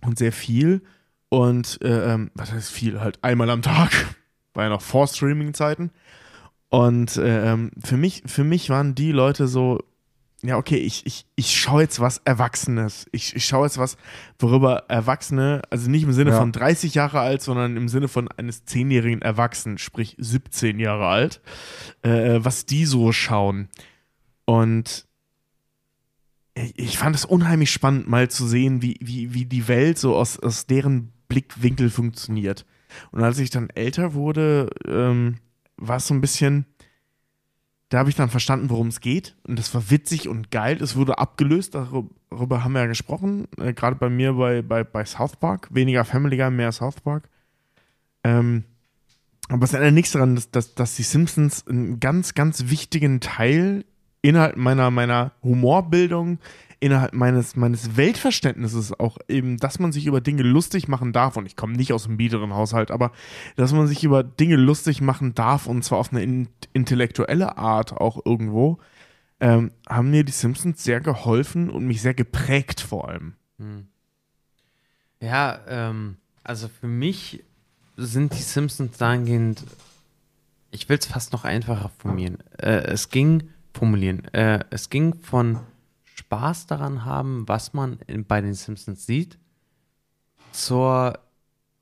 und 0.00 0.16
sehr 0.18 0.32
viel. 0.32 0.80
Und 1.28 1.78
äh, 1.82 2.14
ähm, 2.14 2.30
was 2.34 2.52
heißt 2.52 2.70
viel? 2.70 3.00
Halt 3.00 3.22
einmal 3.22 3.50
am 3.50 3.60
Tag. 3.60 3.92
War 4.56 4.64
ja 4.64 4.70
noch 4.70 4.82
vor 4.82 5.06
Streaming-Zeiten. 5.06 5.90
Und 6.68 7.16
äh, 7.16 7.52
ähm, 7.52 7.70
für 7.84 7.96
mich, 7.96 8.22
für 8.26 8.42
mich 8.42 8.70
waren 8.70 8.94
die 8.94 9.12
Leute 9.12 9.46
so 9.46 9.80
ja, 10.42 10.58
okay, 10.58 10.76
ich, 10.76 11.04
ich, 11.06 11.26
ich 11.34 11.58
schaue 11.58 11.82
jetzt 11.82 11.98
was 11.98 12.20
Erwachsenes. 12.24 13.06
Ich, 13.10 13.34
ich 13.34 13.44
schaue 13.46 13.66
jetzt 13.66 13.78
was, 13.78 13.96
worüber 14.38 14.84
Erwachsene, 14.88 15.62
also 15.70 15.90
nicht 15.90 16.04
im 16.04 16.12
Sinne 16.12 16.30
Ja. 16.30 16.38
von 16.38 16.52
30 16.52 16.94
Jahre 16.94 17.20
alt, 17.20 17.42
sondern 17.42 17.76
im 17.76 17.88
Sinne 17.88 18.06
von 18.06 18.28
eines 18.28 18.66
10-jährigen 18.66 19.22
Erwachsenen, 19.22 19.78
sprich 19.78 20.14
17 20.18 20.78
Jahre 20.78 21.06
alt, 21.06 21.40
äh, 22.02 22.38
was 22.38 22.66
die 22.66 22.84
so 22.84 23.12
schauen. 23.12 23.68
Und 24.44 25.06
ich, 26.54 26.78
ich 26.78 26.98
fand 26.98 27.16
es 27.16 27.24
unheimlich 27.24 27.72
spannend, 27.72 28.06
mal 28.08 28.28
zu 28.28 28.46
sehen, 28.46 28.82
wie, 28.82 28.98
wie, 29.00 29.32
wie 29.32 29.46
die 29.46 29.68
Welt 29.68 29.98
so 29.98 30.16
aus, 30.16 30.38
aus 30.38 30.66
deren 30.66 31.12
Blickwinkel 31.28 31.90
funktioniert. 31.90 32.66
Und 33.10 33.22
als 33.22 33.38
ich 33.38 33.50
dann 33.50 33.70
älter 33.70 34.14
wurde, 34.14 34.70
ähm, 34.86 35.36
war 35.76 35.96
es 35.96 36.06
so 36.06 36.14
ein 36.14 36.20
bisschen, 36.20 36.66
da 37.88 37.98
habe 37.98 38.10
ich 38.10 38.16
dann 38.16 38.30
verstanden, 38.30 38.70
worum 38.70 38.88
es 38.88 39.00
geht. 39.00 39.36
Und 39.46 39.58
das 39.58 39.74
war 39.74 39.90
witzig 39.90 40.28
und 40.28 40.50
geil. 40.50 40.78
Es 40.80 40.96
wurde 40.96 41.18
abgelöst, 41.18 41.74
darüber, 41.74 42.64
haben 42.64 42.72
wir 42.72 42.80
ja 42.80 42.86
gesprochen. 42.86 43.46
Äh, 43.58 43.72
Gerade 43.72 43.96
bei 43.96 44.08
mir 44.08 44.34
bei, 44.34 44.62
bei, 44.62 44.84
bei 44.84 45.04
South 45.04 45.36
Park. 45.36 45.68
Weniger 45.70 46.04
Family 46.04 46.36
Guy, 46.36 46.50
mehr 46.50 46.72
South 46.72 47.00
Park. 47.00 47.28
Ähm, 48.24 48.64
aber 49.48 49.64
es 49.64 49.72
ändert 49.72 49.94
nichts 49.94 50.12
daran, 50.12 50.34
dass, 50.34 50.50
dass, 50.50 50.74
dass 50.74 50.96
die 50.96 51.04
Simpsons 51.04 51.66
einen 51.68 52.00
ganz, 52.00 52.34
ganz 52.34 52.68
wichtigen 52.68 53.20
Teil 53.20 53.84
innerhalb 54.22 54.56
meiner, 54.56 54.90
meiner 54.90 55.32
Humorbildung, 55.42 56.38
innerhalb 56.80 57.14
meines, 57.14 57.56
meines 57.56 57.96
Weltverständnisses 57.96 58.98
auch 58.98 59.18
eben, 59.28 59.56
dass 59.56 59.78
man 59.78 59.92
sich 59.92 60.06
über 60.06 60.20
Dinge 60.20 60.42
lustig 60.42 60.88
machen 60.88 61.12
darf. 61.12 61.36
Und 61.36 61.46
ich 61.46 61.56
komme 61.56 61.74
nicht 61.74 61.92
aus 61.92 62.06
einem 62.06 62.16
biederen 62.16 62.54
Haushalt, 62.54 62.90
aber 62.90 63.12
dass 63.56 63.72
man 63.72 63.86
sich 63.86 64.04
über 64.04 64.22
Dinge 64.22 64.56
lustig 64.56 65.00
machen 65.00 65.34
darf 65.34 65.66
und 65.66 65.82
zwar 65.82 65.98
auf 65.98 66.12
eine 66.12 66.22
in, 66.22 66.48
intellektuelle 66.72 67.56
Art 67.56 67.92
auch 67.92 68.24
irgendwo, 68.24 68.78
ähm, 69.40 69.70
haben 69.88 70.10
mir 70.10 70.24
die 70.24 70.32
Simpsons 70.32 70.82
sehr 70.82 71.00
geholfen 71.00 71.70
und 71.70 71.86
mich 71.86 72.02
sehr 72.02 72.14
geprägt 72.14 72.80
vor 72.80 73.08
allem. 73.08 73.34
Ja, 75.20 75.60
ähm, 75.68 76.16
also 76.44 76.68
für 76.68 76.88
mich 76.88 77.44
sind 77.96 78.34
die 78.34 78.42
Simpsons 78.42 78.98
dahingehend, 78.98 79.64
ich 80.70 80.88
will 80.88 80.98
es 80.98 81.06
fast 81.06 81.32
noch 81.32 81.44
einfacher 81.44 81.90
formulieren. 81.98 82.38
Äh, 82.58 82.84
es 82.88 83.08
ging, 83.08 83.50
formulieren, 83.72 84.24
äh, 84.34 84.60
es 84.70 84.90
ging 84.90 85.14
von 85.14 85.60
Spaß 86.26 86.66
daran 86.66 87.04
haben, 87.04 87.46
was 87.46 87.72
man 87.72 88.00
in, 88.08 88.26
bei 88.26 88.40
den 88.40 88.54
Simpsons 88.54 89.06
sieht, 89.06 89.38
zur 90.50 91.20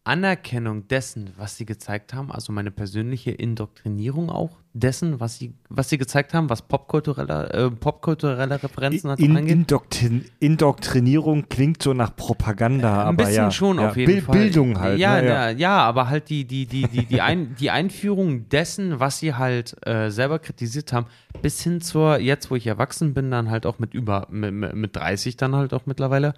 Anerkennung 0.04 0.86
dessen, 0.86 1.30
was 1.38 1.56
sie 1.56 1.64
gezeigt 1.64 2.12
haben, 2.12 2.30
also 2.30 2.52
meine 2.52 2.70
persönliche 2.70 3.30
Indoktrinierung 3.30 4.28
auch 4.28 4.58
dessen, 4.74 5.18
was 5.18 5.38
sie, 5.38 5.54
was 5.70 5.88
sie 5.88 5.96
gezeigt 5.96 6.34
haben, 6.34 6.50
was 6.50 6.60
popkulturelle, 6.60 7.50
äh, 7.50 7.70
popkulturelle 7.70 8.62
Referenzen 8.62 9.08
hat 9.10 9.18
In, 9.18 9.36
angeht. 9.36 9.50
Indoktrin 9.52 10.24
Indoktrinierung 10.40 11.48
klingt 11.48 11.82
so 11.82 11.94
nach 11.94 12.14
Propaganda, 12.16 13.02
Ein 13.02 13.06
aber 13.08 13.16
bisschen 13.24 13.34
ja, 13.34 13.50
schon 13.50 13.78
ja, 13.78 13.88
auf 13.88 13.96
jeden 13.96 14.12
Bil- 14.12 14.22
Fall. 14.22 14.38
Bildung 14.38 14.78
halt. 14.78 14.98
Ja, 14.98 15.22
ne, 15.22 15.26
ja. 15.26 15.48
ja, 15.50 15.78
aber 15.78 16.08
halt 16.08 16.28
die, 16.28 16.44
die, 16.44 16.66
die, 16.66 16.86
die, 16.86 17.06
die, 17.06 17.20
Ein, 17.22 17.54
die 17.58 17.70
Einführung 17.70 18.48
dessen, 18.50 19.00
was 19.00 19.20
sie 19.20 19.34
halt 19.34 19.74
äh, 19.86 20.10
selber 20.10 20.38
kritisiert 20.38 20.92
haben, 20.92 21.06
bis 21.40 21.62
hin 21.62 21.80
zur, 21.80 22.18
jetzt 22.18 22.50
wo 22.50 22.56
ich 22.56 22.66
erwachsen 22.66 23.14
bin, 23.14 23.30
dann 23.30 23.48
halt 23.50 23.64
auch 23.64 23.78
mit 23.78 23.94
über, 23.94 24.26
mit, 24.30 24.52
mit 24.52 24.74
mit 24.74 24.96
30 24.96 25.36
dann 25.38 25.54
halt 25.54 25.72
auch 25.72 25.86
mittlerweile, 25.86 26.34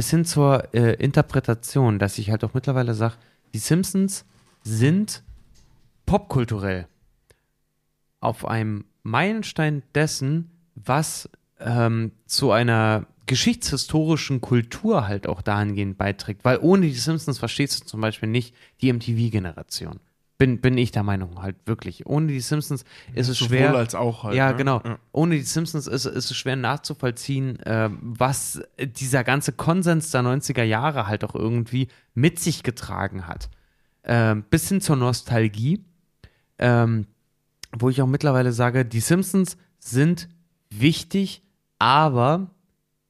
bis 0.00 0.08
hin 0.08 0.24
zur 0.24 0.72
äh, 0.72 0.94
Interpretation, 0.94 1.98
dass 1.98 2.16
ich 2.16 2.30
halt 2.30 2.42
auch 2.42 2.54
mittlerweile 2.54 2.94
sage, 2.94 3.16
die 3.52 3.58
Simpsons 3.58 4.24
sind 4.62 5.22
popkulturell 6.06 6.86
auf 8.20 8.46
einem 8.46 8.86
Meilenstein 9.02 9.82
dessen, 9.94 10.52
was 10.74 11.28
ähm, 11.58 12.12
zu 12.24 12.50
einer 12.50 13.08
geschichtshistorischen 13.26 14.40
Kultur 14.40 15.06
halt 15.06 15.26
auch 15.26 15.42
dahingehend 15.42 15.98
beiträgt. 15.98 16.46
Weil 16.46 16.60
ohne 16.62 16.86
die 16.86 16.94
Simpsons 16.94 17.38
verstehst 17.38 17.82
du 17.82 17.86
zum 17.86 18.00
Beispiel 18.00 18.30
nicht 18.30 18.54
die 18.80 18.90
MTV-Generation. 18.90 20.00
Bin, 20.40 20.62
bin 20.62 20.78
ich 20.78 20.90
der 20.90 21.02
Meinung 21.02 21.42
halt 21.42 21.56
wirklich. 21.66 22.06
Ohne 22.06 22.28
die 22.28 22.40
Simpsons 22.40 22.86
ist 23.14 23.28
es 23.28 23.36
Sowohl 23.36 23.58
schwer. 23.58 23.74
als 23.74 23.94
auch 23.94 24.24
halt. 24.24 24.34
Ja, 24.34 24.52
ne? 24.52 24.56
genau. 24.56 24.80
Ja. 24.82 24.98
Ohne 25.12 25.34
die 25.34 25.42
Simpsons 25.42 25.86
ist, 25.86 26.06
ist 26.06 26.30
es 26.30 26.34
schwer 26.34 26.56
nachzuvollziehen, 26.56 27.60
äh, 27.60 27.90
was 28.00 28.62
dieser 28.78 29.22
ganze 29.22 29.52
Konsens 29.52 30.10
der 30.12 30.22
90er 30.22 30.62
Jahre 30.62 31.06
halt 31.06 31.24
auch 31.24 31.34
irgendwie 31.34 31.88
mit 32.14 32.38
sich 32.38 32.62
getragen 32.62 33.26
hat. 33.26 33.50
Ähm, 34.02 34.44
bis 34.48 34.66
hin 34.66 34.80
zur 34.80 34.96
Nostalgie, 34.96 35.84
ähm, 36.58 37.06
wo 37.78 37.90
ich 37.90 38.00
auch 38.00 38.06
mittlerweile 38.06 38.52
sage, 38.52 38.86
die 38.86 39.00
Simpsons 39.00 39.58
sind 39.78 40.26
wichtig, 40.70 41.42
aber 41.78 42.50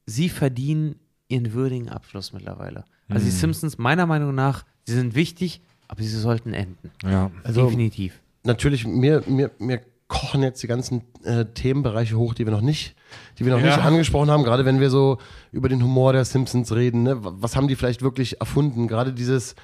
sie 0.05 0.27
verdienen 0.27 0.95
ihren 1.29 1.53
würdigen 1.53 1.87
Abschluss 1.87 2.33
mittlerweile. 2.33 2.83
Also 3.07 3.23
die 3.23 3.31
Simpsons, 3.31 3.77
meiner 3.77 4.05
Meinung 4.05 4.35
nach, 4.35 4.65
sie 4.85 4.95
sind 4.95 5.15
wichtig, 5.15 5.61
aber 5.91 6.01
sie 6.01 6.07
sollten 6.09 6.53
enden. 6.53 6.89
ja. 7.03 7.29
Also 7.43 7.65
Definitiv. 7.65 8.19
natürlich, 8.43 8.87
mir, 8.87 9.21
mir, 9.27 9.51
mir 9.59 9.81
kochen 10.07 10.41
jetzt 10.41 10.63
die 10.63 10.67
ganzen 10.67 11.03
äh, 11.25 11.45
Themenbereiche 11.45 12.17
hoch, 12.17 12.33
die 12.33 12.45
wir 12.45 12.51
noch 12.51 12.61
nicht, 12.61 12.95
die 13.37 13.45
wir 13.45 13.51
noch 13.53 13.59
Ja. 13.59 13.75
nicht 13.75 13.85
angesprochen 13.85 14.31
haben, 14.31 14.43
gerade 14.43 14.63
wenn 14.65 14.79
wir 14.79 14.89
so 14.89 15.17
über 15.51 15.67
den 15.69 15.83
Humor 15.83 16.13
der 16.13 16.23
Simpsons 16.25 16.71
reden, 16.73 17.03
ne? 17.03 17.17
Was 17.19 17.55
haben 17.57 17.67
die 17.67 17.75
vielleicht 17.75 18.01
wirklich 18.01 18.39
erfunden? 18.39 18.87
Gerade 18.87 19.11
dieses, 19.13 19.55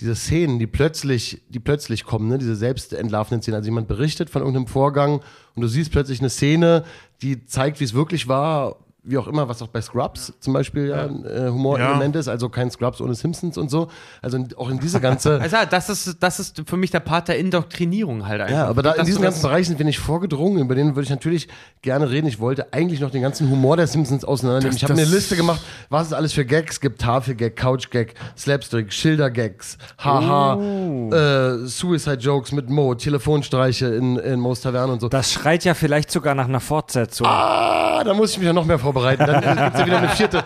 diese 0.00 0.16
Szenen, 0.16 0.58
die 0.58 0.66
plötzlich, 0.66 1.42
die 1.48 1.60
plötzlich 1.60 2.02
kommen, 2.04 2.28
ne? 2.28 2.38
diese 2.38 2.56
selbstentlarvenden 2.56 3.42
Szenen. 3.42 3.56
Also 3.56 3.68
jemand 3.68 3.86
berichtet 3.88 4.30
von 4.30 4.42
irgendeinem 4.42 4.66
Vorgang 4.66 5.20
und 5.54 5.62
du 5.62 5.68
siehst 5.68 5.90
plötzlich 5.92 6.18
eine 6.20 6.30
Szene, 6.30 6.84
die 7.22 7.46
zeigt, 7.46 7.78
wie 7.80 7.84
es 7.84 7.94
wirklich 7.94 8.26
war, 8.28 8.76
wie 9.04 9.16
auch 9.16 9.28
immer, 9.28 9.48
was 9.48 9.62
auch 9.62 9.68
bei 9.68 9.80
Scrubs 9.80 10.34
zum 10.40 10.52
Beispiel 10.52 10.88
ja, 10.88 11.04
ein 11.06 11.24
äh, 11.24 11.48
Humorelement 11.48 12.14
ist, 12.16 12.28
also 12.28 12.48
kein 12.50 12.70
Scrubs 12.70 13.00
ohne 13.00 13.14
Simpsons 13.14 13.56
und 13.56 13.70
so. 13.70 13.88
Also 14.20 14.36
in- 14.36 14.48
auch 14.56 14.68
in 14.68 14.78
diese 14.80 15.00
ganze 15.00 15.40
Also 15.40 15.56
das 15.70 15.88
ist, 15.88 16.16
das 16.22 16.38
ist 16.40 16.62
für 16.66 16.76
mich 16.76 16.90
der 16.90 17.00
Part 17.00 17.28
der 17.28 17.38
Indoktrinierung 17.38 18.26
halt 18.26 18.42
einfach. 18.42 18.54
Ja, 18.54 18.66
aber 18.66 18.82
da 18.82 18.92
in 18.92 19.06
das- 19.06 19.20
ganzen 19.22 19.42
Bereichen 19.42 19.68
sind 19.68 19.78
wir 19.78 19.86
nicht 19.86 19.98
vorgedrungen. 20.00 20.58
Über 20.60 20.74
den 20.74 20.88
würde 20.94 21.02
ich 21.04 21.10
natürlich 21.10 21.48
gerne 21.80 22.10
reden. 22.10 22.26
Ich 22.26 22.38
wollte 22.40 22.72
eigentlich 22.72 23.00
noch 23.00 23.10
den 23.10 23.22
ganzen 23.22 23.48
Humor 23.50 23.76
der 23.76 23.86
Simpsons 23.86 24.24
auseinandernehmen. 24.24 24.72
Das- 24.72 24.76
ich 24.82 24.84
habe 24.84 25.00
eine 25.00 25.04
Liste 25.10 25.36
gemacht, 25.36 25.60
was 25.88 26.08
es 26.08 26.12
alles 26.12 26.32
für 26.34 26.44
Gags 26.44 26.80
gibt. 26.80 27.00
Tafelgag, 27.00 27.56
Couchgag, 27.56 28.14
Slapstick, 28.36 28.92
Schildergags, 28.92 29.78
Haha, 29.98 30.56
Oh. 30.56 31.10
äh, 31.14 31.66
Suicide 31.66 32.18
Jokes 32.18 32.52
mit 32.52 32.68
Mo, 32.68 32.94
Telefonstreiche 32.94 33.86
in, 33.86 34.16
in 34.18 34.40
Mo's 34.40 34.60
Taverne 34.60 34.92
und 34.92 35.00
so. 35.00 35.08
Das 35.08 35.32
schreit 35.32 35.64
ja 35.64 35.74
vielleicht 35.74 36.10
sogar 36.10 36.34
nach 36.34 36.46
einer 36.48 36.60
Fortsetzung. 36.60 37.26
Ah, 37.26 38.02
da 38.04 38.12
muss 38.12 38.32
ich 38.32 38.38
mich 38.38 38.46
ja 38.46 38.52
noch 38.52 38.64
mehr 38.66 38.78
vorbereiten. 38.92 39.26
Dann 39.26 39.40
gibt 39.64 39.74
es 39.74 39.80
ja 39.80 39.86
wieder 39.86 39.98
eine 39.98 40.08
vierte. 40.08 40.44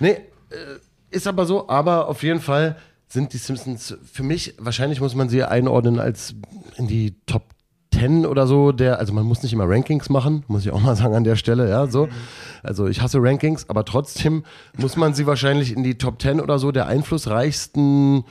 Nee, 0.00 0.10
äh, 0.10 0.20
ist 1.10 1.26
aber 1.26 1.46
so. 1.46 1.68
Aber 1.68 2.08
auf 2.08 2.22
jeden 2.22 2.40
Fall 2.40 2.76
sind 3.08 3.32
die 3.32 3.38
Simpsons 3.38 3.96
für 4.12 4.22
mich, 4.22 4.54
wahrscheinlich 4.58 5.00
muss 5.00 5.14
man 5.14 5.28
sie 5.28 5.42
einordnen 5.44 6.00
als 6.00 6.34
in 6.76 6.88
die 6.88 7.16
Top 7.26 7.44
10 7.94 8.26
oder 8.26 8.46
so. 8.46 8.72
Der, 8.72 8.98
also 8.98 9.12
man 9.12 9.24
muss 9.24 9.42
nicht 9.42 9.52
immer 9.52 9.68
Rankings 9.68 10.08
machen, 10.10 10.44
muss 10.48 10.66
ich 10.66 10.72
auch 10.72 10.80
mal 10.80 10.96
sagen 10.96 11.14
an 11.14 11.24
der 11.24 11.36
Stelle. 11.36 11.68
Ja, 11.68 11.86
so. 11.86 12.08
Also 12.62 12.88
ich 12.88 13.00
hasse 13.00 13.18
Rankings, 13.20 13.68
aber 13.68 13.84
trotzdem 13.84 14.44
muss 14.76 14.96
man 14.96 15.14
sie 15.14 15.26
wahrscheinlich 15.26 15.72
in 15.72 15.84
die 15.84 15.96
Top 15.96 16.20
10 16.20 16.40
oder 16.40 16.58
so 16.58 16.72
der 16.72 16.86
einflussreichsten 16.86 18.24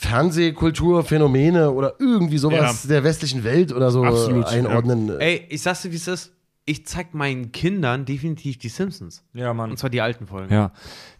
Fernsehkulturphänomene 0.00 1.70
oder 1.70 1.94
irgendwie 1.98 2.38
sowas 2.38 2.82
der 2.82 3.04
westlichen 3.04 3.44
Welt 3.44 3.72
oder 3.72 3.90
so 3.90 4.02
Absolut, 4.02 4.44
ja. 4.44 4.50
einordnen. 4.50 5.20
Ey, 5.20 5.46
ich 5.48 5.62
sag's 5.62 5.82
dir, 5.82 5.92
wie 5.92 5.96
es 5.96 6.08
ist. 6.08 6.32
Ich 6.70 6.86
zeig 6.86 7.14
meinen 7.14 7.50
Kindern 7.52 8.04
definitiv 8.04 8.58
die 8.58 8.68
Simpsons. 8.68 9.24
Ja, 9.34 9.52
Mann. 9.52 9.70
Und 9.70 9.76
zwar 9.78 9.90
die 9.90 10.00
alten 10.00 10.26
Folgen. 10.26 10.52
Ja, 10.54 10.70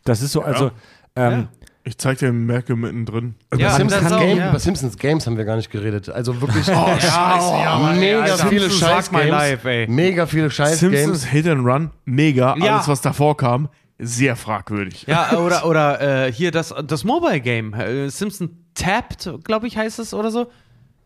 das 0.04 0.22
ist 0.22 0.32
so, 0.32 0.42
also, 0.42 0.70
ähm, 1.16 1.48
Ich 1.82 1.98
zeig 1.98 2.18
dir 2.18 2.32
Merkel 2.32 2.76
mittendrin. 2.76 3.34
Ja, 3.52 3.56
Über 3.56 3.64
das 3.64 3.76
Simpsons, 3.76 4.12
auch, 4.12 4.20
Game, 4.20 4.38
ja. 4.38 4.50
über 4.50 4.58
Simpsons 4.58 4.96
Games 4.98 5.26
haben 5.26 5.36
wir 5.36 5.44
gar 5.44 5.56
nicht 5.56 5.70
geredet. 5.70 6.08
Also 6.08 6.40
wirklich 6.40 6.68
Oh, 6.68 6.86
scheiße, 7.00 7.10
ja, 7.10 7.92
mega 7.98 8.20
Alter. 8.20 8.46
viele 8.46 8.68
Simpsons 8.70 8.80
scheiß. 8.80 9.10
Games. 9.62 9.88
Mega 9.88 10.26
viele 10.26 10.50
scheiß 10.50 10.78
Simpsons 10.78 11.22
Games. 11.22 11.24
Hit 11.24 11.46
and 11.48 11.66
Run, 11.66 11.90
mega. 12.04 12.54
Ja. 12.58 12.76
Alles, 12.76 12.86
was 12.88 13.00
davor 13.00 13.36
kam, 13.36 13.68
sehr 13.98 14.36
fragwürdig. 14.36 15.04
Ja, 15.08 15.36
oder, 15.38 15.66
oder 15.66 16.26
äh, 16.26 16.32
hier 16.32 16.50
das, 16.52 16.72
das 16.86 17.02
Mobile 17.04 17.40
Game. 17.40 17.74
Äh, 17.74 18.08
Simpson 18.08 18.56
Tapped, 18.74 19.28
glaube 19.44 19.66
ich, 19.66 19.76
heißt 19.76 19.98
es 19.98 20.14
oder 20.14 20.30
so. 20.30 20.50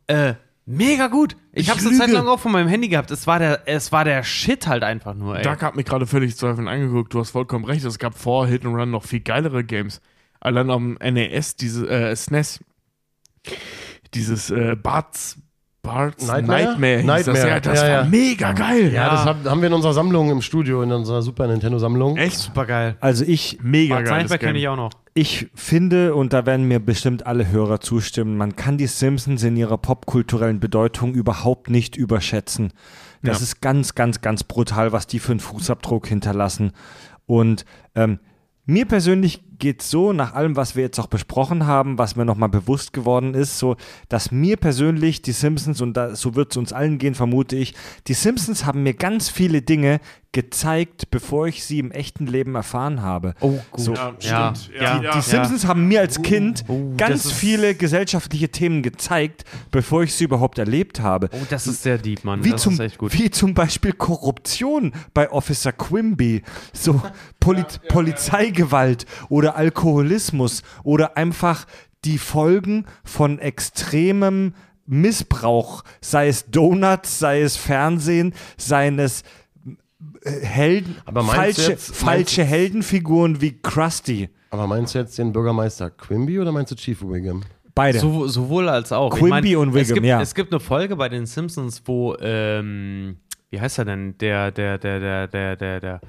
Äh, 0.07 0.35
mega 0.67 1.09
gut. 1.09 1.37
Ich, 1.53 1.65
Ich 1.65 1.71
hab's 1.71 1.87
eine 1.87 1.97
Zeit 1.97 2.11
lang 2.11 2.27
auch 2.27 2.41
von 2.41 2.53
meinem 2.53 2.69
Handy 2.69 2.89
gehabt. 2.89 3.11
Es 3.11 3.27
war 3.27 3.39
der, 3.39 3.63
es 3.67 3.93
war 3.93 4.05
der 4.05 4.23
Shit 4.23 4.67
halt 4.67 4.83
einfach 4.83 5.15
nur, 5.15 5.37
ey. 5.37 5.43
Doug 5.43 5.61
hat 5.61 5.77
mich 5.77 5.85
gerade 5.87 6.07
völlig 6.07 6.37
zweifelnd 6.37 6.69
angeguckt. 6.69 7.13
Du 7.15 7.21
hast 7.21 7.31
vollkommen 7.31 7.65
recht. 7.65 7.85
Es 7.85 7.99
gab 7.99 8.17
vor 8.19 8.47
Hit 8.47 8.65
and 8.65 8.75
Run 8.77 8.91
noch 8.91 9.05
viel 9.05 9.21
geilere 9.21 9.65
Games. 9.65 10.01
Allein 10.41 10.71
am 10.71 10.95
NES, 11.01 11.57
diese 11.57 11.89
äh, 11.89 12.15
SNES, 12.15 12.61
dieses 14.15 14.51
äh, 14.51 14.77
Bart's, 14.77 15.37
Bart's 15.83 16.27
Nightmare? 16.27 16.77
Nightmare, 16.79 16.97
hieß 17.19 17.27
das. 17.27 17.35
Nightmare, 17.35 17.49
Ja, 17.49 17.61
das 17.61 17.81
ja, 17.81 17.83
war 17.83 17.91
ja. 17.91 18.05
mega 18.05 18.53
geil. 18.53 18.93
Ja, 18.93 19.11
das 19.11 19.25
haben, 19.25 19.45
haben 19.49 19.61
wir 19.61 19.69
in 19.69 19.75
unserer 19.75 19.93
Sammlung 19.93 20.31
im 20.31 20.41
Studio, 20.43 20.83
in 20.83 20.93
unserer 20.93 21.23
Super 21.23 21.47
Nintendo-Sammlung. 21.47 22.17
Echt 22.17 22.39
Super 22.39 22.67
geil. 22.67 22.97
also 23.01 23.25
ich, 23.27 23.59
mega 23.63 23.97
geiles 23.97 24.09
Seinfeld 24.09 24.41
kenne 24.41 24.59
ich 24.59 24.69
auch 24.69 24.77
noch. 24.77 24.91
Ich 25.15 25.49
finde, 25.55 26.17
und 26.17 26.33
da 26.33 26.45
werden 26.45 26.67
mir 26.67 26.81
bestimmt 26.81 27.25
alle 27.25 27.49
Hörer 27.49 27.81
zustimmen, 27.81 28.37
man 28.37 28.57
kann 28.57 28.79
die 28.79 28.89
Simpsons 28.89 29.45
in 29.45 29.57
ihrer 29.57 29.79
popkulturellen 29.79 30.59
Bedeutung 30.59 31.15
überhaupt 31.15 31.71
nicht 31.71 31.97
überschätzen. 31.97 32.73
Das 33.23 33.41
ist 33.41 33.63
ganz, 33.63 33.95
ganz, 33.95 34.21
ganz 34.21 34.45
brutal, 34.45 34.93
was 34.93 35.07
die 35.07 35.19
für 35.19 35.33
einen 35.33 35.41
Fußabdruck 35.41 36.07
hinterlassen. 36.07 36.73
Und 37.25 37.65
ähm, 37.95 38.19
mir 38.67 38.87
persönlich 38.87 39.43
geht 39.59 39.83
es 39.83 39.91
so, 39.91 40.13
nach 40.13 40.35
allem, 40.35 40.57
was 40.57 40.77
wir 40.77 40.83
jetzt 40.83 40.99
auch 40.99 41.07
besprochen 41.07 41.67
haben, 41.67 41.99
was 41.99 42.17
mir 42.17 42.25
nochmal 42.25 42.49
bewusst 42.49 42.93
geworden 42.93 43.35
ist, 43.35 43.59
so, 43.59 43.77
dass 44.09 44.31
mir 44.31 44.57
persönlich 44.57 45.23
die 45.23 45.33
Simpsons, 45.33 45.81
und 45.81 45.97
da, 45.97 46.15
so 46.17 46.35
wird 46.35 46.51
es 46.53 46.57
uns 46.57 46.73
allen 46.73 46.99
gehen, 46.99 47.15
vermute 47.15 47.57
ich, 47.57 47.75
die 48.07 48.15
Simpsons 48.15 48.65
haben 48.65 48.83
mir 48.83 48.95
ganz 48.95 49.29
viele 49.29 49.63
Dinge 49.63 50.01
gezeigt, 50.35 51.11
bevor 51.11 51.47
ich 51.47 51.65
sie 51.65 51.79
im 51.79 51.93
echten 51.93 52.27
Leben 52.27 52.57
erfahren 52.57 53.01
habe. 53.01 53.35
Oh, 53.41 53.59
gut. 53.71 53.81
So, 53.81 53.95
ja, 53.95 54.13
stimmt. 54.19 54.71
ja, 54.81 54.99
die, 54.99 55.09
die 55.15 55.21
Simpsons 55.23 55.65
haben 55.65 55.87
mir 55.87 56.01
als 56.01 56.21
Kind 56.23 56.65
Oh, 56.67 56.93
ganz 56.97 57.31
viele 57.31 57.75
gesellschaftliche 57.75 58.49
Themen 58.49 58.83
gezeigt, 58.83 59.45
bevor 59.71 60.03
ich 60.03 60.13
sie 60.13 60.25
überhaupt 60.25 60.59
erlebt 60.59 61.01
habe. 61.01 61.31
Oh, 61.33 61.47
das 61.49 61.69
ist 61.69 61.85
sehr 61.85 61.99
deep, 61.99 62.25
Mann. 62.25 62.45
Wie 62.45 62.51
das 62.51 62.63
zum, 62.63 62.75
ist 62.75 62.81
echt 62.81 62.99
gut. 62.99 63.13
wie 63.13 63.31
zum 63.31 63.55
Beispiel 63.55 63.93
Korruption 63.93 64.93
bei 65.15 65.31
Officer 65.31 65.73
Quimby, 65.73 66.43
so 66.73 67.01
Poli 67.41 67.65
Polizeigewalt 67.89 69.07
oder 69.29 69.44
Alkoholismus 69.53 70.63
oder 70.83 71.17
einfach 71.17 71.67
die 72.05 72.19
Folgen 72.19 72.87
von 73.05 73.39
extremem 73.39 74.55
Missbrauch, 74.87 75.83
sei 76.01 76.29
es 76.29 76.51
Donuts, 76.51 77.19
sei 77.19 77.41
es 77.43 77.57
Fernsehen, 77.57 78.35
seien 78.59 78.99
es 78.99 79.23
äh, 80.23 80.31
Helden, 80.41 80.97
falsche, 81.27 81.71
jetzt- 81.73 81.95
falsche 81.95 82.45
Heldenfiguren 82.45 83.41
wie 83.41 83.59
Krusty. 83.63 84.29
Aber 84.51 84.67
meinst 84.67 84.95
du 84.95 84.99
jetzt 84.99 85.19
den 85.19 85.33
Bürgermeister 85.33 85.91
Quimby 85.91 86.39
oder 86.39 86.53
meinst 86.53 86.71
du 86.73 86.77
Chief 86.77 87.01
Wiggum? 87.03 87.43
Beide. 87.75 87.99
So, 87.99 88.29
sowohl 88.29 88.69
als 88.69 88.93
auch. 88.93 89.11
Quimby 89.17 89.57
und 89.57 89.71
es 89.71 89.75
Wiggum, 89.75 89.95
gibt, 89.95 90.07
ja. 90.07 90.21
Es 90.21 90.35
gibt 90.35 90.53
eine 90.53 90.61
Folge 90.61 90.95
bei 90.97 91.09
den 91.09 91.27
Simpsons, 91.27 91.83
wo, 91.87 92.15
ähm, 92.21 93.17
wie 93.51 93.61
heißt 93.61 93.79
er 93.79 93.85
denn? 93.87 94.17
Der, 94.19 94.53
der, 94.53 94.79
der, 94.79 95.01
der, 95.01 95.27
der, 95.27 95.57
der, 95.57 95.81
der, 95.81 96.01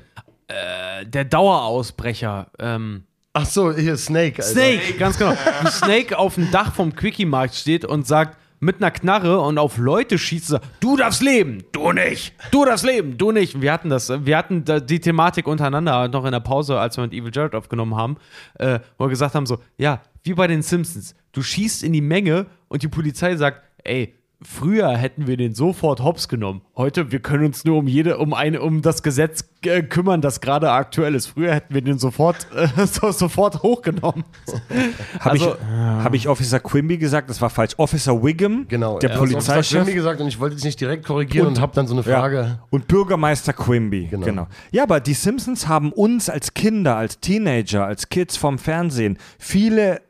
äh, 0.48 1.06
der 1.08 1.26
Dauerausbrecher. 1.26 2.52
Ähm, 2.60 3.04
Ach 3.38 3.46
so, 3.46 3.74
hier 3.74 3.98
Snake. 3.98 4.42
Alter. 4.42 4.44
Snake, 4.44 4.94
ganz 4.98 5.18
genau. 5.18 5.34
Wie 5.62 5.68
Snake 5.68 6.18
auf 6.18 6.36
dem 6.36 6.52
Dach 6.52 6.74
vom 6.74 6.96
Quickie-Markt 6.96 7.54
steht 7.54 7.84
und 7.84 8.08
sagt, 8.08 8.38
mit 8.62 8.78
einer 8.78 8.92
Knarre 8.92 9.42
und 9.42 9.58
auf 9.58 9.78
Leute 9.78 10.18
schießt, 10.18 10.48
sagt, 10.48 10.66
du 10.80 10.96
darfst 10.96 11.22
leben, 11.22 11.66
du 11.74 11.92
nicht, 11.92 12.34
du 12.52 12.64
darfst 12.64 12.86
leben, 12.86 13.18
du 13.18 13.34
nicht. 13.34 13.62
Wir 13.62 13.74
hatten 13.74 13.90
das, 13.90 14.10
wir 14.26 14.38
hatten 14.38 14.64
die 14.86 15.02
Thematik 15.02 15.48
untereinander 15.48 16.08
noch 16.08 16.24
in 16.24 16.32
der 16.32 16.40
Pause, 16.40 16.80
als 16.80 16.96
wir 16.96 17.04
mit 17.04 17.14
Evil 17.14 17.32
Jared 17.34 17.56
aufgenommen 17.56 17.98
haben, 17.98 18.16
äh, 18.58 18.80
wo 18.98 19.04
wir 19.04 19.10
gesagt 19.10 19.36
haben 19.36 19.46
so, 19.46 19.60
ja, 19.78 20.02
wie 20.24 20.34
bei 20.34 20.48
den 20.48 20.62
Simpsons, 20.62 21.14
du 21.34 21.42
schießt 21.42 21.84
in 21.84 21.92
die 21.92 22.00
Menge 22.02 22.46
und 22.70 22.84
die 22.84 22.88
Polizei 22.88 23.36
sagt, 23.36 23.64
ey, 23.84 24.16
Früher 24.42 24.90
hätten 24.98 25.28
wir 25.28 25.38
den 25.38 25.56
sofort 25.56 26.04
hops 26.04 26.28
genommen. 26.28 26.62
Heute, 26.76 27.12
wir 27.12 27.20
können 27.20 27.46
uns 27.46 27.64
nur 27.64 27.78
um 27.78 27.88
jede, 27.88 28.18
um 28.18 28.34
eine, 28.34 28.62
um 28.62 28.82
das 28.82 29.02
Gesetz 29.02 29.46
äh, 29.64 29.82
kümmern, 29.82 30.22
das 30.22 30.42
gerade 30.42 30.72
aktuell 30.72 31.16
ist. 31.16 31.28
Früher 31.28 31.54
hätten 31.56 31.74
wir 31.74 31.82
den 31.82 31.98
sofort, 32.00 32.46
äh, 32.56 32.86
so, 32.86 33.12
sofort 33.12 33.64
hochgenommen. 33.64 34.26
Habe 35.20 35.32
Also- 35.32 35.56
ich, 35.56 35.66
hab 36.04 36.14
ich 36.14 36.28
Officer 36.28 36.60
Quimby 36.60 36.98
gesagt? 36.98 37.30
Das 37.30 37.42
war 37.42 37.50
falsch. 37.50 37.74
Officer 37.78 38.22
Wiggum, 38.22 38.66
Genau. 38.68 39.00
der 39.00 39.12
er 39.12 39.16
hat 39.16 39.22
Officer 39.24 39.38
Polizeichef. 39.54 39.78
Quimby 39.84 39.94
gesagt 39.94 40.20
und 40.22 40.28
ich 40.28 40.40
wollte 40.40 40.56
dich 40.56 40.66
nicht 40.66 40.82
direkt 40.82 41.06
korrigieren 41.06 41.48
und, 41.48 41.54
Und- 41.54 41.62
habe 41.62 41.74
dann 41.74 41.88
so 41.88 41.94
eine 41.96 42.04
Ja. 42.06 42.20
Frage. 42.20 42.60
Und 42.70 42.88
Bürgermeister 42.88 43.54
Quimby. 43.54 44.08
Genau. 44.12 44.26
Genau. 44.26 44.48
Ja, 44.72 44.84
aber 44.84 45.00
die 45.00 45.14
Simpsons 45.14 45.68
haben 45.70 45.92
uns 45.94 46.30
als 46.30 46.54
Kinder, 46.54 46.98
als 46.98 47.20
Teenager, 47.22 47.86
als 47.86 48.10
Kids 48.10 48.36
vom 48.38 48.58
Fernsehen 48.60 49.18
viele 49.40 50.02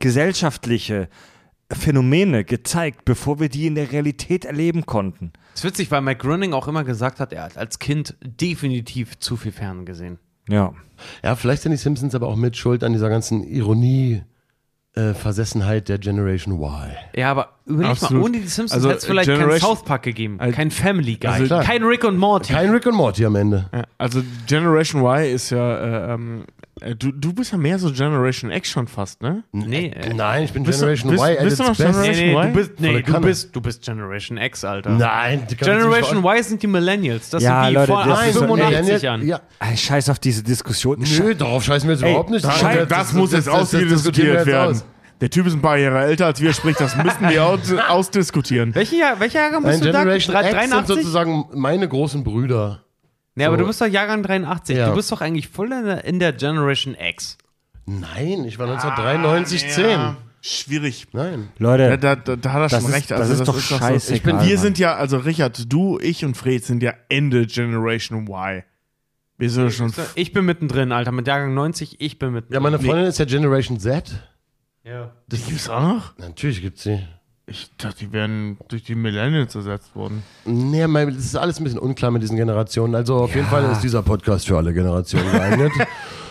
gesellschaftliche 0.00 1.08
Phänomene 1.70 2.44
gezeigt, 2.44 3.04
bevor 3.04 3.40
wir 3.40 3.48
die 3.48 3.66
in 3.66 3.74
der 3.74 3.90
Realität 3.90 4.44
erleben 4.44 4.86
konnten. 4.86 5.32
Das 5.52 5.60
ist 5.62 5.70
witzig, 5.70 5.90
weil 5.90 6.02
Mike 6.02 6.26
Groening 6.26 6.52
auch 6.52 6.68
immer 6.68 6.84
gesagt 6.84 7.20
hat, 7.20 7.32
er 7.32 7.44
hat 7.44 7.56
als 7.56 7.78
Kind 7.78 8.16
definitiv 8.22 9.18
zu 9.18 9.36
viel 9.36 9.52
Fern 9.52 9.84
gesehen. 9.86 10.18
Ja. 10.48 10.72
Ja, 11.22 11.34
vielleicht 11.36 11.62
sind 11.62 11.72
die 11.72 11.78
Simpsons 11.78 12.14
aber 12.14 12.28
auch 12.28 12.36
mit 12.36 12.56
schuld 12.56 12.84
an 12.84 12.92
dieser 12.92 13.08
ganzen 13.08 13.42
Ironie. 13.44 14.22
Äh, 14.96 15.12
Versessenheit 15.12 15.88
der 15.88 15.98
Generation 15.98 16.54
Y. 16.54 16.92
Ja, 17.16 17.32
aber 17.32 17.48
überleg 17.66 17.90
Absolut. 17.90 18.12
mal, 18.22 18.28
ohne 18.28 18.38
die 18.38 18.46
Simpsons 18.46 18.70
Also, 18.74 18.90
hätte 18.90 18.98
es 18.98 19.04
vielleicht 19.06 19.28
kein 19.28 19.38
Generation- 19.40 19.68
South 19.76 19.84
Park 19.84 20.02
gegeben, 20.04 20.38
Also- 20.38 20.54
kein 20.54 20.70
Family 20.70 21.16
Guy, 21.16 21.30
Also- 21.30 21.58
kein 21.62 21.82
Rick 21.82 22.04
und 22.04 22.16
Morty. 22.16 22.52
Kein 22.52 22.70
Rick 22.70 22.86
und 22.86 22.94
Morty 22.94 23.24
am 23.26 23.34
Ende. 23.34 23.68
Ja, 23.72 23.82
also 23.98 24.22
Generation 24.46 25.02
Y 25.02 25.34
ist 25.34 25.50
ja, 25.50 25.78
äh, 26.10 26.14
ähm, 26.14 26.44
äh, 26.62 26.63
du, 26.98 27.12
du 27.12 27.32
bist 27.32 27.52
ja 27.52 27.56
mehr 27.58 27.78
so 27.78 27.90
Generation 27.90 28.50
X 28.50 28.68
schon 28.70 28.86
fast, 28.86 29.22
ne? 29.22 29.42
nee, 29.52 29.86
äh, 29.88 30.12
Nein, 30.12 30.44
ich 30.44 30.52
bin 30.52 30.64
Bist 30.64 30.82
du- 30.82 30.86
Generation 30.86 31.10
bist- 31.12 31.22
Y. 31.24 31.38
at 31.38 31.44
bist 31.44 31.58
du 31.60 31.62
noch. 31.64 31.76
Generation 31.76 32.12
nee, 32.16 32.26
nee, 32.26 32.32
Y? 32.34 32.42
du 32.52 32.52
bist, 32.58 32.80
nee, 32.80 33.02
du 33.02 33.20
bist, 33.20 33.56
du 33.56 33.60
bist 33.60 33.82
Generation 33.84 34.36
X, 34.38 34.64
Alter. 34.64 34.90
Nein, 34.90 35.46
die 35.48 35.54
du 35.56 35.64
Generation 35.64 36.18
Y 36.24 36.42
sind 36.42 36.62
die 36.62 36.66
Millennials. 36.66 37.30
Das 37.30 37.42
Ja, 37.42 37.62
sind 37.64 37.70
wie 37.70 37.74
Leute, 37.76 37.86
vor 37.92 38.04
das 38.04 38.26
ist 38.26 38.34
so- 38.34 38.40
85 38.40 38.92
Nee, 38.92 38.98
Jahren. 39.06 39.26
Ja, 39.26 39.40
Scheiß 39.76 40.10
auf 40.10 40.18
diese 40.18 40.42
Diskussion. 40.42 40.98
nö, 41.00 41.34
darauf 41.34 41.64
scheißen 41.64 41.88
wir 41.88 41.94
jetzt 41.94 42.04
Ey, 42.04 42.10
überhaupt 42.10 42.30
nicht. 42.30 42.44
das- 42.44 42.60
Das- 42.60 42.88
Das, 42.88 43.12
muss 43.14 43.32
jetzt 43.32 43.46
das- 43.46 43.54
das- 43.54 43.70
das 43.70 43.80
diskutieren 43.80 43.88
wir 43.88 43.94
ausdiskutiert 43.96 44.34
jetzt 44.36 44.46
werden. 44.46 44.70
aus. 44.76 44.84
Der 45.20 45.30
Typ 45.30 45.46
ist 45.46 45.54
ein 45.54 45.62
paar 45.62 45.78
Jahre 45.78 46.04
älter 46.04 46.26
als 46.26 46.40
wir, 46.40 46.52
sprich, 46.52 46.76
das 46.76 46.96
müssen 46.96 47.28
wir 47.28 47.44
aus, 47.46 47.60
ausdiskutieren. 47.88 48.74
Welche 48.74 48.96
Jahr, 48.96 49.18
welcher 49.20 49.40
Jahrgang 49.40 49.62
Nein, 49.62 49.70
bist 49.72 49.84
du 49.84 49.92
da? 49.92 50.00
Generation 50.00 50.34
X 50.36 50.42
sind 50.44 50.54
83? 50.54 50.96
sozusagen 50.96 51.44
meine 51.54 51.88
großen 51.88 52.24
Brüder. 52.24 52.83
Nee, 53.34 53.44
aber 53.44 53.56
so- 53.56 53.62
du 53.62 53.66
bist 53.68 53.80
doch 53.80 53.86
Jahrgang 53.86 54.22
83. 54.22 54.76
Ja. 54.76 54.88
Du 54.90 54.94
bist 54.94 55.10
doch 55.10 55.20
eigentlich 55.20 55.48
voll 55.48 55.72
in 55.72 55.84
der, 55.84 56.04
in 56.04 56.18
der 56.18 56.32
Generation 56.32 56.94
X. 56.98 57.36
Nein, 57.86 58.44
ich 58.44 58.58
war 58.58 58.66
1993 58.68 59.68
10. 59.70 59.90
Ja, 59.90 60.16
schwierig. 60.40 61.08
Nein. 61.12 61.48
Leute, 61.58 61.98
Da, 61.98 62.16
da, 62.16 62.36
da 62.36 62.52
hat 62.52 62.60
er 62.62 62.68
das 62.68 62.72
schon 62.82 62.90
ist, 62.90 62.96
recht. 62.96 63.10
das 63.10 63.20
Also, 63.20 63.32
ist 63.34 63.40
doch 63.48 63.54
doch 63.54 63.60
so. 63.60 63.78
scheiße. 63.78 64.14
Ich 64.14 64.22
bin- 64.22 64.40
Wir 64.40 64.58
sind 64.58 64.78
ja, 64.78 64.94
also 64.94 65.18
Richard, 65.18 65.70
du, 65.72 65.98
ich 66.00 66.24
und 66.24 66.36
Fred 66.36 66.64
sind 66.64 66.82
ja 66.82 66.94
Ende 67.08 67.46
Generation 67.46 68.26
Y. 68.26 68.62
Wir 69.36 69.50
sind 69.50 69.64
ja 69.64 69.70
schon. 69.70 69.92
Ich 70.14 70.32
bin 70.32 70.44
mittendrin, 70.44 70.92
Alter. 70.92 71.10
Mit 71.12 71.26
Jahrgang 71.26 71.54
90, 71.54 72.00
ich 72.00 72.18
bin 72.20 72.32
mittendrin. 72.32 72.54
Ja, 72.54 72.60
meine 72.60 72.78
Freundin 72.78 73.06
ist 73.06 73.18
ja 73.18 73.24
Generation 73.24 73.80
Z. 73.80 74.12
Ja. 74.84 75.10
Die 75.26 75.38
gibt's 75.38 75.68
auch 75.68 75.82
noch? 75.82 76.16
Natürlich 76.18 76.62
gibt's 76.62 76.84
sie. 76.84 77.02
Ich 77.46 77.70
dachte, 77.76 77.98
die 77.98 78.12
wären 78.12 78.56
durch 78.68 78.84
die 78.84 78.94
Millennials 78.94 79.54
ersetzt 79.54 79.94
worden. 79.94 80.22
Nee, 80.46 80.86
mein, 80.86 81.08
das 81.14 81.26
ist 81.26 81.36
alles 81.36 81.60
ein 81.60 81.64
bisschen 81.64 81.78
unklar 81.78 82.10
mit 82.10 82.22
diesen 82.22 82.36
Generationen. 82.38 82.94
Also 82.94 83.16
auf 83.16 83.34
jeden 83.34 83.46
Fall 83.48 83.70
ist 83.70 83.82
dieser 83.82 84.02
Podcast 84.02 84.46
für 84.46 84.56
alle 84.56 84.72
Generationen 84.72 85.30
geeignet. 85.30 85.72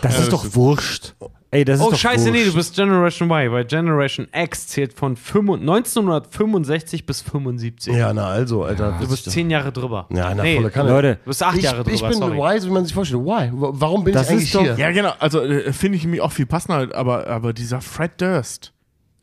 Das 0.01 0.19
ist 0.19 0.33
doch 0.33 0.43
wurscht. 0.53 1.13
Ey, 1.49 1.63
das 1.63 1.79
ist 1.79 1.85
Oh, 1.85 1.91
doch 1.91 1.97
scheiße, 1.97 2.25
wurscht. 2.25 2.33
nee, 2.33 2.43
du 2.43 2.53
bist 2.53 2.75
Generation 2.75 3.29
Y, 3.31 3.51
weil 3.53 3.63
Generation 3.63 4.27
X 4.33 4.67
zählt 4.67 4.91
von 4.91 5.15
95 5.15 5.95
1965 5.95 7.05
bis 7.05 7.21
75. 7.21 7.93
ja, 7.95 8.11
na 8.13 8.27
also, 8.27 8.65
Alter. 8.65 8.97
Du 8.99 9.07
bist 9.07 9.31
10 9.31 9.49
Jahre 9.49 9.71
drüber. 9.71 10.07
Ja, 10.11 10.35
na, 10.35 10.43
nee, 10.43 10.57
volle 10.57 10.71
Kanne. 10.71 10.89
Leute, 10.89 11.15
Du 11.23 11.29
bist 11.29 11.41
8 11.41 11.55
ich, 11.57 11.63
Jahre 11.63 11.83
drüber, 11.85 11.91
ich 11.95 12.01
bin 12.01 12.13
sorry. 12.17 12.37
wise, 12.37 12.67
wie 12.67 12.71
man 12.73 12.83
sich 12.83 12.93
vorstellt. 12.93 13.23
Why? 13.23 13.49
Warum 13.53 14.03
bin 14.03 14.13
Das 14.13 14.25
ich 14.25 14.31
eigentlich 14.31 14.43
ist 14.45 14.55
doch- 14.55 14.61
hier? 14.63 14.75
Ja, 14.77 14.91
genau. 14.91 15.13
Also 15.19 15.39
äh, 15.41 15.71
finde 15.71 15.97
ich 15.97 16.05
mich 16.05 16.19
auch 16.19 16.33
viel 16.33 16.47
passender, 16.47 16.93
aber, 16.93 17.25
aber 17.27 17.53
dieser 17.53 17.79
Fred 17.79 18.19
Durst, 18.19 18.73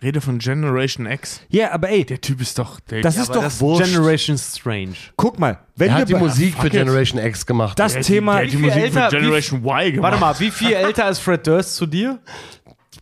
Rede 0.02 0.20
von 0.22 0.38
Generation 0.38 1.06
X, 1.06 1.40
Ja, 1.50 1.72
aber 1.72 1.90
ey, 1.90 2.04
der 2.06 2.20
Typ 2.20 2.40
ist 2.40 2.58
doch. 2.58 2.80
Der, 2.80 3.02
das 3.02 3.16
ist 3.16 3.24
Aber 3.28 3.34
doch 3.34 3.42
das 3.42 3.54
ist 3.56 3.60
wurscht. 3.60 3.84
Generation 3.92 4.38
Strange. 4.38 4.94
Guck 5.16 5.38
mal, 5.38 5.58
wenn 5.76 5.88
Er 5.90 5.96
wir 5.96 6.00
hat 6.02 6.08
die 6.08 6.14
Musik 6.14 6.54
für. 6.58 6.70
Generation 6.70 7.20
X 7.22 7.44
gemacht. 7.44 7.78
das 7.78 7.92
der, 7.92 8.02
Thema, 8.02 8.36
der 8.36 8.40
hat 8.46 8.46
die 8.52 8.56
viel 8.56 8.60
Musik 8.66 8.82
älter- 8.82 9.10
für 9.10 9.16
Generation 9.18 9.60
Y 9.64 9.92
gemacht. 9.92 10.02
Warte 10.12 10.18
mal, 10.20 10.40
wie 10.40 10.50
viel 10.50 10.72
älter 10.72 11.08
ist 11.10 11.18
Fred 11.18 11.46
Durst 11.46 11.76
zu 11.76 11.84
dir? 11.86 12.18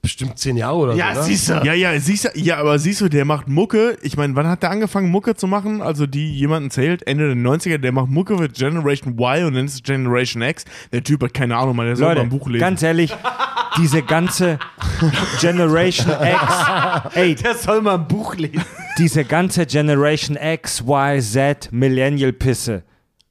Bestimmt 0.02 0.38
zehn 0.38 0.56
Jahre 0.56 0.76
oder 0.76 0.92
so. 0.92 0.98
Ja, 0.98 1.22
siehst 1.22 1.48
du. 1.48 1.54
Ja, 1.64 1.72
ja, 1.74 1.98
siehst 2.00 2.24
du, 2.24 2.28
ja, 2.38 2.56
aber 2.58 2.78
siehst 2.78 3.00
du, 3.00 3.08
der 3.08 3.24
macht 3.24 3.48
Mucke. 3.48 3.98
Ich 4.02 4.16
meine, 4.16 4.34
wann 4.36 4.46
hat 4.48 4.62
der 4.62 4.70
angefangen, 4.70 5.10
Mucke 5.10 5.34
zu 5.34 5.46
machen? 5.46 5.82
Also, 5.82 6.06
die 6.06 6.32
jemanden 6.34 6.70
zählt, 6.70 7.06
Ende 7.06 7.26
der 7.28 7.36
90er, 7.36 7.78
der 7.78 7.92
macht 7.92 8.08
Mucke 8.08 8.38
für 8.38 8.48
Generation 8.48 9.14
Y 9.18 9.44
und 9.46 9.54
dann 9.54 9.64
ist 9.66 9.74
es 9.74 9.82
Generation 9.82 10.42
X. 10.42 10.64
Der 10.92 11.02
Typ 11.02 11.22
hat 11.22 11.34
keine 11.34 11.56
Ahnung, 11.56 11.76
man, 11.76 11.86
der 11.86 11.96
soll 11.96 12.14
mal 12.14 12.20
ein 12.22 12.28
Buch 12.28 12.48
lesen. 12.48 12.60
ganz 12.60 12.82
ehrlich, 12.82 13.14
diese 13.78 14.02
ganze 14.02 14.58
Generation 15.40 16.10
X, 16.10 16.54
ey, 17.14 17.34
Der 17.34 17.54
soll 17.54 17.80
mal 17.82 17.94
ein 17.96 18.08
Buch 18.08 18.34
lesen. 18.36 18.62
diese 18.98 19.24
ganze 19.24 19.66
Generation 19.66 20.36
X, 20.36 20.80
Y, 20.86 21.20
Z, 21.20 21.68
Millennial-Pisse, 21.72 22.82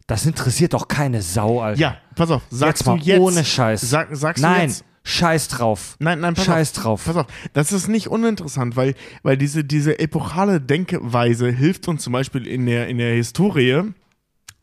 das 0.06 0.26
interessiert 0.26 0.74
doch 0.74 0.88
keine 0.88 1.22
Sau, 1.22 1.60
Alter. 1.62 1.80
ja, 1.80 1.98
pass 2.16 2.32
auf, 2.32 2.42
sagst 2.50 2.82
jetzt 2.82 2.88
mal 2.88 2.98
du 3.00 3.04
jetzt. 3.06 3.20
ohne 3.20 3.44
Scheiß. 3.46 3.82
Sag, 3.82 4.08
sagst 4.16 4.42
Nein, 4.42 4.56
du 4.62 4.68
jetzt. 4.68 4.84
Scheiß 5.08 5.48
drauf. 5.48 5.96
Nein, 6.00 6.20
nein, 6.20 6.34
pass 6.34 6.46
Scheiß 6.46 6.78
auf. 6.78 6.84
drauf. 6.84 7.06
Pass 7.06 7.16
auf, 7.16 7.26
das 7.54 7.72
ist 7.72 7.88
nicht 7.88 8.10
uninteressant, 8.10 8.76
weil, 8.76 8.96
weil 9.24 9.38
diese, 9.38 9.64
diese 9.64 10.00
epochale 10.00 10.60
Denkweise 10.62 11.50
hilft 11.50 11.88
uns 11.88 12.04
zum 12.04 12.14
Beispiel 12.14 12.46
in 12.46 12.66
der, 12.66 12.88
in 12.88 12.98
der 12.98 13.16
Historie 13.16 13.84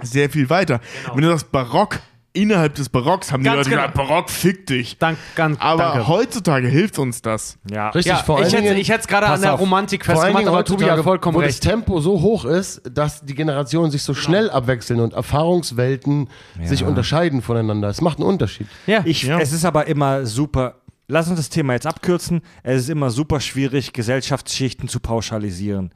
sehr 0.03 0.31
viel 0.31 0.51
weiter. 0.51 0.81
Genau. 1.05 1.17
Wenn 1.17 1.23
du 1.23 1.29
sagst 1.31 1.53
Barock, 1.53 2.01
innerhalb 2.35 2.75
des 2.75 2.89
Barocks 2.91 3.33
haben 3.33 3.43
Ganz 3.43 3.55
die 3.55 3.59
Leute 3.59 3.71
genau. 3.71 3.83
gesagt, 3.83 3.95
Barock, 4.09 4.29
fick 4.29 4.67
dich. 4.67 4.99
Dank, 4.99 5.17
ganz, 5.35 5.57
Aber 5.61 5.83
danke. 5.85 6.09
heutzutage 6.09 6.69
hilft 6.69 6.99
uns 6.99 7.23
das. 7.23 7.59
Ja. 7.71 7.89
Richtig, 7.91 8.13
Ja, 8.13 8.17
vor 8.23 8.41
ich 8.43 8.53
hätte- 8.53 9.01
es 9.01 9.07
gerade 9.07 9.27
an 9.29 9.41
der 9.41 9.53
Romantik 9.53 10.05
festgemacht, 10.05 10.47
aber 10.47 10.65
Tobi 10.65 10.85
hat 10.85 11.01
vollkommen 11.03 11.37
wo 11.37 11.41
recht. 11.41 11.51
das 11.51 11.61
Tempo 11.61 12.01
so 12.01 12.21
hoch 12.21 12.45
ist, 12.45 12.83
dass 12.93 13.25
die 13.25 13.35
Generationen 13.35 13.91
sich 13.91 14.03
so 14.03 14.13
schnell 14.15 14.51
abwechseln 14.51 15.01
und 15.01 15.15
Erfahrungswelten 15.15 16.29
sich 16.65 16.85
unterscheiden 16.85 17.41
voneinander. 17.41 17.89
Es 17.89 18.01
macht 18.01 18.19
einen 18.19 18.27
Unterschied. 18.29 18.67
Ja. 18.87 19.03
Ich, 19.05 19.23
Ja. 19.23 19.39
Es 19.39 19.53
ist 19.53 19.65
aber 19.65 19.87
immer 19.87 20.27
super 20.27 20.77
lass 21.07 21.29
uns 21.29 21.37
das 21.39 21.51
Thema 21.51 21.75
jetzt 21.75 21.87
abkürzen. 21.87 22.41
Es 22.63 22.83
ist 22.83 22.89
immer 22.89 23.11
super 23.11 23.39
schwierig, 23.39 23.93
Gesellschaftsschichten 23.93 24.89
zu 24.89 25.01
pauschalisieren. 25.01 25.91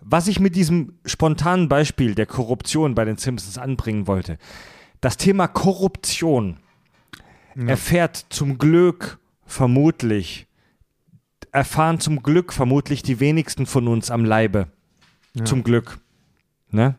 Was 0.00 0.28
ich 0.28 0.38
mit 0.38 0.54
diesem 0.54 0.92
spontanen 1.04 1.68
Beispiel 1.68 2.14
der 2.14 2.26
Korruption 2.26 2.94
bei 2.94 3.04
den 3.04 3.16
Simpsons 3.16 3.58
anbringen 3.58 4.06
wollte, 4.06 4.38
das 5.04 5.18
Thema 5.18 5.48
Korruption 5.48 6.56
erfährt 7.66 8.26
zum 8.30 8.58
Glück 8.58 9.18
vermutlich, 9.44 10.46
erfahren 11.52 12.00
zum 12.00 12.22
Glück 12.22 12.52
vermutlich 12.52 13.02
die 13.02 13.20
wenigsten 13.20 13.66
von 13.66 13.86
uns 13.86 14.10
am 14.10 14.24
Leibe. 14.24 14.68
Zum 15.44 15.62
Glück. 15.62 15.98
Ne? 16.70 16.94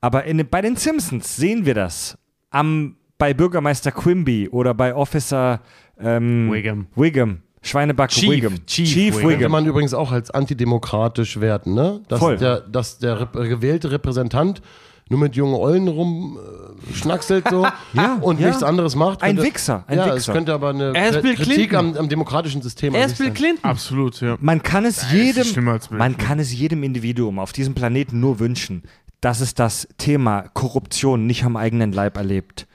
Aber 0.00 0.24
in, 0.24 0.46
bei 0.48 0.60
den 0.60 0.76
Simpsons 0.76 1.36
sehen 1.36 1.64
wir 1.64 1.74
das. 1.74 2.18
Am, 2.50 2.96
bei 3.16 3.32
Bürgermeister 3.32 3.90
Quimby 3.90 4.48
oder 4.50 4.74
bei 4.74 4.94
Officer 4.94 5.60
ähm, 5.98 6.52
Wiggum. 6.52 6.88
Wiggum. 6.94 7.38
Schweinebacke 7.62 8.12
Chief, 8.12 8.30
Wiggum. 8.30 8.66
Chief 8.66 9.16
Wiggum. 9.16 9.30
Könnte 9.30 9.48
man 9.48 9.66
übrigens 9.66 9.94
auch 9.94 10.12
als 10.12 10.30
antidemokratisch 10.30 11.40
werten, 11.40 11.74
ne? 11.74 12.02
Dass 12.08 12.18
Voll. 12.18 12.36
der, 12.36 12.60
dass 12.60 12.98
der 12.98 13.26
gewählte 13.32 13.90
Repräsentant 13.90 14.60
nur 15.10 15.20
mit 15.20 15.36
jungen 15.36 15.54
Ollen 15.54 15.86
rumschnackselt 15.88 17.48
so 17.50 17.66
Ja, 17.92 18.14
und 18.20 18.40
ja. 18.40 18.48
nichts 18.48 18.62
anderes 18.62 18.94
macht. 18.96 19.22
Ein 19.22 19.36
könnte- 19.36 19.50
Wichser, 19.50 19.84
ein 19.86 19.98
ja, 19.98 20.06
Wichser. 20.06 20.16
es 20.16 20.26
könnte 20.26 20.54
aber 20.54 20.70
eine 20.70 20.92
Er 20.94 21.10
ist 21.10 21.22
Bill 21.22 21.34
Kritik 21.34 21.74
am, 21.74 21.96
am 21.96 22.08
demokratischen 22.08 22.62
System 22.62 22.94
Er 22.94 23.06
ist 23.06 23.18
Bill 23.18 23.26
sein. 23.26 23.34
Clinton. 23.34 23.64
Absolut, 23.70 24.20
ja. 24.20 24.36
Man 24.40 24.62
kann 24.62 24.84
es 24.84 24.98
ist 25.02 25.12
jedem, 25.12 25.44
schlimmer 25.44 25.72
als 25.72 25.88
Bill 25.88 25.98
man 25.98 26.16
kann 26.16 26.38
es 26.38 26.52
jedem 26.52 26.82
Individuum 26.82 27.38
auf 27.38 27.52
diesem 27.52 27.74
Planeten 27.74 28.20
nur 28.20 28.38
wünschen, 28.40 28.82
dass 29.20 29.40
es 29.40 29.54
das 29.54 29.88
Thema 29.98 30.42
Korruption 30.54 31.26
nicht 31.26 31.44
am 31.44 31.56
eigenen 31.56 31.92
Leib 31.92 32.16
erlebt. 32.16 32.66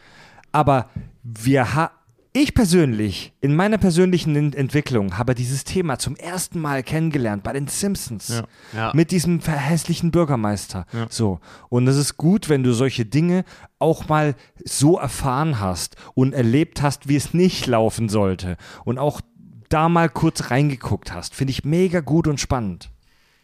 Aber 0.51 0.89
wir 1.23 1.75
ha 1.75 1.91
ich 2.31 2.53
persönlich, 2.53 3.33
in 3.41 3.55
meiner 3.55 3.77
persönlichen 3.77 4.35
Ent- 4.35 4.55
Entwicklung, 4.55 5.17
habe 5.17 5.33
dieses 5.35 5.63
Thema 5.63 5.97
zum 5.97 6.15
ersten 6.15 6.59
Mal 6.59 6.83
kennengelernt 6.83 7.43
bei 7.43 7.53
den 7.53 7.67
Simpsons. 7.67 8.27
Ja. 8.29 8.43
Ja. 8.73 8.91
Mit 8.93 9.11
diesem 9.11 9.41
verhässlichen 9.41 10.11
Bürgermeister. 10.11 10.85
Ja. 10.93 11.07
So. 11.09 11.39
Und 11.69 11.87
es 11.87 11.97
ist 11.97 12.17
gut, 12.17 12.47
wenn 12.49 12.63
du 12.63 12.73
solche 12.73 13.05
Dinge 13.05 13.45
auch 13.79 14.07
mal 14.09 14.35
so 14.63 14.97
erfahren 14.99 15.59
hast 15.59 15.95
und 16.13 16.33
erlebt 16.33 16.81
hast, 16.81 17.07
wie 17.07 17.15
es 17.15 17.33
nicht 17.33 17.65
laufen 17.67 18.09
sollte. 18.09 18.57
Und 18.85 18.99
auch 18.99 19.21
da 19.69 19.89
mal 19.89 20.09
kurz 20.09 20.51
reingeguckt 20.51 21.13
hast. 21.13 21.35
Finde 21.35 21.51
ich 21.51 21.63
mega 21.63 21.99
gut 21.99 22.27
und 22.27 22.39
spannend. 22.39 22.89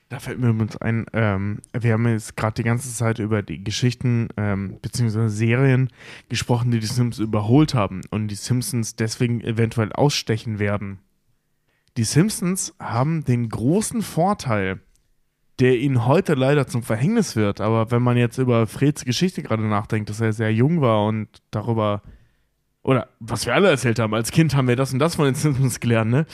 Da 0.10 0.20
fällt 0.20 0.40
mir 0.40 0.50
übrigens 0.50 0.78
ein, 0.78 1.08
ähm, 1.14 1.60
wir 1.74 1.94
haben 1.94 2.08
jetzt 2.08 2.38
gerade 2.38 2.54
die 2.56 2.64
ganze 2.64 2.94
Zeit 2.94 3.18
über 3.18 3.42
die 3.42 3.64
Geschichten 3.64 4.28
ähm, 4.38 4.78
bzw. 4.82 5.30
Serien 5.30 5.90
gesprochen, 6.30 6.70
die 6.70 6.80
die 6.80 6.86
Simpsons 6.86 7.20
überholt 7.20 7.74
haben 7.74 8.02
und 8.12 8.28
die 8.28 8.36
Simpsons 8.36 8.96
deswegen 8.96 9.42
eventuell 9.42 9.92
ausstechen 9.94 10.60
werden. 10.60 11.00
Die 11.98 12.04
Simpsons 12.04 12.76
haben 12.80 13.24
den 13.24 13.50
großen 13.50 14.04
Vorteil, 14.04 14.80
der 15.60 15.80
ihnen 15.80 16.06
heute 16.06 16.36
leider 16.36 16.68
zum 16.68 16.84
Verhängnis 16.84 17.36
wird, 17.36 17.60
aber 17.60 17.90
wenn 17.90 18.04
man 18.04 18.18
jetzt 18.18 18.38
über 18.38 18.68
Freds 18.68 19.06
Geschichte 19.06 19.42
gerade 19.42 19.64
nachdenkt, 19.64 20.10
dass 20.10 20.22
er 20.22 20.34
sehr 20.34 20.54
jung 20.54 20.82
war 20.82 21.06
und 21.06 21.30
darüber, 21.50 22.04
oder 22.84 23.08
was 23.20 23.48
wir 23.48 23.56
alle 23.56 23.70
erzählt 23.70 23.98
haben, 23.98 24.14
als 24.14 24.32
Kind 24.32 24.54
haben 24.56 24.68
wir 24.68 24.76
das 24.76 24.94
und 24.94 25.00
das 25.00 25.16
von 25.16 25.26
den 25.26 25.36
Simpsons 25.36 25.80
gelernt, 25.80 26.12
ne? 26.12 26.26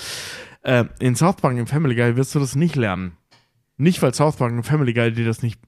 Äh, 0.63 0.85
in 0.99 1.15
South 1.15 1.37
Park 1.37 1.55
im 1.55 1.67
Family 1.67 1.95
Guy 1.95 2.17
wirst 2.17 2.35
du 2.35 2.39
das 2.39 2.55
nicht 2.55 2.75
lernen. 2.75 3.17
Nicht, 3.77 4.01
weil 4.01 4.13
South 4.13 4.37
Park 4.37 4.51
und 4.51 4.63
Family 4.63 4.93
Guy 4.93 5.11
dir 5.11 5.25
das 5.25 5.41
nicht. 5.41 5.59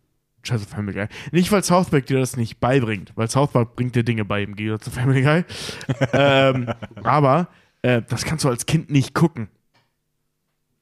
Scheiße, 0.44 0.66
Family 0.68 0.94
Guy. 0.94 1.08
Nicht, 1.32 1.52
weil 1.52 1.64
South 1.64 1.90
Park 1.90 2.06
dir 2.06 2.20
das 2.20 2.36
nicht 2.36 2.60
beibringt, 2.60 3.14
weil 3.16 3.30
South 3.30 3.52
Park 3.52 3.76
bringt 3.76 3.96
dir 3.96 4.04
Dinge 4.04 4.26
bei 4.26 4.44
im 4.44 4.56
Gegensatz 4.56 4.84
zu 4.84 4.92
Family 4.92 5.22
Guy. 5.22 5.46
ähm, 6.14 6.68
aber 7.02 7.48
äh, 7.82 8.02
das 8.08 8.26
kannst 8.26 8.44
du 8.44 8.50
als 8.50 8.66
Kind 8.66 8.90
nicht 8.90 9.14
gucken. 9.14 9.48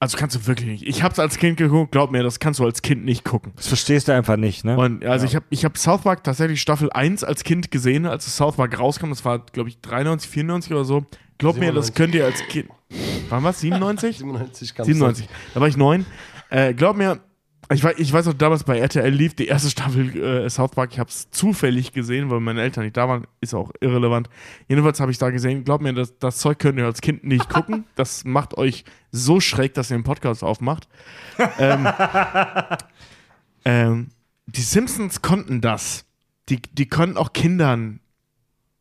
Also 0.02 0.18
kannst 0.18 0.36
du 0.36 0.48
wirklich 0.48 0.68
nicht. 0.68 0.88
Ich 0.88 1.04
hab's 1.04 1.20
als 1.20 1.38
Kind 1.38 1.58
geguckt, 1.58 1.92
glaub 1.92 2.12
mir, 2.12 2.24
das 2.24 2.40
kannst 2.40 2.60
du 2.60 2.66
als 2.66 2.82
Kind 2.82 3.06
nicht 3.06 3.24
gucken. 3.24 3.54
Das 3.56 3.68
verstehst 3.68 4.08
du 4.08 4.14
einfach 4.16 4.36
nicht, 4.36 4.66
ne? 4.66 4.76
Und 4.76 5.06
also 5.06 5.28
ich 5.28 5.36
habe 5.36 5.46
ich 5.52 5.64
hab 5.64 5.78
South 5.78 6.02
Park 6.02 6.24
tatsächlich 6.24 6.60
Staffel 6.60 6.92
1 6.92 7.24
als 7.24 7.44
Kind 7.44 7.70
gesehen, 7.70 8.08
als 8.08 8.26
es 8.26 8.36
South 8.36 8.56
Park 8.56 8.80
rauskam. 8.80 9.10
Das 9.10 9.24
war, 9.26 9.46
glaube 9.46 9.70
ich, 9.70 9.80
93, 9.82 10.28
94 10.28 10.72
oder 10.72 10.86
so. 10.86 11.06
Glaub 11.38 11.58
mir, 11.58 11.72
das 11.72 11.88
97. 11.88 11.96
könnt 11.96 12.16
ihr 12.16 12.26
als 12.26 12.40
Kind. 12.48 12.70
Wann 13.30 13.44
war's? 13.44 13.60
97? 13.60 14.18
97 14.18 14.74
ganz 14.74 14.88
97. 14.88 15.30
Da 15.54 15.62
war 15.62 15.68
ich 15.68 15.78
neun. 15.78 16.08
Äh, 16.52 16.74
glaub 16.74 16.98
mir, 16.98 17.22
ich 17.72 17.84
weiß, 17.84 17.96
ich 17.98 18.12
weiß 18.12 18.28
auch 18.28 18.34
damals 18.34 18.66
bei 18.66 18.78
RTL 18.78 19.10
lief 19.10 19.34
die 19.34 19.48
erste 19.48 19.70
Staffel 19.70 20.16
äh, 20.18 20.50
South 20.50 20.72
Park. 20.72 20.92
Ich 20.92 21.00
habe 21.00 21.10
es 21.10 21.32
zufällig 21.32 21.94
gesehen, 21.94 22.30
weil 22.30 22.42
meine 22.42 22.62
Eltern 22.62 22.84
nicht 22.84 22.98
da 22.98 23.08
waren. 23.08 23.26
Ist 23.40 23.54
auch 23.54 23.72
irrelevant. 23.80 24.30
Jedenfalls 24.68 25.00
habe 25.00 25.12
ich 25.12 25.18
da 25.18 25.30
gesehen. 25.30 25.64
Glaub 25.64 25.82
mir, 25.82 25.94
das, 25.94 26.18
das 26.20 26.38
Zeug 26.40 26.60
könnt 26.60 26.78
ihr 26.78 26.86
als 26.86 27.00
Kind 27.00 27.24
nicht 27.24 27.50
gucken. 27.54 27.86
Das 27.96 28.26
macht 28.26 28.58
euch 28.58 28.84
so 29.12 29.40
schräg, 29.40 29.74
dass 29.74 29.90
ihr 29.90 29.96
einen 29.96 30.04
Podcast 30.04 30.44
aufmacht. 30.44 30.90
ähm, 31.60 31.88
ähm, 33.66 34.10
die 34.48 34.62
Simpsons 34.62 35.22
konnten 35.22 35.62
das. 35.62 36.06
Die, 36.50 36.62
die 36.74 36.90
konnten 36.90 37.16
auch 37.16 37.32
Kindern 37.32 38.02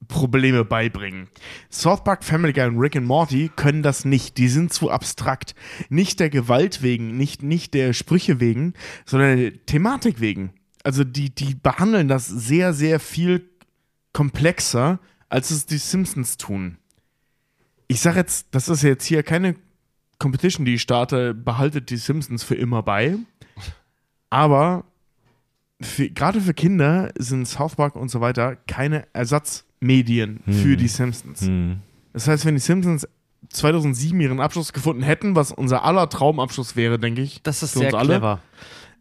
Probleme 0.08 0.64
beibringen. 0.64 1.28
South 1.70 2.04
Park, 2.04 2.24
Family 2.24 2.52
Guy 2.52 2.66
und 2.66 2.78
Rick 2.78 2.96
and 2.96 3.06
Morty 3.06 3.50
können 3.54 3.82
das 3.82 4.04
nicht. 4.04 4.38
Die 4.38 4.48
sind 4.48 4.72
zu 4.72 4.90
abstrakt. 4.90 5.54
Nicht 5.88 6.20
der 6.20 6.30
Gewalt 6.30 6.82
wegen, 6.82 7.16
nicht, 7.16 7.42
nicht 7.42 7.74
der 7.74 7.92
Sprüche 7.92 8.40
wegen, 8.40 8.74
sondern 9.04 9.36
der 9.36 9.66
Thematik 9.66 10.20
wegen. 10.20 10.52
Also 10.82 11.04
die, 11.04 11.34
die 11.34 11.54
behandeln 11.54 12.08
das 12.08 12.26
sehr, 12.26 12.72
sehr 12.72 12.98
viel 12.98 13.48
komplexer, 14.12 14.98
als 15.28 15.50
es 15.50 15.66
die 15.66 15.78
Simpsons 15.78 16.36
tun. 16.36 16.78
Ich 17.86 18.00
sage 18.00 18.18
jetzt, 18.18 18.48
das 18.52 18.68
ist 18.68 18.82
jetzt 18.82 19.04
hier 19.04 19.22
keine 19.22 19.56
Competition, 20.18 20.64
die 20.64 20.74
ich 20.74 20.82
starte, 20.82 21.34
behaltet 21.34 21.90
die 21.90 21.96
Simpsons 21.96 22.42
für 22.42 22.54
immer 22.54 22.82
bei. 22.82 23.16
Aber 24.30 24.84
gerade 25.80 26.40
für 26.40 26.54
Kinder 26.54 27.12
sind 27.18 27.46
South 27.46 27.76
Park 27.76 27.96
und 27.96 28.10
so 28.10 28.20
weiter 28.20 28.56
keine 28.56 29.06
Ersatzmedien 29.80 30.40
für 30.46 30.76
die 30.76 30.88
Simpsons. 30.88 31.42
Hm. 31.42 31.78
Das 32.12 32.28
heißt, 32.28 32.44
wenn 32.44 32.54
die 32.54 32.60
Simpsons 32.60 33.08
2007 33.48 34.20
ihren 34.20 34.40
Abschluss 34.40 34.72
gefunden 34.72 35.02
hätten, 35.02 35.34
was 35.34 35.52
unser 35.52 35.84
aller 35.84 36.08
Traumabschluss 36.08 36.76
wäre, 36.76 36.98
denke 36.98 37.22
ich, 37.22 37.42
Das 37.42 37.62
ist 37.62 37.72
für 37.72 37.78
sehr 37.80 37.88
uns 37.88 37.94
alle, 37.96 38.08
clever. 38.08 38.42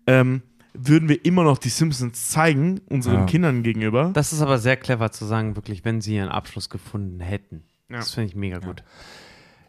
ähm, 0.07 0.41
würden 0.73 1.09
wir 1.09 1.25
immer 1.25 1.43
noch 1.43 1.57
die 1.57 1.69
Simpsons 1.69 2.29
zeigen, 2.29 2.79
unseren 2.89 3.21
Ja. 3.21 3.25
Kindern 3.25 3.63
gegenüber. 3.63 4.11
Das 4.13 4.31
ist 4.31 4.41
aber 4.41 4.57
sehr 4.59 4.77
clever 4.77 5.11
zu 5.11 5.25
sagen, 5.25 5.55
wirklich, 5.55 5.83
wenn 5.83 5.99
sie 6.01 6.15
ihren 6.15 6.29
Abschluss 6.29 6.69
gefunden 6.69 7.19
hätten. 7.19 7.63
Ja. 7.89 7.97
Das 7.97 8.13
finde 8.13 8.29
ich 8.29 8.35
mega 8.35 8.59
gut. 8.59 8.83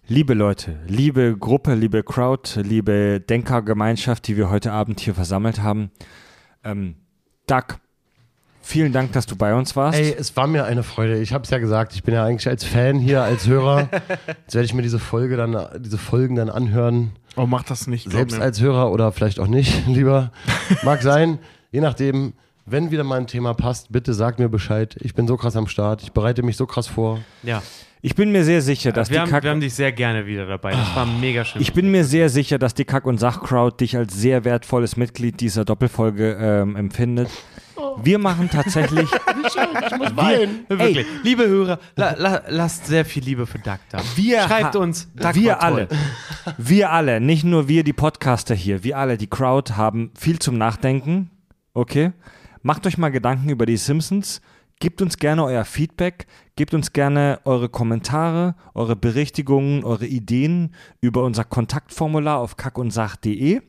Liebe 0.06 0.34
Leute, 0.34 0.78
liebe 0.86 1.36
Gruppe, 1.38 1.74
liebe 1.74 2.02
Crowd, 2.02 2.60
liebe 2.60 3.20
Denkergemeinschaft, 3.20 4.26
die 4.28 4.36
wir 4.36 4.50
heute 4.50 4.72
Abend 4.72 5.00
hier 5.00 5.14
versammelt 5.14 5.62
haben. 5.62 5.90
Ähm, 6.64 6.96
Doug, 7.46 7.78
vielen 8.60 8.92
Dank, 8.92 9.12
dass 9.12 9.26
du 9.26 9.36
bei 9.36 9.54
uns 9.54 9.76
warst. 9.76 9.98
Ey, 9.98 10.14
es 10.18 10.36
war 10.36 10.46
mir 10.46 10.64
eine 10.64 10.82
Freude. 10.82 11.18
Ich 11.20 11.32
habe 11.32 11.44
es 11.44 11.50
ja 11.50 11.58
gesagt, 11.58 11.94
ich 11.94 12.02
bin 12.02 12.14
ja 12.14 12.24
eigentlich 12.24 12.48
als 12.48 12.64
Fan 12.64 12.98
hier, 12.98 13.22
als 13.22 13.46
Hörer. 13.46 13.88
Jetzt 14.42 14.54
werde 14.54 14.64
ich 14.64 14.74
mir 14.74 14.82
diese 14.82 14.98
Folge 14.98 15.36
dann, 15.36 15.56
diese 15.78 15.98
Folgen 15.98 16.36
dann 16.36 16.50
anhören. 16.50 17.12
Oh, 17.36 17.46
mach 17.46 17.62
das 17.62 17.86
nicht. 17.86 18.10
Selbst 18.10 18.38
mir. 18.38 18.44
als 18.44 18.60
Hörer 18.60 18.90
oder 18.90 19.12
vielleicht 19.12 19.40
auch 19.40 19.46
nicht, 19.46 19.86
lieber. 19.86 20.32
Mag 20.82 21.02
sein. 21.02 21.38
Je 21.72 21.80
nachdem, 21.80 22.32
wenn 22.66 22.90
wieder 22.90 23.04
mal 23.04 23.18
ein 23.18 23.26
Thema 23.26 23.54
passt, 23.54 23.92
bitte 23.92 24.14
sag 24.14 24.38
mir 24.38 24.48
Bescheid. 24.48 24.96
Ich 25.00 25.14
bin 25.14 25.26
so 25.26 25.36
krass 25.36 25.56
am 25.56 25.66
Start. 25.66 26.02
Ich 26.02 26.12
bereite 26.12 26.42
mich 26.42 26.56
so 26.56 26.66
krass 26.66 26.86
vor. 26.86 27.20
Ja. 27.42 27.62
Ich 28.02 28.14
bin 28.14 28.32
mir 28.32 28.44
sehr 28.44 28.62
sicher, 28.62 28.92
dass 28.92 29.10
wir, 29.10 29.16
die 29.16 29.20
haben, 29.20 29.30
Kack 29.30 29.42
wir 29.42 29.50
haben 29.50 29.60
dich 29.60 29.74
sehr 29.74 29.92
gerne 29.92 30.24
wieder 30.26 30.46
dabei. 30.46 30.70
Das 30.70 30.96
war 30.96 31.04
mega 31.04 31.44
schön. 31.44 31.60
ich 31.60 31.74
bin 31.74 31.90
mir 31.90 32.04
sehr 32.04 32.30
sicher, 32.30 32.58
dass 32.58 32.72
die 32.72 32.86
Kack- 32.86 33.04
und 33.04 33.18
Sach-Crowd 33.20 33.76
dich 33.78 33.94
als 33.94 34.14
sehr 34.14 34.44
wertvolles 34.46 34.96
Mitglied 34.96 35.40
dieser 35.40 35.66
Doppelfolge 35.66 36.38
ähm, 36.40 36.76
empfindet. 36.76 37.28
Wir 38.02 38.18
machen 38.18 38.48
tatsächlich, 38.50 39.08
Ich 39.46 39.98
muss 39.98 40.16
weinen. 40.16 40.64
Wirklich. 40.68 41.06
Liebe 41.22 41.46
Hörer, 41.46 41.78
la, 41.96 42.14
la, 42.16 42.42
lasst 42.48 42.86
sehr 42.86 43.04
viel 43.04 43.24
Liebe 43.24 43.46
für 43.46 43.58
Doug 43.58 43.78
da. 43.90 44.00
Wir 44.16 44.42
Schreibt 44.42 44.76
uns. 44.76 45.08
War 45.14 45.34
wir 45.34 45.62
alle, 45.62 45.88
wir 46.58 46.90
alle, 46.90 47.20
nicht 47.20 47.44
nur 47.44 47.68
wir, 47.68 47.84
die 47.84 47.92
Podcaster 47.92 48.54
hier, 48.54 48.84
wir 48.84 48.98
alle, 48.98 49.16
die 49.16 49.28
Crowd, 49.28 49.74
haben 49.74 50.10
viel 50.18 50.38
zum 50.38 50.58
Nachdenken. 50.58 51.30
Okay? 51.74 52.12
Macht 52.62 52.86
euch 52.86 52.98
mal 52.98 53.10
Gedanken 53.10 53.48
über 53.48 53.66
die 53.66 53.76
Simpsons. 53.76 54.40
Gebt 54.80 55.02
uns 55.02 55.18
gerne 55.18 55.44
euer 55.44 55.66
Feedback, 55.66 56.26
gebt 56.56 56.72
uns 56.72 56.94
gerne 56.94 57.40
eure 57.44 57.68
Kommentare, 57.68 58.54
eure 58.72 58.96
Berichtigungen, 58.96 59.84
eure 59.84 60.06
Ideen 60.06 60.74
über 61.02 61.22
unser 61.22 61.44
Kontaktformular 61.44 62.38
auf 62.38 62.56
kackundsach.de. 62.56 63.60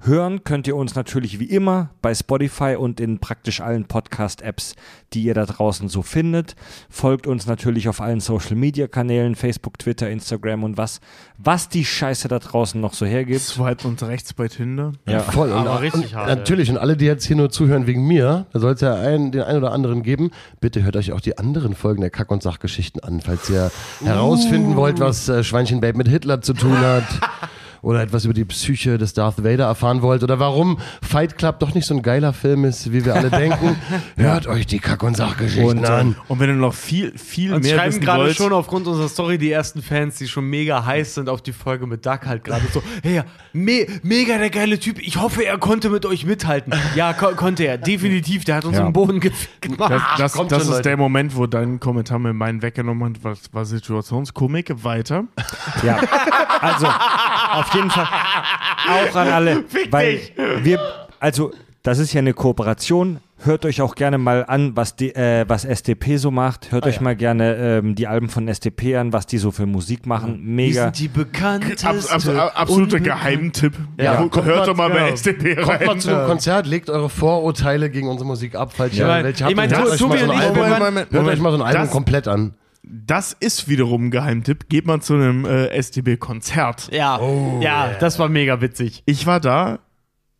Hören 0.00 0.44
könnt 0.44 0.66
ihr 0.66 0.76
uns 0.76 0.94
natürlich 0.94 1.40
wie 1.40 1.46
immer 1.46 1.88
bei 2.02 2.14
Spotify 2.14 2.76
und 2.78 3.00
in 3.00 3.18
praktisch 3.18 3.62
allen 3.62 3.86
Podcast-Apps, 3.86 4.76
die 5.14 5.22
ihr 5.22 5.32
da 5.32 5.46
draußen 5.46 5.88
so 5.88 6.02
findet. 6.02 6.54
Folgt 6.90 7.26
uns 7.26 7.46
natürlich 7.46 7.88
auf 7.88 8.02
allen 8.02 8.20
Social-Media-Kanälen, 8.20 9.34
Facebook, 9.36 9.78
Twitter, 9.78 10.10
Instagram 10.10 10.64
und 10.64 10.76
was, 10.76 11.00
was 11.38 11.70
die 11.70 11.84
Scheiße 11.84 12.28
da 12.28 12.38
draußen 12.38 12.78
noch 12.78 12.92
so 12.92 13.06
hergibt. 13.06 13.40
Swipe 13.40 13.88
und 13.88 14.02
rechts 14.02 14.34
bei 14.34 14.48
Tinder. 14.48 14.92
Ja. 15.08 15.20
Voll. 15.20 15.50
Und, 15.50 15.66
Aber 15.66 15.80
richtig 15.80 16.12
und 16.12 16.14
hart. 16.14 16.28
Natürlich. 16.28 16.70
Und 16.70 16.76
alle, 16.76 16.98
die 16.98 17.06
jetzt 17.06 17.24
hier 17.24 17.36
nur 17.36 17.48
zuhören 17.48 17.86
wegen 17.86 18.06
mir, 18.06 18.46
da 18.52 18.60
soll 18.60 18.74
es 18.74 18.82
ja 18.82 18.94
einen, 18.94 19.32
den 19.32 19.42
einen 19.42 19.58
oder 19.58 19.72
anderen 19.72 20.02
geben. 20.02 20.30
Bitte 20.60 20.82
hört 20.84 20.96
euch 20.96 21.12
auch 21.12 21.20
die 21.20 21.38
anderen 21.38 21.74
Folgen 21.74 22.02
der 22.02 22.10
Kack- 22.10 22.30
und 22.30 22.42
Sachgeschichten 22.42 23.02
an, 23.02 23.22
falls 23.22 23.48
ihr 23.48 23.72
herausfinden 24.04 24.76
wollt, 24.76 25.00
was 25.00 25.28
äh, 25.30 25.42
Schweinchen 25.42 25.80
Babe 25.80 25.96
mit 25.96 26.08
Hitler 26.08 26.42
zu 26.42 26.52
tun 26.52 26.76
hat. 26.78 27.04
Oder 27.86 28.02
etwas 28.02 28.24
über 28.24 28.34
die 28.34 28.44
Psyche 28.44 28.98
des 28.98 29.14
Darth 29.14 29.44
Vader 29.44 29.66
erfahren 29.66 30.02
wollt. 30.02 30.24
Oder 30.24 30.40
warum 30.40 30.78
Fight 31.02 31.38
Club 31.38 31.60
doch 31.60 31.72
nicht 31.72 31.86
so 31.86 31.94
ein 31.94 32.02
geiler 32.02 32.32
Film 32.32 32.64
ist, 32.64 32.90
wie 32.92 33.04
wir 33.04 33.14
alle 33.14 33.30
denken. 33.30 33.76
Hört 34.16 34.48
euch 34.48 34.66
die 34.66 34.80
Kack- 34.80 35.04
und 35.04 35.16
Sachgeschichten 35.16 35.78
Und, 35.78 35.86
an. 35.88 36.16
Und 36.26 36.40
wenn 36.40 36.50
ihr 36.50 36.56
noch 36.56 36.74
viel, 36.74 37.16
viel 37.16 37.54
Uns 37.54 37.64
mehr 37.64 37.76
schreiben 37.76 37.92
wissen 37.92 38.00
gerade 38.04 38.24
wollt, 38.24 38.36
schon 38.36 38.52
aufgrund 38.52 38.88
unserer 38.88 39.08
Story 39.08 39.38
die 39.38 39.52
ersten 39.52 39.82
Fans, 39.82 40.16
die 40.16 40.26
schon 40.26 40.46
mega 40.46 40.84
heiß 40.84 41.14
sind 41.14 41.28
auf 41.28 41.42
die 41.42 41.52
Folge 41.52 41.86
mit 41.86 42.04
Duck 42.04 42.26
halt 42.26 42.42
gerade 42.42 42.64
so, 42.72 42.82
hey, 43.04 43.22
me 43.52 43.86
mega 44.02 44.36
der 44.36 44.50
geile 44.50 44.80
Typ, 44.80 44.98
ich 44.98 45.20
hoffe, 45.20 45.44
er 45.44 45.56
konnte 45.58 45.88
mit 45.88 46.04
euch 46.06 46.26
mithalten. 46.26 46.74
Ja, 46.96 47.12
ko 47.12 47.36
konnte 47.36 47.68
er, 47.68 47.78
definitiv, 47.78 48.44
der 48.44 48.56
hat 48.56 48.64
uns 48.64 48.78
Ja. 48.78 48.84
im 48.88 48.92
Boden 48.92 49.20
ge 49.20 49.30
gemacht. 49.60 49.92
das, 50.18 50.32
das, 50.32 50.32
das 50.32 50.48
schon, 50.48 50.60
ist 50.60 50.68
Leute. 50.70 50.82
der 50.82 50.96
Moment, 50.96 51.36
wo 51.36 51.46
dein 51.46 51.78
Kommentar 51.78 52.18
mir 52.18 52.32
meinen 52.32 52.62
weggenommen 52.62 53.14
hat, 53.14 53.22
was 53.22 53.54
war 53.54 53.64
Situationskomik. 53.64 54.72
Weiter. 54.82 55.22
Ja, 55.84 56.00
also 56.60 56.86
auf 56.86 57.75
jeden 57.76 57.90
Fall 57.90 58.06
auch 58.06 59.16
an 59.16 59.28
alle, 59.28 59.64
weil 59.90 60.20
wir, 60.62 60.80
also 61.20 61.52
das 61.82 61.98
ist 61.98 62.12
ja 62.12 62.18
eine 62.18 62.32
Kooperation. 62.34 63.18
Hört 63.38 63.66
euch 63.66 63.82
auch 63.82 63.94
gerne 63.94 64.16
mal 64.16 64.46
an, 64.48 64.76
was, 64.76 64.96
die, 64.96 65.14
äh, 65.14 65.44
was 65.46 65.66
SDP 65.66 66.16
so 66.16 66.30
macht. 66.30 66.72
Hört 66.72 66.86
euch 66.86 67.02
mal 67.02 67.14
gerne 67.14 67.54
ähm, 67.56 67.94
die 67.94 68.06
Alben 68.06 68.30
von 68.30 68.48
SDP 68.48 68.96
an, 68.96 69.12
was 69.12 69.26
die 69.26 69.36
so 69.36 69.50
für 69.50 69.66
Musik 69.66 70.06
machen. 70.06 70.40
Mega. 70.42 70.84
sind 70.84 70.98
die 70.98 71.08
bekannteste. 71.08 71.86
Abs 71.86 72.08
abs 72.10 72.26
absoluter 72.28 72.98
Geheimtipp. 72.98 73.74
Ja, 74.00 74.14
kommt 74.30 74.46
Hört 74.46 74.58
mal- 74.60 74.66
doch 74.66 74.76
mal 74.76 74.88
bei. 74.90 75.10
SDP 75.10 75.56
Kommt 75.56 75.66
mal 75.68 75.86
rein. 75.86 76.00
zu 76.00 76.16
einem 76.16 76.26
Konzert, 76.26 76.66
legt 76.66 76.88
eure 76.88 77.10
Vorurteile 77.10 77.90
gegen 77.90 78.08
unsere 78.08 78.26
Musik 78.26 78.54
ab, 78.54 78.72
falls 78.74 78.94
ihr 78.94 79.06
Ja. 79.06 79.22
welche 79.22 79.30
Ich 79.40 79.42
habt. 79.44 79.54
meine, 79.56 79.76
Hört 79.76 79.90
euch 79.90 79.98
Tobi 79.98 80.10
mal 80.14 80.18
so 80.18 80.24
und 80.24 80.30
ein 80.30 80.72
ich, 80.72 80.78
Moment, 80.78 81.12
Hört 81.12 81.26
euch 81.28 81.40
mal 81.40 81.52
so 81.52 81.62
ein 81.62 81.62
Album 81.62 81.90
komplett 81.90 82.26
an. 82.28 82.54
Das 82.86 83.32
ist 83.32 83.68
wiederum 83.68 84.06
ein 84.06 84.10
Geheimtipp. 84.10 84.68
Geht 84.68 84.86
mal 84.86 85.00
zu 85.00 85.14
einem 85.14 85.44
äh, 85.44 85.82
STB-Konzert. 85.82 86.92
Ja, 86.92 87.20
ja, 87.60 87.94
das 87.98 88.18
war 88.18 88.28
mega 88.28 88.60
witzig. 88.60 89.02
Ich 89.06 89.26
war 89.26 89.40
da, 89.40 89.80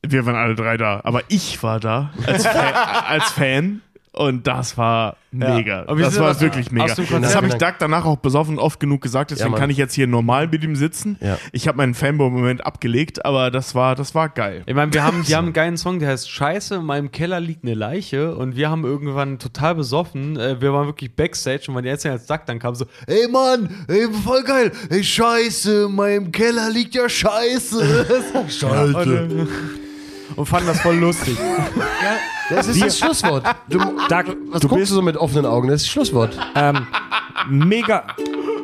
wir 0.07 0.27
waren 0.27 0.37
alle 0.37 0.55
drei 0.55 0.77
da, 0.77 1.01
aber 1.05 1.23
ich 1.29 1.63
war 1.63 1.81
da 1.81 2.13
als, 2.27 2.47
Fa 2.47 2.71
als 3.09 3.31
Fan 3.31 3.83
und 4.17 4.47
das 4.47 4.79
war 4.79 5.17
mega. 5.31 5.83
Aber 5.83 5.99
wie 5.99 6.03
Das 6.03 6.19
war 6.19 6.41
wirklich 6.41 6.71
mega. 6.71 6.87
Das 6.87 7.37
habe 7.37 7.49
ich 7.49 7.55
Doug 7.55 7.75
danach 7.79 8.07
auch 8.07 8.17
besoffen 8.17 8.59
oft 8.59 8.81
genug 8.81 9.03
gesagt, 9.03 9.31
deswegen 9.31 9.51
Mann. 9.51 9.61
kann 9.61 9.71
ich 9.71 9.77
jetzt 9.77 9.95
hier 9.95 10.07
normal 10.07 10.49
mit 10.49 10.65
ihm 10.65 10.75
sitzen. 10.75 11.19
Ja. 11.21 11.39
Ich 11.53 11.69
habe 11.69 11.77
meinen 11.77 11.93
Fanboy-Moment 11.93 12.65
abgelegt, 12.65 13.25
aber 13.27 13.51
das 13.51 13.75
war, 13.75 13.95
das 13.95 14.15
war 14.15 14.31
geil. 14.31 14.63
Ich 14.65 14.75
meine, 14.75 14.93
wir 14.95 15.05
haben, 15.05 15.23
die 15.23 15.37
haben 15.37 15.47
einen 15.47 15.53
geilen 15.53 15.77
Song, 15.77 15.99
der 15.99 16.09
heißt 16.09 16.31
Scheiße, 16.31 16.77
in 16.77 16.85
meinem 16.85 17.13
Keller 17.13 17.41
liegt 17.41 17.65
eine 17.65 17.75
Leiche 17.75 18.35
und 18.35 18.57
wir 18.57 18.71
haben 18.71 18.85
irgendwann 18.85 19.39
total 19.39 19.75
besoffen, 19.75 20.39
äh, 20.39 20.61
wir 20.61 20.73
waren 20.73 20.87
wirklich 20.87 21.15
Backstage 21.15 21.65
und 21.69 21.77
wenn 21.77 21.85
jetzt 21.85 22.07
als 22.07 22.27
Duck 22.27 22.47
dann 22.47 22.59
kam 22.59 22.75
so, 22.75 22.87
ey 23.07 23.29
Mann, 23.29 23.69
ey, 23.89 24.09
voll 24.25 24.43
geil, 24.45 24.73
ey 24.89 25.05
Scheiße, 25.05 25.85
in 25.89 25.95
meinem 25.95 26.33
Keller 26.33 26.71
liegt 26.71 26.95
ja 26.95 27.09
Scheiße. 27.09 28.07
Scheiße. 28.49 29.47
Und, 30.35 30.47
fanden 30.47 30.67
das 30.67 30.81
voll 30.81 30.97
lustig. 30.97 31.37
Das 32.51 32.69
ist 32.69 32.83
das 32.83 32.99
Schlusswort. 32.99 33.45
Du, 33.69 33.79
Doug, 33.79 34.37
was 34.51 34.61
du 34.61 34.69
guckst 34.69 34.83
bist 34.83 34.93
so 34.93 35.03
mit 35.03 35.17
offenen 35.17 35.47
Augen? 35.47 35.69
Das 35.69 35.83
ist 35.83 35.87
das 35.87 35.93
Schlusswort. 35.93 36.39
ähm, 36.55 36.87
mega, 37.49 38.05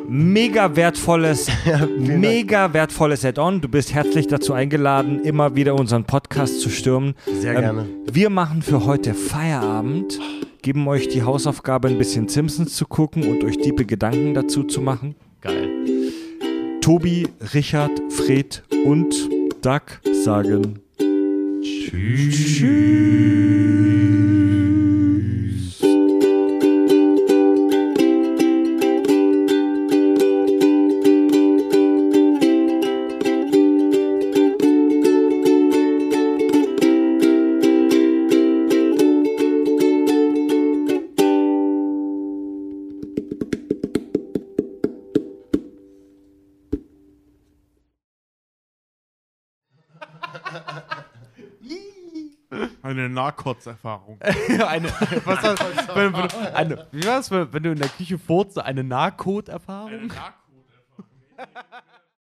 mega 0.07 0.75
wertvolles, 0.75 1.47
mega 1.97 2.73
wertvolles 2.73 3.25
Add-on. 3.25 3.61
Du 3.61 3.67
bist 3.67 3.93
herzlich 3.93 4.27
dazu 4.27 4.53
eingeladen, 4.53 5.23
immer 5.23 5.55
wieder 5.55 5.75
unseren 5.75 6.05
Podcast 6.05 6.61
zu 6.61 6.69
stürmen. 6.69 7.15
Sehr 7.39 7.55
gerne. 7.55 7.87
Wir 8.11 8.29
machen 8.29 8.61
für 8.61 8.85
heute 8.85 9.13
Feierabend, 9.13 10.19
geben 10.61 10.87
euch 10.87 11.09
die 11.09 11.23
Hausaufgabe, 11.23 11.89
ein 11.89 11.97
bisschen 11.97 12.27
Simpsons 12.29 12.75
zu 12.75 12.85
gucken 12.85 13.23
und 13.29 13.43
euch 13.43 13.57
diebe 13.57 13.85
Gedanken 13.85 14.33
dazu 14.33 14.63
zu 14.63 14.81
machen. 14.81 15.15
Geil. 15.41 15.69
Tobi, 16.79 17.27
Richard, 17.53 17.91
Fred 18.09 18.63
und 18.85 19.13
Doug 19.61 19.81
sagen 20.11 20.82
去 21.63 21.89
Eine 52.97 53.09
Nahkotzerfahrung. 53.09 54.19
eine, 54.67 54.89
was 55.25 55.43
war, 55.43 55.55
wenn, 55.95 56.13
wenn, 56.13 56.27
du- 56.27 56.55
eine, 56.55 56.87
wie 56.91 57.05
war's, 57.05 57.31
wenn, 57.31 57.51
wenn 57.53 57.63
du 57.63 57.71
in 57.71 57.79
der 57.79 57.89
Küche 57.89 58.17
furzt, 58.17 58.59
eine 58.59 58.83
Nahkot-Erfahrung? 58.83 60.07
Nahkotzerfahrung. 60.07 60.33